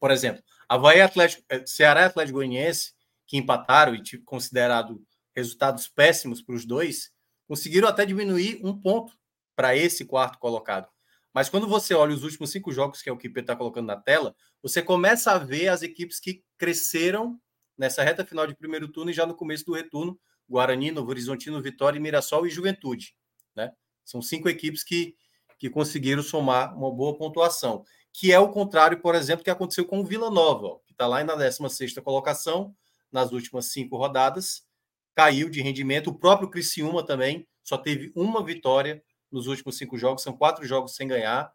Por 0.00 0.10
exemplo, 0.10 0.42
Havaí 0.68 1.00
Atlético, 1.00 1.44
é, 1.48 1.64
Ceará 1.66 2.06
Atlético 2.06 2.38
Goianiense 2.38 2.94
que 3.26 3.36
empataram 3.36 3.94
e 3.94 4.02
tive 4.02 4.22
considerado 4.22 5.04
resultados 5.34 5.88
péssimos 5.88 6.40
para 6.40 6.54
os 6.54 6.64
dois, 6.64 7.12
conseguiram 7.46 7.88
até 7.88 8.06
diminuir 8.06 8.60
um 8.64 8.80
ponto 8.80 9.12
para 9.54 9.76
esse 9.76 10.04
quarto 10.04 10.38
colocado. 10.38 10.88
Mas 11.34 11.48
quando 11.48 11.68
você 11.68 11.92
olha 11.92 12.14
os 12.14 12.22
últimos 12.22 12.50
cinco 12.50 12.72
jogos, 12.72 13.02
que 13.02 13.10
é 13.10 13.12
o 13.12 13.16
que 13.16 13.28
o 13.28 13.38
está 13.38 13.54
colocando 13.54 13.86
na 13.86 13.96
tela, 13.96 14.34
você 14.62 14.82
começa 14.82 15.32
a 15.32 15.38
ver 15.38 15.68
as 15.68 15.82
equipes 15.82 16.18
que 16.18 16.42
cresceram 16.56 17.38
nessa 17.76 18.02
reta 18.02 18.24
final 18.24 18.46
de 18.46 18.56
primeiro 18.56 18.88
turno 18.88 19.10
e 19.10 19.14
já 19.14 19.26
no 19.26 19.34
começo 19.34 19.66
do 19.66 19.74
retorno, 19.74 20.18
Guarani, 20.48 20.90
Novo 20.90 21.10
Horizontino, 21.10 21.60
Vitória, 21.60 22.00
Mirassol 22.00 22.46
e 22.46 22.50
Juventude. 22.50 23.14
Né? 23.54 23.70
São 24.04 24.22
cinco 24.22 24.48
equipes 24.48 24.82
que, 24.82 25.14
que 25.58 25.70
conseguiram 25.70 26.22
somar 26.22 26.76
uma 26.76 26.90
boa 26.90 27.16
pontuação, 27.16 27.84
que 28.12 28.32
é 28.32 28.38
o 28.38 28.50
contrário, 28.50 29.00
por 29.00 29.14
exemplo, 29.14 29.44
que 29.44 29.50
aconteceu 29.50 29.84
com 29.84 30.00
o 30.00 30.04
Vila 30.04 30.30
Nova, 30.30 30.80
que 30.86 30.92
está 30.92 31.06
lá 31.06 31.22
na 31.22 31.34
16 31.34 31.94
colocação, 31.98 32.74
nas 33.10 33.32
últimas 33.32 33.66
cinco 33.66 33.96
rodadas, 33.96 34.66
caiu 35.14 35.48
de 35.48 35.60
rendimento. 35.60 36.10
O 36.10 36.18
próprio 36.18 36.50
Criciúma 36.50 37.04
também 37.04 37.46
só 37.62 37.76
teve 37.78 38.12
uma 38.14 38.44
vitória 38.44 39.02
nos 39.30 39.46
últimos 39.46 39.76
cinco 39.76 39.98
jogos, 39.98 40.22
são 40.22 40.36
quatro 40.36 40.64
jogos 40.64 40.94
sem 40.94 41.08
ganhar. 41.08 41.52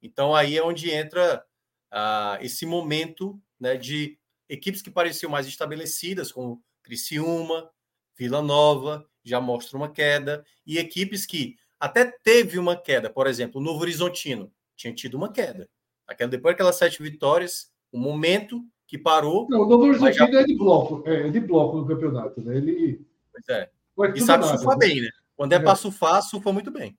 Então 0.00 0.34
aí 0.34 0.56
é 0.56 0.62
onde 0.62 0.90
entra 0.90 1.44
ah, 1.90 2.38
esse 2.40 2.64
momento 2.64 3.40
né, 3.60 3.76
de 3.76 4.18
equipes 4.48 4.82
que 4.82 4.90
pareciam 4.90 5.30
mais 5.30 5.46
estabelecidas, 5.46 6.32
como 6.32 6.62
Criciúma, 6.82 7.70
Vila 8.16 8.42
Nova, 8.42 9.08
já 9.24 9.40
mostra 9.40 9.76
uma 9.76 9.90
queda, 9.90 10.44
e 10.66 10.78
equipes 10.78 11.24
que 11.24 11.56
até 11.82 12.04
teve 12.04 12.60
uma 12.60 12.76
queda, 12.76 13.10
por 13.10 13.26
exemplo, 13.26 13.60
o 13.60 13.64
Novo 13.64 13.80
Horizontino 13.80 14.52
tinha 14.76 14.94
tido 14.94 15.14
uma 15.14 15.32
queda. 15.32 15.68
Aquela, 16.06 16.30
depois 16.30 16.54
daquelas 16.54 16.76
sete 16.76 17.02
vitórias, 17.02 17.72
o 17.90 17.98
momento 17.98 18.64
que 18.86 18.96
parou. 18.96 19.48
Não, 19.50 19.62
o 19.62 19.66
Novo 19.66 19.86
Horizontino 19.86 20.32
já... 20.32 20.40
é 20.42 20.44
de 20.44 20.56
bloco, 20.56 21.02
é 21.04 21.28
de 21.28 21.40
bloco 21.40 21.78
no 21.78 21.86
campeonato, 21.88 22.40
né? 22.40 22.56
Ele. 22.56 23.04
Pois 23.32 23.48
é. 23.48 23.68
E 24.14 24.20
sabe 24.20 24.44
nada, 24.44 24.56
surfar 24.56 24.78
né? 24.78 24.86
bem, 24.86 25.00
né? 25.00 25.08
Quando 25.34 25.54
é, 25.54 25.56
é. 25.56 25.58
para 25.58 25.74
surfar, 25.74 26.22
surfa 26.22 26.52
muito 26.52 26.70
bem. 26.70 26.96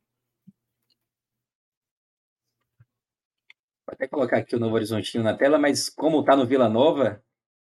Vou 3.85 3.93
até 3.93 4.05
colocar 4.05 4.39
aqui 4.39 4.53
o 4.53 4.59
Novo 4.59 4.75
Horizontino 4.75 5.23
na 5.23 5.33
tela, 5.33 5.57
mas 5.57 5.87
como 5.87 6.19
está 6.19 6.35
no 6.35 6.45
Vila 6.45 6.67
Nova, 6.67 7.23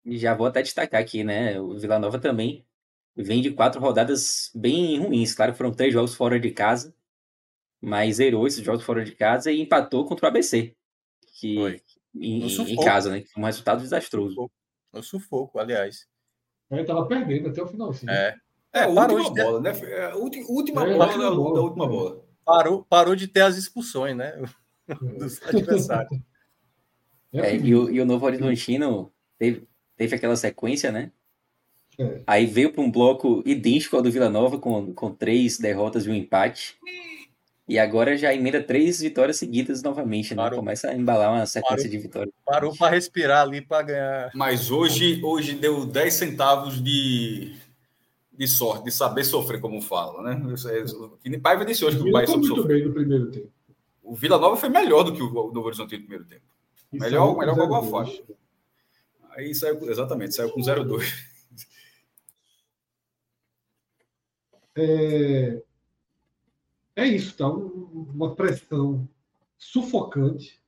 já 0.07 0.33
vou 0.33 0.47
até 0.47 0.63
destacar 0.63 1.01
aqui, 1.01 1.25
né? 1.25 1.61
O 1.61 1.77
Vila 1.77 1.99
Nova 1.99 2.21
também 2.21 2.65
vem 3.17 3.43
de 3.43 3.51
quatro 3.51 3.81
rodadas 3.81 4.53
bem 4.55 4.97
ruins. 5.01 5.35
Claro, 5.35 5.55
foram 5.55 5.73
três 5.73 5.93
jogos 5.93 6.15
fora 6.15 6.39
de 6.39 6.53
casa, 6.53 6.95
mas 7.81 8.17
zerou 8.17 8.47
esses 8.47 8.65
jogos 8.65 8.85
fora 8.85 9.05
de 9.05 9.13
casa 9.13 9.51
e 9.51 9.61
empatou 9.61 10.05
contra 10.05 10.27
o 10.27 10.29
ABC, 10.29 10.75
que, 11.39 11.55
Foi 11.55 11.81
em, 12.15 12.47
em 12.47 12.77
casa, 12.77 13.11
né? 13.11 13.25
Um 13.37 13.45
resultado 13.45 13.81
desastroso. 13.81 14.51
No 14.93 15.03
sufoco, 15.03 15.59
aliás. 15.59 16.07
Ele 16.71 16.81
estava 16.81 17.07
perdendo 17.07 17.49
até 17.49 17.63
o 17.63 17.67
final. 17.67 17.93
Sim. 17.93 18.11
É. 18.11 18.35
É, 18.73 18.83
é 18.83 18.95
parou 18.95 19.19
última 19.19 19.35
de 19.35 19.43
bola, 19.43 19.61
né? 19.61 19.71
É, 19.83 20.05
a 20.07 20.17
última, 20.17 20.47
última 20.49 20.83
é, 20.83 20.93
bola, 20.93 21.07
da, 21.07 21.31
bola, 21.31 21.55
da 21.55 21.61
última 21.61 21.89
bola. 21.89 22.25
Parou, 22.45 22.85
parou 22.85 23.17
de 23.17 23.27
ter 23.27 23.43
as 23.43 23.57
expulsões, 23.57 24.17
né? 24.17 24.41
Dos 25.19 25.43
adversários. 25.43 26.21
É, 27.33 27.57
e, 27.57 27.75
o, 27.75 27.91
e 27.91 28.01
o 28.01 28.05
Novo 28.05 28.27
Horizontino 28.27 29.13
teve, 29.39 29.69
teve 29.97 30.17
aquela 30.17 30.37
sequência, 30.37 30.91
né? 30.91 31.13
É. 31.99 32.23
Aí 32.27 32.47
veio 32.47 32.73
para 32.73 32.83
um 32.83 32.91
bloco 32.91 33.43
idêntico 33.45 33.97
ao 33.97 34.03
do 34.03 34.11
Vila 34.11 34.29
Nova, 34.29 34.59
com, 34.59 34.93
com 34.95 35.15
três 35.15 35.59
derrotas 35.59 36.07
e 36.07 36.11
um 36.11 36.15
empate. 36.15 36.79
E 37.71 37.79
agora 37.79 38.17
já 38.17 38.35
emenda 38.35 38.61
três 38.61 38.99
vitórias 38.99 39.37
seguidas 39.37 39.81
novamente, 39.81 40.35
né? 40.35 40.43
Parou. 40.43 40.59
Começa 40.59 40.91
a 40.91 40.95
embalar 40.97 41.33
uma 41.33 41.47
sequência 41.47 41.77
parou, 41.77 41.91
de 41.93 41.99
vitórias. 41.99 42.35
Parou 42.45 42.77
para 42.77 42.91
respirar 42.91 43.43
ali 43.43 43.61
para 43.61 43.83
ganhar. 43.83 44.31
Mas 44.35 44.73
hoje, 44.73 45.21
hoje 45.23 45.55
deu 45.55 45.87
10 45.87 46.13
centavos 46.13 46.83
de, 46.83 47.55
de 48.37 48.49
sorte, 48.49 48.87
de 48.87 48.91
saber 48.91 49.23
sofrer, 49.23 49.61
como 49.61 49.81
fala, 49.81 50.21
né? 50.21 50.43
Que 51.23 51.39
Paiva 51.39 51.65
disse 51.65 51.85
hoje 51.85 52.03
que 52.03 52.09
o 52.09 52.11
Bahia 52.11 52.27
soube 52.27 52.45
sofrer. 52.45 52.67
Bem 52.67 52.87
no 52.89 52.93
primeiro 52.93 53.31
tempo. 53.31 53.53
O 54.03 54.17
Vila 54.17 54.37
Nova 54.37 54.57
foi 54.57 54.69
melhor 54.69 55.05
do 55.05 55.15
que 55.15 55.23
o 55.23 55.31
Novo 55.31 55.67
Horizonte 55.67 55.95
no 55.95 56.01
primeiro 56.01 56.25
tempo. 56.25 56.43
Isso 56.93 57.05
melhor, 57.05 57.39
melhor 57.39 57.55
com 57.55 57.63
alguma 57.63 57.85
faixa. 57.85 58.21
Aí 59.37 59.55
saiu, 59.55 59.89
exatamente, 59.89 60.35
saiu 60.35 60.51
com 60.51 60.61
0-2. 60.61 61.05
É, 64.77 65.63
é 66.97 67.07
isso, 67.07 67.37
tá? 67.37 67.49
Uma 67.49 68.35
pressão 68.35 69.09
sufocante. 69.57 70.61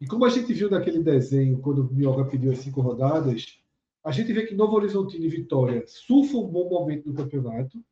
E 0.00 0.06
como 0.06 0.24
a 0.24 0.28
gente 0.28 0.52
viu 0.52 0.70
naquele 0.70 1.02
desenho, 1.02 1.60
quando 1.60 1.82
o 1.82 1.94
Mioga 1.94 2.24
pediu 2.24 2.52
as 2.52 2.58
cinco 2.58 2.80
rodadas, 2.80 3.58
a 4.04 4.10
gente 4.10 4.32
vê 4.32 4.46
que 4.46 4.54
Novo 4.54 4.76
Horizontino 4.76 5.24
e 5.24 5.28
Vitória 5.28 5.84
surfam 5.86 6.38
um 6.38 6.48
bom 6.48 6.68
momento 6.68 7.08
no 7.08 7.14
campeonato. 7.14 7.82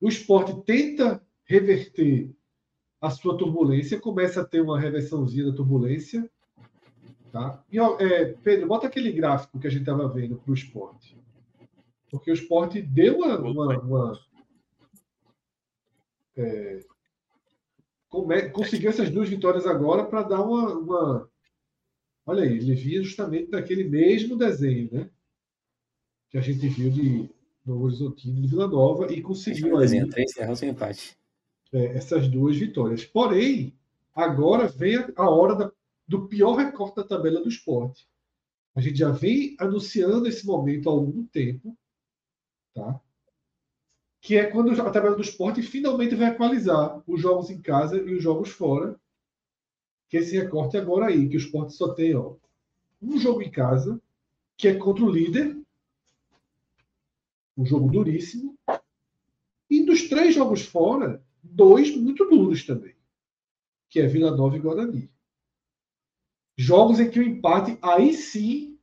O 0.00 0.08
esporte 0.08 0.54
tenta 0.64 1.22
reverter 1.44 2.34
a 3.00 3.10
sua 3.10 3.36
turbulência, 3.36 4.00
começa 4.00 4.40
a 4.40 4.44
ter 4.44 4.62
uma 4.62 4.80
reversãozinha 4.80 5.46
da 5.46 5.52
turbulência. 5.52 6.30
Tá? 7.30 7.62
E, 7.70 7.78
é, 7.78 8.32
Pedro, 8.42 8.66
bota 8.66 8.86
aquele 8.86 9.12
gráfico 9.12 9.58
que 9.58 9.66
a 9.66 9.70
gente 9.70 9.80
estava 9.80 10.08
vendo 10.08 10.36
para 10.36 10.50
o 10.50 10.54
esporte. 10.54 11.18
Porque 12.10 12.30
o 12.30 12.34
esporte 12.34 12.80
deu 12.80 13.18
uma. 13.18 13.38
uma, 13.38 13.78
uma 13.80 14.20
é, 16.36 16.80
conseguiu 18.52 18.90
essas 18.90 19.10
duas 19.10 19.28
vitórias 19.28 19.66
agora 19.66 20.04
para 20.04 20.22
dar 20.22 20.42
uma, 20.42 20.78
uma. 20.78 21.30
Olha 22.26 22.42
aí, 22.42 22.56
ele 22.56 22.74
vinha 22.74 23.02
justamente 23.02 23.50
daquele 23.50 23.84
mesmo 23.84 24.36
desenho, 24.36 24.88
né? 24.92 25.10
Que 26.30 26.38
a 26.38 26.40
gente 26.40 26.66
viu 26.68 26.90
de 26.90 27.30
Novo 27.64 27.84
Horizontino 27.84 28.40
de 28.40 28.48
Vila 28.48 28.66
Nova 28.66 29.12
e 29.12 29.20
conseguiu. 29.20 29.78
Desenho, 29.78 30.08
três 30.08 30.32
sem 30.56 30.70
empate 30.70 31.16
é, 31.74 31.96
essas 31.96 32.28
duas 32.28 32.56
vitórias. 32.56 33.04
Porém, 33.04 33.76
agora 34.14 34.68
vem 34.68 34.96
a 35.16 35.28
hora 35.28 35.56
da, 35.56 35.72
do 36.06 36.28
pior 36.28 36.54
recorte 36.54 36.96
da 36.96 37.04
tabela 37.04 37.42
do 37.42 37.48
esporte. 37.48 38.08
A 38.74 38.80
gente 38.80 38.98
já 38.98 39.10
vem 39.10 39.56
anunciando 39.58 40.28
esse 40.28 40.46
momento 40.46 40.88
há 40.88 40.92
algum 40.92 41.26
tempo, 41.26 41.76
tá? 42.72 43.00
Que 44.24 44.38
é 44.38 44.46
quando 44.46 44.70
a 44.80 44.90
tabela 44.90 45.14
do 45.14 45.20
esporte 45.20 45.60
finalmente 45.60 46.14
vai 46.14 46.30
equalizar 46.30 47.02
os 47.06 47.20
jogos 47.20 47.50
em 47.50 47.60
casa 47.60 47.98
e 47.98 48.14
os 48.14 48.22
jogos 48.22 48.48
fora. 48.48 48.98
Que 50.08 50.16
esse 50.16 50.34
recorte 50.34 50.78
agora 50.78 51.08
aí, 51.08 51.28
que 51.28 51.36
o 51.36 51.38
esporte 51.38 51.74
só 51.74 51.92
tem 51.92 52.16
ó, 52.16 52.36
um 53.02 53.18
jogo 53.18 53.42
em 53.42 53.50
casa, 53.50 54.00
que 54.56 54.66
é 54.66 54.76
contra 54.76 55.04
o 55.04 55.10
líder, 55.10 55.54
um 57.54 57.66
jogo 57.66 57.90
duríssimo. 57.90 58.58
E 59.68 59.84
dos 59.84 60.08
três 60.08 60.34
jogos 60.34 60.62
fora, 60.62 61.22
dois 61.42 61.94
muito 61.94 62.24
duros 62.24 62.64
também, 62.64 62.94
que 63.90 64.00
é 64.00 64.06
Vila 64.06 64.34
Nova 64.34 64.56
e 64.56 64.60
Guarani. 64.60 65.10
Jogos 66.56 66.98
em 66.98 67.10
que 67.10 67.20
o 67.20 67.22
empate 67.22 67.76
aí 67.82 68.14
sim 68.14 68.78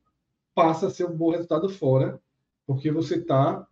passa 0.54 0.86
a 0.86 0.90
ser 0.90 1.04
um 1.04 1.16
bom 1.16 1.32
resultado 1.32 1.68
fora, 1.68 2.22
porque 2.64 2.92
você 2.92 3.16
está 3.16 3.66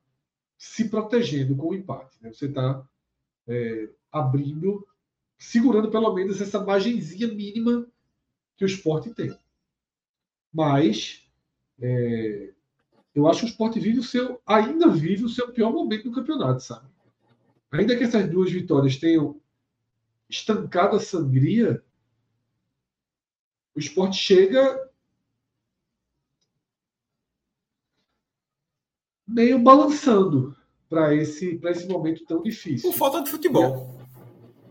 se 0.61 0.91
protegendo 0.91 1.57
com 1.57 1.69
o 1.69 1.74
empate. 1.74 2.19
Né? 2.20 2.31
Você 2.31 2.45
está 2.45 2.87
é, 3.49 3.89
abrindo, 4.12 4.87
segurando 5.39 5.91
pelo 5.91 6.12
menos 6.12 6.39
essa 6.39 6.62
margenzinha 6.62 7.28
mínima 7.28 7.87
que 8.59 8.65
o 8.65 8.66
esporte 8.66 9.09
tem. 9.15 9.35
Mas 10.53 11.27
é, 11.81 12.53
eu 13.15 13.27
acho 13.27 13.41
que 13.41 13.47
o 13.47 13.49
esporte 13.49 13.81
vive 13.81 14.01
o 14.01 14.03
seu, 14.03 14.39
ainda 14.45 14.87
vive 14.89 15.24
o 15.24 15.31
seu 15.31 15.51
pior 15.51 15.73
momento 15.73 16.11
no 16.11 16.15
campeonato, 16.15 16.62
sabe? 16.62 16.87
Ainda 17.73 17.97
que 17.97 18.05
essas 18.05 18.28
duas 18.28 18.53
vitórias 18.53 18.99
tenham 18.99 19.41
estancado 20.28 20.95
a 20.95 21.01
sangria, 21.01 21.82
o 23.74 23.78
esporte 23.81 24.19
chega 24.19 24.90
meio 29.31 29.59
balançando 29.59 30.57
para 30.89 31.15
esse, 31.15 31.61
esse 31.62 31.89
momento 31.89 32.24
tão 32.24 32.43
difícil. 32.43 32.90
Por 32.90 32.98
falta 32.98 33.23
de 33.23 33.31
futebol. 33.31 33.94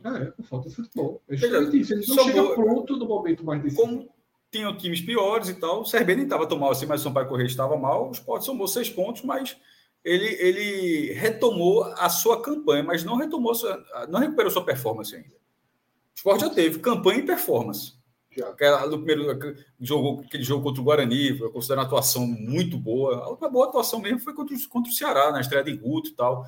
É, 0.04 0.26
por 0.26 0.46
falta 0.46 0.70
de 0.70 0.76
futebol. 0.76 1.22
É 1.30 1.36
justamente 1.36 1.80
isso. 1.80 1.94
Ele 1.94 2.06
não 2.08 2.24
chega 2.24 2.54
pronto 2.54 2.98
no 2.98 3.08
momento 3.08 3.44
mais 3.46 3.62
decisivo. 3.62 3.88
Como 3.88 4.10
tinham 4.52 4.76
times 4.76 5.02
piores 5.02 5.50
e 5.50 5.54
tal, 5.54 5.82
o 5.82 5.90
CRB 5.90 6.16
nem 6.16 6.24
estava 6.24 6.48
tão 6.48 6.58
mal 6.58 6.72
assim, 6.72 6.86
mas 6.86 7.02
o 7.02 7.04
Sampaio 7.04 7.28
Correia 7.28 7.48
estava 7.48 7.78
mal. 7.78 8.10
O 8.10 8.12
Sport 8.12 8.44
somou 8.44 8.68
seis 8.68 8.90
pontos, 8.90 9.24
mas 9.24 9.56
ele, 10.04 10.26
ele 10.26 11.14
retomou 11.14 11.84
a 11.84 12.10
sua 12.10 12.42
campanha, 12.42 12.84
mas 12.84 13.04
não 13.04 13.16
retomou 13.16 13.54
sua, 13.54 13.84
não 14.10 14.20
recuperou 14.20 14.52
sua 14.52 14.66
performance 14.66 15.16
ainda. 15.16 15.30
O 15.30 16.16
esporte 16.16 16.42
já 16.42 16.50
teve 16.50 16.80
campanha 16.80 17.20
e 17.20 17.26
performance. 17.26 17.94
Já. 18.32 18.50
Aquela, 18.50 18.86
no 18.86 19.04
primeiro 19.04 19.38
jogo, 19.80 20.24
aquele 20.26 20.44
jogo 20.44 20.64
contra 20.64 20.82
o 20.82 20.84
Guarani, 20.84 21.40
eu 21.40 21.52
considero 21.52 21.82
uma 21.82 21.88
atuação 21.88 22.28
muito 22.28 22.78
boa. 22.78 23.38
A 23.42 23.50
boa 23.50 23.68
atuação 23.68 24.00
mesmo 24.00 24.20
foi 24.20 24.34
contra, 24.34 24.56
contra 24.70 24.92
o 24.92 24.96
Ceará, 24.96 25.32
na 25.32 25.42
estreia 25.42 25.64
de 25.64 25.76
Guto 25.76 26.10
e 26.10 26.14
tal. 26.14 26.46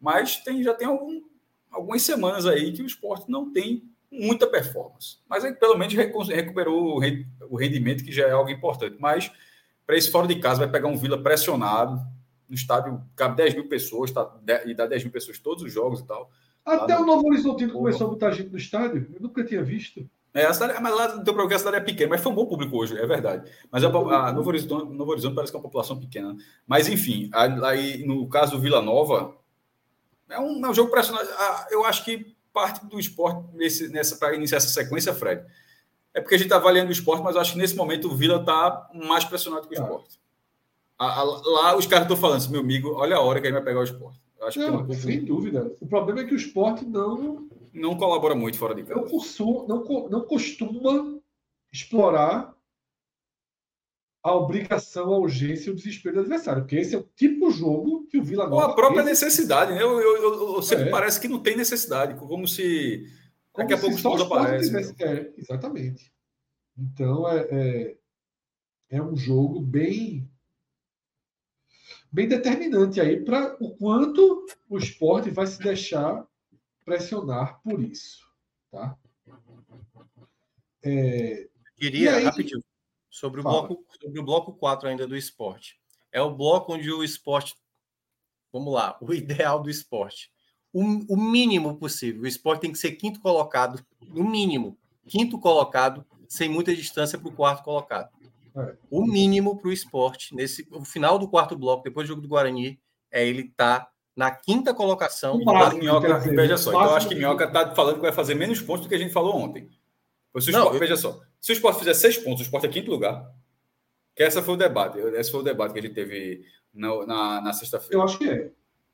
Mas 0.00 0.36
tem, 0.36 0.62
já 0.62 0.74
tem 0.74 0.86
algum, 0.86 1.22
algumas 1.70 2.02
semanas 2.02 2.46
aí 2.46 2.72
que 2.72 2.82
o 2.82 2.86
esporte 2.86 3.30
não 3.30 3.52
tem 3.52 3.82
muita 4.10 4.46
performance. 4.46 5.18
Mas 5.28 5.44
aí, 5.44 5.52
pelo 5.52 5.76
menos 5.76 5.94
recuperou 5.94 7.00
o 7.50 7.56
rendimento, 7.56 8.04
que 8.04 8.12
já 8.12 8.28
é 8.28 8.30
algo 8.30 8.50
importante. 8.50 8.96
Mas 9.00 9.30
para 9.86 9.96
esse 9.96 10.10
fora 10.10 10.26
de 10.26 10.36
casa, 10.36 10.60
vai 10.60 10.70
pegar 10.70 10.88
um 10.88 10.96
Vila 10.96 11.22
pressionado, 11.22 12.00
no 12.48 12.54
estádio 12.54 13.02
cabe 13.16 13.36
10 13.36 13.54
mil 13.54 13.68
pessoas, 13.68 14.10
tá, 14.10 14.32
e 14.64 14.74
dá 14.74 14.86
10 14.86 15.04
mil 15.04 15.12
pessoas 15.12 15.38
todos 15.38 15.62
os 15.62 15.72
jogos 15.72 16.00
e 16.00 16.06
tal. 16.06 16.30
Até 16.64 16.98
o 16.98 17.04
Novo 17.04 17.26
Horizontino 17.26 17.72
começou 17.72 18.06
a 18.06 18.10
botar 18.10 18.30
gente 18.30 18.50
no 18.50 18.56
estádio, 18.56 19.10
eu 19.14 19.20
nunca 19.20 19.44
tinha 19.44 19.62
visto. 19.62 20.08
É, 20.34 20.46
a 20.46 20.52
cidade, 20.52 20.82
mas 20.82 20.94
lá 20.94 21.06
deu 21.06 21.32
para 21.32 21.46
ver 21.46 21.54
a 21.54 21.58
cidade 21.58 21.76
é 21.76 21.80
pequena, 21.80 22.10
mas 22.10 22.20
foi 22.20 22.32
um 22.32 22.34
bom 22.34 22.44
público 22.44 22.76
hoje, 22.76 22.98
é 22.98 23.06
verdade. 23.06 23.48
Mas 23.70 23.84
a, 23.84 23.86
a 23.86 24.32
Novo, 24.32 24.48
Horizonte, 24.48 24.92
Novo 24.92 25.12
Horizonte 25.12 25.34
parece 25.36 25.52
que 25.52 25.56
é 25.56 25.60
uma 25.60 25.62
população 25.62 25.98
pequena. 25.98 26.36
Mas, 26.66 26.88
enfim, 26.88 27.30
aí 27.32 28.04
no 28.04 28.28
caso 28.28 28.52
do 28.52 28.60
Vila 28.60 28.82
Nova, 28.82 29.36
é 30.28 30.40
um, 30.40 30.66
é 30.66 30.68
um 30.68 30.74
jogo 30.74 30.90
pressionado. 30.90 31.28
Eu 31.70 31.84
acho 31.84 32.04
que 32.04 32.34
parte 32.52 32.84
do 32.84 32.98
esporte 32.98 33.44
nesse, 33.54 33.88
nessa 33.88 34.16
para 34.16 34.34
iniciar 34.34 34.56
essa 34.56 34.68
sequência, 34.68 35.14
Fred, 35.14 35.44
é 36.12 36.20
porque 36.20 36.34
a 36.34 36.38
gente 36.38 36.46
está 36.46 36.56
avaliando 36.56 36.88
o 36.88 36.92
esporte, 36.92 37.22
mas 37.22 37.36
eu 37.36 37.40
acho 37.40 37.52
que 37.52 37.58
nesse 37.58 37.76
momento 37.76 38.08
o 38.08 38.16
Vila 38.16 38.40
está 38.40 38.88
mais 38.92 39.24
pressionado 39.24 39.68
que 39.68 39.78
o 39.78 39.80
esporte. 39.80 40.18
A, 40.98 41.20
a, 41.20 41.22
lá 41.22 41.76
os 41.76 41.86
caras 41.86 42.04
estão 42.04 42.16
falando 42.16 42.38
assim, 42.38 42.50
meu 42.50 42.60
amigo, 42.60 42.92
olha 42.94 43.16
a 43.16 43.20
hora 43.20 43.40
que 43.40 43.46
ele 43.46 43.54
vai 43.54 43.62
pegar 43.62 43.80
o 43.80 43.84
esporte. 43.84 44.20
acho 44.42 44.58
não, 44.58 44.66
que 44.66 44.74
um 44.74 44.86
pouco... 44.86 45.02
Sem 45.02 45.24
dúvida. 45.24 45.72
O 45.80 45.86
problema 45.86 46.20
é 46.20 46.24
que 46.24 46.34
o 46.34 46.36
esporte 46.36 46.84
não. 46.84 47.48
Não 47.74 47.96
colabora 47.96 48.34
muito 48.34 48.56
fora 48.56 48.74
de 48.74 48.84
casa. 48.84 49.00
Não, 49.00 49.08
costuma, 49.08 49.66
não, 49.66 50.08
não 50.08 50.24
costuma 50.24 51.20
explorar 51.72 52.54
a 54.22 54.34
obrigação, 54.34 55.12
a 55.12 55.18
urgência 55.18 55.68
e 55.68 55.72
o 55.72 55.76
desespero 55.76 56.14
do 56.14 56.20
adversário. 56.22 56.62
Porque 56.62 56.76
esse 56.76 56.94
é 56.94 56.98
o 56.98 57.02
tipo 57.14 57.50
de 57.50 57.58
jogo 57.58 58.06
que 58.06 58.16
o 58.16 58.22
Vila 58.22 58.48
Nova. 58.48 58.66
Ou 58.66 58.70
a 58.70 58.74
própria 58.74 59.02
necessidade, 59.02 59.74
né? 59.74 59.82
Eu, 59.82 60.00
eu, 60.00 60.16
eu, 60.16 60.56
eu 60.56 60.62
sempre 60.62 60.88
é. 60.88 60.90
parece 60.90 61.20
que 61.20 61.28
não 61.28 61.42
tem 61.42 61.56
necessidade, 61.56 62.14
como 62.14 62.46
se. 62.46 63.04
Como 63.52 63.68
daqui 63.68 63.74
a 63.74 63.90
pouco 63.90 64.08
o 64.08 64.22
aparece. 64.22 64.68
Tivesse... 64.68 64.94
É, 65.02 65.32
exatamente. 65.36 66.12
Então 66.78 67.28
é, 67.28 67.48
é, 67.50 67.96
é 68.90 69.02
um 69.02 69.16
jogo 69.16 69.60
bem 69.60 70.28
bem 72.10 72.28
determinante 72.28 73.00
aí 73.00 73.24
para 73.24 73.56
o 73.60 73.76
quanto 73.76 74.46
o 74.68 74.78
esporte 74.78 75.30
vai 75.30 75.48
se 75.48 75.58
deixar 75.58 76.24
pressionar 76.84 77.60
por 77.62 77.80
isso. 77.82 78.26
Tá? 78.70 78.96
É, 80.82 81.48
Queria, 81.76 82.16
aí, 82.16 82.24
rapidinho, 82.24 82.62
sobre 83.10 83.40
o, 83.40 83.42
bloco, 83.42 83.84
sobre 84.00 84.20
o 84.20 84.24
bloco 84.24 84.52
4 84.52 84.88
ainda 84.88 85.06
do 85.06 85.16
esporte. 85.16 85.78
É 86.12 86.20
o 86.20 86.34
bloco 86.34 86.74
onde 86.74 86.90
o 86.90 87.02
esporte. 87.02 87.54
Vamos 88.52 88.72
lá, 88.72 88.96
o 89.00 89.12
ideal 89.14 89.62
do 89.62 89.70
esporte. 89.70 90.30
O, 90.72 90.82
o 91.14 91.16
mínimo 91.16 91.76
possível. 91.76 92.22
O 92.22 92.26
esporte 92.26 92.62
tem 92.62 92.72
que 92.72 92.78
ser 92.78 92.92
quinto 92.92 93.20
colocado, 93.20 93.84
no 94.08 94.28
mínimo. 94.28 94.76
Quinto 95.06 95.38
colocado, 95.38 96.04
sem 96.28 96.48
muita 96.48 96.74
distância 96.74 97.18
para 97.18 97.28
o 97.28 97.32
quarto 97.32 97.62
colocado. 97.62 98.10
É. 98.56 98.76
O 98.90 99.04
mínimo 99.04 99.56
para 99.56 99.68
o 99.68 99.72
esporte, 99.72 100.34
nesse 100.34 100.66
o 100.70 100.84
final 100.84 101.18
do 101.18 101.28
quarto 101.28 101.56
bloco, 101.56 101.82
depois 101.82 102.06
do 102.06 102.08
jogo 102.10 102.22
do 102.22 102.28
Guarani, 102.28 102.80
é 103.10 103.26
ele 103.26 103.48
tá 103.50 103.88
na 104.16 104.30
quinta 104.30 104.72
colocação. 104.72 105.42
Máximo, 105.42 105.80
Minhoca, 105.80 106.18
veja 106.18 106.56
só, 106.56 106.70
então 106.70 106.84
eu 106.84 106.96
acho 106.96 107.08
que 107.08 107.14
Minhoca 107.14 107.44
está 107.44 107.74
falando 107.74 107.96
que 107.96 108.02
vai 108.02 108.12
fazer 108.12 108.34
menos 108.34 108.60
pontos 108.60 108.84
do 108.84 108.88
que 108.88 108.94
a 108.94 108.98
gente 108.98 109.12
falou 109.12 109.36
ontem. 109.36 109.68
Se 110.40 110.50
Não, 110.50 110.60
esporte, 110.60 110.74
eu... 110.74 110.80
Veja 110.80 110.96
só, 110.96 111.20
se 111.40 111.52
o 111.52 111.54
esporte 111.54 111.78
fizer 111.78 111.94
seis 111.94 112.16
pontos, 112.16 112.40
o 112.40 112.42
esporte 112.42 112.66
é 112.66 112.68
quinto 112.68 112.90
lugar. 112.90 113.24
Que 114.16 114.22
essa 114.22 114.42
foi 114.42 114.54
o 114.54 114.56
debate. 114.56 114.98
Esse 114.98 115.30
foi 115.30 115.40
o 115.40 115.44
debate 115.44 115.72
que 115.72 115.78
a 115.78 115.82
gente 115.82 115.94
teve 115.94 116.44
na, 116.72 117.06
na, 117.06 117.40
na 117.40 117.52
sexta-feira. 117.52 117.96
Eu 117.96 118.02
acho 118.02 118.18
que 118.18 118.28
é. 118.28 118.50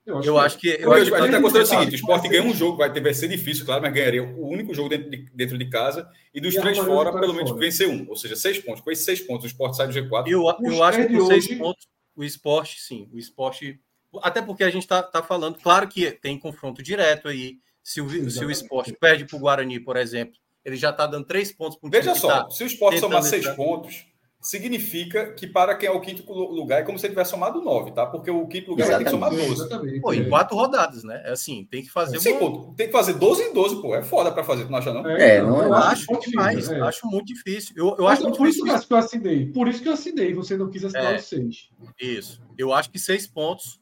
Eu 0.07 0.19
acho, 0.19 0.29
eu 0.29 0.35
que, 0.35 0.41
acho 0.41 0.59
que. 0.59 0.69
Eu 0.81 0.93
acho 0.93 1.11
que 1.11 1.15
a 1.15 1.19
gente 1.19 1.27
está 1.27 1.41
considerando 1.41 1.67
o 1.67 1.69
seguinte: 1.69 1.93
o 1.93 1.97
esporte 1.97 2.29
ganha 2.29 2.43
um 2.43 2.55
jogo, 2.55 2.79
vai, 2.79 2.93
ter, 2.93 3.03
vai 3.03 3.13
ser 3.13 3.29
difícil, 3.29 3.67
claro, 3.67 3.83
mas 3.83 3.93
ganharia 3.93 4.23
o 4.23 4.49
único 4.49 4.75
jogo 4.75 4.89
dentro 4.89 5.11
de, 5.11 5.31
dentro 5.35 5.59
de 5.59 5.69
casa 5.69 6.11
e 6.35 6.41
dos 6.41 6.55
e 6.55 6.61
três 6.61 6.79
fora, 6.79 7.13
pelo 7.13 7.35
menos 7.35 7.51
fora. 7.51 7.61
vencer 7.61 7.89
um. 7.89 8.07
Ou 8.09 8.17
seja, 8.17 8.35
seis 8.35 8.59
pontos. 8.59 8.81
Com 8.81 8.91
esses 8.91 9.05
seis 9.05 9.21
pontos, 9.21 9.45
o 9.45 9.47
esporte 9.47 9.77
sai 9.77 9.87
do 9.87 9.93
G4. 9.93 10.27
Eu, 10.27 10.43
eu 10.63 10.83
acho 10.83 11.07
que 11.07 11.17
com 11.17 11.27
seis 11.27 11.47
hoje... 11.47 11.57
pontos, 11.57 11.89
o 12.17 12.25
esporte, 12.25 12.81
sim. 12.81 13.09
O 13.13 13.19
esporte. 13.19 13.79
Até 14.23 14.43
porque 14.43 14.65
a 14.65 14.71
gente 14.71 14.83
está 14.83 15.03
tá 15.03 15.23
falando, 15.23 15.59
claro 15.59 15.89
que 15.89 16.11
tem 16.11 16.39
confronto 16.39 16.83
direto 16.83 17.29
aí. 17.29 17.59
Se 17.83 18.01
o, 18.01 18.31
se 18.31 18.45
o 18.45 18.51
esporte 18.51 18.93
perde 18.93 19.25
para 19.25 19.37
o 19.37 19.41
Guarani, 19.41 19.81
por 19.81 19.97
exemplo, 19.97 20.37
ele 20.65 20.77
já 20.77 20.91
está 20.91 21.07
dando 21.07 21.27
três 21.27 21.51
pontos 21.51 21.79
para 21.79 21.89
o 21.89 21.91
Veja 21.91 22.15
só, 22.15 22.45
tá 22.45 22.51
se 22.51 22.63
o 22.63 22.67
esporte 22.67 23.01
somar 23.01 23.23
seis 23.23 23.49
pontos 23.49 24.07
significa 24.41 25.35
que 25.35 25.47
para 25.47 25.75
quem 25.75 25.89
é 25.89 25.93
o 25.93 26.01
quinto 26.01 26.31
lugar 26.33 26.81
é 26.81 26.83
como 26.83 26.99
se 26.99 27.07
ele 27.07 27.13
tivesse 27.13 27.31
somado 27.31 27.61
nove, 27.61 27.93
tá? 27.93 28.07
Porque 28.07 28.31
o 28.31 28.47
quinto 28.47 28.71
lugar 28.71 28.89
tem 28.97 29.05
que 29.05 29.11
somar 29.11 29.31
12. 29.31 30.01
Pô, 30.01 30.15
em 30.15 30.29
quatro 30.29 30.57
rodadas, 30.57 31.05
né? 31.05 31.23
É 31.27 31.33
assim, 31.33 31.69
tem 31.71 31.83
que 31.83 31.91
fazer 31.91 32.19
Sim, 32.19 32.33
uma... 32.33 32.39
pô, 32.41 32.75
tem 32.75 32.87
que 32.87 32.93
fazer 32.93 33.15
12 33.15 33.43
em 33.43 33.53
12, 33.53 33.83
pô. 33.83 33.95
É 33.95 34.03
foda 34.03 34.33
para 34.33 34.43
fazer, 34.43 34.65
tu 34.65 34.71
não 34.71 34.79
acha 34.79 34.95
não? 34.95 35.07
É, 35.07 35.37
é 35.37 35.43
não, 35.43 35.63
eu 35.63 35.75
acho, 35.75 36.07
demais. 36.21 36.71
É. 36.71 36.81
Acho 36.81 37.07
muito 37.07 37.27
difícil. 37.27 37.75
Eu, 37.77 37.97
eu 37.99 38.09
acho 38.09 38.23
muito 38.23 38.39
por 38.39 38.47
difícil. 38.47 38.75
isso 38.75 38.87
que 38.87 38.95
eu 38.95 38.99
assinei. 38.99 39.47
Por 39.47 39.69
isso 39.69 39.83
que 39.83 39.89
eu 39.89 39.93
assinei. 39.93 40.33
Você 40.33 40.57
não 40.57 40.71
quis 40.71 40.85
assinar 40.87 41.13
é, 41.13 41.17
os 41.17 41.25
seis. 41.25 41.69
Isso. 42.01 42.41
Eu 42.57 42.73
acho 42.73 42.91
que 42.91 42.99
seis 42.99 43.27
pontos 43.27 43.79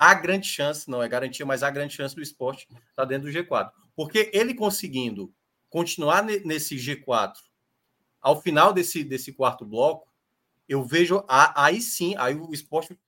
há 0.00 0.14
grande 0.14 0.48
chance, 0.48 0.88
não 0.88 1.02
é 1.02 1.08
garantia, 1.08 1.44
mas 1.44 1.62
há 1.62 1.70
grande 1.70 1.94
chance 1.94 2.14
do 2.14 2.22
esporte 2.22 2.66
estar 2.70 2.80
tá 2.96 3.04
dentro 3.04 3.30
do 3.30 3.38
G4. 3.38 3.70
Porque 3.94 4.30
ele 4.32 4.54
conseguindo 4.54 5.30
continuar 5.68 6.24
nesse 6.24 6.76
G4, 6.76 7.34
ao 8.18 8.40
final 8.40 8.72
desse, 8.72 9.04
desse 9.04 9.30
quarto 9.30 9.64
bloco, 9.64 10.10
eu 10.66 10.82
vejo 10.82 11.22
aí 11.28 11.82
sim, 11.82 12.14
aí 12.16 12.34
o 12.34 12.52
esporte 12.52 12.98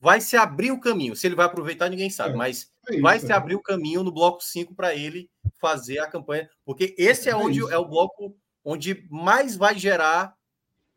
vai 0.00 0.20
se 0.20 0.36
abrir 0.36 0.72
o 0.72 0.80
caminho. 0.80 1.14
Se 1.14 1.26
ele 1.26 1.34
vai 1.34 1.46
aproveitar, 1.46 1.90
ninguém 1.90 2.08
sabe, 2.08 2.34
é, 2.34 2.36
mas 2.36 2.72
é 2.88 2.94
isso, 2.94 3.02
vai 3.02 3.20
se 3.20 3.30
é. 3.30 3.34
abrir 3.34 3.54
o 3.54 3.62
caminho 3.62 4.02
no 4.02 4.10
bloco 4.10 4.42
5 4.42 4.74
para 4.74 4.94
ele 4.94 5.30
fazer 5.60 5.98
a 5.98 6.06
campanha, 6.06 6.48
porque 6.64 6.94
esse 6.96 7.28
é, 7.28 7.32
é 7.32 7.36
onde 7.36 7.60
é 7.70 7.76
o 7.76 7.86
bloco 7.86 8.34
onde 8.64 9.06
mais 9.10 9.54
vai 9.54 9.78
gerar 9.78 10.34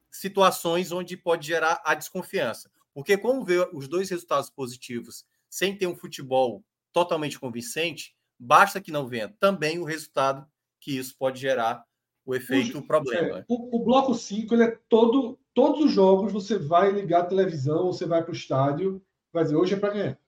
situações 0.10 0.92
onde 0.92 1.18
pode 1.18 1.46
gerar 1.46 1.82
a 1.84 1.94
desconfiança. 1.94 2.72
Porque 2.96 3.18
como 3.18 3.44
vê 3.44 3.60
os 3.74 3.90
dois 3.90 4.10
resultados 4.10 4.50
positivos 4.50 5.26
sem 5.50 5.78
ter 5.78 5.86
um 5.86 5.96
futebol 5.96 6.64
totalmente 6.94 7.38
convincente, 7.38 8.16
basta 8.40 8.80
que 8.80 8.90
não 8.90 9.06
venha 9.06 9.36
também 9.38 9.78
o 9.78 9.84
resultado 9.84 10.48
que 10.80 10.98
isso 10.98 11.14
pode 11.18 11.42
gerar 11.42 11.86
o 12.26 12.34
efeito 12.34 12.80
o, 12.80 12.88
problema. 12.88 13.40
É, 13.40 13.46
o, 13.50 13.76
o, 13.76 13.84
bloco 13.84 14.16
5 14.16 14.54
ele 14.54 14.64
é 14.64 14.80
todo 14.88 15.38
todos 15.54 15.86
os 15.86 15.92
jogos 15.92 16.32
você 16.32 16.58
vai 16.58 16.92
ligar 16.92 17.22
a 17.22 17.26
televisão, 17.26 17.88
você 17.92 18.06
vai 18.06 18.24
para 18.24 18.32
o 18.32 18.36
estádio, 18.36 19.02
vai 19.32 19.44
dizer 19.44 19.58
hoje 19.58 19.74
é 19.74 19.78
para 19.78 19.94
ganhar. 19.94 20.20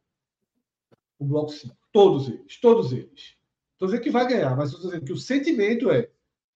O 1.17 1.25
bloco 1.25 1.51
5, 1.51 1.75
todos 1.91 2.27
eles, 2.27 2.59
todos 2.59 2.91
eles. 2.91 3.35
Estou 3.73 3.87
dizendo 3.87 4.03
que 4.03 4.11
vai 4.11 4.27
ganhar, 4.27 4.55
mas 4.57 4.69
estou 4.69 4.85
dizendo 4.85 5.05
que 5.05 5.13
o 5.13 5.17
sentimento 5.17 5.89
é 5.89 6.09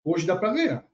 hoje 0.04 0.26
dá 0.26 0.36
para 0.36 0.54
ganhar. 0.54 0.88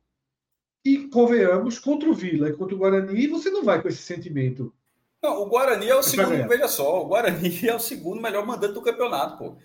E 0.86 1.08
convenhamos, 1.08 1.80
contra 1.80 2.10
o 2.10 2.14
Vila 2.14 2.50
e 2.50 2.56
contra 2.56 2.76
o 2.76 2.78
Guarani, 2.78 3.28
você 3.28 3.50
não 3.50 3.64
vai 3.64 3.82
com 3.82 3.88
esse 3.88 4.02
sentimento. 4.02 4.74
Não, 5.22 5.42
o 5.42 5.46
Guarani 5.48 5.90
é 5.90 5.96
o 5.96 6.00
é 6.00 6.04
segundo, 6.04 6.48
veja 6.48 6.68
só, 6.68 7.02
o 7.02 7.08
Guarani 7.08 7.60
é 7.68 7.76
o 7.76 7.80
segundo 7.80 8.22
melhor 8.22 8.46
mandante 8.46 8.74
do 8.74 8.82
campeonato, 8.82 9.38
pô. 9.38 9.58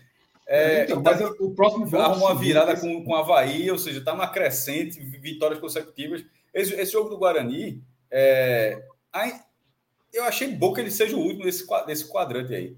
É, 0.46 0.84
então, 0.84 1.02
tá, 1.02 1.12
mas 1.12 1.20
o 1.40 1.54
próximo 1.54 1.86
jogo. 1.86 2.14
uma 2.16 2.34
virada 2.34 2.76
com, 2.78 3.04
com 3.04 3.14
a 3.14 3.20
Havaí, 3.20 3.70
ou 3.70 3.78
seja, 3.78 4.00
está 4.00 4.12
uma 4.12 4.28
crescente, 4.28 4.98
vitórias 5.00 5.60
consecutivas. 5.60 6.24
Esse, 6.52 6.74
esse 6.74 6.92
jogo 6.92 7.08
do 7.08 7.18
Guarani, 7.18 7.82
é, 8.10 8.82
aí, 9.12 9.32
eu 10.12 10.24
achei 10.24 10.48
bom 10.48 10.72
que 10.72 10.80
ele 10.80 10.90
seja 10.90 11.16
o 11.16 11.20
último 11.20 11.44
desse, 11.44 11.66
desse 11.86 12.06
quadrante 12.08 12.54
aí. 12.54 12.76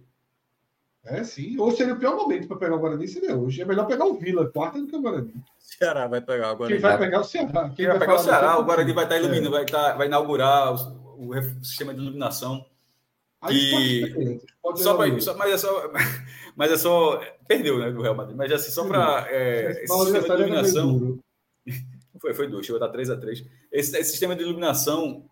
É, 1.05 1.23
sim. 1.23 1.59
Ou 1.59 1.71
seria 1.71 1.95
o 1.95 1.99
pior 1.99 2.17
momento 2.17 2.49
para 2.49 2.57
pegar 2.57 2.77
o 2.77 2.79
Guarani 2.79 3.07
seria 3.07 3.37
hoje. 3.37 3.61
É 3.61 3.65
melhor 3.65 3.87
pegar 3.87 4.07
o 4.07 4.15
Vila, 4.15 4.51
quarta 4.51 4.79
do 4.79 4.87
que 4.87 4.97
o 4.97 5.03
Guarani. 5.03 5.35
Ceará 5.59 6.07
vai 6.07 6.21
pegar 6.21 6.53
o 6.53 6.57
Guarani. 6.57 6.81
Quem 6.81 6.83
vai 6.83 6.99
pegar 6.99 7.21
o 7.21 7.25
Ceará? 7.25 7.63
Quem, 7.65 7.75
Quem 7.75 7.87
vai, 7.87 7.99
vai 7.99 8.07
pegar 8.07 8.21
o 8.21 8.25
Ceará? 8.25 8.59
O 8.59 8.65
Guarani 8.65 8.93
vai 8.93 9.05
estar 9.05 9.17
tá 9.17 9.21
iluminando, 9.21 9.49
é. 9.49 9.51
vai, 9.51 9.65
estar, 9.65 9.83
tá, 9.83 9.97
vai 9.97 10.07
inaugurar 10.07 10.73
o, 10.73 11.04
o, 11.17 11.65
sistema 11.65 11.95
de 11.95 12.01
iluminação. 12.01 12.65
E 13.51 14.41
só 14.77 14.95
para 14.95 15.21
só, 15.21 15.37
mas 15.37 15.53
é 15.53 15.59
só, 15.59 15.93
mas 16.57 16.73
é 16.73 16.77
só 16.77 17.21
perdeu, 17.47 17.79
né, 17.79 17.91
do 17.91 18.01
Real 18.01 18.15
Madrid. 18.15 18.37
Mas 18.37 18.51
assim 18.53 18.71
só 18.71 18.87
para 18.87 19.27
é, 19.31 19.83
esse 19.85 19.99
sistema 19.99 20.37
de 20.37 20.43
iluminação 20.43 21.19
foi 22.21 22.33
foi 22.33 22.49
dois, 22.49 22.65
chegou 22.65 22.83
a 22.83 22.87
dar 22.87 22.93
3 22.93 23.11
a 23.11 23.17
3. 23.17 23.45
Esse, 23.71 23.99
esse 23.99 24.11
sistema 24.13 24.35
de 24.35 24.43
iluminação 24.43 25.29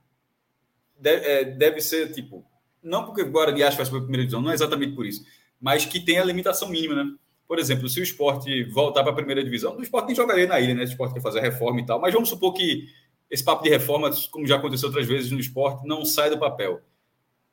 deve, 0.99 1.27
é, 1.27 1.45
deve 1.45 1.81
ser 1.81 2.13
tipo 2.13 2.45
não 2.83 3.05
porque 3.05 3.23
o 3.23 3.31
Guarani 3.31 3.63
acha 3.63 3.77
que 3.77 3.91
vai 3.91 4.01
primeira 4.01 4.23
divisão, 4.23 4.43
não 4.43 4.51
é 4.51 4.55
exatamente 4.55 4.95
por 4.95 5.07
isso, 5.07 5.25
mas 5.61 5.87
que 5.87 6.01
tem 6.01 6.19
a 6.19 6.25
limitação 6.25 6.69
mínima, 6.69 6.97
né? 6.97 7.15
Por 7.47 7.59
exemplo, 7.59 7.89
se 7.89 8.01
o 8.01 8.03
esporte 8.03 8.65
voltar 8.65 9.03
para 9.03 9.13
a 9.13 9.15
primeira 9.15 9.45
divisão, 9.45 9.77
o 9.77 9.83
esporte 9.83 10.07
nem 10.07 10.17
jogaria 10.17 10.47
na 10.47 10.59
ilha, 10.59 10.75
né? 10.75 10.81
O 10.81 10.85
esporte 10.85 11.15
quer 11.15 11.21
fazer 11.21 11.39
a 11.39 11.43
reforma 11.43 11.81
e 11.81 11.87
tal, 11.87 12.01
mas 12.01 12.13
vamos 12.13 12.29
supor 12.29 12.53
que 12.53 12.89
esse 13.33 13.43
papo 13.43 13.63
de 13.63 13.71
reforma, 13.71 14.11
como 14.31 14.47
já 14.47 14.57
aconteceu 14.57 14.89
outras 14.89 15.09
vezes 15.09 15.31
no 15.31 15.41
esporte, 15.41 15.87
não 15.87 16.05
sai 16.05 16.29
do 16.29 16.39
papel. 16.39 16.83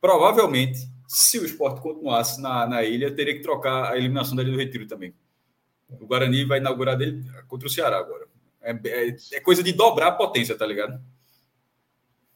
Provavelmente, 0.02 0.78
se 1.08 1.40
o 1.40 1.46
esporte 1.46 1.80
continuasse 1.80 2.42
na, 2.42 2.68
na 2.68 2.84
ilha, 2.84 3.10
teria 3.16 3.34
que 3.34 3.40
trocar 3.40 3.94
a 3.94 3.98
eliminação 3.98 4.36
da 4.36 4.44
Ilha 4.44 4.52
do 4.52 4.58
Retiro 4.58 4.86
também. 4.86 5.14
O 5.90 6.06
Guarani 6.06 6.44
vai 6.44 6.60
inaugurar 6.60 6.98
dele 6.98 7.24
contra 7.48 7.66
o 7.66 7.72
Ceará 7.72 7.98
agora. 7.98 8.28
É, 8.62 8.72
é, 8.72 9.16
é 9.34 9.40
coisa 9.40 9.64
de 9.64 9.72
dobrar 9.72 10.08
a 10.08 10.12
potência, 10.12 10.54
tá 10.54 10.68
ligado? 10.68 11.02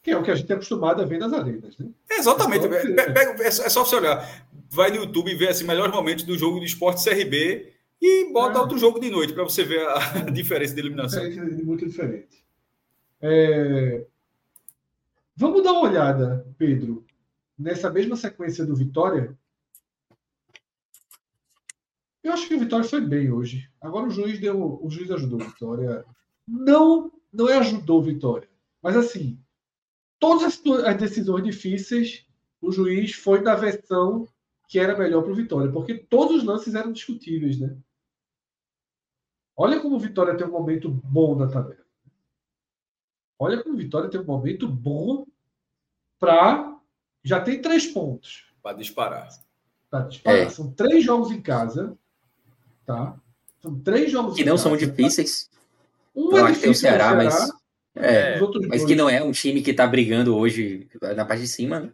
Que 0.02 0.12
é 0.12 0.18
o 0.18 0.24
que 0.24 0.32
a 0.32 0.36
gente 0.36 0.50
é 0.50 0.56
acostumado 0.56 1.02
a 1.02 1.06
ver 1.06 1.20
nas 1.20 1.34
arenas, 1.34 1.78
né? 1.78 1.90
É 2.10 2.20
exatamente. 2.20 2.66
É, 2.66 3.48
é, 3.48 3.52
só 3.52 3.84
você 3.84 3.98
olhar. 3.98 4.48
Vai 4.70 4.90
no 4.90 4.98
YouTube 4.98 5.30
e 5.30 5.36
ver 5.36 5.50
assim, 5.50 5.66
melhores 5.66 5.94
momentos 5.94 6.24
do 6.24 6.38
jogo 6.38 6.62
de 6.62 6.66
esporte 6.66 7.04
CRB 7.04 7.74
e 8.02 8.32
bota 8.32 8.58
é. 8.58 8.62
outro 8.62 8.78
jogo 8.78 9.02
de 9.02 9.10
noite 9.10 9.34
para 9.34 9.44
você 9.44 9.66
ver 9.66 9.86
a 9.86 10.30
diferença 10.32 10.74
de 10.74 10.80
eliminação. 10.80 11.22
É 11.22 11.30
muito 11.30 11.86
diferente. 11.86 12.43
É... 13.26 14.06
Vamos 15.34 15.64
dar 15.64 15.72
uma 15.72 15.90
olhada, 15.90 16.46
Pedro, 16.58 17.06
nessa 17.58 17.90
mesma 17.90 18.18
sequência 18.18 18.66
do 18.66 18.76
Vitória. 18.76 19.36
Eu 22.22 22.34
acho 22.34 22.48
que 22.48 22.56
o 22.56 22.60
Vitória 22.60 22.88
foi 22.88 23.00
bem 23.00 23.32
hoje. 23.32 23.70
Agora 23.80 24.08
o 24.08 24.10
juiz 24.10 24.40
deu, 24.40 24.80
o 24.84 24.90
juiz 24.90 25.10
ajudou 25.10 25.42
o 25.42 25.46
Vitória. 25.46 26.06
Não, 26.46 27.12
não 27.32 27.50
é 27.50 27.58
ajudou 27.58 28.00
o 28.00 28.04
Vitória, 28.04 28.50
mas 28.82 28.98
assim, 28.98 29.40
todas 30.20 30.44
as, 30.44 30.86
as 30.86 30.98
decisões 30.98 31.44
difíceis, 31.44 32.26
o 32.62 32.72
juiz 32.72 33.14
foi 33.14 33.42
na 33.42 33.56
versão 33.56 34.28
que 34.68 34.80
era 34.80 34.98
melhor 34.98 35.24
para 35.24 35.32
o 35.32 35.36
Vitória, 35.36 35.72
porque 35.72 35.98
todos 35.98 36.38
os 36.38 36.44
lances 36.44 36.76
eram 36.76 36.92
discutíveis, 36.92 37.58
né? 37.58 37.78
Olha 39.56 39.80
como 39.80 39.96
o 39.96 40.00
Vitória 40.00 40.36
tem 40.36 40.46
um 40.46 40.52
momento 40.52 40.90
bom 40.90 41.38
na 41.38 41.48
tabela. 41.48 41.83
Olha 43.38 43.62
como 43.62 43.76
o 43.76 43.78
Vitória 43.78 44.10
tem 44.10 44.20
um 44.20 44.26
momento 44.26 44.68
bom 44.68 45.26
para. 46.20 46.78
Já 47.24 47.40
tem 47.42 47.62
três 47.62 47.88
pontos. 47.88 48.52
Para 48.62 48.78
disparar. 48.78 49.30
Para 49.90 50.06
disparar. 50.08 50.40
É. 50.40 50.50
São 50.50 50.72
três 50.72 51.04
jogos 51.04 51.32
em 51.32 51.42
casa. 51.42 51.98
Tá? 52.86 53.18
São 53.62 53.80
três 53.80 54.12
jogos 54.12 54.36
que 54.36 54.44
não 54.44 54.54
casa, 54.54 54.64
são 54.64 54.78
difíceis. 54.78 55.50
Um 56.16 56.38
é 56.38 56.48
difícil 56.48 56.72
o 56.72 56.76
Ceará, 56.76 57.10
Ceará, 57.10 57.16
mas 57.16 57.52
é, 57.96 58.40
mas 58.68 58.84
que 58.84 58.96
não 58.96 59.10
é 59.10 59.24
um 59.24 59.32
time 59.32 59.62
que 59.62 59.72
está 59.72 59.86
brigando 59.86 60.36
hoje 60.36 60.88
na 61.16 61.26
parte 61.26 61.42
de 61.42 61.48
cima, 61.48 61.80
né? 61.80 61.92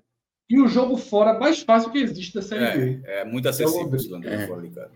E 0.50 0.60
o 0.60 0.68
jogo 0.68 0.98
fora 0.98 1.38
mais 1.38 1.62
fácil 1.62 1.92
que 1.92 2.00
existe 2.00 2.34
da 2.34 2.42
Série 2.42 2.78
B. 2.78 3.02
É, 3.06 3.22
é 3.22 3.26
muito 3.26 3.48
acessível 3.48 3.92
é. 4.24 4.48
fora 4.48 4.62
de 4.62 4.70
casa. 4.70 4.92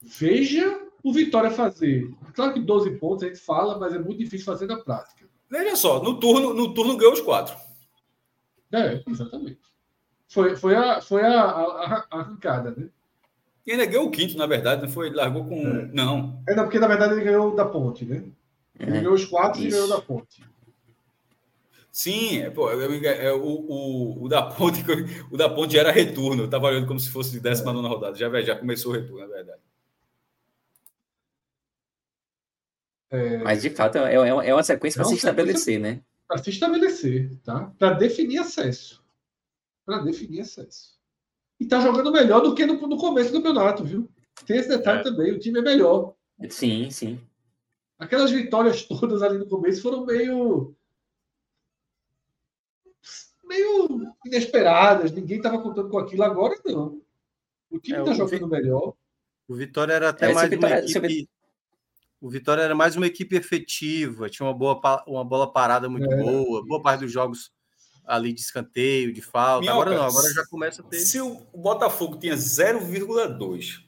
Veja 0.00 0.80
o 1.02 1.12
Vitória 1.12 1.50
fazer. 1.50 2.10
Claro 2.34 2.54
que 2.54 2.60
12 2.60 2.98
pontos 2.98 3.24
a 3.24 3.28
gente 3.28 3.40
fala, 3.40 3.78
mas 3.78 3.92
é 3.94 3.98
muito 3.98 4.18
difícil 4.18 4.46
fazer 4.46 4.66
na 4.66 4.78
prática. 4.78 5.26
Veja 5.50 5.76
só, 5.76 6.02
no 6.02 6.18
turno, 6.18 6.54
no 6.54 6.72
turno 6.72 6.96
ganhou 6.96 7.12
os 7.12 7.20
quatro. 7.20 7.54
É, 8.72 9.02
exatamente. 9.06 9.60
Foi, 10.28 10.56
foi, 10.56 10.74
a, 10.74 11.00
foi 11.02 11.22
a, 11.22 11.42
a, 11.42 12.06
a 12.10 12.20
arrancada, 12.20 12.70
né? 12.70 12.88
E 13.66 13.72
ainda 13.72 13.86
ganhou 13.86 14.06
o 14.06 14.10
quinto, 14.10 14.36
na 14.36 14.46
verdade, 14.46 14.82
não 14.82 14.88
foi? 14.88 15.10
Largou 15.10 15.44
com. 15.44 15.54
É. 15.54 15.90
Não. 15.92 16.42
É, 16.48 16.54
não, 16.54 16.64
porque 16.64 16.78
na 16.78 16.88
verdade 16.88 17.14
ele 17.14 17.24
ganhou 17.24 17.54
da 17.54 17.64
ponte, 17.64 18.04
né? 18.04 18.24
Ele 18.78 18.90
ganhou 18.90 19.14
os 19.14 19.24
quatro 19.24 19.60
Isso. 19.60 19.68
e 19.68 19.70
ganhou 19.70 19.88
da 19.88 20.00
ponte. 20.00 20.42
Sim, 21.92 22.38
é, 22.38 22.48
pô, 22.50 22.70
é, 22.70 23.26
é, 23.26 23.32
o, 23.32 23.44
o, 23.44 24.24
o, 24.24 24.28
da 24.28 24.42
ponte, 24.42 24.82
o 25.30 25.36
da 25.36 25.48
ponte 25.48 25.78
era 25.78 25.92
retorno. 25.92 26.42
Eu 26.42 26.46
estava 26.46 26.66
olhando 26.66 26.86
como 26.86 26.98
se 26.98 27.10
fosse 27.10 27.38
19 27.38 27.78
é. 27.78 27.88
rodada. 27.88 28.16
Já, 28.16 28.40
já 28.40 28.56
começou 28.56 28.92
o 28.92 28.94
retorno, 28.94 29.28
na 29.28 29.34
verdade. 29.34 29.60
É... 33.12 33.38
Mas 33.38 33.60
de 33.60 33.68
fato 33.68 33.98
é, 33.98 34.14
é, 34.14 34.48
é 34.48 34.54
uma 34.54 34.62
sequência 34.62 34.98
para 34.98 35.08
se 35.08 35.16
estabelecer, 35.16 35.78
né? 35.78 36.00
Para 36.26 36.42
se 36.42 36.48
estabelecer, 36.48 37.38
tá? 37.44 37.70
Para 37.78 37.92
definir 37.92 38.38
acesso. 38.38 39.04
Para 39.84 39.98
definir 39.98 40.40
acesso. 40.40 40.98
E 41.60 41.66
tá 41.66 41.78
jogando 41.80 42.10
melhor 42.10 42.40
do 42.40 42.54
que 42.54 42.64
no, 42.64 42.74
no 42.88 42.96
começo 42.96 43.30
do 43.30 43.36
campeonato, 43.36 43.84
viu? 43.84 44.08
Tem 44.46 44.56
esse 44.56 44.68
detalhe 44.68 45.00
é. 45.00 45.02
também, 45.02 45.30
o 45.30 45.38
time 45.38 45.58
é 45.58 45.62
melhor. 45.62 46.14
Sim, 46.48 46.90
sim. 46.90 47.20
Aquelas 47.98 48.30
vitórias 48.30 48.82
todas 48.88 49.22
ali 49.22 49.38
no 49.38 49.46
começo 49.46 49.82
foram 49.82 50.06
meio. 50.06 50.74
meio 53.44 54.14
inesperadas. 54.24 55.12
Ninguém 55.12 55.36
estava 55.36 55.60
contando 55.60 55.90
com 55.90 55.98
aquilo. 55.98 56.22
Agora 56.24 56.58
não. 56.64 57.02
O 57.70 57.78
time 57.78 57.98
está 57.98 58.12
é, 58.12 58.14
jogando 58.14 58.48
melhor. 58.48 58.94
O 59.46 59.54
Vitória 59.54 59.92
era 59.92 60.08
até 60.08 60.30
é, 60.30 60.34
mais 60.34 60.50
uma 60.50 60.78
equipe. 60.78 61.28
O 62.22 62.30
Vitória 62.30 62.62
era 62.62 62.72
mais 62.72 62.94
uma 62.94 63.08
equipe 63.08 63.34
efetiva, 63.34 64.30
tinha 64.30 64.46
uma 64.46 64.54
boa 64.54 64.80
uma 65.08 65.24
bola 65.24 65.52
parada 65.52 65.88
muito 65.88 66.08
é. 66.08 66.16
boa, 66.16 66.64
boa 66.64 66.80
parte 66.80 67.00
dos 67.00 67.10
jogos 67.10 67.50
ali 68.06 68.32
de 68.32 68.40
escanteio, 68.40 69.12
de 69.12 69.20
falta. 69.20 69.62
Minhoca, 69.62 69.90
agora 69.90 69.96
não, 69.96 70.06
agora 70.06 70.32
já 70.32 70.46
começa 70.46 70.82
a 70.82 70.84
ter. 70.84 71.00
Se 71.00 71.20
o 71.20 71.40
Botafogo 71.52 72.16
tinha 72.16 72.36
0,2 72.36 73.80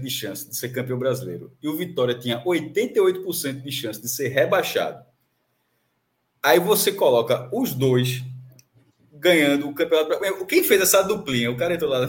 de 0.00 0.10
chance 0.10 0.48
de 0.48 0.56
ser 0.56 0.68
campeão 0.68 0.96
brasileiro 0.96 1.52
e 1.60 1.66
o 1.66 1.76
Vitória 1.76 2.16
tinha 2.16 2.40
88% 2.44 3.62
de 3.62 3.72
chance 3.72 4.00
de 4.00 4.08
ser 4.08 4.28
rebaixado, 4.28 5.04
aí 6.40 6.60
você 6.60 6.92
coloca 6.92 7.50
os 7.52 7.74
dois 7.74 8.22
ganhando 9.24 9.66
o 9.66 9.74
campeonato. 9.74 10.44
Quem 10.44 10.62
fez 10.62 10.82
essa 10.82 11.02
duplinha? 11.02 11.50
O 11.50 11.56
cara 11.56 11.74
entrou 11.74 11.90
lá 11.90 12.00
na 12.00 12.08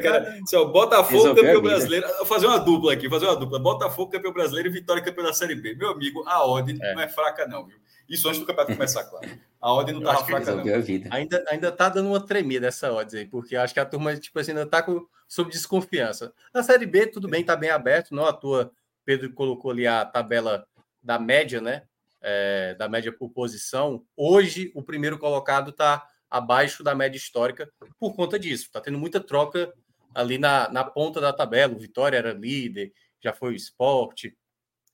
cara, 0.00 0.34
assim, 0.42 0.66
Botafogo, 0.66 1.36
campeão 1.36 1.62
brasileiro. 1.62 2.08
fazer 2.26 2.48
uma 2.48 2.58
dupla 2.58 2.92
aqui, 2.94 3.08
fazer 3.08 3.26
uma 3.26 3.36
dupla. 3.36 3.60
Botafogo, 3.60 4.10
campeão 4.10 4.32
brasileiro 4.32 4.68
e 4.68 4.72
Vitória, 4.72 5.00
campeão 5.00 5.24
da 5.24 5.32
Série 5.32 5.54
B. 5.54 5.76
Meu 5.76 5.90
amigo, 5.90 6.24
a 6.26 6.44
ordem 6.44 6.76
é. 6.82 6.94
não 6.94 7.00
é 7.00 7.08
fraca, 7.08 7.46
não, 7.46 7.64
viu? 7.64 7.76
Isso 8.08 8.28
antes 8.28 8.40
do 8.40 8.46
campeonato 8.46 8.74
começar, 8.74 9.04
claro. 9.04 9.28
A 9.60 9.72
ordem 9.72 9.94
não 9.94 10.00
estava 10.02 10.26
fraca, 10.26 10.56
não. 10.56 10.64
Ainda, 11.12 11.44
ainda 11.48 11.70
tá 11.70 11.88
dando 11.88 12.08
uma 12.08 12.20
tremida 12.20 12.66
essa 12.66 12.92
ordem 12.92 13.20
aí, 13.20 13.26
porque 13.26 13.54
acho 13.54 13.72
que 13.72 13.78
a 13.78 13.86
turma, 13.86 14.16
tipo 14.16 14.36
assim, 14.40 14.50
ainda 14.50 14.66
tá 14.66 14.82
com, 14.82 15.06
sob 15.28 15.48
desconfiança. 15.48 16.32
Na 16.52 16.64
Série 16.64 16.86
B, 16.86 17.06
tudo 17.06 17.28
bem, 17.28 17.44
tá 17.44 17.54
bem 17.54 17.70
aberto, 17.70 18.12
não 18.12 18.26
à 18.26 18.32
toa. 18.32 18.72
Pedro 19.04 19.32
colocou 19.32 19.70
ali 19.70 19.86
a 19.86 20.04
tabela 20.04 20.66
da 21.00 21.18
média, 21.20 21.60
né? 21.60 21.82
É, 22.22 22.74
da 22.74 22.88
média 22.88 23.12
por 23.12 23.30
posição, 23.30 24.06
hoje 24.16 24.70
o 24.74 24.82
primeiro 24.82 25.18
colocado 25.18 25.70
está 25.70 26.06
abaixo 26.30 26.82
da 26.82 26.94
média 26.94 27.18
histórica 27.18 27.70
por 27.98 28.14
conta 28.14 28.38
disso. 28.38 28.64
Está 28.64 28.80
tendo 28.80 28.98
muita 28.98 29.20
troca 29.20 29.72
ali 30.14 30.38
na, 30.38 30.70
na 30.70 30.84
ponta 30.84 31.20
da 31.20 31.32
tabela. 31.32 31.74
O 31.74 31.78
Vitória 31.78 32.16
era 32.16 32.32
líder, 32.32 32.92
já 33.20 33.32
foi 33.32 33.52
o 33.52 33.56
esporte, 33.56 34.36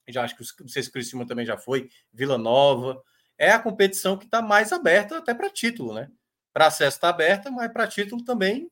já 0.09 0.25
acho 0.25 0.37
que 0.37 0.45
não 0.61 0.69
sei 0.69 0.83
se 0.83 0.89
o 0.89 0.93
Criciúma 0.93 1.27
também 1.27 1.45
já 1.45 1.57
foi, 1.57 1.91
Vila 2.13 2.39
Nova. 2.39 3.03
É 3.37 3.51
a 3.53 3.59
competição 3.59 4.17
que 4.17 4.25
está 4.25 4.43
mais 4.43 4.73
aberta 4.73 5.19
até 5.19 5.33
para 5.33 5.51
título, 5.51 5.95
né? 5.95 6.11
Para 6.53 6.67
acesso 6.67 6.97
está 6.97 7.11
aberta, 7.11 7.51
mas 7.51 7.71
para 7.73 7.87
título 7.87 8.25
também. 8.25 8.71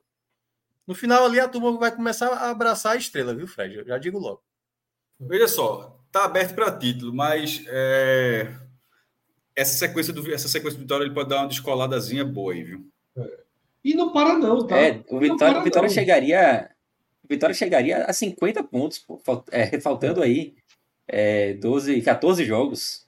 No 0.87 0.95
final 0.95 1.25
ali 1.25 1.39
a 1.39 1.49
turma 1.49 1.77
vai 1.79 1.95
começar 1.95 2.29
a 2.29 2.51
abraçar 2.51 2.93
a 2.93 2.97
estrela, 2.97 3.35
viu, 3.35 3.47
Fred? 3.47 3.77
Eu 3.77 3.87
já 3.87 3.99
digo 3.99 4.19
logo. 4.19 4.43
Veja 5.21 5.49
só, 5.49 5.96
tá 6.19 6.25
aberto 6.25 6.55
para 6.55 6.77
título, 6.77 7.13
mas 7.13 7.65
é, 7.69 8.53
essa 9.55 9.77
sequência 9.77 10.13
do 10.13 10.33
essa 10.33 10.49
sequência 10.49 10.79
do 10.79 10.83
Vitória 10.83 11.05
ele 11.05 11.15
pode 11.15 11.29
dar 11.29 11.39
uma 11.39 11.49
descoladazinha 11.49 12.25
boa 12.25 12.53
aí, 12.53 12.63
viu? 12.63 12.87
É. 13.17 13.41
E 13.85 13.95
não 13.95 14.13
para 14.13 14.39
não, 14.39 14.67
tá? 14.67 14.79
É, 14.79 15.03
o 15.09 15.19
Vitória, 15.19 15.61
o 15.61 15.65
Vitória 15.65 15.89
chegaria 15.89 16.71
o 17.25 17.29
Vitória 17.29 17.55
chegaria 17.55 18.05
a 18.05 18.13
50 18.13 18.63
pontos, 18.65 18.99
pô, 18.99 19.21
é, 19.51 19.81
faltando 19.81 20.23
aí 20.23 20.55
é, 21.09 21.55
12, 21.55 22.01
14 22.03 22.45
jogos. 22.45 23.07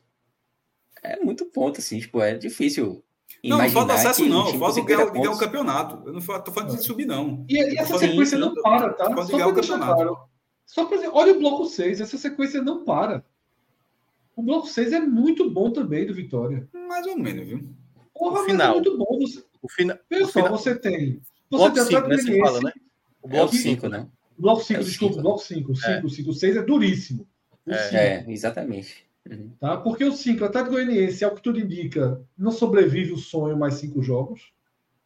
É 1.03 1.20
muito 1.20 1.45
ponto, 1.47 1.78
assim, 1.78 2.01
tipo, 2.01 2.20
é 2.20 2.35
difícil. 2.35 3.05
Não, 3.45 3.59
não 3.59 3.70
fala 3.70 3.95
acesso, 3.95 4.27
não. 4.27 4.59
Fala 4.59 4.85
ganhar, 4.85 5.11
ganhar 5.11 5.31
o 5.31 5.39
campeonato. 5.39 6.03
Eu 6.09 6.12
não 6.12 6.20
tô 6.20 6.51
falando 6.51 6.77
de 6.77 6.85
subir, 6.85 7.07
não. 7.07 7.45
E, 7.49 7.57
e 7.57 7.78
essa 7.78 7.97
sequência 7.97 8.37
não 8.37 8.53
para, 8.55 8.93
tá? 8.95 9.05
Só 9.05 9.25
ganhar 9.25 9.47
o 9.49 9.55
campeonato. 9.55 9.95
Claro. 9.95 10.19
Só 10.68 10.84
para 10.84 10.98
dizer, 10.98 11.10
olha 11.14 11.32
o 11.32 11.38
bloco 11.38 11.64
6, 11.64 12.02
essa 12.02 12.18
sequência 12.18 12.60
não 12.62 12.84
para. 12.84 13.24
O 14.36 14.42
bloco 14.42 14.66
6 14.66 14.92
é 14.92 15.00
muito 15.00 15.50
bom 15.50 15.72
também 15.72 16.06
do 16.06 16.14
Vitória. 16.14 16.68
Mais 16.74 17.06
ou 17.06 17.18
menos, 17.18 17.48
viu? 17.48 17.66
Porra, 18.14 18.42
o 18.42 18.44
final. 18.44 18.70
é 18.70 18.74
muito 18.74 18.98
bom. 18.98 19.18
Você... 19.18 19.42
O 19.62 19.68
fina... 19.68 19.98
Pessoal, 20.08 20.28
o 20.28 20.32
final... 20.32 20.58
você 20.58 20.78
tem. 20.78 21.22
Você 21.50 21.70
bloco 21.70 21.74
tem 21.74 21.84
5, 21.84 22.08
né? 22.08 22.16
Você 22.16 22.38
fala, 22.38 22.60
né? 22.60 22.72
O 23.22 23.28
bloco 23.28 23.56
5, 23.56 23.86
é, 23.86 23.88
né? 23.88 24.08
O 24.36 24.42
bloco 24.42 24.62
5, 24.62 24.80
é 24.80 24.84
desculpa, 24.84 25.18
o 25.18 25.22
bloco 25.22 25.38
5. 25.42 25.74
5, 25.74 26.08
5, 26.10 26.32
6 26.34 26.56
é 26.56 26.62
duríssimo. 26.62 27.26
É, 27.66 27.97
é, 27.97 28.24
exatamente. 28.28 29.06
Uhum. 29.28 29.50
Tá? 29.58 29.78
Porque 29.78 30.05
o 30.05 30.12
5, 30.12 30.44
Atlético 30.44 30.74
Goianiense, 30.74 31.24
ao 31.24 31.34
que 31.34 31.42
tudo 31.42 31.58
indica, 31.58 32.22
não 32.36 32.50
sobrevive 32.50 33.12
o 33.12 33.18
sonho 33.18 33.56
mais 33.56 33.74
cinco 33.74 34.02
jogos. 34.02 34.52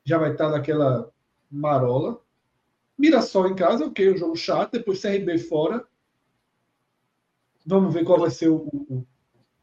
Já 0.04 0.18
vai 0.18 0.32
estar 0.32 0.50
naquela 0.50 1.08
marola. 1.48 2.20
Mirassol 3.02 3.48
em 3.48 3.56
casa, 3.56 3.86
ok, 3.86 4.12
um 4.12 4.16
jogo 4.16 4.36
chato. 4.36 4.74
Depois 4.74 5.02
CRB 5.02 5.36
fora. 5.36 5.84
Vamos 7.66 7.92
ver 7.92 8.04
qual 8.04 8.20
vai 8.20 8.30
ser 8.30 8.48
o. 8.48 8.68
o 8.88 9.04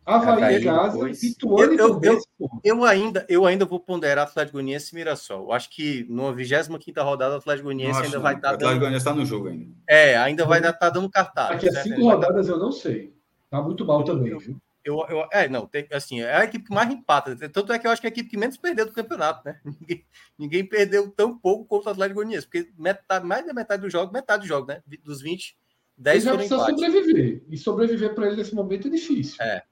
Havaí 0.06 0.58
em 0.58 0.64
casa, 0.64 1.10
Ituano 1.10 1.74
eu, 1.74 2.02
eu, 2.02 2.22
eu, 2.40 2.50
eu, 2.64 2.84
ainda, 2.84 3.26
eu 3.30 3.46
ainda 3.46 3.64
vou 3.64 3.80
ponderar 3.80 4.26
Atlético 4.26 4.58
Goianiense 4.58 4.92
e 4.92 4.96
Mirassol. 4.96 5.44
Eu 5.44 5.52
acho 5.54 5.70
que 5.70 6.06
numa 6.10 6.34
25 6.34 6.80
rodada, 7.02 7.36
o 7.36 7.38
Atlético 7.38 7.66
Goianiense 7.66 8.02
ainda 8.02 8.20
vai 8.20 8.34
estar. 8.34 8.50
Tá 8.50 8.54
o 8.54 8.56
Atlético 8.56 8.80
Goianiense 8.80 9.08
está 9.08 9.16
no 9.16 9.26
jogo 9.26 9.48
ainda. 9.48 9.72
É, 9.88 10.18
ainda 10.18 10.46
vai 10.46 10.60
estar 10.60 10.74
tá 10.74 10.90
dando 10.90 11.10
cartaz. 11.10 11.50
Daqui 11.50 11.70
a 11.70 11.84
cinco 11.84 12.02
rodadas 12.02 12.50
eu 12.50 12.58
não 12.58 12.72
sei. 12.72 13.14
Tá 13.50 13.62
muito 13.62 13.86
mal 13.86 14.04
também, 14.04 14.38
viu? 14.38 14.60
Eu, 14.90 15.06
eu, 15.08 15.28
é, 15.32 15.48
não, 15.48 15.68
tem, 15.68 15.88
assim, 15.92 16.22
é 16.22 16.36
a 16.36 16.44
equipe 16.44 16.66
que 16.66 16.74
mais 16.74 16.92
empata. 16.92 17.36
Tanto 17.50 17.72
é 17.72 17.78
que 17.78 17.86
eu 17.86 17.92
acho 17.92 18.02
que 18.02 18.08
é 18.08 18.10
a 18.10 18.12
equipe 18.12 18.30
que 18.30 18.38
menos 18.38 18.58
perdeu 18.58 18.88
do 18.88 18.92
campeonato, 18.92 19.48
né? 19.48 19.60
Ninguém, 19.64 20.06
ninguém 20.38 20.66
perdeu 20.66 21.12
tão 21.12 21.38
pouco 21.38 21.66
quanto 21.66 21.86
o 21.86 21.90
Atlético 21.90 22.16
Goianiense, 22.16 22.48
porque 22.48 22.72
metade, 22.78 23.26
mais 23.26 23.46
da 23.46 23.54
metade 23.54 23.84
do 23.84 23.90
jogo, 23.90 24.12
metade 24.12 24.44
do 24.44 24.48
jogo, 24.48 24.68
né? 24.68 24.82
Dos 25.04 25.22
20, 25.22 25.56
10 25.96 26.16
ele 26.16 26.26
já 26.26 26.38
precisa 26.38 26.66
sobreviver. 26.66 27.44
E 27.48 27.58
sobreviver 27.58 28.16
para 28.16 28.28
ele 28.28 28.38
nesse 28.38 28.56
momento 28.56 28.88
é 28.88 28.92
difícil. 28.92 29.36
É. 29.40 29.64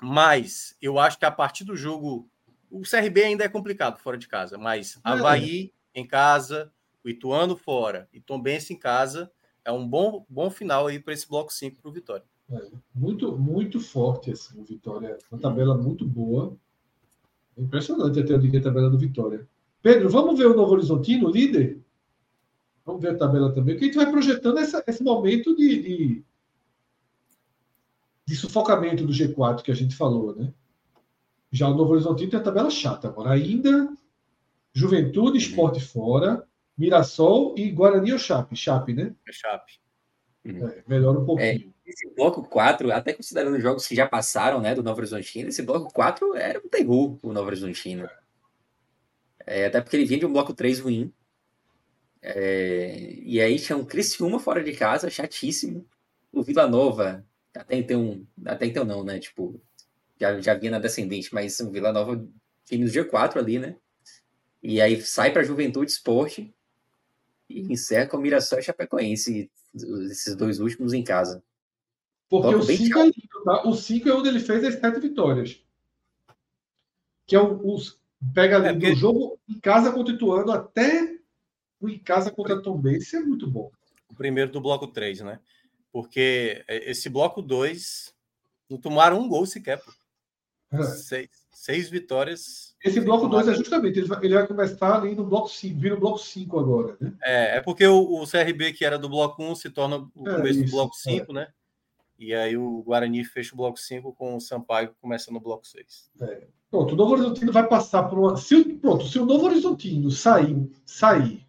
Mas 0.00 0.76
eu 0.82 0.98
acho 0.98 1.18
que 1.18 1.24
a 1.24 1.30
partir 1.30 1.64
do 1.64 1.76
jogo. 1.76 2.28
O 2.68 2.82
CRB 2.82 3.22
ainda 3.22 3.44
é 3.44 3.50
complicado 3.50 3.98
fora 3.98 4.16
de 4.16 4.26
casa, 4.26 4.56
mas 4.56 4.96
é. 4.96 5.00
Havaí 5.04 5.74
em 5.94 6.06
casa, 6.06 6.72
o 7.04 7.08
Ituano 7.08 7.54
fora 7.54 8.08
e 8.12 8.18
Tombense 8.18 8.72
em 8.72 8.78
casa 8.78 9.30
é 9.62 9.70
um 9.70 9.86
bom, 9.86 10.24
bom 10.28 10.50
final 10.50 10.86
aí 10.86 10.98
para 10.98 11.12
esse 11.12 11.28
bloco 11.28 11.52
5 11.52 11.80
para 11.80 11.90
o 11.90 11.92
Vitória. 11.92 12.24
É, 12.52 12.70
muito, 12.94 13.36
muito 13.38 13.80
forte 13.80 14.30
assim, 14.30 14.60
o 14.60 14.64
Vitória. 14.64 15.16
Uma 15.30 15.40
tabela 15.40 15.76
muito 15.76 16.04
boa. 16.04 16.54
É 17.56 17.62
impressionante 17.62 18.20
até 18.20 18.34
a 18.34 18.62
tabela 18.62 18.90
do 18.90 18.98
Vitória. 18.98 19.48
Pedro, 19.80 20.10
vamos 20.10 20.38
ver 20.38 20.46
o 20.46 20.54
Novo 20.54 20.72
Horizontino, 20.72 21.30
líder? 21.30 21.80
Vamos 22.84 23.00
ver 23.00 23.10
a 23.10 23.18
tabela 23.18 23.52
também, 23.52 23.74
porque 23.74 23.84
a 23.84 23.88
gente 23.88 23.96
vai 23.96 24.10
projetando 24.10 24.58
essa, 24.58 24.84
esse 24.86 25.02
momento 25.02 25.56
de, 25.56 25.82
de, 25.82 26.24
de, 28.26 28.36
sufocamento 28.36 29.06
do 29.06 29.12
G4 29.12 29.62
que 29.62 29.70
a 29.70 29.74
gente 29.74 29.96
falou, 29.96 30.34
né? 30.34 30.52
Já 31.50 31.68
o 31.68 31.74
Novo 31.74 31.92
Horizontino 31.92 32.30
tem 32.30 32.40
a 32.40 32.42
tabela 32.42 32.70
chata 32.70 33.08
agora. 33.08 33.30
Ainda 33.30 33.92
Juventude, 34.74 35.38
Esporte 35.38 35.80
fora, 35.80 36.46
Mirassol 36.76 37.54
e 37.56 37.70
Guarani 37.70 38.12
ou 38.12 38.18
Chape? 38.18 38.56
Chape, 38.56 38.94
né? 38.94 39.14
É 39.28 39.32
Chape. 39.32 39.81
É, 40.44 40.82
melhora 40.86 41.18
um 41.18 41.24
pouquinho. 41.24 41.72
É, 41.86 41.90
esse 41.90 42.08
bloco 42.14 42.42
4, 42.42 42.90
até 42.92 43.12
considerando 43.12 43.56
os 43.56 43.62
jogos 43.62 43.86
que 43.86 43.94
já 43.94 44.06
passaram, 44.06 44.60
né, 44.60 44.74
do 44.74 44.82
Novo 44.82 44.98
Horizontino, 44.98 45.48
esse 45.48 45.62
bloco 45.62 45.92
4 45.92 46.34
era 46.34 46.58
um 46.58 46.68
terror 46.68 47.18
o 47.22 47.32
Novo 47.32 47.46
Horizontino. 47.46 48.08
É, 49.46 49.66
até 49.66 49.80
porque 49.80 49.96
ele 49.96 50.06
vinha 50.06 50.20
de 50.20 50.26
um 50.26 50.32
bloco 50.32 50.54
3 50.54 50.80
ruim. 50.80 51.12
É, 52.20 53.14
e 53.22 53.40
aí 53.40 53.58
tinha 53.58 53.76
um 53.76 53.84
Criciúma 53.84 54.38
fora 54.38 54.62
de 54.62 54.72
casa, 54.72 55.10
chatíssimo. 55.10 55.86
O 56.32 56.42
Vila 56.42 56.68
Nova, 56.68 57.26
até 57.54 57.76
então, 57.76 58.26
até 58.44 58.66
então 58.66 58.84
não, 58.84 59.04
né? 59.04 59.18
Tipo, 59.18 59.60
já, 60.18 60.40
já 60.40 60.54
vinha 60.54 60.72
na 60.72 60.78
descendente, 60.78 61.34
mas 61.34 61.58
o 61.60 61.70
Vila 61.70 61.92
Nova 61.92 62.24
fica 62.64 62.82
no 62.82 62.90
G4 62.90 63.38
ali, 63.38 63.58
né? 63.58 63.76
E 64.62 64.80
aí 64.80 65.00
sai 65.02 65.32
para 65.32 65.42
Juventude 65.42 65.90
Esporte 65.90 66.54
e 67.58 67.72
encerra 67.72 68.06
com 68.06 68.16
o 68.16 68.20
Mirassol 68.20 68.58
e 68.58 68.62
Chapecoense, 68.62 69.50
esses 70.10 70.34
dois 70.36 70.60
últimos 70.60 70.92
em 70.92 71.02
casa. 71.02 71.42
Porque 72.28 72.54
o 72.54 72.62
5 72.62 72.98
é, 72.98 73.10
tá? 73.44 73.68
o 73.68 73.74
cinco 73.74 74.08
é 74.08 74.14
onde 74.14 74.28
ele 74.28 74.40
fez 74.40 74.64
as 74.64 74.74
sete 74.74 75.00
vitórias. 75.00 75.62
Que 77.26 77.36
é 77.36 77.40
o, 77.40 77.74
os, 77.74 78.00
pega 78.34 78.56
ali 78.56 78.68
é 78.68 78.72
porque... 78.72 78.90
do 78.90 78.96
jogo 78.96 79.40
em 79.48 79.60
casa 79.60 79.92
contra 79.92 80.14
Ituano 80.14 80.50
até 80.50 81.18
o 81.78 81.88
em 81.88 81.98
casa 81.98 82.30
contra 82.30 82.54
a 82.54 82.60
Tombense 82.62 83.16
é 83.16 83.20
muito 83.20 83.46
bom. 83.50 83.70
O 84.08 84.14
primeiro 84.14 84.50
do 84.50 84.60
bloco 84.60 84.86
3, 84.86 85.20
né? 85.20 85.40
Porque 85.90 86.64
esse 86.68 87.08
bloco 87.08 87.42
2 87.42 88.14
não 88.70 88.78
tomaram 88.78 89.20
um 89.20 89.28
gol 89.28 89.44
sequer. 89.44 89.82
É. 90.70 90.82
Seis, 90.84 91.28
seis 91.52 91.90
vitórias. 91.90 92.71
Esse 92.84 93.00
bloco 93.00 93.28
2 93.28 93.48
é 93.48 93.54
justamente, 93.54 93.98
ele 93.98 94.08
vai, 94.08 94.24
ele 94.24 94.34
vai, 94.34 94.46
começar 94.46 94.96
ali 94.96 95.14
no 95.14 95.24
bloco 95.24 95.48
5, 95.48 95.78
vira 95.78 95.94
o 95.94 96.00
bloco 96.00 96.18
5 96.18 96.58
agora, 96.58 96.96
né? 97.00 97.12
É, 97.22 97.56
é 97.58 97.60
porque 97.60 97.86
o, 97.86 98.22
o, 98.22 98.26
CRB, 98.26 98.72
que 98.72 98.84
era 98.84 98.98
do 98.98 99.08
bloco 99.08 99.42
1, 99.42 99.50
um, 99.50 99.54
se 99.54 99.70
torna 99.70 99.98
o 100.14 100.28
é, 100.28 100.36
começo 100.36 100.60
isso, 100.60 100.70
do 100.70 100.70
bloco 100.72 100.94
5, 100.96 101.30
é. 101.30 101.34
né? 101.34 101.48
E 102.18 102.34
aí 102.34 102.56
o 102.56 102.82
Guarani 102.82 103.24
fecha 103.24 103.54
o 103.54 103.56
bloco 103.56 103.78
5 103.78 104.12
com 104.14 104.36
o 104.36 104.40
Sampaio 104.40 104.94
começa 105.00 105.30
no 105.32 105.40
bloco 105.40 105.66
6. 105.66 106.10
É. 106.20 106.46
Pronto, 106.70 106.94
o 106.94 106.96
Novo 106.96 107.12
Horizontino 107.12 107.52
vai 107.52 107.68
passar 107.68 108.04
por 108.04 108.18
uma. 108.18 108.36
Se, 108.36 108.64
pronto, 108.64 109.06
se 109.06 109.18
o 109.18 109.26
Novo 109.26 109.44
Horizontino 109.44 110.10
sair, 110.10 110.70
sair 110.86 111.46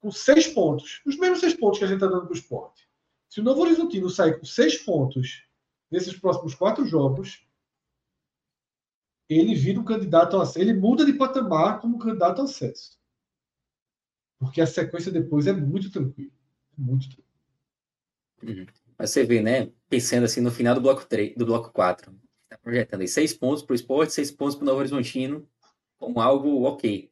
com 0.00 0.10
seis 0.10 0.48
pontos, 0.48 1.00
os 1.06 1.16
mesmos 1.16 1.40
seis 1.40 1.54
pontos 1.54 1.78
que 1.78 1.84
a 1.84 1.88
gente 1.88 1.96
está 2.02 2.08
dando 2.08 2.26
para 2.26 2.34
o 2.34 2.36
esporte. 2.36 2.88
Se 3.28 3.40
o 3.40 3.42
Novo 3.42 3.62
Horizontino 3.62 4.10
sair 4.10 4.38
com 4.38 4.44
seis 4.44 4.76
pontos 4.78 5.44
nesses 5.90 6.18
próximos 6.18 6.54
quatro 6.54 6.84
jogos, 6.84 7.46
ele 9.38 9.54
vira 9.54 9.80
um 9.80 9.84
candidato 9.84 10.36
acesso. 10.36 10.58
Ele 10.58 10.74
muda 10.74 11.04
de 11.04 11.12
patamar 11.12 11.80
como 11.80 11.98
candidato 11.98 12.40
ao 12.40 12.44
acesso. 12.44 12.98
Porque 14.38 14.60
a 14.60 14.66
sequência 14.66 15.10
depois 15.10 15.46
é 15.46 15.52
muito 15.52 15.90
tranquila. 15.90 16.32
É 16.78 16.80
muito 16.80 17.08
tranquila. 17.08 17.24
Uhum. 18.42 18.66
Mas 18.98 19.10
você 19.10 19.24
vê, 19.24 19.40
né? 19.40 19.70
Pensando 19.88 20.24
assim 20.24 20.40
no 20.40 20.50
final 20.50 20.74
do 20.74 20.80
bloco 20.80 21.06
3, 21.06 21.34
do 21.36 21.46
bloco 21.46 21.72
4. 21.72 22.14
Está 22.44 22.58
projetando 22.58 23.00
aí 23.00 23.08
6 23.08 23.34
pontos 23.34 23.62
para 23.62 23.72
o 23.72 23.76
esporte, 23.76 24.12
6 24.12 24.30
pontos 24.32 24.54
para 24.54 24.62
o 24.62 24.66
Novo 24.66 24.78
Horizontino, 24.80 25.48
como 25.98 26.20
algo 26.20 26.62
ok. 26.64 27.10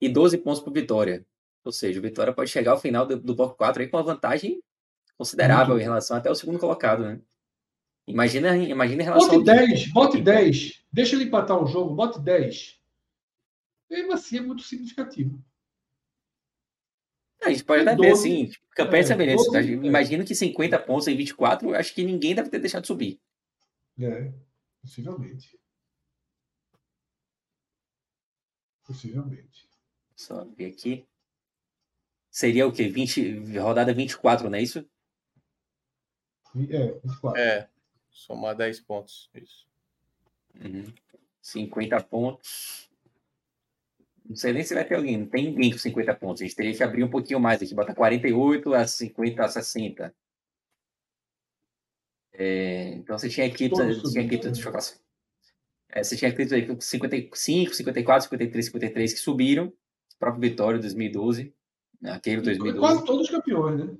E 0.00 0.08
12 0.08 0.38
pontos 0.38 0.60
para 0.60 0.70
o 0.70 0.74
Vitória. 0.74 1.26
Ou 1.64 1.72
seja, 1.72 1.98
o 1.98 2.02
Vitória 2.02 2.32
pode 2.32 2.50
chegar 2.50 2.72
ao 2.72 2.80
final 2.80 3.06
do, 3.06 3.18
do 3.18 3.34
bloco 3.34 3.56
4 3.56 3.82
aí 3.82 3.88
com 3.88 3.96
uma 3.96 4.02
vantagem 4.02 4.62
considerável 5.16 5.78
em 5.78 5.82
relação 5.82 6.16
até 6.16 6.30
o 6.30 6.34
segundo 6.34 6.58
colocado, 6.58 7.02
né? 7.02 7.20
Imagina, 8.06 8.56
imagina 8.56 9.02
em 9.02 9.04
relação 9.04 9.30
bote 9.30 9.44
10, 9.44 9.92
bote 9.92 10.20
10. 10.20 10.84
Deixa 10.92 11.16
ele 11.16 11.24
empatar 11.24 11.60
o 11.60 11.66
jogo, 11.66 11.94
bote 11.94 12.20
10. 12.20 12.80
mesmo 13.90 14.12
assim 14.12 14.38
é 14.38 14.40
muito 14.40 14.62
significativo. 14.62 15.42
A 17.42 17.50
gente 17.50 17.64
pode 17.64 17.82
até 17.82 17.94
ver 17.96 18.12
assim, 18.12 18.50
campanha 18.70 19.02
é, 19.02 19.06
semelhante. 19.06 19.50
Tá? 19.50 19.60
Imagino 19.60 20.24
que 20.24 20.34
50 20.34 20.78
pontos 20.80 21.08
em 21.08 21.16
24, 21.16 21.74
acho 21.74 21.94
que 21.94 22.04
ninguém 22.04 22.34
deve 22.34 22.48
ter 22.48 22.58
deixado 22.58 22.82
de 22.82 22.88
subir. 22.88 23.20
É, 23.98 24.32
possivelmente. 24.80 25.58
Possivelmente. 28.84 29.68
Só 30.14 30.44
ver 30.44 30.66
aqui. 30.66 31.06
Seria 32.30 32.66
o 32.66 32.72
quê? 32.72 32.88
20, 32.88 33.58
rodada 33.58 33.92
24, 33.92 34.48
não 34.48 34.58
é 34.58 34.62
isso? 34.62 34.88
É, 36.70 36.92
24. 36.92 37.40
É, 37.40 37.68
somar 38.16 38.56
10 38.56 38.80
pontos. 38.80 39.30
Isso. 39.34 39.66
Uhum. 40.64 40.92
50 41.42 42.02
pontos. 42.04 42.90
Não 44.24 44.34
sei 44.34 44.52
nem 44.52 44.64
se 44.64 44.74
vai 44.74 44.84
ter 44.84 44.96
alguém. 44.96 45.18
Não 45.18 45.26
tem 45.26 45.50
ninguém 45.50 45.70
com 45.70 45.78
50 45.78 46.14
pontos. 46.14 46.42
A 46.42 46.44
gente 46.44 46.56
teria 46.56 46.74
que 46.74 46.82
abrir 46.82 47.04
um 47.04 47.10
pouquinho 47.10 47.38
mais 47.38 47.62
aqui. 47.62 47.74
Bota 47.74 47.94
48 47.94 48.74
a 48.74 48.86
50 48.86 49.44
a 49.44 49.48
60. 49.48 50.14
É, 52.32 52.88
então 52.94 53.16
você 53.16 53.28
tinha 53.28 53.46
equipes. 53.46 53.78
Tinha 53.78 54.24
equipes 54.24 54.46
deixa 54.46 54.60
eu 54.60 54.64
falar 54.64 54.78
assim. 54.78 54.98
É, 55.90 56.02
você 56.02 56.16
tinha 56.16 56.30
equipes 56.30 56.52
aí 56.52 56.66
com 56.66 56.80
55, 56.80 57.74
54, 57.74 58.24
53, 58.24 58.66
53 58.66 59.12
que 59.12 59.18
subiram. 59.20 59.66
O 59.66 60.18
próprio 60.18 60.40
Vitória 60.40 60.80
2012. 60.80 61.54
Aquele 62.04 62.40
2012. 62.40 62.78
Quase 62.78 63.04
todos 63.04 63.30
campeões, 63.30 63.84
né? 63.84 63.96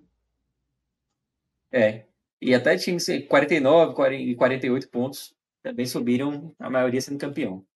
É. 1.71 2.07
E 2.41 2.55
até 2.55 2.77
times 2.77 3.07
49 3.29 4.17
e 4.17 4.35
48 4.35 4.89
pontos 4.89 5.35
também 5.63 5.87
subiram, 5.87 6.55
a 6.59 6.71
maioria 6.71 7.01
sendo 7.01 7.19
campeão. 7.19 7.67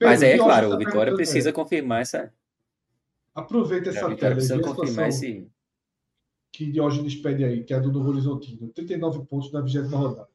Mas 0.00 0.22
é, 0.22 0.32
é 0.32 0.38
claro, 0.38 0.74
o 0.74 0.78
Vitória 0.78 1.14
precisa 1.14 1.52
confirmar 1.52 2.02
essa. 2.02 2.32
Aproveita 3.34 3.90
essa 3.90 4.10
é, 4.12 4.14
tela. 4.14 4.34
Precisa 4.34 4.60
confirmar 4.60 5.08
esse. 5.08 5.50
Que 6.52 6.70
Diógenes 6.70 7.16
pede 7.16 7.44
aí, 7.44 7.64
que 7.64 7.72
é 7.72 7.76
a 7.76 7.80
do 7.80 7.90
Novo 7.90 8.10
Horizontino. 8.10 8.68
39 8.68 9.26
pontos 9.26 9.52
na 9.52 9.60
20 9.60 9.78
rodada. 9.88 10.28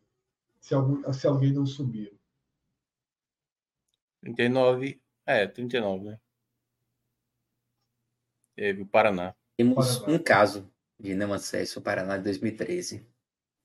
Se, 0.60 0.74
algum, 0.74 1.14
se 1.14 1.26
alguém 1.26 1.54
não 1.54 1.66
subir. 1.66 2.14
39. 4.22 5.02
É, 5.26 5.48
39, 5.48 6.06
né? 6.06 6.20
Teve 8.56 8.82
o 8.82 8.86
Paraná. 8.86 9.34
Temos 9.58 9.98
Paraná. 9.98 10.14
um 10.14 10.24
caso 10.24 10.72
de 11.02 11.16
não 11.16 11.34
acesso 11.34 11.80
ao 11.80 11.84
Paraná 11.84 12.18
de 12.18 12.24
2013. 12.24 13.06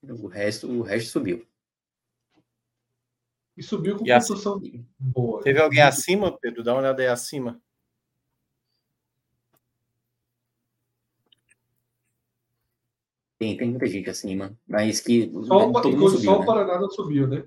O 0.03 0.27
resto, 0.27 0.71
o 0.71 0.83
resto 0.83 1.11
subiu. 1.11 1.47
E 3.57 3.63
subiu 3.63 3.99
com 3.99 4.07
e 4.07 4.13
construção 4.13 4.61
boa. 4.99 5.43
Teve 5.43 5.61
alguém 5.61 5.83
acima, 5.83 6.37
Pedro? 6.39 6.63
Dá 6.63 6.73
uma 6.73 6.81
olhada 6.81 7.03
aí 7.03 7.09
acima. 7.09 7.61
Tem, 13.39 13.57
tem 13.57 13.69
muita 13.69 13.87
gente 13.87 14.09
acima, 14.09 14.59
mas 14.67 14.99
que 15.01 15.31
só, 15.45 15.71
todo 15.71 15.91
mundo 15.91 16.11
subiu, 16.11 16.25
só 16.25 16.39
né? 16.39 16.43
o 16.43 16.47
Paraná 16.47 16.81
não 16.81 16.91
subiu, 16.91 17.27
né? 17.27 17.47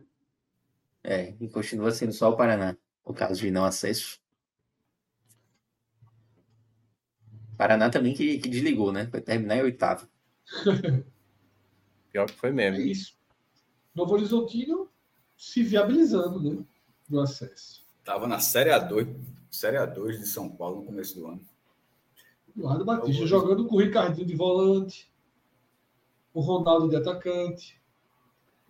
É, 1.03 1.33
e 1.39 1.49
continua 1.49 1.89
sendo 1.89 2.13
só 2.13 2.29
o 2.29 2.37
Paraná, 2.37 2.77
o 3.03 3.11
caso 3.11 3.41
de 3.41 3.49
não 3.49 3.65
acesso. 3.65 4.19
Paraná 7.59 7.89
também 7.89 8.13
que, 8.13 8.37
que 8.37 8.47
desligou, 8.47 8.89
né? 8.89 9.05
Foi 9.11 9.19
terminar 9.19 9.57
em 9.57 9.63
oitavo. 9.63 10.07
Pior 12.09 12.25
que 12.25 12.37
foi 12.37 12.53
mesmo. 12.53 12.79
É 12.79 12.83
isso. 12.83 13.17
Novo 13.93 14.13
Horizontino 14.13 14.89
se 15.35 15.61
viabilizando, 15.61 16.41
né? 16.41 16.63
Do 17.09 17.19
acesso. 17.19 17.83
Tava 18.05 18.27
na 18.27 18.39
Série 18.39 18.69
A2, 18.69 19.13
Série 19.51 19.75
A2 19.75 20.19
de 20.19 20.25
São 20.25 20.49
Paulo 20.49 20.77
no 20.77 20.85
começo 20.85 21.19
do 21.19 21.27
ano. 21.27 21.41
Eduardo 22.55 22.85
Batista 22.85 23.27
jogando 23.27 23.67
com 23.67 23.75
o 23.75 23.79
Ricardinho 23.79 24.25
de 24.25 24.35
volante, 24.37 25.11
o 26.33 26.39
Ronaldo 26.39 26.87
de 26.87 26.95
atacante. 26.95 27.77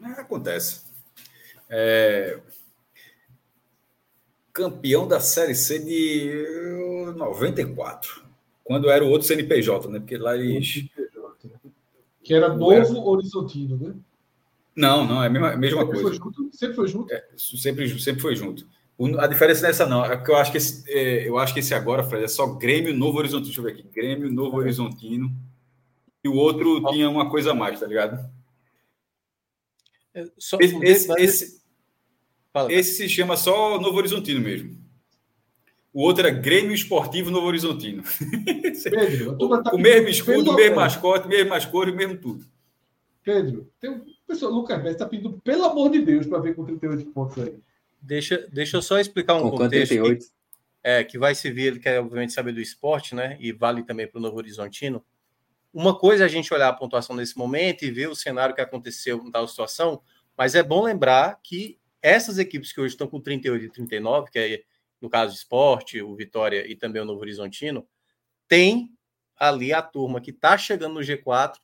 É, 0.01 0.19
acontece. 0.19 0.85
É... 1.69 2.41
Campeão 4.51 5.07
da 5.07 5.19
Série 5.19 5.53
C 5.53 5.77
de 5.77 7.13
94. 7.15 8.28
Quando 8.69 8.87
era 8.87 9.03
o 9.03 9.09
outro 9.09 9.27
CNPJ, 9.27 9.89
né? 9.89 9.97
Porque 9.97 10.15
lá 10.15 10.37
eles. 10.37 10.87
Que 12.21 12.35
era 12.35 12.53
Novo 12.53 13.09
Horizontino, 13.09 13.75
né? 13.75 13.95
Não, 14.75 15.07
não, 15.07 15.23
é 15.23 15.25
a 15.25 15.29
mesma, 15.31 15.53
a 15.53 15.57
mesma 15.57 15.79
sempre 15.79 16.01
coisa. 16.03 16.09
Foi 16.09 16.17
junto? 16.19 16.55
Sempre 16.55 16.75
foi 16.75 16.87
junto? 16.87 17.11
É, 17.11 17.25
sempre, 17.35 17.99
sempre 17.99 18.21
foi 18.21 18.35
junto. 18.35 18.67
a 19.17 19.25
diferença 19.25 19.65
nessa 19.65 19.87
não, 19.87 20.05
é 20.05 20.15
que 20.15 20.29
eu 20.29 20.35
acho 20.35 20.51
que 20.51 20.59
esse, 20.59 20.87
é, 20.87 21.27
eu 21.27 21.39
acho 21.39 21.51
que 21.51 21.61
esse 21.61 21.73
agora, 21.73 22.03
Fred, 22.03 22.25
é 22.25 22.27
só 22.27 22.45
Grêmio 22.45 22.95
Novo 22.95 23.17
Horizontino. 23.17 23.47
Deixa 23.47 23.59
eu 23.59 23.63
ver 23.63 23.71
aqui. 23.71 23.83
Grêmio 23.91 24.31
Novo 24.31 24.57
Horizontino. 24.57 25.35
E 26.23 26.29
o 26.29 26.35
outro 26.35 26.79
tinha 26.91 27.09
uma 27.09 27.27
coisa 27.27 27.49
a 27.49 27.55
mais, 27.55 27.79
tá 27.79 27.87
ligado? 27.87 28.23
É, 30.13 30.29
só, 30.37 30.59
esse, 30.61 30.75
esse, 30.85 31.11
esse, 31.19 31.61
esse, 32.69 32.97
se 32.97 33.09
chama 33.09 33.35
só 33.35 33.81
Novo 33.81 33.97
Horizontino 33.97 34.39
mesmo. 34.39 34.77
O 35.93 36.03
outro 36.03 36.25
era 36.25 36.35
Grêmio 36.35 36.73
Esportivo 36.73 37.31
Novo 37.31 37.47
Horizontino. 37.47 38.03
Pedro, 38.83 39.37
tá 39.63 39.73
o 39.73 39.77
mesmo 39.77 40.07
escudo, 40.07 40.51
o 40.51 40.55
mesmo 40.55 40.75
mascote, 40.75 41.27
mesmo 41.27 41.49
mascote, 41.49 41.91
mesmo 41.91 42.17
tudo. 42.17 42.45
Pedro, 43.23 43.71
tem 43.79 43.89
um 43.89 44.01
pessoal, 44.27 44.51
Lucas 44.51 44.77
Messi 44.77 44.91
está 44.91 45.05
pedindo, 45.05 45.39
pelo 45.43 45.65
amor 45.65 45.89
de 45.89 45.99
Deus, 46.01 46.27
para 46.27 46.39
ver 46.39 46.55
com 46.55 46.63
38 46.63 47.11
pontos 47.11 47.37
aí. 47.43 47.55
Deixa, 48.01 48.47
deixa 48.51 48.77
eu 48.77 48.81
só 48.81 48.99
explicar 48.99 49.35
um 49.35 49.49
com 49.49 49.57
contexto 49.57 49.91
que, 49.91 50.19
é, 50.83 51.03
que 51.03 51.17
vai 51.17 51.35
servir, 51.35 51.63
ele 51.63 51.79
quer 51.79 51.99
obviamente 51.99 52.33
saber 52.33 52.53
do 52.53 52.61
esporte, 52.61 53.13
né? 53.13 53.35
E 53.39 53.51
vale 53.51 53.83
também 53.83 54.07
para 54.07 54.19
o 54.19 54.21
Novo 54.21 54.37
Horizontino. 54.37 55.03
Uma 55.73 55.97
coisa 55.97 56.23
é 56.23 56.25
a 56.25 56.29
gente 56.29 56.53
olhar 56.53 56.69
a 56.69 56.73
pontuação 56.73 57.15
nesse 57.15 57.37
momento 57.37 57.83
e 57.83 57.91
ver 57.91 58.07
o 58.07 58.15
cenário 58.15 58.55
que 58.55 58.61
aconteceu 58.61 59.17
em 59.17 59.29
tal 59.29 59.47
situação, 59.47 60.01
mas 60.37 60.55
é 60.55 60.63
bom 60.63 60.83
lembrar 60.83 61.39
que 61.43 61.77
essas 62.01 62.39
equipes 62.39 62.71
que 62.71 62.79
hoje 62.79 62.93
estão 62.93 63.07
com 63.07 63.19
38 63.19 63.65
e 63.65 63.69
39, 63.69 64.31
que 64.31 64.39
é 64.39 64.63
no 65.01 65.09
caso 65.09 65.33
do 65.33 65.37
esporte, 65.37 66.01
o 66.01 66.15
Vitória 66.15 66.69
e 66.69 66.75
também 66.75 67.01
o 67.01 67.05
Novo 67.05 67.21
Horizontino, 67.21 67.87
tem 68.47 68.91
ali 69.35 69.71
a 69.71 69.81
turma 69.81 70.19
que 70.19 70.31
está 70.31 70.57
chegando 70.57 70.95
no 70.95 71.01
G4 71.01 71.55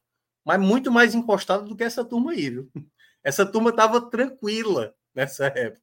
mas 0.45 0.61
muito 0.61 0.91
mais 0.91 1.15
encostada 1.15 1.63
do 1.63 1.75
que 1.75 1.83
essa 1.83 2.05
turma 2.05 2.31
aí, 2.31 2.51
viu? 2.51 2.71
Essa 3.23 3.43
turma 3.43 3.71
estava 3.71 3.99
tranquila 3.99 4.95
nessa 5.15 5.47
época. 5.47 5.81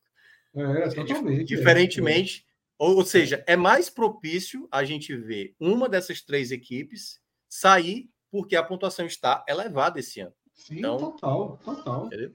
É, 0.55 0.89
totalmente. 0.91 1.45
Diferentemente, 1.45 2.47
é. 2.47 2.53
ou, 2.79 3.05
seja, 3.05 3.43
é 3.49 3.57
mais 3.57 3.91
propício 3.91 4.69
a 4.71 4.85
gente 4.85 5.17
ver 5.17 5.57
uma 5.59 5.89
dessas 5.89 6.23
três 6.23 6.53
equipes 6.53 7.21
sair 7.49 8.09
porque 8.31 8.55
a 8.55 8.63
pontuação 8.63 9.05
está 9.07 9.45
elevada 9.49 9.99
esse 9.99 10.21
ano. 10.21 10.33
Sim, 10.55 10.79
então, 10.79 10.97
total, 10.97 11.59
total. 11.65 12.07
Entendeu? 12.07 12.33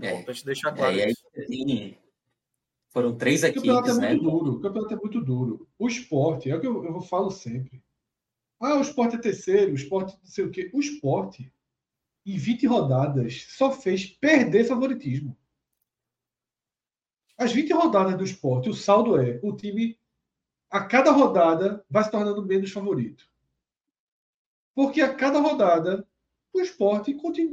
É, 0.00 0.12
Importante 0.12 0.44
deixar 0.44 0.70
claro 0.70 0.96
é, 0.96 1.10
isso. 1.10 1.26
Aí, 1.36 1.98
foram 2.90 3.16
três 3.16 3.42
equipes, 3.44 3.68
o 3.68 3.74
campeonato 3.74 4.04
é 4.04 4.14
muito 4.14 4.24
né? 4.24 4.30
duro. 4.30 4.52
O 4.52 4.60
campeonato 4.60 4.94
é 4.94 4.96
muito 4.96 5.20
duro. 5.20 5.68
O 5.78 5.88
esporte, 5.88 6.50
é 6.50 6.56
o 6.56 6.60
que 6.60 6.66
eu, 6.66 6.84
eu 6.84 7.00
falo 7.00 7.30
sempre. 7.30 7.82
Ah, 8.60 8.76
o 8.76 8.80
esporte 8.80 9.16
é 9.16 9.20
terceiro, 9.20 9.72
o 9.72 9.74
esporte 9.74 10.18
não 10.18 10.26
sei 10.26 10.44
o 10.44 10.50
quê. 10.50 10.70
O 10.72 10.80
esporte, 10.80 11.52
em 12.26 12.36
20 12.36 12.66
rodadas, 12.66 13.44
só 13.50 13.70
fez 13.70 14.06
perder 14.06 14.64
favoritismo. 14.64 15.36
As 17.36 17.52
20 17.52 17.72
rodadas 17.72 18.16
do 18.16 18.24
esporte, 18.24 18.68
o 18.68 18.74
saldo 18.74 19.20
é 19.20 19.38
o 19.44 19.54
time, 19.54 19.96
a 20.68 20.82
cada 20.82 21.12
rodada, 21.12 21.84
vai 21.88 22.02
se 22.02 22.10
tornando 22.10 22.44
menos 22.44 22.72
favorito. 22.72 23.28
Porque 24.74 25.00
a 25.00 25.14
cada 25.14 25.38
rodada, 25.38 26.06
o 26.52 26.60
esporte 26.60 27.12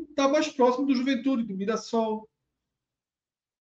está 0.10 0.28
mais 0.28 0.48
próximo 0.48 0.88
do 0.88 0.96
Juventude, 0.96 1.44
do 1.44 1.56
Mirassol. 1.56 2.28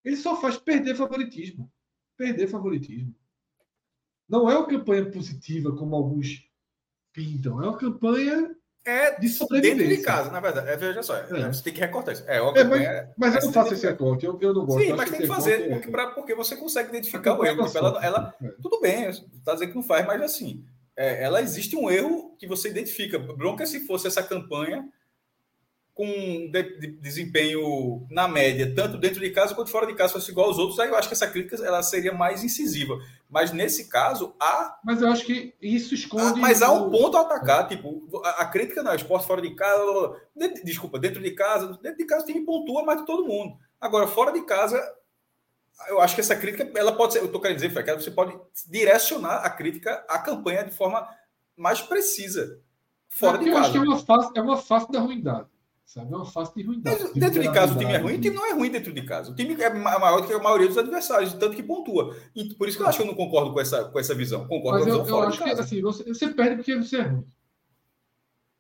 Ele 0.05 0.17
só 0.17 0.41
faz 0.41 0.57
perder 0.57 0.95
favoritismo. 0.95 1.71
Perder 2.17 2.47
favoritismo. 2.47 3.15
Não 4.29 4.49
é 4.51 4.57
uma 4.57 4.67
campanha 4.67 5.11
positiva, 5.11 5.75
como 5.75 5.97
alguns 5.97 6.49
pintam. 7.13 7.63
É 7.63 7.69
uma 7.69 7.79
campanha 7.79 8.55
é 8.85 9.19
de 9.19 9.29
sobrevivência. 9.31 9.79
Dentro 9.79 9.97
de 9.97 10.03
casa, 10.03 10.31
na 10.31 10.41
verdade. 10.41 10.69
É, 10.69 10.77
veja 10.77 11.03
só, 11.03 11.17
é. 11.17 11.53
você 11.53 11.63
tem 11.63 11.73
que 11.73 11.81
recortar 11.81 12.13
isso. 12.13 12.25
É, 12.29 12.37
é, 12.37 12.65
mas, 12.65 13.09
mas 13.17 13.35
eu 13.37 13.47
não 13.47 13.53
faço 13.53 13.73
esse 13.73 13.87
recorte, 13.87 14.27
eu, 14.27 14.39
eu 14.41 14.53
não 14.53 14.67
gosto. 14.67 14.85
Sim, 14.85 14.93
mas 14.93 15.11
tem 15.11 15.21
que 15.21 15.27
fazer, 15.27 15.71
porque, 15.71 15.91
pra, 15.91 16.09
porque 16.09 16.35
você 16.35 16.55
consegue 16.55 16.91
identificar 16.91 17.39
o 17.39 17.45
erro. 17.47 17.65
Tipo, 17.67 17.79
ela, 17.79 18.05
ela, 18.05 18.35
é. 18.43 18.49
Tudo 18.61 18.81
bem, 18.81 19.09
está 19.09 19.55
dizendo 19.55 19.71
que 19.71 19.77
não 19.77 19.83
faz, 19.83 20.07
mas 20.07 20.21
assim, 20.21 20.63
é, 20.95 21.25
ela 21.25 21.41
existe 21.41 21.75
um 21.77 21.91
erro 21.91 22.37
que 22.39 22.47
você 22.47 22.69
identifica. 22.69 23.19
Bronca 23.19 23.65
se 23.65 23.87
fosse 23.87 24.07
essa 24.07 24.23
campanha 24.23 24.87
com 25.95 26.51
de, 26.51 26.63
de, 26.81 26.87
desempenho 26.89 28.05
na 28.11 28.27
média, 28.27 28.75
tanto 28.75 28.99
dentro 28.99 29.21
de 29.21 29.31
casa 29.31 29.55
quanto 29.55 29.71
fora 29.71 29.87
de 29.87 29.95
casa, 29.95 30.13
fosse 30.13 30.33
igual 30.33 30.49
aos 30.49 30.59
outros, 30.59 30.81
aí 30.81 30.89
eu 30.89 30.97
acho 30.97 31.07
que 31.07 31.15
essa 31.15 31.29
crítica 31.29 31.65
ela 31.65 31.83
seria 31.85 32.13
mais 32.13 32.43
incisiva. 32.43 32.99
Mas 33.31 33.53
nesse 33.53 33.89
caso, 33.89 34.35
há. 34.41 34.77
Mas 34.85 35.01
eu 35.01 35.09
acho 35.09 35.25
que 35.25 35.55
isso 35.63 35.95
esconde. 35.95 36.41
Há, 36.41 36.43
mas 36.43 36.63
há 36.63 36.73
um 36.73 36.91
ponto 36.91 37.17
a 37.17 37.21
atacar. 37.21 37.69
Tipo, 37.69 38.09
a, 38.25 38.43
a 38.43 38.47
crítica 38.47 38.83
não 38.83 38.91
é 38.91 38.97
esporte 38.97 39.27
fora 39.27 39.41
de 39.41 39.55
casa. 39.55 39.81
Desculpa, 40.65 40.99
dentro 40.99 41.23
de 41.23 41.31
casa, 41.31 41.79
dentro 41.81 41.99
de 41.99 42.07
casa 42.07 42.27
tem 42.27 42.45
pontua 42.45 42.85
mais 42.85 43.01
de 43.01 43.07
todo 43.07 43.27
mundo. 43.27 43.57
Agora, 43.81 44.09
fora 44.09 44.33
de 44.33 44.43
casa, 44.43 44.81
eu 45.89 46.01
acho 46.01 46.15
que 46.17 46.21
essa 46.21 46.35
crítica, 46.35 46.69
ela 46.77 46.93
pode 46.93 47.13
ser, 47.13 47.21
eu 47.21 47.27
estou 47.27 47.41
querendo 47.41 47.57
dizer, 47.57 47.71
Fé, 47.71 47.83
que 47.83 47.95
você 47.95 48.11
pode 48.11 48.37
direcionar 48.69 49.45
a 49.45 49.51
crítica 49.51 50.05
à 50.09 50.19
campanha 50.19 50.65
de 50.65 50.73
forma 50.73 51.09
mais 51.57 51.81
precisa, 51.81 52.61
fora 53.09 53.39
de 53.39 53.49
eu 53.49 53.55
casa. 53.55 53.59
Eu 53.59 53.63
acho 53.65 53.73
que 53.73 53.79
é 53.79 53.81
uma 53.81 53.99
face, 53.99 54.33
é 54.37 54.43
uma 54.43 54.57
face 54.57 54.93
da 54.93 55.01
ruindade. 55.01 55.54
Sabe? 55.85 56.13
É 56.13 56.17
uma 56.17 56.25
face 56.25 56.55
de 56.55 56.63
ruindade. 56.63 57.03
Mas, 57.03 57.13
dentro 57.13 57.41
de 57.41 57.53
casa 57.53 57.75
o 57.75 57.79
time 57.79 57.93
é 57.93 57.99
ruim, 57.99 58.15
o 58.15 58.21
time 58.21 58.37
não 58.37 58.47
é 58.47 58.53
ruim 58.53 58.71
dentro 58.71 58.93
de 58.93 59.03
casa. 59.03 59.31
O 59.31 59.35
time 59.35 59.55
é 59.55 59.71
maior 59.71 60.21
do 60.21 60.27
que 60.27 60.33
a 60.33 60.39
maioria 60.39 60.67
dos 60.67 60.79
adversários, 60.79 61.35
tanto 61.35 61.55
que 61.55 61.63
pontua. 61.63 62.17
E 62.35 62.55
por 62.55 62.69
isso 62.69 62.77
que 62.77 62.83
eu 62.83 62.89
acho 62.89 62.99
que 62.99 63.05
eu 63.05 63.09
não 63.09 63.15
concordo 63.15 63.53
com 63.53 63.61
essa, 63.61 63.85
com 63.85 63.99
essa 63.99 64.15
visão. 64.15 64.47
Concordo 64.49 64.85
Mas 64.85 64.95
com 64.95 65.01
a 65.01 65.05
visão 65.05 65.19
eu, 65.19 65.23
eu 65.23 65.29
acho 65.29 65.45
que 65.45 65.51
assim, 65.51 65.81
você, 65.83 66.05
você 66.05 66.29
perde 66.29 66.57
porque 66.57 66.77
você 66.77 66.97
é 66.97 67.03
ruim 67.03 67.25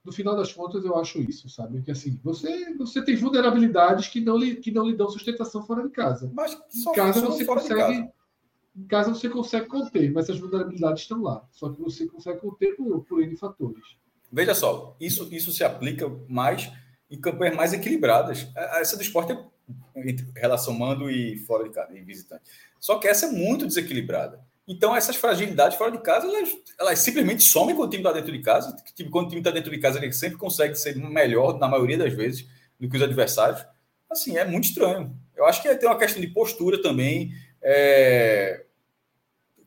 no 0.04 0.12
final 0.12 0.36
das 0.36 0.52
contas, 0.52 0.84
eu 0.84 0.96
acho 0.96 1.18
isso, 1.22 1.48
sabe? 1.48 1.80
Que 1.80 1.90
assim, 1.90 2.20
você, 2.22 2.74
você 2.74 3.02
tem 3.02 3.16
vulnerabilidades 3.16 4.06
que 4.08 4.20
não, 4.20 4.36
lhe, 4.36 4.56
que 4.56 4.70
não 4.70 4.86
lhe 4.86 4.94
dão 4.94 5.08
sustentação 5.08 5.62
fora 5.62 5.82
de 5.82 5.88
casa. 5.88 6.30
Mas 6.34 6.52
em 6.52 6.92
casa 6.92 7.20
você 7.22 7.44
consegue. 7.44 8.10
Em 8.76 8.86
casa 8.86 9.14
você 9.14 9.28
consegue 9.28 9.66
conter, 9.66 10.12
mas 10.12 10.28
as 10.28 10.38
vulnerabilidades 10.38 11.02
estão 11.02 11.22
lá. 11.22 11.46
Só 11.52 11.70
que 11.70 11.80
você 11.80 12.06
consegue 12.06 12.40
conter 12.40 12.76
por, 12.76 13.04
por 13.04 13.22
N 13.22 13.34
fatores. 13.36 13.96
Veja 14.30 14.52
só, 14.52 14.96
isso, 15.00 15.28
isso 15.32 15.52
se 15.52 15.62
aplica 15.62 16.08
mais 16.28 16.70
em 17.14 17.20
campanhas 17.20 17.56
mais 17.56 17.72
equilibradas. 17.72 18.46
Essa 18.54 18.96
do 18.96 19.02
esporte 19.02 19.32
é 19.32 19.38
entre 19.96 20.26
relação 20.36 20.74
mando 20.74 21.10
e 21.10 21.38
fora 21.38 21.64
de 21.64 21.70
casa, 21.70 21.96
e 21.96 22.00
visitante. 22.02 22.42
Só 22.80 22.98
que 22.98 23.08
essa 23.08 23.26
é 23.26 23.30
muito 23.30 23.66
desequilibrada. 23.66 24.40
Então, 24.66 24.96
essas 24.96 25.16
fragilidades 25.16 25.76
fora 25.76 25.90
de 25.90 25.98
casa, 25.98 26.26
elas, 26.26 26.48
elas 26.78 26.98
simplesmente 26.98 27.44
somem 27.44 27.76
quando 27.76 27.88
o 27.88 27.90
time 27.90 28.02
está 28.02 28.12
dentro 28.12 28.32
de 28.32 28.40
casa. 28.40 28.74
Quando 29.10 29.26
o 29.26 29.28
time 29.28 29.40
está 29.40 29.50
dentro 29.50 29.70
de 29.70 29.78
casa, 29.78 29.98
ele 30.02 30.12
sempre 30.12 30.38
consegue 30.38 30.74
ser 30.74 30.96
melhor, 30.96 31.58
na 31.58 31.68
maioria 31.68 31.98
das 31.98 32.12
vezes, 32.12 32.46
do 32.80 32.88
que 32.88 32.96
os 32.96 33.02
adversários. 33.02 33.64
Assim, 34.10 34.36
é 34.36 34.44
muito 34.44 34.64
estranho. 34.64 35.14
Eu 35.36 35.44
acho 35.44 35.62
que 35.62 35.74
tem 35.74 35.88
uma 35.88 35.98
questão 35.98 36.20
de 36.20 36.28
postura 36.28 36.80
também, 36.80 37.32
é... 37.62 38.64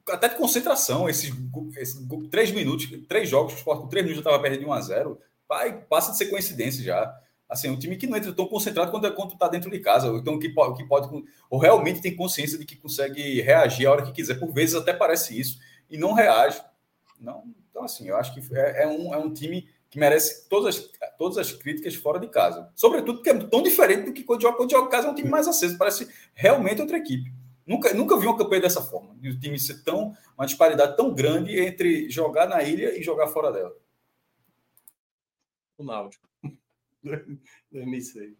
até 0.09 0.29
de 0.29 0.35
concentração. 0.35 1.07
Esses, 1.07 1.31
esses, 1.77 2.07
três 2.31 2.51
minutos, 2.51 2.87
três 3.07 3.29
jogos, 3.29 3.53
o 3.53 3.57
Sport 3.57 3.81
com 3.81 3.87
três 3.87 4.03
minutos 4.03 4.23
já 4.23 4.29
estava 4.29 4.41
perdendo 4.41 4.61
de 4.61 4.65
1 4.65 4.73
a 4.73 4.81
0 4.81 5.19
Vai, 5.47 5.79
passa 5.79 6.11
de 6.11 6.17
ser 6.17 6.25
coincidência 6.25 6.83
já. 6.83 7.17
Assim, 7.49 7.69
um 7.69 7.79
time 7.79 7.95
que 7.95 8.07
não 8.07 8.17
entra 8.17 8.33
tão 8.33 8.45
concentrado 8.45 8.91
quanto, 8.91 9.11
quanto 9.13 9.33
está 9.33 9.47
dentro 9.47 9.71
de 9.71 9.79
casa, 9.79 10.11
ou 10.11 10.17
então 10.17 10.37
que, 10.37 10.49
que 10.49 10.83
pode, 10.83 11.25
ou 11.49 11.57
realmente 11.57 12.01
tem 12.01 12.15
consciência 12.15 12.57
de 12.57 12.65
que 12.65 12.75
consegue 12.75 13.41
reagir 13.41 13.87
a 13.87 13.91
hora 13.91 14.05
que 14.05 14.11
quiser, 14.11 14.37
por 14.37 14.51
vezes 14.51 14.75
até 14.75 14.93
parece 14.93 15.39
isso, 15.39 15.59
e 15.89 15.97
não 15.97 16.13
reage. 16.13 16.61
Não, 17.19 17.43
então, 17.69 17.83
assim, 17.83 18.07
eu 18.09 18.17
acho 18.17 18.33
que 18.33 18.55
é, 18.55 18.83
é 18.83 18.87
um, 18.87 19.13
é 19.13 19.17
um 19.17 19.33
time 19.33 19.67
que 19.89 19.97
merece 19.97 20.47
todas 20.49 20.75
as, 20.75 20.89
todas 21.17 21.37
as 21.37 21.51
críticas 21.51 21.95
fora 21.95 22.19
de 22.19 22.27
casa. 22.27 22.69
Sobretudo 22.75 23.19
porque 23.19 23.29
é 23.29 23.37
tão 23.37 23.63
diferente 23.63 24.05
do 24.05 24.13
que 24.13 24.23
quando 24.23 24.41
joga, 24.41 24.57
quando 24.57 24.71
joga 24.71 24.89
casa 24.89 25.07
é 25.07 25.11
um 25.11 25.15
time 25.15 25.29
mais 25.29 25.47
aceso, 25.47 25.77
parece 25.77 26.11
realmente 26.33 26.81
outra 26.81 26.97
equipe. 26.97 27.31
Nunca, 27.65 27.93
nunca 27.93 28.17
vi 28.17 28.27
uma 28.27 28.37
campanha 28.37 28.61
dessa 28.61 28.81
forma, 28.81 29.15
de 29.15 29.29
um 29.29 29.39
time 29.39 29.59
ser 29.59 29.83
tão, 29.83 30.15
uma 30.37 30.45
disparidade 30.45 30.95
tão 30.95 31.13
grande 31.13 31.59
entre 31.59 32.09
jogar 32.09 32.47
na 32.47 32.63
ilha 32.63 32.97
e 32.97 33.03
jogar 33.03 33.27
fora 33.27 33.51
dela. 33.51 33.73
O 35.77 35.83
Náutico. 35.83 36.26
2006. 37.71 38.33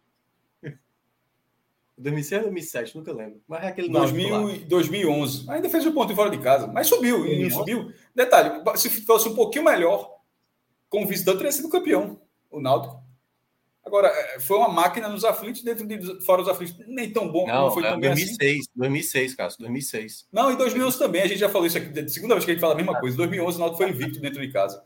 2006 1.98 2.44
ou 2.44 2.50
2007, 2.50 2.96
nunca 2.96 3.12
lembro. 3.12 3.42
Mas 3.46 3.64
é 3.64 3.68
aquele 3.68 3.88
2000, 3.88 4.66
2011. 4.66 5.50
Ainda 5.50 5.68
fez 5.68 5.84
o 5.84 5.90
um 5.90 5.92
ponto 5.92 6.14
fora 6.14 6.30
de 6.30 6.38
casa, 6.38 6.66
mas 6.68 6.86
subiu. 6.86 7.26
E 7.26 7.42
não 7.42 7.50
subiu. 7.50 7.92
Detalhe, 8.14 8.62
se 8.76 8.88
fosse 9.04 9.28
um 9.28 9.34
pouquinho 9.34 9.64
melhor, 9.64 10.18
como 10.88 11.06
visitante, 11.06 11.38
teria 11.38 11.52
sido 11.52 11.68
campeão, 11.68 12.20
o 12.50 12.60
Náutico. 12.60 13.02
Agora, 13.84 14.08
é, 14.08 14.38
foi 14.38 14.58
uma 14.58 14.68
máquina 14.68 15.08
nos 15.08 15.24
aflitos, 15.24 15.62
dentro 15.62 15.86
de 15.86 16.24
fora 16.24 16.42
dos 16.42 16.50
aflitos, 16.50 16.76
nem 16.86 17.10
tão 17.10 17.26
bom. 17.32 17.46
Não, 17.46 17.66
não 17.66 17.70
foi 17.70 17.82
é, 17.82 17.90
tão 17.90 17.98
2006, 17.98 18.58
assim. 18.60 18.68
2006, 18.76 19.34
Cássio, 19.34 19.60
2006. 19.60 20.28
Não, 20.30 20.52
em 20.52 20.56
2011 20.56 20.98
também, 20.98 21.22
a 21.22 21.26
gente 21.26 21.38
já 21.38 21.48
falou 21.48 21.66
isso 21.66 21.78
aqui, 21.78 22.08
segunda 22.08 22.34
vez 22.34 22.44
que 22.44 22.50
a 22.50 22.54
gente 22.54 22.60
fala 22.60 22.74
a 22.74 22.76
mesma 22.76 23.00
coisa. 23.00 23.14
Em 23.14 23.18
2011, 23.18 23.56
o 23.56 23.60
Náutico 23.60 23.82
foi 23.82 23.90
invicto 23.90 24.20
dentro 24.20 24.40
de 24.40 24.52
casa. 24.52 24.82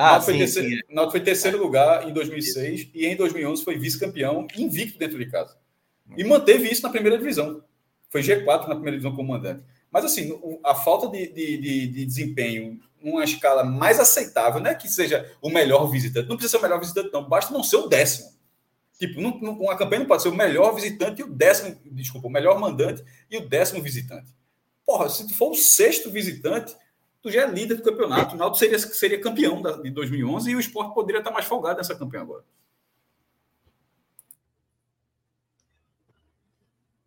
Ah, 0.00 0.12
Náutico, 0.12 0.30
sim, 0.30 0.30
foi 0.30 0.38
terceiro, 0.38 0.68
sim. 0.68 0.94
Náutico 0.94 1.10
foi 1.10 1.20
terceiro 1.20 1.58
lugar 1.58 2.08
em 2.08 2.12
2006 2.12 2.90
e 2.94 3.04
em 3.04 3.16
2011 3.16 3.64
foi 3.64 3.76
vice-campeão 3.76 4.46
invicto 4.56 4.96
dentro 4.96 5.18
de 5.18 5.26
casa. 5.26 5.56
E 6.16 6.22
manteve 6.22 6.70
isso 6.70 6.84
na 6.84 6.88
primeira 6.88 7.18
divisão. 7.18 7.64
Foi 8.08 8.22
G4 8.22 8.68
na 8.68 8.76
primeira 8.76 8.92
divisão 8.92 9.16
como 9.16 9.30
mandante. 9.30 9.64
Mas, 9.90 10.04
assim, 10.04 10.38
a 10.64 10.72
falta 10.72 11.08
de, 11.08 11.26
de, 11.32 11.58
de, 11.58 11.86
de 11.88 12.06
desempenho 12.06 12.78
numa 13.02 13.24
escala 13.24 13.64
mais 13.64 13.98
aceitável, 13.98 14.60
não 14.60 14.70
é 14.70 14.74
que 14.76 14.86
seja 14.86 15.28
o 15.42 15.50
melhor 15.50 15.90
visitante. 15.90 16.28
Não 16.28 16.36
precisa 16.36 16.52
ser 16.52 16.58
o 16.58 16.62
melhor 16.62 16.78
visitante, 16.78 17.10
não. 17.12 17.28
Basta 17.28 17.52
não 17.52 17.64
ser 17.64 17.76
o 17.76 17.88
décimo. 17.88 18.30
Tipo, 19.00 19.20
não, 19.20 19.36
não, 19.40 19.52
uma 19.54 19.76
campanha 19.76 20.00
não 20.00 20.06
pode 20.06 20.22
ser 20.22 20.28
o 20.28 20.34
melhor 20.34 20.76
visitante 20.76 21.22
e 21.22 21.24
o 21.24 21.28
décimo, 21.28 21.76
desculpa, 21.86 22.28
o 22.28 22.30
melhor 22.30 22.60
mandante 22.60 23.04
e 23.28 23.36
o 23.36 23.48
décimo 23.48 23.82
visitante. 23.82 24.32
Porra, 24.86 25.08
se 25.08 25.26
tu 25.26 25.34
for 25.34 25.50
o 25.50 25.56
sexto 25.56 26.08
visitante, 26.08 26.76
tu 27.28 27.30
já 27.30 27.42
é 27.42 27.50
líder 27.50 27.76
do 27.76 27.82
campeonato. 27.82 28.34
O 28.34 28.38
Náutico 28.38 28.58
seria, 28.58 28.78
seria 28.78 29.20
campeão 29.20 29.60
da, 29.60 29.72
de 29.72 29.90
2011 29.90 30.50
e 30.50 30.56
o 30.56 30.60
esporte 30.60 30.94
poderia 30.94 31.20
estar 31.20 31.30
mais 31.30 31.44
folgado 31.44 31.78
nessa 31.78 31.94
campanha 31.94 32.22
agora. 32.22 32.44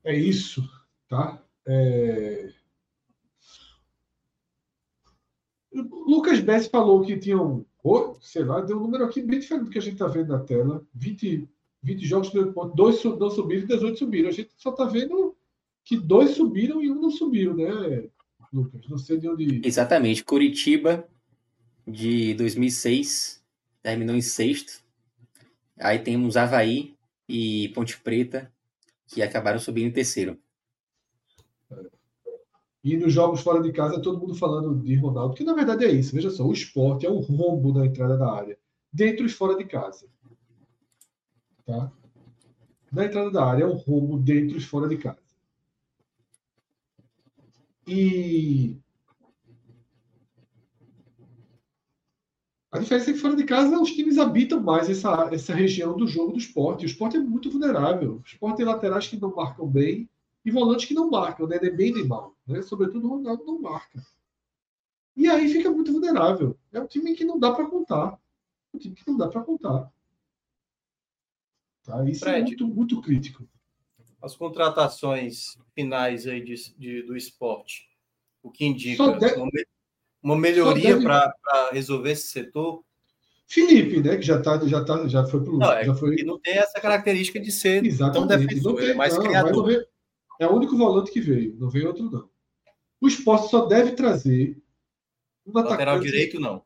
É 0.03 0.15
isso, 0.15 0.67
tá? 1.07 1.41
É... 1.65 2.51
Lucas 5.73 6.39
Bess 6.39 6.67
falou 6.67 7.01
que 7.01 7.17
tinham, 7.17 7.65
oh, 7.83 8.15
sei 8.19 8.43
lá, 8.43 8.61
deu 8.61 8.77
um 8.77 8.81
número 8.81 9.05
aqui 9.05 9.21
bem 9.21 9.39
diferente 9.39 9.65
do 9.65 9.71
que 9.71 9.77
a 9.77 9.81
gente 9.81 9.93
está 9.93 10.07
vendo 10.07 10.29
na 10.29 10.39
tela. 10.39 10.85
20, 10.93 11.47
20 11.81 12.05
jogos, 12.05 12.31
dois 12.75 13.03
não 13.03 13.29
subiram 13.29 13.63
e 13.63 13.67
18 13.67 13.97
subiram. 13.97 14.29
A 14.29 14.33
gente 14.33 14.51
só 14.57 14.71
está 14.71 14.85
vendo 14.85 15.35
que 15.83 15.97
dois 15.97 16.31
subiram 16.31 16.81
e 16.81 16.91
um 16.91 16.99
não 16.99 17.09
subiu, 17.09 17.55
né? 17.55 18.09
Lucas? 18.51 18.81
Não 18.89 18.97
sei 18.97 19.17
de 19.17 19.29
onde. 19.29 19.61
Exatamente. 19.63 20.23
Curitiba, 20.23 21.07
de 21.87 22.33
2006, 22.35 23.43
terminou 23.81 24.15
em 24.15 24.21
sexto. 24.21 24.83
Aí 25.79 25.99
temos 25.99 26.37
Havaí 26.37 26.95
e 27.27 27.69
Ponte 27.69 27.99
Preta, 27.99 28.51
que 29.07 29.21
acabaram 29.21 29.59
subindo 29.59 29.87
em 29.87 29.93
terceiro. 29.93 30.37
E 32.83 32.97
nos 32.97 33.13
jogos 33.13 33.41
fora 33.41 33.61
de 33.61 33.71
casa, 33.71 34.01
todo 34.01 34.19
mundo 34.19 34.33
falando 34.33 34.75
de 34.81 34.95
Ronaldo, 34.95 35.35
que 35.35 35.43
na 35.43 35.53
verdade 35.53 35.85
é 35.85 35.91
isso. 35.91 36.15
Veja 36.15 36.31
só, 36.31 36.45
o 36.45 36.53
esporte 36.53 37.05
é 37.05 37.09
um 37.09 37.19
rombo 37.19 37.73
na 37.73 37.85
entrada 37.85 38.17
da 38.17 38.31
área, 38.31 38.57
dentro 38.91 39.25
e 39.25 39.29
fora 39.29 39.55
de 39.55 39.65
casa. 39.65 40.07
Tá? 41.65 41.91
Na 42.91 43.05
entrada 43.05 43.29
da 43.31 43.45
área 43.45 43.63
é 43.63 43.67
um 43.67 43.75
rombo 43.75 44.17
dentro 44.17 44.57
e 44.57 44.61
fora 44.61 44.89
de 44.89 44.97
casa. 44.97 45.30
E 47.93 48.79
a 52.71 52.79
diferença 52.79 53.11
é 53.11 53.13
que 53.13 53.19
fora 53.19 53.35
de 53.35 53.43
casa 53.43 53.77
os 53.81 53.91
times 53.91 54.17
habitam 54.17 54.61
mais 54.61 54.89
essa, 54.89 55.29
essa 55.33 55.53
região 55.53 55.97
do 55.97 56.07
jogo 56.07 56.31
do 56.31 56.37
esporte. 56.37 56.85
O 56.85 56.87
esporte 56.87 57.17
é 57.17 57.19
muito 57.19 57.51
vulnerável. 57.51 58.15
O 58.15 58.25
esporte 58.25 58.57
tem 58.57 58.65
laterais 58.65 59.09
que 59.09 59.19
não 59.19 59.35
marcam 59.35 59.67
bem 59.67 60.09
e 60.45 60.49
volantes 60.49 60.85
que 60.85 60.93
não 60.93 61.09
marcam, 61.09 61.45
né? 61.45 61.59
nem 61.61 61.75
bem 61.75 61.93
nem 61.93 62.07
mal. 62.07 62.33
Né? 62.47 62.61
Sobretudo 62.61 63.05
o 63.07 63.17
Ronaldo 63.17 63.43
não 63.43 63.61
marca. 63.61 64.01
E 65.17 65.27
aí 65.27 65.49
fica 65.49 65.69
muito 65.69 65.91
vulnerável. 65.91 66.57
É 66.71 66.79
um 66.79 66.87
time 66.87 67.13
que 67.13 67.25
não 67.25 67.37
dá 67.37 67.51
para 67.51 67.69
contar. 67.69 68.17
É 68.73 68.77
um 68.77 68.79
time 68.79 68.95
que 68.95 69.05
não 69.05 69.17
dá 69.17 69.27
para 69.27 69.43
contar. 69.43 69.91
Tá? 71.83 72.09
Isso 72.09 72.23
é 72.23 72.31
Fred, 72.31 72.53
é 72.53 72.57
muito, 72.57 72.67
muito 72.67 73.01
crítico 73.01 73.50
as 74.21 74.35
contratações 74.35 75.57
finais 75.73 76.27
aí 76.27 76.41
de, 76.43 76.55
de 76.77 77.01
do 77.03 77.17
esporte, 77.17 77.89
o 78.43 78.51
que 78.51 78.65
indica 78.65 79.11
deve, 79.13 79.35
uma, 79.35 79.49
uma, 80.21 80.37
melhoria 80.37 81.01
para 81.01 81.33
resolver 81.71 82.11
esse 82.11 82.27
setor? 82.27 82.83
Felipe, 83.47 84.01
né, 84.01 84.15
que 84.15 84.21
já 84.21 84.41
tá, 84.41 84.59
já 84.65 84.83
tá, 84.83 85.07
já 85.07 85.25
foi 85.25 85.43
pro, 85.43 85.57
não, 85.57 85.71
é, 85.71 85.83
já 85.83 85.93
foi. 85.95 86.15
Não 86.23 86.39
tem 86.39 86.57
essa 86.57 86.79
característica 86.79 87.39
de 87.39 87.51
ser 87.51 87.83
Exatamente, 87.85 88.13
tão 88.13 88.27
defensor, 88.27 88.75
tem, 88.75 88.89
é 88.91 88.93
mais 88.93 89.15
não, 89.15 89.23
criador. 89.23 89.65
Veio, 89.65 89.85
é 90.39 90.47
o 90.47 90.55
único 90.55 90.77
volante 90.77 91.11
que 91.11 91.19
veio, 91.19 91.55
não 91.57 91.69
veio 91.69 91.87
outro 91.87 92.09
não. 92.09 92.29
O 92.99 93.07
esporte 93.07 93.49
só 93.49 93.65
deve 93.65 93.93
trazer 93.93 94.61
um 95.45 95.51
lateral 95.51 95.99
direito 95.99 96.39
não. 96.39 96.63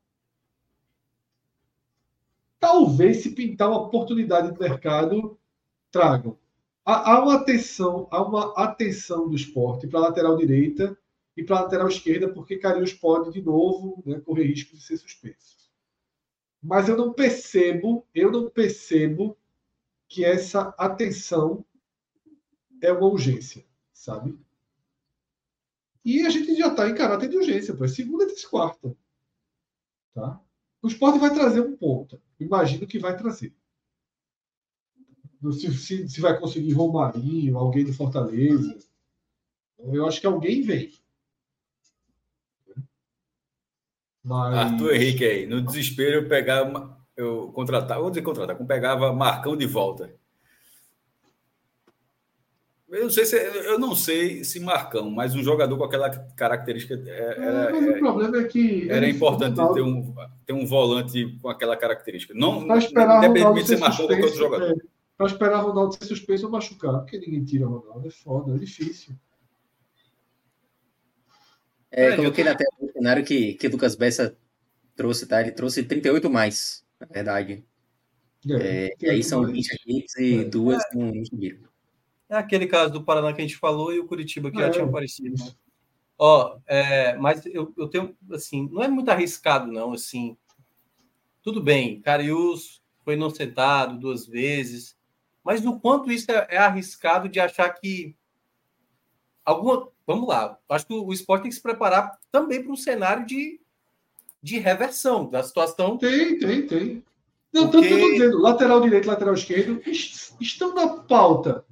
Talvez 2.59 3.17
se 3.17 3.31
pintar 3.31 3.69
uma 3.69 3.81
oportunidade 3.81 4.51
de 4.51 4.59
mercado 4.59 5.39
tragam 5.91 6.37
há 6.85 7.21
uma 7.21 7.35
atenção, 7.35 8.07
há 8.11 8.21
uma 8.21 8.53
atenção 8.53 9.27
do 9.27 9.35
esporte 9.35 9.87
para 9.87 9.99
a 9.99 10.03
lateral 10.03 10.37
direita 10.37 10.97
e 11.35 11.43
para 11.43 11.57
a 11.57 11.61
lateral 11.63 11.87
esquerda, 11.87 12.31
porque 12.31 12.57
Carius 12.57 12.93
pode, 12.93 13.31
de 13.31 13.41
novo, 13.41 14.03
né, 14.05 14.19
correr 14.19 14.43
risco 14.43 14.75
de 14.75 14.81
ser 14.81 14.97
suspenso. 14.97 15.55
Mas 16.61 16.87
eu 16.87 16.95
não 16.95 17.11
percebo, 17.11 18.05
eu 18.13 18.31
não 18.31 18.49
percebo 18.49 19.37
que 20.07 20.23
essa 20.23 20.73
atenção 20.77 21.65
é 22.81 22.91
uma 22.91 23.07
urgência, 23.07 23.65
sabe? 23.91 24.37
E 26.03 26.21
a 26.25 26.29
gente 26.29 26.55
já 26.55 26.67
está 26.67 26.87
em 26.87 26.95
caráter 26.95 27.29
de 27.29 27.37
urgência, 27.37 27.75
pô. 27.75 27.83
É 27.83 27.87
segunda, 27.87 28.27
terça 28.27 28.47
quarta. 28.47 28.95
Tá? 30.13 30.39
O 30.81 30.87
esporte 30.87 31.17
vai 31.17 31.33
trazer 31.33 31.61
um 31.61 31.75
ponto. 31.75 32.21
Imagino 32.39 32.85
que 32.85 32.99
vai 32.99 33.17
trazer 33.17 33.53
se, 35.53 35.73
se, 35.73 36.07
se 36.07 36.21
vai 36.21 36.39
conseguir 36.39 36.73
Romarinho, 36.73 37.57
alguém 37.57 37.85
de 37.85 37.93
Fortaleza. 37.93 38.77
Eu 39.79 40.05
acho 40.05 40.19
que 40.19 40.27
alguém 40.27 40.61
vem. 40.61 40.91
Mas... 44.23 44.55
Arthur 44.55 44.95
Henrique 44.95 45.23
aí, 45.23 45.45
no 45.45 45.61
desespero 45.61 46.23
eu 46.23 46.27
pegava, 46.27 46.97
eu 47.15 47.51
contratava, 47.53 48.01
vou 48.01 48.09
dizer 48.09 48.23
contratar, 48.23 48.59
eu 48.59 48.65
pegava 48.65 49.13
Marcão 49.13 49.55
de 49.55 49.67
volta. 49.67 50.11
Eu 52.89 53.03
não 53.03 53.09
sei 53.09 53.25
se 53.25 53.35
eu 53.35 53.77
não 53.77 53.95
sei 53.95 54.43
se 54.43 54.59
Marcão, 54.59 55.11
mas 55.11 55.35
um 55.35 55.43
jogador 55.43 55.77
com 55.77 55.83
aquela 55.83 56.09
característica 56.09 56.93
é, 57.07 57.35
era, 57.37 57.77
é, 57.77 57.97
o 57.97 57.99
problema 57.99 58.37
é 58.37 58.43
que 58.45 58.89
era 58.89 59.07
importante 59.09 59.55
ter 59.55 59.81
um, 59.81 60.15
ter 60.45 60.53
um 60.53 60.65
volante 60.65 61.37
com 61.41 61.49
aquela 61.49 61.75
característica. 61.75 62.33
Não, 62.33 62.61
independentemente 62.61 63.63
de 63.63 63.67
ser 63.67 63.79
Marcão 63.79 64.05
ou 64.05 64.11
outro 64.11 64.35
jogador. 64.37 64.71
É, 64.71 64.94
para 65.17 65.27
esperar 65.27 65.61
Ronaldo 65.61 65.95
ser 65.95 66.05
suspenso 66.05 66.45
ou 66.45 66.51
machucar, 66.51 66.99
porque 66.99 67.17
ninguém 67.17 67.43
tira 67.43 67.65
Ronaldo, 67.65 68.07
é 68.07 68.11
foda, 68.11 68.55
é 68.55 68.57
difícil. 68.57 69.15
É, 71.91 72.07
é 72.07 72.15
coloquei 72.15 72.43
na 72.43 72.55
tela 72.55 72.71
o 72.79 72.91
cenário 72.91 73.23
que, 73.23 73.53
que 73.53 73.67
Lucas 73.69 73.95
Bessa 73.95 74.37
trouxe, 74.95 75.25
tá? 75.25 75.41
Ele 75.41 75.51
trouxe 75.51 75.83
38 75.83 76.29
mais, 76.29 76.85
na 76.99 77.07
verdade. 77.07 77.63
É, 78.49 78.87
é, 78.87 78.93
e 79.01 79.09
aí 79.09 79.23
são 79.23 79.45
20 79.45 79.71
equipes 79.71 80.15
e 80.17 80.41
é. 80.41 80.43
duas 80.43 80.83
não, 80.93 81.11
não 81.13 81.25
subiram. 81.25 81.67
É 82.29 82.35
aquele 82.35 82.67
caso 82.67 82.91
do 82.91 83.03
Paraná 83.03 83.33
que 83.33 83.41
a 83.41 83.43
gente 83.43 83.57
falou 83.57 83.93
e 83.93 83.99
o 83.99 84.07
Curitiba 84.07 84.51
que 84.51 84.57
já 84.57 84.69
tinha 84.69 84.83
aparecido. 84.83 85.43
Né? 85.43 85.51
Ó, 86.17 86.59
é, 86.65 87.15
mas 87.17 87.45
eu, 87.45 87.73
eu 87.77 87.87
tenho, 87.87 88.15
assim, 88.31 88.69
não 88.71 88.83
é 88.83 88.87
muito 88.87 89.09
arriscado, 89.09 89.71
não, 89.71 89.93
assim. 89.93 90.37
Tudo 91.41 91.61
bem, 91.61 92.01
Carius 92.01 92.81
foi 93.03 93.13
inocentado 93.13 93.99
duas 93.99 94.25
vezes, 94.25 94.97
mas 95.45 95.61
no 95.61 95.79
quanto 95.79 96.11
isso 96.11 96.31
é, 96.31 96.47
é 96.49 96.57
arriscado 96.57 97.29
de 97.29 97.39
achar 97.39 97.69
que 97.69 98.15
alguma 99.45 99.87
vamos 100.05 100.27
lá. 100.27 100.59
Acho 100.67 100.87
que 100.87 100.93
o 100.93 101.13
esporte 101.13 101.43
tem 101.43 101.49
que 101.49 101.55
se 101.55 101.61
preparar 101.61 102.19
também 102.31 102.63
para 102.63 102.71
um 102.71 102.75
cenário 102.75 103.25
de, 103.25 103.61
de 104.41 104.57
reversão 104.57 105.29
da 105.29 105.43
situação. 105.43 105.97
Tem, 105.97 106.39
tem, 106.39 106.65
tem. 106.65 107.03
Não, 107.53 107.69
Porque... 107.69 107.89
tanto 107.89 108.01
eu 108.01 108.11
dizendo, 108.11 108.41
lateral 108.41 108.81
direito, 108.81 109.07
lateral 109.07 109.33
esquerdo, 109.35 109.81
estão 110.41 110.73
na 110.73 111.03
pauta. 111.03 111.63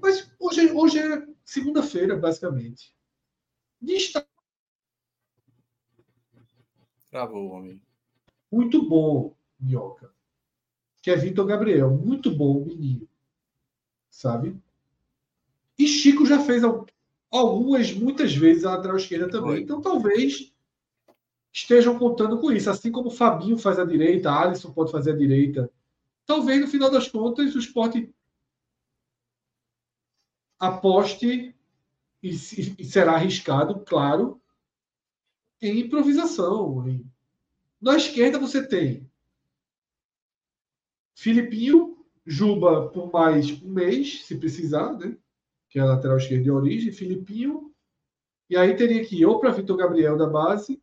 Mas 0.00 0.30
hoje, 0.38 0.72
hoje 0.72 0.98
é 0.98 1.26
segunda-feira, 1.44 2.16
basicamente. 2.16 2.92
De 3.80 3.94
estar... 3.94 4.26
Travou, 7.10 7.50
homem. 7.50 7.80
Muito 8.50 8.86
bom, 8.88 9.34
Minhoca. 9.58 10.12
Que 11.02 11.10
é 11.10 11.16
Vitor 11.16 11.46
Gabriel. 11.46 11.90
Muito 11.90 12.30
bom, 12.30 12.64
menino. 12.64 13.09
Sabe? 14.20 14.54
E 15.78 15.86
Chico 15.86 16.26
já 16.26 16.38
fez 16.40 16.62
algumas, 17.30 17.90
muitas 17.90 18.34
vezes, 18.34 18.66
a 18.66 18.76
lateral 18.76 18.98
esquerda 18.98 19.30
também. 19.30 19.62
Então, 19.62 19.80
talvez 19.80 20.52
estejam 21.50 21.98
contando 21.98 22.38
com 22.38 22.52
isso. 22.52 22.68
Assim 22.68 22.92
como 22.92 23.08
o 23.08 23.10
Fabinho 23.10 23.56
faz 23.56 23.78
a 23.78 23.84
direita, 23.84 24.30
a 24.30 24.42
Alisson 24.42 24.74
pode 24.74 24.92
fazer 24.92 25.12
a 25.12 25.16
direita. 25.16 25.72
Talvez, 26.26 26.60
no 26.60 26.68
final 26.68 26.90
das 26.90 27.08
contas, 27.08 27.54
o 27.54 27.58
esporte 27.58 28.14
aposte 30.58 31.56
e, 32.22 32.28
e 32.28 32.84
será 32.84 33.14
arriscado, 33.14 33.80
claro, 33.86 34.38
em 35.62 35.80
improvisação. 35.80 36.84
Na 37.80 37.96
esquerda 37.96 38.38
você 38.38 38.68
tem 38.68 39.10
Filipinho, 41.14 41.89
Juba 42.26 42.88
por 42.88 43.12
mais 43.12 43.50
um 43.62 43.70
mês, 43.70 44.24
se 44.24 44.36
precisar, 44.36 44.92
né? 44.94 45.16
que 45.70 45.78
é 45.78 45.82
a 45.82 45.86
lateral 45.86 46.16
esquerda 46.16 46.42
de 46.42 46.50
origem, 46.50 46.92
Filipinho. 46.92 47.72
E 48.48 48.56
aí 48.56 48.74
teria 48.74 49.04
que 49.04 49.20
ir 49.20 49.26
ou 49.26 49.38
para 49.38 49.52
Vitor 49.52 49.76
Gabriel 49.76 50.18
da 50.18 50.26
base 50.26 50.82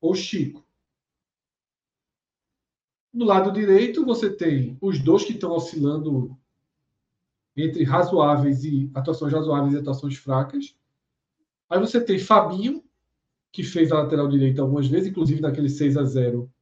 ou 0.00 0.14
Chico. 0.14 0.64
No 3.12 3.24
lado 3.24 3.52
direito, 3.52 4.04
você 4.04 4.30
tem 4.30 4.78
os 4.80 5.00
dois 5.00 5.24
que 5.24 5.32
estão 5.32 5.52
oscilando 5.52 6.36
entre 7.56 7.84
razoáveis 7.84 8.64
e 8.64 8.90
atuações 8.94 9.32
razoáveis 9.32 9.74
e 9.74 9.78
atuações 9.78 10.16
fracas. 10.16 10.76
Aí 11.68 11.78
você 11.78 12.00
tem 12.00 12.18
Fabinho, 12.18 12.84
que 13.52 13.62
fez 13.62 13.90
a 13.90 14.02
lateral 14.02 14.28
direita 14.28 14.62
algumas 14.62 14.86
vezes, 14.86 15.08
inclusive 15.08 15.40
naquele 15.40 15.68
6 15.68 15.96
a 15.96 16.04
0 16.04 16.52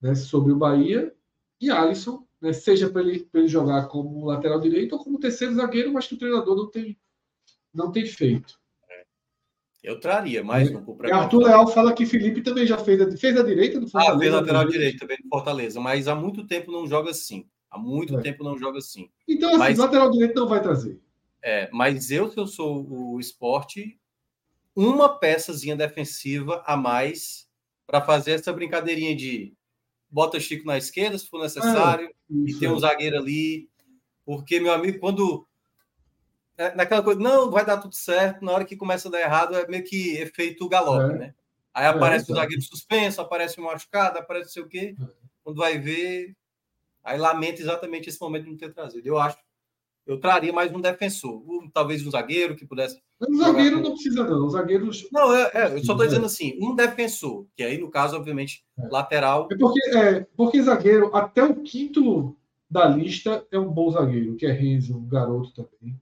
né, 0.00 0.14
sobre 0.14 0.52
o 0.52 0.56
Bahia, 0.56 1.14
e 1.60 1.70
Alisson, 1.70 2.25
né, 2.40 2.52
seja 2.52 2.88
para 2.88 3.02
ele, 3.02 3.28
ele 3.32 3.48
jogar 3.48 3.86
como 3.88 4.26
lateral 4.26 4.60
direito 4.60 4.94
ou 4.94 5.02
como 5.02 5.18
terceiro 5.18 5.54
zagueiro, 5.54 5.92
mas 5.92 6.06
que 6.06 6.14
o 6.14 6.18
treinador 6.18 6.56
não 6.56 6.70
tem, 6.70 6.98
não 7.72 7.90
tem 7.90 8.06
feito. 8.06 8.58
É. 8.90 9.04
Eu 9.82 10.00
traria 10.00 10.44
mais 10.44 10.70
um 10.70 10.82
para 10.96 11.16
Arthur 11.16 11.44
Leal 11.44 11.68
fala 11.68 11.94
que 11.94 12.06
Felipe 12.06 12.42
também 12.42 12.66
já 12.66 12.78
fez 12.78 13.00
a, 13.00 13.16
fez 13.16 13.36
a 13.38 13.42
direita 13.42 13.80
do 13.80 13.88
Fortaleza. 13.88 14.16
Ah, 14.16 14.18
fez 14.18 14.32
lateral 14.32 14.68
direito 14.68 14.98
também 14.98 15.16
do 15.22 15.28
Fortaleza, 15.28 15.80
mas 15.80 16.08
há 16.08 16.14
muito 16.14 16.46
tempo 16.46 16.70
não 16.70 16.86
joga 16.86 17.10
assim. 17.10 17.48
Há 17.70 17.78
muito 17.78 18.18
é. 18.18 18.22
tempo 18.22 18.44
não 18.44 18.58
joga 18.58 18.78
assim. 18.78 19.10
Então, 19.26 19.50
assim, 19.50 19.58
mas, 19.58 19.78
lateral 19.78 20.10
direito 20.10 20.38
não 20.38 20.48
vai 20.48 20.62
trazer. 20.62 21.00
É, 21.42 21.68
mas 21.72 22.10
eu, 22.10 22.30
se 22.30 22.38
eu 22.38 22.46
sou 22.46 22.86
o 22.88 23.20
esporte, 23.20 23.98
uma 24.74 25.08
peçazinha 25.08 25.76
defensiva 25.76 26.62
a 26.66 26.76
mais 26.76 27.48
para 27.86 28.00
fazer 28.00 28.32
essa 28.32 28.52
brincadeirinha 28.52 29.14
de 29.14 29.54
bota 30.10 30.40
Chico 30.40 30.66
na 30.66 30.78
esquerda, 30.78 31.18
se 31.18 31.28
for 31.28 31.40
necessário, 31.42 32.10
e 32.30 32.54
tem 32.54 32.68
um 32.68 32.78
zagueiro 32.78 33.16
ali. 33.16 33.68
Porque, 34.24 34.58
meu 34.60 34.72
amigo, 34.72 34.98
quando. 34.98 35.46
É, 36.58 36.74
naquela 36.74 37.02
coisa, 37.02 37.20
não, 37.20 37.50
vai 37.50 37.64
dar 37.64 37.76
tudo 37.76 37.94
certo, 37.94 38.44
na 38.44 38.52
hora 38.52 38.64
que 38.64 38.76
começa 38.76 39.08
a 39.08 39.10
dar 39.10 39.20
errado, 39.20 39.54
é 39.54 39.66
meio 39.68 39.84
que 39.84 40.16
efeito 40.16 40.68
galope, 40.68 41.14
é. 41.14 41.18
né? 41.18 41.34
Aí 41.72 41.84
aparece 41.84 42.30
é, 42.30 42.32
o 42.32 42.36
zagueiro 42.36 42.62
suspenso, 42.62 43.20
aparece 43.20 43.60
o 43.60 43.62
machucado, 43.62 44.18
aparece 44.18 44.46
não 44.46 44.52
sei 44.52 44.62
o 44.62 44.68
quê. 44.68 44.96
É. 44.98 45.06
Quando 45.44 45.58
vai 45.58 45.78
ver, 45.78 46.34
aí 47.04 47.18
lamenta 47.18 47.60
exatamente 47.60 48.08
esse 48.08 48.20
momento 48.20 48.44
de 48.44 48.50
não 48.50 48.56
ter 48.56 48.72
trazido. 48.72 49.06
Eu 49.06 49.18
acho 49.18 49.36
eu 50.06 50.20
traria 50.20 50.52
mais 50.52 50.72
um 50.72 50.80
defensor, 50.80 51.42
um, 51.50 51.68
talvez 51.68 52.06
um 52.06 52.10
zagueiro 52.10 52.54
que 52.54 52.64
pudesse. 52.64 53.02
O 53.20 53.36
zagueiro 53.36 53.80
não 53.80 53.90
precisa, 53.92 54.24
não. 54.24 54.46
Os 54.46 54.52
zagueiros. 54.52 55.08
Não, 55.10 55.34
é, 55.34 55.50
é 55.52 55.64
eu 55.74 55.84
só 55.84 55.92
estou 55.92 56.06
dizendo 56.06 56.26
assim, 56.26 56.56
um 56.62 56.74
defensor, 56.74 57.46
que 57.56 57.64
aí, 57.64 57.76
no 57.76 57.90
caso, 57.90 58.16
obviamente, 58.16 58.64
é. 58.78 58.86
lateral. 58.88 59.48
É 59.50 59.56
porque, 59.56 59.90
é 59.90 60.20
porque 60.36 60.62
zagueiro, 60.62 61.14
até 61.14 61.42
o 61.42 61.56
quinto 61.62 62.36
da 62.70 62.86
lista 62.86 63.44
é 63.50 63.58
um 63.58 63.68
bom 63.68 63.90
zagueiro, 63.90 64.36
que 64.36 64.46
é 64.46 64.52
Renzo, 64.52 64.96
um 64.96 65.08
garoto 65.08 65.52
também. 65.52 66.00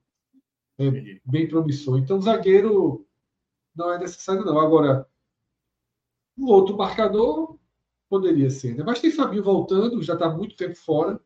É 0.78 1.20
bem 1.24 1.48
promissor. 1.48 1.98
Então, 1.98 2.20
zagueiro 2.20 3.06
não 3.74 3.92
é 3.92 3.98
necessário, 3.98 4.44
não. 4.44 4.58
Agora, 4.58 5.08
um 6.36 6.46
outro 6.46 6.76
marcador 6.76 7.56
poderia 8.08 8.50
ser, 8.50 8.74
né? 8.76 8.84
Mas 8.84 9.00
tem 9.00 9.10
Fabinho 9.10 9.42
voltando, 9.42 10.02
já 10.02 10.14
está 10.14 10.28
muito 10.28 10.56
tempo 10.56 10.76
fora. 10.76 11.20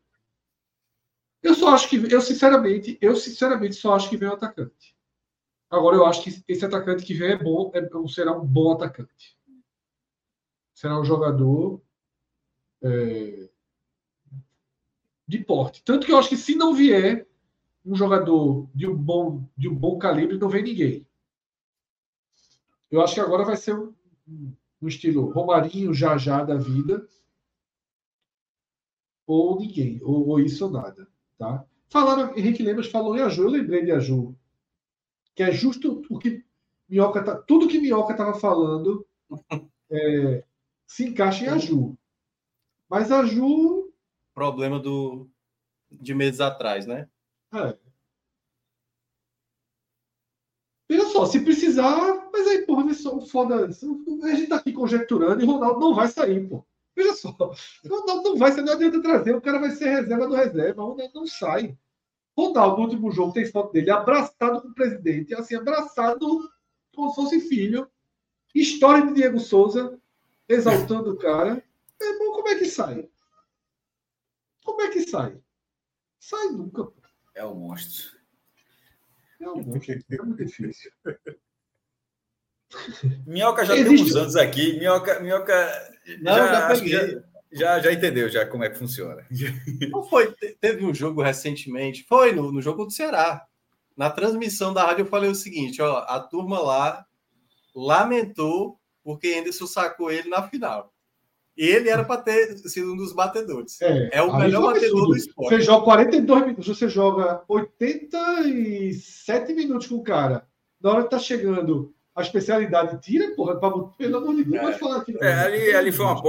Eu 1.42 1.54
só 1.54 1.68
acho 1.68 1.88
que, 1.88 1.96
eu 2.12 2.20
sinceramente, 2.20 2.98
eu 3.00 3.14
sinceramente 3.14 3.76
só 3.76 3.94
acho 3.94 4.10
que 4.10 4.16
vem 4.16 4.28
o 4.28 4.34
atacante. 4.34 4.96
Agora 5.70 5.96
eu 5.96 6.06
acho 6.06 6.22
que 6.22 6.42
esse 6.48 6.64
atacante 6.64 7.04
que 7.04 7.14
vem 7.14 7.32
é 7.32 7.36
bom, 7.36 7.70
é, 7.74 7.88
será 8.08 8.32
um 8.32 8.46
bom 8.46 8.72
atacante. 8.72 9.38
Será 10.74 10.98
um 10.98 11.04
jogador 11.04 11.82
é, 12.82 13.48
de 15.26 15.38
porte. 15.44 15.82
Tanto 15.84 16.06
que 16.06 16.12
eu 16.12 16.18
acho 16.18 16.28
que 16.28 16.36
se 16.36 16.54
não 16.54 16.74
vier 16.74 17.28
um 17.84 17.94
jogador 17.94 18.68
de 18.74 18.86
um 18.86 18.96
bom, 18.96 19.48
de 19.56 19.68
um 19.68 19.74
bom 19.74 19.98
calibre, 19.98 20.38
não 20.38 20.48
vem 20.48 20.62
ninguém. 20.62 21.06
Eu 22.90 23.02
acho 23.02 23.14
que 23.14 23.20
agora 23.20 23.44
vai 23.44 23.56
ser 23.56 23.78
um, 23.78 23.94
um 24.80 24.88
estilo 24.88 25.30
Romarinho, 25.30 25.92
já 25.92 26.16
já 26.16 26.42
da 26.42 26.56
vida, 26.56 27.06
ou 29.26 29.58
ninguém, 29.58 30.02
ou, 30.02 30.26
ou 30.28 30.40
isso 30.40 30.64
ou 30.64 30.70
nada. 30.70 31.06
Tá? 31.38 31.64
Falaram, 31.88 32.36
Henrique 32.36 32.62
Lemos 32.62 32.88
falou 32.88 33.16
em 33.16 33.22
Aju, 33.22 33.44
eu 33.44 33.50
lembrei 33.50 33.84
de 33.84 33.92
Aju. 33.92 34.36
Que 35.34 35.44
é 35.44 35.52
justo 35.52 36.02
o 36.10 36.18
que 36.18 36.44
Minhoca 36.88 37.22
tá, 37.22 37.36
tudo 37.36 37.68
que 37.68 37.78
Minhoca 37.78 38.12
estava 38.12 38.34
falando 38.34 39.06
é, 39.90 40.44
se 40.86 41.06
encaixa 41.06 41.44
em 41.44 41.48
Aju. 41.48 41.96
Mas 42.88 43.12
Aju. 43.12 43.92
Problema 44.34 44.80
do, 44.80 45.28
de 45.90 46.14
meses 46.14 46.40
atrás, 46.40 46.86
né? 46.86 47.08
É. 47.54 47.78
Veja 50.88 51.06
só, 51.06 51.26
se 51.26 51.40
precisar, 51.40 52.30
mas 52.32 52.46
aí, 52.46 52.64
porra, 52.64 52.84
o 52.84 53.20
foda. 53.26 53.66
A 53.66 54.34
gente 54.34 54.48
tá 54.48 54.56
aqui 54.56 54.72
conjecturando 54.72 55.42
e 55.42 55.46
Ronaldo 55.46 55.80
não 55.80 55.94
vai 55.94 56.08
sair, 56.08 56.48
pô. 56.48 56.64
Veja 56.98 57.14
só, 57.14 57.30
Ronaldo 57.88 58.30
não 58.30 58.36
vai, 58.36 58.50
não 58.56 58.72
adianta 58.72 59.00
trazer, 59.00 59.32
o 59.32 59.40
cara 59.40 59.60
vai 59.60 59.70
ser 59.70 59.88
reserva 59.88 60.26
do 60.26 60.34
reserva, 60.34 60.82
o 60.82 60.88
Ronaldo 60.88 61.14
não 61.14 61.26
sai. 61.28 61.78
Ronaldo, 62.36 62.78
no 62.78 62.82
último 62.88 63.12
jogo, 63.12 63.32
tem 63.32 63.46
foto 63.46 63.72
dele 63.72 63.88
abraçado 63.88 64.60
com 64.60 64.66
o 64.66 64.74
presidente, 64.74 65.32
assim, 65.32 65.54
abraçado 65.54 66.26
como 66.92 67.10
se 67.10 67.14
fosse 67.14 67.40
filho. 67.42 67.88
História 68.52 69.06
de 69.06 69.14
Diego 69.14 69.38
Souza, 69.38 69.96
exaltando 70.48 71.12
o 71.12 71.16
cara. 71.16 71.62
Meu 72.00 72.12
irmão, 72.12 72.32
como 72.32 72.48
é 72.48 72.56
que 72.56 72.64
sai? 72.64 73.08
Como 74.64 74.82
é 74.82 74.90
que 74.90 75.08
sai? 75.08 75.40
Sai 76.18 76.48
nunca. 76.48 76.84
Pô. 76.84 77.00
É 77.32 77.44
o 77.44 77.54
monstro. 77.54 78.18
É, 79.38 79.48
um 79.48 79.60
é 79.60 80.22
muito 80.24 80.44
difícil. 80.44 80.90
Minhoca 83.26 83.64
já 83.64 83.76
Existe... 83.76 83.96
tem 83.96 84.04
uns 84.04 84.16
anos 84.16 84.36
aqui. 84.36 84.78
Minhoca, 84.78 85.20
Minhoca 85.20 85.90
Não, 86.20 86.36
já, 86.36 86.74
já, 86.74 87.22
já, 87.52 87.80
já, 87.80 87.92
entendeu 87.92 88.28
já 88.28 88.46
como 88.46 88.64
é 88.64 88.70
que 88.70 88.78
funciona. 88.78 89.26
Não 89.90 90.02
foi? 90.04 90.34
Teve 90.60 90.84
um 90.84 90.94
jogo 90.94 91.22
recentemente, 91.22 92.04
foi 92.08 92.32
no, 92.32 92.52
no 92.52 92.60
jogo 92.60 92.84
do 92.84 92.92
Ceará. 92.92 93.44
Na 93.96 94.10
transmissão 94.10 94.72
da 94.72 94.84
rádio 94.84 95.02
eu 95.02 95.06
falei 95.06 95.30
o 95.30 95.34
seguinte: 95.34 95.80
ó, 95.82 96.04
a 96.06 96.20
turma 96.20 96.60
lá 96.60 97.04
lamentou 97.74 98.78
porque 99.02 99.34
Anderson 99.34 99.66
sacou 99.66 100.10
ele 100.10 100.28
na 100.28 100.42
final. 100.42 100.92
Ele 101.56 101.88
era 101.88 102.04
para 102.04 102.20
ter 102.20 102.58
sido 102.58 102.92
um 102.92 102.96
dos 102.96 103.12
batedores. 103.12 103.80
É, 103.80 104.18
é 104.18 104.22
o 104.22 104.36
melhor 104.36 104.74
batedor 104.74 105.08
do 105.08 105.16
esporte. 105.16 105.56
Você 105.56 105.62
joga 105.62 105.84
42 105.84 106.40
minutos, 106.42 106.68
você 106.68 106.88
joga 106.88 107.42
87 107.48 109.54
minutos 109.54 109.88
com 109.88 109.96
o 109.96 110.04
cara. 110.04 110.46
Na 110.80 110.92
hora 110.92 111.02
que 111.02 111.10
tá 111.10 111.18
chegando 111.18 111.92
a 112.18 112.22
especialidade, 112.22 113.00
tira, 113.00 113.34
porra, 113.34 113.56
pra, 113.56 113.70
pelo 113.70 114.16
amor 114.18 114.34
de 114.34 114.44
Deus, 114.44 114.56
é. 114.56 114.60
pode 114.60 114.78
falar 114.78 114.96
aqui. 114.98 115.16
É, 115.20 115.32
ali, 115.32 115.74
ali 115.74 115.92
foi 115.92 116.04
uma 116.04 116.20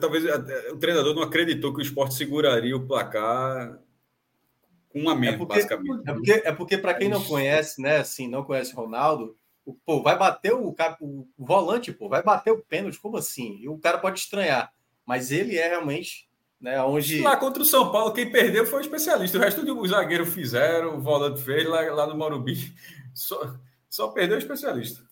Talvez 0.00 0.24
o 0.70 0.76
treinador 0.76 1.14
não 1.14 1.22
acreditou 1.22 1.72
que 1.74 1.80
o 1.80 1.82
esporte 1.82 2.14
seguraria 2.14 2.76
o 2.76 2.86
placar 2.86 3.78
com 4.88 5.02
um 5.02 5.10
a 5.10 5.14
menos, 5.16 5.34
é 5.34 5.38
porque, 5.38 5.54
basicamente. 5.54 6.08
É 6.08 6.12
porque, 6.12 6.32
é 6.32 6.52
porque 6.52 6.78
para 6.78 6.94
quem 6.94 7.08
não 7.08 7.22
conhece, 7.22 7.82
né, 7.82 7.96
assim, 7.96 8.28
não 8.28 8.44
conhece 8.44 8.72
Ronaldo, 8.72 9.36
pô, 9.84 10.00
vai 10.00 10.16
bater 10.16 10.52
o, 10.52 10.72
cara, 10.72 10.96
o 11.00 11.26
volante, 11.36 11.92
pô, 11.92 12.08
vai 12.08 12.22
bater 12.22 12.52
o 12.52 12.62
pênalti, 12.62 13.00
como 13.00 13.16
assim? 13.16 13.58
E 13.60 13.68
o 13.68 13.76
cara 13.76 13.98
pode 13.98 14.20
estranhar, 14.20 14.72
mas 15.04 15.32
ele 15.32 15.58
é 15.58 15.66
realmente, 15.66 16.28
né, 16.60 16.80
onde... 16.80 17.20
Lá 17.22 17.36
contra 17.36 17.60
o 17.60 17.66
São 17.66 17.90
Paulo, 17.90 18.12
quem 18.12 18.30
perdeu 18.30 18.64
foi 18.64 18.78
o 18.78 18.82
especialista, 18.82 19.36
o 19.36 19.40
resto 19.40 19.64
do 19.64 19.86
zagueiro 19.88 20.24
fizeram, 20.24 20.98
o 20.98 21.00
volante 21.00 21.42
fez 21.42 21.68
lá, 21.68 21.80
lá 21.92 22.06
no 22.06 22.16
Morumbi, 22.16 22.72
só, 23.12 23.56
só 23.90 24.08
perdeu 24.08 24.36
o 24.36 24.40
especialista. 24.40 25.02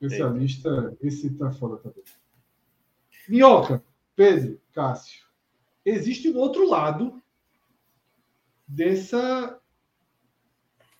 Especialista, 0.00 0.96
esse 1.00 1.30
tá 1.30 1.50
fora 1.50 1.78
também. 1.78 2.04
Minhoca, 3.28 3.82
Pedro, 4.14 4.60
Cássio, 4.72 5.24
existe 5.84 6.30
um 6.30 6.36
outro 6.36 6.68
lado 6.68 7.20
dessa 8.66 9.58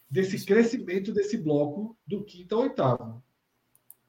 desse 0.09 0.45
crescimento 0.47 1.13
desse 1.13 1.37
bloco 1.37 1.97
do 2.07 2.25
quinto 2.25 2.55
ao 2.55 2.63
oitavo, 2.63 3.23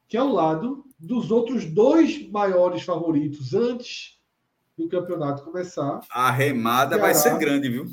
que 0.08 0.16
é 0.16 0.22
o 0.22 0.32
lado 0.32 0.86
dos 0.98 1.32
outros 1.32 1.66
dois 1.66 2.30
maiores 2.30 2.84
favoritos 2.84 3.54
antes 3.54 4.22
do 4.78 4.88
campeonato 4.88 5.44
começar. 5.44 6.02
A 6.10 6.30
remada 6.32 6.96
Ceará 6.96 7.02
vai 7.02 7.16
ser 7.16 7.38
grande, 7.38 7.70
viu? 7.70 7.86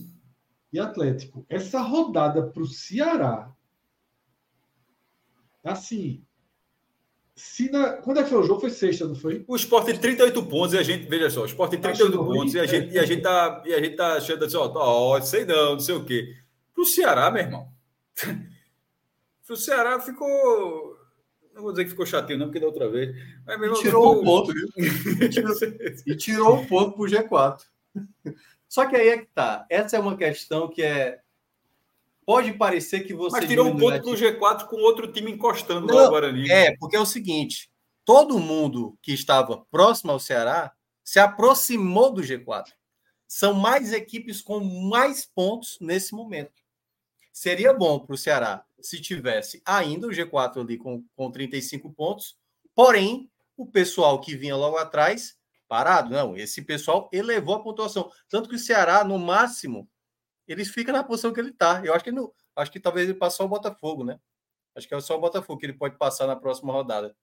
E 0.73 0.78
Atlético. 0.78 1.47
Essa 1.48 1.81
rodada 1.81 2.47
para 2.47 2.62
o 2.62 2.66
Ceará, 2.66 3.50
assim, 5.62 6.23
se 7.36 7.70
na... 7.70 7.94
Quando 7.94 8.20
é 8.20 8.22
que 8.22 8.30
foi 8.30 8.38
o 8.38 8.42
jogo? 8.42 8.60
Foi 8.60 8.70
sexta, 8.70 9.06
não 9.06 9.14
foi? 9.14 9.44
O 9.48 9.56
Sport 9.56 9.86
tem 9.86 9.98
38 9.98 10.42
pontos 10.46 10.74
e 10.74 10.78
a 10.78 10.82
gente, 10.82 11.08
veja 11.08 11.30
só, 11.30 11.42
o 11.42 11.46
Sport 11.46 11.70
tem 11.70 11.80
38 11.80 12.14
Acho 12.14 12.24
pontos 12.24 12.54
e 12.54 12.60
a, 12.60 12.66
gente, 12.66 12.90
é. 12.90 12.92
e 12.92 12.98
a 12.98 13.06
gente 13.06 13.22
tá 13.22 13.62
e 13.66 13.74
a 13.74 13.80
gente 13.80 13.96
tá 13.96 14.14
achando 14.14 14.44
assim, 14.44 14.56
ó, 14.56 14.70
ó, 14.74 15.20
sei 15.20 15.44
não, 15.44 15.72
não 15.72 15.80
sei 15.80 15.94
o 15.94 16.04
quê. 16.04 16.34
Pro 16.72 16.84
Ceará, 16.86 17.30
meu 17.30 17.42
irmão. 17.42 17.68
Pro 19.46 19.56
Ceará 19.56 19.98
ficou 20.00 20.94
não 21.54 21.62
vou 21.62 21.70
dizer 21.70 21.84
que 21.84 21.90
ficou 21.90 22.04
chatinho, 22.04 22.38
não, 22.38 22.46
porque 22.46 22.60
da 22.60 22.66
outra 22.66 22.88
vez. 22.88 23.14
Mas, 23.46 23.56
e 23.56 23.82
tirou 23.82 23.82
ficou... 23.82 24.20
um 24.20 24.24
ponto, 24.24 24.52
viu? 24.52 24.68
E 25.22 25.28
tirou, 25.28 25.54
e 26.06 26.16
tirou 26.16 26.54
um 26.56 26.66
ponto 26.66 26.92
pro 26.96 27.04
G4. 27.04 27.60
Só 28.68 28.86
que 28.86 28.96
aí 28.96 29.08
é 29.08 29.18
que 29.18 29.26
tá. 29.26 29.64
Essa 29.70 29.96
é 29.96 30.00
uma 30.00 30.16
questão 30.16 30.68
que 30.68 30.82
é 30.82 31.20
pode 32.25 32.53
parecer 32.53 33.01
que 33.01 33.15
você. 33.15 33.36
Mas 33.39 33.49
tirou 33.49 33.67
um 33.67 33.77
ponto 33.77 34.03
para 34.03 34.11
o 34.11 34.15
G4 34.15 34.67
com 34.67 34.77
outro 34.77 35.11
time 35.12 35.33
encostando 35.33 35.86
Não, 35.86 36.05
no 36.05 36.11
Guarani. 36.11 36.51
É, 36.51 36.77
porque 36.77 36.97
é 36.97 37.01
o 37.01 37.07
seguinte: 37.07 37.70
todo 38.05 38.39
mundo 38.39 38.99
que 39.03 39.12
estava 39.12 39.65
próximo 39.70 40.12
ao 40.12 40.20
Ceará 40.20 40.73
se 41.03 41.19
aproximou 41.19 42.12
do 42.12 42.23
G4. 42.23 42.73
São 43.27 43.55
mais 43.55 43.93
equipes 43.93 44.41
com 44.41 44.61
mais 44.61 45.27
pontos 45.27 45.78
nesse 45.81 46.15
momento. 46.15 46.62
Seria 47.33 47.73
bom 47.73 47.99
para 47.99 48.15
o 48.15 48.19
Ceará 48.19 48.65
se 48.81 49.01
tivesse 49.01 49.62
ainda 49.65 50.07
o 50.07 50.11
G4 50.11 50.61
ali 50.61 50.77
com, 50.77 51.03
com 51.17 51.31
35 51.31 51.91
pontos, 51.93 52.36
porém, 52.75 53.31
o 53.57 53.67
pessoal 53.67 54.20
que 54.20 54.36
vinha 54.36 54.55
logo 54.55 54.77
atrás 54.77 55.36
parado. 55.67 56.11
Não, 56.11 56.36
esse 56.36 56.62
pessoal 56.62 57.09
elevou 57.12 57.57
a 57.57 57.62
pontuação. 57.62 58.11
Tanto 58.28 58.49
que 58.49 58.57
o 58.57 58.59
Ceará, 58.59 59.03
no 59.03 59.19
máximo, 59.19 59.89
ele 60.47 60.64
fica 60.64 60.92
na 60.92 61.02
posição 61.02 61.32
que 61.32 61.40
ele 61.40 61.50
está. 61.50 61.84
Eu 61.84 61.94
acho 61.94 62.05
que 62.05 62.12
não, 62.12 62.32
acho 62.56 62.70
que 62.70 62.81
talvez 62.81 63.08
ele 63.08 63.18
passe 63.18 63.36
só 63.36 63.44
o 63.44 63.48
Botafogo, 63.48 64.05
né? 64.05 64.18
Acho 64.74 64.89
que 64.89 64.94
é 64.94 65.00
só 65.00 65.16
o 65.16 65.20
Botafogo 65.20 65.58
que 65.58 65.66
ele 65.66 65.73
pode 65.73 65.97
passar 65.97 66.26
na 66.26 66.36
próxima 66.36 66.73
rodada. 66.73 67.16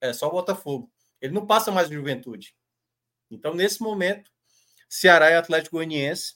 É 0.00 0.12
só 0.12 0.28
o 0.28 0.32
Botafogo. 0.32 0.90
Ele 1.20 1.32
não 1.32 1.46
passa 1.46 1.70
mais 1.70 1.88
o 1.88 1.92
Juventude. 1.92 2.54
Então, 3.30 3.54
nesse 3.54 3.82
momento, 3.82 4.30
Ceará 4.88 5.30
e 5.30 5.34
Atlético 5.34 5.76
Goianiense 5.76 6.34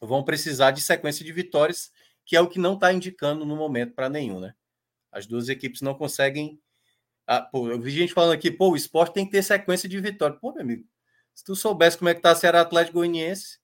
vão 0.00 0.22
precisar 0.22 0.72
de 0.72 0.80
sequência 0.80 1.24
de 1.24 1.32
vitórias, 1.32 1.90
que 2.24 2.36
é 2.36 2.40
o 2.40 2.48
que 2.48 2.58
não 2.58 2.74
está 2.74 2.92
indicando 2.92 3.44
no 3.44 3.56
momento 3.56 3.94
para 3.94 4.08
nenhum, 4.08 4.40
né? 4.40 4.54
As 5.10 5.26
duas 5.26 5.48
equipes 5.48 5.80
não 5.80 5.94
conseguem. 5.94 6.60
Ah, 7.26 7.40
pô, 7.40 7.68
eu 7.68 7.80
vi 7.80 7.90
gente 7.90 8.12
falando 8.12 8.32
aqui, 8.32 8.50
pô, 8.50 8.70
o 8.70 8.76
esporte 8.76 9.14
tem 9.14 9.24
que 9.24 9.32
ter 9.32 9.42
sequência 9.42 9.88
de 9.88 10.00
vitórias. 10.00 10.40
Pô, 10.40 10.52
meu 10.52 10.62
amigo, 10.62 10.86
se 11.34 11.44
tu 11.44 11.54
soubesse 11.54 11.96
como 11.96 12.08
é 12.08 12.14
que 12.14 12.20
tá 12.20 12.34
Ceará 12.34 12.60
Atlético 12.60 12.98
Goianiense, 12.98 13.58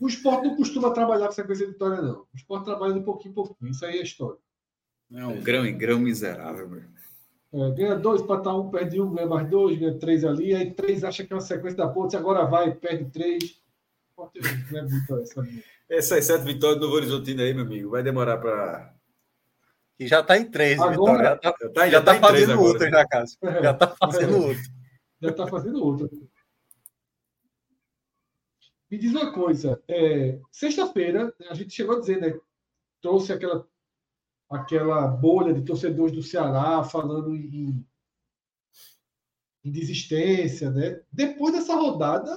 o 0.00 0.08
esporte 0.08 0.46
não 0.46 0.56
costuma 0.56 0.90
trabalhar 0.90 1.26
com 1.26 1.32
sequência 1.32 1.66
de 1.66 1.72
vitória, 1.72 2.02
não. 2.02 2.20
O 2.20 2.36
esporte 2.36 2.64
trabalha 2.64 2.94
de 2.94 3.00
pouquinho 3.00 3.32
em 3.32 3.34
pouquinho. 3.34 3.70
Isso 3.70 3.84
aí 3.84 3.98
é 3.98 4.02
história. 4.02 4.38
É 5.12 5.24
um 5.24 5.40
grão 5.40 5.64
em 5.64 5.76
grão 5.76 5.98
miserável, 5.98 6.68
meu. 6.68 6.82
É, 7.50 7.70
ganha 7.70 7.94
dois, 7.94 8.20
empata 8.20 8.52
um, 8.52 8.68
perde 8.68 9.00
um, 9.00 9.10
ganha 9.10 9.26
mais 9.26 9.48
dois, 9.48 9.78
ganha 9.78 9.98
três 9.98 10.24
ali. 10.24 10.54
Aí 10.54 10.70
três 10.72 11.02
acha 11.02 11.24
que 11.24 11.32
é 11.32 11.36
uma 11.36 11.40
sequência 11.40 11.78
da 11.78 11.88
ponte, 11.88 12.16
agora 12.16 12.44
vai, 12.44 12.74
perde 12.74 13.06
três. 13.06 13.62
Não 14.70 14.78
é 14.78 14.82
muito 14.82 15.16
essa. 15.18 15.46
Essas 15.88 16.24
sete 16.26 16.44
vitórias 16.44 16.78
do 16.78 16.84
Novo 16.84 16.96
Horizontino 16.96 17.40
aí, 17.40 17.54
meu 17.54 17.64
amigo, 17.64 17.90
vai 17.90 18.02
demorar 18.02 18.36
para. 18.36 18.94
E 19.98 20.06
já 20.06 20.20
está 20.20 20.36
em 20.36 20.44
três, 20.44 20.78
agora, 20.78 21.24
Já 21.24 21.50
está 21.50 21.52
tá, 21.70 21.88
já 21.88 22.02
tá, 22.02 22.14
tá 22.14 22.20
fazendo 22.20 22.60
outra 22.60 22.90
já, 22.90 23.06
casa. 23.06 23.36
Já 23.42 23.70
está 23.70 23.88
fazendo 23.88 24.36
outra. 24.36 24.62
Já 25.22 25.30
está 25.30 25.46
fazendo 25.46 25.84
outra. 25.84 26.08
Me 28.90 28.96
diz 28.96 29.12
uma 29.12 29.32
coisa, 29.32 29.82
é, 29.86 30.40
sexta-feira, 30.50 31.34
a 31.50 31.54
gente 31.54 31.74
chegou 31.74 31.96
a 31.96 32.00
dizer, 32.00 32.20
né? 32.20 32.38
Trouxe 33.02 33.32
aquela, 33.32 33.68
aquela 34.50 35.06
bolha 35.06 35.52
de 35.52 35.62
torcedores 35.62 36.12
do 36.12 36.22
Ceará 36.22 36.82
falando 36.82 37.34
em, 37.36 37.86
em 39.62 39.70
desistência, 39.70 40.70
né? 40.70 41.02
Depois 41.12 41.52
dessa 41.52 41.74
rodada, 41.74 42.34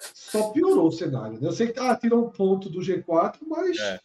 só 0.00 0.50
piorou 0.50 0.88
o 0.88 0.92
cenário. 0.92 1.40
Né? 1.40 1.46
Eu 1.46 1.52
sei 1.52 1.72
que 1.72 1.78
ah, 1.78 1.94
tirou 1.94 2.26
um 2.26 2.30
ponto 2.30 2.68
do 2.68 2.80
G4, 2.80 3.38
mas 3.46 3.78
é. 3.78 4.00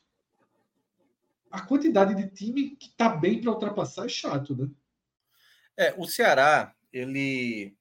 a 1.49 1.61
quantidade 1.61 2.14
de 2.14 2.30
time 2.30 2.75
que 2.75 2.89
está 2.89 3.09
bem 3.09 3.41
para 3.41 3.51
ultrapassar 3.51 4.05
é 4.05 4.09
chato, 4.09 4.55
né? 4.55 4.69
É, 5.77 5.93
o 5.97 6.05
Ceará, 6.05 6.73
ele 6.93 7.75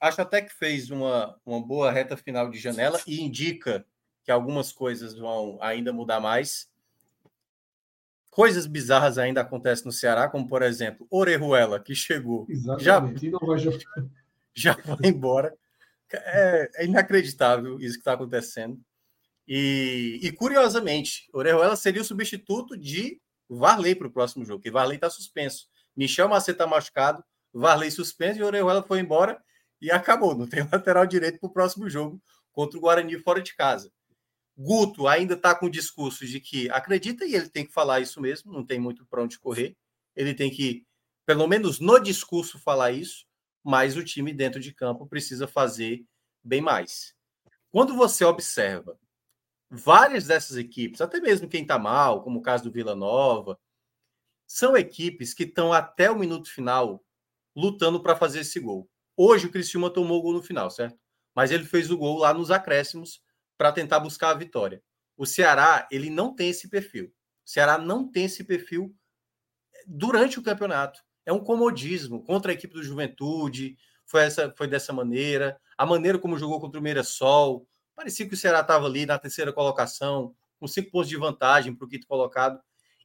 acho 0.00 0.20
até 0.20 0.42
que 0.42 0.52
fez 0.52 0.90
uma, 0.90 1.38
uma 1.44 1.60
boa 1.60 1.90
reta 1.90 2.16
final 2.16 2.50
de 2.50 2.58
janela 2.58 3.00
e 3.06 3.20
indica 3.20 3.84
que 4.24 4.30
algumas 4.30 4.72
coisas 4.72 5.16
vão 5.16 5.58
ainda 5.60 5.92
mudar 5.92 6.20
mais. 6.20 6.68
Coisas 8.30 8.66
bizarras 8.66 9.18
ainda 9.18 9.40
acontecem 9.40 9.86
no 9.86 9.92
Ceará, 9.92 10.28
como 10.28 10.48
por 10.48 10.62
exemplo, 10.62 11.06
Orejuela, 11.10 11.80
que 11.80 11.94
chegou. 11.94 12.46
Exatamente. 12.48 13.30
Já, 13.30 13.70
já 14.52 14.74
foi 14.74 15.08
embora. 15.08 15.56
É, 16.12 16.70
é 16.74 16.84
inacreditável 16.84 17.80
isso 17.80 17.94
que 17.94 18.00
está 18.00 18.12
acontecendo. 18.12 18.80
E, 19.48 20.18
e, 20.22 20.32
curiosamente, 20.32 21.28
Orejuela 21.32 21.76
seria 21.76 22.02
o 22.02 22.04
substituto 22.04 22.76
de 22.76 23.20
Varley 23.48 23.94
para 23.94 24.08
o 24.08 24.12
próximo 24.12 24.44
jogo, 24.44 24.62
que 24.62 24.70
Varley 24.70 24.96
está 24.96 25.08
suspenso. 25.08 25.68
Michel 25.96 26.28
Macedo 26.28 26.56
está 26.56 26.66
machucado, 26.66 27.24
Varley 27.54 27.90
suspenso 27.90 28.40
e 28.40 28.42
Orejuela 28.42 28.82
foi 28.82 29.00
embora 29.00 29.40
e 29.80 29.90
acabou. 29.90 30.36
Não 30.36 30.46
tem 30.46 30.62
lateral 30.70 31.06
direito 31.06 31.38
para 31.38 31.48
o 31.48 31.52
próximo 31.52 31.88
jogo 31.88 32.20
contra 32.52 32.78
o 32.78 32.80
Guarani 32.80 33.18
fora 33.18 33.42
de 33.42 33.54
casa. 33.54 33.92
Guto 34.56 35.06
ainda 35.06 35.34
está 35.34 35.54
com 35.54 35.66
o 35.66 35.70
discurso 35.70 36.26
de 36.26 36.40
que 36.40 36.70
acredita 36.70 37.26
e 37.26 37.34
ele 37.34 37.50
tem 37.50 37.66
que 37.66 37.72
falar 37.72 38.00
isso 38.00 38.20
mesmo, 38.20 38.52
não 38.52 38.64
tem 38.64 38.80
muito 38.80 39.04
para 39.06 39.22
onde 39.22 39.38
correr. 39.38 39.76
Ele 40.14 40.32
tem 40.34 40.50
que, 40.50 40.86
pelo 41.26 41.46
menos 41.46 41.78
no 41.78 41.98
discurso, 41.98 42.58
falar 42.58 42.92
isso, 42.92 43.26
mas 43.62 43.96
o 43.96 44.04
time 44.04 44.32
dentro 44.32 44.58
de 44.58 44.72
campo 44.72 45.06
precisa 45.06 45.46
fazer 45.46 46.06
bem 46.42 46.62
mais. 46.62 47.14
Quando 47.70 47.94
você 47.94 48.24
observa 48.24 48.98
várias 49.68 50.26
dessas 50.26 50.56
equipes, 50.56 51.02
até 51.02 51.20
mesmo 51.20 51.48
quem 51.48 51.62
está 51.62 51.78
mal, 51.78 52.22
como 52.22 52.38
o 52.38 52.42
caso 52.42 52.64
do 52.64 52.72
Vila 52.72 52.94
Nova, 52.94 53.58
são 54.46 54.74
equipes 54.76 55.34
que 55.34 55.42
estão 55.42 55.72
até 55.72 56.10
o 56.10 56.18
minuto 56.18 56.50
final 56.50 57.04
lutando 57.54 58.00
para 58.00 58.16
fazer 58.16 58.40
esse 58.40 58.58
gol. 58.60 58.88
Hoje 59.16 59.46
o 59.46 59.50
Criciúma 59.50 59.90
tomou 59.90 60.18
o 60.18 60.22
gol 60.22 60.34
no 60.34 60.42
final, 60.42 60.70
certo? 60.70 60.98
mas 61.36 61.50
ele 61.50 61.64
fez 61.64 61.90
o 61.90 61.98
gol 61.98 62.16
lá 62.16 62.32
nos 62.32 62.50
acréscimos 62.50 63.20
para 63.58 63.70
tentar 63.70 64.00
buscar 64.00 64.30
a 64.30 64.34
vitória. 64.34 64.82
O 65.18 65.26
Ceará, 65.26 65.86
ele 65.92 66.08
não 66.08 66.34
tem 66.34 66.48
esse 66.48 66.66
perfil. 66.70 67.12
O 67.44 67.50
Ceará 67.50 67.76
não 67.76 68.10
tem 68.10 68.24
esse 68.24 68.42
perfil 68.42 68.96
durante 69.86 70.38
o 70.38 70.42
campeonato. 70.42 70.98
É 71.26 71.32
um 71.32 71.44
comodismo 71.44 72.24
contra 72.24 72.50
a 72.50 72.54
equipe 72.54 72.72
do 72.72 72.82
Juventude, 72.82 73.76
foi, 74.06 74.22
essa, 74.22 74.52
foi 74.56 74.66
dessa 74.66 74.94
maneira. 74.94 75.60
A 75.76 75.84
maneira 75.84 76.18
como 76.18 76.38
jogou 76.38 76.58
contra 76.58 76.80
o 76.80 76.82
Mirassol, 76.82 77.68
parecia 77.94 78.26
que 78.26 78.34
o 78.34 78.36
Ceará 78.36 78.60
estava 78.60 78.86
ali 78.86 79.04
na 79.04 79.18
terceira 79.18 79.52
colocação, 79.52 80.34
com 80.58 80.66
cinco 80.66 80.90
pontos 80.90 81.10
de 81.10 81.18
vantagem 81.18 81.74
para 81.74 81.84
o 81.84 81.88
quinto 81.88 82.06
colocado. 82.06 82.58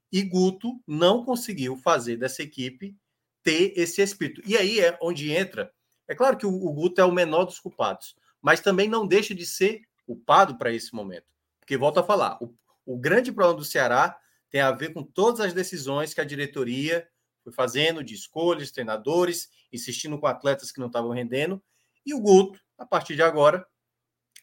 E 0.09 0.23
Guto 0.23 0.81
não 0.87 1.25
conseguiu 1.25 1.75
fazer 1.75 2.15
dessa 2.15 2.41
equipe 2.41 2.95
ter 3.43 3.73
esse 3.75 4.01
espírito. 4.01 4.41
E 4.45 4.55
aí 4.55 4.79
é 4.79 4.97
onde 5.01 5.33
entra. 5.33 5.73
É 6.11 6.15
claro 6.15 6.35
que 6.35 6.45
o, 6.45 6.53
o 6.53 6.73
Guto 6.73 6.99
é 6.99 7.05
o 7.05 7.11
menor 7.11 7.45
dos 7.45 7.57
culpados, 7.57 8.17
mas 8.41 8.59
também 8.59 8.89
não 8.89 9.07
deixa 9.07 9.33
de 9.33 9.45
ser 9.45 9.83
culpado 10.05 10.57
para 10.57 10.69
esse 10.69 10.93
momento. 10.93 11.23
Porque, 11.57 11.77
volto 11.77 12.01
a 12.01 12.03
falar, 12.03 12.37
o, 12.43 12.53
o 12.85 12.97
grande 12.97 13.31
problema 13.31 13.57
do 13.57 13.63
Ceará 13.63 14.19
tem 14.49 14.59
a 14.59 14.73
ver 14.73 14.93
com 14.93 15.03
todas 15.03 15.39
as 15.39 15.53
decisões 15.53 16.13
que 16.13 16.19
a 16.19 16.25
diretoria 16.25 17.07
foi 17.41 17.53
fazendo 17.53 18.03
de 18.03 18.13
escolhas, 18.13 18.71
treinadores, 18.71 19.49
insistindo 19.71 20.19
com 20.19 20.27
atletas 20.27 20.69
que 20.69 20.81
não 20.81 20.87
estavam 20.87 21.11
rendendo. 21.11 21.63
E 22.05 22.13
o 22.13 22.19
Guto, 22.19 22.59
a 22.77 22.85
partir 22.85 23.15
de 23.15 23.21
agora, 23.21 23.65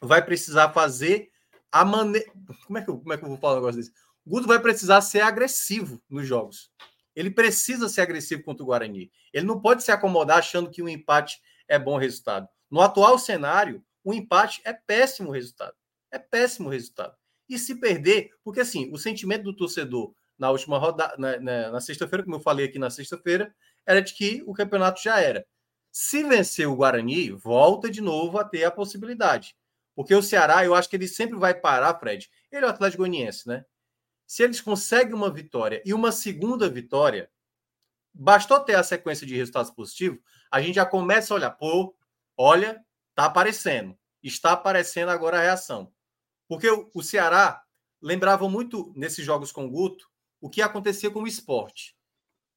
vai 0.00 0.24
precisar 0.24 0.72
fazer 0.72 1.30
a 1.70 1.84
maneira. 1.84 2.32
Como, 2.66 2.78
é 2.78 2.82
que 2.82 2.88
eu, 2.88 2.98
como 2.98 3.12
é 3.12 3.18
que 3.18 3.24
eu 3.24 3.28
vou 3.28 3.36
falar 3.36 3.52
um 3.52 3.56
negócio 3.56 3.78
desse? 3.78 3.92
O 4.24 4.30
Guto 4.30 4.46
vai 4.46 4.58
precisar 4.58 5.02
ser 5.02 5.20
agressivo 5.20 6.02
nos 6.08 6.26
jogos. 6.26 6.72
Ele 7.14 7.30
precisa 7.30 7.90
ser 7.90 8.00
agressivo 8.00 8.42
contra 8.42 8.62
o 8.62 8.66
Guarani. 8.66 9.12
Ele 9.34 9.44
não 9.44 9.60
pode 9.60 9.82
se 9.82 9.92
acomodar 9.92 10.38
achando 10.38 10.70
que 10.70 10.82
um 10.82 10.88
empate 10.88 11.42
é 11.68 11.78
bom 11.78 11.96
resultado. 11.96 12.48
No 12.70 12.80
atual 12.80 13.18
cenário, 13.18 13.84
o 14.02 14.12
empate 14.12 14.60
é 14.64 14.72
péssimo 14.72 15.30
resultado. 15.30 15.74
É 16.10 16.18
péssimo 16.18 16.68
resultado. 16.68 17.14
E 17.48 17.58
se 17.58 17.74
perder, 17.76 18.30
porque 18.42 18.60
assim, 18.60 18.90
o 18.92 18.98
sentimento 18.98 19.44
do 19.44 19.56
torcedor 19.56 20.14
na 20.38 20.50
última 20.50 20.78
rodada, 20.78 21.14
na, 21.18 21.38
na, 21.40 21.70
na 21.72 21.80
sexta-feira, 21.80 22.22
como 22.22 22.36
eu 22.36 22.40
falei 22.40 22.66
aqui 22.66 22.78
na 22.78 22.90
sexta-feira, 22.90 23.54
era 23.84 24.00
de 24.00 24.14
que 24.14 24.42
o 24.46 24.54
campeonato 24.54 25.02
já 25.02 25.20
era. 25.20 25.44
Se 25.90 26.22
vencer 26.22 26.68
o 26.68 26.76
Guarani, 26.76 27.30
volta 27.30 27.90
de 27.90 28.00
novo 28.00 28.38
a 28.38 28.44
ter 28.44 28.64
a 28.64 28.70
possibilidade. 28.70 29.56
Porque 29.96 30.14
o 30.14 30.22
Ceará, 30.22 30.64
eu 30.64 30.74
acho 30.74 30.88
que 30.88 30.94
ele 30.94 31.08
sempre 31.08 31.36
vai 31.36 31.52
parar, 31.52 31.98
Fred. 31.98 32.30
Ele 32.52 32.64
é 32.64 32.68
o 32.68 32.70
Atlético 32.70 33.02
Goianiense, 33.02 33.48
né? 33.48 33.64
Se 34.26 34.42
eles 34.42 34.60
conseguem 34.60 35.14
uma 35.14 35.30
vitória 35.30 35.82
e 35.84 35.92
uma 35.92 36.12
segunda 36.12 36.68
vitória, 36.68 37.28
bastou 38.14 38.60
ter 38.60 38.74
a 38.74 38.82
sequência 38.82 39.26
de 39.26 39.34
resultados 39.34 39.70
positivos, 39.70 40.20
a 40.50 40.60
gente 40.60 40.76
já 40.76 40.86
começa 40.86 41.32
a 41.32 41.36
olhar, 41.36 41.50
pô, 41.50 41.94
olha, 42.36 42.84
tá 43.14 43.24
aparecendo. 43.26 43.96
Está 44.22 44.52
aparecendo 44.52 45.10
agora 45.10 45.38
a 45.38 45.42
reação. 45.42 45.92
Porque 46.48 46.68
o, 46.70 47.02
Ceará 47.02 47.62
lembrava 48.00 48.48
muito, 48.48 48.92
nesses 48.96 49.24
jogos 49.24 49.52
com 49.52 49.66
o 49.66 49.70
Guto, 49.70 50.08
o 50.40 50.48
que 50.48 50.62
acontecia 50.62 51.10
com 51.10 51.22
o 51.22 51.26
esporte. 51.26 51.96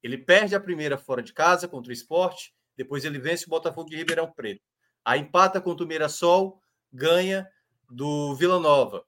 Ele 0.02 0.16
perde 0.16 0.54
a 0.54 0.60
primeira 0.60 0.96
fora 0.96 1.22
de 1.22 1.32
casa 1.32 1.68
contra 1.68 1.90
o 1.90 1.92
esporte, 1.92 2.54
depois 2.76 3.04
ele 3.04 3.18
vence 3.18 3.46
o 3.46 3.50
Botafogo 3.50 3.90
de 3.90 3.96
Ribeirão 3.96 4.32
Preto. 4.32 4.62
Aí 5.04 5.20
empata 5.20 5.60
contra 5.60 5.84
o 5.84 5.88
Mirassol, 5.88 6.60
ganha 6.92 7.48
do 7.90 8.34
Vila 8.34 8.58
Nova. 8.58 9.04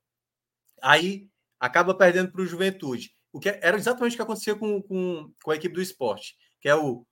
Aí 0.83 1.29
acaba 1.59 1.95
perdendo 1.95 2.31
para 2.31 2.43
o 2.43 2.47
Juventude. 2.47 3.15
O 3.33 3.41
que 3.41 3.49
era 3.49 3.77
exatamente 3.77 4.13
o 4.13 4.17
que 4.17 4.23
acontecia 4.23 4.55
com, 4.55 4.83
com, 4.83 5.33
com 5.43 5.51
a 5.51 5.57
equipe 5.57 5.75
do 5.75 5.83
esporte, 5.83 6.37
que 6.61 6.69
é 6.69 6.75
o 6.75 7.07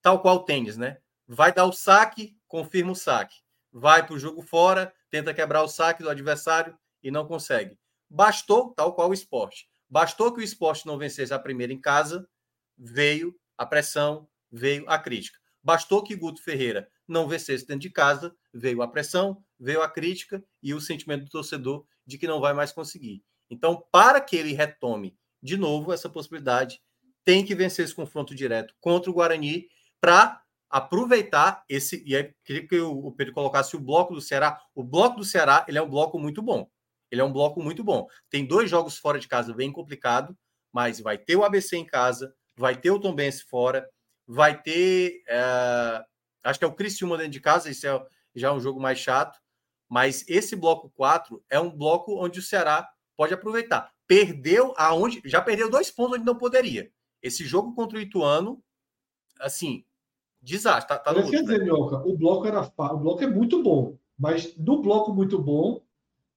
tal 0.00 0.22
qual 0.22 0.44
tênis, 0.44 0.76
né? 0.76 0.98
Vai 1.26 1.52
dar 1.52 1.64
o 1.64 1.72
saque, 1.72 2.36
confirma 2.46 2.92
o 2.92 2.96
saque. 2.96 3.36
Vai 3.72 4.06
para 4.06 4.14
o 4.14 4.18
jogo 4.18 4.42
fora, 4.42 4.92
tenta 5.10 5.34
quebrar 5.34 5.62
o 5.62 5.68
saque 5.68 6.02
do 6.02 6.10
adversário 6.10 6.76
e 7.02 7.10
não 7.10 7.26
consegue. 7.26 7.78
Bastou, 8.08 8.72
tal 8.74 8.94
qual 8.94 9.10
o 9.10 9.14
esporte. 9.14 9.68
Bastou 9.88 10.32
que 10.32 10.40
o 10.40 10.44
esporte 10.44 10.86
não 10.86 10.98
vencesse 10.98 11.34
a 11.34 11.38
primeira 11.38 11.72
em 11.72 11.80
casa, 11.80 12.28
veio 12.76 13.34
a 13.56 13.66
pressão, 13.66 14.28
veio 14.50 14.88
a 14.88 14.98
crítica. 14.98 15.38
Bastou 15.62 16.02
que 16.02 16.14
Guto 16.14 16.42
Ferreira 16.42 16.88
não 17.08 17.26
vencesse 17.26 17.66
dentro 17.66 17.82
de 17.82 17.90
casa, 17.90 18.34
veio 18.52 18.82
a 18.82 18.88
pressão, 18.88 19.42
veio 19.58 19.82
a 19.82 19.88
crítica 19.88 20.44
e 20.62 20.74
o 20.74 20.80
sentimento 20.80 21.24
do 21.24 21.30
torcedor 21.30 21.84
de 22.06 22.18
que 22.18 22.26
não 22.26 22.40
vai 22.40 22.52
mais 22.52 22.72
conseguir. 22.72 23.24
Então, 23.50 23.84
para 23.90 24.20
que 24.20 24.36
ele 24.36 24.52
retome 24.52 25.16
de 25.42 25.56
novo 25.56 25.92
essa 25.92 26.08
possibilidade, 26.08 26.80
tem 27.24 27.44
que 27.44 27.54
vencer 27.54 27.84
esse 27.84 27.94
confronto 27.94 28.34
direto 28.34 28.74
contra 28.80 29.10
o 29.10 29.14
Guarani 29.14 29.68
para 30.00 30.40
aproveitar 30.70 31.64
esse. 31.68 32.02
E 32.06 32.16
aí, 32.16 32.32
queria 32.44 32.66
que 32.66 32.80
o 32.80 33.12
Pedro 33.12 33.34
colocasse 33.34 33.76
o 33.76 33.80
bloco 33.80 34.14
do 34.14 34.20
Ceará. 34.20 34.60
O 34.74 34.82
bloco 34.82 35.18
do 35.18 35.24
Ceará 35.24 35.64
ele 35.68 35.78
é 35.78 35.82
um 35.82 35.88
bloco 35.88 36.18
muito 36.18 36.42
bom. 36.42 36.68
Ele 37.10 37.20
é 37.20 37.24
um 37.24 37.32
bloco 37.32 37.62
muito 37.62 37.84
bom. 37.84 38.06
Tem 38.28 38.44
dois 38.44 38.68
jogos 38.68 38.98
fora 38.98 39.18
de 39.18 39.28
casa 39.28 39.54
bem 39.54 39.72
complicado, 39.72 40.36
mas 40.72 41.00
vai 41.00 41.16
ter 41.16 41.36
o 41.36 41.44
ABC 41.44 41.76
em 41.76 41.86
casa, 41.86 42.34
vai 42.56 42.76
ter 42.76 42.90
o 42.90 42.98
Tombense 42.98 43.44
fora, 43.44 43.88
vai 44.26 44.60
ter. 44.60 45.22
É, 45.28 46.04
acho 46.44 46.58
que 46.58 46.64
é 46.64 46.68
o 46.68 46.74
Criciúma 46.74 47.16
dentro 47.16 47.32
de 47.32 47.40
casa, 47.40 47.70
isso 47.70 47.86
é 47.86 48.06
já 48.34 48.48
é 48.48 48.52
um 48.52 48.60
jogo 48.60 48.78
mais 48.78 48.98
chato. 48.98 49.40
Mas 49.88 50.24
esse 50.28 50.54
bloco 50.54 50.90
4 50.90 51.42
é 51.48 51.58
um 51.58 51.70
bloco 51.70 52.22
onde 52.22 52.40
o 52.40 52.42
Ceará 52.42 52.86
pode 53.16 53.32
aproveitar. 53.32 53.90
Perdeu 54.06 54.74
aonde. 54.76 55.22
Já 55.24 55.40
perdeu 55.40 55.70
dois 55.70 55.90
pontos 55.90 56.16
onde 56.16 56.26
não 56.26 56.36
poderia. 56.36 56.90
Esse 57.22 57.44
jogo 57.44 57.74
contra 57.74 57.96
o 57.96 58.00
Ituano, 58.00 58.62
assim, 59.40 59.85
desastre. 60.46 60.88
Tá, 60.88 60.98
tá 60.98 61.12
no 61.12 61.28
quer 61.28 61.42
dizer, 61.42 61.62
Mioca, 61.62 61.96
o 61.96 62.16
bloco 62.16 62.46
era 62.46 62.60
o 62.60 62.98
bloco 62.98 63.22
é 63.22 63.26
muito 63.26 63.62
bom, 63.62 63.98
mas 64.16 64.54
do 64.54 64.80
bloco 64.80 65.12
muito 65.12 65.38
bom 65.42 65.82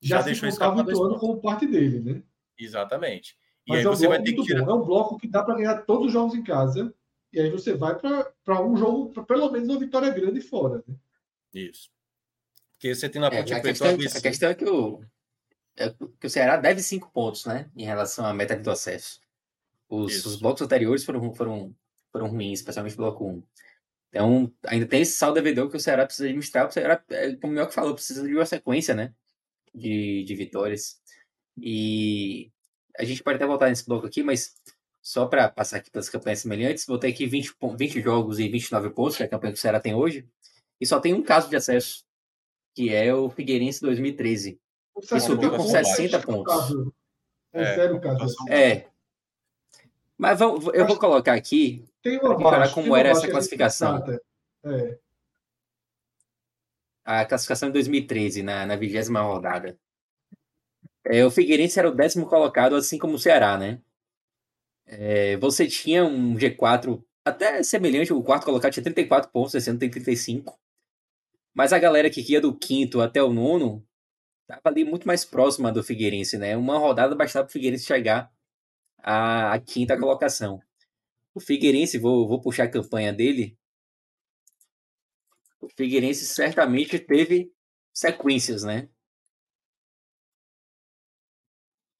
já, 0.01 0.17
já 0.17 0.23
deixou 0.23 0.49
escapar 0.49 0.85
o 0.85 0.91
Ituano 0.91 1.19
como 1.19 1.39
parte 1.39 1.67
dele, 1.67 1.99
né? 1.99 2.23
Exatamente. 2.57 3.37
E 3.67 3.71
Mas 3.71 3.79
aí 3.79 3.85
é 3.85 3.89
um 3.89 3.95
você 3.95 4.07
vai 4.07 4.21
ter 4.21 4.33
que 4.33 4.43
tirar... 4.43 4.67
É 4.67 4.73
um 4.73 4.83
bloco 4.83 5.17
que 5.17 5.27
dá 5.27 5.43
para 5.43 5.55
ganhar 5.55 5.81
todos 5.83 6.07
os 6.07 6.13
jogos 6.13 6.33
em 6.33 6.43
casa. 6.43 6.93
E 7.31 7.39
aí 7.39 7.49
você 7.51 7.73
vai 7.73 7.95
para 7.95 8.65
um 8.65 8.75
jogo, 8.75 9.11
pra 9.11 9.23
pelo 9.23 9.51
menos 9.51 9.69
uma 9.69 9.77
vitória 9.77 10.09
grande 10.09 10.41
fora. 10.41 10.83
Né? 10.87 10.95
Isso. 11.53 11.89
Porque 12.73 12.95
você 12.95 13.07
tem 13.09 13.21
na 13.21 13.27
é, 13.27 13.39
a, 13.39 13.61
questão, 13.61 13.89
a 13.89 14.21
questão 14.21 14.49
é 14.49 14.55
que 14.55 14.65
o, 14.65 15.03
é 15.77 15.93
que 16.19 16.25
o 16.25 16.29
Ceará 16.29 16.57
deve 16.57 16.81
cinco 16.81 17.11
pontos, 17.11 17.45
né? 17.45 17.69
Em 17.75 17.83
relação 17.83 18.25
à 18.25 18.33
meta 18.33 18.55
do 18.55 18.71
acesso. 18.71 19.19
Os, 19.87 20.25
os 20.25 20.37
blocos 20.37 20.61
anteriores 20.61 21.03
foram, 21.03 21.33
foram, 21.33 21.75
foram 22.11 22.27
ruins, 22.29 22.59
especialmente 22.59 22.93
o 22.93 22.97
bloco 22.97 23.25
1. 23.25 23.43
Então, 24.09 24.51
ainda 24.65 24.85
tem 24.85 25.01
esse 25.01 25.13
saldo 25.13 25.35
devedor 25.35 25.69
que 25.69 25.77
o 25.77 25.79
Ceará 25.79 26.05
precisa 26.05 26.27
administrar. 26.27 26.67
O 26.67 26.71
Ceará, 26.71 27.03
é, 27.09 27.35
como 27.35 27.53
o 27.53 27.55
Mioca 27.55 27.71
falou, 27.71 27.93
precisa 27.93 28.27
de 28.27 28.33
uma 28.33 28.45
sequência, 28.45 28.93
né? 28.93 29.13
de, 29.73 30.23
de 30.23 30.35
vitórias. 30.35 30.99
E 31.57 32.51
a 32.97 33.03
gente 33.03 33.23
pode 33.23 33.37
até 33.37 33.45
voltar 33.45 33.69
nesse 33.69 33.85
bloco 33.85 34.05
aqui, 34.05 34.23
mas 34.23 34.55
só 35.01 35.25
para 35.25 35.49
passar 35.49 35.77
aqui 35.77 35.89
pelas 35.89 36.09
campanhas 36.09 36.39
semelhantes, 36.39 36.85
vou 36.85 36.99
ter 36.99 37.07
aqui 37.07 37.25
20, 37.25 37.55
20 37.77 38.01
jogos 38.01 38.39
e 38.39 38.47
29 38.47 38.89
pontos, 38.91 39.17
que 39.17 39.23
é 39.23 39.25
a 39.25 39.29
campanha 39.29 39.53
que 39.53 39.59
o 39.59 39.61
Ceará 39.61 39.79
tem 39.79 39.93
hoje, 39.93 40.27
e 40.79 40.85
só 40.85 40.99
tem 40.99 41.13
um 41.13 41.23
caso 41.23 41.49
de 41.49 41.55
acesso, 41.55 42.03
que 42.73 42.93
é 42.93 43.13
o 43.13 43.29
Figueirense 43.29 43.81
2013, 43.81 44.59
que 45.07 45.19
subiu 45.19 45.51
com 45.51 45.63
60 45.63 46.19
pontos. 46.21 46.53
É, 47.51 47.63
é. 48.49 48.73
É. 48.73 48.87
Mas 50.17 50.39
eu 50.41 50.85
vou 50.85 50.99
colocar 50.99 51.33
aqui 51.33 51.85
para 52.01 52.39
falar 52.39 52.73
como 52.73 52.95
era 52.95 53.09
essa 53.09 53.27
classificação. 53.27 54.03
É 54.65 54.99
a 57.09 57.25
classificação 57.25 57.69
de 57.69 57.73
2013, 57.73 58.43
na, 58.43 58.67
na 58.67 58.75
vigésima 58.75 59.21
rodada. 59.21 59.75
É, 61.03 61.25
o 61.25 61.31
Figueirense 61.31 61.79
era 61.79 61.89
o 61.89 61.95
décimo 61.95 62.27
colocado, 62.27 62.75
assim 62.75 62.99
como 62.99 63.15
o 63.15 63.19
Ceará, 63.19 63.57
né? 63.57 63.81
É, 64.85 65.35
você 65.37 65.65
tinha 65.67 66.05
um 66.05 66.35
G4 66.35 67.03
até 67.25 67.63
semelhante, 67.63 68.13
o 68.13 68.21
quarto 68.21 68.45
colocado 68.45 68.73
tinha 68.73 68.83
34 68.83 69.31
pontos, 69.31 69.55
esse 69.55 69.69
ano 69.71 69.79
tem 69.79 69.89
35. 69.89 70.59
Mas 71.51 71.73
a 71.73 71.79
galera 71.79 72.11
que 72.11 72.21
ia 72.31 72.39
do 72.39 72.55
quinto 72.55 73.01
até 73.01 73.23
o 73.23 73.33
nono 73.33 73.83
estava 74.41 74.61
ali 74.65 74.83
muito 74.83 75.07
mais 75.07 75.25
próxima 75.25 75.71
do 75.71 75.83
Figueirense, 75.83 76.37
né? 76.37 76.55
Uma 76.55 76.77
rodada 76.77 77.15
bastava 77.15 77.45
para 77.45 77.49
o 77.49 77.53
Figueirense 77.53 77.85
chegar 77.85 78.31
à, 78.99 79.53
à, 79.53 79.59
quinta 79.59 79.97
colocação. 79.97 80.61
O 81.39 81.41
Figueirense, 81.41 81.97
vou, 81.97 82.27
vou 82.27 82.41
puxar 82.41 82.65
a 82.65 82.69
campanha 82.69 83.13
dele, 83.13 83.57
o 85.61 85.69
Figueirense 85.69 86.25
certamente 86.25 86.99
teve 86.99 87.49
sequências, 87.93 88.63
né? 88.63 88.89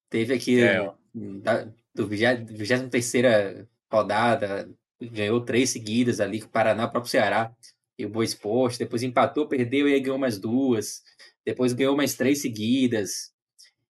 Teve 0.10 0.34
aqui 0.34 0.62
é. 0.62 0.94
da, 1.14 1.72
do 1.96 2.06
23 2.06 3.66
rodada, 3.90 4.70
ganhou 5.02 5.40
três 5.40 5.70
seguidas 5.70 6.20
ali 6.20 6.42
com 6.42 6.48
o 6.48 6.52
Paraná, 6.52 6.84
o 6.84 6.92
próprio 6.92 7.10
Ceará 7.10 7.56
e 7.98 8.06
o 8.06 8.10
Boa 8.10 8.26
Esporte, 8.26 8.80
depois 8.80 9.04
empatou, 9.04 9.48
perdeu 9.48 9.88
e 9.88 9.94
aí 9.94 10.02
ganhou 10.02 10.20
mais 10.20 10.38
duas, 10.38 11.02
depois 11.46 11.72
ganhou 11.72 11.96
mais 11.96 12.14
três 12.14 12.42
seguidas, 12.42 13.34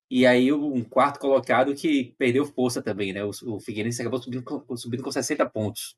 e 0.10 0.26
aí 0.26 0.52
um 0.52 0.84
quarto 0.84 1.20
colocado 1.20 1.76
que 1.76 2.16
perdeu 2.18 2.46
força 2.46 2.82
também, 2.82 3.14
né? 3.14 3.24
O, 3.24 3.30
o 3.30 3.60
Figueirense 3.60 4.02
acabou 4.02 4.22
subindo, 4.22 4.44
subindo 4.78 5.04
com 5.04 5.12
60 5.12 5.48
pontos. 5.50 5.96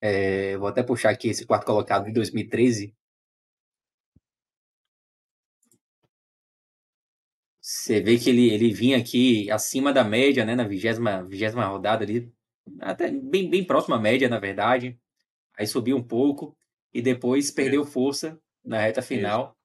É, 0.00 0.56
vou 0.58 0.68
até 0.68 0.82
puxar 0.82 1.10
aqui 1.10 1.28
esse 1.28 1.46
quarto 1.46 1.66
colocado 1.66 2.04
de 2.06 2.12
2013. 2.12 2.94
Você 7.60 8.00
vê 8.00 8.18
que 8.18 8.28
ele, 8.30 8.50
ele 8.50 8.72
vinha 8.72 8.98
aqui 8.98 9.50
acima 9.50 9.92
da 9.92 10.04
média, 10.04 10.44
né? 10.44 10.54
Na 10.54 10.64
vigésima, 10.64 11.24
vigésima 11.24 11.64
rodada 11.66 12.04
ali. 12.04 12.32
Até 12.80 13.10
bem, 13.10 13.48
bem 13.50 13.64
próxima 13.64 13.96
à 13.96 14.00
média, 14.00 14.28
na 14.28 14.38
verdade. 14.38 14.98
Aí 15.58 15.66
subiu 15.66 15.96
um 15.96 16.02
pouco 16.02 16.56
e 16.92 17.02
depois 17.02 17.50
perdeu 17.50 17.84
força 17.84 18.40
na 18.64 18.80
reta 18.80 19.02
final 19.02 19.56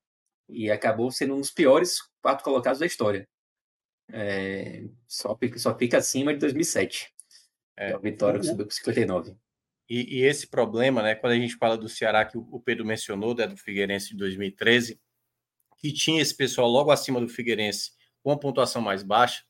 e 0.49 0.71
acabou 0.71 1.11
sendo 1.11 1.35
um 1.35 1.39
dos 1.39 1.51
piores 1.51 1.99
quatro 2.27 2.43
colocados 2.43 2.79
da 2.81 2.85
história. 2.85 3.25
É, 4.11 4.83
só, 5.07 5.37
só 5.55 5.77
fica 5.77 5.97
acima 5.97 6.33
de 6.33 6.39
2007. 6.39 7.13
É, 7.77 7.93
a 7.93 7.97
vitória 7.97 8.37
que 8.37 8.45
subiu 8.45 8.65
para 8.65 8.75
59. 8.75 9.33
E, 9.89 10.17
e, 10.17 10.23
esse 10.23 10.45
problema, 10.45 11.01
né, 11.01 11.15
quando 11.15 11.31
a 11.31 11.37
gente 11.37 11.55
fala 11.55 11.77
do 11.77 11.87
Ceará, 11.87 12.25
que 12.25 12.37
o 12.37 12.59
Pedro 12.59 12.85
mencionou, 12.85 13.33
né, 13.33 13.47
do 13.47 13.55
Figueirense 13.55 14.09
de 14.09 14.17
2013, 14.17 14.99
que 15.77 15.93
tinha 15.93 16.21
esse 16.21 16.35
pessoal 16.35 16.67
logo 16.67 16.91
acima 16.91 17.21
do 17.21 17.29
Figueirense 17.29 17.91
com 18.21 18.29
a 18.29 18.37
pontuação 18.37 18.81
mais 18.81 19.03
baixa, 19.03 19.45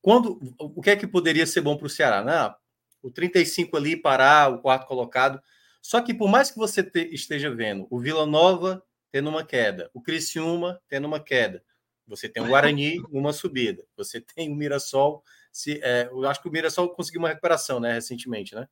quando 0.00 0.40
o 0.58 0.80
que 0.80 0.88
é 0.88 0.96
que 0.96 1.06
poderia 1.06 1.44
ser 1.46 1.60
bom 1.60 1.76
para 1.76 1.86
o 1.86 1.90
Ceará? 1.90 2.24
Não, 2.24 2.54
o 3.02 3.10
35 3.10 3.76
ali 3.76 3.94
parar, 3.94 4.50
o 4.50 4.62
quarto 4.62 4.86
colocado. 4.86 5.38
Só 5.82 6.00
que 6.00 6.14
por 6.14 6.30
mais 6.30 6.50
que 6.50 6.56
você 6.56 6.82
te, 6.82 7.12
esteja 7.12 7.54
vendo 7.54 7.86
o 7.90 8.00
Vila 8.00 8.24
Nova 8.24 8.82
tendo 9.12 9.28
uma 9.28 9.44
queda, 9.44 9.90
o 9.92 10.00
Criciúma 10.00 10.80
tendo 10.88 11.06
uma 11.06 11.20
queda, 11.20 11.62
você 12.06 12.28
tem 12.28 12.42
o 12.42 12.46
Guarani 12.46 13.02
numa 13.10 13.32
subida, 13.32 13.84
você 13.96 14.20
tem 14.34 14.50
o 14.50 14.54
Mirassol. 14.54 15.22
Se, 15.52 15.80
é, 15.82 16.08
eu 16.10 16.26
acho 16.28 16.40
que 16.40 16.48
o 16.48 16.52
Mirassol 16.52 16.88
conseguiu 16.90 17.20
uma 17.20 17.28
recuperação, 17.28 17.80
né, 17.80 17.94
recentemente, 17.94 18.54
né? 18.54 18.68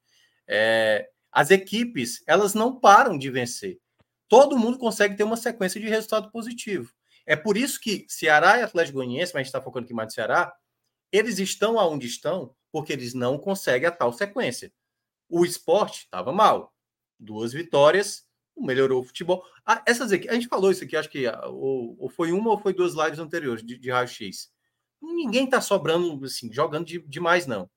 É, 0.46 1.08
as 1.32 1.50
equipes 1.50 2.22
elas 2.26 2.54
não 2.54 2.78
param 2.78 3.18
de 3.18 3.30
vencer. 3.30 3.80
Todo 4.28 4.58
mundo 4.58 4.78
consegue 4.78 5.16
ter 5.16 5.24
uma 5.24 5.36
sequência 5.36 5.80
de 5.80 5.88
resultado 5.88 6.30
positivo. 6.30 6.92
É 7.26 7.34
por 7.34 7.56
isso 7.56 7.80
que 7.80 8.04
Ceará 8.08 8.58
e 8.58 8.62
Atlético 8.62 8.98
Goianiense, 8.98 9.32
mas 9.32 9.36
a 9.36 9.38
gente 9.40 9.46
está 9.46 9.62
focando 9.62 9.84
aqui 9.84 9.94
mais 9.94 10.08
no 10.08 10.12
Ceará, 10.12 10.54
eles 11.10 11.38
estão 11.38 11.78
aonde 11.78 12.06
estão 12.06 12.54
porque 12.70 12.92
eles 12.92 13.14
não 13.14 13.38
conseguem 13.38 13.88
a 13.88 13.92
tal 13.92 14.12
sequência. 14.12 14.72
O 15.28 15.44
esporte 15.44 16.00
estava 16.00 16.32
mal. 16.32 16.74
Duas 17.18 17.52
vitórias, 17.52 18.26
melhorou 18.56 19.00
o 19.00 19.04
futebol. 19.04 19.44
Ah, 19.64 19.82
essas 19.86 20.12
aqui, 20.12 20.28
a 20.28 20.34
gente 20.34 20.48
falou 20.48 20.70
isso 20.70 20.84
aqui, 20.84 20.96
acho 20.96 21.08
que 21.08 21.26
ah, 21.26 21.46
ou, 21.46 21.96
ou 21.98 22.08
foi 22.08 22.32
uma 22.32 22.50
ou 22.50 22.58
foi 22.58 22.72
duas 22.72 22.94
lives 22.94 23.18
anteriores 23.18 23.64
de, 23.64 23.78
de 23.78 23.90
raio-x. 23.90 24.50
Ninguém 25.00 25.44
está 25.44 25.60
sobrando, 25.60 26.24
assim, 26.24 26.52
jogando 26.52 26.86
de, 26.86 26.98
demais, 27.00 27.46
não. 27.46 27.68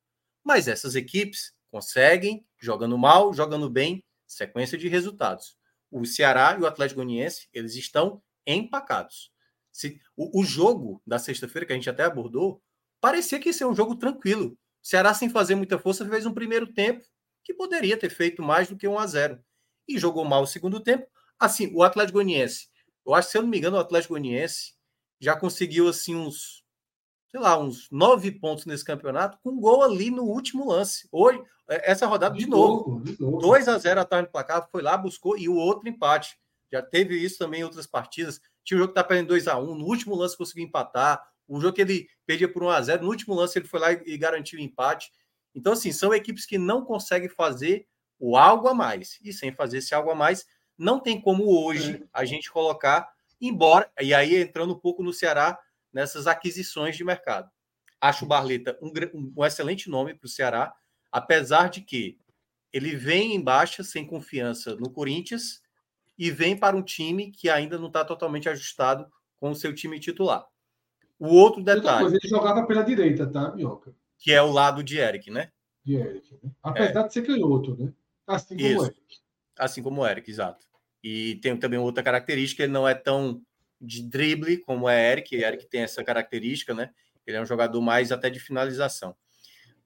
Mas 0.43 0.67
essas 0.67 0.95
equipes 0.95 1.53
conseguem, 1.69 2.45
jogando 2.57 2.97
mal, 2.97 3.33
jogando 3.33 3.69
bem, 3.69 4.03
sequência 4.25 4.77
de 4.77 4.87
resultados. 4.87 5.57
O 5.91 6.05
Ceará 6.05 6.55
e 6.57 6.61
o 6.61 6.65
Atlético 6.65 7.01
Goianiense, 7.01 7.47
eles 7.53 7.75
estão 7.75 8.21
empacados. 8.45 9.31
Se, 9.71 9.99
o, 10.15 10.41
o 10.41 10.43
jogo 10.43 11.01
da 11.05 11.19
sexta-feira, 11.19 11.65
que 11.65 11.73
a 11.73 11.75
gente 11.75 11.89
até 11.89 12.03
abordou, 12.03 12.61
parecia 13.01 13.39
que 13.39 13.49
ia 13.49 13.53
ser 13.53 13.65
um 13.65 13.75
jogo 13.75 13.95
tranquilo. 13.95 14.57
O 14.83 14.87
Ceará, 14.87 15.13
sem 15.13 15.29
fazer 15.29 15.55
muita 15.55 15.77
força, 15.77 16.07
fez 16.07 16.25
um 16.25 16.33
primeiro 16.33 16.71
tempo 16.73 17.05
que 17.43 17.53
poderia 17.53 17.97
ter 17.97 18.09
feito 18.09 18.41
mais 18.41 18.69
do 18.69 18.77
que 18.77 18.87
1 18.87 18.99
a 18.99 19.07
0 19.07 19.39
E 19.87 19.97
jogou 19.97 20.25
mal 20.25 20.43
o 20.43 20.47
segundo 20.47 20.79
tempo. 20.79 21.07
Assim, 21.39 21.71
o 21.73 21.83
Atlético 21.83 22.17
Goianiense, 22.17 22.67
eu 23.05 23.13
acho 23.13 23.27
que, 23.27 23.31
se 23.31 23.37
eu 23.37 23.41
não 23.43 23.49
me 23.49 23.57
engano, 23.57 23.77
o 23.77 23.79
Atlético 23.79 24.13
Goianiense 24.13 24.73
já 25.19 25.35
conseguiu, 25.35 25.87
assim, 25.87 26.15
uns 26.15 26.65
sei 27.29 27.39
lá, 27.39 27.59
uns 27.59 27.89
nove 27.91 28.31
pontos 28.31 28.65
nesse 28.65 28.83
campeonato, 28.83 29.37
com 29.43 29.51
um 29.51 29.59
gol 29.59 29.83
ali 29.83 30.09
no 30.09 30.23
último 30.23 30.67
lance. 30.67 31.07
Hoje, 31.11 31.41
é, 31.69 31.91
essa 31.91 32.07
rodada 32.07 32.35
de, 32.35 32.45
de 32.45 32.49
novo. 32.49 32.91
novo. 32.91 33.03
De 33.03 33.21
novo. 33.21 33.37
2 33.39 33.67
a 33.67 33.77
0 33.77 33.99
atrás 34.01 34.25
do 34.25 34.31
placar, 34.31 34.67
foi 34.71 34.81
lá, 34.81 34.97
buscou, 34.97 35.37
e 35.37 35.49
o 35.49 35.55
outro 35.55 35.87
empate. 35.89 36.37
Já 36.71 36.81
teve 36.81 37.17
isso 37.17 37.37
também 37.37 37.61
em 37.61 37.63
outras 37.63 37.85
partidas. 37.85 38.41
Tinha 38.63 38.77
um 38.77 38.81
jogo 38.81 38.93
que 38.93 38.95
tá 38.95 39.03
perdendo 39.03 39.29
2 39.29 39.47
a 39.47 39.57
1 39.57 39.75
no 39.75 39.85
último 39.85 40.15
lance 40.15 40.37
conseguiu 40.37 40.65
empatar. 40.65 41.21
Um 41.47 41.61
jogo 41.61 41.73
que 41.73 41.81
ele 41.81 42.07
perdia 42.25 42.51
por 42.51 42.63
1 42.63 42.69
a 42.69 42.81
0 42.81 43.03
no 43.03 43.09
último 43.09 43.33
lance 43.33 43.57
ele 43.57 43.67
foi 43.67 43.79
lá 43.79 43.91
e 43.93 44.17
garantiu 44.17 44.59
o 44.59 44.61
empate. 44.61 45.11
Então, 45.55 45.73
assim, 45.73 45.91
são 45.91 46.13
equipes 46.13 46.45
que 46.45 46.57
não 46.57 46.83
conseguem 46.83 47.29
fazer 47.29 47.87
o 48.19 48.37
algo 48.37 48.67
a 48.67 48.73
mais. 48.73 49.19
E 49.23 49.31
sem 49.31 49.51
fazer 49.53 49.79
esse 49.79 49.93
algo 49.93 50.09
a 50.09 50.15
mais, 50.15 50.45
não 50.77 50.99
tem 50.99 51.19
como 51.19 51.65
hoje 51.65 51.95
é. 51.95 52.07
a 52.13 52.25
gente 52.25 52.51
colocar, 52.51 53.09
embora, 53.41 53.89
e 53.99 54.13
aí 54.13 54.35
entrando 54.35 54.73
um 54.73 54.79
pouco 54.79 55.03
no 55.03 55.13
Ceará, 55.13 55.59
nessas 55.91 56.27
aquisições 56.27 56.95
de 56.95 57.03
mercado. 57.03 57.49
Acho 57.99 58.25
o 58.25 58.27
Barleta 58.27 58.77
um, 58.81 58.91
um 59.35 59.45
excelente 59.45 59.89
nome 59.89 60.13
para 60.13 60.27
o 60.27 60.29
Ceará, 60.29 60.73
apesar 61.11 61.69
de 61.69 61.81
que 61.81 62.19
ele 62.71 62.95
vem 62.95 63.33
em 63.33 63.41
baixa, 63.41 63.83
sem 63.83 64.05
confiança 64.05 64.75
no 64.75 64.91
Corinthians, 64.91 65.61
e 66.17 66.29
vem 66.29 66.57
para 66.57 66.75
um 66.75 66.81
time 66.81 67.31
que 67.31 67.49
ainda 67.49 67.77
não 67.77 67.87
está 67.87 68.03
totalmente 68.03 68.49
ajustado 68.49 69.07
com 69.37 69.51
o 69.51 69.55
seu 69.55 69.73
time 69.73 69.99
titular. 69.99 70.45
O 71.19 71.29
outro 71.29 71.63
detalhe. 71.63 72.01
Coisa, 72.01 72.17
ele 72.21 72.27
jogava 72.27 72.65
pela 72.65 72.83
direita, 72.83 73.25
tá, 73.25 73.53
Minhoca? 73.55 73.95
Que 74.19 74.31
é 74.31 74.41
o 74.41 74.51
lado 74.51 74.83
de 74.83 74.97
Eric, 74.97 75.31
né? 75.31 75.51
De 75.83 75.95
Eric. 75.95 76.33
Né? 76.43 76.51
Apesar 76.61 77.01
é. 77.01 77.07
de 77.07 77.13
ser 77.13 77.25
canhoto, 77.25 77.75
né? 77.75 77.93
Assim 78.27 78.57
como 78.57 78.67
Isso. 78.67 78.85
Eric. 78.85 78.99
Assim 79.57 79.81
como 79.81 80.01
o 80.01 80.07
Eric, 80.07 80.29
exato. 80.29 80.67
E 81.01 81.35
tem 81.35 81.57
também 81.57 81.79
outra 81.79 82.03
característica, 82.03 82.63
ele 82.63 82.73
não 82.73 82.87
é 82.87 82.93
tão 82.93 83.41
de 83.79 84.03
drible, 84.03 84.57
como 84.57 84.89
é 84.89 85.11
Eric. 85.11 85.35
Eric 85.35 85.67
tem 85.67 85.81
essa 85.81 86.03
característica, 86.03 86.73
né? 86.73 86.91
Ele 87.25 87.37
é 87.37 87.41
um 87.41 87.45
jogador 87.45 87.81
mais 87.81 88.11
até 88.11 88.29
de 88.29 88.39
finalização. 88.39 89.15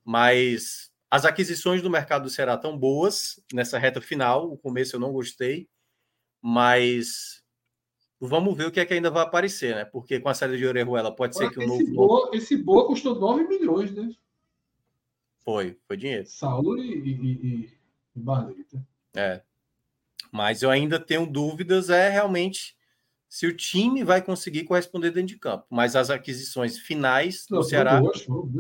Mas 0.04 0.92
as 1.10 1.26
aquisições 1.26 1.82
do 1.82 1.90
mercado 1.90 2.24
do 2.24 2.30
Ceará 2.30 2.56
estão 2.56 2.78
boas 2.78 3.44
nessa 3.54 3.78
reta 3.78 4.02
final. 4.02 4.52
O 4.52 4.58
começo 4.58 4.96
eu 4.96 5.00
não 5.00 5.12
gostei, 5.12 5.70
mas 6.42 7.44
vamos 8.20 8.56
ver 8.56 8.68
o 8.68 8.72
que 8.72 8.80
é 8.80 8.86
que 8.86 8.94
ainda 8.94 9.12
vai 9.12 9.24
aparecer, 9.24 9.76
né? 9.76 9.86
Porque 9.86 10.20
com 10.20 10.30
a 10.30 10.34
saída 10.34 10.58
de 10.58 10.66
Orejuela 10.66 11.14
pode 11.16 11.36
ser 11.36 11.52
que 11.52 11.60
o 11.60 11.68
novo. 11.68 11.86
Boa, 11.94 12.32
esse 12.34 12.56
boa 12.56 12.88
custou 12.88 13.20
9 13.20 13.48
milhões, 13.48 13.94
né? 13.94 14.10
Foi, 15.44 15.78
foi 15.88 15.98
dinheiro. 15.98 16.28
Saulo 16.28 16.78
e, 16.78 16.94
e, 16.94 17.64
e 17.64 17.81
Barleta. 18.16 18.86
É. 19.16 19.42
Mas 20.32 20.62
eu 20.62 20.70
ainda 20.70 21.00
tenho 21.00 21.26
dúvidas, 21.26 21.90
é 21.90 22.10
realmente 22.10 22.76
se 23.32 23.48
o 23.48 23.56
time 23.56 24.04
vai 24.04 24.22
conseguir 24.22 24.66
corresponder 24.66 25.12
dentro 25.12 25.30
de 25.30 25.40
campo. 25.40 25.66
Mas 25.70 25.96
as 25.96 26.10
aquisições 26.10 26.78
finais 26.78 27.46
do 27.50 27.64
Ceará 27.64 28.02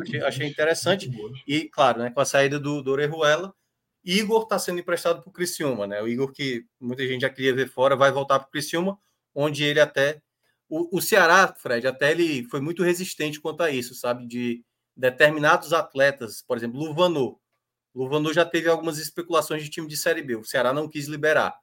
achei, 0.01 0.21
achei, 0.21 0.47
interessante. 0.47 1.11
E, 1.45 1.67
claro, 1.67 1.99
né, 1.99 2.09
com 2.09 2.21
a 2.21 2.25
saída 2.25 2.57
do, 2.57 2.81
do 2.81 2.91
Orejuela, 2.91 3.53
Igor 4.03 4.43
está 4.43 4.57
sendo 4.57 4.80
emprestado 4.80 5.21
para 5.21 5.30
o 5.30 5.33
Criciúma. 5.33 5.85
Né? 5.85 6.01
O 6.01 6.07
Igor, 6.07 6.31
que 6.31 6.65
muita 6.80 7.05
gente 7.05 7.21
já 7.21 7.30
queria 7.30 7.53
ver 7.53 7.69
fora, 7.69 7.97
vai 7.97 8.13
voltar 8.13 8.39
para 8.39 8.47
o 8.47 8.51
Criciúma, 8.51 8.97
onde 9.35 9.63
ele 9.63 9.81
até. 9.81 10.21
O, 10.69 10.97
o 10.97 11.01
Ceará, 11.01 11.53
Fred, 11.53 11.85
até 11.85 12.11
ele 12.11 12.45
foi 12.45 12.61
muito 12.61 12.81
resistente 12.81 13.41
quanto 13.41 13.61
a 13.63 13.69
isso, 13.69 13.93
sabe? 13.93 14.25
De 14.25 14.63
determinados 14.95 15.73
atletas, 15.73 16.41
por 16.41 16.55
exemplo, 16.55 16.80
Luvanô 17.93 18.31
já 18.33 18.45
teve 18.45 18.69
algumas 18.69 18.97
especulações 18.97 19.63
de 19.63 19.69
time 19.69 19.87
de 19.87 19.97
Série 19.97 20.21
B. 20.21 20.35
O 20.35 20.45
Ceará 20.45 20.73
não 20.73 20.87
quis 20.87 21.07
liberar. 21.07 21.59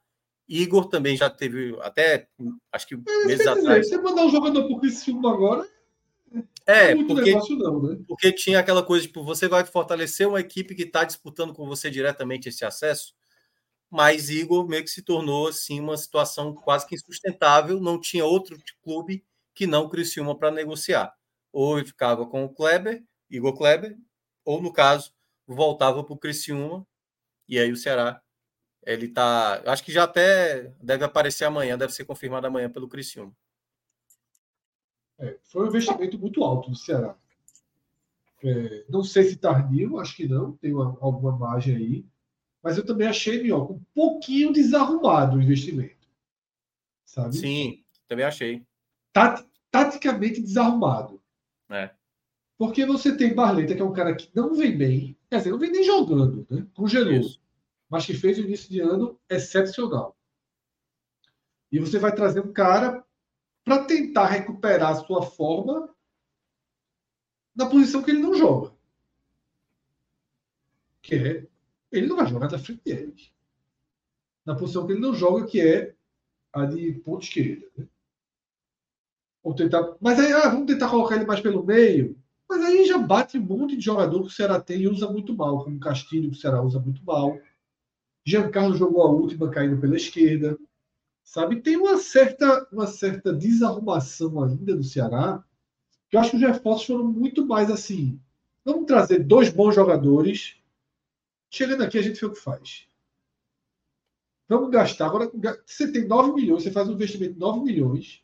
Igor 0.47 0.87
também 0.87 1.15
já 1.15 1.29
teve, 1.29 1.77
até 1.81 2.27
acho 2.71 2.87
que 2.87 2.95
é, 2.95 3.25
meses 3.25 3.45
atrás. 3.45 3.87
Você 3.87 3.97
mandar 3.99 4.25
um 4.25 4.31
jogador 4.31 4.67
por 4.67 4.79
Criciúma 4.79 5.31
agora. 5.31 5.67
É, 6.65 6.91
é 6.91 6.95
porque, 7.05 7.33
não, 7.55 7.81
né? 7.81 7.99
porque 8.07 8.31
tinha 8.31 8.59
aquela 8.59 8.83
coisa, 8.83 9.05
tipo, 9.05 9.23
você 9.23 9.47
vai 9.47 9.65
fortalecer 9.65 10.27
uma 10.27 10.39
equipe 10.39 10.75
que 10.75 10.83
está 10.83 11.03
disputando 11.03 11.53
com 11.53 11.67
você 11.67 11.89
diretamente 11.89 12.49
esse 12.49 12.63
acesso, 12.63 13.15
mas 13.89 14.29
Igor 14.29 14.67
meio 14.67 14.83
que 14.83 14.89
se 14.89 15.01
tornou 15.01 15.47
assim 15.47 15.79
uma 15.79 15.97
situação 15.97 16.53
quase 16.53 16.85
que 16.85 16.95
insustentável, 16.95 17.79
não 17.79 17.99
tinha 17.99 18.23
outro 18.23 18.55
clube 18.83 19.23
que 19.55 19.65
não 19.65 19.85
o 19.85 19.89
Criciúma 19.89 20.37
para 20.37 20.51
negociar. 20.51 21.11
Ou 21.51 21.77
ele 21.77 21.87
ficava 21.87 22.25
com 22.27 22.45
o 22.45 22.49
Kleber, 22.49 23.03
Igor 23.29 23.57
Kleber, 23.57 23.97
ou 24.45 24.61
no 24.61 24.71
caso, 24.71 25.11
voltava 25.53 26.03
para 26.03 26.13
o 26.13 26.17
Criciúma, 26.17 26.85
e 27.47 27.59
aí 27.59 27.71
o 27.71 27.77
Ceará 27.77 28.21
ele 28.85 29.07
tá. 29.07 29.61
Acho 29.65 29.83
que 29.83 29.91
já 29.91 30.03
até 30.03 30.73
deve 30.81 31.03
aparecer 31.03 31.45
amanhã, 31.45 31.77
deve 31.77 31.93
ser 31.93 32.05
confirmado 32.05 32.47
amanhã 32.47 32.69
pelo 32.69 32.87
Criciúma. 32.87 33.35
É, 35.17 35.37
foi 35.43 35.65
um 35.65 35.67
investimento 35.67 36.17
muito 36.17 36.43
alto 36.43 36.69
do 36.69 36.75
Ceará. 36.75 37.15
É, 38.41 38.85
não 38.87 39.03
sei 39.03 39.23
se 39.23 39.35
tardio, 39.35 39.99
acho 39.99 40.15
que 40.15 40.27
não, 40.27 40.53
tem 40.53 40.73
uma, 40.73 40.97
alguma 41.01 41.37
margem 41.37 41.75
aí. 41.75 42.05
Mas 42.63 42.77
eu 42.77 42.85
também 42.85 43.07
achei, 43.07 43.41
Minhoca, 43.41 43.73
um 43.73 43.83
pouquinho 43.93 44.53
desarrumado 44.53 45.37
o 45.37 45.41
investimento. 45.41 46.07
Sabe? 47.05 47.35
Sim, 47.35 47.83
também 48.07 48.25
achei. 48.25 48.65
Tat, 49.11 49.45
taticamente 49.69 50.41
desarrumado. 50.41 51.21
É. 51.69 51.91
Porque 52.57 52.85
você 52.85 53.15
tem 53.15 53.33
Barleta, 53.33 53.75
que 53.75 53.81
é 53.81 53.85
um 53.85 53.93
cara 53.93 54.15
que 54.15 54.29
não 54.33 54.53
vem 54.55 54.77
bem, 54.77 55.17
quer 55.29 55.37
dizer, 55.37 55.51
não 55.51 55.59
vem 55.59 55.71
nem 55.71 55.83
jogando, 55.83 56.45
né? 56.49 56.65
Congelou. 56.73 57.13
Isso 57.13 57.39
mas 57.89 58.05
que 58.05 58.13
fez 58.13 58.37
um 58.37 58.43
início 58.43 58.69
de 58.69 58.79
ano 58.79 59.19
excepcional. 59.27 60.15
E 61.71 61.79
você 61.79 61.97
vai 61.97 62.13
trazer 62.13 62.39
um 62.39 62.53
cara 62.53 63.03
para 63.63 63.83
tentar 63.85 64.27
recuperar 64.27 64.91
a 64.91 65.03
sua 65.03 65.23
forma 65.23 65.93
na 67.55 67.65
posição 67.65 68.03
que 68.03 68.11
ele 68.11 68.21
não 68.21 68.35
joga. 68.35 68.73
Que 71.01 71.15
é. 71.15 71.47
Ele 71.91 72.07
não 72.07 72.15
vai 72.15 72.27
jogar 72.27 72.47
da 72.47 72.59
frente 72.59 72.83
dele. 72.83 73.15
Na 74.45 74.55
posição 74.55 74.85
que 74.85 74.93
ele 74.93 75.01
não 75.01 75.13
joga, 75.13 75.47
que 75.47 75.59
é 75.59 75.95
a 76.53 76.65
de 76.65 76.93
ponta 76.93 77.25
esquerda. 77.25 77.67
Né? 77.75 77.87
Ou 79.41 79.55
tentar, 79.55 79.95
mas 79.99 80.19
aí, 80.19 80.31
ah, 80.31 80.49
vamos 80.49 80.67
tentar 80.67 80.89
colocar 80.89 81.15
ele 81.15 81.25
mais 81.25 81.41
pelo 81.41 81.63
meio. 81.63 82.18
Mas 82.49 82.61
aí 82.63 82.85
já 82.85 82.97
bate 82.97 83.37
um 83.37 83.43
monte 83.43 83.77
de 83.77 83.85
jogador 83.85 84.21
que 84.21 84.27
o 84.27 84.31
Ceará 84.31 84.59
tem 84.59 84.81
e 84.81 84.87
usa 84.87 85.07
muito 85.07 85.35
mal, 85.35 85.63
como 85.63 85.79
Castilho, 85.79 86.31
que 86.31 86.37
o 86.37 86.39
Ceará 86.39 86.61
usa 86.63 86.79
muito 86.79 87.05
mal. 87.05 87.39
Giancarlo 88.25 88.75
jogou 88.75 89.03
a 89.03 89.11
última 89.11 89.51
caindo 89.51 89.79
pela 89.79 89.95
esquerda. 89.95 90.57
Sabe? 91.23 91.61
Tem 91.61 91.77
uma 91.77 91.97
certa, 91.97 92.67
uma 92.71 92.87
certa 92.87 93.31
desarrumação 93.31 94.43
ainda 94.43 94.75
do 94.75 94.83
Ceará, 94.83 95.43
que 96.09 96.17
eu 96.17 96.19
acho 96.19 96.31
que 96.31 96.37
os 96.37 96.41
reforços 96.41 96.87
foram 96.87 97.05
muito 97.05 97.45
mais 97.45 97.69
assim. 97.69 98.19
Vamos 98.65 98.87
trazer 98.87 99.19
dois 99.19 99.49
bons 99.49 99.75
jogadores. 99.75 100.57
Chegando 101.51 101.83
aqui, 101.83 101.99
a 101.99 102.01
gente 102.01 102.19
vê 102.19 102.25
o 102.25 102.33
que 102.33 102.39
faz. 102.39 102.87
Vamos 104.47 104.71
gastar. 104.71 105.05
Agora, 105.05 105.31
você 105.63 105.91
tem 105.91 106.07
9 106.07 106.33
milhões, 106.33 106.63
você 106.63 106.71
faz 106.71 106.89
um 106.89 106.93
investimento 106.93 107.33
de 107.33 107.39
9 107.39 107.61
milhões. 107.61 108.23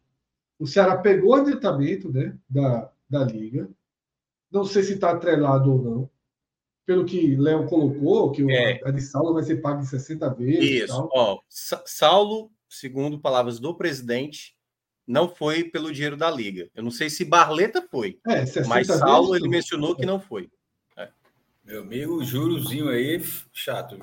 O 0.58 0.66
Ceará 0.66 0.98
pegou 0.98 1.30
o 1.30 1.36
adiantamento 1.36 2.12
né, 2.12 2.36
da, 2.50 2.92
da 3.08 3.24
Liga. 3.24 3.70
Não 4.52 4.64
sei 4.66 4.84
se 4.84 4.94
está 4.94 5.12
atrelado 5.12 5.72
ou 5.72 5.82
não. 5.82 6.10
Pelo 6.86 7.04
que 7.04 7.36
Léo 7.36 7.66
colocou, 7.66 8.32
que 8.32 8.50
é. 8.52 8.80
a 8.86 8.92
de 8.92 9.02
Saulo 9.02 9.34
vai 9.34 9.44
ser 9.44 9.58
paga 9.58 9.82
em 9.82 9.86
60 9.86 10.34
vezes. 10.36 10.84
Isso. 10.84 11.10
Ó, 11.12 11.40
Saulo, 11.50 12.52
segundo 12.70 13.20
palavras 13.20 13.60
do 13.60 13.76
presidente, 13.76 14.56
não 15.08 15.28
foi 15.28 15.64
pelo 15.64 15.92
dinheiro 15.92 16.18
da 16.18 16.30
Liga. 16.30 16.70
Eu 16.74 16.84
não 16.84 16.92
sei 16.92 17.10
se 17.10 17.26
Barleta 17.26 17.82
foi. 17.90 18.20
É, 18.28 18.44
mas 18.68 18.88
Saulo 18.88 19.32
vezes, 19.32 19.44
ele 19.44 19.50
mencionou 19.50 19.96
que 19.96 20.06
não 20.06 20.20
foi. 20.20 20.50
É. 20.98 21.10
Meu 21.64 21.82
amigo, 21.82 22.24
jurozinho 22.24 22.90
aí, 22.90 23.22
chato. 23.54 23.98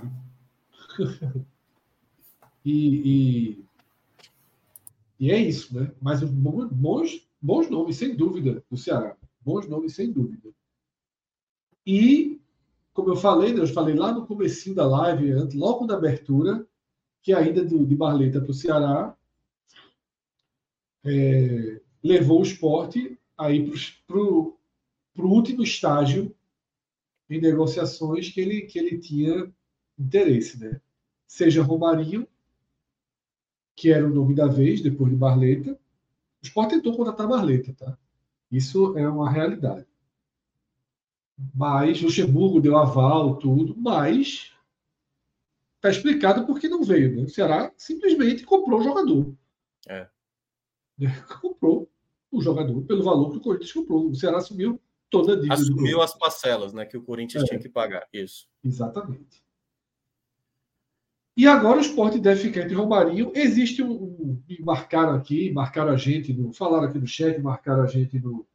e, 2.64 3.56
e, 3.58 3.64
e, 5.18 5.30
é 5.30 5.38
isso, 5.38 5.78
né? 5.78 5.90
Mas 6.00 6.22
bons, 6.22 7.28
bons 7.40 7.70
nomes, 7.70 7.96
sem 7.96 8.14
dúvida, 8.14 8.62
do 8.70 8.76
Ceará. 8.76 9.16
Bons 9.44 9.68
nomes, 9.68 9.94
sem 9.94 10.12
dúvida. 10.12 10.50
E, 11.86 12.40
como 12.92 13.10
eu 13.10 13.16
falei, 13.16 13.52
né, 13.52 13.60
eu 13.60 13.66
falei 13.66 13.94
lá 13.94 14.12
no 14.12 14.26
começo 14.26 14.74
da 14.74 14.86
live, 14.86 15.32
logo 15.54 15.86
na 15.86 15.94
abertura, 15.94 16.66
que 17.22 17.32
a 17.32 17.42
ida 17.42 17.64
de, 17.64 17.84
de 17.84 17.96
Barleta 17.96 18.40
para 18.40 18.50
o 18.50 18.54
Ceará 18.54 19.16
é, 21.04 21.80
levou 22.02 22.40
o 22.40 22.44
esporte 22.44 23.18
aí 23.36 23.70
para 24.06 24.18
o 24.18 24.56
último 25.16 25.62
estágio 25.62 26.34
em 27.28 27.40
negociações 27.40 28.28
que 28.28 28.40
ele, 28.40 28.62
que 28.62 28.78
ele 28.78 28.98
tinha 28.98 29.52
interesse, 29.98 30.58
né? 30.58 30.80
Seja 31.26 31.62
Romarinho, 31.62 32.26
que 33.74 33.90
era 33.90 34.06
o 34.06 34.14
nome 34.14 34.34
da 34.34 34.46
vez, 34.46 34.82
depois 34.82 35.10
de 35.10 35.16
Barleta. 35.16 35.72
O 36.42 36.46
Sport 36.46 36.70
tentou 36.70 36.96
contratar 36.96 37.26
Barleta, 37.26 37.72
tá? 37.72 37.98
Isso 38.52 38.96
é 38.98 39.08
uma 39.08 39.30
realidade. 39.30 39.86
Mas 41.54 42.02
Luxemburgo 42.02 42.60
deu 42.60 42.76
aval, 42.76 43.36
tudo, 43.38 43.74
mas 43.76 44.52
está 45.76 45.88
explicado 45.88 46.46
porque 46.46 46.68
não 46.68 46.84
veio. 46.84 47.16
Né? 47.16 47.22
O 47.22 47.28
Ceará 47.28 47.72
simplesmente 47.76 48.44
comprou 48.44 48.80
o 48.80 48.84
jogador. 48.84 49.34
É. 49.88 50.06
Comprou 51.40 51.90
o 52.30 52.40
jogador 52.40 52.82
pelo 52.82 53.02
valor 53.02 53.30
que 53.32 53.38
o 53.38 53.40
Corinthians 53.40 53.72
comprou. 53.72 54.08
O 54.08 54.14
Ceará 54.14 54.38
assumiu 54.38 54.80
toda 55.10 55.32
a 55.32 55.36
dívida. 55.36 55.54
Assumiu 55.54 56.00
as 56.00 56.16
parcelas 56.16 56.72
né, 56.72 56.86
que 56.86 56.96
o 56.96 57.02
Corinthians 57.02 57.44
é. 57.44 57.46
tinha 57.46 57.58
que 57.58 57.68
pagar. 57.68 58.06
Isso. 58.12 58.48
Exatamente. 58.62 59.42
E 61.36 61.46
agora 61.46 61.78
o 61.78 61.80
esporte 61.80 62.18
deve 62.18 62.42
ficar 62.42 62.62
entre 62.62 62.74
Romarinho. 62.74 63.32
Existe 63.34 63.82
um, 63.82 63.92
um. 63.92 64.42
Me 64.46 64.58
marcaram 64.60 65.14
aqui, 65.14 65.50
marcaram 65.50 65.92
a 65.92 65.96
gente, 65.96 66.32
no, 66.32 66.52
falaram 66.52 66.88
aqui 66.88 66.98
no 66.98 67.06
chat, 67.06 67.40
marcaram 67.40 67.82
a 67.82 67.86
gente 67.86 68.18
no, 68.18 68.46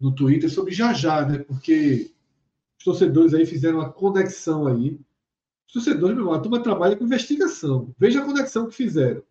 no 0.00 0.14
Twitter 0.14 0.50
sobre 0.50 0.72
Jajá, 0.72 1.26
né? 1.26 1.38
Porque 1.38 2.10
os 2.78 2.84
torcedores 2.84 3.34
aí 3.34 3.44
fizeram 3.44 3.78
uma 3.78 3.92
conexão 3.92 4.66
aí. 4.66 4.98
Os 5.66 5.74
torcedores, 5.74 6.16
meu 6.16 6.24
irmão, 6.24 6.34
a 6.34 6.40
turma 6.40 6.62
trabalha 6.62 6.96
com 6.96 7.04
investigação. 7.04 7.94
Veja 7.98 8.22
a 8.22 8.24
conexão 8.24 8.66
que 8.66 8.74
fizeram. 8.74 9.22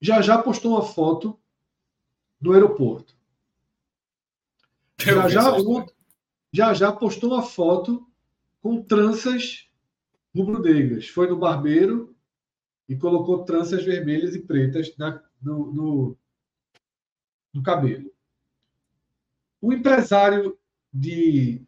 Jajá 0.00 0.38
postou 0.38 0.72
uma 0.72 0.82
foto 0.82 1.38
do 2.40 2.52
aeroporto. 2.52 3.14
Já 4.98 5.28
já, 5.28 5.52
já 6.52 6.74
já 6.74 6.92
postou 6.92 7.32
uma 7.32 7.42
foto 7.42 8.06
com 8.62 8.82
tranças 8.82 9.63
rubro-negras. 10.34 11.08
Foi 11.08 11.28
no 11.28 11.38
barbeiro 11.38 12.14
e 12.88 12.96
colocou 12.96 13.44
tranças 13.44 13.84
vermelhas 13.84 14.34
e 14.34 14.40
pretas 14.40 14.94
na, 14.96 15.22
no, 15.40 15.72
no, 15.72 16.18
no 17.52 17.62
cabelo. 17.62 18.12
O 19.60 19.72
empresário 19.72 20.58
de, 20.92 21.62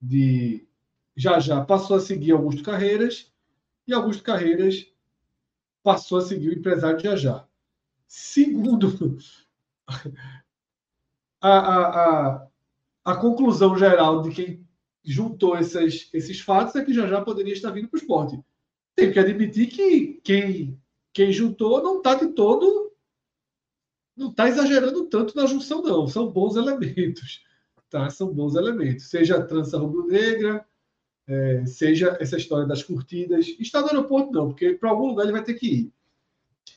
de 0.00 0.66
já 1.38 1.64
passou 1.64 1.96
a 1.96 2.00
seguir 2.00 2.32
Augusto 2.32 2.62
Carreiras 2.62 3.32
e 3.86 3.92
Augusto 3.92 4.22
Carreiras 4.22 4.90
passou 5.82 6.18
a 6.18 6.22
seguir 6.22 6.48
o 6.48 6.58
empresário 6.58 6.98
de 6.98 7.04
já 7.04 7.16
já. 7.16 7.48
Segundo 8.06 8.88
a, 11.40 11.48
a, 11.48 12.34
a, 12.34 12.48
a 13.04 13.16
conclusão 13.16 13.76
geral 13.78 14.22
de 14.22 14.30
quem 14.30 14.68
juntou 15.04 15.56
esses, 15.58 16.08
esses 16.12 16.40
fatos 16.40 16.74
é 16.76 16.84
que 16.84 16.92
já 16.92 17.06
já 17.06 17.20
poderia 17.20 17.52
estar 17.52 17.70
vindo 17.70 17.88
para 17.88 17.96
o 17.96 18.00
esporte. 18.00 18.40
Tem 18.94 19.12
que 19.12 19.18
admitir 19.18 19.68
que 19.68 20.20
quem, 20.22 20.78
quem 21.12 21.32
juntou 21.32 21.82
não 21.82 21.98
está 21.98 22.14
de 22.14 22.28
todo. 22.28 22.92
Não 24.16 24.30
está 24.30 24.48
exagerando 24.48 25.06
tanto 25.06 25.34
na 25.34 25.46
junção, 25.46 25.82
não. 25.82 26.06
São 26.06 26.30
bons 26.30 26.56
elementos. 26.56 27.42
Tá? 27.88 28.10
São 28.10 28.32
bons 28.32 28.54
elementos. 28.54 29.08
Seja 29.08 29.36
a 29.36 29.42
trança 29.42 29.78
rubro-negra, 29.78 30.64
é, 31.26 31.64
seja 31.64 32.16
essa 32.20 32.36
história 32.36 32.66
das 32.66 32.82
curtidas. 32.82 33.46
Está 33.58 33.80
no 33.80 33.88
aeroporto, 33.88 34.32
não, 34.32 34.48
porque 34.48 34.74
para 34.74 34.90
algum 34.90 35.06
lugar 35.06 35.24
ele 35.24 35.32
vai 35.32 35.42
ter 35.42 35.54
que 35.54 35.66
ir. 35.66 35.92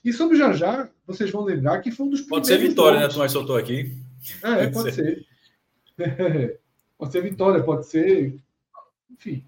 E 0.04 0.12
sobre 0.12 0.36
o 0.36 0.38
Jajá, 0.38 0.90
vocês 1.06 1.30
vão 1.30 1.44
lembrar 1.44 1.82
que 1.82 1.92
foi 1.92 2.06
um 2.06 2.10
dos. 2.10 2.22
Pode 2.22 2.48
ser 2.48 2.58
Vitória, 2.58 3.00
né? 3.00 3.08
Tu 3.08 3.18
mais 3.18 3.32
soltou 3.32 3.58
aqui. 3.58 3.98
É, 4.42 4.68
pode, 4.68 4.74
pode 4.74 4.92
ser. 4.96 5.26
ser. 5.98 6.60
Pode 7.04 7.12
ser 7.12 7.22
Vitória, 7.22 7.62
pode 7.62 7.86
ser. 7.86 8.42
Enfim. 9.12 9.46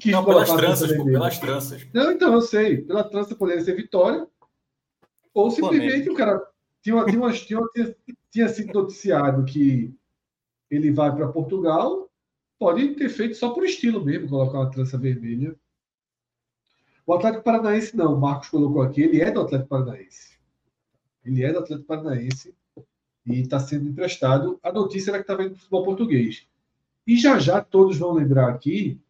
Quis 0.00 0.10
não, 0.10 0.24
pelas 0.24 0.50
tranças, 0.50 0.96
pô, 0.96 1.04
pelas 1.04 1.38
tranças. 1.38 1.86
Não, 1.94 2.10
então, 2.10 2.34
eu 2.34 2.40
sei. 2.40 2.78
Pela 2.78 3.04
trança 3.04 3.36
poderia 3.36 3.62
ser 3.62 3.76
Vitória. 3.76 4.26
Ou 5.32 5.48
simplesmente 5.48 6.10
o 6.10 6.14
cara 6.14 6.44
tinha, 6.82 7.04
tinha, 7.04 7.32
tinha, 7.32 7.62
tinha, 7.72 7.96
tinha 8.32 8.48
sido 8.48 8.72
noticiado 8.72 9.44
que 9.44 9.94
ele 10.68 10.90
vai 10.90 11.14
para 11.14 11.28
Portugal. 11.28 12.10
Pode 12.58 12.96
ter 12.96 13.08
feito 13.10 13.36
só 13.36 13.50
por 13.50 13.64
estilo 13.64 14.04
mesmo, 14.04 14.28
colocar 14.28 14.58
uma 14.58 14.70
trança 14.70 14.98
vermelha. 14.98 15.54
O 17.06 17.14
Atlético 17.14 17.44
Paranaense 17.44 17.96
não, 17.96 18.14
o 18.14 18.20
Marcos 18.20 18.48
colocou 18.48 18.82
aqui, 18.82 19.02
ele 19.02 19.20
é 19.20 19.30
do 19.30 19.40
Atlético 19.40 19.68
Paranaense. 19.68 20.36
Ele 21.24 21.44
é 21.44 21.52
do 21.52 21.60
Atlético 21.60 21.86
Paranaense 21.86 22.52
e 23.32 23.42
está 23.42 23.58
sendo 23.58 23.88
emprestado. 23.88 24.58
A 24.62 24.72
notícia 24.72 25.10
era 25.10 25.18
que 25.18 25.24
estava 25.24 25.42
indo 25.42 25.50
para 25.50 25.56
o 25.56 25.60
futebol 25.60 25.84
português. 25.84 26.46
E 27.06 27.16
já 27.16 27.38
já 27.38 27.60
todos 27.62 27.98
vão 27.98 28.12
lembrar 28.12 28.48
aqui, 28.50 29.00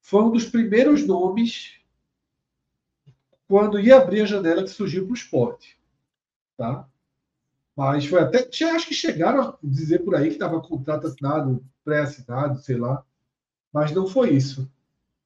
foi 0.00 0.22
um 0.22 0.30
dos 0.30 0.44
primeiros 0.44 1.06
nomes 1.06 1.80
quando 3.48 3.78
ia 3.78 3.96
abrir 3.96 4.22
a 4.22 4.26
janela 4.26 4.62
que 4.62 4.70
surgiu 4.70 5.04
para 5.04 5.12
o 5.12 5.16
esporte. 5.16 5.78
Tá? 6.56 6.88
Mas 7.76 8.06
foi 8.06 8.20
até. 8.20 8.48
Acho 8.66 8.88
que 8.88 8.94
chegaram 8.94 9.40
a 9.42 9.58
dizer 9.62 10.00
por 10.00 10.14
aí 10.14 10.28
que 10.28 10.34
estava 10.34 10.60
contrato 10.60 11.06
assinado, 11.06 11.64
pré-assinado, 11.84 12.60
sei 12.60 12.76
lá. 12.76 13.04
Mas 13.72 13.92
não 13.92 14.06
foi 14.06 14.30
isso. 14.30 14.70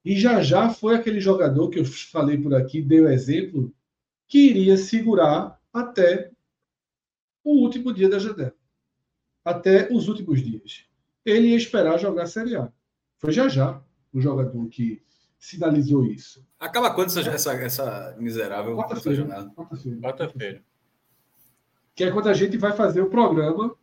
E 0.03 0.19
já 0.19 0.41
já 0.41 0.69
foi 0.69 0.95
aquele 0.95 1.19
jogador 1.19 1.69
que 1.69 1.79
eu 1.79 1.85
falei 1.85 2.37
por 2.37 2.53
aqui, 2.53 2.81
deu 2.81 3.07
exemplo, 3.09 3.73
que 4.27 4.49
iria 4.49 4.77
segurar 4.77 5.59
até 5.71 6.31
o 7.43 7.61
último 7.61 7.93
dia 7.93 8.09
da 8.09 8.19
janela. 8.19 8.53
Até 9.43 9.91
os 9.91 10.07
últimos 10.07 10.41
dias. 10.41 10.85
Ele 11.25 11.49
ia 11.49 11.57
esperar 11.57 11.99
jogar 11.99 12.23
a 12.23 12.27
Série 12.27 12.55
A. 12.55 12.71
Foi 13.17 13.31
já 13.31 13.47
já 13.47 13.81
o 14.13 14.19
jogador 14.19 14.67
que 14.67 15.01
sinalizou 15.39 16.05
isso. 16.05 16.45
Acaba 16.59 16.93
quando 16.93 17.07
essa, 17.07 17.21
essa, 17.21 17.53
essa 17.53 18.15
miserável 18.19 18.75
quarta-feira? 18.75 19.51
Quarta-feira. 20.01 20.63
Que 21.95 22.05
é 22.05 22.11
quando 22.11 22.29
a 22.29 22.33
gente 22.33 22.57
vai 22.57 22.73
fazer 22.73 23.01
o 23.01 23.09
programa. 23.09 23.75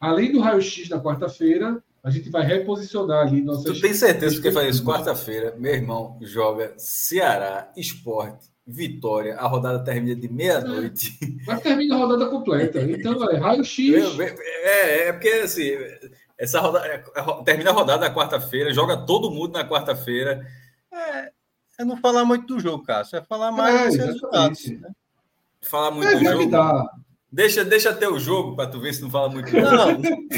Além 0.00 0.32
do 0.32 0.40
raio-x 0.40 0.88
da 0.88 1.00
quarta-feira, 1.00 1.82
a 2.02 2.10
gente 2.10 2.28
vai 2.28 2.42
reposicionar 2.44 3.26
ali 3.26 3.42
nossas. 3.42 3.76
Tu 3.76 3.80
tem 3.80 3.94
certeza 3.94 4.36
que 4.36 4.42
vai 4.42 4.52
fazer 4.52 4.68
isso 4.68 4.84
quarta-feira? 4.84 5.54
Meu 5.56 5.74
irmão 5.74 6.18
joga 6.22 6.74
Ceará, 6.76 7.70
Esporte, 7.76 8.51
Vitória, 8.66 9.36
a 9.36 9.46
rodada 9.46 9.82
termina 9.82 10.14
de 10.14 10.28
meia-noite. 10.28 11.18
É, 11.22 11.44
mas 11.46 11.60
termina 11.60 11.96
a 11.96 11.98
rodada 11.98 12.26
completa. 12.26 12.80
Então, 12.80 13.28
é 13.28 13.36
raio-x. 13.36 13.94
É, 14.18 15.08
é 15.08 15.12
porque 15.12 15.28
assim, 15.28 15.72
essa 16.38 16.60
rodada, 16.60 16.86
é, 16.86 17.04
é, 17.14 17.44
termina 17.44 17.70
a 17.70 17.72
rodada 17.72 18.08
na 18.08 18.14
quarta-feira, 18.14 18.72
joga 18.72 18.96
todo 18.96 19.30
mundo 19.30 19.52
na 19.52 19.68
quarta-feira. 19.68 20.46
É, 20.92 21.32
é 21.80 21.84
não 21.84 21.96
falar 21.96 22.24
muito 22.24 22.46
do 22.46 22.60
jogo, 22.60 22.84
Cássio, 22.84 23.16
é 23.16 23.22
falar 23.22 23.50
mais 23.50 23.94
é, 23.94 23.98
dos 23.98 24.06
resultados. 24.06 24.66
Né? 24.66 24.90
Falar 25.60 25.90
muito 25.90 26.08
é, 26.08 26.16
do 26.16 26.24
jogo. 26.24 26.50
Dar. 26.50 26.84
Deixa, 27.32 27.64
deixa 27.64 27.88
até 27.88 28.06
o 28.06 28.18
jogo 28.18 28.54
para 28.54 28.68
tu 28.68 28.78
ver 28.78 28.92
se 28.92 29.00
não 29.00 29.10
fala 29.10 29.30
muito. 29.30 29.50
Não. 29.50 29.98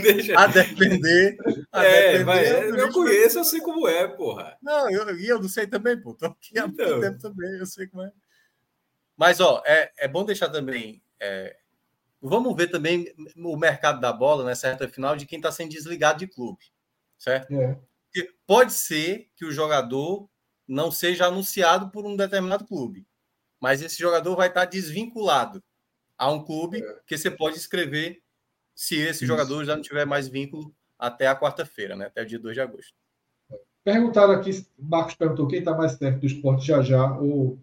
deixa. 0.00 0.38
A 0.38 0.46
depender. 0.46 1.36
A 1.72 1.84
é, 1.84 2.12
depender, 2.12 2.24
vai, 2.24 2.48
eu, 2.48 2.76
eu 2.76 2.92
conheço, 2.92 3.40
eu 3.40 3.44
sei 3.44 3.60
como 3.60 3.88
é, 3.88 4.06
porra. 4.06 4.56
Não, 4.62 4.88
eu, 4.88 5.18
eu 5.18 5.40
não 5.40 5.48
sei 5.48 5.66
também, 5.66 6.00
pô. 6.00 6.14
Tô 6.14 6.26
aqui 6.26 6.56
há 6.56 6.64
então. 6.64 6.86
muito 6.86 7.00
tempo 7.00 7.18
também, 7.18 7.58
eu 7.58 7.66
sei 7.66 7.88
como 7.88 8.04
é. 8.04 8.12
Mas, 9.16 9.40
ó, 9.40 9.60
é, 9.66 9.90
é 9.98 10.06
bom 10.06 10.24
deixar 10.24 10.48
também. 10.48 11.02
É, 11.18 11.56
vamos 12.22 12.54
ver 12.54 12.68
também 12.68 13.12
o 13.36 13.56
mercado 13.56 14.00
da 14.00 14.12
bola, 14.12 14.44
né, 14.44 14.54
certa 14.54 14.88
final, 14.88 15.16
de 15.16 15.26
quem 15.26 15.40
está 15.40 15.50
sendo 15.50 15.70
desligado 15.70 16.20
de 16.20 16.28
clube. 16.28 16.66
Certo? 17.18 17.52
É. 17.52 17.76
Pode 18.46 18.72
ser 18.72 19.28
que 19.34 19.44
o 19.44 19.50
jogador 19.50 20.30
não 20.68 20.92
seja 20.92 21.26
anunciado 21.26 21.90
por 21.90 22.06
um 22.06 22.14
determinado 22.14 22.64
clube 22.64 23.08
mas 23.60 23.82
esse 23.82 23.98
jogador 23.98 24.36
vai 24.36 24.48
estar 24.48 24.64
desvinculado 24.64 25.62
a 26.16 26.30
um 26.30 26.44
clube 26.44 26.82
é. 26.82 27.00
que 27.06 27.16
você 27.16 27.30
pode 27.30 27.56
escrever 27.56 28.22
se 28.74 28.96
esse 28.96 29.24
Isso. 29.24 29.26
jogador 29.26 29.64
já 29.64 29.74
não 29.74 29.82
tiver 29.82 30.04
mais 30.04 30.28
vínculo 30.28 30.74
até 30.98 31.26
a 31.26 31.38
quarta-feira, 31.38 31.96
né? 31.96 32.06
até 32.06 32.22
o 32.22 32.26
dia 32.26 32.38
2 32.38 32.54
de 32.54 32.60
agosto. 32.60 32.94
Perguntaram 33.84 34.34
aqui, 34.34 34.66
Marcos 34.78 35.14
perguntou 35.14 35.48
quem 35.48 35.60
está 35.60 35.74
mais 35.74 35.94
perto 35.94 36.20
do 36.20 36.26
esporte 36.26 36.66
já 36.66 36.82
já 36.82 37.16
ou 37.18 37.58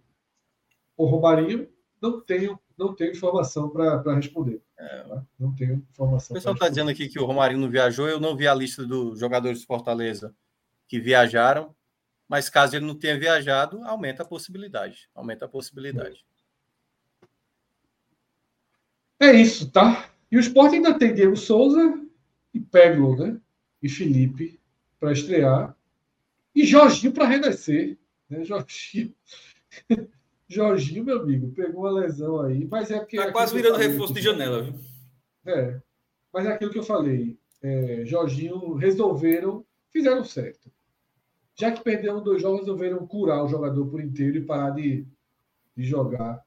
o 0.97 1.05
Romarinho. 1.05 1.69
Não 2.01 2.19
tenho, 2.21 2.59
não 2.77 2.93
tenho 2.93 3.11
informação 3.11 3.69
para 3.69 4.15
responder. 4.15 4.61
É. 4.77 5.03
Tá? 5.03 5.23
Não 5.39 5.53
tenho 5.53 5.85
informação. 5.91 6.33
O 6.33 6.37
pessoal 6.37 6.55
está 6.55 6.69
dizendo 6.69 6.89
aqui 6.89 7.07
que 7.07 7.19
o 7.19 7.25
Romarinho 7.25 7.61
não 7.61 7.69
viajou. 7.69 8.07
Eu 8.07 8.19
não 8.19 8.35
vi 8.35 8.47
a 8.47 8.55
lista 8.55 8.85
dos 8.85 9.19
jogadores 9.19 9.59
de 9.59 9.65
Fortaleza 9.65 10.33
que 10.87 10.99
viajaram. 10.99 11.75
Mas 12.27 12.49
caso 12.49 12.75
ele 12.75 12.85
não 12.85 12.95
tenha 12.95 13.19
viajado, 13.19 13.83
aumenta 13.83 14.23
a 14.23 14.25
possibilidade. 14.25 15.09
Aumenta 15.13 15.45
a 15.45 15.49
possibilidade. 15.49 16.25
É 19.19 19.31
isso, 19.31 19.71
tá? 19.71 20.09
E 20.31 20.37
o 20.37 20.39
Sport 20.39 20.73
ainda 20.73 20.97
tem 20.97 21.13
Diego 21.13 21.35
Souza 21.35 22.01
e 22.53 22.59
Peglo, 22.59 23.15
né? 23.15 23.39
E 23.81 23.87
Felipe 23.87 24.59
para 24.99 25.11
estrear. 25.11 25.75
E 26.53 26.65
Jorginho 26.65 27.13
para 27.13 27.27
renascer. 27.27 27.97
Né? 28.29 28.43
Jorginho. 28.43 29.13
Jorginho, 30.47 31.03
meu 31.03 31.21
amigo, 31.21 31.51
pegou 31.53 31.83
uma 31.83 31.91
lesão 31.91 32.41
aí, 32.41 32.65
mas 32.65 32.91
é 32.91 32.99
porque. 32.99 33.17
Tá 33.17 33.31
quase 33.31 33.55
virando 33.55 33.77
reforço 33.77 34.13
de 34.13 34.21
janela, 34.21 34.63
viu? 34.63 34.79
É. 35.45 35.79
Mas 36.33 36.45
é 36.45 36.51
aquilo 36.51 36.71
que 36.71 36.79
eu 36.79 36.83
falei. 36.83 37.37
É, 37.61 38.03
Jorginho 38.05 38.73
resolveram, 38.73 39.65
fizeram 39.91 40.23
certo 40.23 40.74
já 41.55 41.71
que 41.71 41.81
perderam 41.81 42.21
dois 42.21 42.41
jogos, 42.41 42.61
resolveram 42.61 43.07
curar 43.07 43.43
o 43.43 43.47
jogador 43.47 43.87
por 43.87 44.01
inteiro 44.01 44.37
e 44.37 44.45
parar 44.45 44.71
de, 44.71 45.07
de 45.75 45.83
jogar 45.83 46.45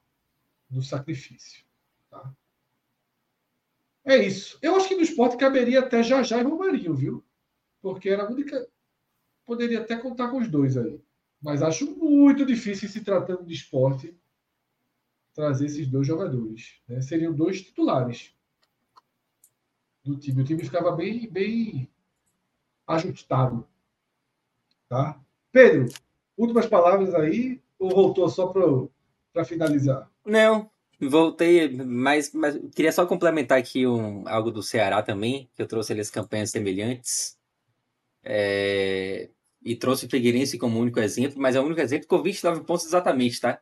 no 0.70 0.82
sacrifício. 0.82 1.64
Tá? 2.10 2.30
É 4.04 4.18
isso. 4.18 4.58
Eu 4.60 4.76
acho 4.76 4.86
que 4.86 4.94
no 4.94 5.02
esporte 5.02 5.38
caberia 5.38 5.80
até 5.80 6.02
Jajá 6.02 6.38
e 6.38 6.42
Romarinho, 6.42 6.94
viu? 6.94 7.24
Porque 7.80 8.10
era 8.10 8.24
a 8.24 8.30
única. 8.30 8.68
Poderia 9.46 9.80
até 9.80 9.96
contar 9.96 10.30
com 10.30 10.38
os 10.38 10.48
dois 10.48 10.76
aí. 10.76 11.00
Mas 11.40 11.62
acho 11.62 11.96
muito 11.96 12.44
difícil, 12.44 12.88
se 12.88 13.02
tratando 13.02 13.46
de 13.46 13.54
esporte, 13.54 14.14
trazer 15.32 15.66
esses 15.66 15.88
dois 15.88 16.06
jogadores. 16.06 16.82
Né? 16.86 17.00
Seriam 17.00 17.32
dois 17.32 17.62
titulares 17.62 18.34
do 20.04 20.16
time. 20.16 20.42
O 20.42 20.44
time 20.44 20.62
ficava 20.62 20.92
bem, 20.92 21.30
bem 21.30 21.88
ajustado 22.86 23.66
Tá? 24.88 25.20
Pedro, 25.52 25.88
últimas 26.36 26.66
palavras 26.66 27.14
aí 27.14 27.60
ou 27.78 27.90
voltou 27.90 28.28
só 28.28 28.46
para 29.32 29.44
finalizar? 29.44 30.10
Não, 30.24 30.70
voltei, 31.00 31.68
mas, 31.70 32.32
mas 32.32 32.58
queria 32.74 32.92
só 32.92 33.06
complementar 33.06 33.58
aqui 33.58 33.86
um, 33.86 34.26
algo 34.26 34.50
do 34.50 34.62
Ceará 34.62 35.02
também, 35.02 35.48
que 35.54 35.62
eu 35.62 35.66
trouxe 35.66 35.92
ali 35.92 36.00
as 36.00 36.10
campanhas 36.10 36.50
semelhantes. 36.50 37.36
É, 38.24 39.28
e 39.62 39.76
trouxe 39.76 40.06
o 40.06 40.10
Figueirense 40.10 40.58
como 40.58 40.80
único 40.80 41.00
exemplo, 41.00 41.40
mas 41.40 41.54
é 41.54 41.60
o 41.60 41.64
único 41.64 41.80
exemplo 41.80 42.06
com 42.06 42.22
29 42.22 42.62
pontos 42.62 42.86
exatamente, 42.86 43.40
tá? 43.40 43.60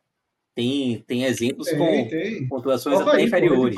Tem, 0.55 1.03
tem 1.05 1.23
exemplos 1.23 1.67
tem, 1.67 1.77
com 1.77 2.09
tem. 2.09 2.47
pontuações 2.47 2.99
até 2.99 3.21
inferiores. 3.21 3.77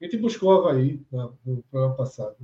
A 0.00 0.04
gente 0.04 0.16
buscou 0.16 0.52
Havaí 0.52 1.00
no 1.12 1.62
programa 1.70 1.96
passado. 1.96 2.36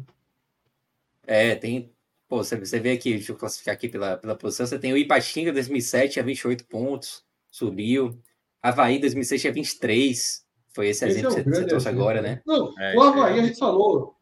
É, 1.27 1.55
tem, 1.55 1.91
Pô, 2.29 2.39
você, 2.39 2.57
você 2.57 2.81
vê 2.81 2.93
aqui, 2.93 3.13
deixa 3.13 3.33
eu 3.33 3.37
classificar 3.37 3.75
aqui 3.75 3.89
pela, 3.89 4.17
pela 4.17 4.35
posição, 4.35 4.67
você 4.67 4.79
tem 4.79 4.93
o 4.93 4.97
Ipatinga 4.97 5.53
2007 5.53 6.19
a 6.19 6.23
28 6.23 6.67
pontos, 6.67 7.25
subiu. 7.51 8.19
Havaí 8.63 8.99
2006 8.99 9.41
tinha 9.41 9.53
23. 9.53 10.45
Foi 10.73 10.89
esse, 10.89 11.05
esse 11.07 11.19
exemplo 11.19 11.39
é 11.39 11.45
que 11.45 11.51
você, 11.51 11.67
trouxe 11.67 11.89
agora, 11.89 12.23
né? 12.23 12.41
Não, 12.47 12.73
é, 12.81 12.97
o 12.97 13.03
Havaí, 13.03 13.39
é... 13.39 13.43
a 13.43 13.47
gente 13.47 13.59
falou. 13.59 14.17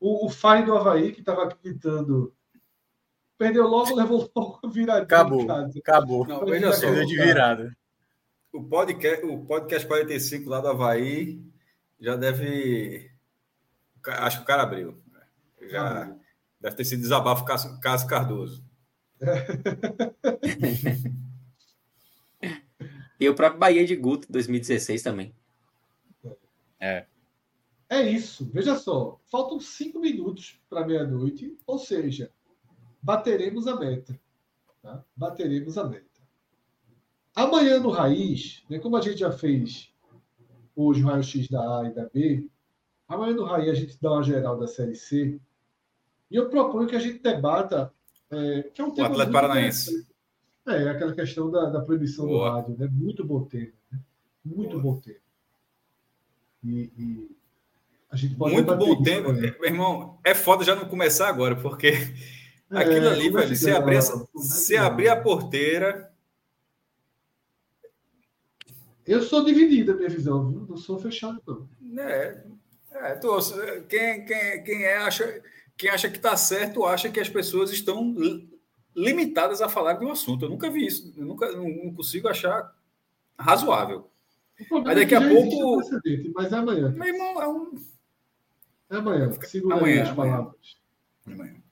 O, 0.00 0.26
o 0.26 0.30
Fai 0.30 0.64
do 0.64 0.76
Havaí, 0.76 1.12
que 1.12 1.20
estava 1.20 1.48
gritando, 1.62 2.32
perdeu 3.36 3.66
logo, 3.66 3.94
levou 3.94 4.30
logo 4.34 4.70
viradinha. 4.70 5.02
Acabou, 5.02 5.46
acabou. 5.50 6.26
Não, 6.26 6.46
veja 6.46 6.72
só, 6.72 6.88
de 6.90 7.16
virada. 7.16 7.76
O 8.52 8.62
podcast, 8.62 9.26
o 9.26 9.44
podcast 9.44 9.86
45 9.86 10.48
lá 10.48 10.60
do 10.60 10.68
Havaí 10.68 11.42
já 12.00 12.16
deve. 12.16 13.10
Acho 14.06 14.38
que 14.38 14.42
o 14.44 14.46
cara 14.46 14.62
abriu. 14.62 15.02
Já. 15.68 16.16
Deve 16.60 16.76
ter 16.76 16.84
sido 16.84 17.00
desabafo 17.00 17.44
Cássio 17.44 18.08
Cardoso. 18.08 18.64
e 23.20 23.28
o 23.28 23.34
próprio 23.34 23.60
Bahia 23.60 23.84
de 23.84 23.96
Guto, 23.96 24.30
2016 24.30 25.02
também. 25.02 25.34
É. 26.80 27.06
É 27.88 28.02
isso. 28.02 28.48
Veja 28.52 28.76
só. 28.76 29.20
Faltam 29.30 29.60
cinco 29.60 30.00
minutos 30.00 30.60
para 30.68 30.86
meia-noite, 30.86 31.56
ou 31.66 31.78
seja, 31.78 32.30
bateremos 33.02 33.66
a 33.66 33.76
meta. 33.76 34.18
Tá? 34.82 35.04
Bateremos 35.16 35.78
a 35.78 35.88
meta. 35.88 36.06
Amanhã 37.34 37.78
no 37.78 37.90
Raiz, 37.90 38.64
né, 38.68 38.78
como 38.78 38.96
a 38.96 39.00
gente 39.00 39.18
já 39.18 39.30
fez 39.30 39.92
hoje 40.74 41.02
o 41.02 41.06
raio-x 41.06 41.48
da 41.48 41.80
A 41.80 41.88
e 41.88 41.94
da 41.94 42.08
B, 42.08 42.48
amanhã 43.06 43.34
no 43.34 43.44
Raiz 43.44 43.68
a 43.68 43.74
gente 43.74 43.98
dá 44.00 44.12
uma 44.12 44.22
geral 44.22 44.58
da 44.58 44.66
Série 44.66 44.94
C 44.94 45.40
e 46.30 46.36
eu 46.36 46.48
proponho 46.48 46.88
que 46.88 46.96
a 46.96 47.00
gente 47.00 47.20
debata. 47.20 47.92
É, 48.30 48.62
que 48.74 48.80
é 48.80 48.84
um 48.84 48.88
o 48.88 49.02
Atlético 49.04 49.32
Paranaense. 49.32 50.06
É, 50.66 50.90
aquela 50.90 51.14
questão 51.14 51.50
da, 51.50 51.66
da 51.70 51.80
proibição 51.80 52.26
Boa. 52.26 52.50
do 52.50 52.56
rádio. 52.56 52.76
Né? 52.78 52.88
Muito 52.92 53.24
bom 53.24 53.44
tema. 53.44 53.72
Né? 53.90 53.98
Muito 54.44 54.78
Boa. 54.78 54.82
bom 54.82 55.00
tema. 55.00 55.18
E, 56.62 56.92
e, 56.98 57.36
a 58.10 58.16
gente 58.16 58.34
pode 58.34 58.54
Muito 58.54 58.76
bom 58.76 59.02
tempo. 59.02 59.32
Meu 59.32 59.64
irmão, 59.64 60.18
é 60.22 60.34
foda 60.34 60.64
já 60.64 60.74
não 60.74 60.86
começar 60.86 61.28
agora, 61.28 61.56
porque 61.56 61.88
é, 62.70 62.78
aquilo 62.78 63.08
ali, 63.08 63.30
velho, 63.30 63.56
se 63.56 63.70
abrir, 63.70 63.96
essa, 63.96 64.28
se 64.36 64.76
abrir 64.76 65.08
a 65.08 65.20
porteira. 65.20 66.12
Eu 69.06 69.22
sou 69.22 69.42
dividido 69.42 69.92
a 69.92 69.96
minha 69.96 70.08
visão, 70.10 70.46
viu? 70.46 70.66
Não 70.68 70.76
sou 70.76 70.98
fechado, 70.98 71.42
não. 71.46 72.02
É, 72.02 72.44
é 72.92 73.14
tô, 73.14 73.38
quem, 73.88 74.26
quem, 74.26 74.64
quem 74.64 74.82
é, 74.84 74.98
acha 74.98 75.42
quem 75.78 75.88
acha 75.88 76.10
que 76.10 76.16
está 76.16 76.36
certo 76.36 76.84
acha 76.84 77.08
que 77.08 77.20
as 77.20 77.28
pessoas 77.28 77.70
estão 77.70 78.14
limitadas 78.94 79.62
a 79.62 79.68
falar 79.68 79.92
de 79.94 80.04
um 80.04 80.10
assunto. 80.10 80.44
Eu 80.44 80.50
nunca 80.50 80.68
vi 80.68 80.84
isso, 80.84 81.14
eu 81.16 81.24
nunca 81.24 81.50
não 81.52 81.94
consigo 81.94 82.26
achar 82.26 82.74
razoável. 83.38 84.10
Mas 84.84 84.96
daqui 84.96 85.14
a 85.14 85.20
pouco. 85.20 85.80
Mas 86.34 86.52
é 86.52 86.56
amanhã. 86.56 86.88
Meu 86.90 87.06
irmão, 87.06 87.40
é 87.40 87.48
um. 87.48 87.72
É 88.90 88.96
amanhã. 88.96 89.30
Segura 89.42 89.76
amanhã, 89.76 90.02
as 90.02 90.16
palavras. 90.16 90.76
Amanhã. 91.24 91.62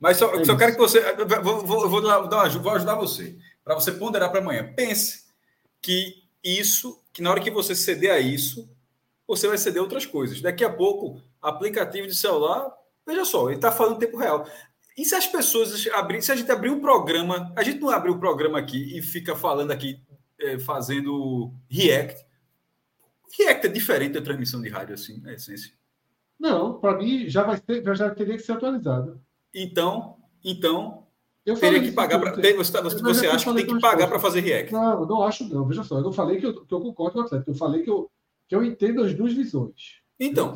Mas 0.00 0.16
só, 0.16 0.34
é 0.34 0.44
só 0.44 0.56
quero 0.56 0.72
que 0.72 0.78
você. 0.78 1.00
Vou, 1.14 1.64
vou, 1.64 1.88
vou, 1.88 2.02
dar 2.02 2.18
uma, 2.18 2.48
vou 2.48 2.72
ajudar 2.72 2.96
você. 2.96 3.38
Para 3.62 3.76
você 3.76 3.92
ponderar 3.92 4.30
para 4.30 4.40
amanhã. 4.40 4.72
Pense 4.74 5.26
que 5.80 6.24
isso, 6.42 7.00
que 7.12 7.22
na 7.22 7.30
hora 7.30 7.40
que 7.40 7.50
você 7.50 7.76
ceder 7.76 8.10
a 8.10 8.18
isso, 8.18 8.68
você 9.24 9.46
vai 9.46 9.56
ceder 9.56 9.80
outras 9.80 10.04
coisas. 10.04 10.40
Daqui 10.40 10.64
a 10.64 10.72
pouco, 10.72 11.22
aplicativo 11.40 12.08
de 12.08 12.14
celular 12.16 12.75
Veja 13.06 13.24
só, 13.24 13.46
ele 13.48 13.56
está 13.56 13.70
falando 13.70 13.96
em 13.96 14.00
tempo 14.00 14.16
real. 14.16 14.46
E 14.96 15.04
se 15.04 15.14
as 15.14 15.26
pessoas 15.26 15.86
abrir, 15.88 16.22
se 16.22 16.32
a 16.32 16.36
gente 16.36 16.50
abrir 16.50 16.70
um 16.70 16.80
programa, 16.80 17.52
a 17.54 17.62
gente 17.62 17.78
não 17.78 17.90
abre 17.90 18.10
o 18.10 18.14
um 18.14 18.18
programa 18.18 18.58
aqui 18.58 18.98
e 18.98 19.02
fica 19.02 19.36
falando 19.36 19.70
aqui, 19.70 20.00
é, 20.40 20.58
fazendo 20.58 21.52
react. 21.70 22.24
React 23.38 23.66
é 23.66 23.70
diferente 23.70 24.12
da 24.14 24.22
transmissão 24.22 24.60
de 24.62 24.68
rádio, 24.68 24.94
assim, 24.94 25.20
na 25.20 25.34
essência. 25.34 25.72
Não, 26.38 26.80
para 26.80 26.96
mim 26.96 27.28
já 27.28 27.42
vai 27.42 27.60
ter, 27.60 27.82
já 27.94 28.10
teria 28.10 28.36
que 28.36 28.42
ser 28.42 28.52
atualizado. 28.52 29.20
Então, 29.54 30.16
então 30.42 31.06
eu 31.44 31.58
teria 31.58 31.80
que 31.80 31.92
pagar 31.92 32.18
para. 32.18 32.32
Você, 32.32 32.72
tá, 32.72 32.80
você, 32.80 33.00
você 33.00 33.26
acha 33.26 33.44
que 33.44 33.54
tem 33.54 33.66
que 33.66 33.80
pagar 33.80 34.08
para 34.08 34.18
fazer 34.18 34.40
react? 34.40 34.72
Não, 34.72 35.06
não 35.06 35.22
acho 35.22 35.48
não. 35.48 35.66
Veja 35.66 35.84
só, 35.84 35.98
eu 35.98 36.02
não 36.02 36.12
falei 36.12 36.38
que 36.40 36.46
eu, 36.46 36.64
que 36.64 36.74
eu 36.74 36.80
concordo 36.80 37.14
com 37.14 37.20
o 37.20 37.22
atleta. 37.22 37.50
Eu 37.50 37.54
falei 37.54 37.82
que 37.82 37.90
eu, 37.90 38.10
que 38.48 38.54
eu 38.54 38.64
entendo 38.64 39.02
as 39.02 39.14
duas 39.14 39.32
visões. 39.32 40.00
Então, 40.18 40.54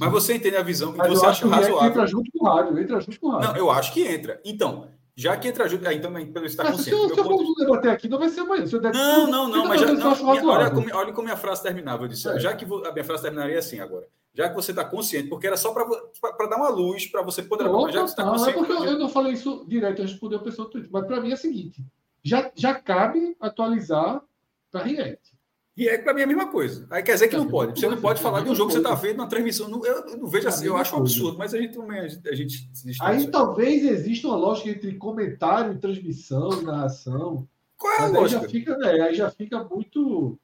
mas 0.00 0.12
você 0.12 0.34
entende 0.34 0.56
a 0.56 0.62
visão 0.62 0.92
que 0.92 0.98
mas 0.98 1.08
você 1.08 1.26
acha 1.26 1.44
que 1.44 1.48
razoável. 1.48 1.88
Entra 1.88 2.06
junto 2.06 2.30
com 2.32 2.44
o 2.44 2.48
rádio, 2.48 2.78
entra 2.78 3.00
junto 3.00 3.20
com 3.20 3.26
o 3.28 3.30
rádio. 3.30 3.48
Não, 3.48 3.56
eu 3.56 3.70
acho 3.70 3.92
que 3.92 4.02
entra. 4.02 4.40
Então, 4.44 4.88
Já 5.18 5.34
que 5.34 5.48
entra 5.48 5.66
junto, 5.66 5.90
então 5.90 6.12
pelo 6.30 6.44
estar 6.44 6.70
consciente. 6.70 6.90
Se 6.90 6.92
eu, 6.92 7.14
se 7.14 7.18
eu 7.18 7.24
ponto... 7.24 7.54
debater 7.54 7.90
aqui, 7.90 8.06
não 8.06 8.18
vai 8.18 8.28
ser 8.28 8.40
amanhã. 8.40 8.66
Se 8.66 8.78
der, 8.78 8.92
não, 8.92 9.26
não, 9.26 9.48
não, 9.48 9.66
mas 9.66 9.80
já, 9.80 9.86
não, 9.86 10.14
minha, 10.14 10.44
olha, 10.44 10.70
como, 10.70 10.94
olha 10.94 11.12
como 11.12 11.24
minha 11.24 11.38
frase 11.38 11.62
terminava. 11.62 12.04
Eu 12.04 12.08
disse, 12.08 12.28
é. 12.28 12.38
já 12.38 12.54
que 12.54 12.66
a 12.66 12.92
minha 12.92 13.04
frase 13.04 13.22
terminaria 13.22 13.58
assim 13.58 13.80
agora. 13.80 14.06
Já 14.34 14.50
que 14.50 14.54
você 14.54 14.72
está 14.72 14.84
consciente, 14.84 15.30
porque 15.30 15.46
era 15.46 15.56
só 15.56 15.72
para 15.72 16.48
dar 16.48 16.58
uma 16.58 16.68
luz, 16.68 17.06
para 17.06 17.22
você 17.22 17.42
poder. 17.42 17.64
Não, 17.64 17.90
já 17.90 18.02
que 18.02 18.08
você 18.08 18.12
está 18.12 18.24
consciente. 18.24 18.58
Não, 18.58 18.64
é 18.64 18.66
porque 18.66 18.72
eu, 18.72 18.92
eu, 18.92 18.98
não 18.98 19.08
falei 19.08 19.32
isso 19.32 19.64
direto, 19.66 20.00
eu 20.00 20.04
respondi 20.04 20.34
a 20.34 20.40
pessoa 20.40 20.68
do 20.68 20.72
Twitter. 20.72 20.90
Mas 20.92 21.06
para 21.06 21.20
mim 21.22 21.30
é 21.30 21.34
o 21.34 21.38
seguinte: 21.38 21.82
já, 22.22 22.52
já 22.54 22.74
cabe 22.74 23.34
atualizar 23.40 24.22
para 24.70 24.82
React. 24.82 25.35
E 25.76 25.88
é 25.88 25.98
para 25.98 26.14
mim 26.14 26.22
a 26.22 26.26
mesma 26.26 26.50
coisa. 26.50 26.86
Aí 26.90 27.02
quer 27.02 27.12
dizer 27.12 27.28
que 27.28 27.36
não 27.36 27.46
pode. 27.46 27.78
Você 27.78 27.86
não 27.86 28.00
pode 28.00 28.22
falar 28.22 28.40
de 28.40 28.48
um 28.48 28.54
jogo 28.54 28.68
que 28.68 28.74
você 28.74 28.80
está 28.80 28.94
vendo 28.94 29.18
na 29.18 29.26
transmissão. 29.26 29.68
Eu, 29.84 30.08
eu 30.08 30.16
não 30.16 30.26
vejo 30.26 30.48
assim, 30.48 30.64
eu 30.64 30.76
acho 30.76 30.96
um 30.96 31.00
absurdo, 31.00 31.36
mas 31.36 31.52
a 31.52 31.60
gente 31.60 31.74
também 31.74 32.00
a 32.00 32.08
gente, 32.08 32.28
a 32.30 32.34
gente 32.34 32.68
Aí 33.02 33.30
talvez 33.30 33.84
exista 33.84 34.26
uma 34.26 34.36
lógica 34.36 34.70
entre 34.70 34.94
comentário, 34.94 35.78
transmissão, 35.78 36.62
narração. 36.62 37.46
Qual 37.76 37.92
é 37.92 37.98
a 37.98 38.06
lógica? 38.06 38.40
Aí 38.40 38.44
já, 38.44 38.48
fica, 38.48 38.78
né, 38.78 38.90
aí 39.02 39.14
já 39.14 39.30
fica 39.30 39.64
muito. 39.64 40.38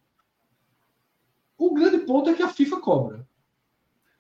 O 1.57 1.73
grande 1.73 1.99
ponto 1.99 2.29
é 2.29 2.35
que 2.35 2.43
a 2.43 2.49
FIFA 2.49 2.81
cobra. 2.81 3.27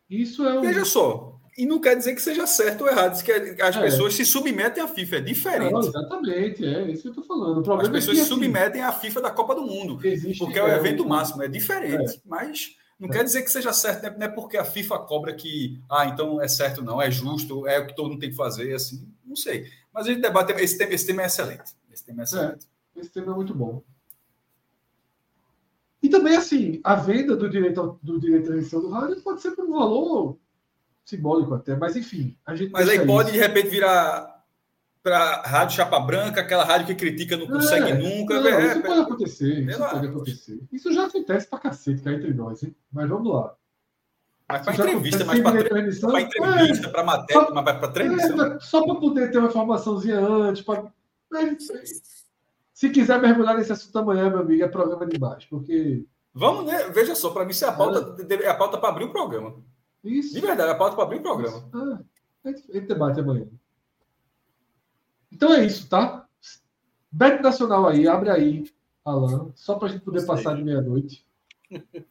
Isso 0.08 0.46
é 0.46 0.58
um... 0.58 0.62
Veja 0.62 0.84
só, 0.84 1.31
e 1.56 1.66
não 1.66 1.80
quer 1.80 1.96
dizer 1.96 2.14
que 2.14 2.22
seja 2.22 2.46
certo 2.46 2.82
ou 2.82 2.88
errado, 2.88 3.12
diz 3.12 3.22
que 3.22 3.32
as 3.32 3.76
é. 3.76 3.80
pessoas 3.80 4.14
se 4.14 4.24
submetem 4.24 4.82
à 4.82 4.88
FIFA, 4.88 5.16
é 5.16 5.20
diferente. 5.20 5.72
Não, 5.72 5.80
exatamente, 5.80 6.64
é 6.64 6.90
isso 6.90 7.02
que 7.02 7.08
eu 7.08 7.12
estou 7.12 7.24
falando. 7.24 7.72
as 7.74 7.88
é 7.88 7.90
pessoas 7.90 8.16
é 8.16 8.20
se 8.20 8.26
assim, 8.26 8.34
submetem 8.34 8.82
à 8.82 8.92
FIFA 8.92 9.20
da 9.20 9.30
Copa 9.30 9.54
do 9.54 9.62
Mundo, 9.62 9.98
existe, 10.02 10.38
porque 10.38 10.58
é 10.58 10.64
o 10.64 10.68
evento 10.68 11.06
máximo, 11.06 11.42
é 11.42 11.48
diferente, 11.48 12.16
é. 12.16 12.20
mas 12.24 12.76
não 12.98 13.08
quer 13.08 13.24
dizer 13.24 13.42
que 13.42 13.50
seja 13.50 13.72
certo, 13.72 14.02
né? 14.02 14.14
não 14.16 14.26
é 14.26 14.28
porque 14.28 14.56
a 14.56 14.64
FIFA 14.64 15.00
cobra 15.00 15.34
que, 15.34 15.78
ah, 15.90 16.06
então 16.06 16.40
é 16.40 16.48
certo, 16.48 16.82
não, 16.82 17.02
é 17.02 17.10
justo, 17.10 17.66
é 17.66 17.78
o 17.78 17.86
que 17.86 17.96
todo 17.96 18.08
mundo 18.08 18.20
tem 18.20 18.30
que 18.30 18.36
fazer, 18.36 18.72
assim, 18.74 19.06
não 19.24 19.36
sei. 19.36 19.66
Mas 19.92 20.06
a 20.06 20.10
gente 20.10 20.22
debate, 20.22 20.52
esse 20.52 20.78
tema, 20.78 20.92
esse 20.92 21.06
tema 21.06 21.22
é 21.22 21.26
excelente. 21.26 21.72
Esse 21.92 22.04
tema 22.04 22.22
é 22.22 22.24
excelente. 22.24 22.66
esse 22.96 23.10
tema 23.10 23.32
é 23.32 23.34
muito 23.34 23.54
bom. 23.54 23.82
E 26.02 26.08
também, 26.08 26.36
assim, 26.36 26.80
a 26.82 26.94
venda 26.94 27.36
do 27.36 27.48
direito, 27.48 27.98
do 28.02 28.18
direito 28.18 28.46
de 28.46 28.58
emissão 28.58 28.80
do 28.80 28.88
rádio 28.88 29.20
pode 29.20 29.40
ser 29.40 29.52
por 29.52 29.64
um 29.64 29.72
valor 29.72 30.38
simbólico 31.04 31.54
até, 31.54 31.76
mas 31.76 31.96
enfim. 31.96 32.36
A 32.46 32.54
gente 32.54 32.70
mas 32.72 32.88
aí 32.88 33.04
pode, 33.06 33.30
isso. 33.30 33.38
de 33.38 33.42
repente, 33.42 33.68
virar 33.68 34.32
para 35.02 35.42
rádio 35.42 35.76
chapa 35.76 35.98
branca, 35.98 36.40
aquela 36.40 36.64
rádio 36.64 36.86
que 36.86 36.94
critica 36.94 37.36
não 37.36 37.48
consegue 37.48 37.90
é, 37.90 37.94
nunca. 37.94 38.40
Não, 38.40 38.48
é, 38.48 38.72
isso 38.72 38.82
pode 38.82 39.00
acontecer, 39.00 39.68
isso 39.68 39.78
pode 39.78 40.06
acontecer. 40.06 40.60
Isso 40.72 40.92
já 40.92 41.06
acontece 41.06 41.46
para 41.48 41.58
cacete, 41.58 42.02
cá 42.02 42.12
entre 42.12 42.32
nós, 42.32 42.62
hein? 42.62 42.74
Mas 42.92 43.08
vamos 43.08 43.32
lá. 43.32 43.54
Mas 44.48 44.62
para 44.62 44.74
entrevista, 44.74 45.24
mas 45.24 45.40
para 45.40 45.60
entrevista, 46.20 46.88
para 46.90 47.04
matéria, 47.04 47.42
é, 47.42 47.52
para 47.52 47.88
transmissão. 47.88 48.44
É, 48.44 48.60
só 48.60 48.84
para 48.84 48.94
poder 48.96 49.30
ter 49.30 49.38
uma 49.38 49.48
informaçãozinha 49.48 50.20
antes. 50.20 50.62
Pra... 50.62 50.84
Se 52.74 52.90
quiser 52.90 53.20
mergulhar 53.20 53.56
nesse 53.56 53.72
assunto 53.72 53.98
amanhã, 53.98 54.28
meu 54.28 54.40
amigo, 54.40 54.62
é 54.62 54.68
programa 54.68 55.06
demais, 55.06 55.44
porque. 55.46 56.04
Vamos, 56.34 56.66
né? 56.66 56.88
Veja 56.90 57.14
só, 57.14 57.30
para 57.30 57.44
mim, 57.44 57.50
isso 57.50 57.64
é 57.64 57.68
a 57.68 57.72
pauta, 57.72 58.16
é. 58.28 58.34
é 58.34 58.48
a 58.48 58.54
pauta 58.54 58.78
para 58.78 58.90
abrir 58.90 59.04
o 59.04 59.12
programa. 59.12 59.56
Isso. 60.04 60.34
De 60.34 60.40
verdade, 60.40 60.70
a 60.70 60.74
pauta 60.74 60.96
para 60.96 61.04
abrir 61.04 61.18
o 61.18 61.22
programa. 61.22 61.68
Ah, 61.72 62.00
a 62.44 62.48
gente 62.50 62.80
debate 62.80 63.20
amanhã. 63.20 63.46
Então 65.30 65.52
é 65.52 65.64
isso, 65.64 65.88
tá? 65.88 66.28
Bet 67.10 67.42
Nacional 67.42 67.88
aí, 67.88 68.08
abre 68.08 68.30
aí, 68.30 68.64
Alan, 69.04 69.52
só 69.54 69.76
para 69.76 69.88
a 69.88 69.90
gente 69.92 70.04
poder 70.04 70.24
passar 70.26 70.56
de 70.56 70.64
meia-noite. 70.64 71.26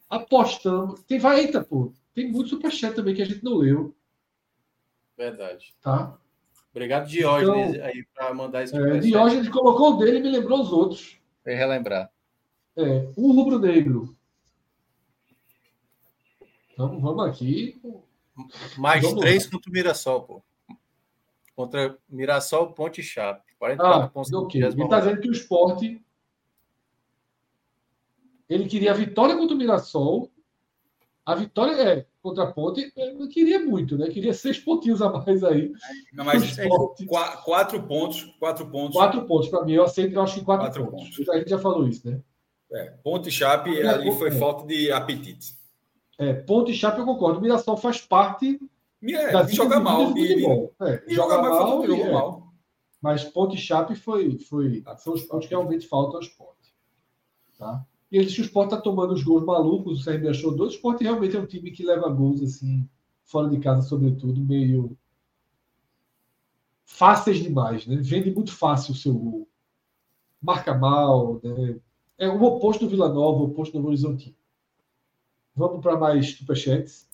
Apostamos. 0.10 1.02
Tem, 1.04 1.20
vai, 1.20 1.42
eita, 1.42 1.64
pô. 1.64 1.94
Tem 2.14 2.32
muito 2.32 2.50
superchat 2.50 2.96
também 2.96 3.16
que 3.16 3.22
a 3.22 3.26
gente 3.26 3.44
não 3.44 3.58
leu. 3.58 3.96
Verdade. 5.18 5.76
Tá? 5.82 6.18
Obrigado, 6.72 7.08
Diógenes, 7.08 7.76
então, 7.76 7.86
aí, 7.86 8.06
para 8.14 8.34
mandar 8.34 8.64
esse 8.64 8.76
é, 8.76 9.00
Diógenes 9.00 9.50
colocou 9.50 9.94
o 9.94 9.98
dele 9.98 10.18
e 10.20 10.22
me 10.22 10.30
lembrou 10.30 10.62
os 10.62 10.72
outros. 10.72 11.20
É 11.46 11.54
relembrar. 11.54 12.10
É, 12.78 13.10
o 13.16 13.32
rubro 13.34 13.60
negro. 13.60 14.16
Então, 16.74 17.00
vamos 17.00 17.26
aqui. 17.26 17.82
Mais 18.78 19.04
vamos 19.04 19.20
três 19.20 19.46
lá. 19.46 19.52
contra 19.52 19.70
o 19.70 19.74
Mirassol, 19.74 20.22
pô. 20.24 20.44
Contra 21.56 21.98
Mirassol, 22.10 22.74
Ponte 22.74 23.04
Chape. 23.04 23.52
44 23.60 24.04
ah, 24.04 24.10
pontos. 24.10 24.34
Okay. 24.34 24.64
Ele 24.64 24.84
está 24.84 25.00
dizendo 25.00 25.22
que 25.22 25.30
o 25.30 25.32
esporte. 25.32 26.04
Ele 28.50 28.68
queria 28.68 28.92
a 28.92 28.96
vitória 28.96 29.36
contra 29.36 29.56
o 29.56 29.58
Mirassol. 29.58 30.32
A 31.24 31.36
vitória 31.36 31.74
é 31.74 32.06
contra 32.22 32.44
a 32.44 32.52
Ponte. 32.52 32.92
Eu 32.96 33.28
queria 33.30 33.60
muito, 33.64 33.98
né? 33.98 34.10
Queria 34.10 34.34
seis 34.34 34.58
pontinhos 34.58 35.02
a 35.02 35.10
mais 35.10 35.44
aí. 35.44 35.72
Não, 36.12 36.26
mas 36.26 36.58
quatro 37.46 37.84
pontos. 37.84 38.24
Quatro 38.40 38.70
pontos. 38.70 38.96
Quatro 38.96 39.26
pontos 39.26 39.50
para 39.50 39.64
mim. 39.64 39.74
Eu 39.74 39.84
aceito, 39.84 40.14
eu 40.14 40.22
acho 40.22 40.40
que 40.40 40.46
quatro, 40.46 40.66
quatro 40.66 40.88
pontos. 40.88 41.16
pontos. 41.16 41.30
A 41.30 41.38
gente 41.38 41.50
já 41.50 41.60
falou 41.60 41.88
isso, 41.88 42.10
né? 42.10 42.20
É, 42.74 42.86
Ponte 43.04 43.30
Chape 43.30 43.82
ali 43.82 44.12
foi 44.14 44.30
é. 44.30 44.32
falta 44.32 44.66
de 44.66 44.92
apetite. 44.92 45.61
É, 46.22 46.34
ponto 46.34 46.70
e 46.70 46.74
Chape 46.76 47.00
eu 47.00 47.06
concordo. 47.06 47.40
O 47.40 47.42
Mirassol 47.42 47.76
faz 47.76 48.00
parte. 48.00 48.60
É, 49.02 49.32
da 49.32 49.44
joga 49.48 49.80
mal. 49.80 50.16
E, 50.16 50.46
é, 50.80 51.04
e 51.08 51.16
joga, 51.16 51.42
mal, 51.42 51.84
e, 51.84 52.00
é. 52.00 52.12
mal. 52.12 52.54
Mas 53.02 53.24
ponto 53.24 53.56
e 53.56 53.58
Chape 53.58 53.96
foi, 53.96 54.38
foi, 54.38 54.84
são 55.00 55.14
os 55.14 55.24
pontos 55.24 55.48
que 55.48 55.56
realmente 55.56 55.88
faltam 55.88 56.18
ao 56.18 56.22
esporte. 56.22 56.76
Tá? 57.58 57.84
E 58.12 58.20
ele, 58.20 58.30
se 58.30 58.40
o 58.40 58.44
esporte 58.44 58.72
está 58.72 58.80
tomando 58.80 59.16
os 59.16 59.24
gols 59.24 59.44
malucos, 59.44 60.00
o 60.00 60.06
CRB 60.06 60.30
achou 60.30 60.56
dois, 60.56 60.74
o 60.74 60.76
esporte 60.76 61.04
realmente 61.04 61.36
é 61.36 61.40
um 61.40 61.48
time 61.48 61.72
que 61.72 61.84
leva 61.84 62.08
gols 62.10 62.44
assim, 62.44 62.88
fora 63.24 63.50
de 63.50 63.58
casa, 63.58 63.82
sobretudo, 63.82 64.40
meio 64.42 64.96
fáceis 66.86 67.40
demais, 67.40 67.88
né? 67.88 67.96
Vende 67.96 68.30
muito 68.30 68.54
fácil 68.54 68.94
o 68.94 68.98
seu 68.98 69.16
gol. 69.16 69.48
Marca 70.40 70.76
mal, 70.76 71.40
né? 71.44 71.80
É 72.16 72.30
o 72.30 72.44
oposto 72.44 72.86
do 72.86 72.90
Vila 72.92 73.10
Nova, 73.10 73.40
o 73.40 73.46
oposto 73.46 73.72
do 73.72 73.78
Novo 73.78 73.88
Horizonte. 73.88 74.36
Vamos 75.56 75.82
para 75.82 75.98
mais 75.98 76.32
superchats. 76.32 77.10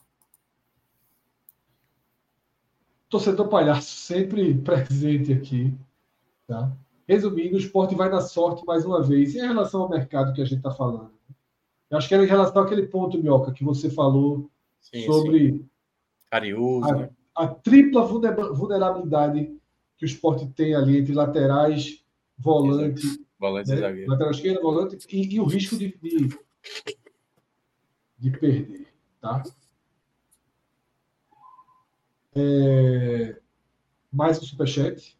Torcedor 3.09 3.47
palhaço 3.47 3.89
sempre 3.89 4.53
presente 4.61 5.33
aqui. 5.33 5.73
Tá? 6.45 6.71
Resumindo, 7.07 7.55
o 7.55 7.59
esporte 7.59 7.95
vai 7.95 8.09
na 8.09 8.21
sorte 8.21 8.65
mais 8.65 8.85
uma 8.85 9.01
vez. 9.01 9.33
E 9.33 9.39
em 9.39 9.47
relação 9.47 9.81
ao 9.81 9.89
mercado 9.89 10.33
que 10.33 10.41
a 10.41 10.45
gente 10.45 10.57
está 10.57 10.71
falando? 10.71 11.11
Eu 11.89 11.97
acho 11.97 12.07
que 12.07 12.13
era 12.13 12.23
em 12.23 12.27
relação 12.27 12.61
àquele 12.61 12.87
ponto, 12.87 13.21
Mioca, 13.21 13.53
que 13.53 13.63
você 13.63 13.89
falou 13.89 14.49
sim, 14.81 15.05
sobre 15.05 15.51
sim. 15.51 15.69
Cariúso, 16.29 16.89
a, 16.89 16.95
né? 16.95 17.09
a 17.33 17.47
tripla 17.47 18.05
vulnerabilidade 18.05 19.57
que 19.97 20.05
o 20.05 20.05
esporte 20.05 20.47
tem 20.47 20.75
ali 20.75 20.99
entre 20.99 21.13
laterais, 21.13 22.03
volante, 22.37 23.01
volante 23.39 23.69
né? 23.69 24.05
lateral 24.05 24.31
esquerda, 24.31 24.61
volante 24.61 24.97
e, 25.09 25.35
e 25.35 25.39
o 25.39 25.45
risco 25.45 25.77
de, 25.77 25.97
de, 25.97 26.37
de 28.17 28.31
perder, 28.31 28.87
tá? 29.21 29.43
É... 32.35 33.39
Mais 34.11 34.39
um 34.39 34.43
superchat. 34.43 35.17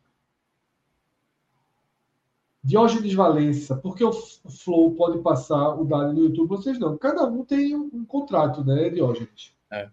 Diógenes 2.63 3.13
Valença, 3.13 3.77
por 3.77 3.95
que 3.95 4.03
o 4.03 4.11
Flow 4.11 4.93
pode 4.95 5.19
passar 5.19 5.75
o 5.75 5.85
dado 5.85 6.13
no 6.13 6.25
YouTube? 6.25 6.49
Vocês 6.49 6.77
não. 6.77 6.97
Cada 6.97 7.25
um 7.25 7.45
tem 7.45 7.75
um, 7.75 7.89
um 7.93 8.05
contrato, 8.05 8.63
né, 8.63 8.89
Diógenes? 8.89 9.53
É. 9.71 9.89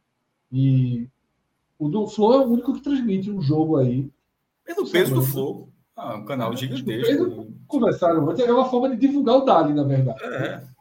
E 0.51 1.09
o 1.79 1.89
do 1.89 2.07
Flow 2.07 2.35
é 2.35 2.39
o 2.39 2.51
único 2.51 2.73
que 2.73 2.83
transmite 2.83 3.31
um 3.31 3.41
jogo 3.41 3.77
aí. 3.77 4.11
Pelo 4.65 4.91
peso 4.91 5.15
do 5.15 5.23
Flow. 5.23 5.69
Ah, 5.97 6.17
um 6.17 6.25
canal 6.25 6.57
gigantesco. 6.57 7.47
Conversaram 7.69 8.29
antes. 8.29 8.45
É 8.45 8.53
uma 8.53 8.69
forma 8.69 8.91
de 8.91 8.97
divulgar 8.97 9.37
o 9.37 9.45
Dali, 9.45 9.73
na 9.73 9.85
verdade. 9.85 10.25
É. 10.25 10.74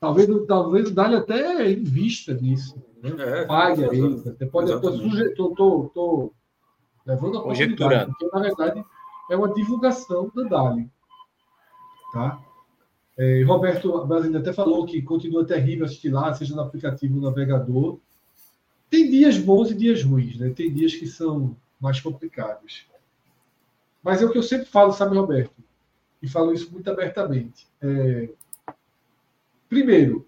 Talvez, 0.00 0.28
talvez 0.46 0.88
o 0.88 0.94
Dali 0.94 1.16
até 1.16 1.70
invista 1.70 2.32
nisso. 2.32 2.82
Né? 3.02 3.10
É, 3.18 3.44
Pague 3.44 3.84
aí. 3.84 4.00
Você 4.00 4.46
pode. 4.46 4.72
Estou 4.72 5.54
tô, 5.54 5.90
tô, 5.94 6.32
levando 7.04 7.38
a 7.38 7.42
Conjecturando. 7.42 8.14
Porque, 8.18 8.34
na 8.34 8.42
verdade, 8.42 8.84
é 9.30 9.36
uma 9.36 9.52
divulgação 9.52 10.32
da 10.34 10.44
Dali. 10.44 10.90
Tá? 12.14 12.40
É, 13.18 13.42
Roberto 13.44 14.06
Brasília 14.06 14.40
até 14.40 14.52
falou 14.52 14.86
que 14.86 15.02
continua 15.02 15.44
terrível 15.44 15.84
assistir 15.84 16.08
lá, 16.08 16.32
seja 16.32 16.56
no 16.56 16.62
aplicativo 16.62 17.16
ou 17.16 17.20
no 17.20 17.28
navegador. 17.28 17.98
Tem 18.88 19.08
dias 19.10 19.36
bons 19.36 19.70
e 19.70 19.74
dias 19.74 20.02
ruins, 20.02 20.38
né? 20.38 20.50
Tem 20.50 20.72
dias 20.72 20.94
que 20.94 21.06
são 21.06 21.54
mais 21.78 22.00
complicados. 22.00 22.86
Mas 24.02 24.22
é 24.22 24.24
o 24.24 24.30
que 24.30 24.38
eu 24.38 24.42
sempre 24.42 24.66
falo, 24.66 24.92
sabe, 24.92 25.16
Roberto? 25.16 25.54
E 26.22 26.28
falo 26.28 26.52
isso 26.54 26.72
muito 26.72 26.90
abertamente. 26.90 27.68
É, 27.82 28.30
Primeiro, 29.70 30.26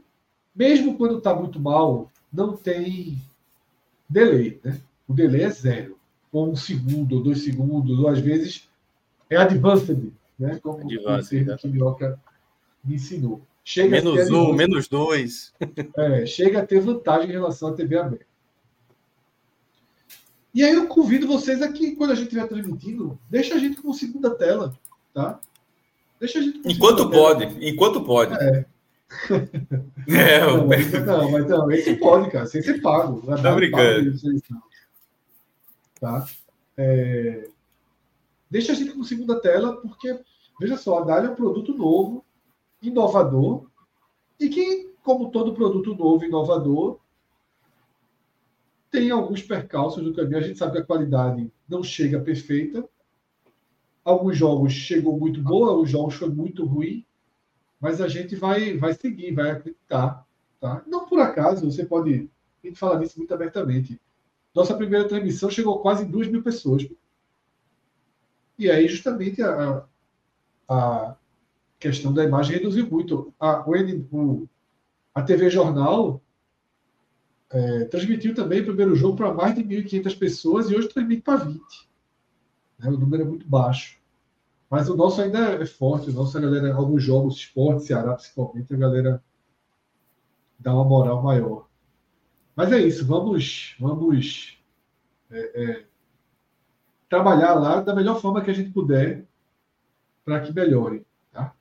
mesmo 0.54 0.96
quando 0.96 1.18
está 1.18 1.34
muito 1.34 1.58
mal, 1.58 2.10
não 2.32 2.56
tem 2.56 3.20
delay. 4.08 4.60
Né? 4.62 4.80
O 5.08 5.12
delay 5.12 5.42
é 5.42 5.50
zero. 5.50 5.98
Ou 6.30 6.50
um 6.50 6.56
segundo, 6.56 7.16
ou 7.16 7.22
dois 7.22 7.42
segundos, 7.42 7.98
ou 7.98 8.08
às 8.08 8.20
vezes 8.20 8.70
é 9.28 9.36
advanced, 9.36 10.12
né? 10.38 10.60
como 10.62 10.78
advanced, 10.78 11.46
o 11.64 11.68
Minhoca 11.68 12.18
me 12.84 12.94
ensinou. 12.94 13.42
Chega 13.64 13.90
menos 13.90 14.30
um, 14.30 14.52
menos 14.52 14.88
dois. 14.88 15.52
É, 15.96 16.24
chega 16.24 16.60
a 16.60 16.66
ter 16.66 16.80
vantagem 16.80 17.28
em 17.28 17.32
relação 17.32 17.68
à 17.68 17.74
TV 17.74 17.98
aberta. 17.98 18.26
E 20.54 20.62
aí 20.62 20.74
eu 20.74 20.86
convido 20.86 21.26
vocês 21.26 21.62
aqui, 21.62 21.96
quando 21.96 22.10
a 22.10 22.14
gente 22.14 22.24
estiver 22.24 22.46
transmitindo, 22.46 23.18
deixa 23.28 23.54
a 23.54 23.58
gente 23.58 23.80
com 23.80 23.92
segunda 23.92 24.30
tela, 24.34 24.76
tá? 25.14 25.40
Deixa 26.20 26.38
a 26.38 26.42
gente 26.42 26.60
Enquanto 26.64 27.08
pode, 27.10 27.46
tela. 27.46 27.58
enquanto 27.60 28.04
pode. 28.04 28.34
É. 28.34 28.66
é 30.08 30.40
não, 30.40 30.66
mas, 30.66 30.92
não, 31.04 31.30
mas 31.30 31.48
não, 31.48 31.70
esse 31.70 31.96
pode, 31.96 32.30
cara, 32.30 32.46
sem 32.46 32.62
ser 32.62 32.80
pago. 32.80 33.22
Tá 33.40 33.54
brincando. 33.54 34.12
Tá? 36.00 36.26
É... 36.76 37.48
Deixa 38.50 38.72
a 38.72 38.74
gente 38.74 38.92
com 38.92 39.04
segunda 39.04 39.40
tela, 39.40 39.76
porque, 39.76 40.20
veja 40.60 40.76
só, 40.76 40.98
a 40.98 41.04
Dália 41.04 41.28
é 41.28 41.30
um 41.30 41.36
produto 41.36 41.74
novo, 41.74 42.24
inovador, 42.82 43.66
e 44.38 44.48
que, 44.48 44.92
como 45.02 45.30
todo 45.30 45.54
produto 45.54 45.94
novo, 45.94 46.24
inovador, 46.24 46.98
tem 48.90 49.10
alguns 49.10 49.42
percalços 49.42 50.02
no 50.02 50.14
caminho. 50.14 50.38
A 50.38 50.42
gente 50.42 50.58
sabe 50.58 50.72
que 50.72 50.78
a 50.78 50.84
qualidade 50.84 51.50
não 51.66 51.82
chega 51.82 52.20
perfeita. 52.20 52.86
Alguns 54.04 54.36
jogos 54.36 54.72
chegou 54.72 55.18
muito 55.18 55.40
boa, 55.40 55.70
alguns 55.70 55.88
jogos 55.88 56.14
foi 56.16 56.28
muito 56.28 56.66
ruim, 56.66 57.06
mas 57.82 58.00
a 58.00 58.06
gente 58.06 58.36
vai, 58.36 58.78
vai 58.78 58.94
seguir, 58.94 59.34
vai 59.34 59.50
acreditar. 59.50 60.24
Tá? 60.60 60.84
Não 60.86 61.04
por 61.08 61.18
acaso, 61.18 61.68
você 61.68 61.84
pode. 61.84 62.30
A 62.62 62.66
gente 62.68 62.78
fala 62.78 63.00
nisso 63.00 63.18
muito 63.18 63.34
abertamente. 63.34 64.00
Nossa 64.54 64.76
primeira 64.76 65.08
transmissão 65.08 65.50
chegou 65.50 65.80
quase 65.80 66.04
2 66.04 66.28
mil 66.28 66.44
pessoas. 66.44 66.88
E 68.56 68.70
aí, 68.70 68.86
justamente, 68.86 69.42
a, 69.42 69.84
a 70.68 71.16
questão 71.80 72.14
da 72.14 72.22
imagem 72.22 72.58
reduziu 72.58 72.88
muito. 72.88 73.34
A, 73.40 73.68
o, 73.68 74.48
a 75.12 75.22
TV 75.22 75.50
Jornal 75.50 76.22
é, 77.50 77.86
transmitiu 77.86 78.32
também 78.32 78.60
o 78.60 78.66
primeiro 78.66 78.94
jogo 78.94 79.16
para 79.16 79.34
mais 79.34 79.56
de 79.56 79.64
1.500 79.64 80.16
pessoas 80.16 80.70
e 80.70 80.76
hoje 80.76 80.88
transmite 80.88 81.22
para 81.22 81.42
20. 81.44 81.60
Né? 82.78 82.90
O 82.90 82.96
número 82.96 83.24
é 83.24 83.26
muito 83.26 83.48
baixo. 83.48 84.00
Mas 84.72 84.88
o 84.88 84.96
nosso 84.96 85.20
ainda 85.20 85.62
é 85.62 85.66
forte. 85.66 86.08
O 86.08 86.14
nosso, 86.14 86.38
a 86.38 86.40
galera, 86.40 86.74
alguns 86.74 87.02
jogos, 87.02 87.36
esporte, 87.36 87.84
Ceará 87.84 88.14
principalmente, 88.14 88.72
a 88.72 88.78
galera 88.78 89.22
dá 90.58 90.72
uma 90.72 90.82
moral 90.82 91.22
maior. 91.22 91.68
Mas 92.56 92.72
é 92.72 92.80
isso. 92.80 93.06
Vamos, 93.06 93.76
vamos 93.78 94.58
é, 95.30 95.62
é, 95.62 95.84
trabalhar 97.06 97.52
lá 97.52 97.82
da 97.82 97.94
melhor 97.94 98.18
forma 98.18 98.42
que 98.42 98.50
a 98.50 98.54
gente 98.54 98.70
puder 98.70 99.26
para 100.24 100.40
que 100.40 100.54
melhore. 100.54 101.04
Tá? 101.30 101.54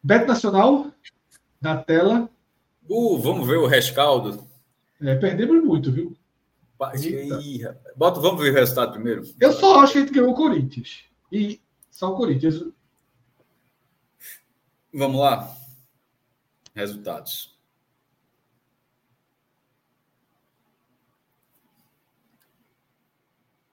Beto 0.00 0.28
Nacional, 0.28 0.92
na 1.60 1.82
tela. 1.82 2.30
Uh, 2.88 3.18
vamos 3.18 3.44
ver 3.44 3.58
o 3.58 3.66
rescaldo. 3.66 4.46
É, 5.00 5.16
perdemos 5.16 5.64
muito, 5.64 5.90
viu? 5.90 6.16
Ih, 6.94 7.60
Bota, 7.96 8.20
vamos 8.20 8.40
ver 8.40 8.50
o 8.50 8.54
resultado 8.54 8.92
primeiro. 8.92 9.22
Eu 9.40 9.52
só 9.52 9.80
acho 9.80 9.94
que 9.94 9.98
a 9.98 10.00
gente 10.02 10.14
ganhou 10.14 10.30
o 10.30 10.34
Corinthians. 10.34 11.04
E 11.32 11.60
só 11.90 12.12
o 12.12 12.16
Corinthians. 12.16 12.64
Vamos 14.94 15.20
lá. 15.20 15.52
Resultados. 16.74 17.58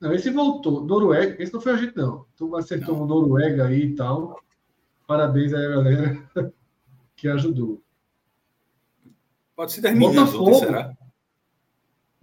Não, 0.01 0.13
esse 0.13 0.31
voltou. 0.31 0.83
Noruega. 0.83 1.41
Esse 1.41 1.53
não 1.53 1.61
foi 1.61 1.73
a 1.73 1.77
gente, 1.77 1.95
não. 1.95 2.25
Tu 2.35 2.55
acertou 2.55 3.01
o 3.01 3.05
Noruega 3.05 3.67
aí 3.67 3.85
e 3.85 3.95
tal. 3.95 4.41
Parabéns 5.07 5.53
aí, 5.53 5.67
galera. 5.67 6.29
que 7.15 7.27
ajudou. 7.27 7.81
Pode 9.55 9.71
ser 9.71 9.81
das 9.81 9.93
meninas, 9.93 10.31
será? 10.59 10.95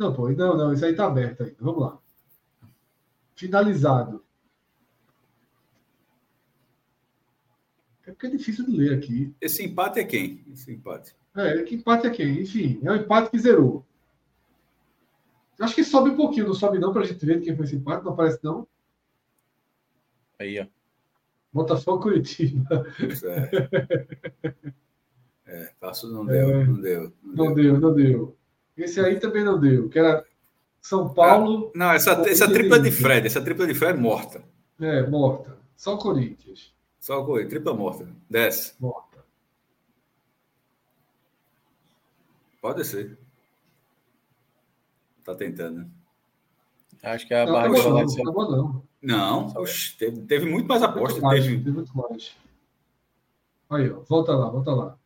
Não, 0.02 0.12
pô, 0.12 0.28
não, 0.30 0.56
não, 0.56 0.72
isso 0.72 0.84
aí 0.84 0.96
tá 0.96 1.06
aberto 1.06 1.44
ainda. 1.44 1.56
Vamos 1.60 1.80
lá. 1.80 1.98
Finalizado. 3.36 4.24
É 8.04 8.10
porque 8.10 8.26
é 8.26 8.30
difícil 8.30 8.66
de 8.66 8.76
ler 8.76 8.98
aqui. 8.98 9.32
Esse 9.40 9.64
empate 9.64 10.00
é 10.00 10.04
quem? 10.04 10.44
Esse 10.52 10.72
empate. 10.72 11.14
É, 11.36 11.62
que 11.62 11.76
empate 11.76 12.08
é 12.08 12.10
quem? 12.10 12.40
Enfim, 12.40 12.80
é 12.82 12.90
o 12.90 12.96
empate 12.96 13.30
que 13.30 13.38
zerou. 13.38 13.86
Acho 15.60 15.76
que 15.76 15.84
sobe 15.84 16.10
um 16.10 16.16
pouquinho, 16.16 16.48
não 16.48 16.54
sobe 16.54 16.80
não, 16.80 16.92
pra 16.92 17.04
gente 17.04 17.24
ver 17.24 17.40
quem 17.40 17.54
foi 17.54 17.64
esse 17.64 17.76
empate, 17.76 18.04
não 18.04 18.12
aparece 18.12 18.40
não. 18.42 18.66
Aí, 20.36 20.58
ó. 20.58 20.66
Botafogo 21.52 22.02
Curitiba. 22.02 22.84
É. 23.24 24.72
É, 25.44 25.70
passo 25.78 26.10
não 26.10 26.24
deu, 26.24 26.48
é, 26.48 26.64
não 26.64 26.80
deu. 26.80 27.12
Não, 27.22 27.44
não 27.44 27.54
deu. 27.54 27.72
deu, 27.72 27.80
não 27.80 27.94
deu. 27.94 28.38
Esse 28.82 29.00
aí 29.00 29.18
também 29.20 29.44
não 29.44 29.58
deu, 29.58 29.88
que 29.88 29.98
era 29.98 30.24
São 30.80 31.12
Paulo. 31.12 31.70
Ah, 31.74 31.78
não, 31.78 31.90
essa, 31.92 32.12
essa 32.28 32.50
tripla 32.50 32.78
de 32.78 32.90
Fred, 32.90 33.26
essa 33.26 33.40
tripla 33.40 33.66
de 33.66 33.74
Fred 33.74 33.98
morta. 33.98 34.42
É, 34.80 35.06
morta. 35.06 35.56
Só 35.76 35.94
o 35.94 35.98
Corinthians. 35.98 36.74
Só 36.98 37.20
o 37.20 37.26
Corinthians, 37.26 37.50
tripla 37.50 37.74
morta. 37.74 38.08
Desce. 38.28 38.74
Morta. 38.80 39.24
Pode 42.60 42.84
ser. 42.84 43.18
Tá 45.24 45.34
tentando, 45.34 45.80
né? 45.80 45.86
Acho 47.02 47.26
que 47.26 47.34
é 47.34 47.42
a 47.42 47.46
não, 47.46 47.52
barra 47.52 47.68
não, 47.68 47.90
não, 47.90 48.04
não, 48.04 48.50
não. 48.50 48.82
Não, 49.02 49.46
oxe, 49.56 49.96
teve, 49.96 50.20
teve, 50.22 50.46
muito 50.46 50.68
mais 50.68 50.80
aposta. 50.82 51.20
Muito 51.20 51.22
mais, 51.22 51.44
teve... 51.44 51.56
teve 51.58 51.70
muito 51.72 51.96
mais. 51.96 52.36
Aí, 53.68 53.90
ó, 53.90 54.00
volta 54.00 54.32
lá, 54.32 54.48
volta 54.48 54.70
lá. 54.72 54.98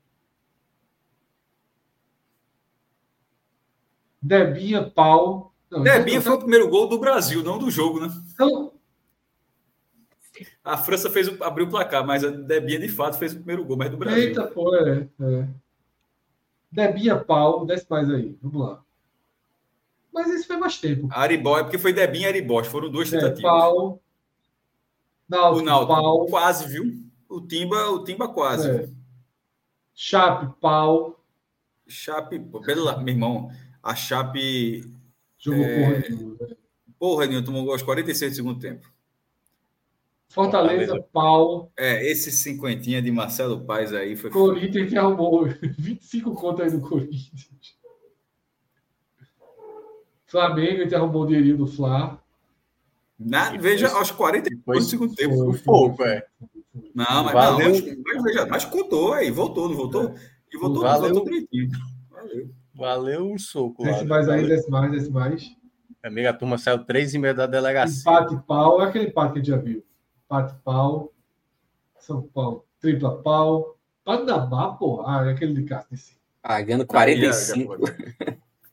Debinha, 4.21 4.83
pau. 4.83 5.53
Não, 5.71 5.83
Debinha 5.83 6.21
foi 6.21 6.33
o 6.33 6.39
primeiro 6.39 6.69
gol 6.69 6.89
do 6.89 6.99
Brasil, 6.99 7.43
não 7.43 7.59
do 7.59 7.71
jogo, 7.71 8.01
né? 8.01 8.09
Então... 8.33 8.73
A 10.63 10.77
França 10.77 11.09
fez 11.09 11.29
abriu 11.41 11.67
o 11.67 11.71
placar, 11.71 12.07
mas 12.07 12.23
a 12.25 12.29
Debinha 12.29 12.79
de 12.79 12.89
fato 12.89 13.19
fez 13.19 13.33
o 13.33 13.37
primeiro 13.37 13.65
gol, 13.65 13.77
mas 13.77 13.91
do 13.91 13.97
Brasil. 13.97 14.25
Eita, 14.25 14.47
pô, 14.47 14.75
é. 14.75 15.09
é. 15.21 15.49
Debinha, 16.71 17.17
pau, 17.17 17.65
desce 17.65 17.87
mais 17.89 18.11
aí. 18.11 18.37
Vamos 18.43 18.61
lá. 18.61 18.83
Mas 20.13 20.29
isso 20.29 20.47
foi 20.47 20.57
mais 20.57 20.79
tempo. 20.79 21.09
Aribó, 21.11 21.59
é 21.59 21.63
porque 21.63 21.79
foi 21.79 21.93
Debinha 21.93 22.27
e 22.27 22.29
Aribó, 22.29 22.63
foram 22.65 22.91
duas 22.91 23.13
é, 23.13 23.19
tentativas. 23.19 23.45
É, 23.45 23.55
pau. 23.55 24.03
Náutico, 25.29 25.63
o 25.63 25.65
Náutico 25.65 25.95
pau. 25.95 26.27
quase, 26.27 26.67
viu? 26.69 27.05
O 27.29 27.41
Timba, 27.41 27.91
o 27.91 28.05
Timba 28.05 28.29
quase. 28.29 28.71
É. 28.71 28.89
Chape, 29.95 30.55
pau. 30.61 31.25
Chape, 31.87 32.39
pelo 32.39 32.85
lá, 32.85 32.99
meu 32.99 33.15
irmão. 33.15 33.51
A 33.87 33.95
Chape. 33.95 34.85
Jogou 35.39 35.65
é... 35.65 35.79
porra 35.79 35.99
nenhuma. 36.09 36.37
Né? 36.41 36.57
Porra 36.99 37.27
nenhuma, 37.27 37.45
tomou 37.47 37.63
gol 37.63 37.73
aos 37.73 37.83
46 37.83 38.33
do 38.33 38.37
segundo 38.37 38.59
tempo. 38.59 38.91
Fortaleza, 40.29 40.87
Fortaleza, 40.87 41.09
pau. 41.13 41.73
É, 41.77 42.05
esse 42.11 42.33
cinquentinha 42.33 43.01
de 43.01 43.13
Marcelo 43.13 43.65
Paes 43.65 43.93
aí 43.93 44.17
foi. 44.17 44.31
Corinthians 44.31 44.91
que 44.91 44.99
arrumou 44.99 45.47
25 45.79 46.35
contas 46.35 46.73
aí 46.73 46.79
do 46.79 46.87
Corinthians. 46.87 47.77
Flamengo 50.27 50.89
que 50.89 50.95
arrumou 50.95 51.23
o 51.23 51.27
dinheirinho 51.27 51.59
do 51.59 51.67
Fla. 51.67 52.21
Na, 53.19 53.57
veja, 53.57 53.89
aos 53.89 54.11
40 54.11 54.51
do 54.51 54.81
segundo 54.83 55.15
tempo. 55.15 55.53
Foi 55.53 55.59
pouco, 55.61 56.03
é. 56.03 56.27
Não, 56.93 57.25
mas, 57.25 57.33
Valeu. 57.33 57.69
não, 57.69 57.81
mas, 57.81 57.99
mas, 58.05 58.23
veja, 58.25 58.47
mas 58.47 58.65
contou 58.65 59.13
aí, 59.13 59.31
voltou, 59.31 59.69
não 59.69 59.77
voltou? 59.77 60.15
E 60.53 60.59
voltou, 60.59 60.83
Valeu. 60.83 61.15
voltou 61.15 61.25
direitinho. 61.25 61.71
Valeu. 62.11 62.51
Valeu 62.77 63.39
soco. 63.39 63.83
Desce 63.83 64.05
mais 64.05 64.29
aí, 64.29 64.47
desce 64.47 64.71
mais, 64.71 64.91
desce 64.93 65.11
mais. 65.11 65.57
Amiga, 66.03 66.31
a 66.31 66.35
turma 66.35 66.59
saiu 66.59 66.85
três 66.85 67.15
e 67.15 67.19
meia 67.19 67.35
da 67.35 67.47
delegacia. 67.47 68.01
Empate 68.01 68.37
pau, 68.47 68.83
é 68.83 68.87
aquele 68.87 69.07
empate 69.09 69.33
que 69.33 69.39
a 69.39 69.43
gente 69.43 69.51
já 69.51 69.57
viu. 69.57 69.83
Empate 70.25 70.55
pau. 70.63 71.13
São 71.99 72.23
Paulo, 72.23 72.65
tripla 72.81 73.21
pau. 73.23 73.77
Panamá, 74.05 74.75
pô. 74.75 75.03
Ah, 75.05 75.27
é 75.27 75.33
aquele 75.33 75.55
de 75.55 75.65
Cássio. 75.65 76.17
Pagando 76.43 76.87
45. 76.87 77.77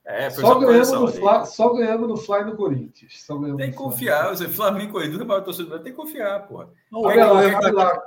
É, 0.06 0.30
só, 0.30 0.60
ganhamos 0.60 0.92
no 0.92 1.08
Fly, 1.08 1.46
só 1.46 1.74
ganhamos 1.74 2.10
no 2.10 2.18
Fly 2.18 2.44
no 2.44 2.56
Corinthians. 2.58 3.26
tem 3.58 3.72
que 3.72 3.78
confiar. 3.78 4.30
Você, 4.30 4.50
Flamengo 4.50 5.02
e 5.02 5.06
Edu, 5.06 5.26
maior 5.26 5.42
torcedor, 5.42 5.80
tem 5.80 5.94
que 5.94 5.98
confiar, 5.98 6.46
pô. 6.46 6.66
Olha 6.92 7.26
lá, 7.26 7.40
olha 7.40 7.72
lá. 7.72 8.04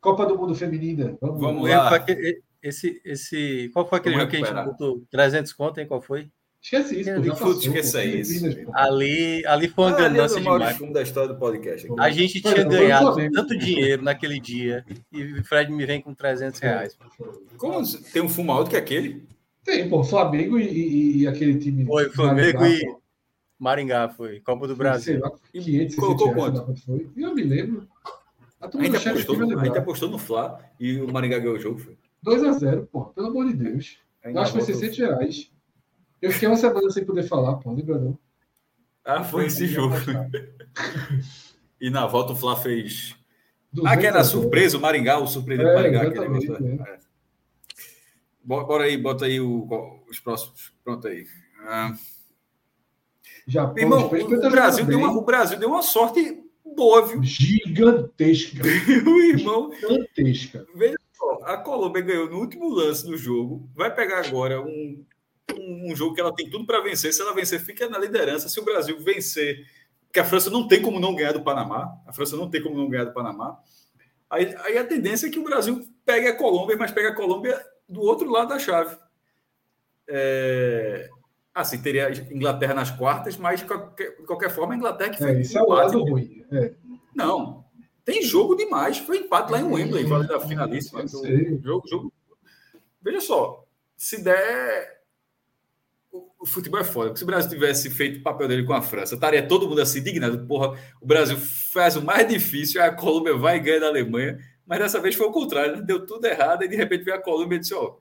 Copa 0.00 0.24
do 0.24 0.38
Mundo 0.38 0.54
Feminina. 0.54 1.18
Vamos, 1.20 1.40
Vamos 1.40 1.68
lá. 1.68 1.90
Esse, 2.64 2.98
esse, 3.04 3.70
qual 3.74 3.86
foi 3.86 3.98
aquele 3.98 4.16
jogo 4.16 4.30
que 4.30 4.36
a 4.38 4.38
gente 4.38 4.64
botou 4.64 5.04
300 5.10 5.52
conto, 5.52 5.80
hein? 5.80 5.86
Qual 5.86 6.00
foi? 6.00 6.30
Esqueci 6.62 7.00
isso. 7.00 7.12
Não 7.12 7.22
passou, 7.28 7.52
esqueça 7.52 8.02
isso. 8.02 8.42
Ali, 8.72 9.44
ali 9.46 9.68
foi 9.68 9.84
uma 9.84 9.90
ah, 9.94 10.00
ganância 10.00 10.40
demais. 10.40 10.78
da 10.94 11.02
história 11.02 11.28
do 11.28 11.38
podcast. 11.38 11.86
A 11.98 12.08
gente 12.08 12.40
tinha 12.40 12.64
ganhado 12.64 13.14
tanto 13.32 13.58
dinheiro 13.58 14.02
naquele 14.02 14.40
dia 14.40 14.82
e 15.12 15.40
o 15.40 15.44
Fred 15.44 15.70
me 15.70 15.84
vem 15.84 16.00
com 16.00 16.14
300 16.14 16.58
reais. 16.58 16.96
Como 17.58 17.82
tem 18.10 18.22
um 18.22 18.30
fumo 18.30 18.50
alto 18.50 18.70
que 18.70 18.78
aquele? 18.78 19.26
Tem, 19.62 19.86
pô. 19.86 20.02
Flamengo 20.02 20.58
e, 20.58 20.66
e, 20.66 21.18
e 21.18 21.26
aquele 21.26 21.58
time. 21.58 21.84
Foi, 21.84 22.08
Flamengo 22.08 22.60
Maringá, 22.60 22.82
e 22.82 22.96
Maringá 23.58 24.08
foi. 24.08 24.40
Copa 24.40 24.66
do 24.66 24.74
Brasil. 24.74 25.20
Sei 25.20 25.22
lá, 25.22 25.32
500, 25.52 25.96
colocou 25.96 26.32
quanto? 26.32 26.74
Foi. 26.86 27.10
Eu 27.14 27.34
me 27.34 27.42
lembro. 27.42 27.86
A, 28.58 28.66
a, 28.66 28.82
gente 28.82 29.06
apostou, 29.06 29.58
a 29.60 29.64
gente 29.66 29.78
apostou 29.78 30.08
no 30.08 30.16
Flá 30.16 30.58
e 30.80 30.98
o 30.98 31.12
Maringá 31.12 31.38
ganhou 31.38 31.56
o 31.56 31.60
jogo. 31.60 31.78
Foi. 31.78 31.94
2x0, 32.24 32.86
pô. 32.86 33.04
Pelo 33.06 33.28
amor 33.28 33.46
de 33.46 33.54
Deus. 33.54 33.98
Eu 34.22 34.40
acho 34.40 34.52
que 34.52 34.58
foi 34.58 34.74
600 34.74 34.98
reais. 34.98 35.50
Eu 36.20 36.32
fiquei 36.32 36.48
uma 36.48 36.56
semana 36.56 36.90
sem 36.90 37.04
poder 37.04 37.24
falar, 37.24 37.56
pô, 37.56 37.72
lembra 37.72 37.98
não? 37.98 38.18
Ah, 39.04 39.22
foi 39.22 39.46
esse 39.46 39.66
jogo. 39.66 39.94
e 41.78 41.90
na 41.90 42.06
volta 42.06 42.32
o 42.32 42.36
Flá 42.36 42.56
fez. 42.56 43.14
Ah, 43.84 43.96
que 43.96 44.06
era 44.06 44.24
surpresa, 44.24 44.78
o 44.78 44.80
Maringá, 44.80 45.18
o 45.18 45.26
surpreendeu 45.26 45.68
é, 45.68 45.72
o 45.72 45.74
Maringá. 45.74 46.04
Negócio, 46.04 46.56
é. 46.56 46.90
É. 46.94 46.98
Bora 48.42 48.84
aí, 48.84 48.96
bota 48.96 49.26
aí 49.26 49.40
o, 49.40 49.68
os 50.08 50.18
próximos. 50.18 50.72
Pronto 50.82 51.06
aí. 51.06 51.26
Ah. 51.66 51.94
Japão, 53.46 53.82
Irmão, 53.82 54.06
o, 54.06 54.50
Brasil 54.50 54.86
deu 54.86 54.98
uma, 54.98 55.10
o 55.12 55.22
Brasil 55.22 55.58
deu 55.58 55.68
uma 55.68 55.82
sorte 55.82 56.42
boa, 56.64 57.06
viu? 57.06 57.22
Gigantesca. 57.22 58.62
o 59.06 59.20
irmão. 59.20 59.70
Gigantesca. 59.74 60.66
Veja 60.74 60.96
a 61.44 61.56
Colômbia 61.56 62.02
ganhou 62.02 62.28
no 62.28 62.38
último 62.38 62.68
lance 62.68 63.06
do 63.06 63.16
jogo. 63.16 63.68
Vai 63.74 63.94
pegar 63.94 64.26
agora 64.26 64.60
um, 64.60 65.04
um, 65.56 65.92
um 65.92 65.96
jogo 65.96 66.14
que 66.14 66.20
ela 66.20 66.34
tem 66.34 66.48
tudo 66.50 66.66
para 66.66 66.80
vencer. 66.80 67.12
Se 67.12 67.20
ela 67.20 67.34
vencer, 67.34 67.60
fica 67.60 67.88
na 67.88 67.98
liderança. 67.98 68.48
Se 68.48 68.58
o 68.58 68.64
Brasil 68.64 68.98
vencer, 69.00 69.64
que 70.12 70.20
a 70.20 70.24
França 70.24 70.50
não 70.50 70.66
tem 70.66 70.82
como 70.82 71.00
não 71.00 71.14
ganhar 71.14 71.32
do 71.32 71.42
Panamá. 71.42 71.92
A 72.06 72.12
França 72.12 72.36
não 72.36 72.50
tem 72.50 72.62
como 72.62 72.76
não 72.76 72.88
ganhar 72.88 73.04
do 73.04 73.12
Panamá. 73.12 73.58
Aí, 74.28 74.54
aí 74.64 74.78
a 74.78 74.84
tendência 74.84 75.26
é 75.26 75.30
que 75.30 75.38
o 75.38 75.44
Brasil 75.44 75.84
pegue 76.04 76.26
a 76.26 76.36
Colômbia, 76.36 76.76
mas 76.76 76.90
pegue 76.90 77.08
a 77.08 77.14
Colômbia 77.14 77.60
do 77.88 78.00
outro 78.00 78.30
lado 78.30 78.48
da 78.48 78.58
chave. 78.58 78.96
É... 80.08 81.08
Assim, 81.54 81.80
teria 81.80 82.10
Inglaterra 82.32 82.74
nas 82.74 82.90
quartas, 82.90 83.36
mas 83.36 83.60
de 83.60 83.66
qualquer, 83.66 84.16
de 84.16 84.26
qualquer 84.26 84.50
forma, 84.50 84.74
a 84.74 84.76
Inglaterra 84.76 85.10
que 85.10 85.18
foi. 85.18 85.30
É, 85.30 85.40
isso 85.40 85.56
é 85.56 85.62
o 85.62 85.68
lado 85.68 86.02
ruim. 86.02 86.44
É. 86.50 86.74
Não, 87.14 87.63
tem 88.04 88.22
jogo 88.22 88.54
demais. 88.54 88.98
Foi 88.98 89.18
empate 89.18 89.50
lá 89.50 89.60
em 89.60 89.64
Wembley, 89.64 90.04
vale 90.04 90.28
da 90.28 90.38
finalíssima. 90.38 91.04
Jogo, 91.62 91.88
jogo. 91.88 92.12
Veja 93.02 93.20
só, 93.20 93.64
se 93.96 94.22
der. 94.22 95.02
O, 96.12 96.46
futebol 96.46 96.78
é 96.78 96.84
foda. 96.84 97.16
Se 97.16 97.24
o 97.24 97.26
Brasil 97.26 97.50
tivesse 97.50 97.90
feito 97.90 98.20
o 98.20 98.22
papel 98.22 98.46
dele 98.46 98.64
com 98.64 98.72
a 98.72 98.82
França, 98.82 99.14
estaria 99.14 99.46
todo 99.46 99.68
mundo 99.68 99.80
assim, 99.80 99.98
indignado. 99.98 100.46
Porra, 100.46 100.78
o 101.00 101.06
Brasil 101.06 101.36
faz 101.36 101.96
o 101.96 102.02
mais 102.02 102.28
difícil, 102.28 102.82
a 102.82 102.92
Colômbia 102.92 103.36
vai 103.36 103.56
e 103.56 103.60
ganha 103.60 103.80
da 103.80 103.88
Alemanha. 103.88 104.38
Mas 104.66 104.78
dessa 104.78 105.00
vez 105.00 105.14
foi 105.14 105.26
o 105.26 105.32
contrário, 105.32 105.76
né? 105.76 105.82
deu 105.82 106.06
tudo 106.06 106.24
errado 106.26 106.62
e 106.62 106.68
de 106.68 106.76
repente 106.76 107.04
veio 107.04 107.16
a 107.16 107.20
Colômbia 107.20 107.56
e 107.56 107.58
disse: 107.58 107.74
Ó, 107.74 107.96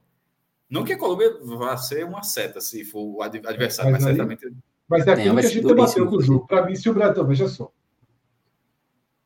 não 0.69 0.83
que 0.83 0.93
a 0.93 0.97
Colômbia 0.97 1.37
vá 1.41 1.75
ser 1.77 2.05
uma 2.05 2.21
seta 2.23 2.61
se 2.61 2.83
for 2.83 3.03
o 3.03 3.21
adversário, 3.21 3.91
mas, 3.91 4.03
mas 4.03 4.11
aí, 4.11 4.15
certamente. 4.15 4.53
Mas 4.87 5.07
é 5.07 5.11
aquilo 5.11 5.39
que 5.39 5.45
a 5.45 5.49
gente 5.49 5.65
debateu 5.65 6.07
com 6.07 6.17
o 6.17 6.21
jogo. 6.21 6.45
Para 6.45 6.65
mim, 6.65 6.75
se 6.75 6.89
o 6.89 6.93
Brasil. 6.93 7.13
Então, 7.13 7.27
veja 7.27 7.47
só. 7.47 7.71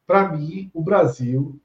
Para 0.08 0.32
mim, 0.32 0.72
o 0.74 0.82
Brasil, 0.82 1.60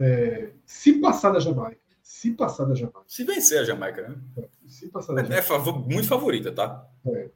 é, 0.00 0.52
se 0.64 0.94
passar 0.94 1.32
da 1.32 1.38
Jamaica, 1.38 1.78
se 2.02 2.32
passar 2.32 2.64
da 2.64 2.74
Jamaica. 2.74 3.04
Se 3.06 3.24
vencer 3.24 3.60
a 3.60 3.64
Jamaica, 3.64 4.08
né? 4.08 4.48
Se 4.66 4.88
passar 4.88 5.12
da 5.12 5.20
é, 5.20 5.24
Jamaica. 5.24 5.40
É, 5.40 5.46
favor, 5.46 5.86
muito 5.86 6.08
favorita, 6.08 6.50
tá? 6.50 6.88
É. 7.06 7.30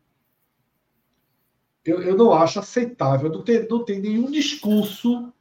Eu, 1.85 2.03
eu 2.03 2.17
não 2.17 2.33
acho 2.33 2.59
aceitável, 2.59 3.31
não 3.31 3.45
tem, 3.45 3.69
não 3.69 3.85
tem 3.85 4.01
nenhum 4.01 4.31
discurso 4.31 5.33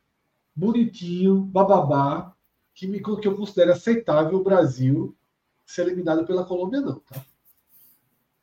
bonitinho, 0.54 1.42
bababá, 1.42 2.36
que, 2.74 2.86
me, 2.86 3.02
que 3.02 3.28
eu 3.28 3.36
considero 3.36 3.72
aceitável 3.72 4.38
o 4.38 4.44
Brasil 4.44 5.18
ser 5.66 5.84
eliminado 5.84 6.26
pela 6.26 6.46
Colômbia, 6.46 6.82
não, 6.82 7.00
tá? 7.00 7.26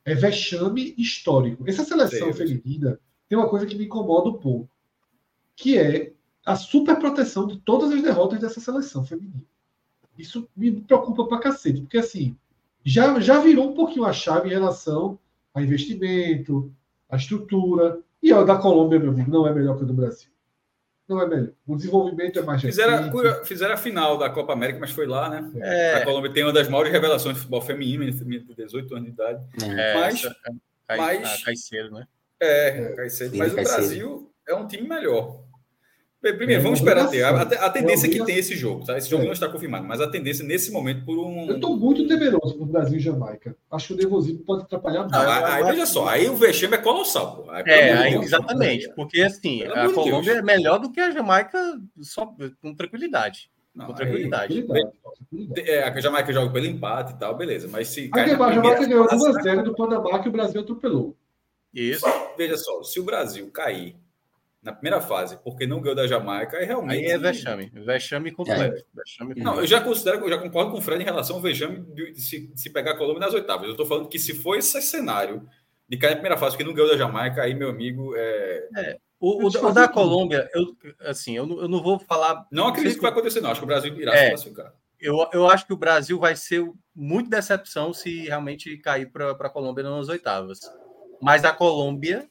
É 0.04 0.14
vexame 0.14 0.94
histórico. 0.98 1.62
Essa 1.68 1.84
seleção 1.84 2.32
feminina 2.32 2.98
tem 3.28 3.38
uma 3.38 3.48
coisa 3.48 3.66
que 3.66 3.76
me 3.76 3.84
incomoda 3.84 4.30
um 4.30 4.38
pouco, 4.38 4.68
que 5.54 5.78
é 5.78 6.12
a 6.44 6.56
superproteção 6.56 7.46
de 7.46 7.58
todas 7.58 7.90
as 7.92 8.02
derrotas 8.02 8.40
dessa 8.40 8.60
seleção 8.60 9.04
feminina. 9.04 9.42
Isso 10.18 10.48
me 10.56 10.70
preocupa 10.72 11.26
pra 11.26 11.38
cacete, 11.38 11.80
porque 11.80 11.98
assim, 11.98 12.36
já, 12.84 13.18
já 13.20 13.40
virou 13.40 13.70
um 13.70 13.74
pouquinho 13.74 14.04
a 14.04 14.12
chave 14.12 14.48
em 14.48 14.52
relação 14.52 15.18
a 15.54 15.62
investimento, 15.62 16.72
a 17.08 17.16
estrutura. 17.16 18.00
E 18.22 18.32
a 18.32 18.42
da 18.42 18.56
Colômbia, 18.56 18.98
meu 18.98 19.10
amigo, 19.10 19.30
não 19.30 19.46
é 19.46 19.52
melhor 19.52 19.76
que 19.76 19.84
a 19.84 19.86
do 19.86 19.94
Brasil 19.94 20.32
não 21.08 21.20
é 21.20 21.26
melhor. 21.26 21.50
O 21.66 21.76
desenvolvimento 21.76 22.38
é 22.38 22.42
mais 22.42 22.60
fizeram, 22.60 23.10
fizeram 23.44 23.74
a 23.74 23.76
final 23.76 24.18
da 24.18 24.30
Copa 24.30 24.52
América, 24.52 24.78
mas 24.80 24.90
foi 24.90 25.06
lá, 25.06 25.28
né? 25.28 25.50
É. 25.60 25.94
A 25.94 26.04
Colômbia 26.04 26.32
tem 26.32 26.42
uma 26.42 26.52
das 26.52 26.68
maiores 26.68 26.92
revelações 26.92 27.34
de 27.34 27.40
futebol 27.40 27.60
feminino, 27.60 28.10
de 28.10 28.54
18 28.54 28.94
anos 28.94 29.06
de 29.06 29.12
idade. 29.12 29.46
É, 29.62 29.94
mas, 29.94 30.24
é, 30.88 30.96
mas 30.96 31.44
Caicedo, 31.44 31.90
né? 31.90 32.06
É, 32.40 32.68
é. 32.68 32.92
Caicedo. 32.94 33.36
Mas 33.36 33.52
o 33.52 33.56
Brasil 33.56 34.30
é 34.48 34.54
um 34.54 34.66
time 34.66 34.88
melhor. 34.88 35.41
Primeiro, 36.22 36.52
é, 36.52 36.58
vamos 36.60 36.78
esperar 36.78 37.10
ter. 37.10 37.24
A, 37.24 37.42
a 37.42 37.70
tendência 37.70 38.06
é 38.06 38.10
que 38.10 38.24
tem 38.24 38.36
esse 38.36 38.54
jogo, 38.54 38.86
tá? 38.86 38.96
Esse 38.96 39.10
jogo 39.10 39.24
é. 39.24 39.26
não 39.26 39.32
está 39.32 39.48
confirmado, 39.48 39.84
mas 39.84 40.00
a 40.00 40.08
tendência 40.08 40.44
nesse 40.44 40.70
momento 40.70 41.04
por 41.04 41.18
um. 41.18 41.48
Eu 41.48 41.56
estou 41.56 41.76
muito 41.76 42.06
temeroso 42.06 42.54
para 42.54 42.62
o 42.62 42.66
Brasil 42.66 42.96
e 42.96 43.00
Jamaica. 43.00 43.56
Acho 43.68 43.88
que 43.88 43.94
o 43.94 43.96
nervosismo 43.96 44.38
pode 44.44 44.62
atrapalhar 44.62 45.00
muito. 45.00 45.16
aí, 45.16 45.64
veja 45.64 45.84
só, 45.84 46.06
aí 46.06 46.28
o 46.28 46.36
vexame 46.36 46.76
é 46.76 46.78
colossal. 46.78 47.44
Aí, 47.48 47.64
é, 47.66 47.92
aí, 47.92 48.14
exatamente. 48.14 48.88
Porque 48.94 49.20
assim, 49.20 49.64
a 49.64 49.92
Colômbia 49.92 50.34
é 50.34 50.42
melhor 50.42 50.78
do 50.78 50.92
que 50.92 51.00
a 51.00 51.10
Jamaica 51.10 51.58
só, 52.00 52.32
com 52.60 52.72
tranquilidade. 52.72 53.50
Não, 53.74 53.86
com 53.86 53.94
tranquilidade. 53.94 54.64
É, 55.56 55.82
a 55.82 56.00
Jamaica 56.00 56.32
joga 56.32 56.52
pelo 56.52 56.66
empate 56.66 57.14
e 57.14 57.16
tal, 57.16 57.36
beleza. 57.36 57.66
Mas 57.66 57.88
se. 57.88 58.08
A, 58.14 58.20
a 58.20 58.52
Jamaica 58.52 58.86
ganhou 58.86 59.08
2x0 59.08 59.64
do 59.64 59.74
Panamá 59.74 60.20
que 60.20 60.28
o 60.28 60.32
Brasil 60.32 60.60
atropelou. 60.60 61.16
Isso. 61.74 62.06
Veja 62.36 62.56
só, 62.56 62.84
se 62.84 63.00
o 63.00 63.04
Brasil 63.04 63.50
cair 63.50 63.96
na 64.62 64.72
primeira 64.72 65.00
fase, 65.00 65.36
porque 65.42 65.66
não 65.66 65.80
ganhou 65.80 65.96
da 65.96 66.06
Jamaica, 66.06 66.56
é 66.56 66.64
realmente. 66.64 67.04
Aí 67.04 67.10
é 67.10 67.18
vexame, 67.18 67.70
vexame 67.74 68.30
completo. 68.30 68.76
É. 68.76 68.84
Vexame 68.94 69.34
não, 69.34 69.56
eu 69.56 69.66
já 69.66 69.80
considero, 69.80 70.24
eu 70.24 70.28
já 70.28 70.38
concordo 70.38 70.70
com 70.70 70.78
o 70.78 70.80
Fred 70.80 71.02
em 71.02 71.04
relação 71.04 71.36
ao 71.36 71.42
vexame 71.42 71.80
de, 71.94 72.14
se, 72.14 72.52
se 72.54 72.70
pegar 72.70 72.92
a 72.92 72.96
Colômbia 72.96 73.20
nas 73.20 73.34
oitavas. 73.34 73.64
Eu 73.64 73.72
estou 73.72 73.86
falando 73.86 74.08
que 74.08 74.20
se 74.20 74.34
for 74.34 74.56
esse 74.56 74.80
cenário 74.80 75.48
de 75.88 75.96
cair 75.96 76.10
na 76.10 76.16
primeira 76.16 76.38
fase, 76.38 76.56
porque 76.56 76.64
não 76.64 76.74
ganhou 76.74 76.90
da 76.90 76.96
Jamaica, 76.96 77.42
aí, 77.42 77.54
meu 77.54 77.70
amigo. 77.70 78.14
É... 78.16 78.68
é. 78.76 78.96
O, 79.18 79.44
o, 79.44 79.46
o, 79.46 79.72
da 79.72 79.86
Colômbia, 79.86 80.48
eu, 80.52 80.76
assim, 81.00 81.36
eu, 81.36 81.48
eu 81.60 81.68
não 81.68 81.82
vou 81.82 81.98
falar. 81.98 82.44
Não 82.50 82.68
acredito 82.68 82.96
que 82.96 83.02
vai 83.02 83.12
acontecer, 83.12 83.40
não. 83.40 83.50
Acho 83.50 83.60
que 83.60 83.64
o 83.64 83.68
Brasil 83.68 83.94
irá 84.00 84.12
é, 84.14 84.24
se 84.24 84.30
classificar. 84.30 84.74
Eu, 84.98 85.28
eu 85.32 85.48
acho 85.48 85.66
que 85.66 85.72
o 85.72 85.76
Brasil 85.76 86.18
vai 86.18 86.34
ser 86.34 86.64
muito 86.94 87.30
decepção 87.30 87.92
se 87.92 88.26
realmente 88.26 88.76
cair 88.78 89.10
para 89.10 89.30
a 89.30 89.50
Colômbia 89.50 89.84
nas 89.84 90.08
oitavas. 90.08 90.60
Mas 91.20 91.44
a 91.44 91.52
Colômbia 91.52 92.28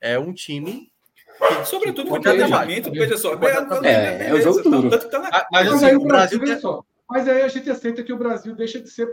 é 0.00 0.18
um 0.18 0.32
time 0.32 0.92
Sobretudo 1.64 2.08
com 2.08 2.16
o 2.16 2.22
planejamento, 2.22 2.90
veja 2.90 3.16
só. 3.16 3.34
É, 3.82 4.28
é 4.28 4.34
o 4.34 4.40
jogo 4.40 4.62
tudo. 4.62 4.90
Ah, 5.32 5.46
mas, 5.50 5.72
assim, 5.72 5.84
aí 5.86 5.96
o 5.96 6.04
Brasil, 6.04 6.38
veja 6.38 6.60
só. 6.60 6.84
Mas 7.08 7.28
aí 7.28 7.42
a 7.42 7.48
gente 7.48 7.70
aceita 7.70 8.02
que 8.02 8.12
o 8.12 8.18
Brasil 8.18 8.54
deixa 8.54 8.80
de 8.80 8.88
ser. 8.88 9.08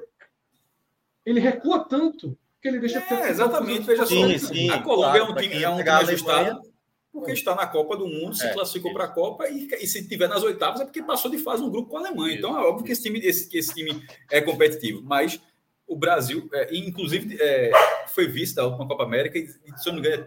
Ele 1.26 1.40
recua 1.40 1.86
tanto 1.88 2.38
que 2.62 2.68
ele 2.68 2.80
deixa 2.80 3.02
de 3.02 3.08
ser. 3.08 3.14
É, 3.16 3.30
exatamente, 3.30 3.84
veja 3.84 4.06
só. 4.06 4.14
Sim, 4.14 4.38
sim, 4.38 4.70
a 4.70 4.82
Colômbia 4.82 5.22
claro, 5.22 5.32
é 5.32 5.34
um 5.34 5.36
time, 5.36 5.64
é 5.64 5.70
um 5.70 5.78
time 5.78 5.90
ajustado 5.90 6.72
porque 7.12 7.32
está 7.32 7.54
na 7.54 7.68
Copa 7.68 7.98
do 7.98 8.08
Mundo, 8.08 8.36
se 8.36 8.46
é, 8.46 8.54
classificou 8.54 8.94
para 8.94 9.04
a 9.04 9.10
Copa 9.10 9.48
e, 9.50 9.68
e, 9.68 9.88
se 9.88 10.08
tiver 10.08 10.30
nas 10.30 10.44
oitavas 10.44 10.80
é 10.80 10.86
porque 10.86 11.04
passou 11.04 11.30
de 11.30 11.38
fase 11.38 11.62
um 11.62 11.70
grupo 11.70 11.90
com 11.90 11.98
a 11.98 12.00
Alemanha. 12.00 12.36
Então 12.38 12.58
é 12.58 12.64
óbvio 12.64 12.86
que 12.86 12.94
esse 12.94 13.04
time, 13.04 13.20
esse, 13.20 13.50
que 13.50 13.58
esse 13.58 13.74
time 13.74 14.02
é 14.32 14.40
competitivo. 14.40 15.02
Mas 15.04 15.40
o 15.86 15.96
Brasil, 15.96 16.50
é, 16.54 16.74
inclusive, 16.74 17.38
é, 17.40 17.72
foi 18.08 18.28
visto 18.28 18.56
da 18.56 18.66
última 18.66 18.88
Copa 18.88 19.04
América 19.04 19.38
e, 19.38 19.48
se 19.48 19.90
eu 19.90 19.94
não 19.94 20.02
me 20.02 20.08
engano, 20.08 20.26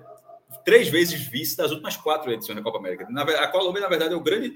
três 0.63 0.89
vezes 0.89 1.21
vice 1.21 1.57
das 1.57 1.71
últimas 1.71 1.97
quatro 1.97 2.31
edições 2.33 2.57
da 2.57 2.63
Copa 2.63 2.79
América. 2.79 3.07
Na, 3.11 3.23
a 3.23 3.49
Colômbia, 3.49 3.83
na 3.83 3.89
verdade, 3.89 4.15
é 4.15 4.17
o 4.17 4.21
grande 4.21 4.55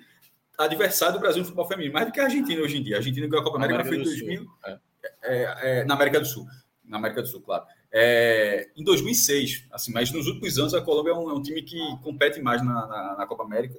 adversário 0.58 1.14
do 1.14 1.20
Brasil 1.20 1.38
no 1.38 1.44
futebol 1.44 1.66
feminino, 1.68 1.94
mais 1.94 2.06
do 2.06 2.12
que 2.12 2.20
a 2.20 2.24
Argentina 2.24 2.60
hoje 2.60 2.78
em 2.78 2.82
dia. 2.82 2.96
A 2.96 2.98
Argentina 2.98 3.26
ganhou 3.26 3.42
a 3.42 3.44
Copa 3.44 3.58
América, 3.58 3.80
América 3.80 4.04
foi 4.04 4.12
em 4.12 4.26
2000, 4.26 4.50
é. 4.66 4.78
É, 5.22 5.80
é, 5.80 5.84
na 5.84 5.94
América 5.94 6.20
do 6.20 6.26
Sul. 6.26 6.46
Na 6.84 6.96
América 6.96 7.22
do 7.22 7.28
Sul, 7.28 7.40
claro. 7.40 7.64
É, 7.92 8.68
em 8.76 8.84
2006, 8.84 9.66
assim, 9.72 9.92
mas 9.92 10.10
nos 10.12 10.26
últimos 10.26 10.58
anos 10.58 10.74
a 10.74 10.80
Colômbia 10.80 11.12
é 11.12 11.14
um, 11.14 11.30
é 11.30 11.32
um 11.32 11.42
time 11.42 11.62
que 11.62 11.78
compete 12.02 12.40
mais 12.40 12.62
na, 12.62 12.86
na, 12.86 13.16
na, 13.18 13.26
Copa 13.26 13.44
América. 13.44 13.78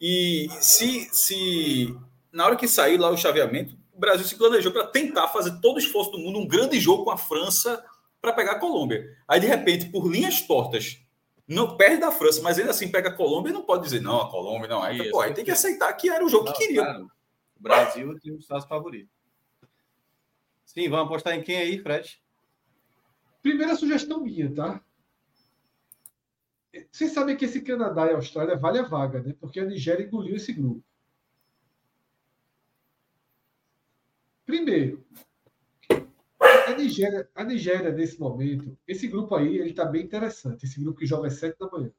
E 0.00 0.48
se, 0.60 1.08
se 1.12 1.94
na 2.32 2.46
hora 2.46 2.56
que 2.56 2.66
sair 2.66 2.96
lá 2.98 3.10
o 3.10 3.16
chaveamento, 3.16 3.76
o 3.92 4.00
Brasil 4.00 4.26
se 4.26 4.36
planejou 4.36 4.72
para 4.72 4.86
tentar 4.86 5.28
fazer 5.28 5.60
todo 5.60 5.76
o 5.76 5.78
esforço 5.78 6.10
do 6.10 6.18
mundo, 6.18 6.38
um 6.38 6.48
grande 6.48 6.80
jogo 6.80 7.04
com 7.04 7.10
a 7.10 7.16
França 7.16 7.82
para 8.20 8.32
pegar 8.32 8.52
a 8.52 8.58
Colômbia. 8.58 9.06
Aí, 9.28 9.38
de 9.38 9.46
repente, 9.46 9.86
por 9.86 10.10
linhas 10.10 10.40
tortas, 10.42 10.98
não 11.46 11.76
perde 11.76 11.98
da 11.98 12.10
França, 12.10 12.42
mas 12.42 12.58
ele 12.58 12.70
assim 12.70 12.90
pega 12.90 13.10
a 13.10 13.16
Colômbia 13.16 13.50
e 13.50 13.52
não 13.52 13.62
pode 13.62 13.84
dizer, 13.84 14.00
não, 14.00 14.20
a 14.20 14.30
Colômbia 14.30 14.68
não. 14.68 14.82
Aí, 14.82 15.10
pô, 15.10 15.20
aí 15.20 15.34
tem 15.34 15.44
que 15.44 15.50
aceitar 15.50 15.92
que 15.94 16.08
era 16.08 16.24
o 16.24 16.28
jogo 16.28 16.46
não, 16.46 16.52
que 16.52 16.58
queria. 16.66 16.84
Cara, 16.84 17.02
o 17.02 17.10
Brasil 17.58 18.18
tem 18.20 18.34
os 18.34 18.46
seus 18.46 18.64
favoritos. 18.64 19.12
Sim, 20.64 20.88
vamos 20.88 21.06
apostar 21.06 21.34
em 21.34 21.42
quem 21.42 21.56
aí, 21.56 21.78
Fred? 21.78 22.20
Primeira 23.42 23.76
sugestão 23.76 24.20
minha, 24.20 24.52
tá? 24.52 24.82
Vocês 26.90 27.12
sabem 27.12 27.36
que 27.36 27.44
esse 27.44 27.60
Canadá 27.60 28.06
e 28.06 28.14
Austrália 28.14 28.56
vale 28.56 28.78
a 28.78 28.82
vaga, 28.82 29.22
né? 29.22 29.34
Porque 29.38 29.60
a 29.60 29.64
Nigéria 29.64 30.04
engoliu 30.04 30.34
esse 30.34 30.52
grupo. 30.52 30.82
Primeiro, 34.44 35.04
a 36.66 36.76
Nigéria, 36.76 37.30
a 37.34 37.44
Nigéria, 37.44 37.92
nesse 37.92 38.18
momento, 38.18 38.76
esse 38.86 39.06
grupo 39.08 39.34
aí, 39.34 39.58
ele 39.58 39.70
está 39.70 39.84
bem 39.84 40.02
interessante. 40.02 40.64
Esse 40.64 40.80
grupo 40.80 40.98
que 40.98 41.06
joga 41.06 41.28
às 41.28 41.34
sete 41.34 41.58
da 41.58 41.70
manhã. 41.70 41.90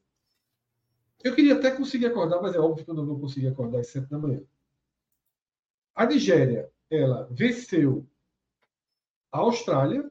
Eu 1.23 1.33
queria 1.33 1.55
até 1.55 1.71
conseguir 1.71 2.07
acordar, 2.07 2.41
mas 2.41 2.55
é 2.55 2.59
óbvio 2.59 2.85
que 2.85 2.91
eu 2.91 2.95
não 2.95 3.05
vou 3.05 3.19
conseguir 3.19 3.47
acordar 3.47 3.79
às 3.79 3.87
sete 3.87 4.09
da 4.09 4.17
manhã. 4.17 4.41
A 5.95 6.05
Nigéria, 6.05 6.69
ela 6.89 7.27
venceu 7.31 8.05
a 9.31 9.39
Austrália 9.39 10.09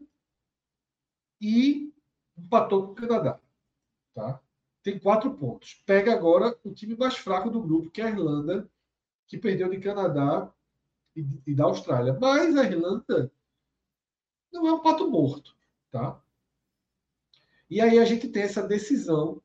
e 1.41 1.93
empatou 2.37 2.87
com 2.87 2.93
o 2.93 2.95
Canadá. 2.95 3.41
Tá? 4.15 4.41
Tem 4.83 4.99
quatro 4.99 5.35
pontos. 5.35 5.83
Pega 5.87 6.13
agora 6.13 6.57
o 6.65 6.73
time 6.73 6.97
mais 6.97 7.17
fraco 7.17 7.51
do 7.51 7.63
grupo, 7.63 7.91
que 7.91 8.01
é 8.01 8.07
a 8.07 8.11
Irlanda, 8.11 8.69
que 9.27 9.39
perdeu 9.39 9.69
de 9.69 9.79
Canadá 9.79 10.53
e, 11.17 11.27
e 11.47 11.55
da 11.55 11.65
Austrália. 11.65 12.17
Mas 12.21 12.57
a 12.57 12.65
Irlanda 12.65 13.31
não 14.55 14.67
é 14.69 14.73
um 14.73 14.81
pato 14.81 15.11
morto. 15.11 15.55
Tá? 15.91 16.21
E 17.69 17.81
aí 17.81 17.99
a 17.99 18.05
gente 18.05 18.29
tem 18.29 18.43
essa 18.43 18.63
decisão 18.63 19.43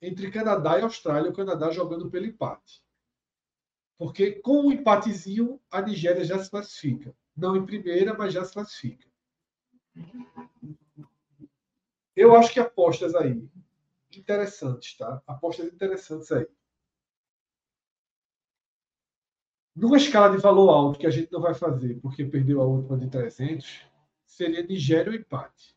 entre 0.00 0.30
Canadá 0.30 0.78
e 0.78 0.82
Austrália, 0.82 1.30
o 1.30 1.34
Canadá 1.34 1.70
jogando 1.70 2.10
pelo 2.10 2.26
empate. 2.26 2.82
Porque 3.96 4.32
com 4.32 4.66
o 4.66 4.72
empatezinho, 4.72 5.60
a 5.70 5.80
Nigéria 5.80 6.24
já 6.24 6.42
se 6.42 6.50
classifica. 6.50 7.14
Não 7.36 7.56
em 7.56 7.64
primeira, 7.64 8.14
mas 8.14 8.32
já 8.32 8.44
se 8.44 8.52
classifica. 8.52 9.06
Eu 12.16 12.34
acho 12.34 12.52
que 12.52 12.60
apostas 12.60 13.14
aí 13.14 13.48
interessantes, 14.14 14.96
tá? 14.96 15.22
Apostas 15.26 15.66
interessantes 15.66 16.30
aí. 16.32 16.46
Numa 19.74 19.96
escala 19.96 20.34
de 20.36 20.42
valor 20.42 20.68
alto, 20.68 20.98
que 20.98 21.06
a 21.06 21.10
gente 21.10 21.32
não 21.32 21.40
vai 21.40 21.54
fazer 21.54 21.98
porque 22.00 22.24
perdeu 22.24 22.60
a 22.60 22.66
última 22.66 22.98
de 22.98 23.08
300, 23.08 23.86
seria 24.26 24.62
Nigéria 24.62 25.10
ou 25.10 25.18
empate. 25.18 25.74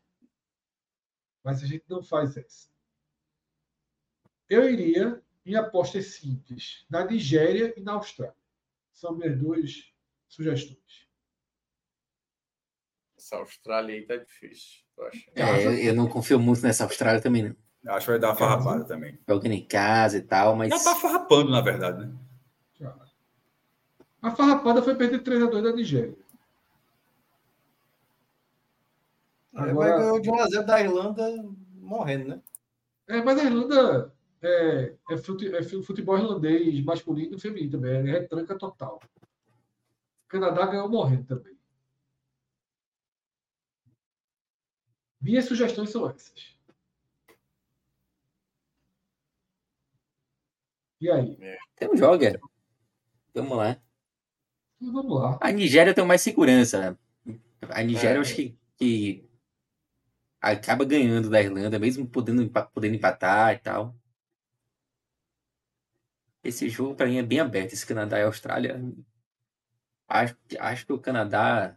Mas 1.42 1.62
a 1.62 1.66
gente 1.66 1.84
não 1.88 2.02
faz 2.02 2.36
essa. 2.36 2.68
Eu 4.48 4.68
iria 4.68 5.22
em 5.44 5.54
apostas 5.54 6.06
simples 6.14 6.84
na 6.90 7.04
Nigéria 7.04 7.72
e 7.76 7.80
na 7.80 7.92
Austrália. 7.92 8.34
São 8.92 9.14
minhas 9.14 9.38
duas 9.38 9.92
sugestões. 10.28 11.06
Essa 13.16 13.36
Austrália 13.36 13.94
aí 13.94 14.02
tá 14.02 14.16
difícil, 14.16 14.84
eu 14.96 15.06
acho. 15.06 15.30
É, 15.34 15.88
eu 15.88 15.94
não 15.94 16.08
confio 16.08 16.38
muito 16.38 16.62
nessa 16.62 16.84
Austrália 16.84 17.20
também, 17.20 17.42
não. 17.44 17.56
Acho 17.94 18.06
que 18.06 18.12
vai 18.12 18.20
dar 18.20 18.28
uma 18.30 18.36
farrapada 18.36 18.84
também. 18.84 19.18
Jogando 19.28 19.52
em 19.52 19.64
casa 19.64 20.18
e 20.18 20.22
tal, 20.22 20.56
mas. 20.56 20.68
Já 20.70 20.92
tá 20.92 21.00
farrapando, 21.00 21.50
na 21.50 21.60
verdade, 21.60 22.04
né? 22.04 22.25
A 24.26 24.30
farrapada 24.32 24.82
foi 24.82 24.96
perder 24.96 25.22
3 25.22 25.44
a 25.44 25.46
2 25.46 25.62
da 25.62 25.72
Nigéria. 25.72 26.16
Agora... 29.54 29.98
ganhou 29.98 30.20
de 30.20 30.28
1x0 30.28 30.64
da 30.64 30.80
Irlanda 30.80 31.44
morrendo, 31.76 32.30
né? 32.30 32.42
É, 33.06 33.22
mas 33.22 33.38
a 33.38 33.44
Irlanda 33.44 34.12
é, 34.42 34.96
é, 35.10 35.16
fute, 35.16 35.54
é 35.54 35.62
futebol 35.62 36.18
irlandês 36.18 36.84
masculino 36.84 37.36
e 37.36 37.40
feminino 37.40 37.70
também. 37.70 37.92
É 37.92 38.02
retranca 38.02 38.58
total. 38.58 39.00
O 40.24 40.28
Canadá 40.28 40.66
ganhou 40.66 40.88
morrendo 40.88 41.24
também. 41.26 41.56
Minhas 45.20 45.44
sugestões 45.44 45.90
são 45.90 46.10
essas. 46.10 46.56
E 51.00 51.08
aí? 51.08 51.38
Tem 51.76 51.88
um 51.88 51.96
joga. 51.96 52.40
Vamos 53.32 53.56
lá. 53.56 53.85
Vamos 54.92 55.20
lá. 55.20 55.38
A 55.40 55.50
Nigéria 55.50 55.94
tem 55.94 56.04
mais 56.04 56.20
segurança. 56.20 56.98
A 57.68 57.82
Nigéria, 57.82 58.14
é. 58.14 58.16
eu 58.18 58.20
acho 58.20 58.34
que, 58.34 58.58
que 58.76 59.28
acaba 60.40 60.84
ganhando 60.84 61.28
da 61.28 61.40
Irlanda, 61.40 61.78
mesmo 61.78 62.06
podendo, 62.06 62.48
podendo 62.72 62.94
empatar 62.94 63.54
e 63.54 63.58
tal. 63.58 63.96
Esse 66.42 66.68
jogo, 66.68 66.94
para 66.94 67.06
mim, 67.06 67.18
é 67.18 67.22
bem 67.22 67.40
aberto. 67.40 67.72
Esse 67.72 67.86
Canadá 67.86 68.18
e 68.18 68.22
Austrália. 68.22 68.80
Acho, 70.08 70.36
acho 70.60 70.86
que 70.86 70.92
o 70.92 71.00
Canadá 71.00 71.76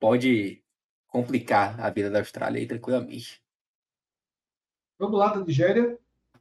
pode 0.00 0.62
complicar 1.06 1.80
a 1.80 1.88
vida 1.90 2.10
da 2.10 2.18
Austrália 2.18 2.60
aí 2.60 2.66
tranquilamente. 2.66 3.40
Vamos 4.98 5.18
lá 5.18 5.32
da 5.32 5.44
Nigéria. 5.44 5.96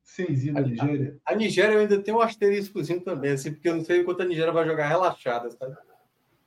Seizinho 0.08 0.54
da 0.54 0.62
Nigéria. 0.62 1.18
A, 1.26 1.34
a, 1.34 1.36
Nigéria 1.36 1.78
ainda 1.78 2.00
tem 2.00 2.14
um 2.14 2.22
asteriscozinho 2.22 3.02
também, 3.02 3.34
assim, 3.34 3.52
porque 3.52 3.68
eu 3.68 3.76
não 3.76 3.84
sei 3.84 4.06
quanto 4.06 4.22
a 4.22 4.26
Nigéria 4.26 4.54
vai 4.54 4.66
jogar 4.66 4.88
relaxada, 4.88 5.52
sabe? 5.52 5.76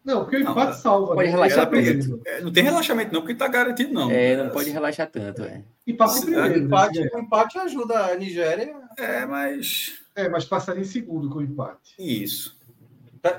Não, 0.02 0.22
porque 0.22 0.38
o 0.38 0.40
empate 0.40 0.72
não, 0.72 0.72
salva. 0.72 1.14
Pode 1.14 1.28
né? 1.28 1.34
relaxar 1.34 1.68
tanto. 1.68 2.22
É, 2.24 2.40
não 2.40 2.50
tem 2.50 2.64
relaxamento, 2.64 3.12
não, 3.12 3.20
porque 3.20 3.34
tá 3.34 3.46
garantido, 3.46 3.92
não. 3.92 4.10
É, 4.10 4.34
não 4.34 4.48
pode 4.48 4.70
relaxar 4.70 5.10
tanto, 5.10 5.42
é. 5.42 5.62
E 5.86 5.92
passa 5.92 6.22
primeiro. 6.22 6.54
O 6.54 6.58
empate, 6.64 7.00
né? 7.00 7.10
o 7.12 7.18
empate 7.18 7.58
ajuda 7.58 8.06
a 8.06 8.16
Nigéria. 8.16 8.74
É, 8.96 9.26
mas. 9.26 10.00
É, 10.16 10.26
mas 10.26 10.46
passaria 10.46 10.80
em 10.80 10.86
segundo 10.86 11.28
com 11.28 11.40
o 11.40 11.42
empate. 11.42 11.94
Isso. 11.98 12.58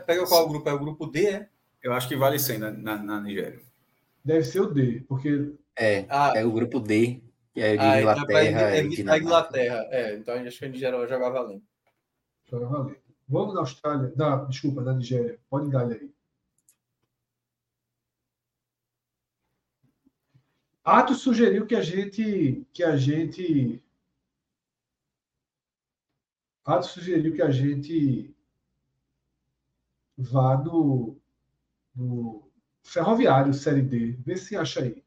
Pega 0.06 0.27
qual 0.27 0.48
grupo? 0.48 0.69
É 0.69 0.74
o 0.74 0.80
grupo 0.80 1.08
D, 1.08 1.25
é? 1.25 1.48
Eu 1.82 1.93
acho 1.93 2.08
que 2.08 2.16
vale 2.16 2.38
100 2.38 2.59
na, 2.59 2.72
na, 2.72 2.98
na 2.98 3.22
Nigéria. 3.22 3.59
Deve 4.24 4.43
ser 4.43 4.59
o 4.59 4.67
D, 4.67 5.03
porque. 5.08 5.51
É, 5.75 6.06
ah, 6.09 6.33
é 6.35 6.45
o 6.45 6.51
grupo 6.51 6.80
D, 6.80 7.24
que 7.53 7.61
é 7.61 7.75
de 7.75 7.83
ah, 7.83 8.01
Inglaterra. 8.01 8.77
Então 8.77 9.13
é, 9.13 9.17
é, 9.17 9.19
Inglaterra, 9.19 9.88
é. 9.91 10.15
Então 10.15 10.35
acho 10.35 10.59
que 10.59 10.65
a 10.65 10.69
Nigéria 10.69 10.97
vai 10.97 11.07
jogar 11.07 11.30
valendo. 11.30 11.63
Joga 12.49 12.65
valendo. 12.65 13.01
Vamos 13.27 13.53
na 13.53 13.61
Austrália. 13.61 14.09
Da, 14.15 14.43
desculpa, 14.45 14.81
na 14.81 14.93
Nigéria. 14.93 15.39
Pode 15.49 15.69
dar 15.69 15.88
aí. 15.88 16.11
Atos 20.83 21.21
sugeriu 21.21 21.67
que 21.67 21.75
a 21.75 21.81
gente 21.81 22.65
que 22.73 22.83
a 22.83 22.97
gente 22.97 23.83
Atos 26.65 26.89
sugeriu 26.89 27.35
que 27.35 27.41
a 27.41 27.51
gente 27.51 28.35
vá 30.17 30.57
no, 30.57 31.17
no 31.95 32.51
Ferroviário 32.83 33.53
Série 33.53 33.81
D. 33.81 34.13
Vê 34.13 34.35
se 34.38 34.55
acha 34.55 34.81
aí. 34.81 35.00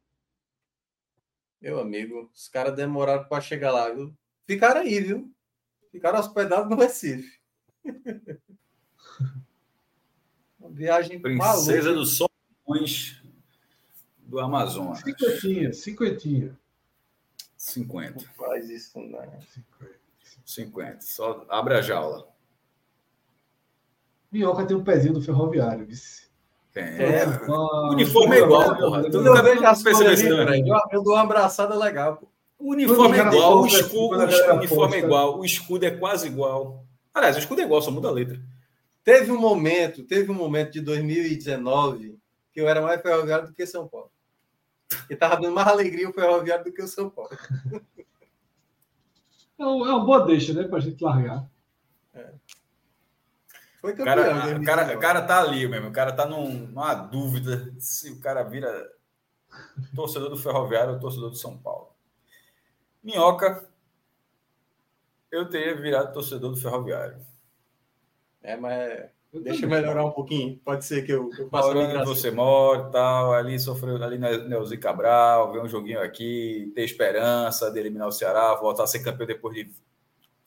Meu 1.64 1.80
amigo, 1.80 2.30
os 2.34 2.46
caras 2.46 2.76
demoraram 2.76 3.24
para 3.24 3.40
chegar 3.40 3.72
lá, 3.72 3.88
viu? 3.88 4.14
Ficaram 4.46 4.82
aí, 4.82 5.00
viu? 5.00 5.32
Ficaram 5.90 6.20
hospedados 6.20 6.68
no 6.68 6.76
Recife. 6.76 7.40
Uma 10.60 10.68
viagem 10.68 11.18
Princesa 11.18 11.90
maluca. 11.90 11.94
dos 11.94 12.18
Sonhos 12.66 13.22
do 14.18 14.38
Amazonas. 14.40 14.98
Cinquentinha, 15.00 15.72
cinquentinha. 15.72 16.60
50. 17.56 18.12
Não 18.12 18.34
faz 18.34 18.68
isso, 18.68 19.00
não. 19.00 19.22
50. 19.40 19.98
50. 20.44 21.00
Só 21.00 21.46
abre 21.48 21.76
a 21.76 21.80
jaula. 21.80 22.28
Minhoca 24.30 24.66
tem 24.66 24.76
um 24.76 24.84
pezinho 24.84 25.14
do 25.14 25.22
ferroviário, 25.22 25.86
vice. 25.86 26.28
Tem. 26.74 26.82
É, 26.82 27.24
o 27.48 27.92
uniforme 27.92 28.36
é 28.36 28.40
igual, 28.40 28.76
porra. 28.76 29.02
Vejo 29.42 29.64
as 29.64 29.80
pessoas 29.80 30.20
Eu 30.20 31.02
dou 31.04 31.14
uma 31.14 31.22
abraçada 31.22 31.76
legal, 31.76 32.16
pô. 32.16 32.26
O 32.58 32.72
uniforme 32.72 33.18
é 33.18 33.20
igual, 33.20 33.62
o 33.62 33.66
escudo, 33.66 34.16
o 34.16 34.54
uniforme 34.56 34.96
é 34.96 34.98
igual, 34.98 35.38
o 35.38 35.44
escudo 35.44 35.84
é 35.84 35.90
quase 35.92 36.26
igual. 36.26 36.84
Aliás, 37.12 37.36
o 37.36 37.38
escudo 37.38 37.60
é 37.60 37.64
igual, 37.64 37.80
só 37.80 37.90
muda 37.90 38.08
a 38.08 38.12
letra. 38.12 38.40
Teve 39.04 39.30
um 39.30 39.38
momento, 39.38 40.02
teve 40.02 40.30
um 40.32 40.34
momento 40.34 40.72
de 40.72 40.80
2019 40.80 42.18
que 42.52 42.60
eu 42.60 42.68
era 42.68 42.80
mais 42.80 43.00
ferroviário 43.02 43.46
do 43.46 43.52
que 43.52 43.66
São 43.66 43.86
Paulo. 43.86 44.10
Que 45.06 45.14
tava 45.14 45.36
dando 45.36 45.54
mais 45.54 45.68
alegria 45.68 46.08
o 46.08 46.12
ferroviário 46.12 46.64
do 46.64 46.72
que 46.72 46.82
o 46.82 46.88
São 46.88 47.10
Paulo. 47.10 47.30
É, 49.56 49.64
uma 49.64 50.04
boa 50.04 50.20
deixa, 50.26 50.52
né, 50.52 50.64
pra 50.64 50.80
gente 50.80 51.02
largar. 51.04 51.48
É. 52.12 52.32
Foi 53.84 53.92
campeão. 53.92 54.16
Cara, 54.16 54.56
o 54.56 54.64
cara, 54.64 54.96
cara 54.96 55.22
tá 55.22 55.40
ali 55.42 55.68
mesmo, 55.68 55.88
o 55.88 55.92
cara 55.92 56.10
tá 56.10 56.24
num, 56.24 56.68
numa 56.68 56.94
dúvida 56.94 57.70
se 57.78 58.12
o 58.12 58.18
cara 58.18 58.42
vira 58.42 58.90
torcedor 59.94 60.30
do 60.30 60.38
Ferroviário 60.38 60.94
ou 60.94 60.98
torcedor 60.98 61.28
do 61.28 61.36
São 61.36 61.58
Paulo. 61.58 61.90
Minhoca, 63.02 63.68
eu 65.30 65.50
teria 65.50 65.76
virado 65.76 66.14
torcedor 66.14 66.52
do 66.52 66.56
Ferroviário. 66.56 67.18
É, 68.42 68.56
mas 68.56 69.04
deixa 69.34 69.66
eu 69.66 69.68
melhorar 69.68 70.06
um 70.06 70.12
pouquinho. 70.12 70.58
Pode 70.64 70.86
ser 70.86 71.04
que 71.04 71.12
eu, 71.12 71.28
eu 71.38 71.50
passe 71.50 71.68
onde 71.68 72.04
você 72.06 72.30
mora 72.30 72.84
tal, 72.84 73.34
ali 73.34 73.60
sofreu 73.60 74.02
ali 74.02 74.16
na 74.16 74.38
Neuzi 74.38 74.78
Cabral, 74.78 75.52
ver 75.52 75.60
um 75.60 75.68
joguinho 75.68 76.00
aqui, 76.00 76.72
ter 76.74 76.84
esperança 76.84 77.70
de 77.70 77.80
eliminar 77.80 78.08
o 78.08 78.12
Ceará, 78.12 78.54
voltar 78.54 78.84
a 78.84 78.86
ser 78.86 79.00
campeão 79.00 79.26
depois 79.26 79.54
de 79.54 79.70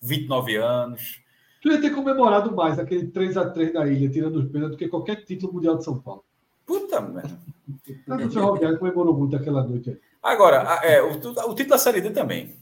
29 0.02 0.56
anos. 0.56 1.27
Tu 1.62 1.72
ia 1.72 1.82
ter 1.82 1.90
comemorado 1.90 2.56
mais 2.56 2.78
aquele 2.78 3.08
3x3 3.08 3.74
da 3.74 3.88
ilha, 3.88 4.10
tirando 4.10 4.38
os 4.38 4.52
pênaltis, 4.52 4.78
do 4.78 4.78
que 4.78 4.88
qualquer 4.88 5.24
título 5.24 5.54
mundial 5.54 5.78
de 5.78 5.84
São 5.84 6.00
Paulo. 6.00 6.24
Puta 6.66 7.02
merda. 7.02 7.40
O 8.08 8.30
Ferroviário 8.30 8.78
comemorou 8.78 9.18
muito 9.18 9.36
aquela 9.36 9.64
noite 9.64 9.90
aí. 9.92 9.98
Agora, 10.22 10.58
é, 10.84 11.02
o, 11.02 11.12
o 11.12 11.56
título 11.56 11.70
da 11.70 11.78
Série 11.78 12.02
D 12.02 12.10
também. 12.10 12.56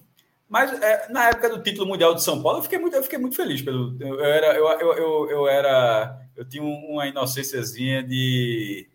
Mas 0.48 0.72
é, 0.82 1.11
na 1.11 1.30
época 1.30 1.49
do 1.49 1.64
título 1.64 1.88
mundial 1.88 2.14
de 2.14 2.24
São 2.24 2.41
Paulo, 2.41 2.59
eu 2.59 2.64
fiquei 2.64 2.77
muito, 2.77 2.95
eu 2.95 3.03
fiquei 3.03 3.17
muito 3.17 3.35
feliz. 3.35 3.61
Pelo, 3.61 3.95
eu, 3.99 4.24
era, 4.24 4.56
eu, 4.56 4.67
eu, 4.67 4.93
eu, 4.93 5.30
eu 5.30 5.48
era. 5.48 6.19
Eu 6.35 6.48
tinha 6.48 6.64
uma 6.64 7.07
inocênciazinha 7.07 8.03
de. 8.03 8.88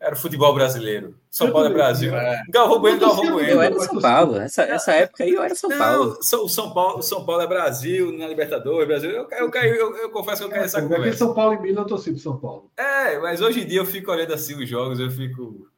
Era 0.00 0.14
o 0.14 0.18
futebol 0.18 0.54
brasileiro. 0.54 1.14
São 1.30 1.52
Paulo 1.52 1.66
é 1.66 1.70
Brasil. 1.70 2.16
É. 2.16 2.42
Galvão 2.48 2.80
Bueno, 2.80 2.98
Galvão 2.98 3.32
Bueno. 3.32 3.50
Eu 3.50 3.60
era 3.60 3.78
São 3.80 4.00
Paulo. 4.00 4.36
Essa, 4.38 4.62
essa 4.62 4.92
época 4.92 5.24
aí 5.24 5.34
eu 5.34 5.42
era 5.42 5.54
São 5.54 5.68
Paulo. 5.68 6.18
Não, 6.32 6.44
o 6.44 6.48
São 6.48 6.72
Paulo, 6.72 7.02
São 7.02 7.26
Paulo 7.26 7.42
é 7.42 7.46
Brasil, 7.46 8.10
na 8.16 8.26
Libertadores, 8.26 8.88
Brasil. 8.88 9.10
Eu, 9.10 9.28
eu, 9.30 9.50
eu, 9.50 9.74
eu, 9.74 9.96
eu 9.98 10.10
confesso 10.10 10.40
que 10.40 10.46
eu 10.46 10.50
caí 10.50 10.62
nessa 10.62 10.78
é, 10.78 10.82
conversa. 10.82 11.18
São 11.18 11.34
Paulo 11.34 11.52
e 11.52 11.60
Milan, 11.60 11.82
eu 11.82 11.86
torci 11.86 12.12
pro 12.12 12.18
São 12.18 12.38
Paulo. 12.38 12.70
É, 12.78 13.18
mas 13.18 13.42
hoje 13.42 13.60
em 13.60 13.66
dia 13.66 13.78
eu 13.78 13.84
fico 13.84 14.10
olhando 14.10 14.32
assim 14.32 14.54
os 14.54 14.66
jogos, 14.66 14.98
eu 14.98 15.10
fico. 15.10 15.68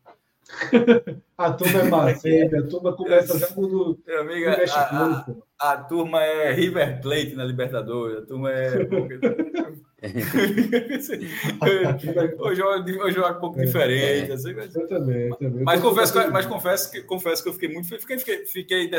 a 1.37 1.53
turma 1.53 1.81
é 1.81 1.85
Mazembe, 1.85 2.59
a 2.59 2.67
turma 2.69 2.93
começa 2.95 3.39
já 3.39 3.49
no, 3.57 3.99
Meu 4.07 4.21
amigo, 4.21 4.51
no 4.51 4.73
a, 4.73 5.27
a, 5.59 5.73
a, 5.73 5.77
turma 5.79 6.23
é 6.23 6.53
River 6.53 7.01
Plate 7.01 7.35
na 7.35 7.45
Libertadores, 7.45 8.19
a 8.19 8.27
turma 8.27 8.53
é. 8.53 8.71
hoje 12.41 12.61
eu 12.61 13.13
jogo 13.13 13.37
um 13.37 13.41
pouco 13.41 13.61
é, 13.61 13.65
diferente. 13.65 14.31
É, 14.31 14.35
assim, 14.35 14.53
mas, 14.53 14.75
eu 14.75 14.89
também, 14.89 15.29
eu 15.29 15.37
também. 15.37 15.63
Mas, 15.63 15.81
confesso, 15.81 16.13
que, 16.13 16.27
mas 16.29 16.47
confesso, 16.47 16.91
que, 16.91 17.03
confesso 17.03 17.43
que 17.43 17.49
eu 17.49 17.53
fiquei 17.53 17.69
muito 17.69 17.87
fiquei, 17.87 18.19
fiquei, 18.19 18.47
fiquei 18.47 18.91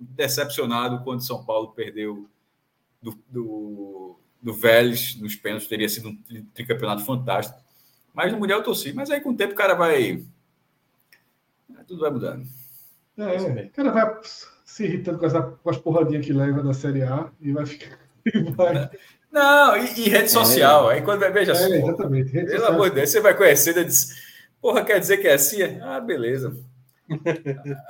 decepcionado 0.00 1.02
quando 1.02 1.26
São 1.26 1.44
Paulo 1.44 1.72
perdeu 1.72 2.28
do, 3.02 3.18
do, 3.28 4.20
do 4.40 4.54
Vélez 4.54 5.20
nos 5.20 5.34
pênaltis. 5.34 5.68
Teria 5.68 5.88
sido 5.88 6.10
um 6.10 6.16
tricampeonato 6.54 7.04
fantástico. 7.04 7.58
Mas 8.14 8.32
no 8.32 8.38
Mundial 8.38 8.60
eu 8.60 8.64
torci. 8.64 8.92
Mas 8.92 9.10
aí 9.10 9.20
com 9.20 9.30
o 9.30 9.36
tempo 9.36 9.52
o 9.52 9.56
cara 9.56 9.74
vai. 9.74 10.24
Tudo 11.88 12.00
vai 12.00 12.10
mudando. 12.10 12.46
É, 13.18 13.64
o 13.64 13.70
cara 13.70 13.90
vai 13.90 14.20
se 14.64 14.84
irritando 14.84 15.18
com, 15.18 15.26
essa, 15.26 15.42
com 15.42 15.70
as 15.70 15.78
porradinhas 15.78 16.24
que 16.24 16.32
leva 16.32 16.62
na 16.62 16.72
Série 16.72 17.02
A 17.02 17.30
e 17.40 17.52
vai 17.52 17.66
ficar. 17.66 17.98
Vai... 18.56 18.90
Não, 19.36 19.76
e, 19.76 20.00
e, 20.00 20.08
rede 20.08 20.30
social. 20.30 20.90
É. 20.90 20.94
Aí 20.94 21.02
quando 21.02 21.20
vai, 21.20 21.30
veja 21.30 21.52
é, 21.52 21.54
só. 21.54 21.66
Exatamente. 21.66 22.32
Rede 22.32 22.46
pelo 22.46 22.58
social. 22.58 22.72
amor 22.72 22.88
de 22.88 22.94
Deus, 22.94 23.10
você 23.10 23.20
vai 23.20 23.36
conhecer, 23.36 23.84
diz, 23.84 24.16
porra, 24.62 24.82
quer 24.82 24.98
dizer 24.98 25.18
que 25.18 25.28
é 25.28 25.34
assim? 25.34 25.62
Ah, 25.82 26.00
beleza. 26.00 26.56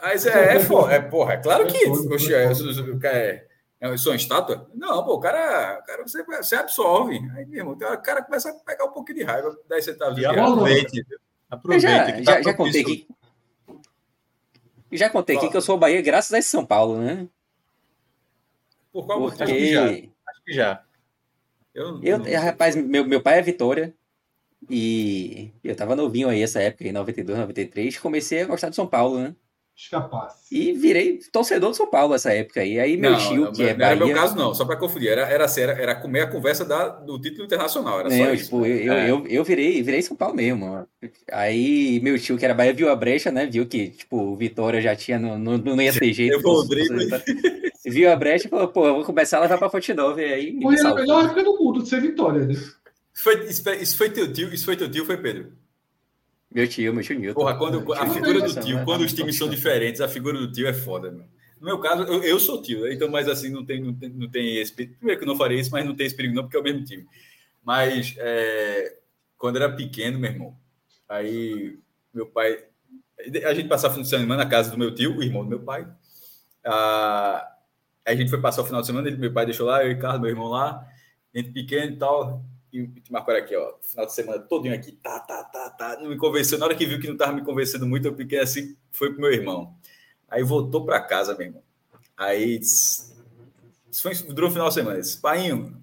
Mas 0.02 0.26
é, 0.26 0.31
é, 0.31 0.57
é, 0.57 0.57
é 0.57 1.00
porra, 1.00 1.34
é 1.34 1.36
claro 1.36 1.68
que. 1.68 1.89
Oxe, 1.89 2.34
é, 2.34 2.47
é, 2.47 3.92
eu 3.92 3.97
sou 3.97 4.10
uma 4.10 4.16
estátua? 4.16 4.68
Não, 4.75 5.05
pô, 5.05 5.15
o 5.15 5.20
cara, 5.20 5.81
cara 5.86 6.02
você, 6.02 6.25
você 6.25 6.57
absorve. 6.57 7.20
Aí, 7.36 7.47
mesmo, 7.47 7.70
o 7.70 7.76
cara 7.78 8.23
começa 8.23 8.50
a 8.50 8.52
pegar 8.52 8.86
um 8.86 8.92
pouquinho 8.92 9.18
de 9.18 9.25
raiva, 9.25 9.57
daí 9.68 9.81
você 9.81 9.94
tá 9.94 10.10
vendo. 10.10 10.26
Aproveite. 10.26 11.07
Aproveite. 11.49 11.83
Já, 11.86 12.12
tá 12.12 12.23
já, 12.23 12.42
já 12.42 12.55
contei 12.55 12.81
aqui. 12.83 13.08
Já 14.91 15.10
contei 15.10 15.36
aqui 15.36 15.49
que 15.49 15.57
eu 15.57 15.62
sou 15.62 15.78
Bahia 15.78 16.02
graças 16.02 16.33
a 16.33 16.39
esse 16.39 16.49
São 16.49 16.66
Paulo, 16.66 16.99
né? 16.99 17.28
Por 18.92 19.07
qual 19.07 19.20
Porque... 19.20 19.44
Acho 19.44 19.52
que 19.52 19.73
já. 19.73 19.84
Acho 19.84 20.44
que 20.44 20.52
já. 20.52 20.85
Eu, 21.76 22.00
eu, 22.02 22.24
eu 22.24 22.40
rapaz, 22.40 22.74
meu, 22.74 23.05
meu 23.05 23.20
pai 23.20 23.38
é 23.38 23.42
Vitória. 23.42 23.94
E 24.68 25.52
eu 25.62 25.76
tava 25.76 25.94
novinho 25.94 26.28
aí 26.30 26.42
essa 26.42 26.60
época, 26.60 26.88
em 26.88 26.92
92, 26.92 27.38
93. 27.38 27.98
Comecei 27.98 28.40
a 28.40 28.46
gostar 28.46 28.70
de 28.70 28.76
São 28.76 28.86
Paulo, 28.86 29.18
né? 29.18 29.34
Capaz. 29.90 30.32
E 30.50 30.72
virei 30.72 31.18
torcedor 31.30 31.68
do 31.68 31.76
São 31.76 31.86
Paulo 31.90 32.14
nessa 32.14 32.32
época 32.32 32.62
aí. 32.62 32.80
Aí 32.80 32.96
meu 32.96 33.12
não, 33.12 33.18
tio, 33.18 33.44
não, 33.44 33.52
que 33.52 33.62
é 33.62 33.72
não 33.72 33.78
Bahia... 33.78 33.94
era 33.94 34.06
meu 34.06 34.14
caso, 34.14 34.34
não. 34.34 34.55
Só 34.55 34.64
para 34.64 34.76
confundir. 34.76 35.10
Era, 35.10 35.28
era, 35.28 35.44
era, 35.44 35.72
era 35.72 35.94
comer 35.94 36.22
a 36.22 36.26
conversa 36.28 36.64
da, 36.64 36.88
do 36.88 37.20
título 37.20 37.44
internacional. 37.44 38.00
Era 38.00 38.08
não, 38.08 38.16
só 38.16 38.32
isso. 38.32 38.44
Tipo, 38.44 38.60
né? 38.62 38.68
eu, 38.68 38.92
é. 38.94 39.10
eu, 39.10 39.26
eu, 39.26 39.44
virei, 39.44 39.82
virei 39.82 40.00
São 40.00 40.16
Paulo 40.16 40.34
mesmo. 40.34 40.88
Aí 41.30 42.00
meu 42.00 42.18
tio, 42.18 42.38
que 42.38 42.44
era 42.46 42.55
Bahia, 42.55 42.72
viu 42.72 42.88
a 42.88 42.96
brecha, 42.96 43.30
né? 43.30 43.44
Viu 43.44 43.66
que, 43.66 43.90
tipo, 43.90 44.16
o 44.16 44.36
Vitória 44.36 44.80
já 44.80 44.96
tinha... 44.96 45.18
Não, 45.18 45.38
não, 45.38 45.58
não 45.58 45.82
ia 45.82 45.92
ter 45.92 46.10
jeito. 46.14 46.32
Eu 46.32 46.40
vou 46.40 46.62
Rodrigo. 46.62 46.94
Viu 47.86 48.10
a 48.10 48.16
brecha 48.16 48.47
e 48.47 48.50
falou, 48.50 48.68
pô, 48.68 48.86
eu 48.86 48.94
vou 48.97 49.05
começar 49.05 49.39
a 49.39 49.42
levar 49.42 49.58
pra 49.58 49.70
Fonte 49.70 49.94
Nova. 49.94 50.20
E 50.20 50.32
aí... 50.32 50.60
Foi 50.60 50.78
a 50.81 50.94
melhor 50.94 51.24
época 51.24 51.44
do 51.44 51.56
mundo 51.56 51.82
de 51.82 51.89
ser 51.89 52.00
Vitória, 52.00 52.44
né? 52.44 52.55
Foi, 53.15 53.47
isso, 53.47 53.62
foi, 53.62 53.76
isso 53.76 53.97
foi 53.97 54.10
teu 54.10 54.31
tio? 54.31 54.52
Isso 54.52 54.65
foi 54.65 54.76
teu 54.76 54.90
tio 54.90 55.06
foi 55.06 55.16
Pedro? 55.16 55.52
Meu 56.52 56.66
tio, 56.68 56.92
meu 56.92 57.02
tio 57.02 57.18
Newton. 57.18 57.40
Porra, 57.40 57.56
quando, 57.56 57.92
a 57.94 58.06
figura 58.08 58.40
do 58.40 58.60
tio, 58.60 58.84
quando 58.84 59.02
os 59.02 59.12
times 59.12 59.39
são 59.39 59.48
diferentes, 59.48 60.00
a 60.00 60.08
figura 60.08 60.39
do 60.39 60.50
tio 60.50 60.66
é 60.66 60.73
foda, 60.73 61.10
meu. 61.10 61.24
No 61.60 61.66
meu 61.66 61.78
caso, 61.78 62.02
eu, 62.02 62.23
eu 62.23 62.39
sou 62.39 62.60
tio, 62.60 62.82
né? 62.82 62.92
então, 62.92 63.08
mas 63.08 63.28
assim, 63.28 63.48
não 63.48 63.65
tem, 63.65 63.81
não 63.81 63.94
tem, 63.94 64.10
não 64.10 64.28
tem 64.28 64.58
esse 64.58 64.73
Primeiro 64.73 65.18
que 65.18 65.24
eu 65.24 65.26
não 65.26 65.36
faria 65.36 65.58
isso, 65.58 65.70
mas 65.70 65.86
não 65.86 65.94
tem 65.94 66.06
esse 66.06 66.15
perigo, 66.15 66.34
não, 66.34 66.42
porque 66.42 66.56
é 66.56 66.60
o 66.60 66.62
mesmo 66.62 66.84
time. 66.84 67.06
Mas 67.65 68.15
é, 68.18 68.98
quando 69.39 69.56
era 69.56 69.73
pequeno, 69.73 70.18
meu 70.18 70.31
irmão, 70.31 70.56
aí 71.08 71.78
meu 72.12 72.26
pai. 72.26 72.65
A 73.44 73.55
gente 73.55 73.68
passava 73.68 73.92
o 73.92 73.94
final 73.94 74.05
de 74.05 74.10
semana 74.10 74.44
na 74.44 74.50
casa 74.50 74.70
do 74.70 74.78
meu 74.78 74.94
tio, 74.94 75.16
o 75.16 75.23
irmão 75.23 75.42
do 75.42 75.48
meu 75.48 75.60
pai. 75.60 75.86
Ah, 76.65 77.55
a 78.06 78.14
gente 78.14 78.30
foi 78.30 78.40
passar 78.40 78.62
o 78.62 78.64
final 78.64 78.80
de 78.80 78.86
semana, 78.86 79.08
ele, 79.08 79.16
meu 79.16 79.32
pai 79.32 79.44
deixou 79.44 79.66
lá, 79.66 79.82
eu 79.82 79.90
e 79.90 79.94
Ricardo, 79.94 80.20
meu 80.20 80.30
irmão 80.30 80.48
lá, 80.48 80.86
gente 81.34 81.50
pequeno 81.50 81.92
e 81.92 81.96
tal 81.96 82.44
e 82.72 83.00
te 83.00 83.12
marcou 83.12 83.34
aqui, 83.34 83.56
ó, 83.56 83.74
final 83.80 84.06
de 84.06 84.12
semana 84.12 84.38
todinho 84.42 84.74
aqui, 84.74 84.92
tá, 84.92 85.18
tá, 85.20 85.44
tá, 85.44 85.70
tá, 85.70 85.98
não 86.00 86.10
me 86.10 86.16
convenceu. 86.16 86.58
Na 86.58 86.66
hora 86.66 86.74
que 86.74 86.86
viu 86.86 87.00
que 87.00 87.08
não 87.08 87.16
tava 87.16 87.32
me 87.32 87.42
convencendo 87.42 87.86
muito, 87.86 88.06
eu 88.06 88.14
fiquei 88.14 88.38
assim, 88.38 88.76
foi 88.90 89.10
pro 89.10 89.20
meu 89.20 89.32
irmão. 89.32 89.74
Aí 90.28 90.42
voltou 90.42 90.84
para 90.84 91.00
casa, 91.00 91.34
meu 91.36 91.46
irmão. 91.46 91.62
Aí 92.16 92.58
isso 92.58 93.14
foi, 94.02 94.14
durou 94.14 94.50
o 94.50 94.52
final 94.52 94.68
de 94.68 94.74
semana. 94.74 95.00
Disse, 95.00 95.20
Painho, 95.20 95.82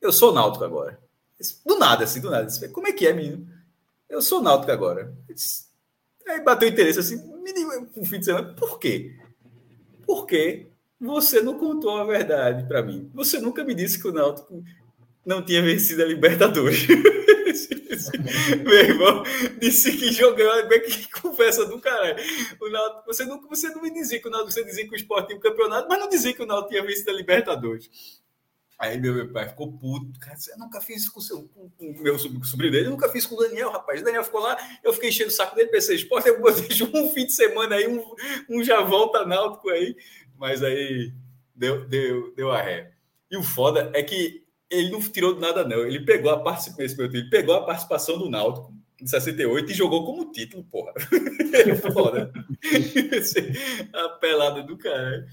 eu 0.00 0.12
sou 0.12 0.32
náutico 0.32 0.64
agora. 0.64 0.98
Disse, 1.38 1.60
do 1.66 1.78
nada, 1.78 2.04
assim, 2.04 2.20
do 2.20 2.30
nada. 2.30 2.46
Disse, 2.46 2.68
Como 2.68 2.86
é 2.86 2.92
que 2.92 3.06
é, 3.06 3.12
menino? 3.12 3.48
Eu 4.08 4.22
sou 4.22 4.40
náutico 4.40 4.72
agora. 4.72 5.14
Disse, 5.28 5.66
aí 6.26 6.42
bateu 6.42 6.68
interesse 6.68 7.00
assim, 7.00 7.16
menino, 7.42 7.90
um 7.96 8.04
fim 8.04 8.18
de 8.18 8.26
semana. 8.26 8.54
Por 8.54 8.78
quê? 8.78 9.16
Porque 10.06 10.67
você 11.00 11.40
não 11.40 11.58
contou 11.58 11.96
a 11.96 12.04
verdade 12.04 12.66
para 12.66 12.82
mim. 12.82 13.10
Você 13.14 13.38
nunca 13.38 13.64
me 13.64 13.74
disse 13.74 14.00
que 14.00 14.08
o 14.08 14.12
Náutico 14.12 14.62
não 15.24 15.44
tinha 15.44 15.62
vencido 15.62 16.02
a 16.02 16.06
Libertadores. 16.06 16.86
Meu 18.64 18.74
irmão 18.74 19.22
disse 19.60 19.96
que 19.96 20.12
jogou, 20.12 20.46
que 20.86 21.10
conversa 21.10 21.64
do 21.66 21.80
caralho. 21.80 22.16
O 22.60 22.68
Náutico, 22.68 23.06
você, 23.06 23.24
não, 23.24 23.40
você 23.48 23.68
não 23.70 23.82
me 23.82 23.92
dizia 23.92 24.20
que 24.20 24.28
o 24.28 24.30
Náutico, 24.30 24.52
você 24.52 24.64
dizia 24.64 24.86
que 24.86 24.94
o 24.94 24.96
Sport 24.96 25.26
tinha 25.26 25.38
o 25.38 25.42
campeonato, 25.42 25.88
mas 25.88 25.98
não 26.00 26.08
dizia 26.08 26.32
que 26.32 26.42
o 26.42 26.46
Náutico 26.46 26.70
tinha 26.70 26.84
vencido 26.84 27.10
a 27.10 27.14
Libertadores. 27.14 27.90
Aí 28.78 28.96
meu, 28.96 29.32
pai 29.32 29.48
ficou 29.48 29.72
puto. 29.72 30.18
Cara, 30.20 30.36
eu 30.50 30.58
nunca 30.58 30.80
fiz 30.80 31.02
isso 31.02 31.12
com, 31.12 31.20
seu, 31.20 31.48
com, 31.48 31.68
o 31.80 32.00
meu 32.00 32.16
sobrinho 32.16 32.70
dele, 32.70 32.86
eu 32.86 32.90
nunca 32.92 33.08
fiz 33.08 33.26
com 33.26 33.34
o 33.34 33.38
Daniel, 33.38 33.72
rapaz. 33.72 34.00
O 34.00 34.04
Daniel 34.04 34.22
ficou 34.22 34.40
lá, 34.40 34.56
eu 34.84 34.92
fiquei 34.92 35.08
enchendo 35.08 35.30
o 35.30 35.32
saco 35.32 35.56
dele, 35.56 35.68
pensei, 35.68 35.96
esporte, 35.96 36.28
eu 36.28 36.40
deixo 36.40 36.88
um 36.94 37.10
fim 37.10 37.26
de 37.26 37.32
semana 37.32 37.74
aí, 37.74 37.88
um, 37.88 38.04
um 38.48 38.62
já 38.62 38.80
volta 38.80 39.26
náutico 39.26 39.68
aí. 39.68 39.96
Mas 40.38 40.62
aí 40.62 41.12
deu, 41.54 41.86
deu, 41.86 42.32
deu 42.34 42.50
a 42.50 42.62
ré. 42.62 42.92
E 43.30 43.36
o 43.36 43.42
foda 43.42 43.90
é 43.92 44.02
que 44.02 44.44
ele 44.70 44.90
não 44.90 45.00
tirou 45.00 45.38
nada, 45.38 45.64
não. 45.64 45.78
Ele 45.86 46.00
pegou 46.00 46.30
a 46.30 46.40
participação, 46.40 47.04
ele 47.04 47.28
pegou 47.28 47.54
a 47.54 47.64
participação 47.64 48.18
do 48.18 48.30
Náutico 48.30 48.72
em 49.00 49.06
68 49.06 49.70
e 49.70 49.74
jogou 49.74 50.04
como 50.04 50.30
título, 50.30 50.64
porra. 50.64 50.92
É 51.50 51.74
foda. 51.74 52.30
a 53.92 54.08
pelada 54.10 54.62
do 54.62 54.76
cara. 54.76 55.26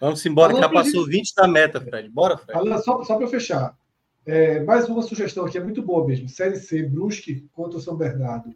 Vamos 0.00 0.24
embora, 0.24 0.54
que 0.54 0.60
já 0.60 0.68
passou 0.68 1.04
20 1.04 1.34
da 1.34 1.48
meta, 1.48 1.80
Fred. 1.80 2.08
Bora, 2.08 2.36
Fred. 2.38 2.82
só 2.82 3.02
só 3.02 3.16
para 3.16 3.26
fechar. 3.26 3.76
É, 4.24 4.60
mais 4.60 4.88
uma 4.88 5.02
sugestão 5.02 5.44
aqui, 5.44 5.58
é 5.58 5.62
muito 5.62 5.82
boa 5.82 6.06
mesmo. 6.06 6.28
Série 6.28 6.56
C, 6.56 6.82
Brusque 6.82 7.48
contra 7.52 7.78
o 7.78 7.80
São 7.80 7.96
Bernardo. 7.96 8.54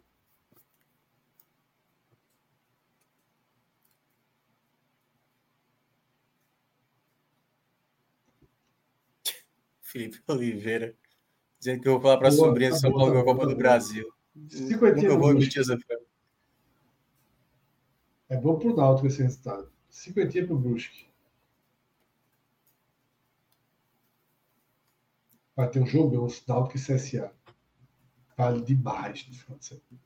Felipe 9.91 10.21
Oliveira, 10.25 10.95
dizendo 11.59 11.81
que 11.81 11.87
eu 11.87 11.93
vou 11.93 12.01
falar 12.01 12.17
para 12.17 12.29
a 12.29 12.31
sobrinha 12.31 12.71
tá 12.71 12.77
São 12.77 12.93
Paulo 12.93 13.13
tá 13.13 13.23
Copa 13.25 13.45
do 13.45 13.55
Brasil. 13.57 14.09
Nunca 14.33 14.87
eu 14.87 15.19
vou 15.19 15.31
emitir 15.31 15.61
essa 15.61 15.77
É 18.29 18.37
bom 18.37 18.57
para 18.57 18.69
o 18.69 18.75
Náutico 18.75 19.07
esse 19.07 19.21
resultado. 19.21 19.69
Cinquentinha 19.89 20.45
para 20.45 20.55
o 20.55 20.57
Brusque. 20.57 21.07
Vai 25.53 25.69
ter 25.69 25.81
um 25.81 25.85
jogo, 25.85 26.25
o 26.25 26.33
Náutico 26.47 26.77
e 26.77 26.81
CSA. 26.81 27.29
Vale 28.37 28.61
demais 28.61 29.27
no 29.27 29.35
final 29.35 29.59
de 29.59 29.65
semana. 29.65 30.01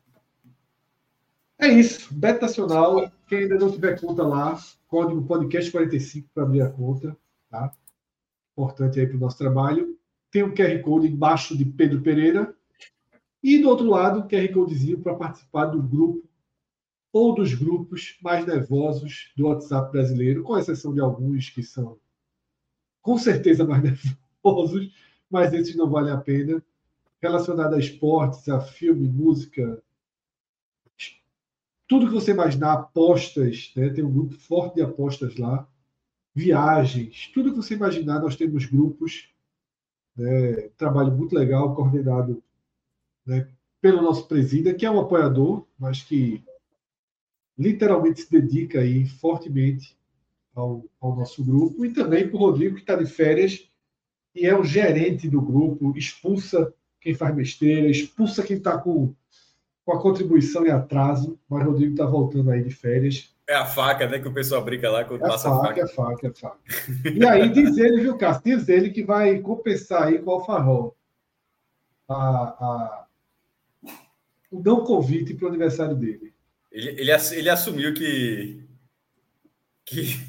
É 1.60 1.68
isso. 1.68 2.12
Beto 2.12 2.42
Nacional. 2.42 3.12
Quem 3.28 3.40
ainda 3.40 3.56
não 3.60 3.72
tiver 3.72 4.00
conta 4.02 4.24
lá, 4.24 4.60
código 4.88 5.24
podcast 5.26 5.72
45 5.72 6.28
para 6.34 6.44
abrir 6.44 6.62
a 6.64 6.70
conta. 6.72 7.16
Tá? 7.52 7.72
Importante 8.56 9.00
aí 9.00 9.06
para 9.06 9.18
o 9.18 9.20
nosso 9.20 9.38
trabalho. 9.38 9.98
Tem 10.32 10.44
um 10.44 10.54
QR 10.54 10.82
Code 10.82 11.08
embaixo 11.08 11.58
de 11.58 11.66
Pedro 11.66 12.02
Pereira. 12.02 12.56
E 13.44 13.60
do 13.60 13.70
outro 13.70 13.88
lado, 13.88 14.22
um 14.22 14.28
QR 14.28 14.52
Codezinho 14.54 15.00
para 15.02 15.14
participar 15.14 15.66
do 15.66 15.84
grupo 15.84 16.28
ou 17.12 17.36
dos 17.36 17.54
grupos 17.54 18.18
mais 18.22 18.46
nervosos 18.46 19.32
do 19.38 19.48
WhatsApp 19.48 19.92
brasileiro, 19.92 20.44
com 20.44 20.58
exceção 20.58 20.94
de 20.94 21.00
alguns 21.00 21.50
que 21.50 21.64
são 21.64 21.98
com 23.02 23.18
certeza 23.18 23.64
mais 23.66 23.84
nervosos, 24.44 24.92
mas 25.30 25.54
esses 25.54 25.76
não 25.76 25.90
valem 25.90 26.14
a 26.14 26.18
pena. 26.18 26.64
Relacionado 27.22 27.76
a 27.76 27.80
esportes, 27.80 28.48
a 28.50 28.60
filme, 28.60 29.08
música, 29.08 29.82
tudo 31.88 32.08
que 32.08 32.14
você 32.14 32.32
imaginar, 32.32 32.74
apostas, 32.74 33.72
né? 33.76 33.90
tem 33.90 34.04
um 34.04 34.12
grupo 34.12 34.34
forte 34.34 34.76
de 34.76 34.82
apostas 34.82 35.36
lá 35.38 35.68
viagens, 36.36 37.32
tudo 37.34 37.52
que 37.52 37.58
você 37.58 37.76
imaginar, 37.76 38.20
nós 38.20 38.36
temos 38.36 38.66
grupos, 38.66 39.30
né, 40.16 40.70
trabalho 40.78 41.12
muito 41.12 41.34
legal, 41.34 41.74
coordenado 41.74 42.44
né, 43.26 43.48
pelo 43.82 44.02
nosso 44.02 44.28
presida, 44.28 44.74
que 44.74 44.86
é 44.86 44.92
um 44.92 45.00
apoiador, 45.00 45.66
mas 45.80 46.04
que 46.04 46.44
literalmente 47.58 48.22
se 48.22 48.32
dedica 48.32 48.82
aí 48.82 49.06
fortemente 49.06 49.98
ao, 50.54 50.84
ao 51.00 51.16
nosso 51.16 51.44
grupo, 51.44 51.86
e 51.86 51.94
também 51.94 52.28
para 52.28 52.36
o 52.36 52.40
Rodrigo, 52.40 52.76
que 52.76 52.82
está 52.82 52.96
de 52.96 53.06
férias 53.06 53.70
e 54.34 54.46
é 54.46 54.58
o 54.58 54.64
gerente 54.64 55.30
do 55.30 55.42
grupo, 55.42 55.98
expulsa 55.98 56.74
quem 57.00 57.14
faz 57.14 57.34
besteira, 57.34 57.90
expulsa 57.90 58.44
quem 58.44 58.58
está 58.58 58.78
com 58.78 59.16
com 59.86 59.94
a 59.94 60.02
contribuição 60.02 60.66
em 60.66 60.72
atraso, 60.72 61.40
mas 61.48 61.64
Rodrigo 61.64 61.92
está 61.92 62.06
voltando 62.08 62.50
aí 62.50 62.64
de 62.64 62.72
férias. 62.72 63.35
É 63.48 63.56
a 63.56 63.66
faca, 63.66 64.08
né? 64.08 64.20
Que 64.20 64.28
o 64.28 64.34
pessoal 64.34 64.64
brinca 64.64 64.90
lá 64.90 65.06
quando 65.06 65.24
é 65.24 65.28
passa 65.28 65.54
a 65.54 65.60
faca. 65.60 65.82
É 65.82 65.88
faca, 65.88 66.28
é 66.28 66.34
faca. 66.34 66.60
E 67.14 67.26
aí 67.26 67.50
diz 67.50 67.78
ele, 67.78 68.02
viu, 68.02 68.18
Cássio? 68.18 68.42
Diz 68.44 68.68
ele 68.68 68.90
que 68.90 69.04
vai 69.04 69.40
compensar 69.40 70.04
aí 70.04 70.20
com 70.20 70.32
o 70.32 70.34
Alfarrol 70.34 70.96
a, 72.08 72.16
a, 72.16 73.08
o 74.52 74.62
não 74.64 74.84
convite 74.84 75.34
para 75.34 75.46
o 75.46 75.50
aniversário 75.50 75.96
dele. 75.96 76.34
Ele, 76.72 76.90
ele, 76.90 77.12
ele 77.12 77.50
assumiu 77.50 77.94
que, 77.94 78.64
que. 79.86 80.20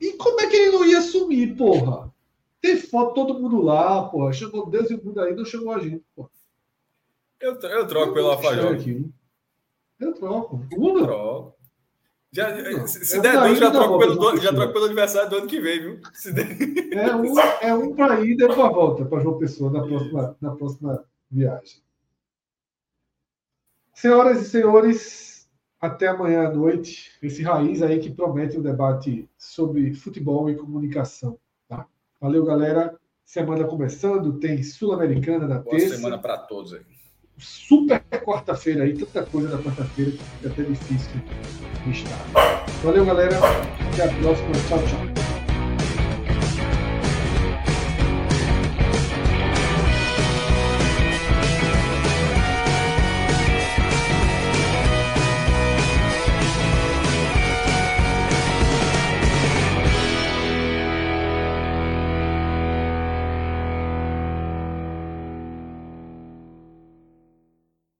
E 0.00 0.12
como 0.14 0.40
é 0.40 0.46
que 0.46 0.56
ele 0.56 0.72
não 0.72 0.84
ia 0.84 0.98
assumir, 0.98 1.54
porra? 1.56 2.12
Tem 2.60 2.76
foto 2.76 3.14
todo 3.14 3.38
mundo 3.38 3.60
lá, 3.60 4.08
porra. 4.08 4.32
Chamou 4.32 4.68
Deus 4.68 4.90
e 4.90 4.94
o 4.94 5.04
mundo 5.04 5.20
aí, 5.20 5.34
não 5.34 5.44
chamou 5.44 5.72
a 5.74 5.78
gente, 5.78 6.04
porra. 6.14 6.30
Eu, 7.40 7.54
eu 7.60 7.86
troco 7.86 8.10
eu 8.10 8.14
pelo 8.14 8.30
Alfajor. 8.30 8.76
Eu 10.00 10.14
troco. 10.14 10.66
Uma? 10.72 11.02
Troco. 11.02 11.53
Já, 12.34 12.52
não, 12.52 12.84
se, 12.88 13.04
se 13.04 13.20
der 13.20 13.38
dois, 13.38 13.60
já 13.60 13.70
troco, 13.70 13.96
pelo, 13.96 14.36
já 14.38 14.52
troco 14.52 14.72
pelo 14.72 14.86
aniversário 14.86 15.30
do 15.30 15.36
ano 15.36 15.46
que 15.46 15.60
vem, 15.60 15.80
viu? 15.80 16.00
É 16.90 17.14
um, 17.14 17.38
é 17.60 17.74
um 17.74 17.94
para 17.94 18.20
ir 18.22 18.32
e 18.32 18.36
para 18.36 18.68
volta 18.68 19.04
para 19.04 19.22
João 19.22 19.38
Pessoa 19.38 19.70
na 19.70 19.86
próxima, 19.86 20.36
na 20.40 20.50
próxima 20.56 21.04
viagem. 21.30 21.80
Senhoras 23.92 24.42
e 24.42 24.50
senhores, 24.50 25.48
até 25.80 26.08
amanhã 26.08 26.48
à 26.48 26.52
noite. 26.52 27.12
Esse 27.22 27.40
raiz 27.42 27.82
aí 27.82 28.00
que 28.00 28.10
promete 28.10 28.58
um 28.58 28.62
debate 28.62 29.30
sobre 29.38 29.94
futebol 29.94 30.50
e 30.50 30.56
comunicação. 30.56 31.38
Tá? 31.68 31.86
Valeu, 32.20 32.44
galera. 32.44 32.98
Semana 33.24 33.64
começando, 33.64 34.40
tem 34.40 34.60
Sul-Americana 34.60 35.46
na 35.46 35.60
Boa 35.60 35.76
terça. 35.76 35.96
semana 35.96 36.18
para 36.18 36.38
todos 36.38 36.74
aí 36.74 36.93
super 37.38 38.00
quarta-feira 38.24 38.84
aí, 38.84 38.94
tanta 38.94 39.22
coisa 39.24 39.56
na 39.56 39.62
quarta-feira 39.62 40.12
que 40.12 40.18
fica 40.18 40.48
até 40.48 40.62
difícil 40.62 41.10
de 41.84 41.90
estar. 41.90 42.64
Valeu, 42.82 43.04
galera. 43.04 43.36
Até 43.92 44.04
a 44.04 44.08
próxima. 44.08 44.52
Tchau, 44.68 44.78
tchau. 44.78 45.23